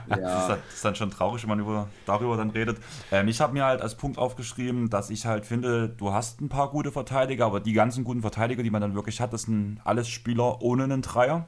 ja. 0.09 0.49
das, 0.49 0.59
ist, 0.75 0.85
dann 0.85 0.95
schon 0.95 1.11
traurig, 1.11 1.43
wenn 1.43 1.51
man 1.51 1.61
über, 1.61 1.89
darüber 2.07 2.37
dann 2.37 2.51
redet. 2.51 2.79
Ähm, 3.11 3.29
ich 3.29 3.41
habe 3.41 3.53
mir 3.53 3.65
halt 3.65 3.83
als 3.83 3.97
Punkt 3.97 4.19
aufgeschrieben, 4.19 4.91
dass 4.91 5.11
ich 5.11 5.27
halt 5.27 5.47
finde, 5.47 5.89
du 5.89 6.12
hast 6.12 6.41
ein 6.41 6.49
paar 6.49 6.71
gute 6.71 6.93
Verteidiger, 6.93 7.47
aber 7.47 7.61
die 7.61 7.73
ganzen 7.73 8.05
guten 8.05 8.21
Verteidiger, 8.21 8.62
die 8.62 8.71
man 8.71 8.81
dann 8.81 8.95
wirklich 8.95 9.21
hat, 9.21 9.33
das 9.33 9.43
sind 9.43 9.81
alles 9.85 10.09
Spieler 10.09 10.62
ohne 10.62 10.85
einen 10.85 11.03
Dreier. 11.03 11.47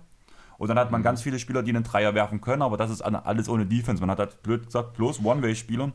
Und 0.59 0.69
dann 0.69 0.78
hat 0.78 0.90
man 0.90 1.01
mhm. 1.01 1.05
ganz 1.05 1.23
viele 1.23 1.39
Spieler, 1.39 1.62
die 1.62 1.70
einen 1.70 1.85
Dreier 1.85 2.14
werfen 2.14 2.40
können, 2.40 2.62
aber 2.62 2.77
das 2.77 2.90
ist 2.90 3.02
alles 3.02 3.48
ohne 3.48 3.66
Defense. 3.66 4.01
Man 4.01 4.10
hat 4.10 4.19
halt 4.19 4.43
blöd 4.43 4.66
gesagt 4.66 4.94
bloß 4.94 5.24
One-Way-Spieler. 5.24 5.93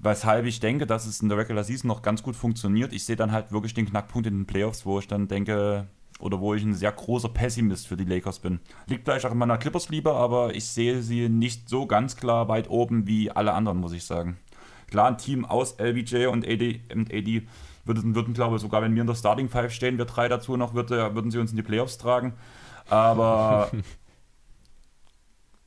Weshalb 0.00 0.46
ich 0.46 0.60
denke, 0.60 0.86
dass 0.86 1.06
es 1.06 1.20
in 1.20 1.28
der 1.28 1.38
Regular 1.38 1.64
Season 1.64 1.88
noch 1.88 2.02
ganz 2.02 2.22
gut 2.22 2.34
funktioniert. 2.34 2.92
Ich 2.92 3.04
sehe 3.04 3.16
dann 3.16 3.32
halt 3.32 3.52
wirklich 3.52 3.72
den 3.72 3.88
Knackpunkt 3.88 4.26
in 4.26 4.34
den 4.34 4.46
Playoffs, 4.46 4.84
wo 4.84 4.98
ich 4.98 5.06
dann 5.06 5.28
denke, 5.28 5.86
oder 6.20 6.40
wo 6.40 6.54
ich 6.54 6.62
ein 6.62 6.74
sehr 6.74 6.92
großer 6.92 7.28
Pessimist 7.28 7.86
für 7.86 7.96
die 7.96 8.04
Lakers 8.04 8.38
bin. 8.38 8.60
Liegt 8.86 9.04
vielleicht 9.04 9.26
auch 9.26 9.32
in 9.32 9.38
meiner 9.38 9.58
Clippers-Liebe, 9.58 10.12
aber 10.12 10.54
ich 10.54 10.66
sehe 10.66 11.02
sie 11.02 11.28
nicht 11.28 11.68
so 11.68 11.86
ganz 11.86 12.16
klar 12.16 12.48
weit 12.48 12.70
oben 12.70 13.06
wie 13.06 13.30
alle 13.30 13.52
anderen, 13.52 13.78
muss 13.78 13.92
ich 13.92 14.04
sagen. 14.04 14.38
Klar, 14.90 15.08
ein 15.08 15.18
Team 15.18 15.44
aus 15.44 15.76
LBJ 15.78 16.26
und 16.26 16.46
AD, 16.46 16.80
und 16.94 17.12
AD 17.12 17.42
würden, 17.84 18.14
würden, 18.14 18.34
glaube 18.34 18.56
ich, 18.56 18.62
sogar 18.62 18.82
wenn 18.82 18.94
wir 18.94 19.00
in 19.00 19.06
der 19.06 19.14
Starting 19.14 19.48
Five 19.48 19.72
stehen, 19.72 19.98
wir 19.98 20.04
drei 20.04 20.28
dazu 20.28 20.56
noch, 20.56 20.74
würde, 20.74 21.14
würden 21.14 21.30
sie 21.30 21.38
uns 21.38 21.50
in 21.50 21.56
die 21.56 21.62
Playoffs 21.62 21.98
tragen. 21.98 22.34
Aber 22.88 23.70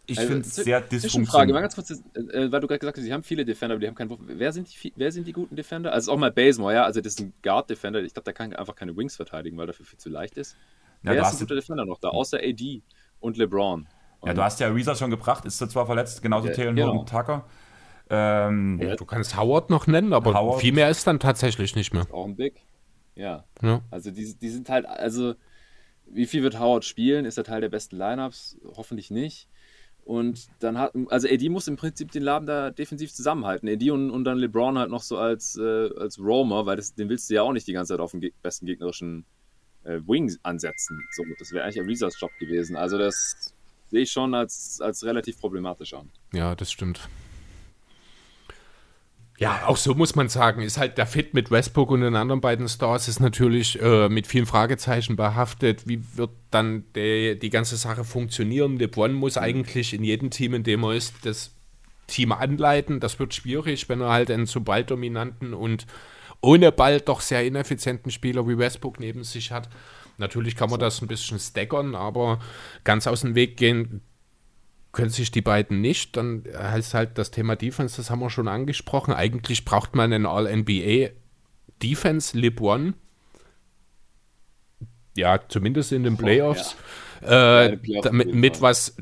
ich 0.09 0.17
also, 0.17 0.31
finde 0.31 0.47
es 0.47 0.55
sehr 0.55 0.81
dysfunktional. 0.81 1.47
Frage, 1.47 1.53
ganz 1.53 1.75
kurz, 1.75 1.91
äh, 1.91 2.51
weil 2.51 2.61
du 2.61 2.67
gerade 2.67 2.79
gesagt 2.79 2.97
hast, 2.97 3.03
sie 3.03 3.11
haben 3.11 3.23
viele 3.23 3.43
Defender, 3.43 3.75
aber 3.75 3.81
die 3.81 3.87
haben 3.87 3.95
keinen 3.95 4.09
Wurf. 4.09 4.19
Wer 4.25 4.53
sind 4.53 4.67
die, 4.71 4.93
wer 4.95 5.11
sind 5.11 5.27
die 5.27 5.33
guten 5.33 5.55
Defender? 5.55 5.91
Also 5.91 6.13
auch 6.13 6.17
mal 6.17 6.31
Basemore, 6.31 6.73
ja, 6.73 6.83
also 6.85 7.01
das 7.01 7.13
ist 7.13 7.19
ein 7.19 7.33
Guard-Defender. 7.43 8.01
Ich 8.01 8.13
glaube, 8.13 8.23
der 8.23 8.33
kann 8.33 8.53
einfach 8.53 8.75
keine 8.75 8.95
Wings 8.95 9.17
verteidigen, 9.17 9.57
weil 9.57 9.67
dafür 9.67 9.85
viel 9.85 9.99
zu 9.99 10.09
leicht 10.09 10.37
ist. 10.37 10.55
Ja, 11.03 11.11
wer 11.11 11.21
ist 11.21 11.33
ein 11.33 11.39
guter 11.39 11.55
Defender 11.55 11.85
noch 11.85 11.99
da, 11.99 12.09
außer 12.09 12.39
AD 12.41 12.81
und 13.19 13.37
LeBron? 13.37 13.87
Und 14.19 14.27
ja, 14.27 14.33
du 14.33 14.41
hast 14.41 14.59
ja 14.59 14.69
Reza 14.69 14.95
schon 14.95 15.11
gebracht, 15.11 15.45
ist 15.45 15.57
zwar 15.57 15.85
verletzt, 15.85 16.21
genauso 16.21 16.47
ja, 16.47 16.53
Taylor 16.53 16.73
genau. 16.73 16.99
und 16.99 17.09
Tucker. 17.09 17.45
Ähm, 18.09 18.79
ja, 18.81 18.95
du 18.95 19.05
kannst 19.05 19.37
Howard 19.37 19.69
noch 19.69 19.87
nennen, 19.87 20.13
aber 20.13 20.33
Howard. 20.33 20.61
viel 20.61 20.71
mehr 20.71 20.89
ist 20.89 21.05
dann 21.05 21.19
tatsächlich 21.19 21.75
nicht 21.75 21.93
mehr. 21.93 22.07
Auch 22.11 22.25
ein 22.25 22.37
Big. 22.37 22.61
Ja. 23.15 23.43
ja. 23.61 23.81
Also 23.91 24.11
die, 24.11 24.33
die 24.35 24.49
sind 24.49 24.69
halt, 24.69 24.85
also 24.85 25.35
wie 26.05 26.25
viel 26.25 26.43
wird 26.43 26.59
Howard 26.59 26.85
spielen? 26.85 27.25
Ist 27.25 27.37
er 27.37 27.43
Teil 27.43 27.61
der 27.61 27.69
besten 27.69 27.97
Lineups? 27.97 28.57
Hoffentlich 28.75 29.11
nicht. 29.11 29.49
Und 30.07 30.47
dann 30.59 30.77
hat, 30.77 30.93
also 31.09 31.27
AD 31.27 31.49
muss 31.49 31.67
im 31.67 31.75
Prinzip 31.75 32.13
den 32.13 32.23
Laden 32.23 32.45
da 32.45 32.71
defensiv 32.71 33.13
zusammenhalten. 33.13 33.67
AD 33.67 33.91
und, 33.91 34.09
und 34.09 34.23
dann 34.23 34.37
LeBron 34.37 34.77
halt 34.77 34.89
noch 34.89 35.01
so 35.01 35.17
als, 35.17 35.57
äh, 35.57 35.89
als 35.97 36.17
Roamer, 36.17 36.65
weil 36.65 36.77
das, 36.77 36.95
den 36.95 37.09
willst 37.09 37.29
du 37.29 37.33
ja 37.33 37.41
auch 37.41 37.51
nicht 37.51 37.67
die 37.67 37.73
ganze 37.73 37.93
Zeit 37.93 37.99
auf 37.99 38.11
den 38.11 38.21
ge 38.21 38.31
besten 38.41 38.65
gegnerischen 38.65 39.25
äh, 39.83 39.99
Wing 40.07 40.33
ansetzen. 40.43 41.03
So, 41.11 41.25
das 41.37 41.51
wäre 41.51 41.65
eigentlich 41.65 41.81
Arizas 41.81 42.17
Job 42.21 42.31
gewesen. 42.39 42.77
Also 42.77 42.97
das 42.97 43.53
sehe 43.89 44.03
ich 44.03 44.11
schon 44.11 44.33
als, 44.33 44.79
als 44.79 45.03
relativ 45.03 45.41
problematisch 45.41 45.93
an. 45.93 46.09
Ja, 46.31 46.55
das 46.55 46.71
stimmt. 46.71 47.09
Ja, 49.39 49.67
auch 49.67 49.77
so 49.77 49.93
muss 49.93 50.15
man 50.15 50.29
sagen, 50.29 50.63
ist 50.63 50.79
halt 50.79 50.97
der 50.97 51.05
Fit 51.05 51.35
mit 51.35 51.51
Westbrook 51.51 51.91
und 51.91 52.01
den 52.01 52.15
anderen 52.15 52.41
beiden 52.41 52.67
Stars 52.67 53.07
ist 53.07 53.19
natürlich 53.19 53.79
äh, 53.79 54.09
mit 54.09 54.25
vielen 54.25 54.47
Fragezeichen 54.47 55.15
behaftet. 55.15 55.87
Wie 55.87 56.01
wird 56.15 56.31
dann 56.49 56.85
der, 56.95 57.35
die 57.35 57.51
ganze 57.51 57.77
Sache 57.77 58.03
funktionieren? 58.03 58.79
LeBron 58.79 59.13
muss 59.13 59.37
eigentlich 59.37 59.93
in 59.93 60.03
jedem 60.03 60.31
Team, 60.31 60.55
in 60.55 60.63
dem 60.63 60.83
er 60.83 60.95
ist, 60.95 61.13
das 61.23 61.51
Team 62.07 62.31
anleiten. 62.31 62.99
Das 62.99 63.19
wird 63.19 63.35
schwierig, 63.35 63.87
wenn 63.89 64.01
er 64.01 64.09
halt 64.09 64.31
einen 64.31 64.47
so 64.47 64.61
balldominanten 64.61 65.53
und 65.53 65.85
ohne 66.41 66.71
Ball 66.71 66.99
doch 66.99 67.21
sehr 67.21 67.45
ineffizienten 67.45 68.11
Spieler 68.11 68.47
wie 68.47 68.57
Westbrook 68.57 68.99
neben 68.99 69.23
sich 69.23 69.51
hat. 69.51 69.69
Natürlich 70.17 70.55
kann 70.55 70.71
man 70.71 70.79
das 70.79 70.99
ein 71.01 71.07
bisschen 71.07 71.37
staggern, 71.37 71.93
aber 71.93 72.39
ganz 72.83 73.05
aus 73.05 73.21
dem 73.21 73.35
Weg 73.35 73.55
gehen 73.55 74.01
können 74.91 75.09
sich 75.09 75.31
die 75.31 75.41
beiden 75.41 75.81
nicht, 75.81 76.17
dann 76.17 76.43
heißt 76.57 76.93
halt 76.93 77.17
das 77.17 77.31
Thema 77.31 77.55
Defense, 77.55 77.97
das 77.97 78.09
haben 78.09 78.19
wir 78.19 78.29
schon 78.29 78.47
angesprochen. 78.47 79.13
Eigentlich 79.13 79.65
braucht 79.65 79.95
man 79.95 80.11
einen 80.11 80.25
All-NBA 80.25 81.09
Defense 81.81 82.37
Lib 82.37 82.61
One. 82.61 82.93
Ja, 85.15 85.39
zumindest 85.47 85.91
in 85.91 86.03
den 86.03 86.17
Playoffs. 86.17 86.75
Ja. 87.21 87.65
Äh, 87.65 87.77
damit, 88.03 88.33
mit 88.33 88.61
was 88.61 88.95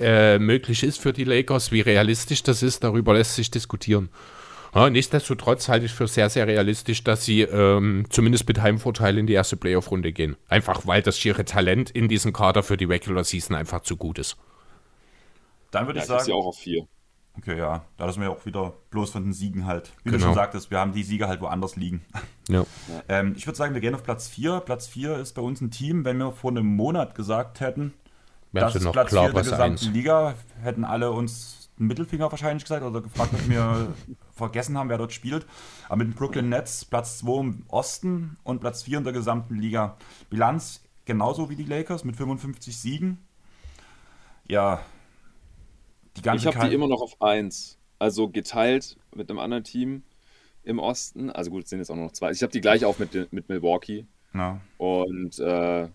äh, 0.00 0.38
möglich 0.38 0.82
ist 0.82 0.98
für 1.00 1.12
die 1.12 1.24
Lakers, 1.24 1.70
wie 1.70 1.82
realistisch 1.82 2.42
das 2.42 2.62
ist, 2.62 2.82
darüber 2.82 3.14
lässt 3.14 3.34
sich 3.34 3.50
diskutieren. 3.50 4.08
Ja, 4.74 4.90
nichtsdestotrotz 4.90 5.68
halte 5.68 5.86
ich 5.86 5.92
für 5.92 6.06
sehr, 6.06 6.28
sehr 6.28 6.46
realistisch, 6.46 7.02
dass 7.02 7.24
sie 7.24 7.42
ähm, 7.42 8.04
zumindest 8.10 8.46
mit 8.48 8.60
Heimvorteil 8.60 9.18
in 9.18 9.26
die 9.26 9.32
erste 9.32 9.56
Playoff-Runde 9.56 10.12
gehen. 10.12 10.36
Einfach 10.48 10.86
weil 10.86 11.02
das 11.02 11.18
schiere 11.18 11.44
Talent 11.44 11.90
in 11.90 12.08
diesem 12.08 12.32
Kader 12.32 12.62
für 12.62 12.76
die 12.76 12.84
Regular 12.84 13.24
Season 13.24 13.56
einfach 13.56 13.80
zu 13.80 13.96
gut 13.96 14.18
ist. 14.18 14.36
Dann 15.70 15.86
würde 15.86 15.98
Ja, 15.98 16.04
ich 16.04 16.04
ich 16.04 16.08
sagen. 16.08 16.24
sie 16.24 16.32
auch 16.32 16.46
auf 16.46 16.56
vier. 16.58 16.86
Okay, 17.36 17.56
ja. 17.56 17.84
Da 17.96 18.06
lassen 18.06 18.20
wir 18.20 18.30
auch 18.32 18.44
wieder 18.46 18.72
bloß 18.90 19.10
von 19.10 19.22
den 19.22 19.32
Siegen 19.32 19.64
halt. 19.66 19.92
Wie 20.02 20.10
du 20.10 20.16
Genau. 20.16 20.26
schon 20.26 20.34
sagtest, 20.34 20.70
wir 20.72 20.80
haben 20.80 20.92
die 20.92 21.04
Siege 21.04 21.28
halt 21.28 21.40
woanders 21.40 21.76
liegen. 21.76 22.04
Ja. 22.50 22.64
Ähm, 23.10 23.34
ich 23.36 23.46
würde 23.46 23.58
sagen, 23.58 23.74
wir 23.74 23.82
gehen 23.82 23.94
auf 23.94 24.02
Platz 24.02 24.26
4. 24.26 24.60
Platz 24.60 24.86
4 24.86 25.18
ist 25.18 25.34
bei 25.34 25.42
uns 25.42 25.60
ein 25.60 25.70
Team, 25.70 26.06
wenn 26.06 26.16
wir 26.16 26.32
vor 26.32 26.50
einem 26.50 26.64
Monat 26.64 27.14
gesagt 27.14 27.60
hätten, 27.60 27.92
Wäre 28.52 28.64
das 28.64 28.74
ist 28.76 28.90
Platz 28.90 29.10
klar, 29.10 29.24
4 29.26 29.32
der 29.34 29.42
gesamten 29.42 29.62
eins. 29.64 29.82
Liga, 29.90 30.34
hätten 30.62 30.84
alle 30.86 31.10
uns 31.12 31.68
einen 31.78 31.88
Mittelfinger 31.88 32.30
wahrscheinlich 32.30 32.64
gesagt 32.64 32.82
oder 32.82 33.02
gefragt, 33.02 33.34
ob 33.34 33.48
wir 33.50 33.92
vergessen 34.32 34.78
haben, 34.78 34.88
wer 34.88 34.96
dort 34.96 35.12
spielt. 35.12 35.44
Aber 35.90 35.96
mit 35.96 36.06
den 36.06 36.14
Brooklyn 36.14 36.48
Nets 36.48 36.86
Platz 36.86 37.18
2 37.18 37.40
im 37.40 37.64
Osten 37.68 38.38
und 38.44 38.60
Platz 38.62 38.82
4 38.84 38.96
in 38.96 39.04
der 39.04 39.12
gesamten 39.12 39.56
Liga. 39.56 39.98
Bilanz 40.30 40.82
genauso 41.04 41.50
wie 41.50 41.56
die 41.56 41.64
Lakers 41.64 42.02
mit 42.04 42.16
55 42.16 42.74
Siegen. 42.78 43.18
Ja, 44.46 44.80
die 46.18 46.22
ganze 46.22 46.48
Ich 46.48 46.54
habe 46.54 46.68
die 46.68 46.74
immer 46.74 46.88
noch 46.88 47.00
auf 47.00 47.20
1. 47.20 47.78
Also 47.98 48.28
geteilt 48.28 48.96
mit 49.14 49.28
einem 49.28 49.38
anderen 49.38 49.64
Team 49.64 50.02
im 50.62 50.78
Osten. 50.78 51.30
Also 51.30 51.50
gut, 51.50 51.64
es 51.64 51.70
sind 51.70 51.80
jetzt 51.80 51.90
auch 51.90 51.96
noch 51.96 52.12
zwei. 52.12 52.30
Ich 52.30 52.42
habe 52.42 52.52
die 52.52 52.60
gleich 52.60 52.84
auf 52.84 52.98
mit, 52.98 53.32
mit 53.32 53.48
Milwaukee. 53.48 54.06
Ja. 54.34 54.60
Und 54.76 55.38
äh, 55.38 55.88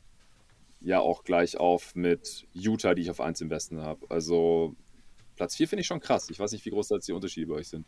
ja, 0.81 0.99
auch 0.99 1.23
gleich 1.23 1.57
auf 1.57 1.95
mit 1.95 2.45
Utah, 2.53 2.93
die 2.93 3.03
ich 3.03 3.11
auf 3.11 3.21
1 3.21 3.39
im 3.41 3.49
Westen 3.49 3.81
habe. 3.81 4.05
Also 4.09 4.75
Platz 5.35 5.55
4 5.55 5.69
finde 5.69 5.81
ich 5.81 5.87
schon 5.87 5.99
krass. 5.99 6.29
Ich 6.29 6.39
weiß 6.39 6.51
nicht, 6.51 6.65
wie 6.65 6.71
groß 6.71 6.89
da 6.89 6.95
jetzt 6.95 7.07
die 7.07 7.13
Unterschiede 7.13 7.47
bei 7.47 7.55
euch 7.55 7.69
sind. 7.69 7.85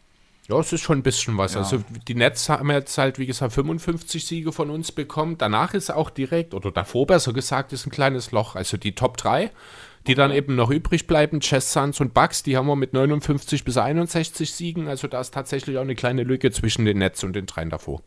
Ja, 0.47 0.59
es 0.59 0.71
ist 0.71 0.81
schon 0.81 0.99
ein 0.99 1.03
bisschen 1.03 1.37
was. 1.37 1.55
Ja. 1.55 1.61
Also 1.61 1.83
die 2.07 2.13
Nets 2.13 2.49
haben 2.49 2.69
jetzt 2.69 2.97
halt, 2.97 3.17
wie 3.17 3.25
gesagt, 3.25 3.53
55 3.53 4.25
Siege 4.25 4.51
von 4.51 4.69
uns 4.69 4.91
bekommen. 4.91 5.37
Danach 5.37 5.73
ist 5.73 5.91
auch 5.91 6.11
direkt, 6.11 6.53
oder 6.53 6.71
davor 6.71 7.07
besser 7.07 7.33
gesagt, 7.33 7.73
ist 7.73 7.87
ein 7.87 7.91
kleines 7.91 8.31
Loch. 8.31 8.55
Also 8.55 8.77
die 8.77 8.93
Top 8.93 9.17
3, 9.17 9.51
die 10.07 10.15
dann 10.15 10.31
eben 10.31 10.55
noch 10.55 10.69
übrig 10.69 11.07
bleiben, 11.07 11.39
Chess, 11.39 11.73
Suns 11.73 11.99
und 11.99 12.13
Bucks, 12.13 12.43
die 12.43 12.57
haben 12.57 12.67
wir 12.67 12.75
mit 12.75 12.93
59 12.93 13.63
bis 13.63 13.77
61 13.77 14.51
Siegen. 14.53 14.87
Also 14.87 15.07
da 15.07 15.21
ist 15.21 15.33
tatsächlich 15.33 15.77
auch 15.77 15.81
eine 15.81 15.95
kleine 15.95 16.23
Lücke 16.23 16.51
zwischen 16.51 16.85
den 16.85 16.99
Nets 16.99 17.23
und 17.23 17.33
den 17.33 17.45
dreien 17.45 17.69
davor. 17.69 18.01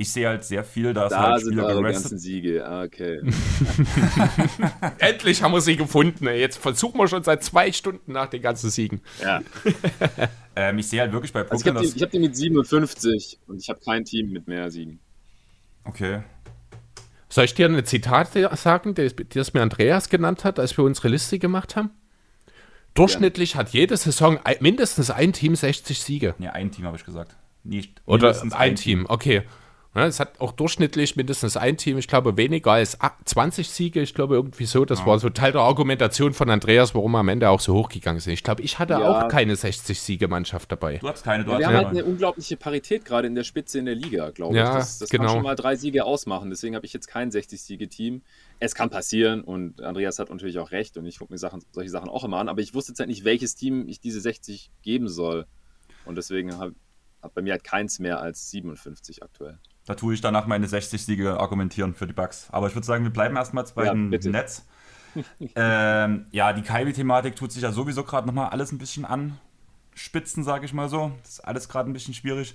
Ich 0.00 0.12
sehe 0.12 0.28
halt 0.28 0.44
sehr 0.44 0.62
viel, 0.62 0.94
dass 0.94 1.10
Da 1.10 1.22
halt 1.22 1.40
sind 1.40 1.54
Spieler 1.54 1.66
eure 1.66 1.80
gerestet 1.82 2.02
ganzen 2.12 2.18
Siege. 2.20 2.64
Ah, 2.64 2.84
okay. 2.84 3.20
Endlich 4.98 5.42
haben 5.42 5.52
wir 5.52 5.60
sie 5.60 5.76
gefunden. 5.76 6.28
ey. 6.28 6.38
Jetzt 6.38 6.58
versuchen 6.58 6.98
wir 6.98 7.08
schon 7.08 7.24
seit 7.24 7.42
zwei 7.42 7.72
Stunden 7.72 8.12
nach 8.12 8.28
den 8.28 8.40
ganzen 8.40 8.70
Siegen. 8.70 9.00
ja. 9.20 9.42
Ähm, 10.60 10.76
ich 10.78 10.88
sehe 10.88 11.00
halt 11.00 11.12
wirklich 11.12 11.32
bei 11.32 11.42
Also 11.42 11.54
ich 11.54 11.62
Brooklyn, 11.62 11.76
habe 11.76 11.86
die, 11.86 12.02
hab 12.02 12.10
die 12.10 12.18
mit 12.18 12.34
57 12.34 13.38
und 13.46 13.62
ich 13.62 13.68
habe 13.68 13.78
kein 13.78 14.04
Team 14.04 14.32
mit 14.32 14.48
mehr 14.48 14.72
Siegen. 14.72 14.98
okay, 15.84 16.22
Soll 17.28 17.44
ich 17.44 17.54
dir 17.54 17.66
ein 17.68 17.84
Zitat 17.84 18.30
sagen, 18.56 18.94
das, 18.94 19.14
das 19.34 19.52
mir 19.52 19.62
Andreas 19.62 20.08
genannt 20.08 20.44
hat, 20.44 20.58
als 20.58 20.76
wir 20.76 20.84
unsere 20.84 21.08
Liste 21.08 21.38
gemacht 21.38 21.76
haben? 21.76 21.90
Durchschnittlich 22.94 23.54
hat 23.54 23.68
jede 23.70 23.96
Saison 23.96 24.38
ein- 24.44 24.56
mindestens 24.60 25.10
ein 25.10 25.32
Team 25.32 25.54
60 25.54 26.00
Siege. 26.00 26.34
nee, 26.38 26.48
ein 26.48 26.70
Team 26.72 26.84
habe 26.86 26.96
ich 26.96 27.04
gesagt. 27.04 27.36
Nicht 27.64 28.00
Oder 28.06 28.28
mindestens 28.28 28.54
ein 28.54 28.76
Team, 28.76 29.06
okay. 29.08 29.42
Ja, 29.94 30.06
es 30.06 30.20
hat 30.20 30.38
auch 30.40 30.52
durchschnittlich 30.52 31.16
mindestens 31.16 31.56
ein 31.56 31.76
Team, 31.78 31.96
ich 31.98 32.06
glaube 32.06 32.36
weniger 32.36 32.72
als 32.72 33.00
a- 33.00 33.16
20 33.24 33.68
Siege, 33.70 34.00
ich 34.02 34.14
glaube 34.14 34.34
irgendwie 34.34 34.66
so. 34.66 34.84
Das 34.84 35.04
war 35.06 35.18
so 35.18 35.30
Teil 35.30 35.50
der 35.52 35.62
Argumentation 35.62 36.34
von 36.34 36.50
Andreas, 36.50 36.94
warum 36.94 37.12
wir 37.12 37.18
am 37.18 37.28
Ende 37.28 37.48
auch 37.48 37.58
so 37.58 37.74
hochgegangen 37.74 38.20
sind. 38.20 38.34
Ich 38.34 38.44
glaube, 38.44 38.62
ich 38.62 38.78
hatte 38.78 38.92
Ja. 38.92 39.24
auch 39.24 39.28
keine 39.28 39.56
60-Siege-Mannschaft 39.56 40.70
dabei. 40.70 40.98
Du 40.98 41.08
hast 41.08 41.24
keine, 41.24 41.44
du 41.44 41.50
Ja, 41.50 41.56
hast 41.56 41.60
wir 41.60 41.66
haben 41.68 41.76
halt 41.76 41.86
eine 41.88 42.04
unglaubliche 42.04 42.56
Parität 42.56 43.04
gerade 43.06 43.26
in 43.26 43.34
der 43.34 43.44
Spitze 43.44 43.78
in 43.78 43.86
der 43.86 43.94
Liga, 43.94 44.30
glaube 44.30 44.54
Ja, 44.56 44.68
ich. 44.72 44.74
Das, 44.76 44.98
das 44.98 45.08
genau. 45.08 45.24
kann 45.24 45.32
schon 45.34 45.42
mal 45.42 45.54
drei 45.56 45.74
Siege 45.74 46.04
ausmachen. 46.04 46.50
Deswegen 46.50 46.76
habe 46.76 46.84
ich 46.86 46.92
jetzt 46.92 47.08
kein 47.08 47.30
60-Siege-Team. 47.30 48.22
Es 48.60 48.74
kann 48.74 48.90
passieren 48.90 49.40
und 49.40 49.80
Andreas 49.80 50.18
hat 50.18 50.28
natürlich 50.30 50.58
auch 50.58 50.70
recht 50.70 50.96
und 50.98 51.06
ich 51.06 51.18
gucke 51.18 51.32
mir 51.32 51.38
Sachen, 51.38 51.64
solche 51.72 51.90
Sachen 51.90 52.08
auch 52.10 52.24
immer 52.24 52.36
an. 52.38 52.48
Aber 52.48 52.60
ich 52.60 52.74
wusste 52.74 52.92
jetzt 52.92 52.98
halt 53.00 53.08
nicht, 53.08 53.24
welches 53.24 53.54
Team 53.56 53.88
ich 53.88 54.00
diese 54.00 54.20
60 54.20 54.70
geben 54.82 55.08
soll. 55.08 55.46
Und 56.04 56.16
deswegen 56.16 56.56
habe 56.58 56.74
hab 57.22 57.34
bei 57.34 57.42
mir 57.42 57.52
halt 57.52 57.64
keins 57.64 57.98
mehr 57.98 58.20
als 58.20 58.50
57 58.50 59.22
aktuell. 59.22 59.58
Da 59.88 59.94
tue 59.94 60.12
ich 60.12 60.20
danach 60.20 60.46
meine 60.46 60.68
60 60.68 61.02
Siege 61.02 61.40
argumentieren 61.40 61.94
für 61.94 62.06
die 62.06 62.12
Bucks. 62.12 62.48
Aber 62.52 62.66
ich 62.66 62.74
würde 62.74 62.86
sagen, 62.86 63.04
wir 63.04 63.10
bleiben 63.10 63.36
erstmal 63.36 63.64
bei 63.74 63.86
Ja, 63.86 63.94
den 63.94 64.10
bitte. 64.10 64.28
Nets. 64.28 64.66
ähm, 65.56 66.26
ja, 66.30 66.52
die 66.52 66.60
Kyrie-Thematik 66.60 67.36
tut 67.36 67.52
sich 67.52 67.62
ja 67.62 67.72
sowieso 67.72 68.04
gerade 68.04 68.26
nochmal 68.26 68.50
alles 68.50 68.70
ein 68.70 68.76
bisschen 68.76 69.06
anspitzen, 69.06 70.44
sage 70.44 70.66
ich 70.66 70.74
mal 70.74 70.90
so. 70.90 71.12
Das 71.22 71.30
ist 71.30 71.40
alles 71.40 71.70
gerade 71.70 71.88
ein 71.88 71.94
bisschen 71.94 72.12
schwierig. 72.12 72.54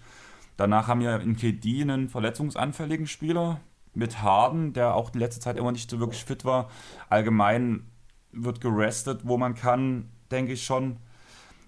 Danach 0.57 0.87
haben 0.87 0.99
wir 1.01 1.21
in 1.21 1.35
KD 1.35 1.81
einen 1.81 2.07
verletzungsanfälligen 2.07 3.07
Spieler 3.07 3.59
mit 3.95 4.21
Harden, 4.21 4.73
der 4.73 4.93
auch 4.93 5.09
die 5.09 5.17
letzte 5.17 5.41
Zeit 5.41 5.57
immer 5.57 5.71
nicht 5.71 5.89
so 5.89 5.99
wirklich 5.99 6.25
fit 6.25 6.45
war. 6.45 6.69
Allgemein 7.09 7.87
wird 8.31 8.61
gerestet, 8.61 9.21
wo 9.23 9.39
man 9.39 9.55
kann, 9.55 10.07
denke 10.29 10.53
ich 10.53 10.63
schon. 10.63 10.97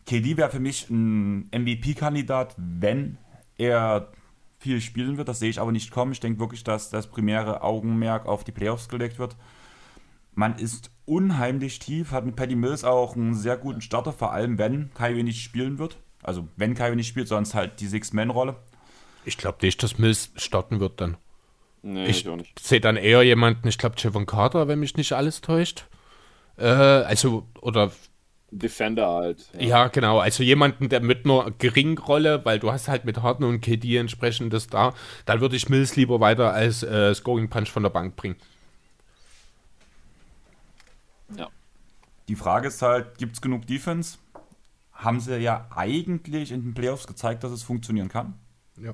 KD 0.05 0.37
wäre 0.37 0.51
für 0.51 0.59
mich 0.59 0.91
ein 0.91 1.49
MVP-Kandidat, 1.51 2.53
wenn 2.55 3.17
er 3.57 4.11
viel 4.65 4.81
spielen 4.81 5.17
wird. 5.17 5.27
Das 5.27 5.37
sehe 5.37 5.49
ich 5.51 5.61
aber 5.61 5.71
nicht 5.71 5.91
kommen. 5.91 6.11
Ich 6.11 6.19
denke 6.19 6.39
wirklich, 6.39 6.63
dass 6.63 6.89
das 6.89 7.05
primäre 7.05 7.61
Augenmerk 7.61 8.25
auf 8.25 8.43
die 8.43 8.51
Playoffs 8.51 8.89
gelegt 8.89 9.19
wird. 9.19 9.35
Man 10.33 10.57
ist 10.57 10.89
unheimlich 11.05 11.77
tief, 11.77 12.11
hat 12.11 12.25
mit 12.25 12.35
Paddy 12.35 12.55
Mills 12.55 12.83
auch 12.83 13.15
einen 13.15 13.35
sehr 13.35 13.57
guten 13.57 13.81
Starter, 13.81 14.11
vor 14.11 14.31
allem 14.33 14.57
wenn 14.57 14.91
Kyrie 14.95 15.21
nicht 15.21 15.43
spielen 15.43 15.77
wird. 15.77 15.97
Also 16.23 16.47
wenn 16.55 16.73
Kyrie 16.73 16.95
nicht 16.95 17.07
spielt, 17.07 17.27
sonst 17.27 17.53
halt 17.53 17.79
die 17.79 17.85
Six-Man-Rolle. 17.85 18.55
Ich 19.23 19.37
glaube 19.37 19.59
nicht, 19.61 19.83
dass 19.83 19.99
Mills 19.99 20.31
starten 20.35 20.79
wird 20.79 20.99
dann. 20.99 21.17
Nee, 21.83 22.07
Ich 22.07 22.25
sehe 22.59 22.81
dann 22.81 22.97
eher 22.97 23.21
jemanden, 23.21 23.67
ich 23.67 23.77
glaube 23.77 23.95
Javon 23.99 24.25
Carter, 24.25 24.67
wenn 24.67 24.79
mich 24.79 24.97
nicht 24.97 25.13
alles 25.13 25.41
täuscht. 25.41 25.85
Äh, 26.57 26.65
also, 26.65 27.45
oder 27.61 27.91
Defender 28.60 29.07
halt. 29.07 29.49
Ja, 29.60 29.88
genau. 29.88 30.19
Also 30.19 30.44
jemanden, 30.44 30.90
der 30.90 31.02
mit 31.02 31.26
einer 31.26 31.52
geringen 31.57 31.98
Rolle, 31.98 32.44
weil 32.45 32.60
du 32.60 32.72
hast 32.72 32.88
halt 32.88 33.06
mit 33.06 33.22
Harden 33.22 33.44
und 33.44 33.61
KD 33.61 33.98
entsprechendes 33.98 34.68
da, 34.68 34.94
dann 35.26 35.41
würde 35.41 35.56
ich 35.56 35.69
Mills 35.69 35.95
lieber 35.95 36.19
weiter 36.19 36.53
als 36.53 36.84
äh, 36.84 37.14
Scoring 37.14 37.49
Punch 37.49 37.69
von 37.69 37.84
der 37.84 37.90
Bank 37.90 38.15
bringen. 38.15 38.38
ja. 41.36 41.49
Die 42.27 42.36
Frage 42.36 42.69
ist 42.69 42.82
halt, 42.82 43.18
gibt 43.18 43.34
es 43.34 43.41
genug 43.41 43.68
Defense? 43.68 44.18
Haben 44.94 45.19
sie 45.19 45.38
ja 45.38 45.68
eigentlich 45.76 46.52
in 46.52 46.64
den 46.64 46.73
Playoffs 46.73 47.06
gezeigt, 47.06 47.44
dass 47.44 47.52
es 47.52 47.61
funktionieren 47.61 48.10
kann. 48.10 48.34
Ja. 48.82 48.94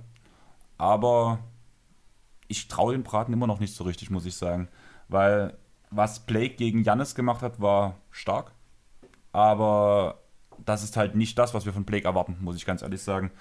Aber 0.77 1.39
ich 2.47 2.67
traue 2.67 2.93
den 2.93 3.03
Braten 3.03 3.31
immer 3.31 3.47
noch 3.47 3.59
nicht 3.59 3.75
so 3.75 3.83
richtig, 3.83 4.09
muss 4.09 4.25
ich 4.25 4.35
sagen. 4.35 4.67
Weil 5.07 5.57
was 5.91 6.25
Blake 6.25 6.55
gegen 6.55 6.83
Jannis 6.83 7.15
gemacht 7.15 7.41
hat, 7.41 7.61
war 7.61 7.97
stark. 8.09 8.51
Aber 9.31 10.19
das 10.65 10.83
ist 10.83 10.97
halt 10.97 11.15
nicht 11.15 11.37
das, 11.37 11.53
was 11.53 11.65
wir 11.65 11.73
von 11.73 11.85
Blake 11.85 12.05
erwarten, 12.05 12.37
muss 12.41 12.55
ich 12.55 12.65
ganz 12.65 12.81
ehrlich 12.81 13.01
sagen. 13.01 13.31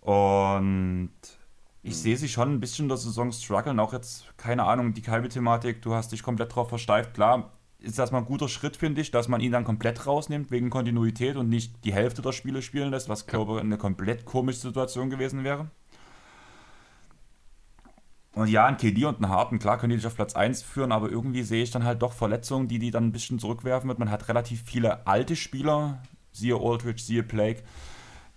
Und 0.00 1.10
ich 1.82 1.96
sehe 1.96 2.16
sie 2.16 2.28
schon 2.28 2.52
ein 2.52 2.60
bisschen 2.60 2.84
in 2.84 2.88
der 2.88 2.98
Saison 2.98 3.32
strugglen. 3.32 3.80
Auch 3.80 3.92
jetzt, 3.92 4.26
keine 4.36 4.64
Ahnung, 4.64 4.94
die 4.94 5.02
Kalbe-Thematik, 5.02 5.82
du 5.82 5.94
hast 5.94 6.12
dich 6.12 6.22
komplett 6.22 6.54
drauf 6.54 6.68
versteift. 6.68 7.14
Klar, 7.14 7.52
ist 7.78 7.98
das 7.98 8.10
mal 8.10 8.18
ein 8.18 8.24
guter 8.24 8.48
Schritt, 8.48 8.76
finde 8.76 9.00
ich, 9.00 9.10
dass 9.10 9.28
man 9.28 9.40
ihn 9.40 9.52
dann 9.52 9.64
komplett 9.64 10.06
rausnimmt 10.06 10.50
wegen 10.50 10.70
Kontinuität 10.70 11.36
und 11.36 11.48
nicht 11.48 11.84
die 11.84 11.92
Hälfte 11.92 12.22
der 12.22 12.32
Spiele 12.32 12.62
spielen 12.62 12.90
lässt, 12.90 13.08
was, 13.08 13.26
glaube 13.26 13.56
ich, 13.56 13.60
eine 13.60 13.78
komplett 13.78 14.24
komische 14.24 14.60
Situation 14.60 15.10
gewesen 15.10 15.44
wäre. 15.44 15.70
Und 18.38 18.46
ja, 18.46 18.66
ein 18.66 18.76
KD 18.76 19.04
und 19.04 19.20
ein 19.20 19.28
Harten, 19.28 19.58
klar 19.58 19.78
können 19.78 19.90
die 19.90 19.96
dich 19.96 20.06
auf 20.06 20.14
Platz 20.14 20.36
1 20.36 20.62
führen, 20.62 20.92
aber 20.92 21.10
irgendwie 21.10 21.42
sehe 21.42 21.64
ich 21.64 21.72
dann 21.72 21.82
halt 21.82 22.02
doch 22.02 22.12
Verletzungen, 22.12 22.68
die 22.68 22.78
die 22.78 22.92
dann 22.92 23.06
ein 23.06 23.10
bisschen 23.10 23.40
zurückwerfen 23.40 23.88
wird. 23.88 23.98
Man 23.98 24.12
hat 24.12 24.28
relativ 24.28 24.62
viele 24.64 25.08
alte 25.08 25.34
Spieler, 25.34 26.00
siehe 26.30 26.54
Aldridge, 26.54 27.02
siehe 27.02 27.24
Blake, 27.24 27.64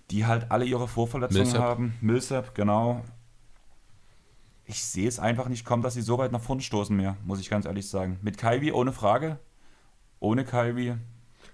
die 0.09 0.25
halt 0.25 0.49
alle 0.49 0.65
ihre 0.65 0.87
Vorverletzungen 0.87 1.43
Millsap. 1.43 1.61
haben. 1.61 1.93
Millsap, 2.01 2.55
genau. 2.55 3.05
Ich 4.65 4.83
sehe 4.83 5.07
es 5.07 5.19
einfach 5.19 5.49
nicht 5.49 5.65
kommen, 5.65 5.83
dass 5.83 5.93
sie 5.93 6.01
so 6.01 6.17
weit 6.17 6.31
nach 6.31 6.41
vorne 6.41 6.63
stoßen 6.63 6.95
mehr, 6.95 7.15
muss 7.23 7.39
ich 7.39 7.51
ganz 7.51 7.67
ehrlich 7.67 7.87
sagen. 7.87 8.17
Mit 8.23 8.39
Kyrie 8.39 8.71
ohne 8.71 8.93
Frage. 8.93 9.37
Ohne 10.19 10.45
Kyrie. 10.45 10.95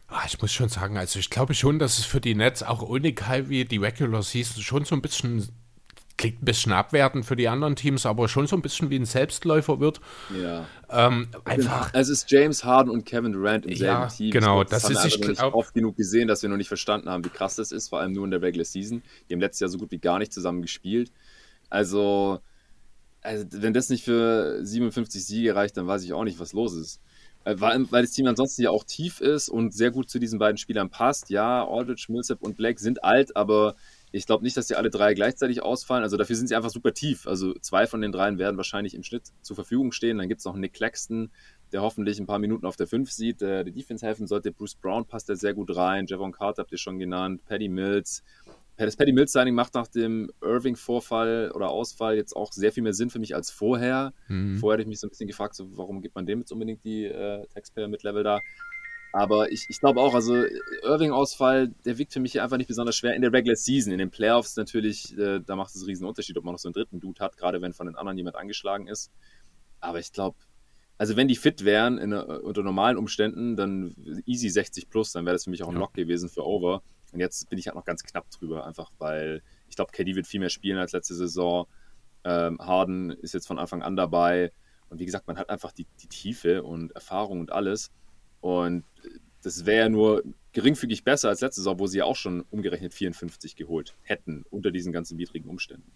Ah, 0.07 0.23
ich 0.25 0.41
muss 0.41 0.53
schon 0.53 0.69
sagen, 0.69 0.97
also 0.97 1.19
ich 1.19 1.29
glaube 1.29 1.53
schon, 1.53 1.79
dass 1.79 1.99
es 1.99 2.05
für 2.05 2.21
die 2.21 2.33
Nets 2.33 2.63
auch 2.63 2.81
ohne 2.81 3.11
Kyrie 3.11 3.65
die 3.65 3.75
Regular 3.75 4.23
Season 4.23 4.63
schon 4.63 4.85
so 4.85 4.95
ein 4.95 5.01
bisschen, 5.01 5.49
klingt 6.17 6.41
ein 6.41 6.45
bisschen 6.45 6.71
abwertend 6.73 7.25
für 7.25 7.35
die 7.35 7.47
anderen 7.47 7.75
Teams, 7.75 8.05
aber 8.05 8.27
schon 8.27 8.47
so 8.47 8.55
ein 8.55 8.61
bisschen 8.61 8.89
wie 8.89 8.95
ein 8.97 9.05
Selbstläufer 9.05 9.79
wird. 9.79 10.01
ja. 10.35 10.65
Ähm, 10.89 11.27
einfach, 11.45 11.89
Es 11.93 12.07
ist 12.09 12.31
James 12.31 12.63
Harden 12.63 12.89
und 12.89 13.05
Kevin 13.05 13.33
Durant 13.33 13.65
im 13.65 13.75
selben 13.75 14.01
Ja, 14.03 14.07
Team. 14.07 14.31
genau, 14.31 14.63
das 14.63 14.85
haben 14.85 14.93
ist- 14.93 15.05
ich 15.05 15.19
glaub- 15.21 15.53
oft 15.53 15.73
genug 15.73 15.97
gesehen, 15.97 16.27
dass 16.29 16.41
wir 16.41 16.49
noch 16.49 16.55
nicht 16.57 16.69
verstanden 16.69 17.09
haben, 17.09 17.23
wie 17.25 17.29
krass 17.29 17.55
das 17.55 17.71
ist, 17.73 17.89
vor 17.89 17.99
allem 17.99 18.13
nur 18.13 18.23
in 18.25 18.31
der 18.31 18.41
Regular 18.41 18.63
Season. 18.65 19.03
Die 19.29 19.33
haben 19.33 19.41
letztes 19.41 19.59
Jahr 19.59 19.69
so 19.69 19.77
gut 19.77 19.91
wie 19.91 19.99
gar 19.99 20.17
nicht 20.17 20.31
zusammen 20.33 20.61
gespielt. 20.61 21.11
Also, 21.69 22.39
also 23.21 23.45
wenn 23.51 23.73
das 23.73 23.89
nicht 23.89 24.03
für 24.05 24.59
57 24.65 25.25
Siege 25.25 25.55
reicht, 25.55 25.75
dann 25.77 25.87
weiß 25.87 26.03
ich 26.03 26.13
auch 26.13 26.23
nicht, 26.23 26.39
was 26.39 26.53
los 26.53 26.73
ist. 26.73 27.01
Äh, 27.43 27.55
Weil, 27.59 27.85
weil 27.91 28.03
das 28.03 28.11
Team 28.11 28.27
ansonsten 28.27 28.61
ja 28.61 28.69
auch 28.69 28.83
tief 28.85 29.19
ist 29.21 29.49
und 29.49 29.73
sehr 29.73 29.91
gut 29.91 30.09
zu 30.09 30.19
diesen 30.19 30.39
beiden 30.39 30.57
Spielern 30.57 30.89
passt. 30.89 31.29
Ja, 31.29 31.67
Aldridge, 31.67 32.05
Millsap 32.09 32.41
und 32.41 32.57
Black 32.57 32.79
sind 32.79 33.03
alt, 33.03 33.35
aber 33.35 33.75
Ich 34.11 34.25
glaube 34.25 34.43
nicht, 34.43 34.55
dass 34.55 34.67
die 34.67 34.75
alle 34.75 34.89
drei 34.89 35.13
gleichzeitig 35.13 35.61
ausfallen. 35.61 36.03
Also 36.03 36.17
dafür 36.17 36.35
sind 36.35 36.47
sie 36.47 36.55
einfach 36.55 36.69
super 36.69 36.93
tief. 36.93 37.27
Also 37.27 37.53
zwei 37.55 37.87
von 37.87 38.01
den 38.01 38.11
dreien 38.11 38.37
werden 38.37 38.57
wahrscheinlich 38.57 38.95
im 38.95 39.03
Schnitt 39.03 39.23
zur 39.41 39.55
Verfügung 39.55 39.91
stehen. 39.91 40.17
Dann 40.17 40.29
gibt 40.29 40.39
es 40.39 40.45
noch 40.45 40.55
Nick 40.55 40.73
Claxton, 40.73 41.29
der 41.71 41.81
hoffentlich 41.81 42.19
ein 42.19 42.25
paar 42.25 42.39
Minuten 42.39 42.65
auf 42.65 42.77
der 42.77 42.87
5 42.87 43.11
sieht, 43.11 43.41
der 43.41 43.63
die 43.63 43.73
Defense 43.73 44.05
helfen 44.05 44.27
sollte. 44.27 44.51
Bruce 44.51 44.75
Brown 44.75 45.05
passt 45.05 45.29
da 45.29 45.35
sehr 45.35 45.53
gut 45.53 45.75
rein. 45.75 46.05
Javon 46.07 46.31
Carter 46.31 46.61
habt 46.61 46.71
ihr 46.71 46.77
schon 46.77 46.99
genannt. 46.99 47.41
Paddy 47.45 47.67
Mills. 47.67 48.23
Das 48.77 48.95
Paddy 48.95 49.11
Mills 49.11 49.31
Signing 49.31 49.55
macht 49.55 49.73
nach 49.73 49.87
dem 49.87 50.31
Irving-Vorfall 50.41 51.51
oder 51.53 51.69
Ausfall 51.69 52.15
jetzt 52.15 52.35
auch 52.35 52.51
sehr 52.51 52.71
viel 52.71 52.83
mehr 52.83 52.93
Sinn 52.93 53.09
für 53.09 53.17
mich 53.17 53.33
als 53.33 53.49
vorher. 53.49 54.13
Mhm. 54.27 54.57
Vorher 54.59 54.75
hätte 54.75 54.83
ich 54.83 54.87
mich 54.87 54.99
so 54.99 55.07
ein 55.07 55.09
bisschen 55.09 55.27
gefragt, 55.27 55.55
so, 55.55 55.75
warum 55.75 56.01
gibt 56.01 56.13
man 56.13 56.27
dem 56.27 56.39
jetzt 56.39 56.51
unbedingt 56.51 56.83
die 56.83 57.05
äh, 57.05 57.45
Taxpayer 57.47 57.87
mit 57.87 58.03
Level 58.03 58.23
da? 58.23 58.39
Aber 59.13 59.51
ich, 59.51 59.65
ich 59.69 59.79
glaube 59.79 60.01
auch, 60.01 60.13
also 60.13 60.35
Irving-Ausfall, 60.83 61.69
der 61.85 61.97
wiegt 61.97 62.13
für 62.13 62.19
mich 62.19 62.33
hier 62.33 62.43
einfach 62.43 62.57
nicht 62.57 62.67
besonders 62.67 62.95
schwer 62.95 63.15
in 63.15 63.21
der 63.21 63.33
Regular 63.33 63.55
Season. 63.55 63.91
In 63.91 63.99
den 63.99 64.11
Playoffs 64.11 64.55
natürlich, 64.57 65.17
äh, 65.17 65.39
da 65.39 65.55
macht 65.55 65.73
es 65.73 65.81
einen 65.81 65.85
riesen 65.85 66.05
Unterschied, 66.05 66.37
ob 66.37 66.43
man 66.43 66.53
noch 66.53 66.59
so 66.59 66.67
einen 66.67 66.73
dritten 66.73 66.99
Dude 66.99 67.19
hat, 67.23 67.37
gerade 67.37 67.61
wenn 67.61 67.73
von 67.73 67.87
den 67.87 67.95
anderen 67.95 68.17
jemand 68.17 68.35
angeschlagen 68.35 68.87
ist. 68.87 69.11
Aber 69.79 69.99
ich 69.99 70.11
glaube, 70.11 70.37
also 70.97 71.15
wenn 71.15 71.27
die 71.27 71.35
fit 71.35 71.63
wären 71.63 71.97
in, 71.97 72.13
unter 72.13 72.63
normalen 72.63 72.97
Umständen, 72.97 73.55
dann 73.55 73.95
easy 74.25 74.49
60 74.49 74.89
plus, 74.89 75.11
dann 75.11 75.25
wäre 75.25 75.35
das 75.35 75.43
für 75.43 75.51
mich 75.51 75.63
auch 75.63 75.69
ein 75.69 75.75
Lock 75.75 75.93
gewesen 75.93 76.29
für 76.29 76.45
Over. 76.45 76.81
Und 77.11 77.19
jetzt 77.19 77.49
bin 77.49 77.59
ich 77.59 77.67
halt 77.67 77.75
noch 77.75 77.85
ganz 77.85 78.03
knapp 78.03 78.29
drüber, 78.31 78.65
einfach 78.65 78.91
weil 78.97 79.41
ich 79.69 79.75
glaube, 79.75 79.91
KD 79.91 80.15
wird 80.15 80.27
viel 80.27 80.39
mehr 80.39 80.49
spielen 80.49 80.77
als 80.77 80.91
letzte 80.91 81.13
Saison. 81.13 81.67
Ähm, 82.23 82.57
Harden 82.59 83.11
ist 83.11 83.33
jetzt 83.33 83.47
von 83.47 83.59
Anfang 83.59 83.83
an 83.83 83.95
dabei. 83.95 84.51
Und 84.89 84.99
wie 84.99 85.05
gesagt, 85.05 85.27
man 85.27 85.37
hat 85.37 85.49
einfach 85.49 85.71
die, 85.71 85.85
die 86.01 86.07
Tiefe 86.07 86.63
und 86.63 86.93
Erfahrung 86.93 87.39
und 87.39 87.51
alles. 87.51 87.91
Und 88.41 88.83
das 89.43 89.65
wäre 89.65 89.85
ja 89.85 89.89
nur 89.89 90.23
geringfügig 90.53 91.03
besser 91.03 91.29
als 91.29 91.41
letzte 91.41 91.61
Saison, 91.61 91.79
wo 91.79 91.87
sie 91.87 91.99
ja 91.99 92.05
auch 92.05 92.15
schon 92.15 92.43
umgerechnet 92.49 92.93
54 92.93 93.55
geholt 93.55 93.95
hätten 94.01 94.43
unter 94.49 94.71
diesen 94.71 94.91
ganzen 94.91 95.17
widrigen 95.17 95.49
Umständen. 95.49 95.91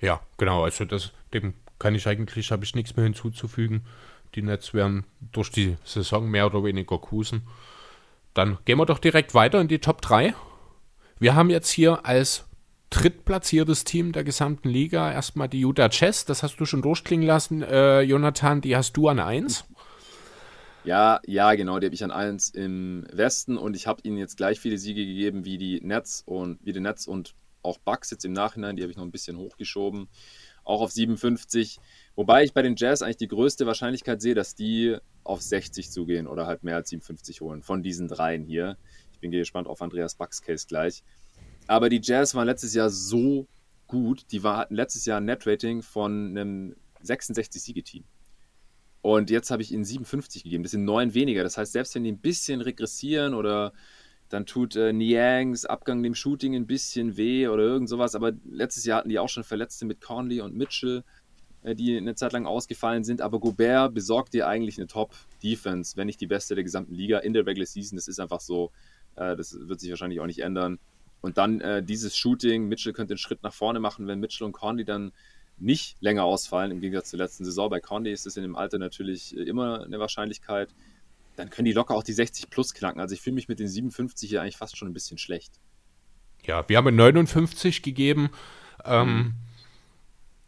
Ja, 0.00 0.20
genau. 0.36 0.64
Also 0.64 0.84
das, 0.84 1.12
dem 1.32 1.54
kann 1.78 1.94
ich 1.94 2.06
eigentlich, 2.06 2.50
habe 2.50 2.64
ich 2.64 2.74
nichts 2.74 2.96
mehr 2.96 3.04
hinzuzufügen. 3.04 3.86
Die 4.34 4.42
Nets 4.42 4.74
werden 4.74 5.04
durch 5.32 5.50
die 5.50 5.76
Saison 5.84 6.28
mehr 6.28 6.46
oder 6.46 6.62
weniger 6.64 6.98
kusen. 6.98 7.42
Dann 8.34 8.58
gehen 8.66 8.78
wir 8.78 8.86
doch 8.86 8.98
direkt 8.98 9.34
weiter 9.34 9.60
in 9.60 9.68
die 9.68 9.78
Top 9.78 10.02
3. 10.02 10.34
Wir 11.18 11.34
haben 11.34 11.48
jetzt 11.48 11.70
hier 11.70 12.04
als 12.04 12.44
drittplatziertes 12.90 13.84
Team 13.84 14.12
der 14.12 14.24
gesamten 14.24 14.68
Liga 14.68 15.10
erstmal 15.10 15.48
die 15.48 15.60
Utah 15.60 15.88
Chess. 15.88 16.26
Das 16.26 16.42
hast 16.42 16.56
du 16.58 16.66
schon 16.66 16.82
durchklingen 16.82 17.26
lassen, 17.26 17.62
äh, 17.62 18.02
Jonathan. 18.02 18.60
Die 18.60 18.76
hast 18.76 18.92
du 18.96 19.08
an 19.08 19.18
1. 19.18 19.64
Ja, 20.86 21.20
ja, 21.26 21.54
genau, 21.54 21.78
die 21.78 21.86
habe 21.86 21.94
ich 21.94 22.04
an 22.04 22.10
1 22.10 22.50
im 22.50 23.06
Westen 23.12 23.58
und 23.58 23.76
ich 23.76 23.86
habe 23.86 24.00
ihnen 24.04 24.16
jetzt 24.16 24.36
gleich 24.36 24.60
viele 24.60 24.78
Siege 24.78 25.04
gegeben 25.04 25.44
wie 25.44 25.58
die 25.58 25.80
Nets 25.80 26.22
und 26.24 26.64
wie 26.64 26.72
die 26.72 26.80
Nets 26.80 27.06
und 27.06 27.34
auch 27.62 27.78
Bucks 27.78 28.10
jetzt 28.12 28.24
im 28.24 28.32
Nachhinein, 28.32 28.76
die 28.76 28.82
habe 28.82 28.92
ich 28.92 28.96
noch 28.96 29.04
ein 29.04 29.10
bisschen 29.10 29.36
hochgeschoben 29.36 30.08
auch 30.66 30.80
auf 30.80 30.92
57. 30.92 31.78
Wobei 32.16 32.44
ich 32.44 32.52
bei 32.52 32.62
den 32.62 32.76
Jazz 32.76 33.02
eigentlich 33.02 33.16
die 33.16 33.28
größte 33.28 33.66
Wahrscheinlichkeit 33.66 34.20
sehe, 34.20 34.34
dass 34.34 34.54
die 34.54 34.96
auf 35.24 35.40
60 35.40 35.90
zugehen 35.90 36.26
oder 36.26 36.46
halt 36.46 36.64
mehr 36.64 36.76
als 36.76 36.90
57 36.90 37.40
holen 37.40 37.62
von 37.62 37.82
diesen 37.82 38.08
dreien 38.08 38.44
hier. 38.44 38.76
Ich 39.12 39.20
bin 39.20 39.30
gespannt 39.30 39.68
auf 39.68 39.80
Andreas 39.80 40.16
Bucks 40.16 40.42
Case 40.42 40.66
gleich. 40.66 41.02
Aber 41.66 41.88
die 41.88 42.00
Jazz 42.02 42.34
waren 42.34 42.46
letztes 42.46 42.74
Jahr 42.74 42.90
so 42.90 43.46
gut. 43.86 44.26
Die 44.32 44.42
war, 44.42 44.58
hatten 44.58 44.74
letztes 44.74 45.06
Jahr 45.06 45.20
ein 45.20 45.24
Net-Rating 45.24 45.82
von 45.82 46.30
einem 46.30 46.76
66-Siege-Team. 47.02 48.04
Und 49.06 49.30
jetzt 49.30 49.52
habe 49.52 49.62
ich 49.62 49.70
ihnen 49.70 49.84
57 49.84 50.42
gegeben. 50.42 50.64
Das 50.64 50.72
sind 50.72 50.84
neun 50.84 51.14
weniger. 51.14 51.44
Das 51.44 51.56
heißt, 51.56 51.70
selbst 51.70 51.94
wenn 51.94 52.02
die 52.02 52.10
ein 52.10 52.18
bisschen 52.18 52.60
regressieren 52.60 53.34
oder 53.34 53.72
dann 54.30 54.46
tut 54.46 54.74
äh, 54.74 54.92
Niangs 54.92 55.64
Abgang 55.64 56.02
dem 56.02 56.16
Shooting 56.16 56.56
ein 56.56 56.66
bisschen 56.66 57.16
weh 57.16 57.46
oder 57.46 57.62
irgend 57.62 57.88
sowas. 57.88 58.16
Aber 58.16 58.32
letztes 58.44 58.84
Jahr 58.84 58.98
hatten 58.98 59.08
die 59.08 59.20
auch 59.20 59.28
schon 59.28 59.44
Verletzte 59.44 59.84
mit 59.84 60.00
Conley 60.00 60.40
und 60.40 60.56
Mitchell, 60.56 61.04
äh, 61.62 61.76
die 61.76 61.96
eine 61.96 62.16
Zeit 62.16 62.32
lang 62.32 62.46
ausgefallen 62.46 63.04
sind. 63.04 63.20
Aber 63.20 63.38
Gobert 63.38 63.94
besorgt 63.94 64.34
dir 64.34 64.48
eigentlich 64.48 64.76
eine 64.76 64.88
Top-Defense, 64.88 65.96
wenn 65.96 66.08
nicht 66.08 66.20
die 66.20 66.26
beste 66.26 66.56
der 66.56 66.64
gesamten 66.64 66.92
Liga 66.92 67.18
in 67.20 67.32
der 67.32 67.46
Regular 67.46 67.66
Season. 67.66 67.94
Das 67.94 68.08
ist 68.08 68.18
einfach 68.18 68.40
so. 68.40 68.72
Äh, 69.14 69.36
das 69.36 69.56
wird 69.56 69.78
sich 69.78 69.90
wahrscheinlich 69.90 70.18
auch 70.18 70.26
nicht 70.26 70.40
ändern. 70.40 70.80
Und 71.20 71.38
dann 71.38 71.60
äh, 71.60 71.80
dieses 71.80 72.16
Shooting. 72.16 72.66
Mitchell 72.66 72.92
könnte 72.92 73.12
einen 73.12 73.18
Schritt 73.18 73.44
nach 73.44 73.54
vorne 73.54 73.78
machen, 73.78 74.08
wenn 74.08 74.18
Mitchell 74.18 74.46
und 74.46 74.52
Conley 74.52 74.84
dann 74.84 75.12
nicht 75.58 75.96
länger 76.00 76.24
ausfallen, 76.24 76.70
im 76.70 76.80
Gegensatz 76.80 77.10
zur 77.10 77.18
letzten 77.18 77.44
Saison. 77.44 77.70
Bei 77.70 77.80
Conley 77.80 78.12
ist 78.12 78.26
es 78.26 78.36
in 78.36 78.42
dem 78.42 78.56
Alter 78.56 78.78
natürlich 78.78 79.36
äh, 79.36 79.42
immer 79.42 79.84
eine 79.84 79.98
Wahrscheinlichkeit 79.98 80.74
dann 81.36 81.50
können 81.50 81.66
die 81.66 81.72
locker 81.72 81.94
auch 81.94 82.02
die 82.02 82.12
60 82.12 82.50
plus 82.50 82.74
knacken. 82.74 83.00
Also 83.00 83.14
ich 83.14 83.20
fühle 83.20 83.34
mich 83.34 83.48
mit 83.48 83.60
den 83.60 83.68
57 83.68 84.28
hier 84.28 84.42
eigentlich 84.42 84.56
fast 84.56 84.76
schon 84.76 84.88
ein 84.88 84.94
bisschen 84.94 85.18
schlecht. 85.18 85.60
Ja, 86.44 86.68
wir 86.68 86.76
haben 86.76 86.94
59 86.94 87.82
gegeben. 87.82 88.30
Ähm, 88.84 89.08
mhm. 89.08 89.34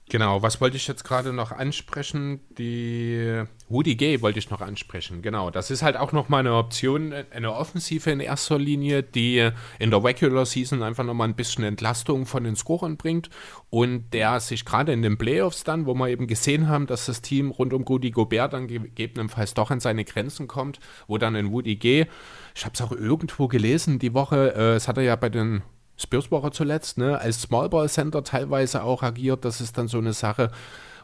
Genau, 0.08 0.42
was 0.42 0.60
wollte 0.60 0.76
ich 0.76 0.88
jetzt 0.88 1.04
gerade 1.04 1.32
noch 1.32 1.52
ansprechen? 1.52 2.40
Die 2.56 3.44
Woody 3.68 3.96
Gay 3.96 4.22
wollte 4.22 4.38
ich 4.38 4.50
noch 4.50 4.60
ansprechen. 4.60 5.22
Genau, 5.22 5.50
das 5.50 5.70
ist 5.70 5.82
halt 5.82 5.96
auch 5.96 6.12
nochmal 6.12 6.40
eine 6.40 6.54
Option, 6.54 7.12
eine 7.30 7.52
Offensive 7.52 8.10
in 8.10 8.20
erster 8.20 8.58
Linie, 8.58 9.02
die 9.02 9.50
in 9.78 9.90
der 9.90 10.02
Regular 10.02 10.46
Season 10.46 10.82
einfach 10.82 11.04
nochmal 11.04 11.28
ein 11.28 11.34
bisschen 11.34 11.64
Entlastung 11.64 12.26
von 12.26 12.44
den 12.44 12.56
Scorern 12.56 12.96
bringt 12.96 13.30
und 13.70 14.12
der 14.12 14.40
sich 14.40 14.64
gerade 14.64 14.92
in 14.92 15.02
den 15.02 15.18
Playoffs 15.18 15.64
dann, 15.64 15.86
wo 15.86 15.94
wir 15.94 16.08
eben 16.08 16.26
gesehen 16.26 16.68
haben, 16.68 16.86
dass 16.86 17.06
das 17.06 17.20
Team 17.20 17.50
rund 17.50 17.72
um 17.72 17.82
Rudy 17.82 18.10
Gobert 18.10 18.52
dann 18.52 18.68
gegebenenfalls 18.68 19.54
doch 19.54 19.70
an 19.70 19.80
seine 19.80 20.04
Grenzen 20.04 20.48
kommt, 20.48 20.80
wo 21.06 21.18
dann 21.18 21.36
ein 21.36 21.52
Woody 21.52 21.76
Gay, 21.76 22.06
ich 22.54 22.64
habe 22.64 22.74
es 22.74 22.80
auch 22.80 22.92
irgendwo 22.92 23.48
gelesen 23.48 23.98
die 23.98 24.14
Woche, 24.14 24.54
äh, 24.54 24.74
es 24.76 24.88
hat 24.88 24.96
er 24.96 25.04
ja 25.04 25.16
bei 25.16 25.28
den 25.28 25.62
Spurs 25.98 26.30
war 26.30 26.44
er 26.44 26.52
zuletzt, 26.52 26.96
ne, 26.96 27.18
als 27.18 27.42
Smallball 27.42 27.88
Center 27.88 28.22
teilweise 28.22 28.84
auch 28.84 29.02
agiert. 29.02 29.44
Das 29.44 29.60
ist 29.60 29.76
dann 29.76 29.88
so 29.88 29.98
eine 29.98 30.12
Sache, 30.12 30.52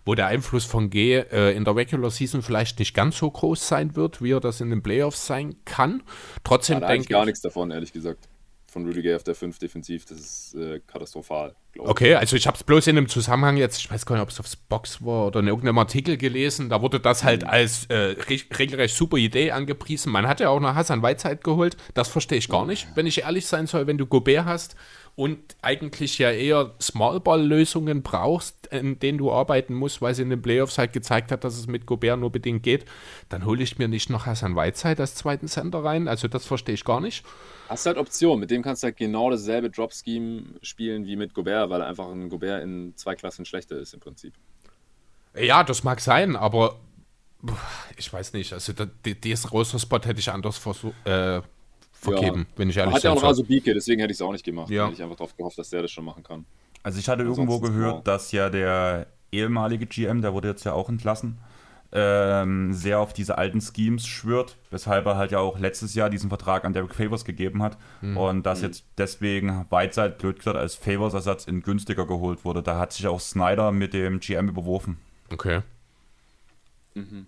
wo 0.05 0.15
der 0.15 0.27
Einfluss 0.27 0.65
von 0.65 0.91
G 0.91 1.15
äh, 1.15 1.57
in 1.57 1.65
der 1.65 1.77
Regular 1.77 2.11
Season 2.11 2.43
vielleicht 2.43 2.79
nicht 2.79 2.95
ganz 2.95 3.19
so 3.19 3.31
groß 3.31 3.67
sein 3.67 3.97
wird, 3.97 4.23
wie 4.23 4.33
er 4.33 4.41
das 4.41 4.61
in 4.61 4.71
den 4.71 4.83
Playoffs 4.83 5.27
sein 5.27 5.57
kann. 5.65 6.03
Trotzdem 6.43 6.81
denke 6.81 7.03
ich. 7.03 7.09
gar 7.09 7.25
nichts 7.25 7.41
davon, 7.41 7.71
ehrlich 7.71 7.93
gesagt 7.93 8.29
von 8.75 8.87
Rudy 8.87 9.03
Gay 9.03 9.15
auf 9.15 9.23
der 9.23 9.37
5 9.37 9.59
defensiv, 9.59 10.05
das 10.05 10.19
ist 10.19 10.55
äh, 10.57 10.81
katastrophal. 10.81 11.55
Okay, 11.79 12.15
also 12.15 12.37
ich 12.37 12.47
habe 12.47 12.57
es 12.57 12.63
bloß 12.63 12.87
in 12.87 12.97
einem 12.97 13.09
Zusammenhang 13.09 13.57
jetzt, 13.57 13.79
ich 13.79 13.91
weiß 13.91 14.07
gar 14.07 14.15
nicht, 14.15 14.23
ob 14.23 14.29
es 14.29 14.39
aufs 14.39 14.57
Box 14.57 15.05
war 15.05 15.27
oder 15.27 15.41
in 15.41 15.49
irgendeinem 15.49 15.79
Artikel 15.79 16.17
gelesen, 16.17 16.69
da 16.69 16.83
wurde 16.83 17.01
das 17.01 17.25
halt 17.25 17.43
mhm. 17.43 17.49
als 17.49 17.87
äh, 17.87 18.17
regelrecht 18.59 18.97
super 18.97 19.17
Idee 19.17 19.51
angepriesen. 19.51 20.13
Man 20.13 20.29
hat 20.29 20.41
ja 20.41 20.51
auch 20.51 20.61
noch 20.61 20.75
Hassan 20.75 21.03
Weizheit 21.03 21.43
geholt, 21.43 21.77
das 21.95 22.09
verstehe 22.09 22.39
ich 22.39 22.49
gar 22.49 22.65
nicht, 22.65 22.87
wenn 22.95 23.07
ich 23.07 23.23
ehrlich 23.23 23.47
sein 23.47 23.67
soll, 23.67 23.87
wenn 23.87 23.99
du 23.99 24.07
Gobert 24.07 24.45
hast 24.45 24.77
und 25.17 25.39
eigentlich 25.63 26.19
ja 26.19 26.31
eher 26.31 26.75
Smallball-Lösungen 26.81 28.03
brauchst, 28.03 28.67
in 28.69 28.99
denen 28.99 29.19
du 29.19 29.31
arbeiten 29.31 29.75
musst, 29.75 30.03
weil 30.03 30.15
sie 30.15 30.23
in 30.23 30.31
den 30.31 30.43
Playoffs 30.43 30.79
halt 30.79 30.93
gezeigt 30.93 31.31
hat, 31.31 31.45
dass 31.45 31.57
es 31.57 31.67
mit 31.67 31.87
Gobert 31.87 32.19
nur 32.19 32.31
bedingt 32.31 32.63
geht, 32.63 32.85
dann 33.29 33.45
hole 33.45 33.63
ich 33.63 33.79
mir 33.79 33.89
nicht 33.89 34.11
noch 34.11 34.27
Hassan 34.27 34.57
Weizheit 34.57 34.99
als 34.99 35.15
zweiten 35.15 35.47
Center 35.47 35.85
rein, 35.85 36.09
also 36.09 36.27
das 36.27 36.47
verstehe 36.47 36.75
ich 36.75 36.85
gar 36.85 37.01
nicht. 37.01 37.25
Hast 37.69 37.87
halt 37.87 37.97
Optionen. 37.97 38.41
Mit 38.41 38.51
dem 38.51 38.63
kannst 38.63 38.83
du 38.83 38.87
halt 38.87 38.97
genau 38.97 39.31
dasselbe 39.31 39.71
Drop-Scheme 39.71 40.43
spielen 40.63 41.07
wie 41.07 41.17
mit 41.17 41.33
Gobert, 41.33 41.64
weil 41.71 41.81
er 41.81 41.87
einfach 41.87 42.09
ein 42.09 42.29
Gobert 42.29 42.63
in 42.63 42.95
zwei 42.97 43.15
Klassen 43.15 43.45
schlechter 43.45 43.77
ist 43.77 43.95
im 43.95 44.01
Prinzip. 44.01 44.35
Ja, 45.37 45.65
das 45.65 45.83
mag 45.85 46.01
sein, 46.01 46.37
aber 46.37 46.77
ich 47.97 48.13
weiß 48.13 48.33
nicht. 48.33 48.53
Also 48.53 48.73
dieses 49.05 49.53
Roster-Spot 49.53 50.01
hätte 50.05 50.21
ich 50.21 50.31
anders 50.31 50.59
versucht. 50.59 50.95
Äh, 51.07 51.43
vergeben, 52.05 52.41
ja. 52.41 52.59
wenn 52.59 52.71
ich 52.71 52.77
ehrlich 52.77 52.93
bin. 52.93 52.97
Hat 52.97 53.03
ja 53.03 53.11
auch 53.11 53.17
noch 53.17 53.25
Rasubike, 53.25 53.75
deswegen 53.75 54.01
hätte 54.01 54.13
ich 54.13 54.19
es 54.19 54.23
auch 54.23 54.33
nicht 54.33 54.45
gemacht. 54.45 54.71
Ja. 54.71 54.85
Hätte 54.85 54.95
ich 54.95 55.03
einfach 55.03 55.17
darauf 55.17 55.37
gehofft, 55.37 55.59
dass 55.59 55.71
der 55.71 55.83
das 55.83 55.91
schon 55.91 56.05
machen 56.05 56.23
kann. 56.23 56.45
Also 56.83 56.99
ich 56.99 57.09
hatte 57.09 57.23
Ansonsten 57.23 57.43
irgendwo 57.43 57.67
gehört, 57.67 58.07
dass 58.07 58.31
ja 58.33 58.51
der 58.51 59.07
ehemalige 59.33 59.87
GM, 59.87 60.21
der 60.21 60.35
wurde 60.35 60.49
jetzt 60.49 60.65
ja 60.65 60.75
auch 60.75 60.89
entlassen, 60.89 61.39
ähm, 61.95 62.73
sehr 62.73 62.99
auf 62.99 63.13
diese 63.13 63.39
alten 63.39 63.61
Schemes 63.61 64.07
schwört, 64.07 64.57
weshalb 64.71 65.07
er 65.07 65.17
halt 65.17 65.31
ja 65.31 65.39
auch 65.39 65.59
letztes 65.59 65.95
Jahr 65.95 66.11
diesen 66.11 66.29
Vertrag 66.29 66.65
an 66.65 66.73
Derek 66.73 66.95
Favors 66.95 67.25
gegeben 67.25 67.63
hat 67.63 67.79
mhm. 68.01 68.17
und 68.17 68.43
dass 68.45 68.59
mhm. 68.59 68.67
jetzt 68.67 68.85
deswegen 68.99 69.67
Whiteside 69.71 70.17
blöd 70.19 70.39
gesagt 70.39 70.57
als 70.57 70.75
Favors-Ersatz 70.75 71.47
in 71.47 71.63
günstiger 71.63 72.07
geholt 72.07 72.45
wurde. 72.45 72.63
Da 72.63 72.79
hat 72.79 72.93
sich 72.93 73.07
auch 73.07 73.21
Snyder 73.21 73.71
mit 73.71 73.95
dem 73.95 74.19
GM 74.19 74.49
überworfen. 74.49 74.99
Okay. 75.33 75.63
Mhm. 76.95 77.27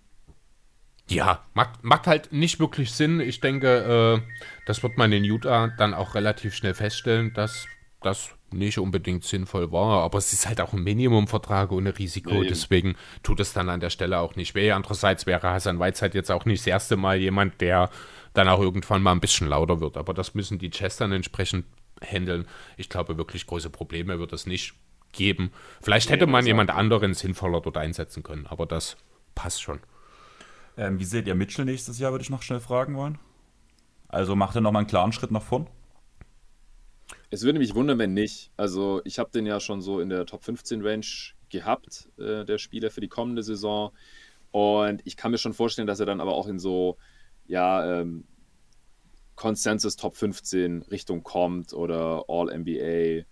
Ja, 1.09 1.45
macht, 1.55 1.85
macht 1.85 2.09
halt 2.09 2.33
nicht 2.33 2.59
wirklich 2.59 2.91
Sinn. 2.91 3.21
Ich 3.21 3.41
denke, 3.41 4.21
äh, 4.21 4.33
das 4.67 4.83
wird 4.83 4.99
man 4.99 5.13
in 5.13 5.23
Utah 5.23 5.69
dann 5.79 5.95
auch 5.95 6.17
relativ 6.17 6.55
schnell 6.55 6.75
feststellen, 6.75 7.33
dass 7.33 7.69
das 8.07 8.31
nicht 8.53 8.79
unbedingt 8.79 9.25
sinnvoll 9.25 9.73
war, 9.73 10.03
aber 10.03 10.19
es 10.19 10.33
ist 10.33 10.47
halt 10.49 10.61
auch 10.61 10.73
ein 10.73 10.83
Minimumvertrag 10.83 11.73
ohne 11.73 11.99
Risiko, 11.99 12.43
ja, 12.43 12.49
deswegen 12.49 12.97
tut 13.23 13.41
es 13.41 13.53
dann 13.53 13.69
an 13.69 13.81
der 13.81 13.91
Stelle 13.91 14.21
auch 14.21 14.37
nicht 14.37 14.55
weh. 14.55 14.73
Andererseits 14.73 15.27
wäre 15.27 15.51
Hassan 15.51 15.79
Weizheit 15.79 16.15
jetzt 16.15 16.31
auch 16.31 16.45
nicht 16.45 16.61
das 16.61 16.67
erste 16.69 16.97
Mal 16.97 17.19
jemand, 17.19 17.61
der 17.61 17.91
dann 18.33 18.49
auch 18.49 18.61
irgendwann 18.61 19.03
mal 19.03 19.13
ein 19.13 19.21
bisschen 19.21 19.49
lauter 19.49 19.81
wird, 19.81 19.97
aber 19.97 20.15
das 20.15 20.35
müssen 20.35 20.59
die 20.59 20.71
Chess 20.71 20.97
dann 20.97 21.13
entsprechend 21.13 21.67
handeln. 22.01 22.47
Ich 22.77 22.89
glaube, 22.89 23.19
wirklich 23.19 23.47
große 23.47 23.71
Probleme 23.71 24.19
wird 24.19 24.33
es 24.33 24.47
nicht 24.47 24.75
geben. 25.13 25.51
Vielleicht 25.83 26.11
hätte 26.11 26.27
man 26.27 26.47
jemand 26.47 26.71
anderen 26.71 27.15
sinnvoller 27.15 27.61
dort 27.61 27.77
einsetzen 27.77 28.23
können, 28.23 28.47
aber 28.47 28.67
das 28.67 28.97
passt 29.35 29.63
schon. 29.63 29.81
Ähm, 30.77 30.99
wie 30.99 31.05
seht 31.05 31.27
ihr 31.27 31.35
Mitchell 31.35 31.65
nächstes 31.65 31.99
Jahr, 31.99 32.13
würde 32.13 32.23
ich 32.23 32.31
noch 32.31 32.43
schnell 32.43 32.61
fragen 32.61 32.97
wollen? 32.97 33.19
Also 34.09 34.37
macht 34.37 34.55
er 34.55 34.61
nochmal 34.61 34.81
einen 34.81 34.89
klaren 34.89 35.13
Schritt 35.13 35.31
nach 35.31 35.43
vorn? 35.43 35.67
Es 37.31 37.43
würde 37.43 37.59
mich 37.59 37.75
wundern, 37.75 37.99
wenn 37.99 38.15
nicht. 38.15 38.53
Also 38.57 39.01
ich 39.05 39.19
habe 39.19 39.31
den 39.31 39.47
ja 39.47 39.59
schon 39.61 39.81
so 39.81 40.01
in 40.01 40.09
der 40.09 40.27
Top 40.27 40.45
15 40.45 40.83
Range 40.83 41.07
gehabt, 41.49 42.09
äh, 42.19 42.45
der 42.45 42.59
Spieler 42.59 42.91
für 42.91 43.01
die 43.01 43.09
kommende 43.09 43.43
Saison. 43.43 43.93
Und 44.53 45.03
ich 45.05 45.17
kann 45.17 45.33
mir 45.33 45.39
schon 45.39 45.53
vorstellen, 45.53 45.89
dass 45.89 46.01
er 46.01 46.07
dann 46.07 46.21
aber 46.21 46.35
auch 46.35 46.47
in 46.47 46.59
so, 46.59 46.97
ja, 47.47 48.01
ähm, 48.01 48.25
Consensus 49.35 49.97
Top 49.97 50.17
15 50.17 50.83
Richtung 50.83 51.23
kommt 51.23 51.73
oder 51.73 52.25
All 52.29 52.49
NBA, 52.51 53.25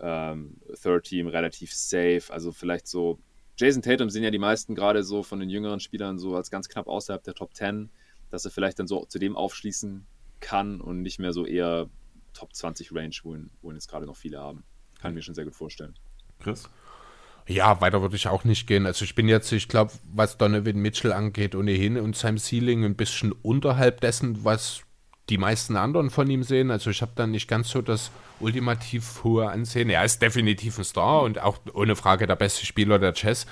ähm, 0.00 0.60
Third 0.80 1.04
Team 1.04 1.26
relativ 1.26 1.74
safe. 1.74 2.24
Also 2.28 2.52
vielleicht 2.52 2.86
so. 2.86 3.18
Jason 3.56 3.82
Tatum 3.82 4.08
sind 4.08 4.22
ja 4.22 4.30
die 4.30 4.38
meisten 4.38 4.74
gerade 4.74 5.02
so 5.02 5.22
von 5.22 5.40
den 5.40 5.50
jüngeren 5.50 5.80
Spielern 5.80 6.18
so 6.18 6.34
als 6.36 6.50
ganz 6.50 6.68
knapp 6.68 6.86
außerhalb 6.86 7.22
der 7.24 7.34
Top 7.34 7.54
10, 7.54 7.90
dass 8.30 8.44
er 8.44 8.50
vielleicht 8.50 8.78
dann 8.78 8.86
so 8.86 9.04
zu 9.04 9.18
dem 9.18 9.36
aufschließen 9.36 10.06
kann 10.38 10.80
und 10.80 11.02
nicht 11.02 11.18
mehr 11.18 11.32
so 11.32 11.44
eher 11.44 11.90
Top 12.32 12.54
20 12.54 12.92
Range, 12.94 13.14
wohin, 13.22 13.50
wohin 13.62 13.76
es 13.76 13.88
gerade 13.88 14.06
noch 14.06 14.16
viele 14.16 14.40
haben. 14.40 14.64
Kann 15.00 15.12
ich 15.12 15.16
mir 15.16 15.22
schon 15.22 15.34
sehr 15.34 15.44
gut 15.44 15.54
vorstellen. 15.54 15.94
Chris? 16.40 16.68
Ja, 17.46 17.80
weiter 17.80 18.00
würde 18.00 18.16
ich 18.16 18.28
auch 18.28 18.44
nicht 18.44 18.66
gehen. 18.66 18.86
Also 18.86 19.04
ich 19.04 19.14
bin 19.14 19.28
jetzt, 19.28 19.50
ich 19.52 19.68
glaube, 19.68 19.92
was 20.12 20.38
Donovan 20.38 20.76
Mitchell 20.76 21.12
angeht, 21.12 21.54
ohnehin 21.54 21.98
und 21.98 22.16
seinem 22.16 22.38
Ceiling 22.38 22.84
ein 22.84 22.94
bisschen 22.94 23.32
unterhalb 23.32 24.00
dessen, 24.00 24.44
was 24.44 24.82
die 25.28 25.38
meisten 25.38 25.76
anderen 25.76 26.10
von 26.10 26.28
ihm 26.28 26.42
sehen. 26.42 26.70
Also 26.70 26.90
ich 26.90 27.02
habe 27.02 27.12
dann 27.14 27.30
nicht 27.30 27.48
ganz 27.48 27.70
so 27.70 27.82
das 27.82 28.10
ultimativ 28.40 29.24
hohe 29.24 29.48
Ansehen. 29.48 29.90
Er 29.90 30.04
ist 30.04 30.20
definitiv 30.20 30.78
ein 30.78 30.84
Star 30.84 31.22
und 31.22 31.40
auch 31.40 31.58
ohne 31.72 31.96
Frage 31.96 32.26
der 32.26 32.36
beste 32.36 32.66
Spieler 32.66 32.98
der 32.98 33.14
Chess. 33.14 33.46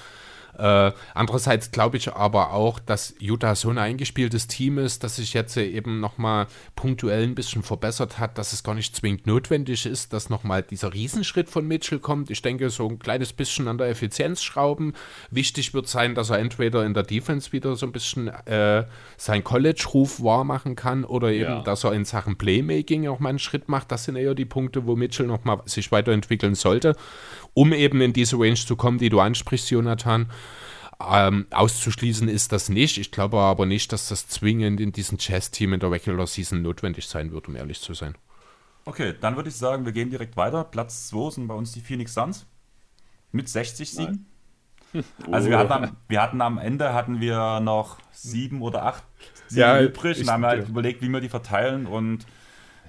Äh, 0.58 0.92
andererseits 1.14 1.70
glaube 1.70 1.96
ich 1.96 2.12
aber 2.12 2.52
auch, 2.52 2.80
dass 2.80 3.14
Utah 3.20 3.54
so 3.54 3.70
ein 3.70 3.78
eingespieltes 3.78 4.48
Team 4.48 4.78
ist, 4.78 5.04
dass 5.04 5.16
sich 5.16 5.32
jetzt 5.32 5.56
eben 5.56 6.00
nochmal 6.00 6.48
punktuell 6.74 7.22
ein 7.22 7.34
bisschen 7.34 7.62
verbessert 7.62 8.18
hat, 8.18 8.38
dass 8.38 8.52
es 8.52 8.64
gar 8.64 8.74
nicht 8.74 8.96
zwingend 8.96 9.26
notwendig 9.26 9.86
ist, 9.86 10.12
dass 10.12 10.30
nochmal 10.30 10.62
dieser 10.62 10.92
Riesenschritt 10.92 11.48
von 11.48 11.66
Mitchell 11.66 12.00
kommt. 12.00 12.30
Ich 12.30 12.42
denke, 12.42 12.70
so 12.70 12.88
ein 12.88 12.98
kleines 12.98 13.32
bisschen 13.32 13.68
an 13.68 13.78
der 13.78 13.88
Effizienz 13.88 14.42
schrauben. 14.42 14.94
Wichtig 15.30 15.74
wird 15.74 15.88
sein, 15.88 16.14
dass 16.14 16.30
er 16.30 16.38
entweder 16.38 16.84
in 16.84 16.94
der 16.94 17.04
Defense 17.04 17.52
wieder 17.52 17.76
so 17.76 17.86
ein 17.86 17.92
bisschen 17.92 18.28
äh, 18.28 18.84
sein 19.16 19.44
College-Ruf 19.44 20.22
wahrmachen 20.22 20.74
kann 20.74 21.04
oder 21.04 21.30
eben, 21.30 21.50
ja. 21.50 21.62
dass 21.62 21.84
er 21.84 21.92
in 21.92 22.04
Sachen 22.04 22.36
Playmaking 22.36 23.06
auch 23.06 23.20
mal 23.20 23.30
einen 23.30 23.38
Schritt 23.38 23.68
macht. 23.68 23.92
Das 23.92 24.04
sind 24.04 24.16
eher 24.16 24.34
die 24.34 24.44
Punkte, 24.44 24.86
wo 24.86 24.96
Mitchell 24.96 25.26
nochmal 25.26 25.60
sich 25.66 25.92
weiterentwickeln 25.92 26.56
sollte 26.56 26.96
um 27.58 27.72
eben 27.72 28.00
in 28.00 28.12
diese 28.12 28.38
Range 28.38 28.54
zu 28.54 28.76
kommen, 28.76 28.98
die 28.98 29.08
du 29.08 29.18
ansprichst, 29.18 29.72
Jonathan. 29.72 30.30
Ähm, 31.00 31.46
auszuschließen 31.50 32.28
ist 32.28 32.50
das 32.50 32.68
nicht. 32.68 32.98
Ich 32.98 33.12
glaube 33.12 33.38
aber 33.38 33.66
nicht, 33.66 33.92
dass 33.92 34.08
das 34.08 34.26
zwingend 34.26 34.80
in 34.80 34.90
diesem 34.90 35.18
Chess-Team 35.18 35.74
in 35.74 35.80
der 35.80 35.90
Regular 35.92 36.26
Season 36.26 36.60
notwendig 36.60 37.06
sein 37.06 37.30
wird, 37.30 37.48
um 37.48 37.54
ehrlich 37.54 37.80
zu 37.80 37.94
sein. 37.94 38.16
Okay, 38.84 39.14
dann 39.20 39.36
würde 39.36 39.48
ich 39.48 39.56
sagen, 39.56 39.84
wir 39.84 39.92
gehen 39.92 40.10
direkt 40.10 40.36
weiter. 40.36 40.64
Platz 40.64 41.08
2 41.08 41.30
sind 41.30 41.46
bei 41.46 41.54
uns 41.54 41.72
die 41.72 41.80
Phoenix 41.80 42.14
Suns 42.14 42.46
mit 43.30 43.48
60 43.48 43.90
Siegen. 43.90 44.26
Also 45.30 45.50
wir 45.50 45.58
hatten, 45.58 45.72
am, 45.72 45.96
wir 46.08 46.22
hatten 46.22 46.40
am 46.40 46.56
Ende 46.56 46.94
hatten 46.94 47.20
wir 47.20 47.60
noch 47.60 47.98
sieben 48.10 48.62
oder 48.62 48.84
acht 48.86 49.04
Siege 49.46 49.60
ja, 49.60 49.80
übrig 49.82 50.18
und 50.20 50.30
haben 50.30 50.46
halt 50.46 50.66
überlegt, 50.68 51.02
wie 51.02 51.08
wir 51.08 51.20
die 51.20 51.28
verteilen 51.28 51.86
und 51.86 52.26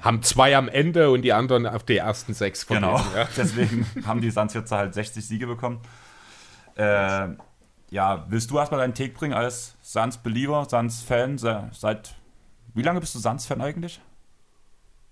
haben 0.02 0.24
zwei 0.24 0.56
am 0.56 0.70
Ende 0.70 1.12
und 1.12 1.24
die 1.24 1.34
anderen 1.34 1.66
auf 1.66 1.84
die 1.84 1.98
ersten 1.98 2.34
sechs 2.34 2.64
von 2.64 2.78
Genau, 2.78 2.98
denen, 2.98 3.16
ja. 3.16 3.28
deswegen 3.38 3.86
haben 4.06 4.22
die 4.22 4.32
Suns 4.32 4.54
jetzt 4.54 4.72
halt 4.72 4.94
60 4.94 5.28
Siege 5.28 5.46
bekommen. 5.46 5.82
Äh, 6.76 7.28
ja, 7.90 8.26
willst 8.30 8.52
du 8.52 8.58
erstmal 8.58 8.80
deinen 8.80 8.94
Take 8.94 9.14
bringen 9.14 9.34
als 9.34 9.76
Suns-Believer, 9.82 10.68
Suns-Fan? 10.70 11.38
Seit 11.38 12.16
wie 12.74 12.84
lange 12.84 13.00
bist 13.00 13.16
du 13.16 13.20
Suns-Fan 13.20 13.62
eigentlich? 13.62 14.00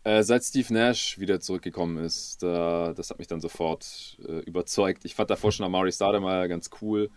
Äh, 0.04 0.24
seit 0.24 0.44
Steve 0.44 0.74
Nash 0.74 1.20
wieder 1.20 1.40
zurückgekommen 1.40 1.98
ist, 1.98 2.42
da, 2.44 2.94
das 2.94 3.10
hat 3.10 3.18
mich 3.18 3.28
dann 3.28 3.42
sofort 3.42 4.18
äh, 4.26 4.40
überzeugt. 4.42 5.04
Ich 5.06 5.16
fand 5.16 5.30
davor 5.30 5.52
schon 5.52 5.66
Amari 5.66 5.92
Stoudemire 5.92 6.48
ganz 6.48 6.70
cool 6.82 7.10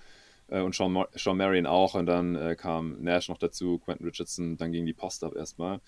äh, 0.49 0.61
und 0.61 0.75
Sean, 0.75 1.05
Sean 1.15 1.37
Marion 1.37 1.67
auch 1.67 1.95
und 1.95 2.07
dann 2.07 2.35
äh, 2.35 2.57
kam 2.57 3.01
Nash 3.01 3.29
noch 3.29 3.39
dazu, 3.39 3.79
Quentin 3.79 4.07
Richardson, 4.07 4.57
dann 4.57 4.73
ging 4.73 4.87
die 4.87 4.93
Post 4.93 5.23
ab 5.23 5.37
erstmal. 5.37 5.81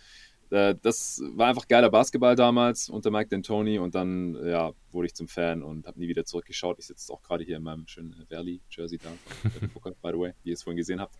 Äh, 0.52 0.74
das 0.82 1.22
war 1.34 1.48
einfach 1.48 1.66
geiler 1.66 1.88
Basketball 1.88 2.36
damals 2.36 2.90
unter 2.90 3.10
Mike 3.10 3.34
D'Antoni 3.34 3.80
und 3.80 3.94
dann 3.94 4.36
ja, 4.44 4.72
wurde 4.90 5.06
ich 5.06 5.14
zum 5.14 5.26
Fan 5.26 5.62
und 5.62 5.86
habe 5.86 5.98
nie 5.98 6.08
wieder 6.08 6.26
zurückgeschaut. 6.26 6.78
Ich 6.78 6.86
sitze 6.86 7.10
auch 7.10 7.22
gerade 7.22 7.42
hier 7.42 7.56
in 7.56 7.62
meinem 7.62 7.88
schönen 7.88 8.14
Valley-Jersey 8.28 8.98
da, 8.98 9.10
Booker, 9.72 9.92
by 10.02 10.10
the 10.12 10.18
way, 10.18 10.32
wie 10.42 10.50
ihr 10.50 10.54
es 10.54 10.62
vorhin 10.62 10.76
gesehen 10.76 11.00
habt. 11.00 11.14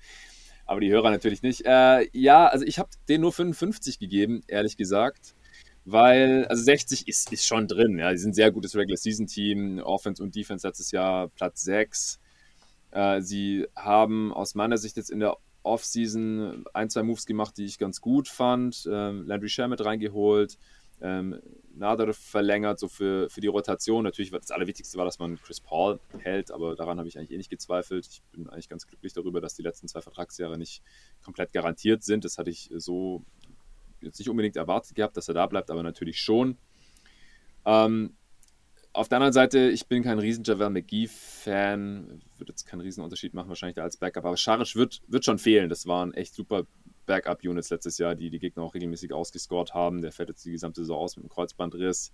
Aber 0.67 0.81
die 0.81 0.91
Hörer 0.91 1.11
natürlich 1.11 1.43
nicht. 1.43 1.65
Äh, 1.65 2.09
ja, 2.13 2.47
also 2.47 2.67
ich 2.67 2.79
habe 2.79 2.91
den 3.09 3.23
nur 3.23 3.33
55 3.33 3.99
gegeben, 3.99 4.43
ehrlich 4.49 4.77
gesagt. 4.77 5.35
Weil, 5.85 6.45
also 6.47 6.63
60 6.63 7.09
ist, 7.09 7.33
ist 7.33 7.47
schon 7.47 7.67
drin. 7.67 7.99
Ja, 7.99 8.13
die 8.13 8.19
sind 8.19 8.31
ein 8.31 8.35
sehr 8.35 8.53
gutes 8.53 8.77
Regular-Season-Team. 8.77 9.81
Offense 9.81 10.23
und 10.23 10.37
Defense 10.37 10.67
letztes 10.67 10.93
Jahr 10.93 11.29
Platz 11.29 11.63
6. 11.63 12.21
Äh, 12.93 13.23
sie 13.23 13.67
haben 13.75 14.33
aus 14.33 14.55
meiner 14.55 14.77
Sicht 14.77 14.97
jetzt 14.97 15.11
in 15.11 15.21
der 15.21 15.37
Offseason 15.63 16.65
ein, 16.75 16.91
zwei 16.91 17.03
Moves 17.03 17.27
gemacht, 17.27 17.57
die 17.57 17.65
ich 17.65 17.79
ganz 17.79 18.01
gut 18.01 18.29
fand. 18.29 18.89
Ähm, 18.91 19.27
Landry 19.27 19.49
Shamet 19.49 19.85
reingeholt, 19.85 20.59
ähm, 21.01 21.41
Nader 21.75 22.13
verlängert, 22.13 22.79
so 22.79 22.89
für, 22.89 23.29
für 23.31 23.41
die 23.41 23.47
Rotation. 23.47 24.05
Natürlich, 24.05 24.31
das 24.31 24.51
Allerwichtigste 24.51 24.99
war, 24.99 25.05
dass 25.05 25.19
man 25.19 25.41
Chris 25.41 25.61
Paul 25.61 26.01
hält, 26.19 26.51
aber 26.51 26.75
daran 26.75 26.99
habe 26.99 27.09
ich 27.09 27.19
eigentlich 27.19 27.33
eh 27.33 27.37
nicht 27.37 27.51
gezweifelt. 27.51 28.07
Ich 28.11 28.23
bin 28.33 28.49
eigentlich 28.49 28.69
ganz 28.69 28.87
glücklich 28.87 29.13
darüber, 29.13 29.41
dass 29.41 29.55
die 29.55 29.63
letzten 29.63 29.89
zwei 29.89 30.01
Vertragsjahre 30.01 30.59
nicht 30.59 30.83
komplett 31.25 31.53
garantiert 31.53 32.03
sind. 32.03 32.25
Das 32.25 32.39
hatte 32.39 32.51
ich 32.51 32.71
so 32.77 33.25
jetzt 34.01 34.19
nicht 34.19 34.29
unbedingt 34.29 34.57
erwartet 34.57 34.95
gehabt, 34.95 35.17
dass 35.17 35.29
er 35.29 35.35
da 35.35 35.47
bleibt, 35.47 35.71
aber 35.71 35.83
natürlich 35.83 36.21
schon. 36.21 36.59
Ähm, 37.65 38.17
auf 38.95 39.09
der 39.09 39.17
anderen 39.17 39.33
Seite, 39.33 39.71
ich 39.71 39.87
bin 39.87 40.03
kein 40.03 40.19
riesen 40.19 40.45
Javel 40.45 40.71
McGee-Fan, 40.71 42.23
würde 42.37 42.53
jetzt 42.53 42.67
keinen 42.67 42.81
riesen 42.81 43.03
Unterschied 43.03 43.33
machen, 43.35 43.49
wahrscheinlich 43.49 43.81
als 43.81 43.97
Backup, 43.97 44.25
aber 44.25 44.37
Scharisch 44.37 44.77
wird, 44.77 45.03
wird 45.09 45.25
schon 45.25 45.39
fehlen. 45.39 45.69
Das 45.69 45.87
waren 45.87 46.13
echt 46.13 46.35
super 46.35 46.65
Backup-Units 47.07 47.71
letztes 47.71 47.99
Jahr, 47.99 48.15
die 48.15 48.31
die 48.31 48.39
Gegner 48.39 48.63
auch 48.63 48.75
regelmäßig 48.75 49.13
ausgescored 49.13 49.75
haben. 49.75 50.03
Der 50.03 50.13
fährt 50.13 50.29
jetzt 50.29 50.45
die 50.45 50.53
gesamte 50.53 50.83
Saison 50.83 50.99
aus 50.99 51.17
mit 51.17 51.25
dem 51.25 51.31
Kreuzbandriss 51.31 52.13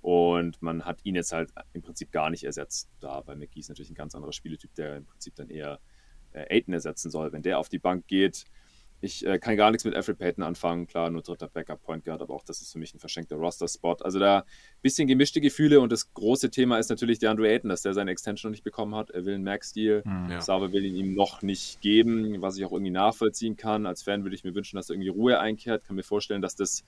und 0.00 0.62
man 0.62 0.84
hat 0.84 1.00
ihn 1.04 1.14
jetzt 1.14 1.32
halt 1.32 1.50
im 1.72 1.82
Prinzip 1.82 2.12
gar 2.12 2.30
nicht 2.30 2.44
ersetzt 2.44 2.88
da, 3.00 3.22
weil 3.26 3.36
McGee 3.36 3.60
ist 3.60 3.68
natürlich 3.68 3.90
ein 3.90 3.96
ganz 3.96 4.14
anderer 4.14 4.32
Spieletyp, 4.32 4.74
der 4.74 4.96
im 4.96 5.06
Prinzip 5.06 5.34
dann 5.34 5.50
eher 5.50 5.80
äh, 6.32 6.56
Aiden 6.56 6.72
ersetzen 6.72 7.10
soll. 7.10 7.32
Wenn 7.32 7.42
der 7.42 7.58
auf 7.58 7.68
die 7.68 7.78
Bank 7.78 8.06
geht, 8.06 8.44
ich 9.00 9.26
äh, 9.26 9.38
kann 9.38 9.56
gar 9.56 9.70
nichts 9.70 9.84
mit 9.84 9.94
Alfred 9.94 10.18
Payton 10.18 10.44
anfangen. 10.44 10.86
Klar, 10.86 11.10
nur 11.10 11.22
dritter 11.22 11.48
Backup-Point 11.48 12.04
Guard, 12.04 12.20
aber 12.20 12.34
auch 12.34 12.44
das 12.44 12.60
ist 12.60 12.72
für 12.72 12.78
mich 12.78 12.94
ein 12.94 12.98
verschenkter 12.98 13.36
Roster-Spot. 13.36 13.96
Also 14.00 14.18
da 14.18 14.40
ein 14.40 14.44
bisschen 14.82 15.08
gemischte 15.08 15.40
Gefühle 15.40 15.80
und 15.80 15.90
das 15.90 16.12
große 16.12 16.50
Thema 16.50 16.78
ist 16.78 16.90
natürlich 16.90 17.18
der 17.18 17.30
Andrew 17.30 17.44
Ayton, 17.44 17.70
dass 17.70 17.82
der 17.82 17.94
seine 17.94 18.10
Extension 18.10 18.50
noch 18.50 18.54
nicht 18.54 18.64
bekommen 18.64 18.94
hat. 18.94 19.10
Er 19.10 19.24
will 19.24 19.34
einen 19.34 19.44
Max-Deal. 19.44 20.02
Mhm, 20.04 20.30
ja. 20.30 20.40
Sauber 20.40 20.72
will 20.72 20.84
ihn 20.84 20.96
ihm 20.96 21.14
noch 21.14 21.42
nicht 21.42 21.80
geben, 21.80 22.42
was 22.42 22.56
ich 22.56 22.64
auch 22.64 22.72
irgendwie 22.72 22.92
nachvollziehen 22.92 23.56
kann. 23.56 23.86
Als 23.86 24.02
Fan 24.02 24.22
würde 24.22 24.36
ich 24.36 24.44
mir 24.44 24.54
wünschen, 24.54 24.76
dass 24.76 24.90
er 24.90 24.94
irgendwie 24.94 25.08
Ruhe 25.08 25.40
einkehrt. 25.40 25.84
Kann 25.84 25.96
mir 25.96 26.02
vorstellen, 26.02 26.42
dass 26.42 26.56
das 26.56 26.84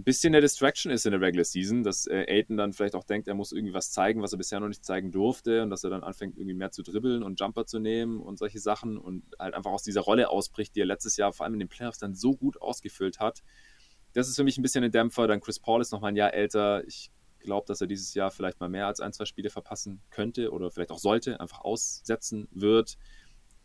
ein 0.00 0.04
bisschen 0.04 0.34
eine 0.34 0.40
Distraction 0.40 0.90
ist 0.90 1.04
in 1.04 1.12
der 1.12 1.20
Regular 1.20 1.44
Season, 1.44 1.82
dass 1.82 2.06
äh, 2.06 2.24
Aiden 2.26 2.56
dann 2.56 2.72
vielleicht 2.72 2.94
auch 2.94 3.04
denkt, 3.04 3.28
er 3.28 3.34
muss 3.34 3.52
irgendwie 3.52 3.74
was 3.74 3.92
zeigen, 3.92 4.22
was 4.22 4.32
er 4.32 4.38
bisher 4.38 4.58
noch 4.58 4.68
nicht 4.68 4.84
zeigen 4.84 5.12
durfte 5.12 5.62
und 5.62 5.68
dass 5.68 5.84
er 5.84 5.90
dann 5.90 6.02
anfängt, 6.02 6.38
irgendwie 6.38 6.54
mehr 6.54 6.70
zu 6.70 6.82
dribbeln 6.82 7.22
und 7.22 7.38
Jumper 7.38 7.66
zu 7.66 7.78
nehmen 7.78 8.18
und 8.18 8.38
solche 8.38 8.58
Sachen 8.58 8.96
und 8.96 9.24
halt 9.38 9.54
einfach 9.54 9.72
aus 9.72 9.82
dieser 9.82 10.00
Rolle 10.00 10.30
ausbricht, 10.30 10.74
die 10.74 10.80
er 10.80 10.86
letztes 10.86 11.18
Jahr 11.18 11.32
vor 11.34 11.44
allem 11.44 11.54
in 11.54 11.60
den 11.60 11.68
Playoffs 11.68 11.98
dann 11.98 12.14
so 12.14 12.34
gut 12.34 12.60
ausgefüllt 12.62 13.20
hat. 13.20 13.42
Das 14.14 14.28
ist 14.28 14.36
für 14.36 14.44
mich 14.44 14.56
ein 14.58 14.62
bisschen 14.62 14.82
ein 14.82 14.90
Dämpfer. 14.90 15.28
Dann 15.28 15.40
Chris 15.40 15.58
Paul 15.58 15.82
ist 15.82 15.92
noch 15.92 16.00
mal 16.00 16.08
ein 16.08 16.16
Jahr 16.16 16.32
älter. 16.32 16.82
Ich 16.86 17.10
glaube, 17.40 17.66
dass 17.66 17.80
er 17.80 17.86
dieses 17.86 18.14
Jahr 18.14 18.30
vielleicht 18.30 18.58
mal 18.58 18.68
mehr 18.68 18.86
als 18.86 19.00
ein, 19.00 19.12
zwei 19.12 19.26
Spiele 19.26 19.50
verpassen 19.50 20.00
könnte 20.10 20.50
oder 20.50 20.70
vielleicht 20.70 20.92
auch 20.92 20.98
sollte, 20.98 21.40
einfach 21.40 21.60
aussetzen 21.60 22.48
wird. 22.52 22.96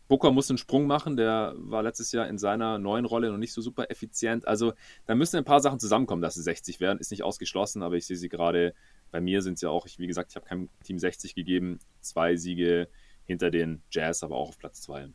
Booker 0.08 0.30
muss 0.30 0.50
einen 0.50 0.58
Sprung 0.58 0.86
machen, 0.86 1.16
der 1.16 1.54
war 1.56 1.82
letztes 1.82 2.12
Jahr 2.12 2.28
in 2.28 2.38
seiner 2.38 2.78
neuen 2.78 3.04
Rolle 3.04 3.30
noch 3.30 3.38
nicht 3.38 3.52
so 3.52 3.60
super 3.60 3.90
effizient. 3.90 4.46
Also 4.46 4.72
da 5.06 5.14
müssen 5.14 5.36
ein 5.36 5.44
paar 5.44 5.60
Sachen 5.60 5.80
zusammenkommen, 5.80 6.22
dass 6.22 6.34
sie 6.34 6.42
60 6.42 6.80
werden. 6.80 6.98
Ist 6.98 7.10
nicht 7.10 7.24
ausgeschlossen, 7.24 7.82
aber 7.82 7.96
ich 7.96 8.06
sehe 8.06 8.16
sie 8.16 8.28
gerade, 8.28 8.74
bei 9.10 9.20
mir 9.20 9.42
sind 9.42 9.58
sie 9.58 9.68
auch, 9.68 9.86
ich, 9.86 9.98
wie 9.98 10.06
gesagt, 10.06 10.30
ich 10.30 10.36
habe 10.36 10.46
keinem 10.46 10.68
Team 10.84 10.98
60 10.98 11.34
gegeben, 11.34 11.78
zwei 12.00 12.36
Siege 12.36 12.88
hinter 13.24 13.50
den 13.50 13.82
Jazz, 13.90 14.22
aber 14.22 14.36
auch 14.36 14.50
auf 14.50 14.58
Platz 14.58 14.82
2 14.82 15.08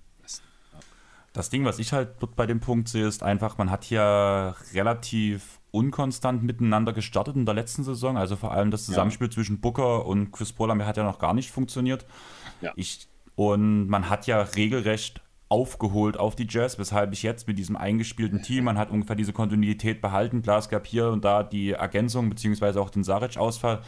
Das 1.34 1.50
Ding, 1.50 1.64
was 1.64 1.80
ich 1.80 1.94
halt 1.94 2.16
bei 2.36 2.46
dem 2.46 2.60
Punkt 2.60 2.90
sehe, 2.90 3.08
ist 3.08 3.24
einfach, 3.24 3.58
man 3.58 3.72
hat 3.72 3.86
hier 3.86 4.56
relativ 4.74 5.62
unkonstant 5.72 6.44
miteinander 6.44 6.92
gestartet 6.92 7.38
in 7.38 7.46
der 7.46 7.56
letzten 7.56 7.84
Saison. 7.84 8.18
Also 8.18 8.36
vor 8.36 8.52
allem 8.52 8.72
das 8.72 8.86
Zusammenspiel 8.86 9.28
ja. 9.28 9.32
zwischen 9.32 9.62
Booker 9.62 10.06
und 10.06 10.32
Chris 10.32 10.52
Paul 10.52 10.70
hat 10.84 10.98
ja 10.98 11.04
noch 11.04 11.20
gar 11.20 11.34
nicht 11.34 11.50
funktioniert. 11.52 12.06
Ja. 12.60 12.74
Ich 12.76 13.08
und 13.36 13.88
man 13.88 14.10
hat 14.10 14.28
ja 14.28 14.42
regelrecht 14.42 15.22
aufgeholt 15.50 16.18
auf 16.18 16.36
die 16.36 16.48
Jazz, 16.50 16.80
weshalb 16.80 17.12
ich 17.12 17.24
jetzt 17.24 17.48
mit 17.48 17.58
diesem 17.58 17.76
eingespielten 17.76 18.42
Team, 18.44 18.66
man 18.66 18.78
hat 18.78 18.90
ungefähr 18.90 19.16
diese 19.16 19.34
Kontinuität 19.34 20.02
behalten. 20.02 20.42
Klar, 20.42 20.60
es 20.60 20.70
gab 20.70 20.88
hier 20.88 21.10
und 21.10 21.26
da 21.26 21.44
die 21.44 21.72
Ergänzung, 21.72 22.30
beziehungsweise 22.30 22.82
auch 22.82 22.90
den 22.90 23.04
Saric-Ausfall, 23.04 23.82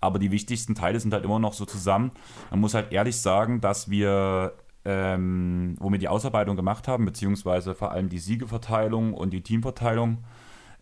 aber 0.00 0.18
die 0.18 0.30
wichtigsten 0.30 0.74
Teile 0.74 0.98
sind 0.98 1.12
halt 1.12 1.24
immer 1.24 1.38
noch 1.38 1.52
so 1.52 1.64
zusammen. 1.64 2.12
Man 2.50 2.60
muss 2.60 2.74
halt 2.74 2.92
ehrlich 2.92 3.16
sagen, 3.18 3.60
dass 3.60 3.90
wir, 3.90 4.54
ähm, 4.84 5.76
wo 5.78 5.90
wir 5.90 5.98
die 5.98 6.08
Ausarbeitung 6.08 6.56
gemacht 6.56 6.88
haben, 6.88 7.04
beziehungsweise 7.04 7.74
vor 7.74 7.92
allem 7.92 8.08
die 8.08 8.18
Siegeverteilung 8.18 9.14
und 9.14 9.30
die 9.30 9.42
Teamverteilung, 9.42 10.24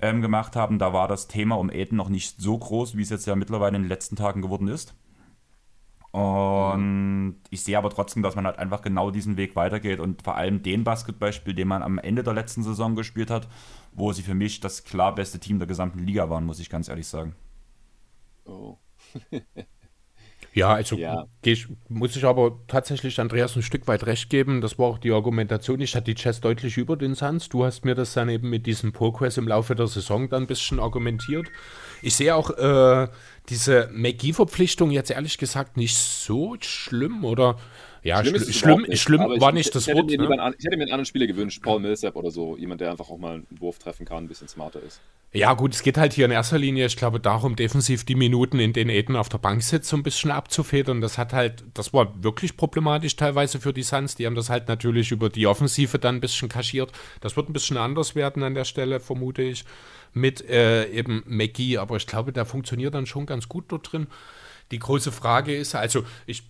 ähm, 0.00 0.22
gemacht 0.22 0.56
haben, 0.56 0.78
da 0.78 0.92
war 0.92 1.08
das 1.08 1.28
Thema 1.28 1.56
um 1.58 1.70
Aiden 1.70 1.96
noch 1.96 2.08
nicht 2.08 2.40
so 2.40 2.56
groß, 2.56 2.96
wie 2.96 3.02
es 3.02 3.10
jetzt 3.10 3.26
ja 3.26 3.36
mittlerweile 3.36 3.76
in 3.76 3.82
den 3.82 3.88
letzten 3.88 4.16
Tagen 4.16 4.42
geworden 4.42 4.68
ist. 4.68 4.94
Und 6.12 7.36
ich 7.50 7.62
sehe 7.62 7.78
aber 7.78 7.90
trotzdem, 7.90 8.22
dass 8.22 8.34
man 8.34 8.44
halt 8.44 8.58
einfach 8.58 8.82
genau 8.82 9.10
diesen 9.12 9.36
Weg 9.36 9.54
weitergeht 9.54 10.00
und 10.00 10.22
vor 10.22 10.36
allem 10.36 10.62
den 10.62 10.82
Basketballspiel, 10.82 11.54
den 11.54 11.68
man 11.68 11.82
am 11.82 11.98
Ende 11.98 12.24
der 12.24 12.34
letzten 12.34 12.64
Saison 12.64 12.96
gespielt 12.96 13.30
hat, 13.30 13.48
wo 13.92 14.12
sie 14.12 14.22
für 14.22 14.34
mich 14.34 14.60
das 14.60 14.82
klar 14.84 15.14
beste 15.14 15.38
Team 15.38 15.58
der 15.58 15.68
gesamten 15.68 16.00
Liga 16.00 16.28
waren, 16.28 16.44
muss 16.44 16.58
ich 16.58 16.68
ganz 16.68 16.88
ehrlich 16.88 17.06
sagen. 17.06 17.36
Oh. 18.44 18.78
Ja, 20.52 20.74
also 20.74 20.96
ja. 20.96 21.26
Ich, 21.42 21.68
muss 21.88 22.16
ich 22.16 22.24
aber 22.24 22.58
tatsächlich 22.66 23.20
Andreas 23.20 23.54
ein 23.54 23.62
Stück 23.62 23.86
weit 23.86 24.06
recht 24.06 24.30
geben. 24.30 24.60
Das 24.60 24.78
war 24.78 24.86
auch 24.86 24.98
die 24.98 25.12
Argumentation. 25.12 25.80
Ich 25.80 25.94
hatte 25.94 26.12
die 26.12 26.20
Chess 26.20 26.40
deutlich 26.40 26.76
über 26.76 26.96
den 26.96 27.14
Suns. 27.14 27.48
Du 27.48 27.64
hast 27.64 27.84
mir 27.84 27.94
das 27.94 28.14
dann 28.14 28.28
eben 28.28 28.50
mit 28.50 28.66
diesem 28.66 28.92
Progress 28.92 29.36
im 29.36 29.46
Laufe 29.46 29.76
der 29.76 29.86
Saison 29.86 30.28
dann 30.28 30.44
ein 30.44 30.46
bisschen 30.48 30.80
argumentiert. 30.80 31.48
Ich 32.02 32.16
sehe 32.16 32.34
auch 32.34 32.50
äh, 32.50 33.08
diese 33.48 33.88
McGee-Verpflichtung 33.92 34.90
jetzt 34.90 35.10
ehrlich 35.10 35.38
gesagt 35.38 35.76
nicht 35.76 35.96
so 35.96 36.56
schlimm 36.60 37.24
oder 37.24 37.56
ja, 38.02 38.24
schlimm, 38.24 38.40
schl 38.40 38.52
schlimm, 38.52 38.82
nicht, 38.82 39.02
schlimm 39.02 39.20
war 39.20 39.52
nicht 39.52 39.74
das 39.74 39.86
ich 39.86 39.94
Wort. 39.94 40.06
Ne? 40.06 40.42
An, 40.42 40.54
ich 40.58 40.64
hätte 40.64 40.76
mir 40.76 40.84
einen 40.84 40.92
anderen 40.92 41.04
Spieler 41.04 41.26
gewünscht, 41.26 41.62
Paul 41.62 41.80
Millsap 41.80 42.16
oder 42.16 42.30
so, 42.30 42.56
jemand, 42.56 42.80
der 42.80 42.90
einfach 42.90 43.10
auch 43.10 43.18
mal 43.18 43.34
einen 43.34 43.46
Wurf 43.58 43.78
treffen 43.78 44.06
kann, 44.06 44.24
ein 44.24 44.28
bisschen 44.28 44.48
smarter 44.48 44.82
ist. 44.82 45.00
Ja, 45.32 45.54
gut, 45.54 45.74
es 45.74 45.84
geht 45.84 45.96
halt 45.96 46.12
hier 46.12 46.24
in 46.24 46.32
erster 46.32 46.58
Linie, 46.58 46.86
ich 46.86 46.96
glaube, 46.96 47.20
darum, 47.20 47.54
defensiv 47.54 48.04
die 48.04 48.16
Minuten, 48.16 48.58
in 48.58 48.72
denen 48.72 48.90
Aiden 48.90 49.14
auf 49.14 49.28
der 49.28 49.38
Bank 49.38 49.62
sitzt, 49.62 49.88
so 49.88 49.96
ein 49.96 50.02
bisschen 50.02 50.32
abzufedern. 50.32 51.00
Das 51.00 51.18
hat 51.18 51.32
halt, 51.32 51.62
das 51.74 51.92
war 51.92 52.12
wirklich 52.20 52.56
problematisch 52.56 53.14
teilweise 53.14 53.60
für 53.60 53.72
die 53.72 53.84
Suns. 53.84 54.16
Die 54.16 54.26
haben 54.26 54.34
das 54.34 54.50
halt 54.50 54.66
natürlich 54.66 55.12
über 55.12 55.28
die 55.28 55.46
Offensive 55.46 56.00
dann 56.00 56.16
ein 56.16 56.20
bisschen 56.20 56.48
kaschiert. 56.48 56.90
Das 57.20 57.36
wird 57.36 57.48
ein 57.48 57.52
bisschen 57.52 57.76
anders 57.76 58.16
werden 58.16 58.42
an 58.42 58.54
der 58.54 58.64
Stelle, 58.64 58.98
vermute 58.98 59.42
ich, 59.42 59.64
mit 60.12 60.48
äh, 60.48 60.90
eben 60.90 61.22
McGee. 61.26 61.78
Aber 61.78 61.96
ich 61.96 62.06
glaube, 62.06 62.32
der 62.32 62.44
funktioniert 62.44 62.94
dann 62.94 63.06
schon 63.06 63.26
ganz 63.26 63.48
gut 63.48 63.66
dort 63.68 63.92
drin. 63.92 64.06
Die 64.70 64.78
große 64.78 65.12
Frage 65.12 65.56
ist, 65.56 65.74
also 65.74 66.04
ich 66.26 66.44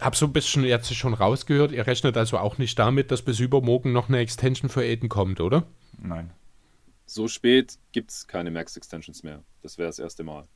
habe 0.00 0.16
so 0.16 0.26
ein 0.26 0.32
bisschen 0.32 0.64
jetzt 0.64 0.92
schon 0.94 1.14
rausgehört, 1.14 1.72
ihr 1.72 1.86
rechnet 1.86 2.16
also 2.16 2.38
auch 2.38 2.58
nicht 2.58 2.78
damit, 2.78 3.10
dass 3.10 3.22
bis 3.22 3.38
übermorgen 3.38 3.92
noch 3.92 4.08
eine 4.08 4.18
Extension 4.18 4.68
für 4.68 4.80
Aiden 4.80 5.08
kommt, 5.08 5.40
oder? 5.40 5.64
Nein 5.98 6.30
so 7.06 7.28
spät 7.28 7.78
gibt 7.92 8.10
es 8.10 8.26
keine 8.26 8.50
Max-Extensions 8.50 9.22
mehr. 9.22 9.42
Das 9.62 9.78
wäre 9.78 9.88
das 9.88 9.98
erste 9.98 10.24
Mal. 10.24 10.46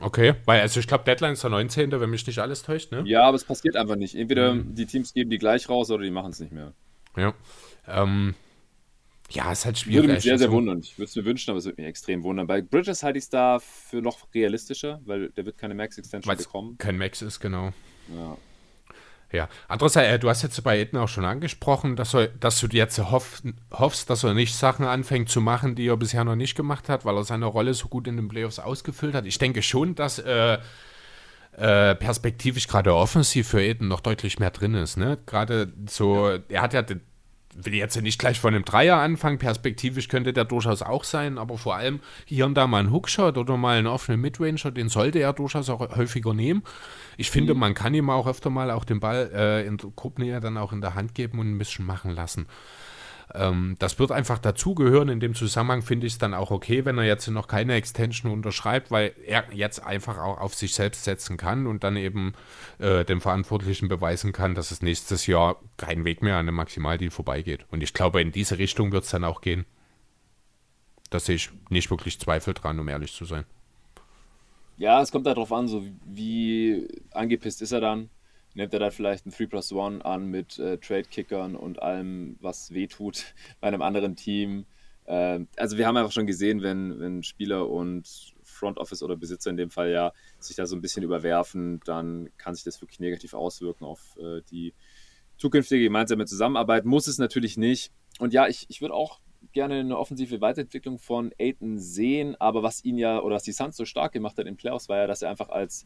Okay, 0.00 0.34
weil 0.44 0.60
also 0.60 0.78
ich 0.78 0.86
glaube, 0.86 1.04
Deadline 1.04 1.32
ist 1.32 1.42
der 1.42 1.50
19., 1.50 1.90
wenn 1.90 2.10
mich 2.10 2.26
nicht 2.26 2.38
alles 2.38 2.62
täuscht, 2.62 2.92
ne? 2.92 3.02
Ja, 3.06 3.22
aber 3.22 3.36
es 3.36 3.44
passiert 3.44 3.76
einfach 3.76 3.96
nicht. 3.96 4.14
Entweder 4.14 4.54
mhm. 4.54 4.74
die 4.74 4.86
Teams 4.86 5.14
geben 5.14 5.30
die 5.30 5.38
gleich 5.38 5.68
raus 5.68 5.90
oder 5.90 6.04
die 6.04 6.10
machen 6.10 6.30
es 6.30 6.40
nicht 6.40 6.52
mehr. 6.52 6.72
Ja. 7.16 7.34
Ähm, 7.88 8.34
ja, 9.30 9.50
ist 9.50 9.64
halt 9.64 9.78
schwierig. 9.78 10.02
Würde 10.02 10.14
mich 10.14 10.22
sehr, 10.22 10.38
sehr 10.38 10.50
wundern. 10.50 10.80
Ich 10.80 10.98
würde 10.98 11.08
es 11.08 11.16
mir 11.16 11.24
wünschen, 11.24 11.50
aber 11.50 11.58
es 11.58 11.64
würde 11.64 11.80
mich 11.80 11.88
extrem 11.88 12.22
wundern. 12.22 12.46
Bei 12.46 12.62
Bridges 12.62 13.02
halte 13.02 13.18
ich 13.18 13.24
es 13.24 13.30
da 13.30 13.58
für 13.58 14.00
noch 14.00 14.18
realistischer, 14.34 15.00
weil 15.04 15.30
der 15.30 15.46
wird 15.46 15.58
keine 15.58 15.74
Max-Extension 15.74 16.36
bekommen. 16.36 16.78
Kein 16.78 16.96
Max 16.96 17.22
ist, 17.22 17.40
genau. 17.40 17.72
Ja. 18.14 18.36
Ja, 19.32 19.48
andererseits, 19.66 20.08
äh, 20.08 20.18
du 20.20 20.28
hast 20.28 20.42
jetzt 20.42 20.62
bei 20.62 20.78
Eden 20.78 20.96
auch 20.98 21.08
schon 21.08 21.24
angesprochen, 21.24 21.96
dass, 21.96 22.14
er, 22.14 22.28
dass 22.28 22.60
du 22.60 22.68
jetzt 22.68 22.96
hoff, 23.10 23.42
hoffst, 23.72 24.08
dass 24.08 24.22
er 24.22 24.34
nicht 24.34 24.54
Sachen 24.54 24.86
anfängt 24.86 25.28
zu 25.28 25.40
machen, 25.40 25.74
die 25.74 25.88
er 25.88 25.96
bisher 25.96 26.22
noch 26.22 26.36
nicht 26.36 26.54
gemacht 26.54 26.88
hat, 26.88 27.04
weil 27.04 27.16
er 27.16 27.24
seine 27.24 27.46
Rolle 27.46 27.74
so 27.74 27.88
gut 27.88 28.06
in 28.06 28.16
den 28.16 28.28
Playoffs 28.28 28.60
ausgefüllt 28.60 29.14
hat. 29.14 29.26
Ich 29.26 29.38
denke 29.38 29.62
schon, 29.62 29.96
dass 29.96 30.20
äh, 30.20 30.58
äh, 31.56 31.94
perspektivisch 31.96 32.68
gerade 32.68 32.94
offensiv 32.94 33.48
für 33.48 33.62
Eden 33.62 33.88
noch 33.88 34.00
deutlich 34.00 34.38
mehr 34.38 34.50
drin 34.52 34.74
ist. 34.74 34.96
Ne? 34.96 35.18
Gerade 35.26 35.72
so, 35.88 36.30
ja. 36.30 36.38
er 36.48 36.62
hat 36.62 36.72
ja 36.72 36.82
den, 36.82 37.00
will 37.56 37.74
jetzt 37.74 38.00
nicht 38.00 38.18
gleich 38.18 38.38
von 38.38 38.54
einem 38.54 38.64
Dreier 38.64 38.96
anfangen, 38.96 39.38
perspektivisch 39.38 40.08
könnte 40.08 40.32
der 40.32 40.44
durchaus 40.44 40.82
auch 40.82 41.04
sein, 41.04 41.38
aber 41.38 41.58
vor 41.58 41.76
allem 41.76 42.00
hier 42.24 42.46
und 42.46 42.54
da 42.54 42.66
mal 42.66 42.80
einen 42.80 42.92
Hookshot 42.92 43.38
oder 43.38 43.56
mal 43.56 43.78
einen 43.78 43.86
offenen 43.86 44.20
Midranger, 44.20 44.70
den 44.70 44.88
sollte 44.88 45.18
er 45.18 45.32
durchaus 45.32 45.70
auch 45.70 45.96
häufiger 45.96 46.34
nehmen. 46.34 46.62
Ich 47.16 47.30
finde, 47.30 47.54
mhm. 47.54 47.60
man 47.60 47.74
kann 47.74 47.94
ihm 47.94 48.10
auch 48.10 48.26
öfter 48.26 48.50
mal 48.50 48.70
auch 48.70 48.84
den 48.84 49.00
Ball 49.00 49.30
äh, 49.34 49.66
in 49.66 49.76
Gruppennähe 49.76 50.40
dann 50.40 50.56
auch 50.56 50.72
in 50.72 50.80
der 50.80 50.94
Hand 50.94 51.14
geben 51.14 51.38
und 51.38 51.50
ein 51.50 51.58
bisschen 51.58 51.86
machen 51.86 52.10
lassen. 52.10 52.46
Ähm, 53.34 53.76
das 53.78 53.98
wird 53.98 54.12
einfach 54.12 54.38
dazugehören. 54.38 55.08
In 55.08 55.20
dem 55.20 55.34
Zusammenhang 55.34 55.82
finde 55.82 56.06
ich 56.06 56.14
es 56.14 56.18
dann 56.18 56.34
auch 56.34 56.50
okay, 56.50 56.84
wenn 56.84 56.98
er 56.98 57.04
jetzt 57.04 57.26
noch 57.28 57.48
keine 57.48 57.74
Extension 57.74 58.32
unterschreibt, 58.32 58.90
weil 58.90 59.12
er 59.26 59.44
jetzt 59.52 59.84
einfach 59.84 60.18
auch 60.18 60.38
auf 60.38 60.54
sich 60.54 60.74
selbst 60.74 61.04
setzen 61.04 61.36
kann 61.36 61.66
und 61.66 61.84
dann 61.84 61.96
eben 61.96 62.34
äh, 62.78 63.04
dem 63.04 63.20
Verantwortlichen 63.20 63.88
beweisen 63.88 64.32
kann, 64.32 64.54
dass 64.54 64.70
es 64.70 64.82
nächstes 64.82 65.26
Jahr 65.26 65.56
kein 65.76 66.04
Weg 66.04 66.22
mehr 66.22 66.34
an 66.34 66.48
einem 66.48 66.56
Maximaldeal 66.56 67.10
vorbeigeht. 67.10 67.66
Und 67.70 67.82
ich 67.82 67.92
glaube, 67.92 68.20
in 68.20 68.32
diese 68.32 68.58
Richtung 68.58 68.92
wird 68.92 69.04
es 69.04 69.10
dann 69.10 69.24
auch 69.24 69.40
gehen. 69.40 69.64
Da 71.10 71.20
sehe 71.20 71.36
ich 71.36 71.50
nicht 71.68 71.90
wirklich 71.90 72.18
Zweifel 72.18 72.54
dran, 72.54 72.78
um 72.80 72.88
ehrlich 72.88 73.12
zu 73.12 73.24
sein. 73.24 73.44
Ja, 74.76 75.00
es 75.00 75.10
kommt 75.10 75.26
darauf 75.26 75.52
an, 75.52 75.68
so 75.68 75.84
wie 76.04 76.86
angepisst 77.12 77.62
ist 77.62 77.72
er 77.72 77.80
dann 77.80 78.10
nimmt 78.56 78.72
er 78.72 78.80
dann 78.80 78.90
vielleicht 78.90 79.26
ein 79.26 79.30
3 79.30 79.46
plus 79.46 79.72
1 79.72 80.04
an 80.04 80.26
mit 80.26 80.58
äh, 80.58 80.78
Trade-Kickern 80.78 81.56
und 81.56 81.82
allem, 81.82 82.36
was 82.40 82.72
wehtut 82.72 83.34
bei 83.60 83.68
einem 83.68 83.82
anderen 83.82 84.16
Team. 84.16 84.64
Äh, 85.04 85.40
also 85.56 85.76
wir 85.76 85.86
haben 85.86 85.96
einfach 85.96 86.12
schon 86.12 86.26
gesehen, 86.26 86.62
wenn, 86.62 86.98
wenn 86.98 87.22
Spieler 87.22 87.68
und 87.68 88.34
Front 88.42 88.78
Office 88.78 89.02
oder 89.02 89.16
Besitzer 89.16 89.50
in 89.50 89.58
dem 89.58 89.70
Fall 89.70 89.90
ja 89.90 90.12
sich 90.38 90.56
da 90.56 90.66
so 90.66 90.74
ein 90.74 90.80
bisschen 90.80 91.02
überwerfen, 91.02 91.80
dann 91.84 92.30
kann 92.38 92.54
sich 92.54 92.64
das 92.64 92.80
wirklich 92.80 92.98
negativ 92.98 93.34
auswirken 93.34 93.84
auf 93.84 94.16
äh, 94.18 94.40
die 94.50 94.72
zukünftige 95.36 95.84
gemeinsame 95.84 96.24
Zusammenarbeit. 96.24 96.86
Muss 96.86 97.08
es 97.08 97.18
natürlich 97.18 97.58
nicht. 97.58 97.92
Und 98.18 98.32
ja, 98.32 98.48
ich, 98.48 98.64
ich 98.70 98.80
würde 98.80 98.94
auch 98.94 99.20
gerne 99.52 99.80
eine 99.80 99.98
offensive 99.98 100.40
Weiterentwicklung 100.40 100.98
von 100.98 101.30
Aiton 101.38 101.78
sehen, 101.78 102.36
aber 102.40 102.62
was 102.62 102.82
ihn 102.84 102.96
ja 102.96 103.20
oder 103.20 103.36
was 103.36 103.42
die 103.42 103.52
Suns 103.52 103.76
so 103.76 103.84
stark 103.84 104.12
gemacht 104.12 104.38
hat 104.38 104.46
in 104.46 104.56
Playoffs, 104.56 104.88
war 104.88 104.96
ja, 104.96 105.06
dass 105.06 105.20
er 105.20 105.28
einfach 105.28 105.50
als 105.50 105.84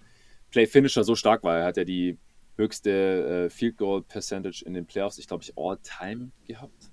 Play-Finisher 0.53 1.03
so 1.03 1.17
stark 1.17 1.43
war. 1.43 1.59
Er 1.59 1.65
hat 1.65 1.77
ja 1.77 1.85
die 1.85 2.17
höchste 2.61 3.47
äh, 3.47 3.51
Field 3.51 3.77
Goal 3.77 4.03
Percentage 4.03 4.63
in 4.65 4.75
den 4.75 4.87
Playoffs, 4.87 5.19
ich 5.19 5.27
glaube, 5.27 5.43
ich 5.43 5.57
All-Time 5.57 6.31
gehabt. 6.47 6.91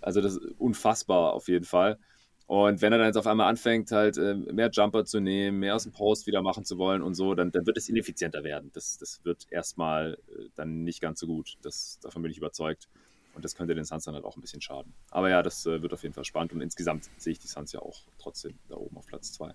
Also 0.00 0.20
das 0.20 0.36
ist 0.36 0.44
unfassbar 0.58 1.32
auf 1.32 1.48
jeden 1.48 1.64
Fall. 1.64 1.98
Und 2.46 2.82
wenn 2.82 2.92
er 2.92 2.98
dann 2.98 3.06
jetzt 3.06 3.16
auf 3.16 3.26
einmal 3.26 3.48
anfängt, 3.48 3.90
halt 3.90 4.18
äh, 4.18 4.34
mehr 4.34 4.68
Jumper 4.70 5.06
zu 5.06 5.18
nehmen, 5.18 5.60
mehr 5.60 5.74
aus 5.74 5.84
dem 5.84 5.92
Post 5.92 6.26
wieder 6.26 6.42
machen 6.42 6.64
zu 6.64 6.76
wollen 6.76 7.00
und 7.00 7.14
so, 7.14 7.34
dann, 7.34 7.50
dann 7.52 7.66
wird 7.66 7.78
es 7.78 7.88
ineffizienter 7.88 8.44
werden. 8.44 8.70
Das, 8.74 8.98
das 8.98 9.24
wird 9.24 9.46
erstmal 9.50 10.18
äh, 10.28 10.48
dann 10.54 10.84
nicht 10.84 11.00
ganz 11.00 11.20
so 11.20 11.26
gut. 11.26 11.56
Das, 11.62 12.00
davon 12.02 12.20
bin 12.20 12.30
ich 12.30 12.36
überzeugt. 12.36 12.88
Und 13.34 13.44
das 13.44 13.56
könnte 13.56 13.74
den 13.74 13.84
Suns 13.84 14.04
dann 14.04 14.14
halt 14.14 14.24
auch 14.24 14.36
ein 14.36 14.42
bisschen 14.42 14.60
schaden. 14.60 14.92
Aber 15.10 15.30
ja, 15.30 15.42
das 15.42 15.64
äh, 15.66 15.80
wird 15.80 15.92
auf 15.92 16.02
jeden 16.02 16.14
Fall 16.14 16.24
spannend. 16.24 16.52
Und 16.52 16.60
insgesamt 16.60 17.08
sehe 17.16 17.32
ich 17.32 17.38
die 17.38 17.48
Suns 17.48 17.72
ja 17.72 17.80
auch 17.80 18.02
trotzdem 18.18 18.58
da 18.68 18.76
oben 18.76 18.96
auf 18.98 19.06
Platz 19.06 19.32
2. 19.32 19.52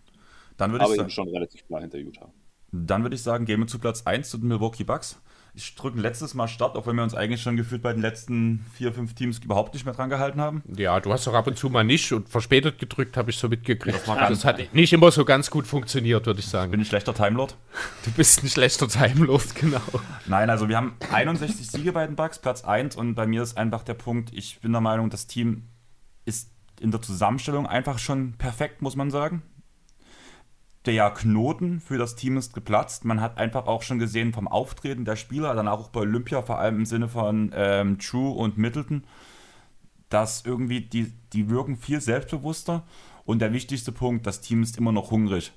Aber 0.82 0.94
ich 0.94 1.00
eben 1.00 1.10
schon 1.12 1.30
relativ 1.30 1.66
klar 1.66 1.82
hinter 1.82 2.00
Utah. 2.00 2.34
Dann 2.72 3.04
würde 3.04 3.16
ich 3.16 3.24
sagen, 3.24 3.46
gehen 3.46 3.60
wir 3.60 3.68
zu 3.68 3.80
Platz 3.80 4.06
1 4.06 4.30
zu 4.30 4.38
den 4.38 4.48
Milwaukee 4.48 4.84
Bucks. 4.84 5.22
Ich 5.54 5.76
drücke 5.76 6.00
letztes 6.00 6.34
Mal 6.34 6.48
Start, 6.48 6.76
auch 6.76 6.88
wenn 6.88 6.96
wir 6.96 7.04
uns 7.04 7.14
eigentlich 7.14 7.42
schon 7.42 7.58
gefühlt 7.58 7.82
bei 7.82 7.92
den 7.94 8.02
letzten 8.02 8.66
vier, 8.74 8.94
fünf 8.94 9.14
Teams 9.14 9.40
überhaupt 9.40 9.74
nicht 9.74 9.86
mehr 9.86 9.94
dran 9.94 10.10
gehalten 10.10 10.40
haben. 10.40 10.64
Ja, 10.76 11.00
du 11.00 11.12
hast 11.12 11.28
doch 11.28 11.34
ab 11.34 11.48
und 11.48 11.58
zu 11.58 11.70
mal 11.70 11.84
nicht 11.84 12.12
und 12.14 12.30
verspätet 12.30 12.80
gedrückt, 12.80 13.18
habe 13.18 13.32
ich 13.32 13.38
so 13.38 13.50
mitgekriegt. 13.50 14.08
Das, 14.08 14.18
das 14.18 14.46
hat 14.46 14.74
nicht 14.74 14.94
immer 14.94 15.12
so 15.12 15.26
ganz 15.26 15.50
gut 15.50 15.68
funktioniert, 15.68 16.26
würde 16.26 16.40
ich 16.40 16.48
sagen. 16.48 16.72
Bin 16.72 16.80
ein 16.80 16.86
schlechter 16.86 17.14
Timelord? 17.14 17.58
Du 18.06 18.12
bist 18.12 18.44
ein 18.44 18.50
schlechter 18.50 18.88
Timelord, 18.88 19.56
genau. 19.56 19.82
Nein, 20.28 20.50
also 20.50 20.70
wir 20.70 20.78
haben 20.78 20.96
61 21.12 21.70
Siege 21.70 21.92
bei 21.92 22.06
den 22.06 22.16
Bucks, 22.16 22.40
Platz 22.40 22.64
1 22.64 22.96
und 22.96 23.16
bei 23.16 23.26
mir 23.26 23.42
ist 23.42 23.58
einfach 23.58 23.84
der 23.84 23.96
Punkt, 23.96 24.32
ich 24.34 24.60
bin 24.62 24.72
der 24.72 24.82
Meinung, 24.82 25.10
das 25.10 25.28
Team 25.28 25.68
ist 26.26 26.52
in 26.80 26.92
der 26.92 27.02
Zusammenstellung 27.02 27.68
einfach 27.68 28.00
schon 28.00 28.34
perfekt, 28.38 28.82
muss 28.82 28.96
man 28.96 29.12
sagen 29.12 29.42
der 30.90 31.12
Knoten 31.12 31.80
für 31.82 32.00
das 32.00 32.16
Team 32.16 32.36
ist 32.36 32.56
geplatzt. 32.56 33.06
Man 33.06 33.22
hat 33.22 33.38
einfach 33.38 33.68
auch 33.68 33.84
schon 33.84 34.00
gesehen 34.00 34.34
vom 34.34 34.48
Auftreten 34.48 35.06
der 35.06 35.18
Spieler, 35.18 35.54
dann 35.54 35.68
auch 35.68 35.90
bei 35.90 36.00
Olympia, 36.00 36.42
vor 36.42 36.58
allem 36.58 36.78
im 36.78 36.86
Sinne 36.88 37.08
von 37.08 37.52
ähm, 37.54 38.00
True 38.00 38.32
und 38.32 38.58
Middleton, 38.58 39.04
dass 40.10 40.44
irgendwie 40.44 40.82
die, 40.82 41.14
die 41.32 41.52
wirken 41.52 41.78
viel 41.78 42.02
selbstbewusster. 42.02 42.88
Und 43.24 43.38
der 43.38 43.54
wichtigste 43.54 43.92
Punkt, 43.92 44.26
das 44.26 44.42
Team 44.42 44.64
ist 44.64 44.80
immer 44.80 44.92
noch 44.92 45.12
hungrig. 45.12 45.52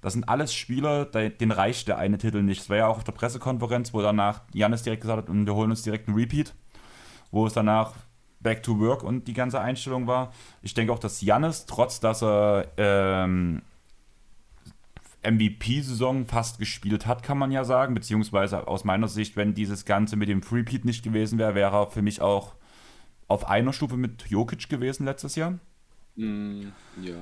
Das 0.00 0.14
sind 0.14 0.26
alles 0.26 0.54
Spieler, 0.54 1.04
denen 1.04 1.52
reicht 1.52 1.88
der 1.88 1.98
eine 1.98 2.16
Titel 2.16 2.42
nicht. 2.42 2.62
Es 2.62 2.70
war 2.70 2.78
ja 2.78 2.86
auch 2.86 2.96
auf 2.96 3.04
der 3.04 3.12
Pressekonferenz, 3.12 3.92
wo 3.92 4.00
danach 4.00 4.40
Janis 4.54 4.84
direkt 4.84 5.02
gesagt 5.02 5.28
hat, 5.28 5.34
wir 5.34 5.54
holen 5.54 5.70
uns 5.70 5.82
direkt 5.82 6.08
einen 6.08 6.16
Repeat, 6.16 6.54
wo 7.30 7.46
es 7.46 7.52
danach 7.52 7.92
Back 8.40 8.62
to 8.62 8.80
Work 8.80 9.02
und 9.02 9.28
die 9.28 9.34
ganze 9.34 9.60
Einstellung 9.60 10.06
war. 10.06 10.32
Ich 10.62 10.72
denke 10.72 10.94
auch, 10.94 10.98
dass 10.98 11.20
Janis, 11.20 11.66
trotz 11.66 12.00
dass 12.00 12.22
er 12.22 12.68
ähm, 12.78 13.60
MVP-Saison 15.30 16.26
fast 16.26 16.58
gespielt 16.58 17.06
hat, 17.06 17.22
kann 17.22 17.38
man 17.38 17.50
ja 17.50 17.64
sagen. 17.64 17.94
Beziehungsweise 17.94 18.66
aus 18.68 18.84
meiner 18.84 19.08
Sicht, 19.08 19.36
wenn 19.36 19.54
dieses 19.54 19.84
Ganze 19.84 20.16
mit 20.16 20.28
dem 20.28 20.42
Freepeat 20.42 20.84
nicht 20.84 21.02
gewesen 21.02 21.38
wäre, 21.38 21.54
wäre 21.54 21.76
er 21.76 21.90
für 21.90 22.02
mich 22.02 22.20
auch 22.20 22.54
auf 23.26 23.48
einer 23.48 23.72
Stufe 23.72 23.96
mit 23.96 24.26
Jokic 24.28 24.68
gewesen 24.68 25.04
letztes 25.04 25.36
Jahr. 25.36 25.58
Mm, 26.16 26.68
ja. 27.02 27.16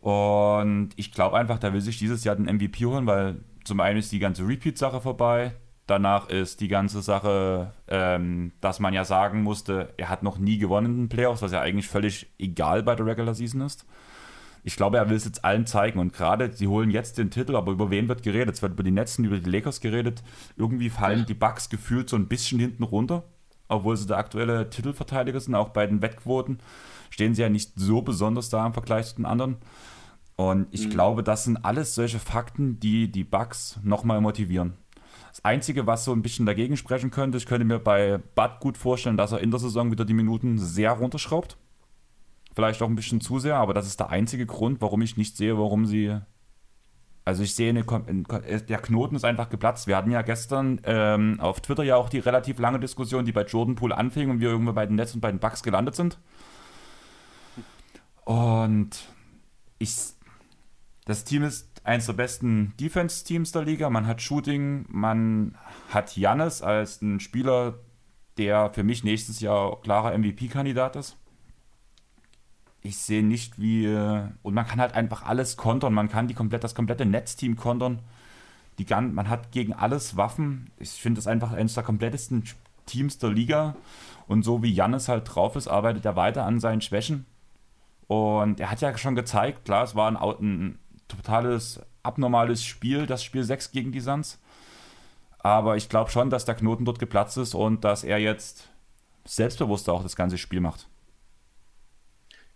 Und 0.00 0.90
ich 0.96 1.12
glaube 1.12 1.36
einfach, 1.36 1.58
da 1.58 1.72
will 1.72 1.80
sich 1.80 1.98
dieses 1.98 2.22
Jahr 2.24 2.36
den 2.36 2.46
MVP 2.46 2.84
holen, 2.84 3.06
weil 3.06 3.40
zum 3.64 3.80
einen 3.80 3.98
ist 3.98 4.12
die 4.12 4.18
ganze 4.18 4.46
Repeat-Sache 4.46 5.00
vorbei. 5.00 5.54
Danach 5.86 6.28
ist 6.28 6.60
die 6.60 6.68
ganze 6.68 7.00
Sache, 7.00 7.72
ähm, 7.88 8.52
dass 8.60 8.80
man 8.80 8.92
ja 8.92 9.04
sagen 9.04 9.42
musste, 9.42 9.94
er 9.96 10.08
hat 10.08 10.22
noch 10.22 10.38
nie 10.38 10.58
gewonnen 10.58 10.86
in 10.86 11.02
den 11.04 11.08
Playoffs, 11.08 11.42
was 11.42 11.52
ja 11.52 11.60
eigentlich 11.60 11.88
völlig 11.88 12.26
egal 12.38 12.82
bei 12.82 12.94
der 12.94 13.06
Regular 13.06 13.34
Season 13.34 13.60
ist. 13.60 13.86
Ich 14.66 14.74
glaube, 14.74 14.96
er 14.96 15.08
will 15.08 15.16
es 15.16 15.24
jetzt 15.24 15.44
allen 15.44 15.64
zeigen. 15.64 16.00
Und 16.00 16.12
gerade, 16.12 16.52
sie 16.52 16.66
holen 16.66 16.90
jetzt 16.90 17.18
den 17.18 17.30
Titel, 17.30 17.54
aber 17.54 17.70
über 17.70 17.88
wen 17.92 18.08
wird 18.08 18.24
geredet? 18.24 18.56
Es 18.56 18.62
wird 18.62 18.72
über 18.72 18.82
die 18.82 18.90
Netzen, 18.90 19.24
über 19.24 19.38
die 19.38 19.48
Lakers 19.48 19.80
geredet. 19.80 20.24
Irgendwie 20.56 20.90
fallen 20.90 21.24
die 21.24 21.34
Bucks 21.34 21.68
gefühlt 21.68 22.10
so 22.10 22.16
ein 22.16 22.26
bisschen 22.26 22.58
hinten 22.58 22.82
runter, 22.82 23.22
obwohl 23.68 23.96
sie 23.96 24.08
der 24.08 24.18
aktuelle 24.18 24.68
Titelverteidiger 24.68 25.38
sind. 25.38 25.54
Auch 25.54 25.68
bei 25.68 25.86
den 25.86 26.02
Wettquoten 26.02 26.58
stehen 27.10 27.32
sie 27.32 27.42
ja 27.42 27.48
nicht 27.48 27.74
so 27.76 28.02
besonders 28.02 28.48
da 28.48 28.66
im 28.66 28.72
Vergleich 28.72 29.06
zu 29.06 29.14
den 29.16 29.24
anderen. 29.24 29.58
Und 30.34 30.66
ich 30.72 30.88
mhm. 30.88 30.90
glaube, 30.90 31.22
das 31.22 31.44
sind 31.44 31.64
alles 31.64 31.94
solche 31.94 32.18
Fakten, 32.18 32.80
die 32.80 33.08
die 33.08 33.22
Bucks 33.22 33.78
nochmal 33.84 34.20
motivieren. 34.20 34.72
Das 35.30 35.44
Einzige, 35.44 35.86
was 35.86 36.04
so 36.04 36.12
ein 36.12 36.22
bisschen 36.22 36.44
dagegen 36.44 36.76
sprechen 36.76 37.12
könnte, 37.12 37.38
ich 37.38 37.46
könnte 37.46 37.64
mir 37.64 37.78
bei 37.78 38.18
Bud 38.34 38.58
gut 38.58 38.76
vorstellen, 38.76 39.16
dass 39.16 39.30
er 39.30 39.38
in 39.38 39.52
der 39.52 39.60
Saison 39.60 39.92
wieder 39.92 40.04
die 40.04 40.12
Minuten 40.12 40.58
sehr 40.58 40.90
runterschraubt. 40.90 41.56
Vielleicht 42.56 42.80
auch 42.80 42.88
ein 42.88 42.96
bisschen 42.96 43.20
zu 43.20 43.38
sehr, 43.38 43.56
aber 43.56 43.74
das 43.74 43.86
ist 43.86 44.00
der 44.00 44.08
einzige 44.08 44.46
Grund, 44.46 44.80
warum 44.80 45.02
ich 45.02 45.18
nicht 45.18 45.36
sehe, 45.36 45.58
warum 45.58 45.84
sie. 45.84 46.18
Also 47.26 47.42
ich 47.42 47.54
sehe, 47.54 47.68
eine, 47.68 47.84
der 47.84 48.78
Knoten 48.78 49.14
ist 49.14 49.26
einfach 49.26 49.50
geplatzt. 49.50 49.86
Wir 49.86 49.94
hatten 49.94 50.10
ja 50.10 50.22
gestern 50.22 50.80
ähm, 50.84 51.38
auf 51.38 51.60
Twitter 51.60 51.82
ja 51.82 51.96
auch 51.96 52.08
die 52.08 52.18
relativ 52.18 52.58
lange 52.58 52.80
Diskussion, 52.80 53.26
die 53.26 53.32
bei 53.32 53.44
Jordan 53.44 53.74
Poole 53.74 53.98
anfing 53.98 54.30
und 54.30 54.40
wir 54.40 54.48
irgendwann 54.48 54.74
bei 54.74 54.86
den 54.86 54.96
Nets 54.96 55.14
und 55.14 55.20
bei 55.20 55.30
den 55.30 55.38
Bucks 55.38 55.62
gelandet 55.62 55.96
sind. 55.96 56.18
Und 58.24 59.06
ich, 59.78 59.94
das 61.04 61.24
Team 61.24 61.42
ist 61.42 61.82
eines 61.84 62.06
der 62.06 62.14
besten 62.14 62.72
Defense-Teams 62.80 63.52
der 63.52 63.64
Liga. 63.64 63.90
Man 63.90 64.06
hat 64.06 64.22
Shooting, 64.22 64.86
man 64.88 65.58
hat 65.90 66.16
Jannis 66.16 66.62
als 66.62 67.02
einen 67.02 67.20
Spieler, 67.20 67.80
der 68.38 68.70
für 68.72 68.82
mich 68.82 69.04
nächstes 69.04 69.40
Jahr 69.40 69.78
klarer 69.82 70.16
MVP-Kandidat 70.16 70.96
ist 70.96 71.18
ich 72.86 72.98
sehe 72.98 73.22
nicht, 73.22 73.60
wie. 73.60 73.86
Und 74.42 74.54
man 74.54 74.66
kann 74.66 74.80
halt 74.80 74.94
einfach 74.94 75.24
alles 75.24 75.56
kontern. 75.56 75.94
Man 75.94 76.08
kann 76.08 76.28
die 76.28 76.34
komplett, 76.34 76.64
das 76.64 76.74
komplette 76.74 77.06
Netzteam 77.06 77.56
kontern. 77.56 78.00
Die, 78.78 78.86
man 78.94 79.28
hat 79.28 79.52
gegen 79.52 79.72
alles 79.72 80.16
Waffen. 80.16 80.70
Ich 80.78 80.90
finde 80.90 81.18
das 81.18 81.26
einfach 81.26 81.52
eines 81.52 81.74
der 81.74 81.82
komplettesten 81.82 82.44
Teams 82.86 83.18
der 83.18 83.30
Liga. 83.30 83.76
Und 84.26 84.42
so 84.42 84.62
wie 84.62 84.72
Jannis 84.72 85.08
halt 85.08 85.34
drauf 85.34 85.56
ist, 85.56 85.68
arbeitet 85.68 86.04
er 86.04 86.16
weiter 86.16 86.44
an 86.44 86.60
seinen 86.60 86.80
Schwächen. 86.80 87.26
Und 88.06 88.60
er 88.60 88.70
hat 88.70 88.80
ja 88.80 88.96
schon 88.96 89.14
gezeigt, 89.16 89.64
klar, 89.64 89.84
es 89.84 89.94
war 89.94 90.08
ein, 90.08 90.16
ein 90.16 90.78
totales, 91.08 91.80
abnormales 92.02 92.64
Spiel, 92.64 93.06
das 93.06 93.24
Spiel 93.24 93.42
6 93.42 93.72
gegen 93.72 93.92
die 93.92 94.00
Suns. 94.00 94.38
Aber 95.38 95.76
ich 95.76 95.88
glaube 95.88 96.10
schon, 96.10 96.30
dass 96.30 96.44
der 96.44 96.54
Knoten 96.54 96.84
dort 96.84 96.98
geplatzt 96.98 97.36
ist 97.36 97.54
und 97.54 97.84
dass 97.84 98.04
er 98.04 98.18
jetzt 98.18 98.68
selbstbewusster 99.24 99.92
auch 99.92 100.02
das 100.02 100.16
ganze 100.16 100.38
Spiel 100.38 100.60
macht. 100.60 100.88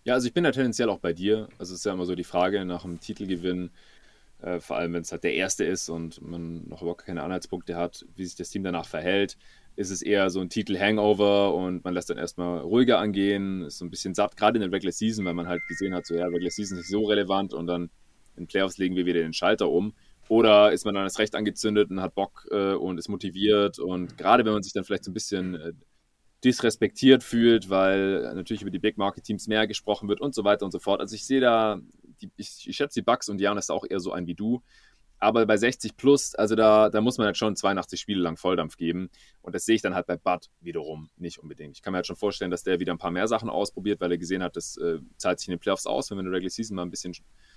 Ja, 0.05 0.15
also 0.15 0.27
ich 0.27 0.33
bin 0.33 0.45
da 0.45 0.51
tendenziell 0.51 0.89
auch 0.89 0.99
bei 0.99 1.13
dir. 1.13 1.49
Also 1.59 1.75
es 1.75 1.81
ist 1.81 1.85
ja 1.85 1.93
immer 1.93 2.07
so 2.07 2.15
die 2.15 2.25
Frage 2.25 2.65
nach 2.65 2.83
dem 2.83 3.01
Titelgewinn, 3.01 3.71
äh, 4.41 4.61
vor 4.61 4.77
allem 4.77 4.95
wenn 4.95 5.03
es 5.03 5.13
halt 5.13 5.25
der 5.25 5.35
erste 5.35 5.65
ist 5.65 5.89
und 5.91 6.23
man 6.23 6.67
noch 6.69 6.81
überhaupt 6.83 7.05
keine 7.05 7.23
Anhaltspunkte 7.23 7.77
hat, 7.77 8.07
wie 8.17 8.25
sich 8.25 8.37
das 8.37 8.51
Team 8.51 8.65
danach 8.65 8.87
verhält. 8.87 9.37
Ist 9.77 9.91
es 9.91 10.03
eher 10.03 10.31
so 10.31 10.41
ein 10.41 10.49
Titel-Hangover 10.49 11.55
und 11.55 11.85
man 11.85 11.95
lässt 11.95 12.11
dann 12.11 12.19
erstmal 12.19 12.61
ruhiger 12.61 12.99
angehen, 12.99 13.63
ist 13.63 13.79
so 13.79 13.85
ein 13.85 13.91
bisschen 13.91 14.15
satt, 14.15 14.37
gerade 14.37 14.57
in 14.59 14.63
der 14.63 14.73
Regular 14.73 14.93
Season, 14.93 15.25
weil 15.25 15.35
man 15.35 15.49
halt 15.49 15.63
gesehen 15.69 15.95
hat, 15.95 16.07
so 16.07 16.15
ja, 16.15 16.27
Regular 16.27 16.51
Season 16.51 16.79
ist 16.79 16.85
nicht 16.85 16.91
so 16.91 17.05
relevant 17.07 17.55
und 17.55 17.67
dann 17.67 17.91
in 18.37 18.47
Playoffs 18.47 18.79
legen 18.79 18.97
wir 18.97 19.07
wieder 19.07 19.21
den 19.21 19.33
Schalter 19.35 19.69
um. 19.69 19.95
Oder 20.29 20.73
ist 20.73 20.85
man 20.85 20.95
dann 20.95 21.05
das 21.05 21.19
Recht 21.19 21.35
angezündet 21.35 21.91
und 21.91 22.01
hat 22.01 22.15
Bock 22.15 22.47
äh, 22.53 22.75
und 22.75 22.99
ist 22.99 23.09
motiviert 23.09 23.79
und 23.79 24.17
gerade 24.17 24.45
wenn 24.45 24.53
man 24.53 24.63
sich 24.63 24.73
dann 24.73 24.85
vielleicht 24.85 25.05
so 25.05 25.11
ein 25.11 25.15
bisschen 25.15 25.55
äh, 25.57 25.73
disrespektiert 26.45 27.23
fühlt, 27.23 27.69
weil 27.69 28.23
natürlich 28.35 28.63
über 28.63 28.71
die 28.71 28.79
Big 28.79 28.97
Market 28.97 29.25
Teams 29.25 29.47
mehr 29.47 29.67
gesprochen 29.67 30.09
wird 30.09 30.21
und 30.21 30.35
so 30.35 30.45
weiter 30.45 30.65
und 30.65 30.73
so 30.73 30.79
fort. 30.79 31.01
Also 31.01 31.15
ich 31.15 31.27
sehe 31.27 31.41
da, 31.41 31.81
die, 32.23 32.31
ich, 32.37 32.67
ich, 32.67 32.77
schätze 32.77 33.01
die 33.01 33.05
Bucks 33.05 33.29
und 33.29 33.41
Jan 33.41 33.59
ist 33.59 33.71
auch 33.71 33.85
eher 33.89 34.01
so 34.01 34.13
ein 34.13 34.27
wie 34.27 34.35
du. 34.35 34.63
Aber 35.23 35.45
bei 35.45 35.59
60 35.59 35.99
plus, 35.99 36.35
also 36.35 36.55
da, 36.55 36.89
da 36.89 37.03
muss 37.03 37.19
man 37.19 37.27
halt 37.27 37.37
schon 37.37 37.55
82 37.55 38.01
Spiele 38.01 38.23
lang 38.23 38.39
Volldampf 38.39 38.79
geben. 38.79 39.11
Und 39.43 39.55
das 39.55 39.67
sehe 39.67 39.75
ich 39.75 39.83
dann 39.83 39.95
halt 39.95 40.07
bei 40.07 40.17
Bud 40.17 40.49
wiederum 40.63 41.11
nicht 41.19 41.39
unbedingt. 41.39 41.77
Ich 41.77 41.83
kann 41.83 41.93
mir 41.93 41.99
halt 41.99 42.07
schon 42.07 42.17
vorstellen, 42.17 42.51
dass 42.51 42.63
der 42.63 42.81
wieder 42.81 42.95
ein 42.95 42.99
paar 42.99 43.11
mehr 43.11 43.29
Sachen 43.29 43.51
ausprobiert, 43.51 44.01
weil 44.01 44.11
er 44.11 44.17
gesehen 44.17 44.43
hat, 44.43 44.57
das 44.57 44.79
äh, 44.79 44.99
zahlt 45.19 45.39
sich 45.39 45.49
in 45.49 45.53
den 45.53 45.61
Playoffs 45.61 45.85
aus, 45.85 46.09
wenn 46.09 46.17
man 46.17 46.25
in 46.25 46.33
der 46.33 46.39
Regular 46.39 46.51
Season 46.51 46.75
mal 46.75 46.83
ein 46.83 46.91
bisschen 46.91 47.15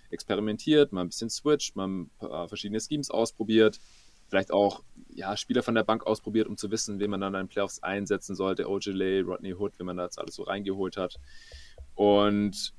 experimentiert, 0.09 0.91
mal 0.91 1.01
ein 1.01 1.07
bisschen 1.07 1.29
switcht, 1.29 1.77
mal 1.77 1.87
ein 1.87 2.09
paar 2.17 2.49
verschiedene 2.49 2.81
Schemes 2.81 3.09
ausprobiert 3.09 3.79
vielleicht 4.33 4.51
auch 4.51 4.81
ja, 5.13 5.37
Spieler 5.37 5.61
von 5.61 5.75
der 5.75 5.83
Bank 5.83 6.07
ausprobiert, 6.07 6.47
um 6.47 6.57
zu 6.57 6.71
wissen, 6.71 6.99
wen 6.99 7.11
man 7.11 7.21
dann 7.21 7.35
in 7.35 7.41
den 7.41 7.47
Playoffs 7.47 7.83
einsetzen 7.83 8.35
sollte. 8.35 8.67
Ojale, 8.67 9.21
Rodney 9.21 9.53
Hood, 9.53 9.77
wenn 9.77 9.85
man 9.85 9.97
das 9.97 10.17
alles 10.17 10.33
so 10.33 10.41
reingeholt 10.41 10.97
hat. 10.97 11.19
Und 11.93 12.73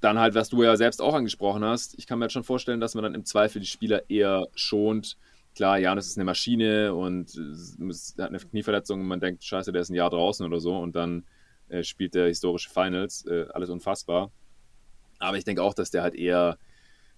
dann 0.00 0.20
halt, 0.20 0.36
was 0.36 0.48
du 0.48 0.62
ja 0.62 0.76
selbst 0.76 1.02
auch 1.02 1.14
angesprochen 1.14 1.64
hast, 1.64 1.98
ich 1.98 2.06
kann 2.06 2.20
mir 2.20 2.26
halt 2.26 2.32
schon 2.32 2.44
vorstellen, 2.44 2.80
dass 2.80 2.94
man 2.94 3.02
dann 3.02 3.16
im 3.16 3.24
Zweifel 3.24 3.58
die 3.58 3.66
Spieler 3.66 4.08
eher 4.08 4.46
schont. 4.54 5.16
Klar, 5.56 5.78
Janis 5.78 6.06
ist 6.06 6.16
eine 6.16 6.24
Maschine 6.24 6.94
und 6.94 7.32
hat 8.18 8.28
eine 8.28 8.38
Knieverletzung 8.38 9.00
und 9.00 9.08
man 9.08 9.18
denkt, 9.18 9.42
scheiße, 9.42 9.72
der 9.72 9.82
ist 9.82 9.90
ein 9.90 9.94
Jahr 9.94 10.10
draußen 10.10 10.46
oder 10.46 10.60
so 10.60 10.78
und 10.78 10.94
dann 10.94 11.24
äh, 11.70 11.82
spielt 11.82 12.14
der 12.14 12.28
historische 12.28 12.70
Finals. 12.70 13.26
Äh, 13.26 13.46
alles 13.52 13.68
unfassbar. 13.68 14.30
Aber 15.18 15.36
ich 15.36 15.44
denke 15.44 15.64
auch, 15.64 15.74
dass 15.74 15.90
der 15.90 16.02
halt 16.02 16.14
eher 16.14 16.56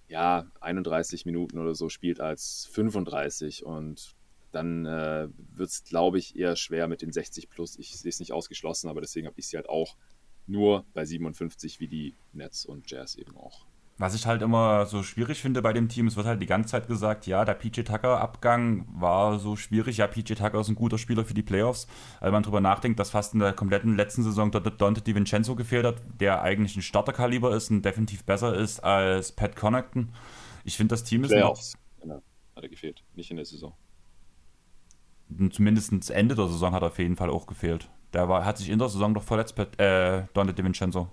ja, 0.07 0.45
31 0.59 1.25
Minuten 1.25 1.59
oder 1.59 1.75
so 1.75 1.89
spielt 1.89 2.19
als 2.19 2.67
35 2.71 3.65
und 3.65 4.15
dann 4.51 4.85
äh, 4.85 5.29
wird 5.55 5.69
es, 5.69 5.83
glaube 5.83 6.19
ich, 6.19 6.37
eher 6.37 6.55
schwer 6.55 6.87
mit 6.87 7.01
den 7.01 7.11
60 7.11 7.49
plus. 7.49 7.77
Ich 7.79 7.97
sehe 7.97 8.09
es 8.09 8.19
nicht 8.19 8.33
ausgeschlossen, 8.33 8.89
aber 8.89 9.01
deswegen 9.01 9.27
habe 9.27 9.39
ich 9.39 9.47
sie 9.47 9.57
halt 9.57 9.67
auch 9.67 9.97
nur 10.45 10.85
bei 10.93 11.05
57 11.05 11.79
wie 11.79 11.87
die 11.87 12.15
Nets 12.33 12.65
und 12.65 12.89
Jazz 12.89 13.15
eben 13.15 13.35
auch. 13.35 13.65
Was 13.99 14.15
ich 14.15 14.25
halt 14.25 14.41
immer 14.41 14.87
so 14.87 15.03
schwierig 15.03 15.39
finde 15.39 15.61
bei 15.61 15.71
dem 15.71 15.87
Team, 15.87 16.07
es 16.07 16.15
wird 16.15 16.25
halt 16.25 16.41
die 16.41 16.47
ganze 16.47 16.71
Zeit 16.71 16.87
gesagt, 16.87 17.27
ja, 17.27 17.45
der 17.45 17.53
PJ 17.53 17.81
Tucker-Abgang 17.81 18.87
war 18.91 19.37
so 19.37 19.55
schwierig. 19.55 19.97
Ja, 19.97 20.07
PJ 20.07 20.33
Tucker 20.33 20.59
ist 20.59 20.69
ein 20.69 20.75
guter 20.75 20.97
Spieler 20.97 21.23
für 21.23 21.35
die 21.35 21.43
Playoffs. 21.43 21.87
Weil 22.19 22.31
man 22.31 22.41
darüber 22.41 22.59
nachdenkt, 22.59 22.99
dass 22.99 23.11
fast 23.11 23.35
in 23.35 23.39
der 23.39 23.53
kompletten 23.53 23.95
letzten 23.95 24.23
Saison 24.23 24.51
Dante 24.51 25.01
DiVincenzo 25.01 25.55
gefehlt 25.55 25.85
hat, 25.85 26.01
der 26.19 26.41
eigentlich 26.41 26.75
ein 26.75 26.81
Starterkaliber 26.81 27.55
ist 27.55 27.69
und 27.69 27.83
definitiv 27.83 28.23
besser 28.23 28.55
ist 28.55 28.83
als 28.83 29.31
Pat 29.31 29.55
Connaughton. 29.55 30.11
Ich 30.63 30.75
finde, 30.75 30.93
das 30.93 31.03
Team 31.03 31.23
ist 31.23 31.29
Playoffs. 31.29 31.73
Genau, 32.01 32.21
hat 32.55 32.63
er 32.63 32.69
gefehlt, 32.69 33.03
nicht 33.13 33.29
in 33.29 33.37
der 33.37 33.45
Saison. 33.45 33.73
Zumindest 35.51 36.09
Ende 36.09 36.35
der 36.35 36.47
Saison 36.47 36.73
hat 36.73 36.81
er 36.81 36.87
auf 36.87 36.99
jeden 36.99 37.15
Fall 37.15 37.29
auch 37.29 37.45
gefehlt. 37.45 37.89
Der 38.13 38.27
war, 38.27 38.43
hat 38.45 38.57
sich 38.57 38.69
in 38.69 38.79
der 38.79 38.89
Saison 38.89 39.13
doch 39.13 39.23
verletzt, 39.23 39.55
Pat, 39.55 39.79
äh, 39.79 40.25
Dante 40.33 40.53
DiVincenzo. 40.53 41.09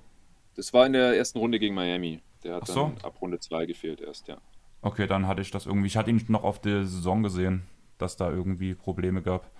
Das 0.56 0.72
war 0.72 0.86
in 0.86 0.92
der 0.92 1.16
ersten 1.16 1.38
Runde 1.38 1.58
gegen 1.58 1.74
Miami. 1.74 2.20
Der 2.44 2.56
hat 2.56 2.66
so. 2.66 2.92
dann 2.94 2.98
ab 3.02 3.20
Runde 3.20 3.38
2 3.38 3.66
gefehlt 3.66 4.00
erst, 4.00 4.28
ja. 4.28 4.38
Okay, 4.82 5.06
dann 5.06 5.26
hatte 5.26 5.42
ich 5.42 5.50
das 5.50 5.66
irgendwie. 5.66 5.88
Ich 5.88 5.96
hatte 5.96 6.10
ihn 6.10 6.24
noch 6.28 6.42
auf 6.42 6.60
der 6.60 6.84
Saison 6.84 7.22
gesehen, 7.22 7.62
dass 7.98 8.16
da 8.16 8.30
irgendwie 8.30 8.74
Probleme 8.74 9.22
gab. 9.22 9.50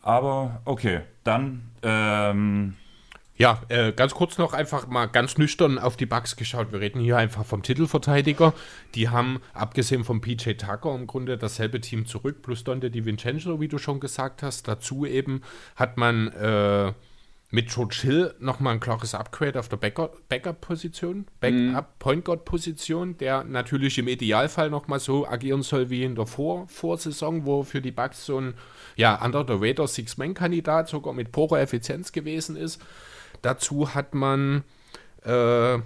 Aber 0.00 0.62
okay, 0.64 1.00
dann. 1.22 1.70
Ähm 1.82 2.76
ja, 3.34 3.62
äh, 3.68 3.92
ganz 3.92 4.14
kurz 4.14 4.36
noch 4.36 4.52
einfach 4.52 4.86
mal 4.86 5.06
ganz 5.06 5.38
nüchtern 5.38 5.78
auf 5.78 5.96
die 5.96 6.06
Bugs 6.06 6.36
geschaut. 6.36 6.70
Wir 6.70 6.80
reden 6.80 7.00
hier 7.00 7.16
einfach 7.16 7.44
vom 7.44 7.62
Titelverteidiger. 7.62 8.52
Die 8.94 9.08
haben, 9.08 9.40
abgesehen 9.54 10.04
vom 10.04 10.20
PJ 10.20 10.52
Tucker, 10.52 10.94
im 10.94 11.06
Grunde 11.06 11.38
dasselbe 11.38 11.80
Team 11.80 12.06
zurück, 12.06 12.42
plus 12.42 12.62
Dante 12.62 12.90
Di 12.90 13.04
Vincenzo, 13.04 13.60
wie 13.60 13.68
du 13.68 13.78
schon 13.78 14.00
gesagt 14.00 14.42
hast. 14.42 14.68
Dazu 14.68 15.06
eben 15.06 15.42
hat 15.76 15.96
man. 15.96 16.28
Äh, 16.28 16.92
mit 17.52 17.68
George 17.68 17.98
Hill 18.00 18.34
nochmal 18.40 18.72
ein 18.74 18.80
klares 18.80 19.14
Upgrade 19.14 19.60
auf 19.60 19.68
der 19.68 19.76
Backup-Position, 19.76 21.26
Backup 21.38 22.50
mhm. 22.50 23.18
Der 23.18 23.44
natürlich 23.44 23.98
im 23.98 24.08
Idealfall 24.08 24.70
nochmal 24.70 25.00
so 25.00 25.28
agieren 25.28 25.62
soll 25.62 25.90
wie 25.90 26.02
in 26.02 26.14
der 26.14 26.26
Vor 26.26 26.66
Vorsaison, 26.68 27.44
wo 27.44 27.62
für 27.62 27.82
die 27.82 27.92
Bucks 27.92 28.24
so 28.24 28.40
ein 28.40 28.54
ja, 28.96 29.22
under 29.22 29.44
the 29.46 29.54
radar 29.58 29.86
Six-Man-Kandidat 29.86 30.88
sogar 30.88 31.12
mit 31.12 31.30
purer 31.30 31.60
Effizienz 31.60 32.12
gewesen 32.12 32.56
ist. 32.56 32.80
Dazu 33.42 33.94
hat 33.94 34.14
man 34.14 34.64
äh, 35.22 35.78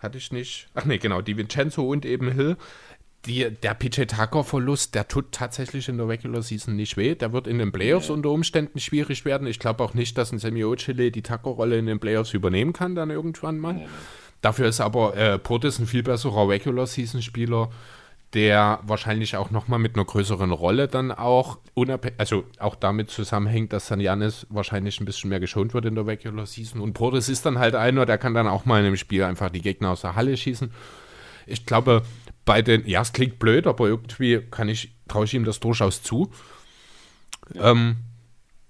hatte 0.00 0.16
ich 0.16 0.32
nicht. 0.32 0.68
Ach 0.74 0.86
nee, 0.86 0.96
genau, 0.96 1.20
die 1.20 1.36
Vincenzo 1.36 1.86
und 1.86 2.06
eben 2.06 2.32
Hill 2.32 2.56
die, 3.26 3.50
der 3.50 3.74
PJ 3.74 4.04
Tucker-Verlust, 4.04 4.94
der 4.94 5.06
tut 5.06 5.32
tatsächlich 5.32 5.88
in 5.88 5.98
der 5.98 6.08
Regular 6.08 6.42
Season 6.42 6.74
nicht 6.74 6.96
weh. 6.96 7.14
Der 7.14 7.32
wird 7.32 7.46
in 7.46 7.58
den 7.58 7.70
Playoffs 7.70 8.08
nee. 8.08 8.14
unter 8.14 8.30
Umständen 8.30 8.80
schwierig 8.80 9.24
werden. 9.24 9.46
Ich 9.46 9.58
glaube 9.58 9.84
auch 9.84 9.92
nicht, 9.92 10.16
dass 10.16 10.32
ein 10.32 10.38
Semiochile 10.38 11.10
die 11.10 11.22
Tucker-Rolle 11.22 11.78
in 11.78 11.86
den 11.86 12.00
Playoffs 12.00 12.32
übernehmen 12.32 12.72
kann, 12.72 12.94
dann 12.94 13.10
irgendwann 13.10 13.58
mal. 13.58 13.74
Nee. 13.74 13.88
Dafür 14.40 14.68
ist 14.68 14.80
aber 14.80 15.16
äh, 15.16 15.38
Portis 15.38 15.78
ein 15.78 15.86
viel 15.86 16.02
besserer 16.02 16.48
Regular 16.48 16.86
Season-Spieler, 16.86 17.68
der 18.32 18.80
wahrscheinlich 18.84 19.36
auch 19.36 19.50
nochmal 19.50 19.78
mit 19.78 19.96
einer 19.96 20.04
größeren 20.04 20.52
Rolle 20.52 20.88
dann 20.88 21.12
auch, 21.12 21.58
also 22.16 22.44
auch 22.58 22.74
damit 22.74 23.10
zusammenhängt, 23.10 23.74
dass 23.74 23.88
dann 23.88 24.00
Janis 24.00 24.46
wahrscheinlich 24.48 24.98
ein 24.98 25.04
bisschen 25.04 25.28
mehr 25.28 25.40
geschont 25.40 25.74
wird 25.74 25.84
in 25.84 25.94
der 25.94 26.06
Regular 26.06 26.46
Season. 26.46 26.80
Und 26.80 26.94
Portis 26.94 27.28
ist 27.28 27.44
dann 27.44 27.58
halt 27.58 27.74
einer, 27.74 28.06
der 28.06 28.16
kann 28.16 28.32
dann 28.32 28.46
auch 28.46 28.64
mal 28.64 28.80
in 28.80 28.86
einem 28.86 28.96
Spiel 28.96 29.24
einfach 29.24 29.50
die 29.50 29.60
Gegner 29.60 29.90
aus 29.90 30.00
der 30.02 30.14
Halle 30.14 30.36
schießen. 30.36 30.70
Ich 31.46 31.66
glaube, 31.66 32.02
bei 32.50 32.62
den, 32.62 32.84
ja, 32.84 33.00
es 33.00 33.12
klingt 33.12 33.38
blöd, 33.38 33.68
aber 33.68 33.86
irgendwie 33.86 34.40
kann 34.50 34.68
ich, 34.68 34.92
traue 35.06 35.24
ich 35.24 35.34
ihm 35.34 35.44
das 35.44 35.60
durchaus 35.60 36.02
zu. 36.02 36.32
Ja. 37.54 37.70
Ähm, 37.70 37.98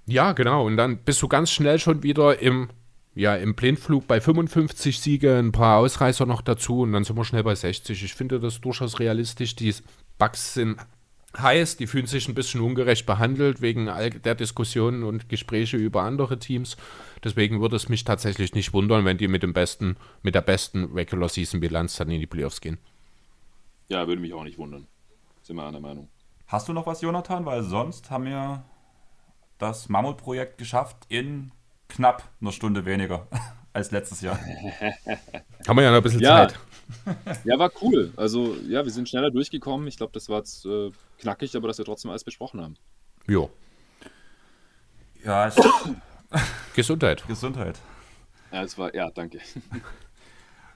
ja, 0.05 0.33
genau. 0.33 0.67
Und 0.67 0.77
dann 0.77 0.99
bist 0.99 1.23
du 1.23 1.29
ganz 1.29 1.51
schnell 1.51 1.79
schon 1.79 2.03
wieder 2.03 2.41
im 2.41 2.69
ja, 3.15 3.37
im 3.37 3.55
Blindflug 3.55 4.07
bei 4.07 4.21
55 4.21 5.01
Siege, 5.01 5.39
ein 5.39 5.51
paar 5.51 5.79
Ausreißer 5.79 6.27
noch 6.27 6.43
dazu 6.43 6.83
und 6.83 6.93
dann 6.93 7.05
sind 7.05 7.17
wir 7.17 7.25
schnell 7.25 7.43
bei 7.43 7.55
60. 7.55 8.05
Ich 8.05 8.13
finde 8.13 8.39
das 8.39 8.61
durchaus 8.61 9.01
realistisch. 9.01 9.57
Die 9.57 9.75
Bugs 10.19 10.55
sind 10.55 10.77
heiß, 11.39 11.79
die 11.79 11.87
fühlen 11.87 12.07
sich 12.07 12.29
ein 12.29 12.35
bisschen 12.35 12.61
ungerecht 12.61 13.07
behandelt 13.07 13.63
wegen 13.63 13.89
all 13.89 14.11
der 14.11 14.35
Diskussionen 14.35 15.05
und 15.05 15.31
Gespräche 15.31 15.79
über 15.79 16.03
andere 16.03 16.39
Teams. 16.39 16.77
Deswegen 17.25 17.63
würde 17.63 17.77
es 17.77 17.89
mich 17.89 18.05
tatsächlich 18.05 18.55
nicht 18.55 18.75
wundern, 18.75 19.07
wenn 19.07 19.17
die 19.17 19.29
mit 19.29 19.43
dem 19.43 19.55
besten, 19.55 19.97
mit 20.23 20.35
der 20.35 20.43
besten 20.43 20.85
Regular 20.93 21.31
Season 21.31 21.61
Bilanz 21.61 21.97
dann 21.97 22.11
in 22.11 22.21
die 22.21 22.27
Playoffs 22.27 22.61
gehen. 22.61 22.77
Ja, 23.91 24.07
würde 24.07 24.23
mich 24.23 24.33
auch 24.33 24.45
nicht 24.45 24.57
wundern. 24.57 24.87
Sind 25.43 25.57
wir 25.57 25.67
einer 25.67 25.81
Meinung. 25.81 26.09
Hast 26.47 26.69
du 26.69 26.73
noch 26.73 26.87
was, 26.87 27.01
Jonathan? 27.01 27.45
Weil 27.45 27.65
sonst 27.65 28.09
haben 28.09 28.25
wir 28.25 28.63
das 29.59 29.89
Mammutprojekt 29.89 30.59
geschafft 30.59 30.97
in 31.09 31.51
knapp 31.89 32.23
einer 32.41 32.53
Stunde 32.53 32.85
weniger 32.87 33.27
als 33.73 33.91
letztes 33.91 34.21
Jahr. 34.21 34.39
haben 35.67 35.77
wir 35.77 35.83
ja 35.83 35.91
noch 35.91 35.97
ein 35.97 36.03
bisschen 36.05 36.21
ja. 36.21 36.49
Zeit. 36.49 36.59
Ja, 37.45 37.57
war 37.57 37.71
cool. 37.83 38.13
Also, 38.17 38.57
ja, 38.67 38.85
wir 38.85 38.91
sind 38.91 39.09
schneller 39.09 39.31
durchgekommen. 39.31 39.87
Ich 39.87 39.97
glaube, 39.97 40.13
das 40.13 40.29
war 40.29 40.39
jetzt 40.39 40.67
äh, 40.67 40.91
knackig, 41.21 41.55
aber 41.55 41.69
dass 41.69 41.79
wir 41.79 41.85
trotzdem 41.85 42.11
alles 42.11 42.25
besprochen 42.25 42.61
haben. 42.61 42.75
Jo. 43.29 43.49
Ja, 45.25 45.47
ich, 45.47 45.55
Gesundheit. 46.75 47.25
Gesundheit. 47.29 47.79
Ja, 48.51 48.65
es 48.65 48.77
war, 48.77 48.93
ja, 48.93 49.09
danke. 49.13 49.39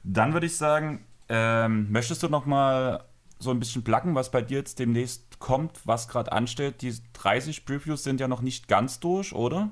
Dann 0.04 0.32
würde 0.34 0.46
ich 0.46 0.56
sagen, 0.56 1.04
ähm, 1.28 1.90
möchtest 1.90 2.22
du 2.22 2.28
noch 2.28 2.46
mal 2.46 3.04
so 3.38 3.50
ein 3.50 3.58
bisschen 3.58 3.84
placken, 3.84 4.14
was 4.14 4.30
bei 4.30 4.42
dir 4.42 4.58
jetzt 4.58 4.78
demnächst 4.78 5.38
kommt, 5.38 5.86
was 5.86 6.08
gerade 6.08 6.32
ansteht? 6.32 6.82
Die 6.82 6.94
30 7.12 7.64
Previews 7.64 8.02
sind 8.02 8.20
ja 8.20 8.28
noch 8.28 8.40
nicht 8.42 8.68
ganz 8.68 9.00
durch, 9.00 9.34
oder? 9.34 9.70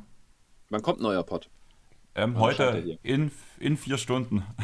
Wann 0.69 0.83
kommt 0.83 1.01
ein 1.01 1.05
neuer 1.05 1.23
Pod? 1.23 1.49
Ähm, 2.15 2.39
heute 2.39 2.99
in, 3.03 3.31
in 3.59 3.77
vier 3.77 3.99
Stunden. 3.99 4.45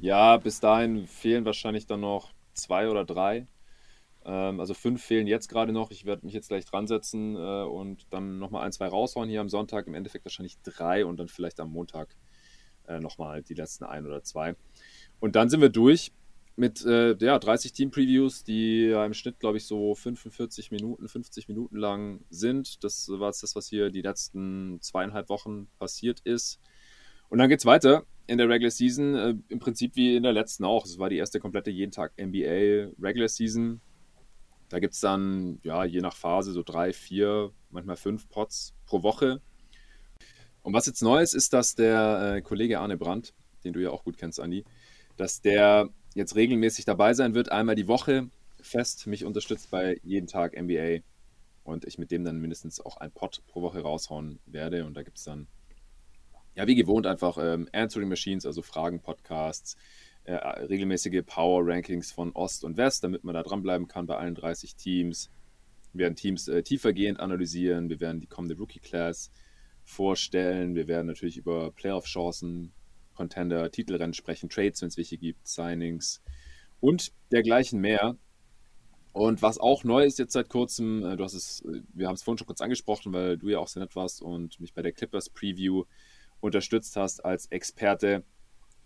Ja, 0.00 0.36
bis 0.36 0.60
dahin 0.60 1.08
fehlen 1.08 1.44
wahrscheinlich 1.44 1.86
dann 1.86 2.00
noch 2.00 2.30
zwei 2.54 2.88
oder 2.88 3.04
drei. 3.04 3.48
Ähm, 4.24 4.60
also 4.60 4.72
fünf 4.74 5.02
fehlen 5.02 5.26
jetzt 5.26 5.48
gerade 5.48 5.72
noch. 5.72 5.90
Ich 5.90 6.04
werde 6.04 6.24
mich 6.24 6.34
jetzt 6.34 6.48
gleich 6.48 6.64
dran 6.64 6.86
setzen 6.86 7.34
äh, 7.34 7.64
und 7.64 8.06
dann 8.10 8.38
nochmal 8.38 8.64
ein, 8.64 8.70
zwei 8.70 8.86
raushauen 8.86 9.28
hier 9.28 9.40
am 9.40 9.48
Sonntag. 9.48 9.88
Im 9.88 9.94
Endeffekt 9.94 10.24
wahrscheinlich 10.24 10.56
drei 10.62 11.04
und 11.04 11.18
dann 11.18 11.26
vielleicht 11.26 11.58
am 11.58 11.72
Montag 11.72 12.14
äh, 12.86 13.00
nochmal 13.00 13.42
die 13.42 13.54
letzten 13.54 13.84
ein 13.84 14.06
oder 14.06 14.22
zwei. 14.22 14.54
Und 15.20 15.36
dann 15.36 15.48
sind 15.48 15.60
wir 15.60 15.68
durch 15.68 16.12
mit 16.56 16.84
äh, 16.84 17.16
ja, 17.20 17.38
30 17.38 17.72
Team-Previews, 17.72 18.42
die 18.42 18.90
im 18.90 19.14
Schnitt, 19.14 19.38
glaube 19.38 19.58
ich, 19.58 19.64
so 19.64 19.94
45 19.94 20.72
Minuten, 20.72 21.08
50 21.08 21.46
Minuten 21.48 21.76
lang 21.76 22.24
sind. 22.30 22.82
Das 22.82 23.08
war 23.08 23.28
jetzt 23.28 23.44
das, 23.44 23.54
was 23.54 23.68
hier 23.68 23.90
die 23.90 24.02
letzten 24.02 24.80
zweieinhalb 24.80 25.28
Wochen 25.28 25.68
passiert 25.78 26.20
ist. 26.24 26.58
Und 27.28 27.38
dann 27.38 27.48
geht's 27.48 27.64
weiter 27.64 28.04
in 28.26 28.38
der 28.38 28.48
Regular 28.48 28.70
Season, 28.70 29.14
äh, 29.14 29.34
im 29.48 29.58
Prinzip 29.58 29.96
wie 29.96 30.16
in 30.16 30.22
der 30.22 30.32
letzten 30.32 30.64
auch. 30.64 30.84
Es 30.84 30.98
war 30.98 31.08
die 31.08 31.16
erste 31.16 31.40
komplette 31.40 31.70
jeden 31.70 31.92
Tag 31.92 32.12
NBA 32.18 32.92
Regular 33.00 33.28
Season. 33.28 33.80
Da 34.68 34.80
gibt 34.80 34.94
es 34.94 35.00
dann, 35.00 35.60
ja, 35.62 35.84
je 35.84 36.00
nach 36.00 36.14
Phase 36.14 36.52
so 36.52 36.62
drei, 36.62 36.92
vier, 36.92 37.52
manchmal 37.70 37.96
fünf 37.96 38.28
Pots 38.28 38.74
pro 38.84 39.02
Woche. 39.02 39.40
Und 40.62 40.74
was 40.74 40.86
jetzt 40.86 41.02
neu 41.02 41.22
ist, 41.22 41.34
ist, 41.34 41.52
dass 41.52 41.74
der 41.74 42.34
äh, 42.36 42.42
Kollege 42.42 42.80
Arne 42.80 42.98
Brandt, 42.98 43.32
den 43.64 43.72
du 43.72 43.80
ja 43.80 43.90
auch 43.90 44.04
gut 44.04 44.18
kennst, 44.18 44.40
Andi, 44.40 44.64
dass 45.18 45.42
der 45.42 45.90
jetzt 46.14 46.34
regelmäßig 46.34 46.86
dabei 46.86 47.12
sein 47.12 47.34
wird, 47.34 47.52
einmal 47.52 47.74
die 47.74 47.88
Woche 47.88 48.30
fest. 48.60 49.06
Mich 49.06 49.24
unterstützt 49.24 49.70
bei 49.70 50.00
jeden 50.02 50.26
Tag 50.26 50.60
NBA 50.60 51.00
und 51.64 51.84
ich 51.84 51.98
mit 51.98 52.10
dem 52.10 52.24
dann 52.24 52.40
mindestens 52.40 52.80
auch 52.80 52.96
ein 52.96 53.12
Pot 53.12 53.42
pro 53.46 53.60
Woche 53.60 53.80
raushauen 53.80 54.38
werde. 54.46 54.86
Und 54.86 54.96
da 54.96 55.02
gibt 55.02 55.18
es 55.18 55.24
dann 55.24 55.46
ja, 56.58 56.66
wie 56.66 56.74
gewohnt 56.74 57.06
einfach 57.06 57.38
ähm, 57.40 57.68
Answering 57.72 58.08
Machines, 58.08 58.44
also 58.44 58.62
Fragen-Podcasts, 58.62 59.76
äh, 60.24 60.34
regelmäßige 60.34 61.22
Power-Rankings 61.24 62.10
von 62.10 62.32
Ost 62.32 62.64
und 62.64 62.76
West, 62.76 63.04
damit 63.04 63.22
man 63.22 63.34
da 63.34 63.44
dranbleiben 63.44 63.86
kann 63.86 64.06
bei 64.06 64.16
allen 64.16 64.34
30 64.34 64.74
Teams. 64.74 65.30
Wir 65.92 66.00
werden 66.00 66.16
Teams 66.16 66.48
äh, 66.48 66.64
tiefergehend 66.64 67.20
analysieren, 67.20 67.88
wir 67.88 68.00
werden 68.00 68.20
die 68.20 68.26
kommende 68.26 68.56
Rookie-Class 68.56 69.30
vorstellen, 69.84 70.74
wir 70.74 70.88
werden 70.88 71.06
natürlich 71.06 71.36
über 71.36 71.70
Playoff-Chancen, 71.70 72.72
Contender, 73.18 73.70
Titelrennen 73.72 74.14
sprechen, 74.14 74.48
Trades, 74.48 74.80
wenn 74.80 74.88
es 74.88 74.96
welche 74.96 75.18
gibt, 75.18 75.46
Signings 75.46 76.22
und 76.78 77.12
dergleichen 77.32 77.80
mehr. 77.80 78.16
Und 79.12 79.42
was 79.42 79.58
auch 79.58 79.82
neu 79.82 80.04
ist 80.04 80.20
jetzt 80.20 80.34
seit 80.34 80.48
kurzem, 80.48 81.04
äh, 81.04 81.16
du 81.16 81.24
hast 81.24 81.34
es, 81.34 81.62
äh, 81.62 81.82
wir 81.92 82.06
haben 82.06 82.14
es 82.14 82.22
vorhin 82.22 82.38
schon 82.38 82.46
kurz 82.46 82.60
angesprochen, 82.60 83.12
weil 83.12 83.36
du 83.36 83.48
ja 83.48 83.58
auch 83.58 83.66
sehr 83.66 83.82
nett 83.82 83.96
warst 83.96 84.22
und 84.22 84.60
mich 84.60 84.72
bei 84.72 84.82
der 84.82 84.92
Clippers 84.92 85.30
Preview 85.30 85.84
unterstützt 86.40 86.94
hast 86.94 87.24
als 87.24 87.46
Experte, 87.46 88.22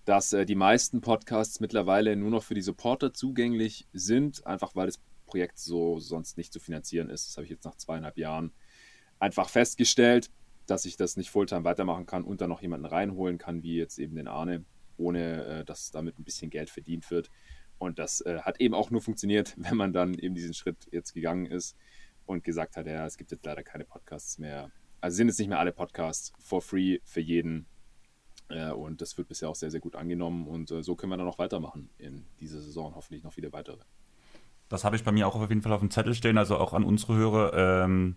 dass 0.06 0.32
äh, 0.32 0.46
die 0.46 0.54
meisten 0.54 1.02
Podcasts 1.02 1.60
mittlerweile 1.60 2.16
nur 2.16 2.30
noch 2.30 2.42
für 2.42 2.54
die 2.54 2.62
Supporter 2.62 3.12
zugänglich 3.12 3.86
sind, 3.92 4.46
einfach 4.46 4.74
weil 4.74 4.86
das 4.86 5.00
Projekt 5.26 5.58
so 5.58 6.00
sonst 6.00 6.38
nicht 6.38 6.54
zu 6.54 6.60
finanzieren 6.60 7.10
ist. 7.10 7.28
Das 7.28 7.36
habe 7.36 7.44
ich 7.44 7.50
jetzt 7.50 7.66
nach 7.66 7.76
zweieinhalb 7.76 8.16
Jahren 8.16 8.52
einfach 9.18 9.50
festgestellt, 9.50 10.30
dass 10.66 10.84
ich 10.84 10.96
das 10.96 11.16
nicht 11.16 11.30
Fulltime 11.30 11.64
weitermachen 11.64 12.06
kann 12.06 12.24
und 12.24 12.40
dann 12.40 12.50
noch 12.50 12.62
jemanden 12.62 12.86
reinholen 12.86 13.38
kann, 13.38 13.62
wie 13.62 13.76
jetzt 13.76 13.98
eben 13.98 14.14
den 14.14 14.28
Arne, 14.28 14.64
ohne 14.96 15.44
äh, 15.44 15.64
dass 15.64 15.90
damit 15.90 16.18
ein 16.18 16.24
bisschen 16.24 16.50
Geld 16.50 16.70
verdient 16.70 17.10
wird. 17.10 17.30
Und 17.78 17.98
das 17.98 18.20
äh, 18.20 18.40
hat 18.40 18.60
eben 18.60 18.74
auch 18.74 18.90
nur 18.90 19.00
funktioniert, 19.00 19.54
wenn 19.56 19.76
man 19.76 19.92
dann 19.92 20.14
eben 20.14 20.34
diesen 20.34 20.54
Schritt 20.54 20.88
jetzt 20.90 21.12
gegangen 21.12 21.46
ist 21.46 21.76
und 22.26 22.44
gesagt 22.44 22.76
hat, 22.76 22.86
ja, 22.86 23.06
es 23.06 23.16
gibt 23.16 23.32
jetzt 23.32 23.44
leider 23.44 23.62
keine 23.62 23.84
Podcasts 23.84 24.38
mehr 24.38 24.70
also 25.02 25.16
sind 25.16 25.26
jetzt 25.26 25.38
nicht 25.38 25.48
mehr 25.48 25.58
alle 25.58 25.72
Podcasts 25.72 26.32
for 26.38 26.62
free 26.62 27.00
für 27.04 27.20
jeden. 27.20 27.66
Äh, 28.48 28.70
und 28.70 29.00
das 29.02 29.18
wird 29.18 29.28
bisher 29.28 29.50
auch 29.50 29.56
sehr, 29.56 29.70
sehr 29.70 29.80
gut 29.80 29.96
angenommen. 29.96 30.46
Und 30.46 30.70
äh, 30.70 30.82
so 30.82 30.94
können 30.94 31.12
wir 31.12 31.16
dann 31.16 31.26
noch 31.26 31.38
weitermachen 31.38 31.90
in 31.98 32.24
dieser 32.40 32.60
Saison. 32.60 32.94
Hoffentlich 32.94 33.24
noch 33.24 33.32
viele 33.32 33.52
weitere. 33.52 33.78
Das 34.68 34.84
habe 34.84 34.96
ich 34.96 35.04
bei 35.04 35.12
mir 35.12 35.26
auch 35.26 35.34
auf 35.34 35.48
jeden 35.50 35.60
Fall 35.60 35.72
auf 35.72 35.80
dem 35.80 35.90
Zettel 35.90 36.14
stehen, 36.14 36.38
also 36.38 36.56
auch 36.56 36.72
an 36.72 36.84
unsere 36.84 37.16
Hörer. 37.16 37.84
Ähm, 37.84 38.16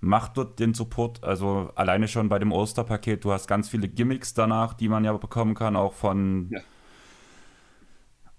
macht 0.00 0.36
dort 0.36 0.58
den 0.58 0.74
Support, 0.74 1.24
also 1.24 1.70
alleine 1.74 2.08
schon 2.08 2.28
bei 2.28 2.38
dem 2.38 2.52
Osterpaket, 2.52 3.24
du 3.24 3.32
hast 3.32 3.48
ganz 3.48 3.68
viele 3.68 3.88
Gimmicks 3.88 4.34
danach, 4.34 4.74
die 4.74 4.88
man 4.88 5.04
ja 5.04 5.12
bekommen 5.12 5.54
kann, 5.54 5.76
auch 5.76 5.94
von. 5.94 6.48
Ja. 6.50 6.60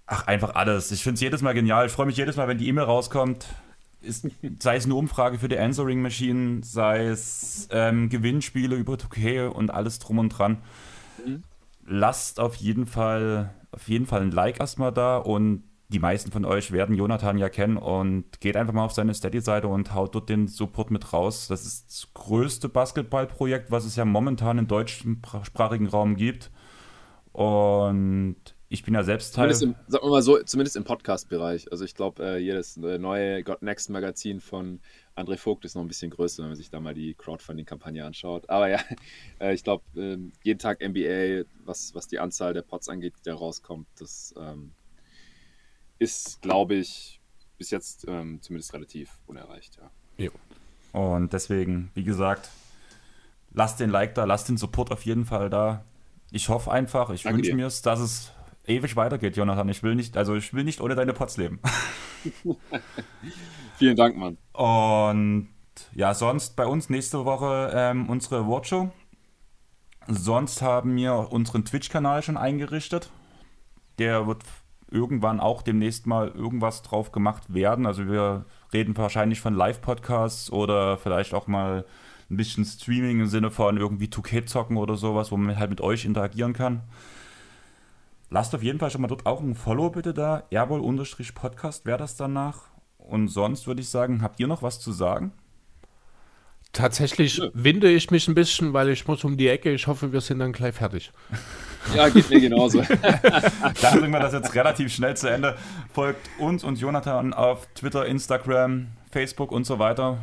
Ach, 0.05 0.25
einfach 0.27 0.55
alles. 0.55 0.91
Ich 0.91 1.03
finde 1.03 1.15
es 1.15 1.21
jedes 1.21 1.41
Mal 1.41 1.53
genial. 1.53 1.87
Ich 1.87 1.91
freue 1.91 2.05
mich 2.05 2.15
jedes 2.15 2.37
Mal, 2.37 2.47
wenn 2.47 2.57
die 2.57 2.67
E-Mail 2.69 2.85
rauskommt. 2.85 3.47
Ist, 3.99 4.27
sei 4.59 4.77
es 4.77 4.85
eine 4.85 4.95
Umfrage 4.95 5.37
für 5.37 5.49
die 5.49 5.57
Answering 5.57 6.01
Machine, 6.01 6.61
sei 6.63 7.07
es 7.07 7.67
ähm, 7.71 8.07
Gewinnspiele 8.07 8.75
über 8.75 8.93
2K 8.93 9.47
und 9.47 9.69
alles 9.69 9.99
drum 9.99 10.19
und 10.19 10.29
dran. 10.29 10.59
Mhm. 11.25 11.43
Lasst 11.85 12.39
auf 12.39 12.55
jeden 12.55 12.85
Fall 12.85 13.53
auf 13.71 13.87
jeden 13.89 14.05
Fall 14.05 14.21
ein 14.21 14.31
Like 14.31 14.59
erstmal 14.59 14.91
da 14.91 15.17
und 15.17 15.63
die 15.89 15.99
meisten 15.99 16.31
von 16.31 16.43
euch 16.43 16.71
werden 16.71 16.95
Jonathan 16.95 17.37
ja 17.37 17.47
kennen 17.47 17.77
und 17.77 18.41
geht 18.41 18.57
einfach 18.57 18.73
mal 18.73 18.83
auf 18.83 18.91
seine 18.91 19.13
Steady-Seite 19.13 19.67
und 19.67 19.93
haut 19.93 20.15
dort 20.15 20.27
den 20.27 20.47
Support 20.47 20.91
mit 20.91 21.13
raus. 21.13 21.47
Das 21.47 21.65
ist 21.65 21.87
das 21.87 22.13
größte 22.13 22.67
Basketballprojekt, 22.67 23.71
was 23.71 23.85
es 23.85 23.95
ja 23.95 24.03
momentan 24.03 24.57
im 24.57 24.67
deutschsprachigen 24.67 25.87
Raum 25.87 26.17
gibt. 26.17 26.51
Und 27.31 28.35
ich 28.67 28.83
bin 28.83 28.93
ja 28.93 29.03
selbst 29.03 29.33
Teil. 29.33 29.49
Im, 29.49 29.75
sagen 29.87 30.05
wir 30.05 30.09
mal 30.09 30.21
so, 30.21 30.43
zumindest 30.43 30.75
im 30.75 30.83
Podcast-Bereich. 30.83 31.71
Also 31.71 31.85
ich 31.85 31.95
glaube, 31.95 32.21
äh, 32.21 32.37
jedes 32.37 32.75
äh, 32.75 32.97
neue 32.97 33.41
God 33.43 33.61
Next 33.61 33.89
Magazin 33.89 34.41
von 34.41 34.81
André 35.15 35.37
Vogt 35.37 35.63
ist 35.63 35.75
noch 35.75 35.83
ein 35.83 35.87
bisschen 35.87 36.11
größer, 36.11 36.43
wenn 36.43 36.49
man 36.49 36.57
sich 36.57 36.69
da 36.69 36.81
mal 36.81 36.93
die 36.93 37.13
Crowdfunding-Kampagne 37.13 38.03
anschaut. 38.03 38.49
Aber 38.49 38.67
ja, 38.67 38.79
äh, 39.39 39.53
ich 39.53 39.63
glaube, 39.63 39.85
ähm, 39.95 40.33
jeden 40.43 40.59
Tag 40.59 40.81
NBA, 40.81 41.45
was, 41.63 41.95
was 41.95 42.07
die 42.07 42.19
Anzahl 42.19 42.53
der 42.53 42.61
Pods 42.63 42.89
angeht, 42.89 43.13
die 43.19 43.29
da 43.29 43.35
rauskommt, 43.35 43.87
das 43.99 44.35
ähm, 44.37 44.73
ist, 45.99 46.41
glaube 46.41 46.75
ich, 46.75 47.19
bis 47.57 47.71
jetzt 47.71 48.05
ähm, 48.07 48.41
zumindest 48.41 48.73
relativ 48.73 49.19
unerreicht, 49.25 49.77
ja. 49.77 49.89
Jo. 50.17 50.31
Und 50.93 51.33
deswegen, 51.33 51.91
wie 51.93 52.03
gesagt, 52.03 52.49
lasst 53.51 53.79
den 53.79 53.89
Like 53.89 54.15
da, 54.15 54.25
lasst 54.25 54.49
den 54.49 54.57
Support 54.57 54.91
auf 54.91 55.05
jeden 55.05 55.25
Fall 55.25 55.49
da. 55.49 55.83
Ich 56.31 56.49
hoffe 56.49 56.71
einfach, 56.71 57.09
ich 57.09 57.25
wünsche 57.25 57.53
mir 57.53 57.67
es, 57.67 57.81
dass 57.81 57.99
es 57.99 58.31
ewig 58.65 58.95
weitergeht, 58.95 59.37
Jonathan. 59.37 59.69
Ich 59.69 59.83
will 59.83 59.95
nicht, 59.95 60.17
also 60.17 60.35
ich 60.35 60.53
will 60.53 60.63
nicht 60.63 60.81
ohne 60.81 60.95
deine 60.95 61.13
Pots 61.13 61.37
leben. 61.37 61.59
Vielen 63.77 63.95
Dank, 63.95 64.17
Mann. 64.17 64.37
Und 64.53 65.49
ja, 65.93 66.13
sonst 66.13 66.55
bei 66.55 66.65
uns 66.65 66.89
nächste 66.89 67.25
Woche 67.25 67.71
ähm, 67.73 68.09
unsere 68.09 68.37
Awardshow. 68.37 68.91
Sonst 70.07 70.61
haben 70.61 70.95
wir 70.95 71.31
unseren 71.31 71.65
Twitch-Kanal 71.65 72.23
schon 72.23 72.37
eingerichtet. 72.37 73.11
Der 73.99 74.25
wird 74.25 74.43
irgendwann 74.89 75.39
auch 75.39 75.61
demnächst 75.61 76.07
mal 76.07 76.29
irgendwas 76.29 76.81
drauf 76.81 77.11
gemacht 77.11 77.53
werden. 77.53 77.85
Also 77.85 78.07
wir 78.07 78.45
reden 78.73 78.95
wahrscheinlich 78.97 79.41
von 79.41 79.53
Live-Podcasts 79.53 80.51
oder 80.51 80.97
vielleicht 80.97 81.33
auch 81.33 81.47
mal 81.47 81.85
ein 82.29 82.37
bisschen 82.37 82.65
Streaming 82.65 83.21
im 83.21 83.27
Sinne 83.27 83.51
von 83.51 83.77
irgendwie 83.77 84.07
2K 84.07 84.45
zocken 84.45 84.77
oder 84.77 84.95
sowas, 84.95 85.31
wo 85.31 85.37
man 85.37 85.57
halt 85.57 85.69
mit 85.69 85.81
euch 85.81 86.05
interagieren 86.05 86.53
kann. 86.53 86.81
Lasst 88.29 88.53
auf 88.53 88.63
jeden 88.63 88.79
Fall 88.79 88.91
schon 88.91 89.01
mal 89.01 89.07
dort 89.07 89.25
auch 89.25 89.39
ein 89.39 89.55
Follow 89.55 89.89
bitte 89.89 90.13
da. 90.13 90.43
Airball-Podcast 90.49 91.85
wäre 91.85 91.97
das 91.97 92.17
danach. 92.17 92.63
Und 92.97 93.29
sonst 93.29 93.67
würde 93.67 93.81
ich 93.81 93.89
sagen, 93.89 94.21
habt 94.21 94.39
ihr 94.39 94.47
noch 94.47 94.63
was 94.63 94.79
zu 94.81 94.91
sagen? 94.91 95.31
Tatsächlich 96.73 97.41
winde 97.53 97.89
ich 97.89 98.11
mich 98.11 98.27
ein 98.27 98.35
bisschen, 98.35 98.73
weil 98.73 98.89
ich 98.89 99.07
muss 99.07 99.23
um 99.23 99.37
die 99.37 99.47
Ecke. 99.47 99.71
Ich 99.71 99.87
hoffe, 99.87 100.11
wir 100.11 100.19
sind 100.19 100.39
dann 100.39 100.51
gleich 100.51 100.75
fertig. 100.75 101.11
Ja, 101.95 102.09
geht 102.09 102.29
mir 102.29 102.39
genauso. 102.39 102.81
Dann 103.81 103.99
bringen 103.99 104.13
wir 104.13 104.19
das 104.19 104.33
jetzt 104.33 104.53
relativ 104.55 104.93
schnell 104.93 105.15
zu 105.15 105.29
Ende. 105.29 105.55
Folgt 105.93 106.29
uns 106.39 106.63
und 106.63 106.79
Jonathan 106.79 107.33
auf 107.33 107.67
Twitter, 107.75 108.05
Instagram, 108.05 108.87
Facebook 109.11 109.51
und 109.51 109.65
so 109.65 109.79
weiter. 109.79 110.19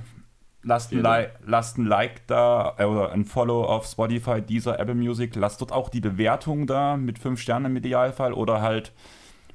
Lasst 0.63 0.93
ein, 0.93 1.03
Li 1.03 1.27
lasst 1.45 1.77
ein 1.79 1.85
Like 1.85 2.27
da 2.27 2.75
äh, 2.79 2.85
oder 2.85 3.13
ein 3.13 3.25
Follow 3.25 3.65
auf 3.65 3.87
Spotify, 3.87 4.41
dieser 4.41 4.81
Apple 4.81 4.95
Music. 4.95 5.37
Lasst 5.37 5.61
dort 5.61 5.73
auch 5.73 5.91
die 5.91 6.01
Bewertung 6.01 6.67
da 6.67 6.97
mit 6.97 7.19
5 7.19 7.41
Sternen 7.41 7.67
im 7.67 7.77
Idealfall 7.77 8.33
oder 8.33 8.63
halt, 8.63 8.93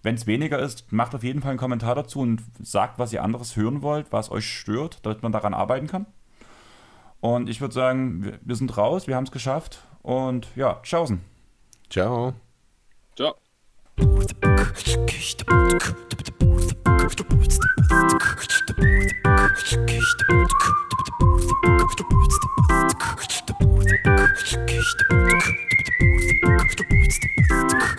wenn 0.04 0.16
es 0.16 0.28
weniger 0.28 0.60
ist, 0.60 0.92
macht 0.92 1.16
auf 1.16 1.24
jeden 1.24 1.42
Fall 1.42 1.52
einen 1.52 1.60
Kommentar 1.60 1.96
dazu 1.96 2.20
und 2.20 2.44
sagt, 2.62 3.00
was 3.00 3.12
ihr 3.12 3.24
anderes 3.24 3.56
hören 3.56 3.82
wollt, 3.82 4.12
was 4.12 4.30
euch 4.32 4.48
stört, 4.48 5.00
damit 5.04 5.24
man 5.24 5.32
daran 5.32 5.56
arbeiten 5.56 5.88
kann. 5.88 6.06
Und 7.22 7.50
ich 7.50 7.60
würde 7.60 7.74
sagen, 7.74 8.24
wir, 8.24 8.40
wir 8.42 8.56
sind 8.56 8.78
raus, 8.78 9.08
wir 9.08 9.16
haben 9.16 9.26
es 9.26 9.32
geschafft 9.32 9.84
und 10.04 10.48
ja, 10.56 10.80
tschaußen. 10.84 11.22
Ciao. 11.90 12.36
Ciao. 13.16 13.36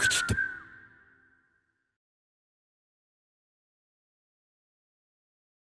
Stop. 0.01 0.50